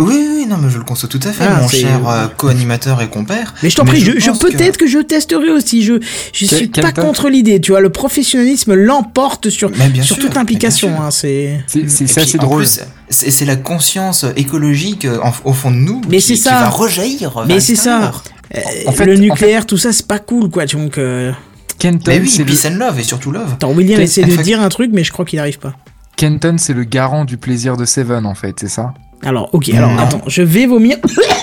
oui, 0.00 0.28
oui, 0.36 0.46
non, 0.46 0.56
mais 0.58 0.68
je 0.70 0.76
le 0.78 0.84
conçois 0.84 1.08
tout 1.08 1.20
à 1.22 1.32
fait, 1.32 1.44
Ah, 1.48 1.60
mon 1.62 1.68
cher 1.68 2.06
euh, 2.08 2.26
co-animateur 2.36 3.00
et 3.00 3.08
compère. 3.08 3.54
Mais 3.62 3.70
je 3.70 3.76
t'en 3.76 3.84
prie, 3.84 4.00
je, 4.00 4.18
je 4.18 4.28
pense 4.30 4.38
que- 4.38 4.48
peut-être 4.50 4.76
que... 4.76 4.86
je 4.86 4.98
testerai 4.98 5.50
aussi. 5.50 5.82
Je 5.82 5.94
je 6.32 6.44
suis 6.46 6.68
pas 6.68 6.92
contre 6.92 7.28
l'idée. 7.28 7.60
Tu 7.60 7.70
vois, 7.72 7.80
le 7.80 7.90
professionnalisme 7.90 8.74
l'emporte 8.74 9.48
sur 9.50 9.70
sur 10.02 10.04
sûr, 10.04 10.18
toute 10.18 10.36
implication. 10.36 11.00
Hein, 11.00 11.10
c'est. 11.10 11.60
C'est 11.66 11.88
c'est- 11.88 12.36
drôle. 12.36 12.66
c'est 13.08 13.44
la 13.46 13.56
conscience 13.56 14.24
écologique 14.36 15.04
euh, 15.06 15.20
en- 15.22 15.32
au 15.44 15.52
fond 15.54 15.70
de 15.70 15.76
nous 15.76 16.02
Mais 16.10 16.18
qui, 16.18 16.22
c'est 16.22 16.34
qui 16.34 16.40
ça. 16.40 16.60
va 16.60 16.68
rejaillir. 16.68 17.44
Mais 17.46 17.60
c'est 17.60 17.76
ça. 17.76 18.12
Euh, 18.54 18.60
En 18.86 18.92
fait- 18.92 19.06
le 19.06 19.14
en 19.14 19.18
nucléaire, 19.18 19.64
tout 19.66 19.78
ça, 19.78 19.92
c'est 19.92 20.06
pas 20.06 20.18
cool, 20.18 20.50
quoi. 20.50 20.66
Donc, 20.66 20.98
euh... 20.98 21.32
Kenton, 21.78 22.04
Mais 22.10 22.18
oui, 22.20 22.28
c'est 22.28 22.44
le, 22.44 22.50
peace 22.50 22.66
and 22.66 22.76
love 22.76 22.98
et 22.98 23.02
surtout 23.04 23.30
love. 23.30 23.52
attends, 23.52 23.72
William 23.72 24.00
essaie 24.00 24.24
de 24.24 24.36
dire 24.42 24.60
un 24.60 24.68
truc, 24.68 24.90
mais 24.92 25.04
je 25.04 25.12
crois 25.12 25.24
qu'il 25.24 25.38
arrive 25.38 25.58
pas. 25.58 25.74
Kenton, 26.16 26.56
c'est 26.58 26.72
le 26.74 26.82
garant 26.84 27.24
du 27.24 27.36
plaisir 27.36 27.76
de 27.76 27.84
Seven, 27.84 28.26
en 28.26 28.34
fait, 28.34 28.56
c'est 28.60 28.68
ça? 28.68 28.94
Alors, 29.22 29.50
ok, 29.52 29.68
alors 29.70 29.90
attends, 29.98 30.22
je 30.26 30.42
vais 30.42 30.66
vomir. 30.66 30.96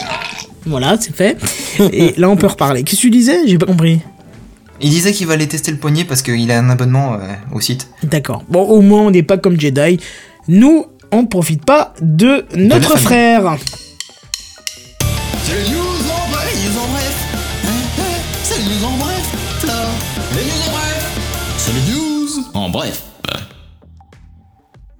voilà, 0.65 0.97
c'est 0.99 1.15
fait. 1.15 1.38
Et 1.91 2.14
là, 2.18 2.30
on 2.30 2.35
peut 2.38 2.47
reparler. 2.47 2.84
Qu'est-ce 2.84 3.02
que 3.02 3.07
tu 3.07 3.10
disais? 3.11 3.47
J'ai 3.47 3.57
pas 3.57 3.65
compris. 3.65 3.99
Il 4.81 4.89
disait 4.89 5.14
qu'il 5.14 5.27
va 5.27 5.34
aller 5.34 5.47
tester 5.47 5.72
le 5.72 5.77
poignet 5.77 6.03
parce 6.03 6.22
qu'il 6.22 6.52
a 6.52 6.60
un 6.60 6.69
abonnement 6.69 7.14
euh, 7.14 7.34
au 7.53 7.61
site. 7.61 7.88
D'accord. 8.03 8.43
Bon, 8.49 8.64
au 8.64 8.81
moins, 8.81 9.03
on 9.03 9.11
n'est 9.11 9.23
pas 9.23 9.38
comme 9.38 9.60
Jedi. 9.60 9.99
Nous, 10.47 10.85
on 11.11 11.26
profite 11.26 11.64
pas 11.64 11.93
de 12.02 12.45
notre 12.56 12.97
frère. 12.97 13.57
C'est 15.43 15.53
les 15.56 15.69
news 15.69 15.80
en 15.80 16.30
bref, 16.31 16.53
les 16.53 16.69
news 16.69 16.77
en 16.80 16.88
bref. 16.88 17.15
Hein, 17.65 17.69
hein, 17.99 18.03
C'est 18.43 18.57
les 18.57 18.64
news 18.65 18.85
en 18.85 18.97
bref. 18.97 19.35
Les 20.35 20.43
news 20.43 20.61
en 20.68 20.72
bref. 20.72 21.18
C'est 21.57 21.73
les 21.73 21.93
news 21.93 22.30
en 22.53 22.69
bref. 22.69 23.05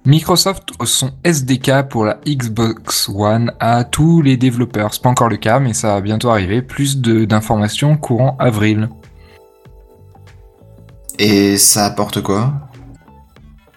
Microsoft 0.06 0.68
son 0.84 1.10
SDK 1.24 1.88
pour 1.90 2.04
la 2.04 2.20
Xbox 2.24 3.08
One 3.08 3.52
à 3.58 3.82
tous 3.82 4.22
les 4.22 4.36
développeurs. 4.36 4.94
C'est 4.94 5.02
pas 5.02 5.08
encore 5.08 5.28
le 5.28 5.36
cas, 5.36 5.58
mais 5.58 5.74
ça 5.74 5.94
va 5.94 6.00
bientôt 6.00 6.30
arriver. 6.30 6.62
Plus 6.62 6.98
d'informations 6.98 7.96
courant 7.96 8.36
avril. 8.38 8.88
Et 11.18 11.58
ça 11.58 11.86
apporte 11.86 12.22
quoi? 12.22 12.54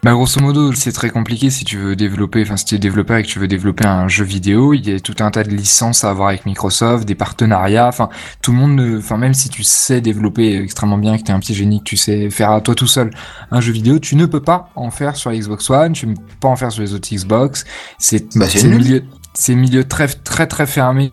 Bah 0.02 0.14
grosso 0.14 0.40
modo, 0.40 0.72
c'est 0.72 0.94
très 0.94 1.10
compliqué 1.10 1.50
si 1.50 1.66
tu 1.66 1.76
veux 1.76 1.94
développer, 1.98 2.42
enfin 2.44 2.56
si 2.56 2.64
tu 2.64 2.76
es 2.76 2.78
développeur 2.78 3.18
et 3.18 3.24
que 3.24 3.28
tu 3.28 3.38
veux 3.38 3.50
développer 3.50 3.86
un 3.86 4.08
jeu 4.08 4.24
vidéo, 4.24 4.74
il 4.74 4.88
y 4.88 4.94
a 4.96 5.00
tout 5.02 5.16
un 5.20 5.30
tas 5.30 5.44
de 5.44 5.50
licences 5.50 6.06
à 6.06 6.10
avoir 6.10 6.30
avec 6.30 6.46
Microsoft, 6.46 7.06
des 7.06 7.16
partenariats, 7.16 7.88
enfin 7.90 8.08
tout 8.42 8.54
le 8.54 8.58
monde, 8.60 8.76
ne- 8.78 8.98
enfin 9.00 9.18
même 9.18 9.34
si 9.34 9.50
tu 9.50 9.62
sais 9.64 10.00
développer 10.00 10.56
extrêmement 10.62 10.98
bien, 10.98 11.18
que 11.18 11.24
tu 11.24 11.32
es 11.32 11.34
un 11.34 11.40
petit 11.42 11.54
génie, 11.54 11.80
que 11.80 11.84
tu 11.84 11.98
sais 11.98 12.30
faire 12.30 12.52
à 12.52 12.62
toi 12.62 12.76
tout 12.76 12.88
seul 12.88 13.12
un 13.52 13.60
jeu 13.60 13.74
vidéo, 13.74 14.00
tu 14.00 14.16
ne 14.16 14.26
peux 14.26 14.40
pas 14.42 14.70
en 14.76 14.90
faire 14.90 15.18
sur 15.18 15.32
Xbox 15.34 15.70
One, 15.70 15.92
tu 15.92 16.08
ne 16.08 16.16
peux 16.16 16.22
pas 16.40 16.48
en 16.48 16.56
faire 16.56 16.72
sur 16.72 16.82
les 16.82 16.94
autres 16.94 17.14
Xbox, 17.14 17.66
c'est 17.98 18.38
Bah, 18.38 18.46
c'est 19.34 19.56
milieu 19.56 19.84
très 19.86 20.08
très 20.08 20.48
très 20.48 20.66
fermé 20.66 21.12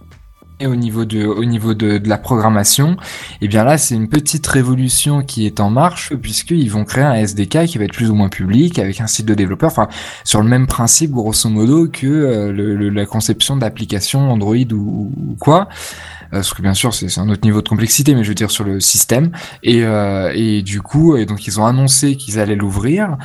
au 0.65 0.75
niveau 0.75 1.05
de 1.05 1.27
au 1.27 1.45
niveau 1.45 1.75
de, 1.75 1.99
de 1.99 2.09
la 2.09 2.17
programmation 2.17 2.97
et 3.43 3.49
bien 3.49 3.63
là 3.65 3.77
c'est 3.77 3.95
une 3.95 4.09
petite 4.09 4.47
révolution 4.47 5.23
qui 5.23 5.45
est 5.45 5.61
en 5.61 5.69
marche 5.69 6.15
puisqu'ils 6.17 6.71
vont 6.71 6.85
créer 6.85 7.05
un 7.05 7.13
SDK 7.15 7.67
qui 7.67 7.77
va 7.77 7.85
être 7.85 7.93
plus 7.93 8.11
ou 8.11 8.15
moins 8.15 8.31
public 8.31 8.79
avec 8.79 9.01
un 9.03 9.07
site 9.07 9.27
de 9.27 9.35
développeur 9.35 9.71
enfin 9.71 9.89
sur 10.25 10.41
le 10.41 10.49
même 10.49 10.67
principe 10.67 11.11
grosso 11.11 11.51
modo 11.51 11.89
que 11.89 12.07
euh, 12.07 12.53
le- 12.53 12.75
le- 12.75 12.89
la 12.89 13.05
conception 13.05 13.57
d'applications 13.57 14.31
Android 14.33 14.57
ou, 14.73 15.13
ou 15.15 15.37
quoi. 15.39 15.69
Euh, 16.33 16.39
parce 16.39 16.55
que 16.55 16.63
bien 16.63 16.75
sûr 16.75 16.95
c'est 16.95 17.19
un 17.19 17.29
autre 17.29 17.43
niveau 17.45 17.61
de 17.61 17.69
complexité 17.69 18.15
mais 18.15 18.25
je 18.25 18.29
veux 18.29 18.35
dire 18.35 18.51
sur 18.51 18.65
le 18.65 18.81
système. 18.81 19.33
Et 19.63 19.85
euh, 19.85 20.33
et 20.35 20.63
du 20.63 20.81
coup 20.81 21.17
et 21.17 21.27
donc 21.27 21.47
ils 21.47 21.61
ont 21.61 21.67
annoncé 21.67 22.17
qu'ils 22.17 22.39
allaient 22.39 22.57
l'ouvrir. 22.57 23.17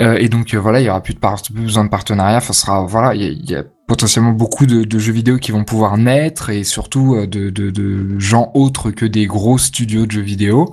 Euh, 0.00 0.16
et 0.18 0.28
donc 0.28 0.52
euh, 0.54 0.58
voilà, 0.58 0.80
il 0.80 0.86
y 0.86 0.90
aura 0.90 1.02
plus 1.02 1.14
de 1.14 1.20
plus 1.20 1.52
besoin 1.62 1.84
de 1.84 1.90
partenariat. 1.90 2.38
Enfin, 2.38 2.52
sera 2.54 2.82
voilà, 2.84 3.14
il 3.14 3.22
y 3.22 3.54
a, 3.54 3.56
y 3.56 3.60
a 3.60 3.64
potentiellement 3.92 4.32
beaucoup 4.32 4.64
de, 4.64 4.98
jeux 4.98 5.12
vidéo 5.12 5.36
qui 5.36 5.52
vont 5.52 5.64
pouvoir 5.64 5.98
naître 5.98 6.48
et 6.48 6.64
surtout 6.64 7.14
euh, 7.14 7.26
de 7.26 8.18
gens 8.18 8.50
autres 8.54 8.90
que 8.90 9.04
des 9.04 9.26
gros 9.26 9.58
studios 9.58 10.06
de 10.06 10.12
jeux 10.12 10.22
vidéo. 10.22 10.72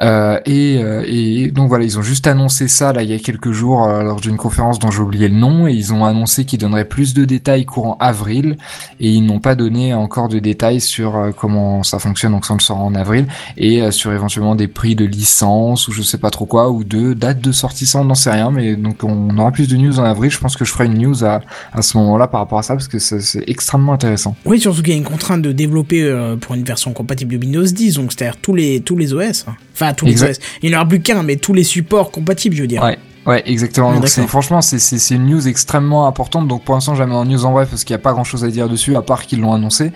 Euh, 0.00 0.40
et, 0.46 0.78
euh, 0.82 1.04
et 1.06 1.50
donc 1.50 1.68
voilà, 1.68 1.84
ils 1.84 1.98
ont 1.98 2.02
juste 2.02 2.26
annoncé 2.26 2.66
ça 2.66 2.92
là 2.94 3.02
il 3.02 3.10
y 3.10 3.14
a 3.14 3.18
quelques 3.18 3.52
jours 3.52 3.86
euh, 3.86 4.02
lors 4.02 4.20
d'une 4.20 4.38
conférence 4.38 4.78
dont 4.78 4.90
j'ai 4.90 5.00
oublié 5.00 5.28
le 5.28 5.36
nom 5.36 5.66
et 5.66 5.72
ils 5.72 5.92
ont 5.92 6.04
annoncé 6.04 6.46
qu'ils 6.46 6.58
donneraient 6.58 6.86
plus 6.86 7.12
de 7.12 7.26
détails 7.26 7.66
courant 7.66 7.98
avril 8.00 8.56
et 9.00 9.10
ils 9.10 9.24
n'ont 9.24 9.38
pas 9.38 9.54
donné 9.54 9.92
encore 9.92 10.28
de 10.28 10.38
détails 10.38 10.80
sur 10.80 11.16
euh, 11.16 11.30
comment 11.32 11.82
ça 11.82 11.98
fonctionne 11.98 12.32
donc 12.32 12.46
ça 12.46 12.54
on 12.54 12.56
le 12.56 12.62
saura 12.62 12.82
en 12.82 12.94
avril 12.94 13.26
et 13.58 13.90
sur 13.90 14.12
éventuellement 14.12 14.54
des 14.54 14.66
prix 14.66 14.94
de 14.94 15.04
licence 15.04 15.88
ou 15.88 15.92
je 15.92 16.00
sais 16.00 16.18
pas 16.18 16.30
trop 16.30 16.46
quoi 16.46 16.70
ou 16.70 16.84
de 16.84 17.12
date 17.12 17.40
de 17.40 17.52
sortie 17.52 17.84
ça 17.84 18.00
on 18.00 18.04
n'en 18.04 18.14
sait 18.14 18.30
rien 18.30 18.50
mais 18.50 18.76
donc 18.76 19.04
on 19.04 19.36
aura 19.36 19.50
plus 19.50 19.68
de 19.68 19.76
news 19.76 19.98
en 19.98 20.04
avril 20.04 20.30
je 20.30 20.38
pense 20.38 20.56
que 20.56 20.64
je 20.64 20.72
ferai 20.72 20.86
une 20.86 20.98
news 20.98 21.24
à, 21.24 21.42
à 21.72 21.82
ce 21.82 21.98
moment 21.98 22.16
là 22.16 22.28
par 22.28 22.40
rapport 22.40 22.58
à 22.58 22.62
ça 22.62 22.74
parce 22.74 22.88
que 22.88 22.98
c'est 22.98 23.44
extrêmement 23.46 23.92
intéressant 23.92 24.34
Oui, 24.46 24.58
surtout 24.58 24.82
qu'il 24.82 24.92
y 24.92 24.96
a 24.96 24.98
une 24.98 25.04
contrainte 25.04 25.42
de 25.42 25.52
développer 25.52 26.36
pour 26.40 26.54
une 26.54 26.64
version 26.64 26.92
compatible 26.92 27.32
de 27.32 27.38
Windows 27.38 27.62
10, 27.62 27.94
donc 27.94 28.12
c'est-à-dire 28.12 28.36
tous 28.40 28.54
les, 28.54 28.80
tous 28.80 28.96
les 28.96 29.12
OS. 29.12 29.44
Enfin, 29.82 29.94
tous 29.94 30.06
les 30.06 30.12
Exact. 30.12 30.30
OS. 30.40 30.58
Il 30.62 30.70
n'y 30.70 30.76
en 30.76 30.80
aura 30.80 30.88
plus 30.88 31.00
qu'un, 31.00 31.22
mais 31.22 31.36
tous 31.36 31.54
les 31.54 31.64
supports 31.64 32.10
compatibles, 32.10 32.56
je 32.56 32.62
veux 32.62 32.68
dire. 32.68 32.82
Ouais. 32.82 32.98
Ouais, 33.24 33.42
exactement. 33.46 33.94
Donc 33.94 34.08
franchement 34.26 34.60
c'est 34.62 34.80
c'est 34.80 34.98
c'est 34.98 35.14
une 35.14 35.26
news 35.26 35.46
extrêmement 35.46 36.08
importante. 36.08 36.48
Donc 36.48 36.64
pour 36.64 36.74
l'instant 36.74 36.96
jamais 36.96 37.14
en 37.14 37.24
news 37.24 37.44
en 37.44 37.52
bref 37.52 37.68
parce 37.70 37.84
qu'il 37.84 37.94
n'y 37.94 38.00
a 38.00 38.02
pas 38.02 38.12
grand 38.12 38.24
chose 38.24 38.44
à 38.44 38.48
dire 38.48 38.68
dessus 38.68 38.96
à 38.96 39.02
part 39.02 39.26
qu'ils 39.26 39.40
l'ont 39.40 39.52
annoncé. 39.52 39.92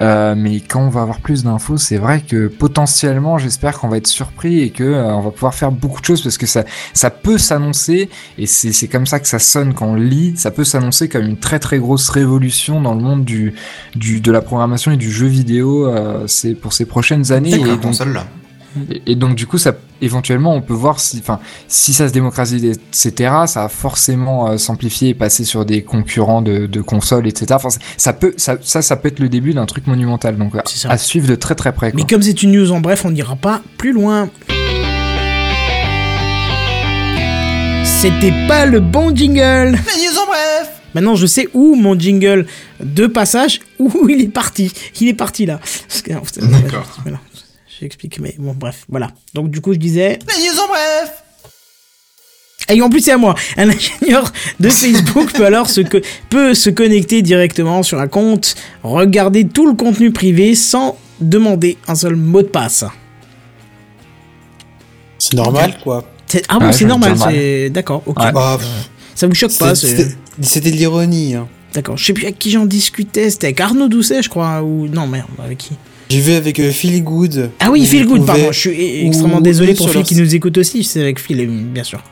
Euh, 0.00 0.36
mais 0.36 0.60
quand 0.60 0.80
on 0.80 0.88
va 0.88 1.02
avoir 1.02 1.18
plus 1.18 1.42
d'infos, 1.42 1.78
c'est 1.78 1.96
vrai 1.96 2.20
que 2.20 2.46
potentiellement 2.46 3.38
j'espère 3.38 3.80
qu'on 3.80 3.88
va 3.88 3.96
être 3.96 4.06
surpris 4.06 4.60
et 4.60 4.70
que 4.70 4.84
euh, 4.84 5.12
on 5.12 5.20
va 5.20 5.30
pouvoir 5.32 5.54
faire 5.54 5.72
beaucoup 5.72 6.00
de 6.00 6.06
choses 6.06 6.22
parce 6.22 6.38
que 6.38 6.46
ça 6.46 6.62
ça 6.94 7.10
peut 7.10 7.38
s'annoncer 7.38 8.08
et 8.38 8.46
c'est 8.46 8.72
c'est 8.72 8.86
comme 8.86 9.06
ça 9.06 9.18
que 9.18 9.26
ça 9.26 9.40
sonne 9.40 9.74
quand 9.74 9.86
on 9.86 9.94
lit. 9.96 10.34
Ça 10.36 10.52
peut 10.52 10.62
s'annoncer 10.62 11.08
comme 11.08 11.26
une 11.26 11.38
très 11.38 11.58
très 11.58 11.80
grosse 11.80 12.08
révolution 12.08 12.80
dans 12.80 12.94
le 12.94 13.00
monde 13.00 13.24
du 13.24 13.52
du 13.96 14.20
de 14.20 14.30
la 14.30 14.42
programmation 14.42 14.92
et 14.92 14.96
du 14.96 15.10
jeu 15.10 15.26
vidéo. 15.26 15.88
euh, 15.88 16.24
c'est 16.28 16.54
pour 16.54 16.72
ces 16.72 16.84
prochaines 16.84 17.32
années. 17.32 17.50
Et 17.54 17.58
donc 17.58 17.80
console 17.80 18.12
là. 18.12 18.26
Et, 18.90 19.12
et 19.12 19.14
donc 19.16 19.34
du 19.34 19.46
coup, 19.46 19.58
ça 19.58 19.74
éventuellement, 20.02 20.54
on 20.54 20.62
peut 20.62 20.74
voir 20.74 21.00
si, 21.00 21.18
enfin, 21.18 21.40
si 21.68 21.92
ça 21.92 22.08
se 22.08 22.12
démocratise, 22.12 22.64
etc., 22.64 23.12
ça 23.46 23.62
va 23.62 23.68
forcément 23.68 24.48
euh, 24.48 24.56
s'amplifier 24.56 25.10
et 25.10 25.14
passer 25.14 25.44
sur 25.44 25.64
des 25.64 25.82
concurrents 25.82 26.42
de, 26.42 26.66
de 26.66 26.80
consoles, 26.80 27.26
etc. 27.26 27.46
Enfin, 27.52 27.68
ça 27.96 28.12
peut, 28.12 28.34
ça, 28.36 28.56
ça, 28.62 28.82
ça 28.82 28.96
peut 28.96 29.08
être 29.08 29.20
le 29.20 29.28
début 29.28 29.54
d'un 29.54 29.66
truc 29.66 29.86
monumental. 29.86 30.36
Donc, 30.36 30.52
à, 30.84 30.98
suivre 30.98 31.28
de 31.28 31.34
très 31.34 31.54
très 31.54 31.72
près. 31.72 31.92
Mais 31.94 32.04
comme 32.04 32.22
c'est 32.22 32.42
une 32.42 32.52
news 32.52 32.72
en 32.72 32.80
bref, 32.80 33.04
on 33.04 33.10
n'ira 33.10 33.36
pas 33.36 33.62
plus 33.76 33.92
loin. 33.92 34.28
C'était 37.84 38.32
pas 38.48 38.64
le 38.64 38.80
bon 38.80 39.14
jingle. 39.14 39.72
Les 39.72 40.08
news 40.08 40.18
en 40.22 40.26
bref 40.26 40.70
Maintenant, 40.94 41.14
je 41.14 41.26
sais 41.26 41.48
où 41.54 41.76
mon 41.76 41.96
jingle 41.96 42.46
de 42.82 43.06
passage, 43.06 43.60
où 43.78 44.08
il 44.08 44.22
est 44.22 44.28
parti. 44.28 44.72
Il 45.00 45.06
est 45.06 45.14
parti 45.14 45.46
là. 45.46 45.60
D'accord. 46.40 46.98
Voilà. 47.02 47.20
J'explique, 47.80 48.20
mais 48.20 48.34
bon, 48.38 48.52
bref, 48.52 48.84
voilà. 48.90 49.08
Donc, 49.34 49.50
du 49.50 49.60
coup, 49.60 49.72
je 49.72 49.78
disais. 49.78 50.18
Les 50.28 50.44
news 50.48 50.60
en 50.60 50.68
bref 50.68 51.24
Et 52.68 52.82
en 52.82 52.90
plus, 52.90 53.00
c'est 53.00 53.12
à 53.12 53.16
moi. 53.16 53.34
Un 53.56 53.70
ingénieur 53.70 54.30
de 54.60 54.68
Facebook 54.70 55.32
peut 55.32 55.46
alors 55.46 55.68
se, 55.70 55.80
peut 56.28 56.54
se 56.54 56.68
connecter 56.70 57.22
directement 57.22 57.82
sur 57.82 57.98
un 57.98 58.08
compte, 58.08 58.54
regarder 58.82 59.48
tout 59.48 59.66
le 59.66 59.74
contenu 59.74 60.12
privé 60.12 60.54
sans 60.54 60.98
demander 61.20 61.78
un 61.88 61.94
seul 61.94 62.16
mot 62.16 62.42
de 62.42 62.48
passe. 62.48 62.84
C'est 65.18 65.34
normal, 65.34 65.78
quoi. 65.82 66.04
C'est- 66.26 66.44
Ah 66.48 66.58
bon, 66.58 66.66
Ouais, 66.66 66.72
c'est 66.72 66.84
normal, 66.84 67.14
c'est. 67.18 67.70
D'accord, 67.70 68.02
ok. 68.06 68.18
Ouais. 68.20 68.32
Bah, 68.32 68.56
pff, 68.58 68.68
Ça 69.14 69.26
vous 69.26 69.34
choque 69.34 69.56
pas 69.58 69.74
c'était 69.74 70.70
de 70.70 70.76
l'ironie. 70.76 71.34
Hein. 71.34 71.48
D'accord, 71.74 71.96
je 71.96 72.04
sais 72.04 72.12
plus 72.12 72.24
avec 72.24 72.38
qui 72.38 72.50
j'en 72.50 72.66
discutais, 72.66 73.30
c'était 73.30 73.48
avec 73.48 73.60
Arnaud 73.60 73.88
Doucet, 73.88 74.22
je 74.22 74.28
crois, 74.28 74.62
ou. 74.62 74.86
Non, 74.88 75.06
merde, 75.06 75.28
avec 75.42 75.58
qui? 75.58 75.72
J'ai 76.10 76.20
vu 76.20 76.32
avec 76.32 76.58
euh, 76.58 76.70
Phil 76.72 77.02
Good. 77.04 77.50
Ah 77.60 77.70
oui, 77.70 77.86
Phil 77.86 78.00
il 78.00 78.06
Good, 78.06 78.26
pardon, 78.26 78.50
je 78.52 78.58
suis 78.58 79.06
extrêmement 79.06 79.40
désolé 79.40 79.74
pour 79.74 79.86
Phil 79.88 79.98
leur 80.00 80.04
qui 80.04 80.16
nous 80.16 80.34
écoute 80.34 80.58
aussi, 80.58 80.82
c'est 80.84 81.00
avec 81.00 81.20
Phil, 81.20 81.46
bien 81.48 81.84
sûr. 81.84 82.02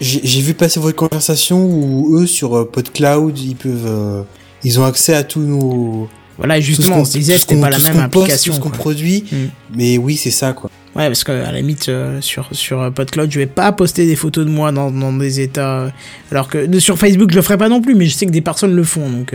J'ai 0.00 0.40
vu 0.40 0.54
passer 0.54 0.80
votre 0.80 0.96
conversation 0.96 1.64
où 1.64 2.18
eux 2.18 2.26
sur 2.26 2.56
euh, 2.56 2.64
PodCloud 2.70 3.38
ils 3.38 3.54
peuvent 3.54 3.86
euh, 3.86 4.22
ils 4.64 4.80
ont 4.80 4.84
accès 4.84 5.14
à 5.14 5.22
tous 5.22 5.40
nos 5.40 6.08
Voilà, 6.36 6.60
justement, 6.60 6.98
on 6.98 7.04
se 7.04 7.12
disait, 7.16 7.34
ce 7.34 7.42
c'était 7.42 7.60
pas 7.60 7.70
la 7.70 7.78
même 7.78 8.10
poste, 8.10 8.24
application. 8.24 8.52
tout 8.52 8.58
ce 8.58 8.60
qu'on 8.62 8.70
produit 8.70 9.24
Mm. 9.30 9.36
mais 9.76 9.96
oui 9.98 10.16
c'est 10.16 10.32
ça 10.32 10.52
quoi 10.52 10.68
Ouais, 10.96 11.06
parce 11.06 11.24
qu'à 11.24 11.34
la 11.34 11.52
limite, 11.52 11.88
euh, 11.88 12.20
sur, 12.20 12.48
sur 12.52 12.80
euh, 12.80 12.90
PodCloud, 12.90 13.28
je 13.30 13.38
vais 13.40 13.46
pas 13.46 13.72
poster 13.72 14.06
des 14.06 14.14
photos 14.14 14.44
de 14.46 14.50
moi 14.50 14.70
dans, 14.70 14.90
dans 14.92 15.12
des 15.12 15.40
états. 15.40 15.80
euh, 15.80 15.88
alors 16.30 16.48
que 16.48 16.78
sur 16.78 16.98
Facebook, 16.98 17.30
je 17.32 17.36
le 17.36 17.42
ferai 17.42 17.56
pas 17.56 17.68
non 17.68 17.80
plus, 17.80 17.94
mais 17.96 18.06
je 18.06 18.14
sais 18.14 18.26
que 18.26 18.30
des 18.30 18.40
personnes 18.40 18.74
le 18.76 18.84
font, 18.84 19.08
donc. 19.10 19.34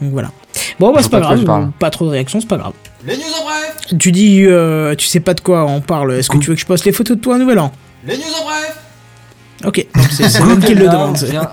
Donc 0.00 0.12
voilà. 0.12 0.30
Bon, 0.80 0.92
bah, 0.92 1.00
c'est 1.02 1.10
pas 1.10 1.20
grave, 1.20 1.70
pas 1.78 1.90
trop 1.90 2.04
de 2.06 2.10
réactions, 2.10 2.40
c'est 2.40 2.48
pas 2.48 2.56
grave. 2.58 2.72
Les 3.06 3.16
news 3.16 3.22
en 3.40 3.44
bref 3.44 3.98
Tu 3.98 4.12
dis, 4.12 4.44
euh, 4.44 4.94
tu 4.94 5.06
sais 5.06 5.20
pas 5.20 5.34
de 5.34 5.40
quoi 5.40 5.64
on 5.66 5.80
parle, 5.80 6.14
est-ce 6.14 6.30
que 6.30 6.38
tu 6.38 6.48
veux 6.50 6.54
que 6.54 6.60
je 6.60 6.66
poste 6.66 6.84
les 6.84 6.92
photos 6.92 7.16
de 7.16 7.22
toi 7.22 7.36
à 7.36 7.38
Nouvel 7.38 7.58
An? 7.58 7.70
Les 8.06 8.16
news 8.16 8.22
en 8.40 8.44
bref 8.44 8.78
Ok, 9.66 9.86
donc 9.94 10.06
c'est 10.10 10.40
même 10.44 10.60
qui 10.60 10.74
le 10.74 10.86
demande. 10.88 11.16
vient- 11.18 11.50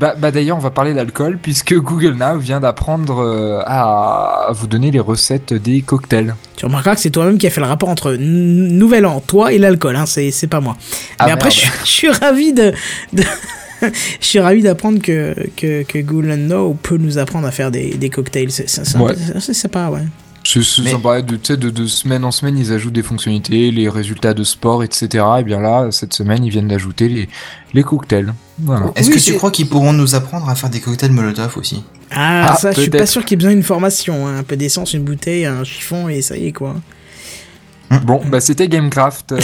Bah, 0.00 0.14
bah 0.18 0.30
d'ailleurs, 0.30 0.56
on 0.56 0.60
va 0.60 0.70
parler 0.70 0.94
d'alcool 0.94 1.38
puisque 1.40 1.74
Google 1.74 2.14
Now 2.14 2.38
vient 2.38 2.58
d'apprendre 2.60 3.22
euh, 3.22 3.60
à 3.66 4.48
vous 4.52 4.66
donner 4.66 4.90
les 4.90 4.98
recettes 4.98 5.52
des 5.52 5.82
cocktails. 5.82 6.34
Tu 6.56 6.64
remarqueras 6.64 6.94
que 6.96 7.00
c'est 7.02 7.10
toi-même 7.10 7.36
qui 7.38 7.46
a 7.46 7.50
fait 7.50 7.60
le 7.60 7.66
rapport 7.66 7.88
entre 7.90 8.14
Nouvel 8.18 9.04
An, 9.06 9.20
toi 9.24 9.52
et 9.52 9.58
l'alcool, 9.58 9.94
hein, 9.96 10.06
c'est 10.06 10.46
pas 10.48 10.60
moi. 10.60 10.76
Ah, 11.18 11.26
Mais 11.26 11.32
après, 11.32 11.50
merde. 11.50 11.54
je, 11.54 11.60
suis- 11.60 11.70
je 11.84 11.90
suis 11.90 12.08
ravi 12.10 12.52
de. 12.52 12.72
de- 13.12 13.22
je 14.20 14.26
suis 14.26 14.38
ravi 14.38 14.62
d'apprendre 14.62 15.00
que, 15.00 15.34
que, 15.56 15.82
que 15.82 15.98
Google 15.98 16.34
Now 16.34 16.74
peut 16.74 16.96
nous 16.98 17.18
apprendre 17.18 17.46
à 17.46 17.50
faire 17.50 17.70
des, 17.70 17.94
des 17.94 18.10
cocktails. 18.10 18.50
C'est 18.50 18.68
sympa, 18.68 18.98
ouais. 19.04 19.14
C'est 19.44 19.54
sympa, 20.90 21.22
de, 21.22 21.36
tu 21.36 21.40
sais, 21.52 21.56
de, 21.56 21.70
de 21.70 21.86
semaine 21.86 22.24
en 22.24 22.32
semaine, 22.32 22.58
ils 22.58 22.72
ajoutent 22.72 22.92
des 22.94 23.04
fonctionnalités, 23.04 23.70
les 23.70 23.88
résultats 23.88 24.34
de 24.34 24.42
sport, 24.42 24.82
etc. 24.82 25.24
Et 25.38 25.44
bien 25.44 25.60
là, 25.60 25.88
cette 25.92 26.14
semaine, 26.14 26.44
ils 26.44 26.50
viennent 26.50 26.66
d'ajouter 26.66 27.08
les, 27.08 27.28
les 27.74 27.82
cocktails. 27.84 28.34
Voilà. 28.58 28.90
Est-ce 28.96 29.08
Oui, 29.08 29.14
que 29.14 29.20
c'est- 29.20 29.30
tu 29.32 29.36
crois 29.36 29.52
qu'ils 29.52 29.68
pourront 29.68 29.92
nous 29.92 30.14
apprendre 30.16 30.48
à 30.48 30.54
faire 30.56 30.68
des 30.70 30.80
cocktails 30.80 31.12
Molotov 31.12 31.56
aussi? 31.58 31.84
Ah, 32.10 32.50
Ah, 32.52 32.56
ça, 32.56 32.72
je 32.72 32.80
suis 32.80 32.90
pas 32.90 33.06
sûr 33.06 33.24
qu'il 33.24 33.30
y 33.30 33.34
ait 33.34 33.36
besoin 33.38 33.52
d'une 33.52 33.62
formation. 33.62 34.26
hein. 34.26 34.38
Un 34.38 34.42
peu 34.42 34.56
d'essence, 34.56 34.92
une 34.94 35.04
bouteille, 35.04 35.46
un 35.46 35.62
chiffon, 35.64 36.08
et 36.08 36.22
ça 36.22 36.36
y 36.36 36.48
est, 36.48 36.52
quoi. 36.52 36.74
Bon, 38.04 38.20
bah 38.26 38.40
c'était 38.40 38.68
Gamecraft. 38.68 39.32
euh, 39.32 39.40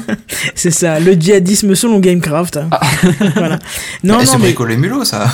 C'est 0.54 0.70
ça, 0.70 1.00
le 1.00 1.12
djihadisme 1.14 1.74
selon 1.74 1.98
Gamecraft. 2.00 2.58
hein. 2.58 2.68
voilà. 3.36 3.58
Non, 4.04 4.16
Eh, 4.20 4.24
non, 4.24 4.24
C'est 4.24 4.36
mais. 4.38 4.42
bricoler 4.44 4.76
mulot 4.76 5.04
ça 5.04 5.26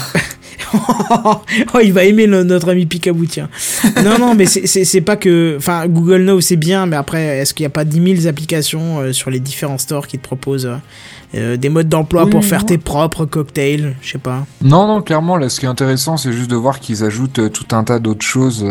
oh, 1.75 1.79
il 1.83 1.93
va 1.93 2.05
aimer 2.05 2.27
le- 2.27 2.43
notre 2.45 2.71
ami 2.71 2.87
Picaboo, 2.87 3.27
tiens. 3.27 3.49
non, 4.05 4.19
non, 4.19 4.35
mais 4.35 4.47
c'est- 4.47 5.01
pas 5.01 5.17
que. 5.17 5.55
Enfin, 5.59 5.87
Google 5.87 6.23
Now, 6.25 6.41
c'est 6.41 6.57
bien, 6.57 6.87
mais 6.87 6.97
après, 6.97 7.23
est-ce 7.39 7.55
qu'il 7.55 7.63
n'y 7.65 7.69
a 7.69 7.71
pas 7.71 7.85
10 7.85 8.17
000 8.23 8.27
applications 8.29 9.01
euh, 9.01 9.13
sur 9.13 9.31
les 9.31 9.41
différents 9.41 9.79
stores 9.79 10.07
qui 10.07 10.19
te 10.19 10.23
proposent 10.25 10.71
euh, 11.35 11.57
des 11.57 11.69
modes 11.69 11.89
d'emploi 11.89 12.25
Oui, 12.25 12.31
pour 12.31 12.45
faire 12.45 12.61
non. 12.61 12.67
tes 12.67 12.79
propres 12.79 13.25
cocktails 13.25 13.95
Je 14.03 14.13
sais 14.13 14.19
pas. 14.19 14.47
Non, 14.63 14.87
non, 14.87 15.03
clairement, 15.03 15.37
là, 15.37 15.49
ce 15.49 15.61
qui 15.61 15.67
est 15.67 15.69
intéressant, 15.69 16.17
c'est 16.17 16.33
juste 16.33 16.51
de 16.51 16.57
voir 16.57 16.81
qu'ils 16.81 17.05
ajoutent 17.05 17.39
euh, 17.41 17.49
tout 17.51 17.75
un 17.75 17.85
tas 17.85 17.99
d'autres 17.99 18.25
choses 18.25 18.65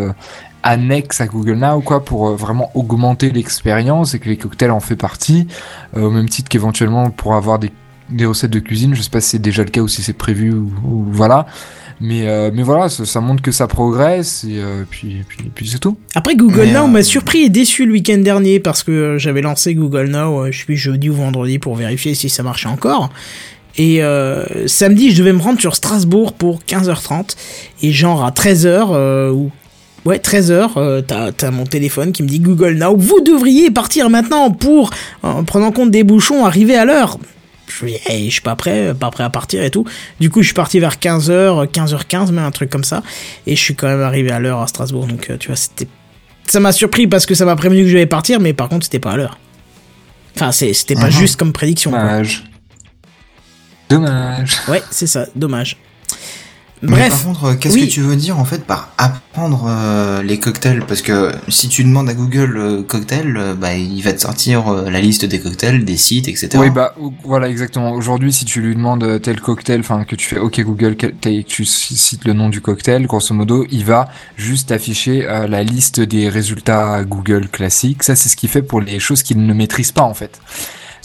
annexes 0.64 1.22
à 1.22 1.28
Google 1.28 1.56
Now, 1.56 1.82
quoi, 1.82 2.04
pour 2.04 2.30
euh, 2.30 2.36
vraiment 2.36 2.72
augmenter 2.74 3.30
l'expérience 3.32 4.14
et 4.14 4.20
que 4.20 4.30
les 4.30 4.38
cocktails 4.38 4.72
en 4.72 4.80
fait 4.80 4.96
partie, 4.96 5.48
euh, 5.96 6.04
au 6.04 6.12
même 6.12 6.30
titre 6.30 6.50
qu'éventuellement 6.50 7.10
pour 7.10 7.36
avoir 7.36 7.60
des, 7.60 7.72
des 8.10 8.26
recettes 8.26 8.52
de 8.52 8.60
cuisine. 8.60 8.96
Je 8.96 9.02
sais 9.02 9.10
pas 9.10 9.22
si 9.22 9.32
c'est 9.32 9.40
déjà 9.40 9.64
le 9.64 9.70
cas 9.70 9.82
ou 9.82 9.88
si 9.88 10.02
c'est 10.02 10.14
prévu 10.14 10.54
ou, 10.54 10.72
ou 10.86 11.06
voilà. 11.12 11.46
Mais, 12.02 12.28
euh, 12.28 12.52
mais 12.54 12.64
voilà, 12.64 12.90
ça, 12.90 13.06
ça 13.06 13.22
montre 13.22 13.42
que 13.42 13.52
ça 13.52 13.68
progresse 13.68 14.44
et 14.44 14.58
euh, 14.58 14.84
puis, 14.90 15.24
puis, 15.28 15.52
puis 15.54 15.68
c'est 15.68 15.80
tout. 15.80 15.98
Après, 16.16 16.36
Google 16.36 16.66
Mais, 16.66 16.74
Now 16.74 16.86
euh, 16.86 16.88
m'a 16.88 17.04
surpris 17.04 17.44
et 17.44 17.50
déçu 17.50 17.86
le 17.86 17.94
week-end 17.94 18.18
dernier 18.18 18.60
parce 18.60 18.84
que 18.84 19.18
j'avais 19.18 19.42
lancé 19.42 19.76
Google 19.76 20.08
Now, 20.08 20.52
je 20.52 20.66
plus, 20.66 20.76
jeudi 20.76 21.10
ou 21.10 21.14
vendredi 21.14 21.60
pour 21.60 21.76
vérifier 21.76 22.16
si 22.16 22.30
ça 22.30 22.44
marchait 22.44 22.68
encore. 22.68 23.10
Et 23.78 24.04
euh, 24.04 24.68
samedi, 24.68 25.12
je 25.12 25.18
devais 25.18 25.34
me 25.34 25.42
rendre 25.42 25.60
sur 25.60 25.76
Strasbourg 25.76 26.34
pour 26.34 26.60
15h30. 26.62 27.36
Et 27.82 27.92
genre 27.92 28.24
à 28.24 28.32
13h, 28.32 28.88
euh, 28.92 29.32
ou 29.32 29.52
Ouais, 30.06 30.18
13h, 30.18 30.72
euh, 30.78 31.02
t'as, 31.02 31.32
t'as 31.32 31.50
mon 31.52 31.66
téléphone 31.66 32.12
qui 32.12 32.24
me 32.24 32.28
dit 32.28 32.40
Google 32.40 32.74
Now, 32.74 32.96
vous 32.98 33.22
devriez 33.22 33.72
partir 33.72 34.10
maintenant 34.10 34.52
pour, 34.52 34.90
en 35.24 35.44
prenant 35.46 35.72
compte 35.72 35.92
des 35.92 36.04
bouchons, 36.04 36.46
arriver 36.46 36.76
à 36.76 36.84
l'heure. 36.86 37.18
Je 37.68 37.86
dis, 37.86 37.96
hey, 38.08 38.26
je 38.28 38.34
suis 38.34 38.42
pas 38.42 38.56
prêt, 38.58 38.94
pas 38.94 39.10
prêt 39.12 39.24
à 39.24 39.30
partir 39.30 39.64
et 39.64 39.70
tout. 39.72 39.86
Du 40.20 40.30
coup, 40.30 40.42
je 40.42 40.48
suis 40.48 40.54
parti 40.54 40.80
vers 40.80 40.96
15h, 40.98 41.68
15h15, 41.72 42.32
même 42.32 42.44
un 42.44 42.52
truc 42.52 42.70
comme 42.70 42.84
ça. 42.84 43.02
Et 43.48 43.56
je 43.56 43.62
suis 43.62 43.76
quand 43.76 43.88
même 43.88 44.02
arrivé 44.02 44.30
à 44.32 44.40
l'heure 44.40 44.60
à 44.60 44.68
Strasbourg. 44.68 45.08
Donc, 45.08 45.30
euh, 45.30 45.38
tu 45.38 45.48
vois, 45.48 45.56
c'était. 45.56 45.88
Ça 46.46 46.60
m'a 46.60 46.74
surpris 46.74 47.08
parce 47.08 47.26
que 47.26 47.34
ça 47.34 47.46
m'a 47.46 47.56
prévenu 47.56 47.84
que 47.84 47.88
je 47.88 47.94
devais 47.94 48.06
partir, 48.06 48.42
mais 48.42 48.52
par 48.54 48.68
contre, 48.68 48.84
c'était 48.84 49.00
pas 49.00 49.12
à 49.14 49.16
l'heure. 49.18 49.40
Enfin, 50.36 50.52
c'est, 50.52 50.74
c'était 50.74 50.96
pas 50.96 51.06
Mhm. 51.06 51.12
juste 51.12 51.38
comme 51.40 51.54
prédiction. 51.54 51.92
quoi. 51.92 52.00
Dommage. 52.02 52.44
Dommage. 53.90 54.58
Ouais, 54.68 54.82
c'est 54.92 55.08
ça, 55.08 55.28
dommage. 55.36 55.78
Mais 56.84 56.98
Bref. 56.98 57.10
par 57.12 57.24
contre, 57.24 57.44
euh, 57.46 57.54
qu'est-ce 57.56 57.76
oui. 57.76 57.88
que 57.88 57.94
tu 57.94 58.02
veux 58.02 58.18
dire 58.18 58.38
en 58.38 58.44
fait 58.44 58.66
par 58.66 58.90
apprendre 58.98 59.68
euh, 59.70 60.22
les 60.22 60.38
cocktails? 60.38 60.84
Parce 60.86 61.02
que 61.02 61.32
si 61.48 61.70
tu 61.70 61.86
demandes 61.86 62.10
à 62.10 62.14
Google 62.14 62.58
euh, 62.58 62.84
cocktail, 62.84 63.38
euh, 63.38 63.54
bah 63.54 63.74
il 63.74 64.02
va 64.02 64.12
te 64.12 64.20
sortir 64.20 64.68
euh, 64.68 64.90
la 64.90 65.00
liste 65.00 65.24
des 65.24 65.40
cocktails, 65.40 65.86
des 65.86 65.96
sites, 65.96 66.28
etc. 66.28 66.50
Oui, 66.56 66.70
bah 66.70 66.94
voilà, 67.24 67.48
exactement. 67.48 67.94
Aujourd'hui, 67.94 68.34
si 68.34 68.44
tu 68.44 68.60
lui 68.60 68.76
demandes 68.76 69.22
tel 69.22 69.40
cocktail, 69.40 69.80
enfin 69.80 70.04
que 70.04 70.18
tu 70.18 70.28
fais 70.28 70.38
OK 70.40 70.60
Google, 70.60 70.98
tu 71.48 71.64
cites 71.66 72.26
le 72.26 72.34
nom 72.34 72.50
du 72.50 72.60
cocktail, 72.60 73.08
grosso 73.08 73.34
modo, 73.34 73.66
il 73.72 73.86
va 73.86 74.10
juste 74.36 74.74
afficher 74.74 75.26
euh, 75.26 75.48
la 75.48 75.64
liste 75.64 76.02
des 76.02 76.28
résultats 76.28 77.06
Google 77.06 77.48
classiques. 77.48 78.04
Ça, 78.04 78.18
c'est 78.18 78.28
ce 78.28 78.36
qu'il 78.36 78.50
fait 78.50 78.62
pour 78.62 78.82
les 78.82 79.00
choses 79.00 79.24
qu'il 79.24 79.46
ne 79.46 79.54
maîtrise 79.54 79.94
pas 79.94 80.04
en 80.04 80.14
fait. 80.14 80.38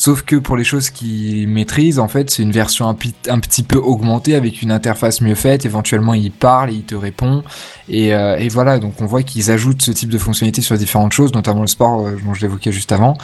Sauf 0.09 0.23
que 0.23 0.37
pour 0.37 0.57
les 0.57 0.65
choses 0.65 0.89
qu'il 0.89 1.47
maîtrise, 1.49 1.99
en 1.99 2.09
fait, 2.09 2.31
c'est 2.31 2.43
une 2.43 2.51
version 2.51 2.89
un, 2.89 2.95
petit 2.95 3.63
peu 3.63 3.77
augmentée 3.77 4.37
avec 4.37 4.63
une 4.63 4.73
interface 4.73 5.21
mieux 5.21 5.35
faite. 5.35 5.67
Éventuellement, 5.67 6.15
il 6.15 6.33
parle 6.33 6.71
et 6.71 6.77
il 6.77 6.85
te 6.85 6.95
répond. 6.95 7.43
Et, 7.91 8.49
voilà, 8.49 8.79
donc 8.79 8.95
on 9.03 9.05
voit 9.05 9.23
qu'ils 9.23 9.51
ajoutent 9.51 9.83
ce 9.83 9.91
type 9.91 10.09
de 10.09 10.17
fonctionnalité 10.17 10.63
sur 10.63 10.79
différentes 10.79 11.13
choses, 11.13 11.35
notamment 11.35 11.61
le 11.61 11.67
sport, 11.67 12.07
euh, 12.07 12.17
dont 12.25 12.33
je 12.33 12.41
l'évoquais 12.41 12.73
juste 12.73 12.91
avant. 12.91 13.19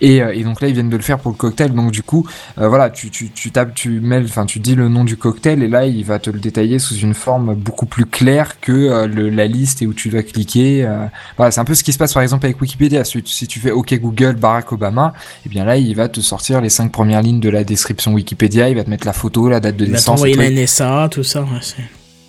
Et, 0.00 0.22
euh, 0.22 0.32
et 0.34 0.42
donc 0.42 0.62
là, 0.62 0.68
ils 0.68 0.72
viennent 0.72 0.88
de 0.88 0.96
le 0.96 1.02
faire 1.02 1.18
pour 1.18 1.30
le 1.30 1.36
cocktail. 1.36 1.74
Donc 1.74 1.90
du 1.90 2.02
coup, 2.02 2.26
euh, 2.58 2.68
voilà, 2.68 2.88
tu, 2.88 3.10
tapes, 3.52 3.74
tu 3.74 4.00
mets, 4.00 4.24
enfin, 4.24 4.46
tu 4.46 4.60
dis 4.60 4.74
le 4.74 4.88
nom 4.88 5.04
du 5.04 5.18
cocktail 5.18 5.62
et 5.62 5.68
là, 5.68 5.84
il 5.84 6.06
va 6.06 6.18
te 6.18 6.30
le 6.30 6.38
détailler 6.38 6.78
sous 6.78 6.96
une 6.96 7.12
forme 7.12 7.54
beaucoup 7.54 7.84
plus 7.84 8.06
claire 8.06 8.60
que 8.62 9.04
la 9.06 9.46
liste 9.46 9.82
et 9.82 9.86
où 9.86 9.92
tu 9.92 10.08
dois 10.08 10.22
cliquer. 10.22 10.88
voilà, 11.36 11.50
c'est 11.50 11.60
un 11.60 11.66
peu 11.66 11.74
ce 11.74 11.84
qui 11.84 11.92
se 11.92 11.98
passe 11.98 12.14
par 12.14 12.22
exemple 12.22 12.46
avec 12.46 12.58
Wikipédia. 12.62 13.04
Si, 13.04 13.46
tu 13.46 13.60
fais 13.60 13.72
OK 13.72 13.92
Google 14.00 14.36
Barack 14.36 14.72
Obama, 14.72 15.12
et 15.44 15.50
bien 15.50 15.66
là, 15.66 15.76
il 15.76 15.94
va 15.94 16.08
te 16.08 16.22
sortir 16.30 16.60
les 16.60 16.68
cinq 16.70 16.90
premières 16.92 17.22
lignes 17.22 17.40
de 17.40 17.48
la 17.50 17.64
description 17.64 18.12
Wikipédia. 18.14 18.68
Il 18.68 18.76
va 18.76 18.84
te 18.84 18.90
mettre 18.90 19.06
la 19.06 19.12
photo, 19.12 19.48
la 19.48 19.60
date 19.60 19.76
de 19.76 19.84
Il 19.84 19.90
va 19.90 19.96
naissance. 19.96 20.14
t'envoyer 20.16 20.34
et 20.34 20.38
la 20.38 20.48
tout. 20.48 20.54
NSA, 20.62 21.08
tout 21.10 21.24
ça. 21.24 21.42
Ouais. 21.42 21.48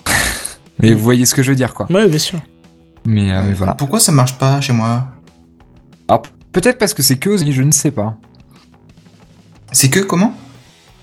Mais 0.79 0.91
vous 0.93 0.99
voyez 1.03 1.25
ce 1.25 1.35
que 1.35 1.43
je 1.43 1.51
veux 1.51 1.55
dire, 1.55 1.73
quoi. 1.73 1.85
ouais 1.91 2.07
bien 2.07 2.17
sûr. 2.19 2.39
Mais, 3.05 3.31
euh, 3.31 3.41
mais 3.47 3.53
voilà. 3.53 3.73
Pourquoi 3.75 3.99
ça 3.99 4.11
marche 4.11 4.37
pas 4.37 4.61
chez 4.61 4.73
moi 4.73 5.07
Alors, 6.07 6.21
peut-être 6.51 6.77
parce 6.77 6.93
que 6.93 7.01
c'est 7.01 7.17
que 7.17 7.29
aux 7.29 7.35
États-Unis, 7.35 7.53
je 7.53 7.63
ne 7.63 7.71
sais 7.71 7.91
pas. 7.91 8.15
C'est 9.71 9.89
que 9.89 9.99
comment 9.99 10.35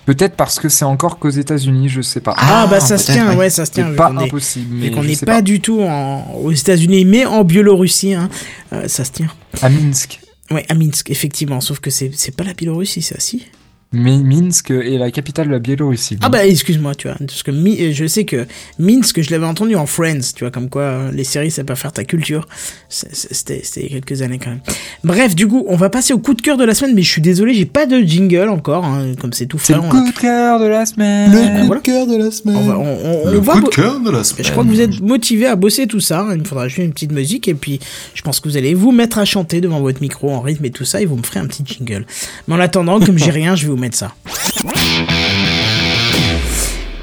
Peut-être 0.05 0.35
parce 0.35 0.59
que 0.59 0.69
c'est 0.69 0.85
encore 0.85 1.19
qu'aux 1.19 1.29
États-Unis, 1.29 1.87
je 1.89 2.01
sais 2.01 2.19
pas. 2.21 2.33
Ah, 2.37 2.67
bah 2.69 2.79
ça 2.79 2.97
se 2.97 3.05
peut-être, 3.07 3.19
tient, 3.19 3.29
oui. 3.31 3.35
ouais, 3.37 3.49
ça 3.49 3.65
se 3.65 3.71
tient. 3.71 3.91
Pas 3.93 4.11
impossible, 4.17 4.75
mais 4.75 4.91
qu'on 4.91 5.03
n'est 5.03 5.15
pas. 5.15 5.41
du 5.41 5.59
tout 5.61 5.81
en, 5.81 6.23
aux 6.41 6.51
États-Unis, 6.51 7.05
mais 7.05 7.25
en 7.25 7.43
Biélorussie, 7.43 8.13
hein, 8.15 8.29
euh, 8.73 8.87
ça 8.87 9.03
se 9.05 9.11
tient. 9.11 9.27
À 9.61 9.69
Minsk. 9.69 10.19
Ouais, 10.51 10.65
à 10.69 10.73
Minsk, 10.73 11.09
effectivement. 11.09 11.61
Sauf 11.61 11.79
que 11.79 11.89
c'est 11.89 12.35
pas 12.35 12.43
la 12.43 12.53
Biélorussie, 12.53 13.01
ça, 13.01 13.19
si 13.19 13.45
Minsk 13.91 14.69
est 14.69 14.99
la 14.99 15.09
capitale 15.09 15.47
de 15.47 15.51
la 15.53 15.57
Biélorussie. 15.59 16.17
Ah 16.21 16.29
bah 16.29 16.45
excuse-moi, 16.45 16.93
tu 16.93 17.07
vois, 17.07 17.17
parce 17.17 17.41
que 17.41 17.49
Mi- 17.49 17.91
je 17.91 18.05
sais 18.05 18.23
que 18.23 18.45
Minsk, 18.77 19.19
je 19.21 19.31
l'avais 19.31 19.47
entendu 19.47 19.75
en 19.75 19.87
Friends, 19.87 20.19
tu 20.35 20.43
vois, 20.43 20.51
comme 20.51 20.69
quoi 20.69 20.81
euh, 20.83 21.11
les 21.11 21.23
séries 21.23 21.49
ça 21.49 21.63
peut 21.63 21.73
faire 21.73 21.91
ta 21.91 22.03
culture. 22.03 22.47
C'était 22.89 23.61
c'était 23.63 23.81
il 23.87 23.93
y 23.93 23.97
a 23.97 23.99
quelques 24.01 24.21
années 24.21 24.37
quand 24.37 24.51
même. 24.51 24.59
Bref, 25.03 25.33
du 25.33 25.47
coup, 25.47 25.65
on 25.67 25.75
va 25.75 25.89
passer 25.89 26.13
au 26.13 26.19
coup 26.19 26.35
de 26.35 26.41
cœur 26.41 26.57
de 26.57 26.63
la 26.65 26.75
semaine, 26.75 26.93
mais 26.93 27.01
je 27.01 27.09
suis 27.09 27.21
désolé, 27.21 27.55
j'ai 27.55 27.65
pas 27.65 27.87
de 27.87 27.99
jingle 28.01 28.49
encore, 28.49 28.85
hein, 28.85 29.13
comme 29.19 29.33
c'est 29.33 29.47
tout 29.47 29.57
C'est 29.57 29.73
frais. 29.73 29.81
le 29.83 29.89
coup 29.89 30.07
de 30.07 30.15
cœur 30.15 30.59
de 30.59 30.65
la 30.67 30.85
semaine. 30.85 31.31
Le 31.31 31.37
coup 31.61 31.65
voilà. 31.65 31.81
de 31.81 31.85
cœur 31.85 32.05
de 32.07 32.15
la 32.15 32.29
semaine. 32.31 32.57
on 32.57 32.65
va, 32.67 32.77
on, 32.77 32.83
on- 32.83 33.21
on 33.27 33.31
Le 33.31 33.39
va 33.39 33.53
coup 33.53 33.61
de 33.61 33.69
cœur 33.69 33.99
de 33.99 34.11
la 34.11 34.23
semaine. 34.23 34.45
je 34.45 34.51
crois 34.51 34.63
que 34.63 34.69
vous 34.69 34.81
êtes 34.81 35.01
motivé 35.01 35.47
à 35.47 35.55
bosser 35.55 35.87
tout 35.87 35.99
ça. 35.99 36.27
Il 36.33 36.39
me 36.41 36.43
faudra 36.43 36.67
juste 36.67 36.79
une 36.85 36.93
petite 36.93 37.11
musique 37.11 37.47
et 37.47 37.55
puis 37.55 37.79
je 38.13 38.21
pense 38.21 38.39
que 38.39 38.47
vous 38.47 38.55
allez 38.57 38.75
vous 38.75 38.91
mettre 38.91 39.17
à 39.17 39.25
chanter 39.25 39.61
devant 39.61 39.79
votre 39.79 39.99
micro 40.01 40.29
en 40.29 40.41
rythme 40.41 40.65
et 40.65 40.69
tout 40.71 40.85
ça 40.85 41.01
et 41.01 41.05
vous 41.07 41.15
me 41.15 41.23
ferez 41.23 41.39
un 41.39 41.47
petit 41.47 41.63
jingle. 41.65 42.05
Mais 42.47 42.53
en 42.53 42.59
attendant, 42.59 42.99
comme 42.99 43.17
j'ai 43.17 43.31
rien, 43.39 43.55
je 43.55 43.63
vais 43.63 43.69
vous 43.71 43.78
mettre 43.79 43.97
ça. 43.97 44.13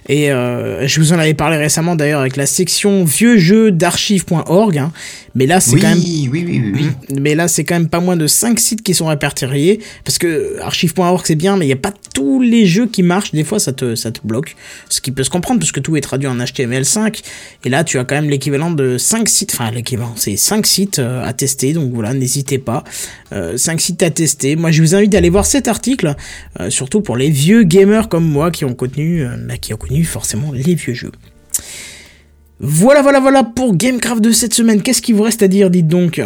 Et 0.09 0.33
euh, 0.33 0.87
je 0.89 0.99
vous 0.99 1.13
en 1.13 1.19
avais 1.19 1.35
parlé 1.35 1.57
récemment 1.59 1.95
d'ailleurs 1.95 2.21
avec 2.21 2.37
la 2.37 2.47
section 2.47 3.05
vieux 3.05 3.37
jeux 3.37 3.71
d'archives.org. 3.71 4.79
hein. 4.79 4.93
Mais 5.35 5.47
là, 5.47 5.61
c'est 5.61 5.75
Oui, 5.75 5.81
quand 5.81 5.89
même 5.89 5.99
oui, 5.99 6.29
oui, 6.31 6.45
oui, 6.47 6.73
oui. 6.75 7.17
mais 7.21 7.35
là, 7.35 7.49
c'est 7.49 7.65
quand 7.65 7.75
même 7.75 7.89
pas 7.89 8.01
moins 8.01 8.17
de 8.17 8.27
5 8.27 8.59
sites 8.61 8.83
qui 8.83 8.93
sont 8.95 9.07
répertoriés. 9.07 9.81
Parce 10.05 10.19
que 10.19 10.59
archive.org, 10.61 11.23
c'est 11.25 11.35
bien, 11.37 11.57
mais 11.57 11.65
il 11.65 11.69
n'y 11.69 11.73
a 11.75 11.77
pas 11.77 11.93
tous 12.15 12.41
les 12.41 12.67
jeux 12.67 12.87
qui 12.87 13.03
marchent. 13.03 13.33
Des 13.33 13.45
fois, 13.45 13.59
ça 13.59 13.73
te, 13.73 13.95
ça 13.95 14.11
te 14.11 14.21
bloque. 14.25 14.57
Ce 14.91 15.01
qui 15.01 15.11
peut 15.11 15.25
se 15.25 15.31
comprendre, 15.31 15.61
parce 15.61 15.73
que 15.73 15.81
tout 15.81 15.97
est 15.97 16.01
traduit 16.03 16.29
en 16.29 16.37
HTML5. 16.37 17.23
Et 17.65 17.69
là, 17.71 17.85
tu 17.85 17.99
as 17.99 18.05
quand 18.05 18.15
même 18.15 18.29
l'équivalent 18.31 18.71
de 18.71 18.99
5 18.99 19.29
sites. 19.29 19.53
Enfin, 19.55 19.71
l'équivalent, 19.71 20.13
c'est 20.17 20.37
5 20.37 20.67
sites 20.67 20.99
euh, 20.99 21.25
à 21.25 21.33
tester. 21.33 21.73
Donc 21.73 21.93
voilà, 21.95 22.13
n'hésitez 22.15 22.59
pas. 22.59 22.85
Euh, 23.33 23.57
5 23.57 23.81
sites 23.81 24.03
à 24.03 24.11
tester. 24.11 24.57
Moi, 24.57 24.71
je 24.71 24.83
vous 24.83 24.95
invite 24.95 25.15
à 25.15 25.19
aller 25.19 25.31
voir 25.31 25.47
cet 25.47 25.69
article. 25.69 26.15
euh, 26.61 26.69
surtout 26.71 27.01
pour 27.01 27.17
les 27.17 27.31
vieux 27.31 27.63
gamers 27.63 28.09
comme 28.09 28.25
moi 28.25 28.51
qui 28.51 28.65
ont 28.65 28.75
connu, 28.75 29.25
euh, 29.25 29.37
bah, 29.49 29.57
qui 29.57 29.73
ont 29.73 29.77
connu 29.79 30.05
forcément 30.05 30.53
les 30.53 30.75
vieux 30.75 30.95
jeux. 30.95 31.13
Voilà, 32.63 33.03
voilà, 33.03 33.19
voilà 33.21 33.43
pour 33.43 33.75
Gamecraft 33.75 34.21
de 34.23 34.31
cette 34.31 34.55
semaine. 34.55 34.83
Qu'est-ce 34.83 35.03
qu'il 35.03 35.15
vous 35.17 35.23
reste 35.25 35.43
à 35.43 35.49
dire, 35.49 35.69
dites 35.69 35.89
donc 35.89 36.23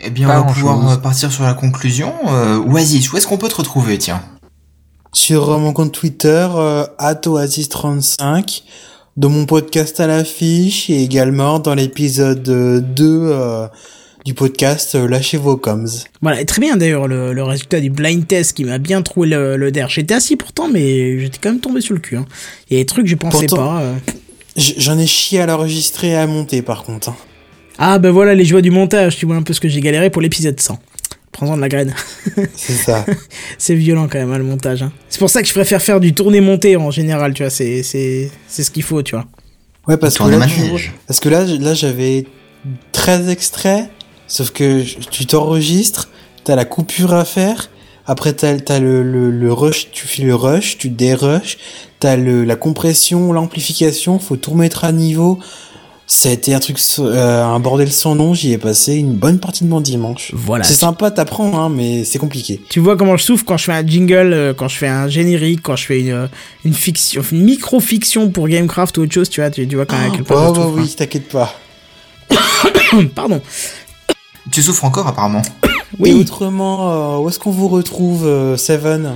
Eh 0.00 0.10
bien, 0.10 0.28
Pas 0.28 0.40
on 0.40 0.46
va 0.46 0.52
pouvoir 0.52 0.90
euh, 0.92 0.96
partir 0.96 1.32
sur 1.32 1.42
la 1.42 1.54
conclusion. 1.54 2.12
Euh, 2.28 2.58
Oasis, 2.58 3.12
où 3.12 3.16
est-ce 3.16 3.26
qu'on 3.26 3.38
peut 3.38 3.48
te 3.48 3.56
retrouver, 3.56 3.98
tiens 3.98 4.22
Sur 5.12 5.50
euh, 5.50 5.58
mon 5.58 5.72
compte 5.72 5.92
Twitter, 5.92 6.46
euh, 6.54 6.86
@oasis35, 7.00 8.62
dans 9.16 9.30
mon 9.30 9.46
podcast 9.46 9.98
à 9.98 10.06
l'affiche 10.06 10.90
et 10.90 11.02
également 11.02 11.58
dans 11.58 11.74
l'épisode 11.74 12.48
euh, 12.48 12.80
2 12.80 13.04
euh, 13.32 13.66
du 14.24 14.34
podcast 14.34 14.94
Lâchez 14.94 15.38
vos 15.38 15.56
coms. 15.56 15.86
Voilà, 16.22 16.40
et 16.40 16.44
très 16.44 16.60
bien 16.60 16.76
d'ailleurs 16.76 17.08
le, 17.08 17.32
le 17.32 17.42
résultat 17.42 17.80
du 17.80 17.90
blind 17.90 18.26
test 18.28 18.52
qui 18.56 18.64
m'a 18.64 18.78
bien 18.78 19.02
trouvé 19.02 19.28
le, 19.28 19.56
le 19.56 19.72
der. 19.72 19.88
J'étais 19.88 20.14
assis 20.14 20.36
pourtant, 20.36 20.68
mais 20.68 21.18
j'étais 21.18 21.38
quand 21.42 21.50
même 21.50 21.60
tombé 21.60 21.80
sur 21.80 21.94
le 21.94 22.00
cul. 22.00 22.16
Hein. 22.16 22.26
Il 22.70 22.76
y 22.76 22.80
a 22.80 22.82
des 22.82 22.86
trucs 22.86 23.04
que 23.06 23.10
je 23.10 23.16
pensais 23.16 23.46
Pourtant- 23.46 23.64
pas. 23.76 23.80
euh. 23.82 23.94
J'en 24.56 24.98
ai 24.98 25.06
chié 25.06 25.40
à 25.40 25.46
l'enregistrer 25.46 26.08
et 26.10 26.16
à 26.16 26.26
monter 26.26 26.62
par 26.62 26.82
contre. 26.84 27.10
hein. 27.10 27.16
Ah 27.78 27.98
ben 27.98 28.10
voilà 28.10 28.34
les 28.34 28.44
joies 28.46 28.62
du 28.62 28.70
montage, 28.70 29.16
tu 29.18 29.26
vois 29.26 29.36
un 29.36 29.42
peu 29.42 29.52
ce 29.52 29.60
que 29.60 29.68
j'ai 29.68 29.80
galéré 29.80 30.08
pour 30.08 30.22
l'épisode 30.22 30.58
100. 30.58 30.78
Prends-en 31.30 31.56
de 31.56 31.60
la 31.60 31.68
graine. 31.68 31.94
C'est 32.54 32.72
ça. 32.72 33.04
c'est 33.58 33.74
violent 33.74 34.08
quand 34.10 34.18
même 34.18 34.32
hein, 34.32 34.38
le 34.38 34.44
montage. 34.44 34.82
Hein. 34.82 34.92
C'est 35.10 35.18
pour 35.18 35.28
ça 35.28 35.42
que 35.42 35.48
je 35.48 35.52
préfère 35.52 35.82
faire 35.82 36.00
du 36.00 36.14
tourné-monté 36.14 36.76
en 36.76 36.90
général, 36.90 37.34
tu 37.34 37.42
vois, 37.42 37.50
c'est 37.50 37.82
c'est 37.82 38.30
c'est 38.48 38.62
ce 38.64 38.70
qu'il 38.70 38.82
faut, 38.82 39.02
tu 39.02 39.14
vois. 39.14 39.26
Ouais, 39.86 39.98
parce 39.98 40.16
que 40.16 40.24
là, 40.24 40.46
tu- 40.46 40.90
parce 41.06 41.20
que 41.20 41.28
là, 41.28 41.44
là 41.44 41.74
j'avais 41.74 42.24
13 42.92 43.28
extraits, 43.28 43.90
sauf 44.26 44.50
que 44.50 44.82
tu 45.10 45.26
t'enregistres, 45.26 46.08
t'as 46.44 46.56
la 46.56 46.64
coupure 46.64 47.12
à 47.12 47.26
faire, 47.26 47.68
après 48.06 48.32
t'as 48.32 48.56
as 48.68 48.78
le, 48.80 49.02
le, 49.02 49.30
le 49.30 49.52
rush, 49.52 49.88
tu 49.92 50.06
fais 50.06 50.22
le 50.22 50.34
rush, 50.34 50.78
tu 50.78 50.88
dérush, 50.88 51.58
t'as 52.00 52.16
le, 52.16 52.44
la 52.44 52.56
compression, 52.56 53.32
l'amplification, 53.32 54.18
faut 54.18 54.36
tout 54.36 54.52
remettre 54.52 54.84
à 54.84 54.92
niveau. 54.92 55.38
Ça 56.08 56.28
a 56.28 56.32
été 56.32 56.54
un 56.54 56.60
truc, 56.60 56.78
euh, 57.00 57.42
un 57.44 57.58
bordel 57.58 57.90
sans 57.90 58.14
nom, 58.14 58.32
j'y 58.32 58.52
ai 58.52 58.58
passé 58.58 58.94
une 58.94 59.14
bonne 59.14 59.40
partie 59.40 59.64
de 59.64 59.68
mon 59.68 59.80
dimanche. 59.80 60.30
Voilà. 60.34 60.62
C'est 60.62 60.74
sympa, 60.74 61.10
t'apprends, 61.10 61.58
hein, 61.58 61.68
mais 61.68 62.04
c'est 62.04 62.20
compliqué. 62.20 62.60
Tu 62.70 62.78
vois 62.78 62.96
comment 62.96 63.16
je 63.16 63.24
souffre 63.24 63.44
quand 63.44 63.56
je 63.56 63.64
fais 63.64 63.72
un 63.72 63.84
jingle, 63.84 64.32
euh, 64.32 64.54
quand 64.54 64.68
je 64.68 64.76
fais 64.76 64.86
un 64.86 65.08
générique, 65.08 65.62
quand 65.64 65.74
je 65.74 65.84
fais 65.84 65.98
une, 66.02 66.12
euh, 66.12 66.26
une 66.64 66.74
fiction, 66.74 67.22
une 67.32 67.42
micro-fiction 67.42 68.30
pour 68.30 68.46
Gamecraft 68.46 68.96
ou 68.98 69.02
autre 69.02 69.12
chose, 69.12 69.28
tu 69.28 69.40
vois, 69.40 69.50
tu, 69.50 69.66
tu 69.66 69.74
vois 69.74 69.84
quand 69.84 69.98
même 69.98 70.12
Oh, 70.20 70.22
bah 70.28 70.52
souffre, 70.54 70.74
oui, 70.76 70.88
t'inquiète 70.96 71.28
pas. 71.28 71.56
hein. 72.30 72.36
Pardon. 73.16 73.40
Tu 74.50 74.62
souffres 74.62 74.84
encore, 74.84 75.06
apparemment. 75.06 75.42
Et 75.64 75.68
Oui. 75.98 76.12
autrement, 76.12 77.16
euh, 77.18 77.22
où 77.22 77.28
est-ce 77.28 77.38
qu'on 77.38 77.50
vous 77.50 77.68
retrouve, 77.68 78.26
euh, 78.26 78.56
Seven? 78.56 79.14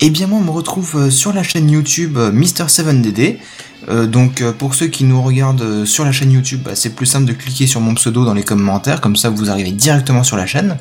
Eh 0.00 0.10
bien, 0.10 0.26
moi, 0.26 0.38
on 0.40 0.44
me 0.44 0.50
retrouve 0.50 0.96
euh, 0.96 1.10
sur 1.10 1.32
la 1.32 1.42
chaîne 1.42 1.70
YouTube 1.70 2.16
euh, 2.18 2.32
Mister7DD. 2.32 3.38
Euh, 3.88 4.06
donc, 4.06 4.42
pour 4.58 4.74
ceux 4.74 4.86
qui 4.88 5.04
nous 5.04 5.22
regardent 5.22 5.84
sur 5.84 6.04
la 6.04 6.12
chaîne 6.12 6.32
YouTube, 6.32 6.62
bah, 6.64 6.72
c'est 6.74 6.90
plus 6.90 7.06
simple 7.06 7.26
de 7.26 7.32
cliquer 7.32 7.66
sur 7.66 7.80
mon 7.80 7.94
pseudo 7.94 8.24
dans 8.24 8.34
les 8.34 8.42
commentaires, 8.42 9.00
comme 9.00 9.16
ça 9.16 9.30
vous 9.30 9.50
arrivez 9.50 9.72
directement 9.72 10.24
sur 10.24 10.36
la 10.36 10.46
chaîne. 10.46 10.78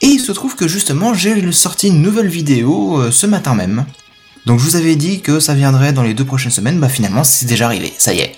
Et 0.00 0.06
il 0.06 0.20
se 0.20 0.30
trouve 0.32 0.54
que 0.54 0.68
justement, 0.68 1.12
j'ai 1.14 1.50
sorti 1.52 1.88
une 1.88 2.00
nouvelle 2.02 2.28
vidéo 2.28 3.10
ce 3.10 3.26
matin 3.26 3.54
même. 3.54 3.84
Donc, 4.46 4.60
je 4.60 4.64
vous 4.64 4.76
avais 4.76 4.94
dit 4.94 5.20
que 5.20 5.40
ça 5.40 5.54
viendrait 5.54 5.92
dans 5.92 6.04
les 6.04 6.14
deux 6.14 6.24
prochaines 6.24 6.52
semaines, 6.52 6.78
bah 6.78 6.88
finalement, 6.88 7.24
c'est 7.24 7.46
déjà 7.46 7.66
arrivé, 7.66 7.92
ça 7.98 8.14
y 8.14 8.20
est. 8.20 8.36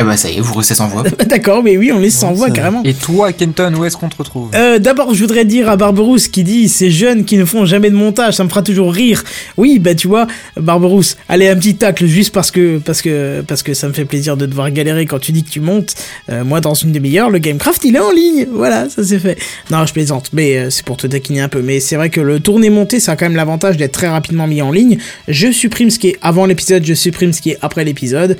Et 0.00 0.04
bah, 0.04 0.16
ça 0.16 0.30
y 0.30 0.36
est, 0.36 0.40
vous 0.40 0.54
restez 0.54 0.74
sans 0.74 0.88
voix. 0.88 1.04
D'accord, 1.26 1.62
mais 1.62 1.76
oui, 1.76 1.92
on 1.92 1.98
les 1.98 2.10
s'envoie 2.10 2.48
ça- 2.48 2.52
carrément. 2.52 2.82
Et 2.84 2.94
toi, 2.94 3.32
Kenton, 3.32 3.72
où 3.78 3.84
est-ce 3.84 3.96
qu'on 3.96 4.08
te 4.08 4.16
retrouve? 4.16 4.50
Euh, 4.54 4.78
D'abord, 4.78 5.14
je 5.14 5.20
voudrais 5.20 5.44
dire 5.44 5.68
à 5.68 5.76
Barberousse 5.76 6.28
qui 6.28 6.42
dit 6.44 6.68
ces 6.68 6.90
jeunes 6.90 7.24
qui 7.24 7.36
ne 7.36 7.44
font 7.44 7.64
jamais 7.64 7.90
de 7.90 7.94
montage, 7.94 8.34
ça 8.34 8.44
me 8.44 8.48
fera 8.48 8.62
toujours 8.62 8.92
rire. 8.92 9.22
Oui, 9.56 9.78
bah 9.78 9.94
tu 9.94 10.08
vois, 10.08 10.26
Barberousse, 10.56 11.16
allez 11.28 11.48
un 11.48 11.56
petit 11.56 11.76
tacle 11.76 12.06
juste 12.06 12.32
parce 12.34 12.50
que 12.50 12.78
parce 12.78 13.02
que 13.02 13.42
parce 13.46 13.62
que 13.62 13.72
ça 13.74 13.88
me 13.88 13.92
fait 13.92 14.04
plaisir 14.04 14.36
de 14.36 14.46
devoir 14.46 14.70
galérer 14.70 15.06
quand 15.06 15.18
tu 15.20 15.32
dis 15.32 15.44
que 15.44 15.50
tu 15.50 15.60
montes. 15.60 15.94
Euh, 16.30 16.44
moi, 16.44 16.60
dans 16.60 16.74
une 16.74 16.92
demi-heure, 16.92 17.30
le 17.30 17.38
Gamecraft 17.38 17.84
il 17.84 17.96
est 17.96 18.00
en 18.00 18.10
ligne. 18.10 18.46
Voilà, 18.52 18.88
ça 18.88 19.04
c'est 19.04 19.18
fait. 19.18 19.38
Non, 19.70 19.86
je 19.86 19.92
plaisante, 19.92 20.30
mais 20.32 20.56
euh, 20.56 20.70
c'est 20.70 20.84
pour 20.84 20.96
te 20.96 21.06
taquiner 21.06 21.40
un 21.40 21.48
peu. 21.48 21.62
Mais 21.62 21.80
c'est 21.80 21.96
vrai 21.96 22.10
que 22.10 22.20
le 22.20 22.40
tourné 22.40 22.68
monté, 22.70 23.00
ça 23.00 23.12
a 23.12 23.16
quand 23.16 23.26
même 23.26 23.36
l'avantage 23.36 23.76
d'être 23.76 23.92
très 23.92 24.08
rapidement 24.08 24.46
mis 24.46 24.60
en 24.62 24.72
ligne. 24.72 24.98
Je 25.28 25.50
supprime 25.52 25.90
ce 25.90 25.98
qui 25.98 26.08
est 26.08 26.16
avant 26.22 26.46
l'épisode, 26.46 26.84
je 26.84 26.94
supprime 26.94 27.32
ce 27.32 27.40
qui 27.40 27.50
est 27.50 27.58
après 27.62 27.84
l'épisode. 27.84 28.36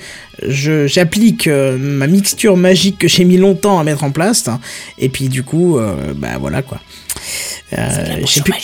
Je 0.47 0.87
j'applique 0.89 1.44
euh, 1.47 1.77
ma 1.79 2.07
mixture 2.07 2.57
magique 2.57 2.99
que 2.99 3.09
j'ai 3.09 3.25
mis 3.25 3.37
longtemps 3.37 3.79
à 3.79 3.85
mettre 3.85 4.05
en 4.05 4.11
place. 4.11 4.49
hein. 4.49 4.61
Et 4.99 5.09
puis 5.09 5.29
du 5.29 5.43
coup, 5.43 5.79
euh, 5.79 6.13
bah 6.17 6.39
voilà 6.41 6.63
quoi. 6.63 6.81
Euh, 7.77 8.21
j'ai 8.27 8.41
plus... 8.43 8.55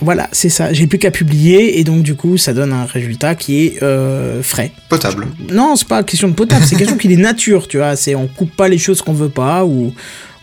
Voilà, 0.00 0.28
c'est 0.32 0.48
ça. 0.48 0.72
J'ai 0.72 0.86
plus 0.86 0.98
qu'à 0.98 1.10
publier 1.10 1.78
et 1.78 1.84
donc 1.84 2.02
du 2.02 2.14
coup, 2.14 2.36
ça 2.36 2.52
donne 2.52 2.72
un 2.72 2.84
résultat 2.84 3.34
qui 3.34 3.64
est 3.66 3.82
euh, 3.82 4.42
frais. 4.42 4.72
Potable. 4.88 5.28
Non, 5.50 5.76
c'est 5.76 5.88
pas 5.88 6.02
question 6.02 6.28
de 6.28 6.34
potable, 6.34 6.64
c'est 6.66 6.76
question 6.76 6.96
qu'il 6.96 7.12
est 7.12 7.16
nature, 7.16 7.68
tu 7.68 7.78
vois. 7.78 7.96
C'est 7.96 8.14
on 8.14 8.26
coupe 8.26 8.54
pas 8.54 8.68
les 8.68 8.78
choses 8.78 9.02
qu'on 9.02 9.12
veut 9.12 9.28
pas 9.28 9.64
ou 9.64 9.92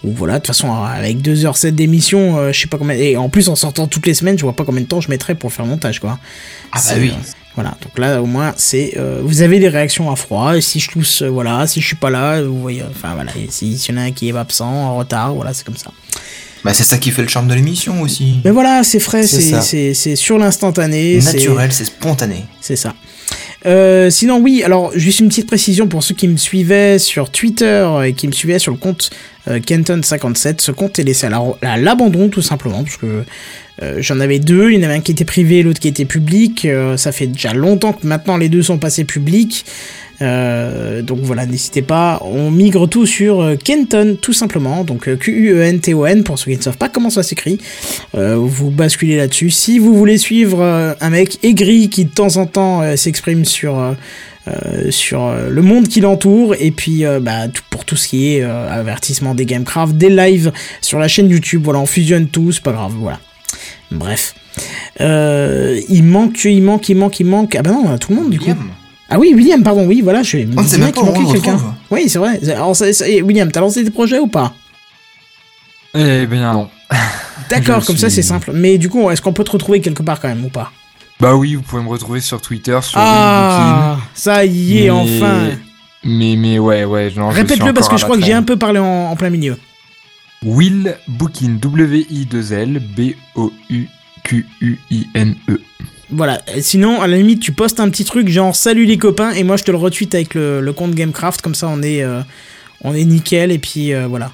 ou 0.04 0.12
voilà. 0.12 0.34
De 0.34 0.38
toute 0.40 0.48
façon, 0.48 0.72
avec 0.72 1.18
2h07 1.18 1.72
d'émission, 1.72 2.38
euh, 2.38 2.52
je 2.52 2.60
sais 2.60 2.68
pas 2.68 2.78
combien. 2.78 2.96
Et 2.96 3.18
en 3.18 3.30
plus, 3.30 3.50
en 3.50 3.56
sortant 3.56 3.88
toutes 3.88 4.06
les 4.06 4.14
semaines, 4.14 4.38
je 4.38 4.44
vois 4.44 4.56
pas 4.56 4.64
combien 4.64 4.82
de 4.82 4.88
temps 4.88 5.02
je 5.02 5.10
mettrais 5.10 5.36
pour 5.36 5.52
faire 5.52 5.66
le 5.66 5.72
montage, 5.72 6.00
quoi. 6.00 6.20
Ah 6.72 6.80
bah 6.86 6.96
oui. 7.00 7.12
Euh, 7.58 7.62
voilà, 7.62 7.78
donc 7.82 7.98
là 7.98 8.22
au 8.22 8.26
moins 8.26 8.54
c'est 8.58 8.94
euh, 8.98 9.22
vous 9.24 9.42
avez 9.42 9.60
des 9.60 9.70
réactions 9.70 10.12
à 10.12 10.16
froid 10.16 10.58
et 10.58 10.62
si 10.62 10.80
je 10.80 10.90
tousse 10.90 11.22
euh, 11.22 11.30
voilà, 11.30 11.66
si 11.68 11.82
je 11.82 11.88
suis 11.88 11.96
pas 11.96 12.10
là, 12.10 12.42
vous 12.42 12.60
voyez 12.60 12.84
enfin 12.90 13.14
voilà, 13.16 13.32
si 13.50 13.78
s'il 13.78 13.96
y 13.96 13.98
en 13.98 14.02
a 14.02 14.06
un 14.06 14.12
qui 14.12 14.30
est 14.30 14.38
absent, 14.38 14.66
en 14.66 14.98
retard, 14.98 15.34
voilà, 15.34 15.54
c'est 15.54 15.66
comme 15.66 15.78
ça. 15.78 15.92
Bah, 16.64 16.74
c'est 16.74 16.84
ça 16.84 16.98
qui 16.98 17.12
fait 17.12 17.22
le 17.22 17.28
charme 17.28 17.48
de 17.48 17.54
l'émission 17.54 18.02
aussi. 18.02 18.42
Mais 18.44 18.52
voilà, 18.52 18.84
c'est 18.84 19.00
frais, 19.00 19.26
C'est 19.26 20.16
sur 20.16 20.38
l'instantané, 20.38 21.22
c'est 21.22 21.34
Naturel, 21.34 21.72
c'est 21.72 21.86
spontané. 21.86 22.46
c'est 22.62 22.76
ça. 22.76 22.94
Euh, 23.66 24.10
sinon, 24.10 24.40
oui, 24.40 24.62
alors 24.64 24.92
juste 24.96 25.20
une 25.20 25.30
petite 25.30 25.48
précision 25.48 25.88
pour 25.88 26.04
ceux 26.04 26.14
qui 26.16 26.28
me 26.28 26.38
suivaient 26.38 27.00
sur 27.00 27.30
Twitter 27.32 27.88
et 28.06 28.14
qui 28.14 28.28
me 28.28 28.32
suivaient 28.32 28.60
sur 28.60 28.72
le 28.72 28.78
compte 28.78 29.10
euh, 29.48 29.60
Kenton57. 29.60 30.62
Ce 30.62 30.72
compte 30.72 31.00
est 31.00 31.04
laissé 31.04 31.26
à 31.28 31.30
la- 31.30 31.44
à 31.64 31.78
l'abandon, 31.78 32.30
tout 32.30 32.42
simplement, 32.42 32.84
parce 32.84 32.98
que 32.98 33.24
euh, 33.84 33.96
j'en 34.00 34.20
avais 34.20 34.40
deux. 34.40 34.72
Il 34.72 34.78
y 34.78 34.82
en 34.82 34.84
avait 34.84 34.96
un 34.96 35.02
qui 35.02 35.12
était 35.12 35.26
privé, 35.26 35.64
l'autre 35.64 35.80
qui 35.80 35.88
était 35.88 36.06
public. 36.06 36.66
Euh, 36.66 36.98
ça 36.98 37.12
fait 37.12 37.28
déjà 37.28 37.54
longtemps 37.54 37.94
que 37.94 38.06
maintenant 38.06 38.38
les 38.38 38.50
deux 38.50 38.62
sont 38.64 38.78
passés 38.78 39.04
publics. 39.06 39.66
Euh, 40.22 41.02
donc 41.04 41.20
voilà, 41.22 41.46
n'hésitez 41.46 41.84
pas, 41.84 42.20
on 42.24 42.50
migre 42.50 42.90
tout 42.90 43.06
sur 43.06 43.42
euh, 43.42 43.56
Kenton, 43.56 44.18
tout 44.20 44.34
simplement. 44.34 44.84
Donc 44.84 45.08
euh, 45.08 45.16
Q-U-E-N-T-O-N, 45.16 46.24
pour 46.24 46.40
ceux 46.40 46.52
qui 46.52 46.58
ne 46.58 46.62
savent 46.64 46.78
pas 46.78 46.90
comment 46.90 47.10
ça 47.12 47.22
s'écrit. 47.24 47.60
Euh, 48.16 48.36
vous 48.36 48.72
basculez 48.72 49.18
là-dessus. 49.18 49.52
Si 49.52 49.78
vous 49.78 49.94
voulez 49.96 50.18
suivre 50.18 50.96
un 51.00 51.10
mec 51.12 51.38
aigri 51.44 51.90
qui 51.90 52.06
de 52.06 52.10
temps 52.10 52.38
en 52.38 52.46
temps 52.48 52.82
s'exprime 52.98 53.46
sur, 53.46 53.78
euh, 53.78 53.94
sur 54.90 55.32
le 55.50 55.62
monde 55.62 55.88
qui 55.88 56.00
l'entoure, 56.02 56.56
et 56.60 56.72
puis 56.72 57.04
bah, 57.22 57.48
tout- 57.48 57.62
pour 57.70 57.86
tout 57.86 57.96
ce 57.96 58.08
qui 58.08 58.34
est 58.36 58.42
avertissement 58.42 59.36
des 59.36 59.46
Gamecraft, 59.46 59.96
des 59.96 60.10
lives 60.10 60.52
sur 60.82 60.98
la 61.00 61.08
chaîne 61.08 61.30
YouTube, 61.30 61.62
voilà, 61.64 61.80
on 61.80 61.86
fusionne 61.86 62.28
tout, 62.28 62.52
c'est 62.52 62.64
pas 62.64 62.72
grave, 62.72 62.94
voilà. 62.98 63.20
Bref. 63.92 64.34
Il 65.00 66.04
manque, 66.04 66.44
il 66.46 66.62
manque, 66.64 66.90
il 66.90 66.96
manque, 66.96 67.20
il 67.20 67.26
manque. 67.26 67.56
Ah 67.56 67.62
bah 67.62 67.72
non, 67.72 67.98
tout 67.98 68.12
le 68.14 68.16
monde 68.22 68.30
du 68.32 68.40
coup. 68.40 68.46
Ah 69.10 69.18
oui, 69.20 69.34
William, 69.34 69.64
pardon, 69.64 69.86
oui, 69.88 70.02
voilà, 70.02 70.22
je 70.24 70.38
On 70.58 70.62
ne 70.62 70.68
sait 70.68 70.78
même 70.78 70.92
pas 70.92 71.02
où 71.02 71.08
on 71.08 71.28
le 71.28 71.34
quelqu'un. 71.34 71.58
Oui, 71.90 72.10
c'est 72.10 72.20
vrai. 72.20 72.40
Alors, 72.52 72.76
ça- 72.76 72.92
ça- 72.92 73.08
et 73.08 73.22
William, 73.22 73.50
t'as 73.52 73.62
lancé 73.62 73.84
des 73.84 73.92
projets 73.92 74.20
ou 74.20 74.28
pas? 74.28 74.54
Eh 75.96 76.26
bien 76.26 76.52
non. 76.54 76.70
D'accord, 77.50 77.86
comme 77.86 77.96
ça 77.98 78.10
suis- 78.10 78.18
c'est 78.18 78.22
simple. 78.28 78.52
Mais 78.54 78.78
du 78.78 78.90
coup, 78.90 79.10
est-ce 79.10 79.22
qu'on 79.22 79.32
peut 79.34 79.44
te 79.46 79.52
retrouver 79.52 79.80
quelque 79.82 80.04
part 80.04 80.20
quand 80.20 80.28
même 80.28 80.44
ou 80.44 80.50
pas? 80.50 80.72
Bah 81.20 81.36
oui, 81.36 81.56
vous 81.56 81.62
pouvez 81.62 81.82
me 81.82 81.88
retrouver 81.90 82.20
sur 82.20 82.42
Twitter, 82.42 82.78
sur 82.84 83.00
Ah, 83.02 83.98
ça 84.14 84.46
y 84.46 84.80
est, 84.80 84.84
Mais- 84.84 84.90
enfin. 84.92 85.50
Mais, 86.04 86.36
mais 86.38 86.60
ouais, 86.60 86.84
ouais. 86.86 87.10
Suis 87.10 87.20
Répète-le 87.22 87.74
parce 87.74 87.90
que 87.90 87.98
je 87.98 88.04
crois 88.04 88.18
que 88.18 88.24
j'ai 88.24 88.34
un 88.34 88.44
peu 88.44 88.56
parlé 88.58 88.80
en, 88.80 88.86
en 89.12 89.16
plein 89.16 89.30
milieu. 89.32 89.58
Will 90.44 90.96
Bookin, 91.08 91.58
W-I-2-L, 91.60 92.80
B-O-U-Q-U-I-N-E. 92.96 95.60
Voilà. 96.10 96.42
Sinon, 96.62 97.02
à 97.02 97.08
la 97.08 97.18
limite, 97.18 97.42
tu 97.42 97.52
postes 97.52 97.80
un 97.80 97.90
petit 97.90 98.06
truc 98.06 98.30
genre 98.30 98.56
salut 98.56 98.86
les 98.86 98.98
copains 98.98 99.32
et 99.32 99.44
moi 99.44 99.58
je 99.58 99.64
te 99.64 99.72
le 99.72 99.78
retweet 99.78 100.16
avec 100.16 100.34
le, 100.36 100.62
le 100.62 100.74
compte 100.74 100.96
Gamecraft. 100.96 101.42
Comme 101.42 101.56
ça, 101.56 101.68
on 101.68 101.82
est, 101.82 102.02
euh, 102.02 102.22
on 102.82 102.94
est 102.96 103.04
nickel 103.04 103.52
et 103.52 103.60
puis 103.60 103.94
euh, 103.94 104.08
voilà. 104.08 104.32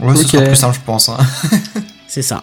Ouais, 0.00 0.16
ce 0.16 0.22
Ok. 0.22 0.28
sera 0.30 0.42
plus 0.44 0.56
simple, 0.56 0.76
je 0.80 0.84
pense. 0.84 1.08
hein. 1.08 1.18
C'est 2.08 2.22
ça. 2.22 2.42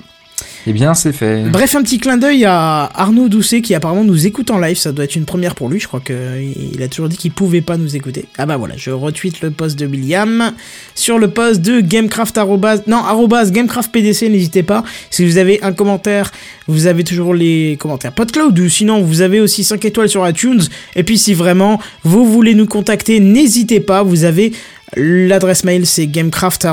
Eh 0.69 0.73
bien, 0.73 0.93
c'est 0.93 1.13
fait. 1.13 1.43
Bref, 1.43 1.75
un 1.75 1.81
petit 1.81 1.97
clin 1.97 2.17
d'œil 2.17 2.43
à 2.43 2.91
Arnaud 2.93 3.29
Doucet 3.29 3.61
qui 3.61 3.73
apparemment 3.73 4.03
nous 4.03 4.27
écoute 4.27 4.51
en 4.51 4.59
live. 4.59 4.75
Ça 4.75 4.91
doit 4.91 5.05
être 5.05 5.15
une 5.15 5.23
première 5.23 5.55
pour 5.55 5.69
lui. 5.69 5.79
Je 5.79 5.87
crois 5.87 6.01
qu'il 6.01 6.83
a 6.83 6.87
toujours 6.89 7.07
dit 7.07 7.15
qu'il 7.15 7.31
pouvait 7.31 7.61
pas 7.61 7.77
nous 7.77 7.95
écouter. 7.95 8.25
Ah 8.37 8.45
bah 8.45 8.57
voilà, 8.57 8.75
je 8.75 8.91
retweet 8.91 9.39
le 9.39 9.51
post 9.51 9.79
de 9.79 9.85
William 9.85 10.51
sur 10.93 11.19
le 11.19 11.29
post 11.29 11.61
de 11.61 11.79
Gamecraft 11.79 12.37
non 12.87 12.97
arrobase 12.97 13.53
Gamecraft 13.53 13.93
PDC. 13.93 14.23
N'hésitez 14.23 14.61
pas. 14.61 14.83
Si 15.09 15.25
vous 15.25 15.37
avez 15.37 15.63
un 15.63 15.71
commentaire, 15.71 16.33
vous 16.67 16.85
avez 16.85 17.05
toujours 17.05 17.33
les 17.33 17.77
commentaires 17.79 18.11
PodCloud 18.11 18.59
ou 18.59 18.67
sinon 18.67 19.01
vous 19.01 19.21
avez 19.21 19.39
aussi 19.39 19.63
5 19.63 19.85
étoiles 19.85 20.09
sur 20.09 20.27
iTunes. 20.27 20.63
Et 20.97 21.03
puis 21.03 21.17
si 21.17 21.33
vraiment 21.33 21.79
vous 22.03 22.25
voulez 22.25 22.55
nous 22.55 22.67
contacter, 22.67 23.21
n'hésitez 23.21 23.79
pas. 23.79 24.03
Vous 24.03 24.25
avez 24.25 24.51
L'adresse 24.95 25.65
mail 25.65 25.85
c'est 25.85 26.07
gamecraft 26.07 26.65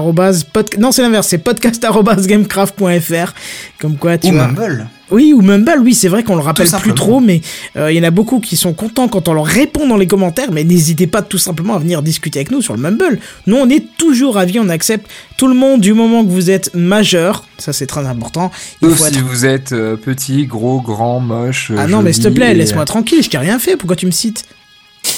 non 0.79 0.93
c'est 0.93 1.03
l'inverse 1.03 1.27
c'est 1.29 1.39
podcast 1.39 1.83
arrobase 1.83 2.27
gamecraft.fr 2.29 3.33
comme 3.81 3.97
quoi 3.97 4.19
tu 4.19 4.29
Ou 4.29 4.33
vois 4.33 4.47
Mumble. 4.47 4.87
oui, 5.11 5.33
ou 5.35 5.43
Mumble, 5.43 5.81
oui, 5.83 5.95
c'est 5.95 6.09
vrai 6.09 6.23
qu'on 6.23 6.37
le 6.37 6.41
rappelle 6.41 6.69
plus 6.81 6.95
trop, 6.95 7.21
mais 7.21 7.41
euh, 7.77 7.93
il 7.93 7.97
y 7.97 8.01
en 8.01 8.05
a 8.05 8.11
beaucoup 8.11 8.39
qui 8.41 8.57
sont 8.57 8.73
contents 8.73 9.09
quand 9.09 9.29
on 9.29 9.33
leur 9.35 9.45
répond 9.45 9.87
dans 9.89 9.97
les 9.97 10.07
commentaires, 10.07 10.51
mais 10.53 10.65
n'hésitez 10.65 11.07
pas 11.07 11.23
tout 11.23 11.39
simplement 11.39 11.75
à 11.75 11.79
venir 11.79 12.03
discuter 12.03 12.39
avec 12.39 12.51
nous 12.53 12.63
sur 12.63 12.75
le 12.75 12.81
Mumble. 12.81 13.19
Nous, 13.47 13.57
on 13.57 13.69
est 13.69 13.85
toujours 13.99 14.37
ravis, 14.37 14.59
on 14.61 14.69
accepte 14.71 15.11
tout 15.37 15.49
le 15.49 15.55
monde 15.55 15.81
du 15.81 15.93
moment 15.93 16.25
que 16.25 16.31
vous 16.31 16.51
êtes 16.51 16.73
majeur, 16.75 17.45
ça 17.59 17.73
c'est 17.73 17.87
très 17.87 18.07
important. 18.07 18.51
Il 18.81 18.89
Sauf 18.91 18.99
faut 18.99 19.05
si 19.07 19.19
être... 19.19 19.25
vous 19.25 19.45
êtes 19.45 19.73
euh, 19.73 19.97
petit, 19.97 20.47
gros, 20.47 20.81
grand, 20.81 21.21
moche. 21.21 21.73
Ah 21.77 21.87
non, 21.89 22.01
mais 22.03 22.13
s'il 22.13 22.25
te 22.25 22.29
plaît, 22.29 22.53
et- 22.53 22.55
laisse-moi 22.55 22.85
tranquille, 22.85 23.23
je 23.23 23.29
t'ai 23.29 23.39
rien 23.39 23.59
fait, 23.59 23.77
pourquoi 23.77 23.97
tu 23.97 24.07
me 24.07 24.13
cites? 24.13 24.45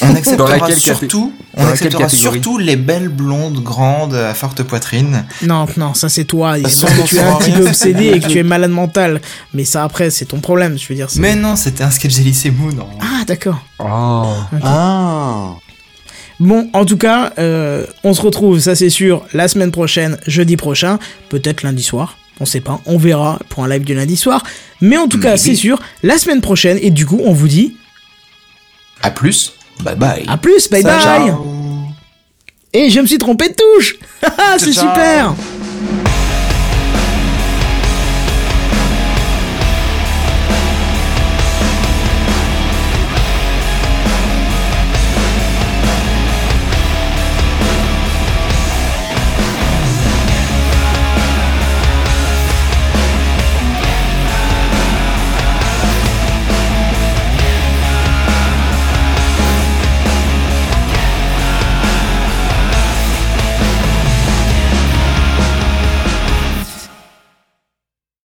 On 0.02 0.14
acceptera 0.14 0.70
surtout, 0.72 1.32
dans 1.56 1.64
on 1.64 1.66
acceptera 1.68 2.04
catégorie 2.04 2.34
surtout 2.34 2.58
les 2.58 2.76
belles 2.76 3.08
blondes 3.08 3.62
grandes 3.62 4.14
à 4.14 4.34
forte 4.34 4.62
poitrine. 4.62 5.24
Non, 5.42 5.66
non, 5.76 5.94
ça 5.94 6.08
c'est 6.08 6.24
toi, 6.24 6.56
Parce 6.60 6.80
parce 6.80 6.92
que 6.94 7.06
tu 7.08 7.16
es 7.16 7.20
un 7.20 7.36
petit 7.36 7.52
peu 7.52 7.66
obsédé 7.66 8.06
et 8.08 8.20
que 8.20 8.26
tu 8.26 8.38
es 8.38 8.42
malade 8.42 8.70
mental. 8.70 9.20
Mais 9.54 9.64
ça 9.64 9.84
après, 9.84 10.10
c'est 10.10 10.26
ton 10.26 10.40
problème, 10.40 10.78
je 10.78 10.88
veux 10.88 10.94
dire. 10.94 11.08
Mais 11.16 11.34
non, 11.34 11.56
c'était 11.56 11.84
un 11.84 11.90
sketch 11.90 12.14
d'Elysée 12.16 12.50
Moon. 12.50 12.72
non. 12.72 12.88
Ah, 13.00 13.24
d'accord. 13.26 13.60
Oh. 13.78 14.34
Ah. 14.62 15.54
Bon, 16.38 16.68
en 16.74 16.84
tout 16.84 16.98
cas, 16.98 17.32
euh, 17.38 17.86
on 18.04 18.12
se 18.12 18.20
retrouve, 18.20 18.58
ça 18.58 18.74
c'est 18.74 18.90
sûr, 18.90 19.24
la 19.32 19.48
semaine 19.48 19.70
prochaine, 19.70 20.18
jeudi 20.26 20.56
prochain, 20.56 20.98
peut-être 21.30 21.62
lundi 21.62 21.82
soir, 21.82 22.18
on 22.40 22.44
sait 22.44 22.60
pas, 22.60 22.80
on 22.84 22.98
verra 22.98 23.38
pour 23.48 23.64
un 23.64 23.68
live 23.68 23.84
du 23.84 23.94
lundi 23.94 24.16
soir. 24.16 24.42
Mais 24.82 24.98
en 24.98 25.08
tout 25.08 25.18
cas, 25.18 25.38
c'est 25.38 25.54
sûr, 25.54 25.80
la 26.02 26.18
semaine 26.18 26.42
prochaine, 26.42 26.78
et 26.82 26.90
du 26.90 27.06
coup, 27.06 27.20
on 27.24 27.32
vous 27.32 27.48
dit 27.48 27.76
À 29.00 29.10
plus. 29.10 29.54
Bye 29.82 29.96
bye. 29.96 30.24
à 30.28 30.36
plus, 30.36 30.68
bye 30.70 30.82
bye 30.82 31.00
Ciao. 31.00 31.44
Et 32.72 32.90
je 32.90 33.00
me 33.00 33.06
suis 33.06 33.18
trompé 33.18 33.48
de 33.48 33.54
touche 33.54 33.96
Haha, 34.22 34.58
C'est 34.58 34.72
super 34.72 35.34